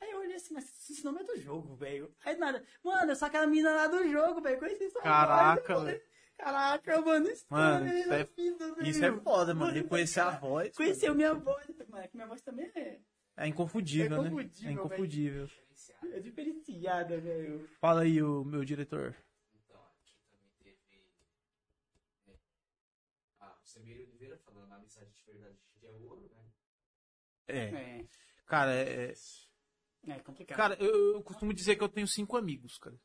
Aí 0.00 0.10
eu 0.10 0.20
olhei 0.20 0.36
assim, 0.36 0.54
mas 0.54 0.64
esse 0.90 1.04
nome 1.04 1.20
é 1.20 1.24
do 1.24 1.38
jogo, 1.38 1.76
velho. 1.76 2.14
Aí 2.24 2.34
do 2.34 2.40
nada, 2.40 2.64
mano, 2.82 3.12
eu 3.12 3.16
sou 3.16 3.28
aquela 3.28 3.46
menina 3.46 3.70
lá 3.74 3.86
do 3.86 4.08
jogo, 4.08 4.40
velho. 4.40 4.58
Conheci 4.58 4.88
sua 4.90 5.02
Caraca, 5.02 5.74
voz, 5.74 5.84
velho. 5.84 6.02
Caraca, 6.40 7.00
mano, 7.02 7.06
Mano, 7.10 7.30
história 7.30 7.98
isso 8.00 8.08
da 8.08 8.16
é- 8.18 8.24
vida, 8.24 8.74
velho. 8.74 8.86
Isso 8.88 9.04
é 9.04 9.20
foda, 9.20 9.54
mano. 9.54 9.72
Reconhecer 9.72 10.20
a 10.20 10.30
voz. 10.30 10.74
Conheceu 10.76 11.14
minha 11.14 11.34
voz, 11.34 11.66
mano. 11.88 12.08
que 12.08 12.16
Minha 12.16 12.26
voz 12.26 12.40
também 12.42 12.66
é, 12.74 12.98
É 13.36 13.46
inconfundível, 13.46 14.06
É 14.06 14.08
né? 14.22 14.28
inconfundível, 14.28 14.68
É 14.68 14.72
inconfundível. 14.72 15.50
é 16.12 16.20
diferenciada, 16.20 17.20
velho. 17.20 17.68
Fala 17.80 18.02
aí, 18.02 18.22
o 18.22 18.42
meu 18.44 18.64
diretor. 18.64 19.14
Então, 19.54 19.80
aqui 19.98 20.14
também 20.30 20.50
teve. 20.58 21.04
é, 22.28 22.36
Ah, 23.40 23.56
o 23.62 23.66
Semir 23.66 23.96
Oliveira 24.00 24.38
falando 24.38 24.72
a 24.72 24.76
amizade 24.76 25.10
de 25.14 25.24
verdade 25.24 25.58
é 25.82 25.90
ouro, 25.92 26.30
né? 26.34 26.44
É. 27.48 27.58
É, 28.00 28.04
Cara, 28.46 28.72
é. 28.74 29.12
é 30.08 30.18
complicado. 30.20 30.56
Cara, 30.56 30.74
eu, 30.80 31.14
eu 31.16 31.22
costumo 31.22 31.52
dizer 31.52 31.76
que 31.76 31.82
eu 31.84 31.88
tenho 31.88 32.06
cinco 32.08 32.36
amigos, 32.36 32.78
cara. 32.78 32.96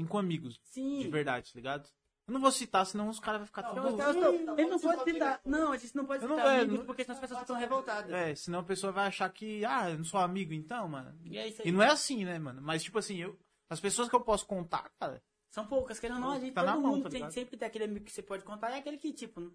Cinco 0.00 0.16
amigos. 0.18 0.58
Sim. 0.64 1.00
De 1.00 1.08
verdade, 1.08 1.52
tá 1.52 1.56
ligado? 1.58 1.88
Eu 2.28 2.34
não 2.34 2.40
vou 2.42 2.52
citar, 2.52 2.84
senão 2.84 3.08
os 3.08 3.18
caras 3.18 3.40
vão 3.40 3.46
ficar 3.46 3.62
Não, 3.62 3.74
tudo. 3.74 4.60
ele 4.60 4.68
não 4.68 4.78
pode 4.78 5.02
citar. 5.10 5.40
Não, 5.46 5.72
a 5.72 5.76
gente 5.78 5.96
não 5.96 6.04
pode 6.04 6.22
Eu 6.22 6.28
não 6.28 6.36
citar 6.36 6.50
vou- 6.52 6.60
amigos 6.60 6.78
não- 6.80 6.86
porque 6.86 7.02
senão 7.02 7.14
as 7.14 7.20
pessoas 7.20 7.40
ficam 7.40 7.56
revoltadas. 7.56 8.12
É, 8.12 8.34
senão 8.34 8.58
a 8.60 8.64
pessoa 8.64 8.92
vai 8.92 9.06
achar 9.06 9.30
que, 9.32 9.64
ah, 9.64 9.88
eu 9.90 9.96
não 9.96 10.04
sou 10.04 10.20
amigo 10.20 10.52
então, 10.52 10.86
mano. 10.88 11.18
E 11.24 11.38
é 11.38 11.48
isso 11.48 11.62
aí. 11.62 11.68
E 11.68 11.72
não 11.72 11.82
é 11.82 11.88
assim, 11.88 12.24
né, 12.26 12.38
mano? 12.38 12.60
Mas, 12.60 12.82
tipo 12.82 12.98
assim, 12.98 13.16
eu, 13.16 13.36
as 13.70 13.80
pessoas 13.80 14.08
que 14.10 14.14
eu 14.14 14.20
posso 14.20 14.46
contar, 14.46 14.90
cara, 15.00 15.22
São 15.50 15.66
poucas, 15.66 15.98
querendo 15.98 16.16
ou 16.16 16.20
não, 16.24 16.30
a 16.32 16.38
gente, 16.38 16.52
Tá 16.52 16.60
todo 16.60 16.70
na 16.74 16.78
mão, 16.78 16.92
mundo 16.96 17.04
tá 17.04 17.08
tem, 17.08 17.30
sempre 17.30 17.56
tem 17.56 17.66
aquele 17.66 17.84
amigo 17.84 18.04
que 18.04 18.12
você 18.12 18.22
pode 18.22 18.44
contar, 18.44 18.70
é 18.72 18.78
aquele 18.80 18.98
que, 18.98 19.10
tipo... 19.14 19.40
Não, 19.40 19.52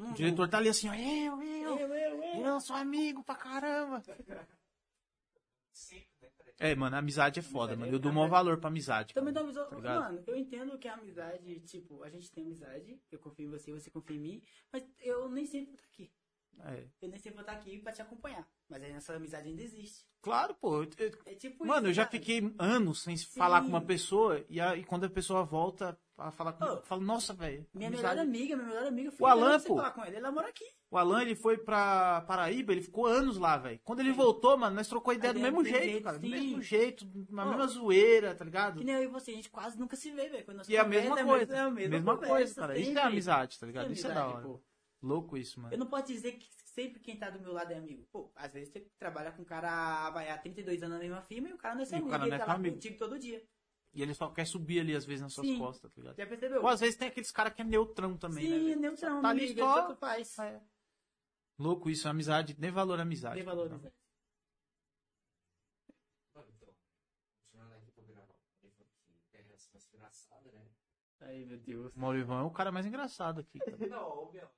não- 0.00 0.10
o 0.10 0.14
diretor 0.14 0.48
tá 0.48 0.58
ali 0.58 0.68
assim, 0.68 0.88
ó, 0.88 0.94
eu, 0.94 1.40
eu, 1.40 1.78
Eu, 1.78 1.94
eu, 1.94 2.22
eu. 2.24 2.44
eu 2.44 2.60
sou 2.60 2.74
amigo 2.74 3.22
pra 3.22 3.36
caramba. 3.36 4.00
Sempre? 4.02 4.24
Peraí. 4.24 4.44
É, 6.62 6.74
mano, 6.76 6.94
a 6.94 6.98
amizade 7.00 7.40
é 7.40 7.42
foda, 7.42 7.72
Amizade 7.72 7.80
mano. 7.80 7.92
é- 7.92 7.94
Eu 7.94 7.98
dou 7.98 8.12
maior 8.12 8.28
valor 8.28 8.58
pra 8.58 8.68
amizade. 8.68 9.12
Também 9.14 9.34
cara, 9.34 9.46
visão. 9.46 9.68
tá? 9.68 10.00
Mano, 10.00 10.22
eu 10.26 10.36
entendo 10.36 10.78
que 10.78 10.86
a 10.86 10.94
amizade, 10.94 11.60
tipo, 11.60 12.02
a 12.04 12.08
gente 12.08 12.30
tem 12.30 12.44
amizade, 12.44 13.00
eu 13.10 13.18
confio 13.18 13.46
em 13.46 13.50
você, 13.50 13.72
você 13.72 13.90
confia 13.90 14.16
em 14.16 14.20
mim, 14.20 14.42
mas 14.72 14.84
eu 15.00 15.28
nem 15.28 15.44
sempre 15.44 15.66
vou 15.72 15.74
estar 15.74 15.86
aqui. 15.86 16.12
É. 16.60 16.88
Eu 17.00 17.08
nem 17.08 17.18
sempre 17.18 17.32
vou 17.34 17.40
estar 17.40 17.52
aqui 17.54 17.78
pra 17.80 17.92
te 17.92 18.02
acompanhar. 18.02 18.48
Mas 18.72 18.82
aí 18.82 18.92
essa 18.92 19.14
amizade 19.14 19.48
ainda 19.48 19.62
existe. 19.62 20.04
Claro, 20.22 20.54
pô. 20.54 20.82
eu- 20.82 20.88
eu- 20.98 21.12
É 21.26 21.34
tipo 21.34 21.66
Mano, 21.66 21.88
eu 21.88 21.90
isso, 21.90 21.96
já 21.96 22.04
cara. 22.06 22.16
fiquei 22.16 22.54
anos 22.58 23.02
sem 23.02 23.16
falar 23.18 23.60
com 23.60 23.66
uma 23.68 23.80
pessoa 23.82 24.42
e, 24.48 24.60
a- 24.60 24.76
e 24.76 24.84
quando 24.84 25.04
a 25.04 25.10
pessoa 25.10 25.42
volta 25.44 25.98
a 26.16 26.30
falar 26.30 26.52
comigo, 26.52 26.76
Ô, 26.76 26.78
eu 26.78 26.82
falo, 26.84 27.00
nossa, 27.02 27.34
velho. 27.34 27.66
Minha 27.74 27.88
amizade- 27.88 28.14
melhor 28.20 28.28
amiga, 28.28 28.56
minha 28.56 28.68
melhor 28.68 28.86
amiga, 28.86 29.08
eu 29.08 29.12
fui 29.12 29.24
O 29.24 29.26
Alan, 29.26 29.58
pô. 29.60 29.76
falar 29.76 29.90
com 29.90 30.04
ele, 30.04 30.16
ele 30.16 30.30
mora 30.30 30.48
aqui. 30.48 30.64
O 30.88 30.96
Alan, 30.96 31.22
ele 31.22 31.34
foi 31.34 31.58
pra 31.58 32.20
Paraíba, 32.20 32.70
ele 32.72 32.82
ficou 32.82 33.04
anos 33.06 33.36
lá, 33.36 33.56
velho. 33.58 33.80
Quando 33.82 33.98
ele 34.00 34.12
voltou, 34.12 34.56
mano, 34.56 34.76
nós 34.76 34.86
trocou 34.88 35.12
ideia 35.12 35.34
do 35.34 35.40
mesmo 35.40 35.60
do 35.62 35.68
jeito, 35.68 35.82
jeito, 35.84 36.04
cara. 36.04 36.18
Do 36.18 36.24
sim. 36.26 36.30
mesmo 36.30 36.62
jeito, 36.62 37.04
na 37.28 37.44
mesma 37.44 37.66
zoeira, 37.66 38.32
tá 38.34 38.44
ligado? 38.44 38.78
Que 38.78 38.84
nem 38.84 38.94
eu 38.94 39.02
e 39.02 39.06
você, 39.08 39.32
a 39.32 39.34
gente 39.34 39.50
quase 39.50 39.76
nunca 39.76 39.96
se 39.96 40.12
vê, 40.12 40.28
velho. 40.28 40.46
E 40.68 40.76
a 40.76 40.84
mesma 40.84 41.18
é 41.20 41.24
coisa. 41.24 41.52
É 41.56 41.60
a 41.60 41.70
mesma, 41.70 41.90
mesma 41.96 42.14
conversa, 42.14 42.32
coisa, 42.32 42.54
cara. 42.54 42.78
Isso 42.78 42.96
é 42.96 43.02
amizade, 43.02 43.58
tá 43.58 43.66
ligado? 43.66 43.84
Tem 43.86 43.92
Isso 43.94 44.06
é 44.06 44.14
da 44.14 44.22
amizade, 44.22 44.46
hora. 44.46 44.56
pô. 44.58 44.62
Louco 45.02 45.36
isso, 45.36 45.60
mano. 45.60 45.74
Eu 45.74 45.78
não 45.78 45.86
posso 45.86 46.06
dizer 46.06 46.30
que 46.32 46.46
sempre 46.74 47.00
quem 47.00 47.16
tá 47.18 47.30
do 47.30 47.40
meu 47.40 47.52
lado 47.52 47.72
é 47.72 47.76
amigo. 47.76 48.06
Pô, 48.10 48.30
às 48.34 48.52
vezes 48.52 48.72
você 48.72 48.80
trabalha 48.98 49.30
com 49.32 49.42
um 49.42 49.44
cara 49.44 50.10
vai 50.10 50.28
há 50.30 50.38
32 50.38 50.82
anos 50.82 50.94
na 50.96 51.00
mesma 51.02 51.22
firma 51.22 51.48
e 51.48 51.52
o 51.52 51.58
cara 51.58 51.74
não 51.74 51.82
é 51.82 51.84
seu 51.84 51.98
E 51.98 52.00
o 52.00 52.04
amigo. 52.04 52.10
cara 52.10 52.22
ele 52.24 52.30
não 52.30 52.36
é 52.36 52.38
tá 52.40 52.46
lá 52.46 52.54
amigo. 52.54 52.74
contigo 52.76 52.98
todo 52.98 53.18
dia. 53.18 53.42
E 53.94 54.00
ele 54.02 54.14
só 54.14 54.30
quer 54.30 54.46
subir 54.46 54.80
ali, 54.80 54.96
às 54.96 55.04
vezes, 55.04 55.20
nas 55.20 55.34
suas 55.34 55.46
Sim. 55.46 55.58
costas, 55.58 55.92
tá 55.92 56.00
ligado? 56.00 56.16
Já 56.16 56.26
percebeu? 56.26 56.62
Ou 56.62 56.68
às 56.68 56.80
vezes 56.80 56.96
tem 56.96 57.08
aqueles 57.08 57.30
caras 57.30 57.52
que 57.52 57.60
é 57.60 57.64
neutrão 57.64 58.16
também, 58.16 58.48
né? 58.48 58.58
Sim, 58.58 58.76
neutrão, 58.80 59.16
Tá 59.16 59.22
tá 59.22 59.28
ali 59.28 59.44
amigo, 59.44 59.58
só- 59.60 59.82
tanto 59.86 59.96
faz. 59.98 60.38
É. 60.38 60.62
Louco 61.58 61.90
isso, 61.90 62.08
amizade, 62.08 62.54
dê 62.54 62.70
valor 62.70 62.98
à 62.98 63.02
amizade. 63.02 63.36
Dê 63.36 63.42
valor, 63.42 63.68
cara. 63.68 63.82
né? 63.82 63.92
Mano, 66.34 66.48
então. 66.56 66.74
Continuando 67.50 67.74
aqui 67.74 67.92
pra 67.92 68.04
gravar. 68.04 68.34
Ele 68.62 68.72
falou 68.72 68.88
que 69.30 69.36
é 69.36 69.40
a 69.40 69.42
relação 69.44 69.70
mais 69.74 69.86
engraçada, 69.92 70.52
né? 70.52 70.70
Ai, 71.20 71.44
meu 71.44 71.58
Deus. 71.58 71.92
O 71.94 72.00
Maurivão 72.00 72.40
é 72.40 72.42
o 72.44 72.50
cara 72.50 72.72
mais 72.72 72.86
engraçado 72.86 73.40
aqui, 73.40 73.58
cara. 73.76 73.76
Não, 73.88 74.32
meu. 74.32 74.48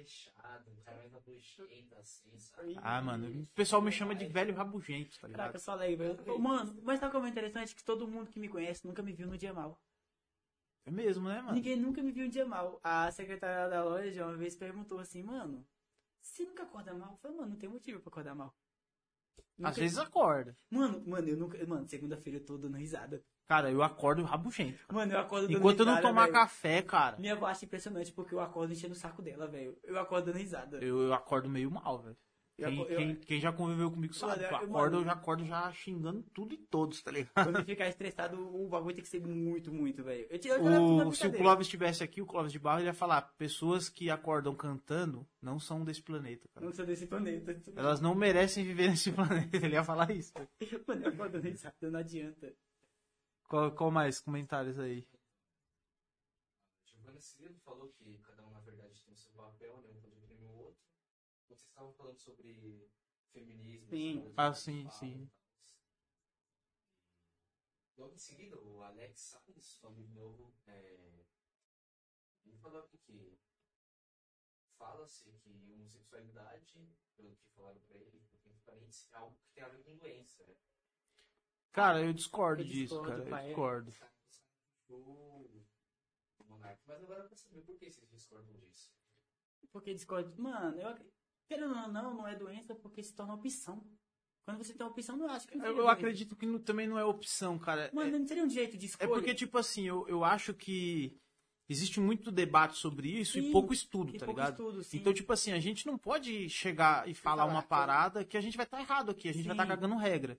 Fechado, 0.00 0.70
um 0.70 0.76
cara 0.82 0.98
mais 0.98 1.10
rabugento, 1.12 1.94
assim, 1.96 2.38
sabe? 2.38 2.74
Ah, 2.82 3.00
mano, 3.00 3.42
o 3.42 3.46
pessoal 3.54 3.80
me 3.80 3.90
chama 3.90 4.14
de 4.14 4.26
velho 4.26 4.54
rabugento, 4.54 5.18
tá 5.18 5.26
ligado? 5.26 5.38
Caraca, 5.38 5.56
eu 5.56 5.60
só 5.60 5.74
lembro. 5.74 6.38
Mano, 6.38 6.78
mas 6.82 7.00
sabe 7.00 7.12
como 7.12 7.26
é 7.26 7.30
interessante? 7.30 7.74
Que 7.74 7.82
todo 7.82 8.06
mundo 8.06 8.30
que 8.30 8.38
me 8.38 8.48
conhece 8.48 8.86
nunca 8.86 9.02
me 9.02 9.12
viu 9.14 9.26
no 9.26 9.38
dia 9.38 9.54
mal. 9.54 9.80
É 10.84 10.90
mesmo, 10.90 11.26
né, 11.28 11.40
mano? 11.40 11.54
Ninguém 11.54 11.76
nunca 11.76 12.02
me 12.02 12.12
viu 12.12 12.26
um 12.26 12.28
dia 12.28 12.44
mal. 12.44 12.78
A 12.84 13.10
secretária 13.10 13.68
da 13.70 13.82
loja 13.82 14.26
uma 14.26 14.36
vez 14.36 14.54
perguntou 14.54 14.98
assim, 15.00 15.22
mano, 15.22 15.66
você 16.20 16.44
nunca 16.44 16.64
acorda 16.64 16.92
mal? 16.94 17.12
Eu 17.12 17.16
falei, 17.16 17.36
mano, 17.38 17.50
não 17.50 17.56
tem 17.58 17.68
motivo 17.68 18.00
pra 18.00 18.10
acordar 18.10 18.34
mal. 18.34 18.54
Às 19.38 19.44
Nunca- 19.58 19.80
vezes 19.80 19.98
acorda. 19.98 20.54
Mano, 20.70 21.02
mano, 21.06 21.26
eu 21.28 21.36
nunca. 21.38 21.66
Mano, 21.66 21.88
segunda-feira 21.88 22.38
eu 22.38 22.44
tô 22.44 22.58
dando 22.58 22.76
risada. 22.76 23.24
Cara, 23.48 23.70
eu 23.70 23.82
acordo 23.82 24.22
rabugento. 24.24 24.78
Mano, 24.92 25.12
eu 25.12 25.18
acordo 25.20 25.46
dando 25.46 25.58
Enquanto 25.58 25.80
eu 25.80 25.86
não 25.86 25.92
risada, 25.94 26.08
tomar 26.08 26.22
velho. 26.22 26.32
café, 26.34 26.82
cara, 26.82 27.16
Minha 27.18 27.34
avó 27.34 27.46
acha 27.46 27.64
impressionante 27.64 28.12
porque 28.12 28.34
eu 28.34 28.40
acordo 28.40 28.72
enchendo 28.72 28.92
o 28.94 28.96
saco 28.96 29.22
dela, 29.22 29.46
velho. 29.46 29.78
Eu 29.84 29.98
acordo 30.00 30.26
dando 30.26 30.38
risada. 30.38 30.78
eu, 30.78 31.02
eu 31.02 31.14
acordo 31.14 31.48
meio 31.48 31.70
mal, 31.70 32.02
velho. 32.02 32.16
Quem, 32.58 32.78
eu- 32.78 32.86
quem- 32.86 33.14
quem 33.16 33.38
já 33.38 33.52
conviveu 33.52 33.90
comigo 33.90 34.14
sabe, 34.14 34.42
eu 34.42 34.48
eu- 34.48 34.56
acordo, 34.56 34.96
eu 34.96 35.04
já 35.04 35.12
acordo 35.12 35.44
já 35.44 35.70
xingando 35.72 36.22
tudo 36.32 36.54
e 36.54 36.56
todos, 36.56 37.02
tá 37.02 37.10
ligado? 37.10 37.30
Quando 37.34 37.56
eu 37.58 37.64
ficar 37.68 37.86
estressado, 37.86 38.38
o 38.40 38.66
bagulho 38.66 38.94
tem 38.94 39.04
que 39.04 39.10
ser 39.10 39.20
muito, 39.20 39.70
muito, 39.70 40.02
velho. 40.02 40.26
O, 40.62 41.12
se 41.12 41.26
o. 41.26 41.32
Clóvis 41.34 41.66
estivesse 41.66 42.02
aqui, 42.02 42.22
o 42.22 42.26
Clóvis 42.26 42.50
de 42.52 42.58
Barro, 42.58 42.80
ele 42.80 42.86
ia 42.86 42.94
falar: 42.94 43.30
pessoas 43.36 43.90
que 43.90 44.08
acordam 44.08 44.54
cantando 44.54 45.26
não 45.42 45.58
são 45.60 45.84
desse 45.84 46.00
planeta, 46.02 46.48
cara. 46.54 46.64
Não 46.64 46.72
sou 46.72 46.86
desse 46.86 47.06
planeta. 47.06 47.54
Elas 47.76 48.00
não 48.00 48.14
merecem 48.14 48.64
viver 48.64 48.88
nesse 48.88 49.12
planeta. 49.52 49.54
Ele 49.54 49.74
ia 49.74 49.84
falar 49.84 50.10
isso. 50.10 50.32
Mano, 50.88 51.04
eu 51.04 51.08
acordo 51.10 51.38
risada, 51.38 51.74
não 51.82 52.00
adianta. 52.00 52.54
Qual, 53.48 53.70
qual 53.72 53.90
mais 53.92 54.20
comentários 54.20 54.78
aí? 54.78 55.06
Giovanna 56.84 57.20
Cirilo 57.20 57.56
falou 57.60 57.88
que 57.90 58.18
cada 58.18 58.44
um, 58.44 58.50
na 58.50 58.60
verdade, 58.60 59.00
tem 59.04 59.14
o 59.14 59.16
seu 59.16 59.32
papel, 59.32 59.80
né? 59.82 59.88
Um 59.90 60.00
pode 60.00 60.16
oprimir 60.16 60.50
o 60.50 60.58
outro. 60.58 60.82
Vocês 61.46 61.60
estavam 61.60 61.92
falando 61.92 62.18
sobre 62.18 62.90
feminismo. 63.32 63.88
Sim. 63.88 64.32
Ah, 64.36 64.52
sim, 64.52 64.82
fala 64.82 64.94
sim. 64.94 65.30
Logo 67.96 68.14
em 68.14 68.18
seguida, 68.18 68.58
o 68.58 68.82
Alex 68.82 69.20
Salles, 69.20 69.82
um 69.82 69.86
amigo 69.86 70.12
novo, 70.12 70.54
é, 70.66 71.24
ele 72.44 72.56
falou 72.58 72.80
aqui 72.80 72.98
que 72.98 73.38
fala-se 74.76 75.30
que 75.38 75.72
homossexualidade, 75.72 76.90
pelo 77.16 77.36
que 77.36 77.48
falaram 77.54 77.80
pra 77.80 77.96
ele, 77.96 78.22
é 78.68 79.16
algo 79.16 79.36
que 79.38 79.54
tem 79.54 79.64
a 79.64 79.68
ver 79.68 79.82
com 79.82 79.96
doença, 79.96 80.44
né? 80.44 80.54
Cara, 81.76 82.00
eu 82.02 82.12
discordo 82.14 82.62
Eu 82.62 82.66
disso, 82.66 82.94
discordo, 82.94 83.06
cara. 83.12 83.24
pai. 83.28 83.44
Eu 83.44 83.48
discordo. 83.48 83.92
Mas 86.58 86.78
agora 87.02 87.20
eu 87.20 87.28
quero 87.28 87.36
saber 87.38 87.60
por 87.60 87.76
que 87.78 87.90
vocês 87.90 88.08
discordam 88.10 88.54
disso. 88.56 88.90
Porque 89.70 89.92
Discord, 89.92 90.40
mano, 90.40 90.80
eu 90.80 90.96
querendo 91.46 91.68
ou 91.76 91.88
não, 91.88 92.14
não 92.14 92.26
é 92.26 92.34
doença 92.34 92.74
porque 92.74 93.02
se 93.02 93.14
torna 93.14 93.34
opção. 93.34 93.84
Quando 94.46 94.56
você 94.56 94.72
tem 94.72 94.86
uma 94.86 94.90
opção, 94.92 95.18
não 95.18 95.28
acho 95.28 95.46
que 95.46 95.54
não 95.56 95.66
Eu, 95.66 95.76
eu 95.76 95.88
acredito 95.88 96.34
que 96.34 96.46
não- 96.46 96.58
também 96.58 96.86
não 96.88 96.98
é 96.98 97.04
opção, 97.04 97.58
cara. 97.58 97.90
Mano, 97.92 98.18
não 98.18 98.26
seria 98.26 98.44
um 98.44 98.48
jeito 98.48 98.78
de 98.78 98.86
É, 98.86 98.88
é 98.88 98.90
escolha. 98.92 99.08
porque, 99.12 99.34
tipo 99.34 99.58
assim, 99.58 99.86
eu, 99.86 100.08
eu 100.08 100.24
acho 100.24 100.54
que 100.54 101.20
existe 101.68 102.00
muito 102.00 102.30
debate 102.32 102.78
sobre 102.78 103.08
isso 103.10 103.34
Sim, 103.34 103.48
e 103.48 103.52
pouco 103.52 103.74
estudo, 103.74 104.14
E 104.14 104.18
tá 104.18 104.24
pouco 104.24 104.40
ligado? 104.40 104.52
estudo, 104.54 104.82
sim. 104.84 104.96
Então, 104.98 105.12
tipo 105.12 105.30
assim, 105.32 105.52
a 105.52 105.58
gente 105.60 105.84
não 105.84 105.98
pode 105.98 106.48
chegar 106.48 107.06
e 107.08 107.12
falar 107.12 107.42
falar 107.42 107.52
uma 107.52 107.62
que- 107.62 107.68
parada 107.68 108.24
que 108.24 108.36
a 108.38 108.40
gente 108.40 108.56
vai 108.56 108.64
estar 108.64 108.80
errado 108.80 109.10
aqui, 109.10 109.28
a 109.28 109.32
gente 109.34 109.44
vai 109.46 109.52
estar 109.54 109.64
Sim. 109.64 109.68
cagando 109.68 109.96
regra. 109.96 110.38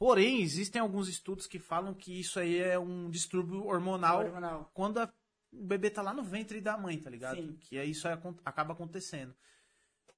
Porém, 0.00 0.40
existem 0.40 0.80
alguns 0.80 1.08
estudos 1.08 1.46
que 1.46 1.58
falam 1.58 1.92
que 1.92 2.18
isso 2.18 2.40
aí 2.40 2.56
é 2.58 2.78
um 2.78 3.10
distúrbio 3.10 3.66
hormonal 3.66 4.20
Hormonal. 4.24 4.70
quando 4.72 4.96
a- 4.98 5.12
o 5.52 5.62
bebê 5.62 5.90
tá 5.90 6.00
lá 6.00 6.14
no 6.14 6.22
ventre 6.22 6.58
da 6.58 6.78
mãe, 6.78 6.98
tá 6.98 7.10
ligado? 7.10 7.36
Sim. 7.36 7.58
Que 7.60 7.76
aí 7.78 7.90
isso 7.90 8.08
aí 8.08 8.16
acaba 8.46 8.72
acontecendo. 8.72 9.34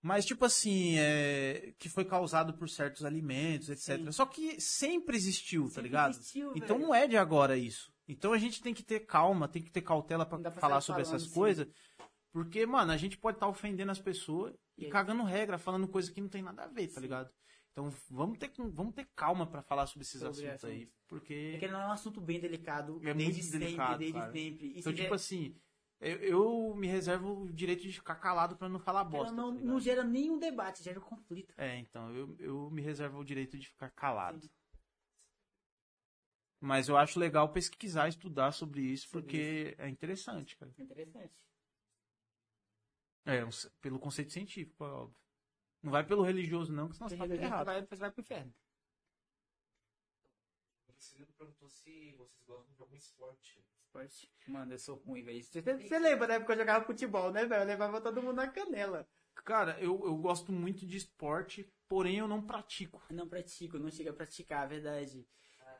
Mas, 0.00 0.24
tipo 0.24 0.44
assim, 0.44 0.94
é, 0.98 1.74
que 1.78 1.88
foi 1.88 2.04
causado 2.04 2.54
por 2.54 2.68
certos 2.68 3.04
alimentos, 3.04 3.70
etc. 3.70 3.96
Sim. 4.04 4.12
Só 4.12 4.24
que 4.24 4.60
sempre 4.60 5.16
existiu, 5.16 5.64
tá 5.64 5.70
Sempre 5.70 5.82
ligado? 5.82 6.10
existiu, 6.10 6.52
então 6.54 6.76
velho. 6.76 6.88
não 6.88 6.94
é 6.94 7.08
de 7.08 7.16
agora 7.16 7.56
isso. 7.56 7.92
Então 8.06 8.32
a 8.32 8.38
gente 8.38 8.62
tem 8.62 8.72
que 8.74 8.84
ter 8.84 9.00
calma, 9.00 9.48
tem 9.48 9.62
que 9.62 9.70
ter 9.70 9.80
cautela 9.82 10.24
pra 10.24 10.38
falar 10.52 10.80
sobre 10.80 11.02
falando, 11.04 11.16
essas 11.16 11.28
sim. 11.28 11.34
coisas. 11.34 11.66
Porque, 12.32 12.64
mano, 12.66 12.92
a 12.92 12.96
gente 12.96 13.18
pode 13.18 13.36
estar 13.36 13.48
ofendendo 13.48 13.90
as 13.90 14.00
pessoas 14.00 14.54
e 14.78 14.86
E 14.86 14.88
cagando 14.88 15.22
regra, 15.24 15.58
falando 15.58 15.88
coisa 15.88 16.10
que 16.12 16.20
não 16.20 16.28
tem 16.28 16.40
nada 16.42 16.62
a 16.64 16.68
ver, 16.68 16.88
tá 16.88 17.00
ligado? 17.00 17.30
Então 17.72 17.88
vamos 18.10 18.38
ter, 18.38 18.52
vamos 18.70 18.94
ter 18.94 19.06
calma 19.16 19.46
pra 19.46 19.62
falar 19.62 19.86
sobre 19.86 20.02
esses 20.02 20.20
Sobre 20.20 20.46
assuntos 20.46 20.64
aí. 20.64 20.92
Porque. 21.08 21.50
Porque 21.52 21.68
não 21.68 21.80
é 21.80 21.86
um 21.86 21.92
assunto 21.92 22.20
bem 22.20 22.38
delicado 22.38 23.00
É 23.02 23.14
desde 23.14 23.42
muito 23.42 23.44
sempre, 23.44 23.58
delicado, 23.58 23.98
desde 23.98 24.18
cara. 24.18 24.32
sempre. 24.32 24.66
E 24.66 24.70
Então, 24.78 24.82
se 24.92 24.96
tipo 24.96 25.02
der- 25.08 25.14
assim, 25.14 25.56
eu, 26.00 26.16
eu 26.18 26.74
me 26.76 26.86
reservo 26.86 27.44
o 27.44 27.52
direito 27.52 27.82
de 27.82 27.92
ficar 27.92 28.16
calado 28.16 28.56
pra 28.56 28.68
não 28.68 28.78
falar 28.78 29.00
ela 29.00 29.08
bosta. 29.08 29.34
não, 29.34 29.54
tá 29.56 29.62
não 29.64 29.80
gera 29.80 30.04
nenhum 30.04 30.38
debate, 30.38 30.82
gera 30.82 30.98
um 31.00 31.02
conflito. 31.02 31.54
É, 31.56 31.78
então, 31.78 32.10
eu, 32.14 32.36
eu 32.38 32.70
me 32.70 32.82
reservo 32.82 33.18
o 33.18 33.24
direito 33.24 33.58
de 33.58 33.68
ficar 33.68 33.90
calado. 33.90 34.42
Sim. 34.42 34.50
Mas 36.60 36.88
eu 36.88 36.96
acho 36.96 37.18
legal 37.18 37.48
pesquisar, 37.52 38.06
estudar 38.08 38.52
sobre 38.52 38.82
isso, 38.82 39.08
Sobre 39.08 39.22
porque 39.22 39.74
é 39.78 39.88
interessante, 39.88 40.56
cara. 40.56 40.72
Interessante. 40.78 41.34
É, 43.24 43.44
um 43.44 43.50
c- 43.50 43.70
pelo 43.80 43.98
conceito 43.98 44.32
científico, 44.32 44.84
é 44.84 44.88
óbvio. 44.88 45.21
Não 45.82 45.90
vai 45.90 46.06
pelo 46.06 46.22
religioso, 46.22 46.72
não, 46.72 46.88
que 46.88 46.94
senão 46.96 47.08
você 47.08 47.16
tá 47.16 47.26
Você 47.26 47.34
errado. 47.34 47.66
vai, 47.66 47.82
você 47.84 47.96
vai 47.96 48.10
pro 48.10 48.20
inferno. 48.20 48.54
O 50.88 50.92
Cirilo 51.02 51.32
perguntou 51.36 51.68
se 51.68 52.12
vocês 52.16 52.44
gostam 52.46 52.74
de 52.74 52.82
algum 52.82 52.94
esporte. 52.96 53.64
Esporte. 53.84 54.30
Mano, 54.46 54.72
eu 54.72 54.78
sou 54.78 54.96
ruim, 54.96 55.22
velho. 55.22 55.42
Você, 55.42 55.60
você 55.60 55.98
lembra 55.98 56.28
da 56.28 56.34
época 56.34 56.46
que 56.46 56.52
eu 56.52 56.64
jogava 56.64 56.84
futebol, 56.84 57.32
né, 57.32 57.44
velho? 57.44 57.62
Eu 57.62 57.66
levava 57.66 58.00
todo 58.00 58.22
mundo 58.22 58.36
na 58.36 58.48
canela. 58.48 59.08
Cara, 59.44 59.78
eu, 59.80 60.00
eu 60.04 60.16
gosto 60.16 60.52
muito 60.52 60.86
de 60.86 60.96
esporte, 60.96 61.68
porém 61.88 62.18
eu 62.18 62.28
não 62.28 62.40
pratico. 62.40 63.02
Eu 63.10 63.16
não 63.16 63.28
pratico, 63.28 63.78
não 63.78 63.90
chego 63.90 64.10
a 64.10 64.14
praticar, 64.14 64.62
a 64.62 64.66
verdade. 64.66 65.26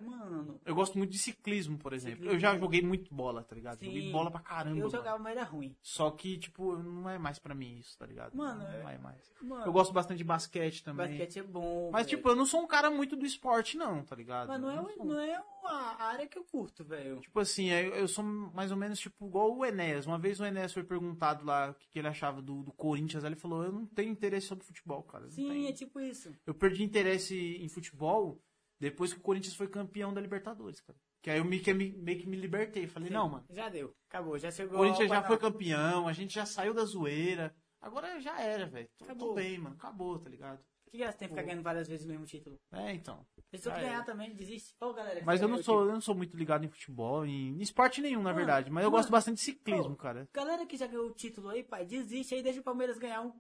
Mano, 0.03 0.61
Eu 0.65 0.75
gosto 0.75 0.97
muito 0.99 1.11
de 1.11 1.19
ciclismo, 1.19 1.79
por 1.79 1.93
exemplo. 1.93 2.17
Ciclismo. 2.17 2.37
Eu 2.37 2.41
já 2.41 2.57
joguei 2.59 2.83
muito 2.83 3.15
bola, 3.15 3.43
tá 3.45 3.55
ligado? 3.55 3.79
Sim. 3.79 3.87
Joguei 3.87 4.11
bola 4.13 4.31
pra 4.31 4.41
caramba. 4.41 4.77
eu 4.77 4.87
mano. 4.87 4.91
jogava, 4.91 5.19
mas 5.19 5.37
era 5.37 5.45
ruim. 5.45 5.77
Só 5.83 6.11
que, 6.11 6.39
tipo, 6.39 6.77
não 6.77 7.09
é 7.09 7.19
mais 7.19 7.39
pra 7.39 7.55
mim 7.55 7.79
isso, 7.79 7.97
tá 7.99 8.07
ligado? 8.07 8.35
Mano, 8.37 8.61
não 8.63 8.89
é- 8.89 8.95
é 8.95 8.99
mais. 8.99 9.33
Mano, 9.41 9.67
Eu 9.67 9.73
gosto 9.73 9.93
bastante 9.93 10.19
de 10.19 10.25
basquete 10.25 10.85
também. 10.85 11.09
basquete 11.09 11.39
é 11.39 11.43
bom. 11.43 11.91
Mas, 11.93 12.07
velho. 12.07 12.17
tipo, 12.17 12.29
eu 12.29 12.37
não 12.37 12.47
sou 12.47 12.61
um 12.63 12.67
cara 12.67 12.91
muito 12.91 13.17
do 13.17 13.25
esporte, 13.27 13.77
não, 13.77 14.05
tá 14.05 14.15
ligado? 14.17 14.49
Mas 14.49 14.61
não 14.61 14.71
é, 14.71 14.93
sou- 14.95 15.05
não 15.07 15.21
é 15.21 15.41
uma 15.63 16.03
área 16.03 16.27
que 16.27 16.39
eu 16.39 16.45
curto, 16.45 16.85
velho. 16.85 17.21
Tipo 17.21 17.41
assim, 17.41 17.71
eu, 17.71 17.95
eu 17.95 18.09
sou 18.09 18.25
mais 18.25 18.71
ou 18.71 18.77
menos 18.77 18.99
tipo 18.99 19.27
igual 19.27 19.57
o 19.57 19.65
Enéas. 19.65 20.07
Uma 20.07 20.19
vez 20.19 20.39
o 20.41 20.45
Enéas 20.45 20.73
foi 20.73 20.83
perguntado 20.85 21.45
lá 21.45 21.71
o 21.71 21.75
que, 21.75 21.99
ele 21.99 22.09
achava 22.09 22.43
do, 22.43 22.63
do 22.63 22.73
Corinthians, 22.73 23.25
ele 23.25 23.37
falou: 23.37 23.63
Eu 23.65 23.73
não 23.73 23.87
tenho 23.87 24.11
interesse 24.11 24.47
sobre 24.47 24.65
futebol, 24.65 25.03
cara. 25.03 25.25
não 25.25 25.31
Sim, 25.31 25.49
tenho." 25.49 25.69
é 25.69 25.73
tipo 25.73 26.01
isso. 26.01 26.33
Eu 26.47 26.55
perdi 26.55 26.83
interesse 26.83 27.37
em 27.61 27.69
futebol 27.69 28.41
depois 28.83 29.13
que 29.13 29.21
o 29.21 29.23
Corinthians 29.23 29.55
foi 29.55 29.69
campeão 29.69 30.13
da 30.13 30.21
Libertadores, 30.21 30.81
cara. 30.81 30.99
Que 31.23 31.31
aí 31.31 31.39
eu 31.39 31.45
meio 31.45 31.63
que, 31.63 31.73
meio 31.73 32.19
que 32.19 32.27
me 32.27 32.37
libertei. 32.37 32.89
Falei: 32.89 33.09
Sim, 33.09 33.15
Não, 33.15 33.29
mano. 33.29 33.45
Já 33.49 33.69
deu. 33.69 33.95
Acabou, 34.09 34.37
já 34.37 34.49
O 34.49 34.53
chegou. 34.53 34.79
Corinthians 34.79 35.09
já 35.09 35.23
foi 35.23 35.39
campeão, 35.39 36.09
a 36.09 36.13
gente 36.13 36.35
já 36.35 36.45
saiu 36.45 36.75
da 36.75 36.85
zoeira. 36.85 37.55
Agora 37.81 38.21
já 38.21 38.41
era, 38.41 38.67
velho. 38.67 38.89
Tô, 39.17 39.35
bem, 39.35 39.57
mano. 39.57 39.77
Acabou, 39.77 40.19
tá 40.19 40.29
ligado? 40.29 40.59
O 40.87 40.91
que 40.91 40.99
graça 40.99 41.17
tem 41.17 41.29
ficar 41.29 41.43
Pô. 41.43 41.47
ganhando 41.47 41.63
várias 41.63 41.87
vezes 41.87 42.05
o 42.05 42.09
mesmo 42.09 42.27
título? 42.27 42.59
É, 42.73 42.93
então. 42.93 43.25
Eu 43.53 43.59
Já 43.61 43.79
ganhar 43.79 44.05
também, 44.05 44.35
desiste. 44.35 44.75
Ô, 44.81 44.93
galera. 44.93 45.23
Mas 45.25 45.41
eu 45.41 45.47
não 45.47 45.59
o 45.59 45.63
sou, 45.63 45.85
eu 45.85 45.93
não 45.93 46.01
sou 46.01 46.15
muito 46.17 46.37
ligado 46.37 46.65
em 46.65 46.69
futebol, 46.69 47.25
em, 47.25 47.57
esporte 47.63 48.01
nenhum, 48.01 48.23
na 48.23 48.33
verdade. 48.33 48.69
Mas 48.69 48.83
eu 48.83 48.91
gosto 48.91 49.11
bastante 49.11 49.37
de 49.37 49.43
ciclismo, 49.43 49.97
cara. 49.97 50.29
Galera 50.35 50.67
que 50.67 50.77
já 50.77 50.89
ganhou 50.89 51.07
o 51.07 51.15
título 51.15 51.51
aí, 51.51 51.63
pai, 51.63 51.87
desiste 51.87 52.35
aí, 52.35 52.43
deixa 52.43 52.61
o 52.61 52.65
Palmeiras 52.65 52.99
ganhar 52.99 53.23
um. 53.23 53.33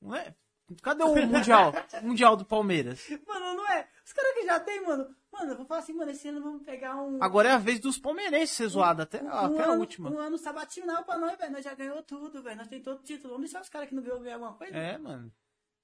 Não 0.00 0.14
é? 0.14 0.34
Cadê 0.82 1.02
o 1.02 1.14
Mundial? 1.26 1.72
mundial 2.02 2.36
do 2.36 2.44
Palmeiras. 2.44 3.08
Mano, 3.26 3.54
não 3.56 3.68
é? 3.68 3.88
Os 4.04 4.12
caras 4.12 4.34
que 4.34 4.44
já 4.44 4.60
tem, 4.60 4.84
mano. 4.84 5.14
Mano, 5.32 5.52
eu 5.52 5.56
vou 5.56 5.66
falar 5.66 5.80
assim, 5.80 5.92
mano, 5.92 6.10
esse 6.10 6.28
ano 6.28 6.42
vamos 6.42 6.62
pegar 6.62 6.96
um. 6.96 7.22
Agora 7.22 7.48
é 7.48 7.52
a 7.52 7.58
vez 7.58 7.78
dos 7.78 7.98
palmeirenses 7.98 8.56
ser 8.56 8.66
zoado 8.68 9.02
até, 9.02 9.22
um 9.22 9.28
até 9.28 9.62
a 9.62 9.66
ano, 9.70 9.80
última. 9.80 10.10
Um 10.10 10.18
ano 10.18 10.36
sabatinal 10.36 11.04
pra 11.04 11.16
nós, 11.16 11.38
velho. 11.38 11.52
Nós 11.52 11.64
já 11.64 11.74
ganhou 11.74 12.02
tudo, 12.02 12.42
velho. 12.42 12.56
Nós 12.56 12.68
tem 12.68 12.82
todo 12.82 12.98
o 12.98 13.02
título. 13.02 13.34
Vamos 13.34 13.50
deixar 13.50 13.62
os 13.62 13.68
caras 13.68 13.88
que 13.88 13.94
não 13.94 14.02
ganhou 14.02 14.20
ganhar 14.20 14.34
alguma 14.34 14.54
coisa? 14.54 14.76
É, 14.76 14.98
mano. 14.98 15.32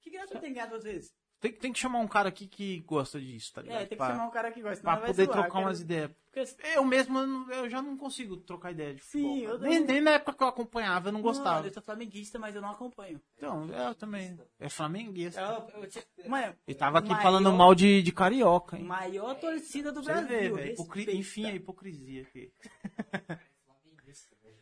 Que 0.01 0.09
graça 0.09 0.37
tem 0.39 0.53
ganhado 0.53 0.75
às 0.75 0.83
vezes? 0.83 1.13
Tem, 1.39 1.51
tem 1.51 1.71
que 1.71 1.77
chamar 1.77 1.99
um 1.99 2.07
cara 2.07 2.29
aqui 2.29 2.47
que 2.47 2.79
gosta 2.79 3.21
disso, 3.21 3.53
tá 3.53 3.61
ligado? 3.61 3.77
É, 3.77 3.79
tem 3.81 3.89
que 3.89 3.95
pra, 3.97 4.07
chamar 4.07 4.25
um 4.25 4.31
cara 4.31 4.51
que 4.51 4.59
gosta. 4.61 4.81
pra 4.81 4.97
poder 4.97 5.13
zoar, 5.25 5.27
trocar 5.37 5.51
cara. 5.51 5.65
umas 5.65 5.81
ideias. 5.81 6.11
Eu 6.75 6.83
mesmo, 6.83 7.17
eu, 7.19 7.27
não- 7.27 7.69
já 7.69 7.81
não 7.81 7.95
consigo 7.97 8.37
trocar 8.37 8.71
ideia 8.71 8.93
de 8.95 9.01
futebol. 9.01 9.35
Sim, 9.35 9.41
eu 9.43 9.59
nem, 9.59 9.79
não- 9.79 9.87
nem 9.87 10.01
na 10.01 10.11
época 10.11 10.33
que 10.33 10.43
eu 10.43 10.47
acompanhava, 10.47 11.09
eu 11.09 11.13
não 11.13 11.21
gostava. 11.21 11.55
Mano, 11.57 11.67
eu 11.67 11.73
sou 11.73 11.83
flamenguista, 11.83 12.39
mas 12.39 12.55
eu 12.55 12.61
não 12.61 12.69
acompanho. 12.71 13.21
Então, 13.37 13.67
eu 13.69 13.93
também. 13.95 14.39
É 14.59 14.67
flamenguista. 14.69 15.39
Eu, 15.41 15.81
eu, 15.83 15.89
te- 15.89 16.07
mano, 16.27 16.55
Ele 16.67 16.77
tava 16.77 16.99
aqui 16.99 17.09
maior- 17.09 17.21
falando 17.23 17.53
mal 17.53 17.73
de, 17.75 18.01
de 18.01 18.11
carioca, 18.11 18.75
hein? 18.77 18.83
Maior 18.83 19.35
torcida 19.35 19.91
do 19.91 20.01
Brasil. 20.01 20.55
vê, 20.55 20.63
respeita. 20.69 21.11
Enfim, 21.11 21.45
a 21.45 21.53
hipocrisia 21.55 22.23
aqui. 22.23 22.51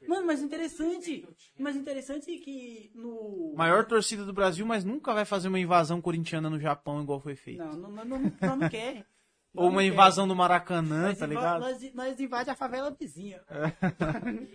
Mano, 0.07 0.25
mas 0.25 0.41
interessante. 0.41 1.27
Mas 1.57 1.75
interessante 1.75 2.37
que 2.37 2.91
no. 2.93 3.53
Maior 3.55 3.85
torcida 3.85 4.25
do 4.25 4.33
Brasil, 4.33 4.65
mas 4.65 4.83
nunca 4.83 5.13
vai 5.13 5.25
fazer 5.25 5.47
uma 5.47 5.59
invasão 5.59 6.01
corintiana 6.01 6.49
no 6.49 6.59
Japão 6.59 7.01
igual 7.01 7.19
foi 7.19 7.35
feito. 7.35 7.63
Não, 7.63 7.73
não, 7.75 7.89
não, 7.89 8.05
não, 8.05 8.57
não, 8.57 8.69
quer. 8.69 9.05
Ou 9.55 9.69
uma 9.69 9.83
invasão 9.83 10.27
do 10.27 10.35
Maracanã, 10.35 11.03
Nós, 11.07 11.17
tá 11.17 11.25
ligado? 11.25 11.61
nós, 11.61 11.93
nós 11.93 12.19
invade 12.19 12.49
a 12.49 12.55
favela 12.55 12.91
vizinha. 12.91 13.41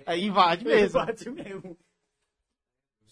Aí 0.05 0.25
invade 0.29 0.63
mesmo. 0.63 1.01
Invade 1.01 1.31
mesmo. 1.31 1.79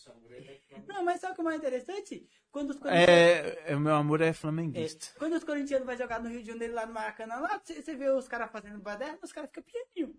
O 0.06 0.86
Não, 0.86 1.02
mas 1.02 1.20
sabe 1.20 1.32
o 1.32 1.35
que 1.36 1.40
é 1.40 1.44
mais 1.44 1.59
interessante? 1.59 2.28
Quando 2.51 2.70
os 2.70 2.77
corintianos, 2.77 3.09
É, 3.09 3.73
é, 3.73 3.77
o 3.77 3.81
meu 3.81 3.94
amor 3.94 4.20
é 4.20 4.28
é, 4.28 4.32
flamenguista. 4.35 5.15
quando 5.19 5.35
os 5.35 5.44
corintianos 5.44 5.86
vão 5.86 5.97
jogar 5.97 6.20
no 6.20 6.28
Rio 6.28 6.43
de 6.43 6.48
Janeiro, 6.48 6.74
lá 6.74 6.86
no 6.86 6.93
Maracanã, 6.93 7.36
lá, 7.36 7.59
você 7.62 7.81
você 7.82 7.97
vê 7.97 8.10
os 8.10 8.28
caras 8.28 8.51
fazendo 8.51 8.78
baderna, 8.81 9.19
os 9.23 9.32
caras 9.32 9.51
ficam 9.51 9.65
pianinho. 9.65 10.15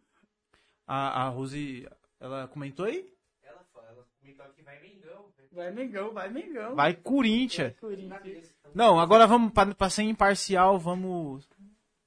A, 0.87 1.25
a 1.25 1.29
Rose, 1.29 1.87
ela 2.19 2.47
comentou 2.47 2.85
aí? 2.85 3.11
Ela 3.43 3.63
fala, 3.73 3.87
ela 3.89 4.05
comentou 4.19 4.45
aqui, 4.45 4.61
vai 4.61 4.79
Mengão. 4.81 5.31
velho. 5.35 5.49
Vai 5.51 5.71
Mengão, 5.71 6.13
vai 6.13 6.29
Mengão. 6.29 6.75
Vai 6.75 6.93
Corinthians. 6.93 7.77
Corinthians. 7.79 8.53
Não, 8.73 8.99
agora 8.99 9.25
vamos, 9.25 9.51
pra, 9.51 9.73
pra 9.73 9.89
ser 9.89 10.03
imparcial, 10.03 10.77
vamos. 10.77 11.47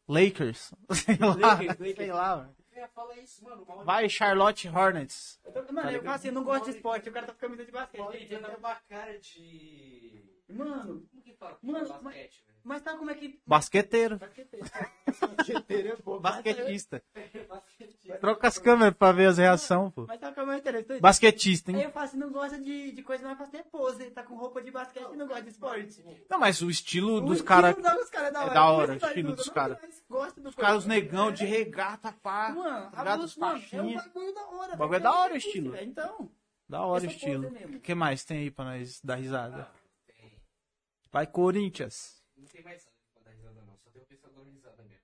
Lakers. 0.09 0.72
Sei 0.93 1.16
lá. 1.16 1.34
Lakers, 1.55 1.78
Lakers. 1.78 1.97
Sei 1.97 2.12
lá. 2.12 2.51
isso, 3.22 3.44
mano. 3.44 3.64
Vai 3.84 4.09
Charlotte 4.09 4.68
Hornets. 4.68 5.40
Eu 5.44 5.52
tô- 5.52 5.72
Mano, 5.72 5.89
Tá 5.89 5.93
eu 5.93 6.10
assim, 6.10 6.28
eu 6.28 6.34
não 6.34 6.44
gosto 6.44 6.64
de 6.64 6.76
esporte, 6.76 7.09
o 7.09 7.12
cara 7.12 7.26
tá 7.26 7.32
com 7.32 7.39
camisa 7.40 7.64
de 7.64 7.72
basquete. 7.72 8.12
Gente, 8.12 8.28
tem 8.28 8.36
eu 8.36 8.43
não- 8.43 8.56
uma 8.56 8.74
cara 8.89 9.18
de. 9.18 10.24
Mano, 10.48 11.06
Como 11.10 11.22
que 11.22 11.32
fala? 11.34 11.59
Mano, 11.62 11.89
basquete, 11.89 12.44
velho. 12.47 12.51
Mas 12.64 12.82
sabe 12.82 12.98
como 12.98 13.10
é 13.10 13.14
que... 13.14 13.40
Basqueteiro. 13.47 14.18
Basqueteiro. 14.18 14.66
Basqueteiro 15.36 15.89
é 15.89 15.97
bom. 15.97 16.20
Basquetista. 16.20 17.02
Basquete. 17.48 18.18
Troca 18.20 18.48
as 18.48 18.59
câmeras 18.59 18.94
pra 18.94 19.12
ver 19.12 19.26
as 19.26 19.39
reações, 19.39 19.93
pô. 19.93 20.06
Mas 20.06 20.20
sabe 20.20 20.34
como 20.34 20.52
é 20.52 20.59
interessante? 20.59 21.01
Basquetista, 21.01 21.70
Aí 21.70 21.76
hein? 21.78 21.82
eu 21.84 21.90
falo 21.90 22.05
assim, 22.05 22.16
não 22.16 22.30
gosta 22.30 22.59
de, 22.59 22.93
de 22.93 23.02
coisa 23.02 23.24
mais 23.24 23.36
pra 23.36 23.47
ter 23.47 23.64
pose, 23.64 24.10
tá 24.10 24.22
com 24.22 24.36
roupa 24.36 24.62
de 24.62 24.70
basquete 24.70 25.09
e 25.12 25.16
não 25.16 25.26
gosta 25.26 25.43
de 25.43 25.51
esporte. 25.51 26.05
Não, 26.28 26.39
mas 26.39 26.60
o 26.62 26.70
estilo 26.70 27.16
O 27.16 27.20
dos 27.20 27.40
caras. 27.43 27.74
dos 27.76 28.10
caras 28.10 28.28
é 28.28 28.32
da 28.32 28.40
é 28.40 28.44
hora. 28.44 28.55
da 28.55 28.66
hora, 28.70 28.93
o 28.93 28.97
estilo 28.97 29.28
vai 29.28 29.36
dos 29.36 29.48
caras. 29.48 29.78
Os 30.44 30.55
caras, 30.55 30.86
negão 30.86 31.32
de 31.32 31.44
regata, 31.44 32.12
pá. 32.12 32.51
Mano, 32.51 32.90
a 32.93 32.98
Ligado? 32.98 33.20
luz, 33.20 33.30
Os 33.32 33.36
mano, 33.39 33.62
é 33.72 33.82
um 33.82 33.94
bagulho 33.94 34.34
da 34.34 34.47
hora. 34.47 34.74
O 34.74 34.76
bagulho 34.76 34.97
é 34.97 35.01
da 35.01 35.12
hora 35.12 35.34
o 35.34 35.36
estilo. 35.36 35.70
velho. 35.72 35.89
Então, 35.89 36.30
Da 36.68 36.82
hora 36.84 37.05
o 37.05 37.06
estilo. 37.06 37.48
O 37.76 37.80
que 37.80 37.94
mais 37.94 38.24
tem 38.24 38.39
aí 38.39 38.51
pra 38.51 38.64
nós 38.64 39.01
dar 39.02 39.16
risada? 39.16 39.62
Ah, 39.70 39.74
tem. 40.06 40.32
Vai 41.10 41.26
Corinthians. 41.26 42.22
Não 42.52 42.60
tem 42.60 42.64
mais 42.64 42.86
dar 43.24 43.30
risada, 43.30 43.62
não. 43.64 43.78
Só 43.78 43.90
tem 43.90 44.02
o 44.02 44.04
pessoal 44.04 44.30
dando 44.34 44.50
risada 44.50 44.84
mesmo. 44.84 45.02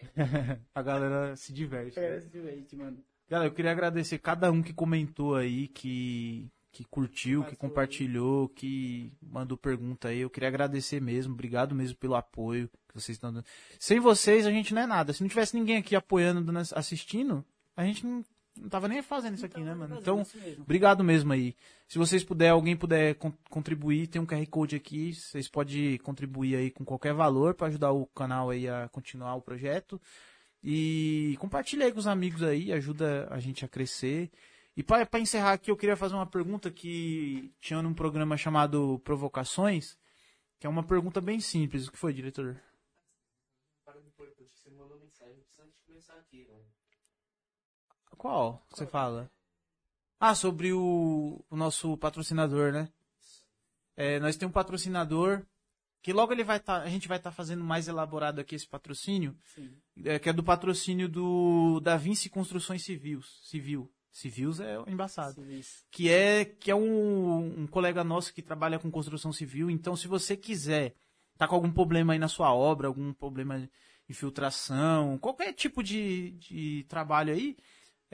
A 0.72 0.82
galera 0.82 1.34
se 1.34 1.52
diverte. 1.52 1.98
né? 1.98 2.16
é, 2.16 2.20
gente, 2.20 2.76
mano. 2.76 3.04
Galera, 3.28 3.50
eu 3.50 3.54
queria 3.54 3.72
agradecer 3.72 4.18
cada 4.18 4.52
um 4.52 4.62
que 4.62 4.72
comentou 4.72 5.34
aí, 5.34 5.66
que, 5.66 6.48
que 6.70 6.84
curtiu, 6.84 7.42
que 7.44 7.56
compartilhou, 7.56 8.48
que 8.48 9.12
mandou 9.20 9.58
pergunta 9.58 10.08
aí. 10.08 10.20
Eu 10.20 10.30
queria 10.30 10.48
agradecer 10.48 11.00
mesmo, 11.00 11.32
obrigado 11.32 11.74
mesmo 11.74 11.96
pelo 11.96 12.14
apoio 12.14 12.68
que 12.86 12.94
vocês 12.94 13.16
estão 13.16 13.32
dando. 13.32 13.46
Sem 13.80 13.98
vocês, 13.98 14.46
a 14.46 14.50
gente 14.50 14.72
não 14.74 14.82
é 14.82 14.86
nada. 14.86 15.12
Se 15.12 15.22
não 15.22 15.28
tivesse 15.28 15.56
ninguém 15.56 15.78
aqui 15.78 15.96
apoiando, 15.96 16.52
assistindo, 16.74 17.44
a 17.76 17.84
gente 17.84 18.06
não, 18.06 18.24
não 18.56 18.68
tava 18.68 18.88
nem 18.88 19.02
fazendo 19.02 19.34
isso 19.34 19.46
aqui, 19.46 19.60
né, 19.60 19.74
mano? 19.74 19.98
Então. 19.98 20.22
Obrigado 20.58 21.02
mesmo 21.02 21.32
aí. 21.32 21.54
Se 21.88 21.98
vocês 21.98 22.22
puderem, 22.24 22.52
alguém 22.52 22.76
puder 22.76 23.14
con- 23.16 23.32
contribuir, 23.50 24.06
tem 24.06 24.20
um 24.20 24.26
QR 24.26 24.46
Code 24.46 24.76
aqui. 24.76 25.12
Vocês 25.14 25.48
podem 25.48 25.98
contribuir 25.98 26.56
aí 26.56 26.70
com 26.70 26.84
qualquer 26.84 27.12
valor 27.14 27.54
para 27.54 27.66
ajudar 27.68 27.92
o 27.92 28.06
canal 28.06 28.50
aí 28.50 28.68
a 28.68 28.88
continuar 28.88 29.34
o 29.34 29.42
projeto. 29.42 30.00
E 30.62 31.36
compartilha 31.40 31.84
aí 31.84 31.92
com 31.92 31.98
os 31.98 32.06
amigos 32.06 32.42
aí, 32.42 32.72
ajuda 32.72 33.28
a 33.30 33.38
gente 33.38 33.64
a 33.64 33.68
crescer. 33.68 34.30
E 34.76 34.82
para 34.82 35.20
encerrar 35.20 35.52
aqui, 35.52 35.70
eu 35.70 35.76
queria 35.76 35.94
fazer 35.96 36.14
uma 36.14 36.26
pergunta 36.26 36.70
que 36.70 37.52
tinha 37.60 37.80
num 37.82 37.94
programa 37.94 38.36
chamado 38.36 38.98
Provocações, 39.04 39.96
que 40.58 40.66
é 40.66 40.70
uma 40.70 40.82
pergunta 40.82 41.20
bem 41.20 41.38
simples. 41.38 41.86
O 41.86 41.92
que 41.92 41.98
foi, 41.98 42.12
diretor? 42.14 42.60
Para 43.84 44.00
depois, 44.00 44.30
porque 44.34 44.50
você 44.56 44.70
mandou 44.70 44.98
mensagem 44.98 45.44
antes 45.60 45.76
de 45.76 45.82
começar 45.84 46.14
aqui, 46.14 46.46
né? 46.48 46.58
Qual? 48.16 48.64
que 48.70 48.78
Você 48.78 48.86
fala? 48.86 49.30
Ah, 50.18 50.34
sobre 50.34 50.72
o, 50.72 51.44
o 51.50 51.56
nosso 51.56 51.96
patrocinador, 51.98 52.72
né? 52.72 52.88
É, 53.96 54.18
nós 54.20 54.36
temos 54.36 54.50
um 54.50 54.54
patrocinador 54.54 55.44
que 56.02 56.12
logo 56.12 56.32
ele 56.32 56.44
vai 56.44 56.58
estar, 56.58 56.82
a 56.82 56.88
gente 56.88 57.08
vai 57.08 57.16
estar 57.16 57.32
fazendo 57.32 57.64
mais 57.64 57.88
elaborado 57.88 58.40
aqui 58.40 58.54
esse 58.54 58.66
patrocínio, 58.66 59.34
é, 60.04 60.18
que 60.18 60.28
é 60.28 60.32
do 60.32 60.42
patrocínio 60.42 61.08
do 61.08 61.80
da 61.80 61.96
Vinci 61.96 62.28
Construções 62.28 62.82
Civis, 62.82 63.24
Civil. 63.42 63.90
Civils 64.12 64.60
é 64.60 64.76
embaçado. 64.86 65.44
Isso. 65.50 65.84
Que 65.90 66.08
é 66.08 66.44
que 66.44 66.70
é 66.70 66.74
um, 66.74 67.62
um 67.62 67.66
colega 67.66 68.04
nosso 68.04 68.32
que 68.32 68.42
trabalha 68.42 68.78
com 68.78 68.90
construção 68.90 69.32
civil. 69.32 69.68
Então, 69.68 69.96
se 69.96 70.06
você 70.06 70.36
quiser 70.36 70.94
tá 71.36 71.48
com 71.48 71.54
algum 71.54 71.70
problema 71.72 72.12
aí 72.12 72.18
na 72.18 72.28
sua 72.28 72.54
obra, 72.54 72.86
algum 72.86 73.12
problema 73.12 73.58
de 73.58 73.70
infiltração, 74.08 75.18
qualquer 75.18 75.52
tipo 75.52 75.82
de, 75.82 76.32
de 76.32 76.84
trabalho 76.88 77.32
aí, 77.32 77.56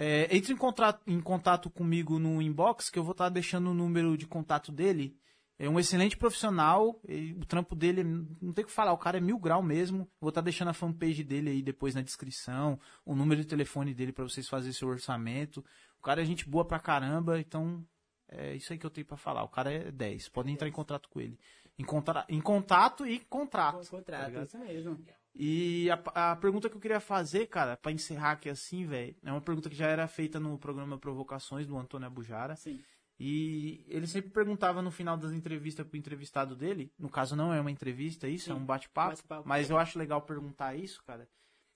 é, 0.03 0.35
entre 0.35 0.55
em 0.55 0.57
contato, 0.57 1.03
em 1.07 1.21
contato 1.21 1.69
comigo 1.69 2.19
no 2.19 2.41
inbox, 2.41 2.89
que 2.89 2.99
eu 2.99 3.05
vou 3.05 3.13
estar 3.13 3.29
deixando 3.29 3.71
o 3.71 3.75
número 3.75 4.17
de 4.17 4.27
contato 4.27 4.73
dele. 4.73 5.15
É 5.59 5.69
um 5.69 5.79
excelente 5.79 6.17
profissional, 6.17 6.99
e 7.07 7.35
o 7.35 7.45
trampo 7.45 7.77
dele, 7.77 8.03
não 8.03 8.51
tem 8.55 8.65
o 8.65 8.67
que 8.67 8.73
falar, 8.73 8.95
o 8.95 8.99
cara 8.99 9.19
é 9.19 9.21
mil 9.21 9.39
grau 9.39 9.63
mesmo. 9.63 10.11
Vou 10.19 10.31
estar 10.31 10.41
deixando 10.41 10.69
a 10.69 10.73
fanpage 10.73 11.23
dele 11.23 11.51
aí 11.51 11.63
depois 11.63 11.95
na 11.95 12.01
descrição, 12.01 12.81
o 13.05 13.15
número 13.15 13.43
de 13.43 13.47
telefone 13.47 13.93
dele 13.93 14.11
para 14.11 14.25
vocês 14.25 14.49
fazerem 14.49 14.73
seu 14.73 14.89
orçamento. 14.89 15.63
O 15.99 16.03
cara 16.03 16.23
é 16.23 16.25
gente 16.25 16.49
boa 16.49 16.65
pra 16.65 16.81
caramba, 16.81 17.39
então 17.39 17.87
é 18.27 18.57
isso 18.57 18.73
aí 18.73 18.79
que 18.79 18.87
eu 18.87 18.91
tenho 18.91 19.07
pra 19.07 19.19
falar. 19.19 19.43
O 19.43 19.49
cara 19.49 19.71
é 19.71 19.93
10, 19.93 20.31
podem 20.31 20.55
entrar 20.55 20.67
em 20.67 20.73
contato 20.73 21.11
com 21.11 21.21
ele. 21.21 21.39
Em, 21.79 21.85
contra... 21.85 22.25
em 22.27 22.41
contato 22.41 23.07
e 23.07 23.19
contrato. 23.19 23.77
Com 23.77 23.85
tá 23.85 23.91
contrato, 23.91 24.29
ligado? 24.29 24.47
isso 24.47 24.59
mesmo. 24.59 24.99
E 25.35 25.89
a, 25.91 26.33
a 26.33 26.37
pergunta 26.37 26.69
que 26.69 26.77
eu 26.77 26.81
queria 26.81 27.01
fazer, 27.01 27.47
cara, 27.47 27.77
pra 27.77 27.93
encerrar 27.93 28.33
aqui 28.33 28.49
assim, 28.49 28.85
velho, 28.87 29.17
é 29.23 29.31
uma 29.31 29.41
pergunta 29.41 29.71
que 29.71 29.77
já 29.77 29.87
era 29.87 30.07
feita 30.09 30.41
no 30.41 30.59
programa 30.59 30.99
Provocações 30.99 31.67
do 31.67 31.77
Antônio 31.79 32.07
Abujara. 32.07 32.57
Sim. 32.57 32.81
E 33.19 33.85
ele 33.87 34.07
sempre 34.07 34.31
perguntava 34.31 34.81
no 34.81 34.91
final 34.91 35.17
das 35.17 35.31
entrevistas 35.33 35.87
pro 35.87 35.97
entrevistado 35.99 36.57
dele, 36.57 36.91
no 36.99 37.09
caso 37.11 37.37
não 37.37 37.53
é 37.53 37.61
uma 37.61 37.71
entrevista, 37.71 38.27
isso 38.27 38.51
é 38.51 38.55
Sim, 38.55 38.61
um 38.61 38.65
bate-papo, 38.65 39.11
bate-papo. 39.11 39.49
mas 39.49 39.69
eu 39.69 39.77
acho 39.79 39.99
legal 39.99 40.23
perguntar 40.23 40.75
isso, 40.75 41.03
cara. 41.05 41.29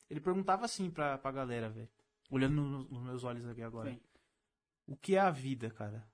Ele 0.08 0.20
perguntava 0.20 0.64
assim 0.64 0.90
pra, 0.90 1.18
pra 1.18 1.30
galera, 1.30 1.68
velho, 1.68 1.88
olhando 2.30 2.54
no- 2.62 2.84
nos 2.84 3.02
meus 3.02 3.24
olhos 3.24 3.46
aqui 3.46 3.62
agora. 3.62 3.90
Sim. 3.90 4.00
O 4.86 4.96
que 4.96 5.16
é 5.16 5.20
a 5.20 5.30
vida, 5.30 5.70
cara? 5.70 6.06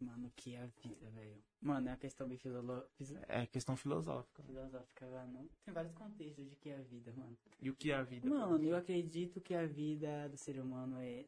Mano, 0.00 0.30
que 0.36 0.54
é 0.54 0.62
a 0.62 0.66
vida, 0.66 1.10
velho? 1.10 1.42
Mano, 1.60 1.88
é 1.88 1.90
uma 1.90 1.96
questão 1.96 2.28
bem 2.28 2.38
filolo- 2.38 2.88
É 3.26 3.46
questão 3.46 3.76
filosófica. 3.76 4.42
filosófica, 4.44 5.06
mano. 5.08 5.50
Tem 5.64 5.74
vários 5.74 5.92
contextos 5.92 6.48
de 6.48 6.54
que 6.56 6.68
é 6.70 6.76
a 6.78 6.82
vida, 6.82 7.12
mano. 7.12 7.36
E 7.60 7.68
o 7.68 7.74
que 7.74 7.90
é 7.90 7.94
a 7.96 8.02
vida? 8.04 8.28
Mano, 8.28 8.62
eu 8.64 8.76
acredito 8.76 9.40
que 9.40 9.54
a 9.54 9.66
vida 9.66 10.28
do 10.28 10.36
ser 10.36 10.60
humano 10.60 10.98
é 11.00 11.26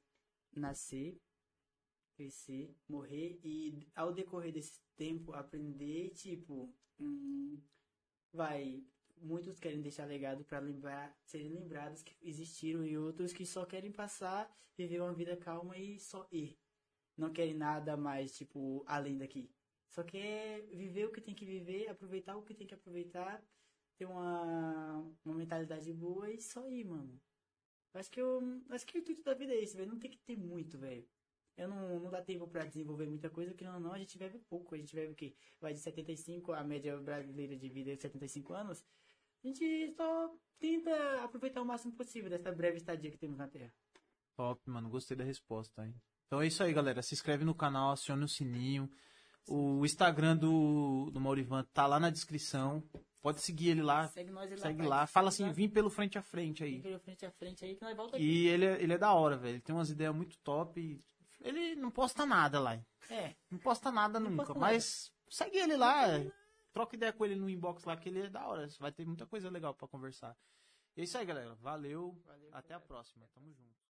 nascer, 0.55 1.21
crescer, 2.15 2.73
morrer 2.89 3.41
e 3.43 3.87
ao 3.95 4.13
decorrer 4.13 4.53
desse 4.53 4.81
tempo 4.97 5.33
aprender, 5.33 6.11
tipo, 6.11 6.73
hum, 7.01 7.61
vai, 8.33 8.85
muitos 9.17 9.59
querem 9.59 9.81
deixar 9.81 10.05
legado 10.05 10.45
pra 10.45 10.61
lembrar, 10.61 11.13
serem 11.25 11.49
lembrados 11.49 12.03
que 12.05 12.15
existiram 12.23 12.85
e 12.85 12.97
outros 12.97 13.33
que 13.33 13.45
só 13.45 13.65
querem 13.67 13.91
passar, 13.91 14.49
viver 14.77 15.01
uma 15.01 15.13
vida 15.13 15.37
calma 15.37 15.77
e 15.77 15.99
só 15.99 16.29
ir. 16.31 16.57
Não 17.21 17.33
querem 17.33 17.55
nada 17.55 17.97
mais, 17.97 18.37
tipo, 18.37 18.83
além 18.87 19.19
daqui. 19.19 19.51
Só 19.91 20.03
quer 20.03 20.63
viver 20.69 21.07
o 21.07 21.13
que 21.13 21.21
tem 21.21 21.35
que 21.35 21.45
viver, 21.45 21.89
aproveitar 21.89 22.37
o 22.37 22.43
que 22.43 22.55
tem 22.55 22.67
que 22.67 22.75
aproveitar, 22.75 23.43
ter 23.99 24.07
uma, 24.07 25.05
uma 25.25 25.35
mentalidade 25.35 25.93
boa 25.93 26.31
e 26.31 26.41
só 26.41 26.69
ir, 26.69 26.85
mano. 26.85 27.21
Acho 27.95 28.11
que 28.11 28.21
eu. 28.21 28.41
Acho 28.71 28.87
que 28.87 28.97
o 28.97 29.01
intuito 29.01 29.23
da 29.23 29.35
vida 29.35 29.53
é 29.53 29.63
esse, 29.63 29.77
velho. 29.77 29.91
Não 29.91 29.99
tem 29.99 30.11
que 30.11 30.19
ter 30.19 30.37
muito, 30.37 30.79
velho. 30.79 31.07
Eu 31.57 31.69
não, 31.69 32.01
não 32.01 32.11
dá 32.11 32.23
tempo 32.23 32.47
pra 32.49 32.65
desenvolver 32.65 33.07
muita 33.07 33.29
coisa, 33.29 33.51
porque 33.51 33.65
não, 33.65 33.79
não, 33.81 33.93
a 33.93 33.99
gente 33.99 34.17
bebe 34.17 34.39
pouco. 34.49 34.75
A 34.75 34.79
gente 34.79 34.95
bebe 34.95 35.13
o 35.13 35.17
quê? 35.17 35.35
Vai 35.61 35.75
de 35.75 35.81
75, 35.81 36.53
a 36.53 36.65
média 36.65 36.97
brasileira 36.99 37.57
de 37.57 37.69
vida 37.69 37.91
é 37.91 37.97
75 37.97 38.55
anos. 38.55 38.85
A 39.43 39.47
gente 39.47 39.93
só 39.95 40.35
tenta 40.59 41.25
aproveitar 41.25 41.61
o 41.61 41.67
máximo 41.67 41.93
possível 41.95 42.31
dessa 42.31 42.53
breve 42.53 42.77
estadia 42.77 43.11
que 43.11 43.19
temos 43.19 43.37
na 43.37 43.49
Terra. 43.49 43.75
Top, 44.37 44.61
mano. 44.71 44.89
Gostei 44.89 45.17
da 45.17 45.25
resposta, 45.25 45.85
hein? 45.85 45.95
Então 46.31 46.41
é 46.41 46.47
isso 46.47 46.63
aí, 46.63 46.73
galera. 46.73 47.03
Se 47.03 47.13
inscreve 47.13 47.45
no 47.45 47.53
canal, 47.53 47.91
acione 47.91 48.23
o 48.25 48.29
sininho. 48.29 48.89
O 49.49 49.85
Instagram 49.85 50.37
do, 50.37 51.11
do 51.13 51.19
Maurivan 51.21 51.65
tá 51.75 51.89
lá 51.89 51.99
na 51.99 52.09
descrição. 52.09 52.85
Pode 53.21 53.41
seguir 53.41 53.71
ele 53.71 53.83
lá. 53.83 54.07
Segue 54.07 54.31
nós 54.31 54.49
Segue 54.61 54.79
pai. 54.79 54.87
lá. 54.87 55.07
Fala 55.09 55.31
assim, 55.31 55.43
lá. 55.43 55.51
vim 55.51 55.69
pelo 55.69 55.91
frente 55.91 56.17
a 56.19 56.23
frente 56.23 56.63
aí. 56.63 56.75
Vem 56.75 56.83
pelo 56.83 57.01
frente 57.01 57.27
a 57.27 57.33
frente 57.33 57.65
aí 57.65 57.75
que 57.75 57.83
nós 57.83 57.97
volta 57.97 58.15
aqui. 58.17 58.25
E 58.25 58.47
ele 58.47 58.65
é, 58.65 58.81
ele 58.81 58.93
é 58.93 58.99
da 58.99 59.13
hora, 59.13 59.37
velho. 59.37 59.55
Ele 59.55 59.61
tem 59.61 59.75
umas 59.75 59.91
ideias 59.91 60.15
muito 60.15 60.39
top. 60.39 61.03
Ele 61.41 61.75
não 61.75 61.91
posta 61.91 62.25
nada 62.25 62.61
lá. 62.61 62.79
É, 63.11 63.35
Não 63.51 63.59
posta 63.59 63.91
nada 63.91 64.21
Não 64.21 64.31
nunca. 64.31 64.45
posta 64.45 64.55
nada. 64.61 64.73
Mas 64.73 65.13
segue 65.29 65.59
ele 65.59 65.77
lá. 65.77 66.05
Troca 66.73 66.95
ideia 66.95 67.13
com 67.13 67.25
ele 67.25 67.35
no 67.35 67.51
inbox 67.51 67.83
lá, 67.83 67.97
que 67.97 68.09
ele 68.09 68.21
é 68.21 68.31
da 68.31 68.47
hora. 68.47 68.69
Vai 68.79 68.93
ter 68.93 69.05
muita 69.05 69.27
coisa 69.27 69.51
legal 69.51 69.75
pra 69.75 69.89
conversar. 69.89 70.37
E 70.97 71.01
é 71.01 71.05
isso 71.05 71.19
aí, 71.19 71.27
galera. 71.27 71.57
Valeu. 71.57 72.17
Valeu, 72.25 72.49
Até 72.53 72.75
a 72.75 72.79
galera. 72.79 72.81
próxima. 72.87 73.27
Tamo 73.35 73.53
junto. 73.53 73.90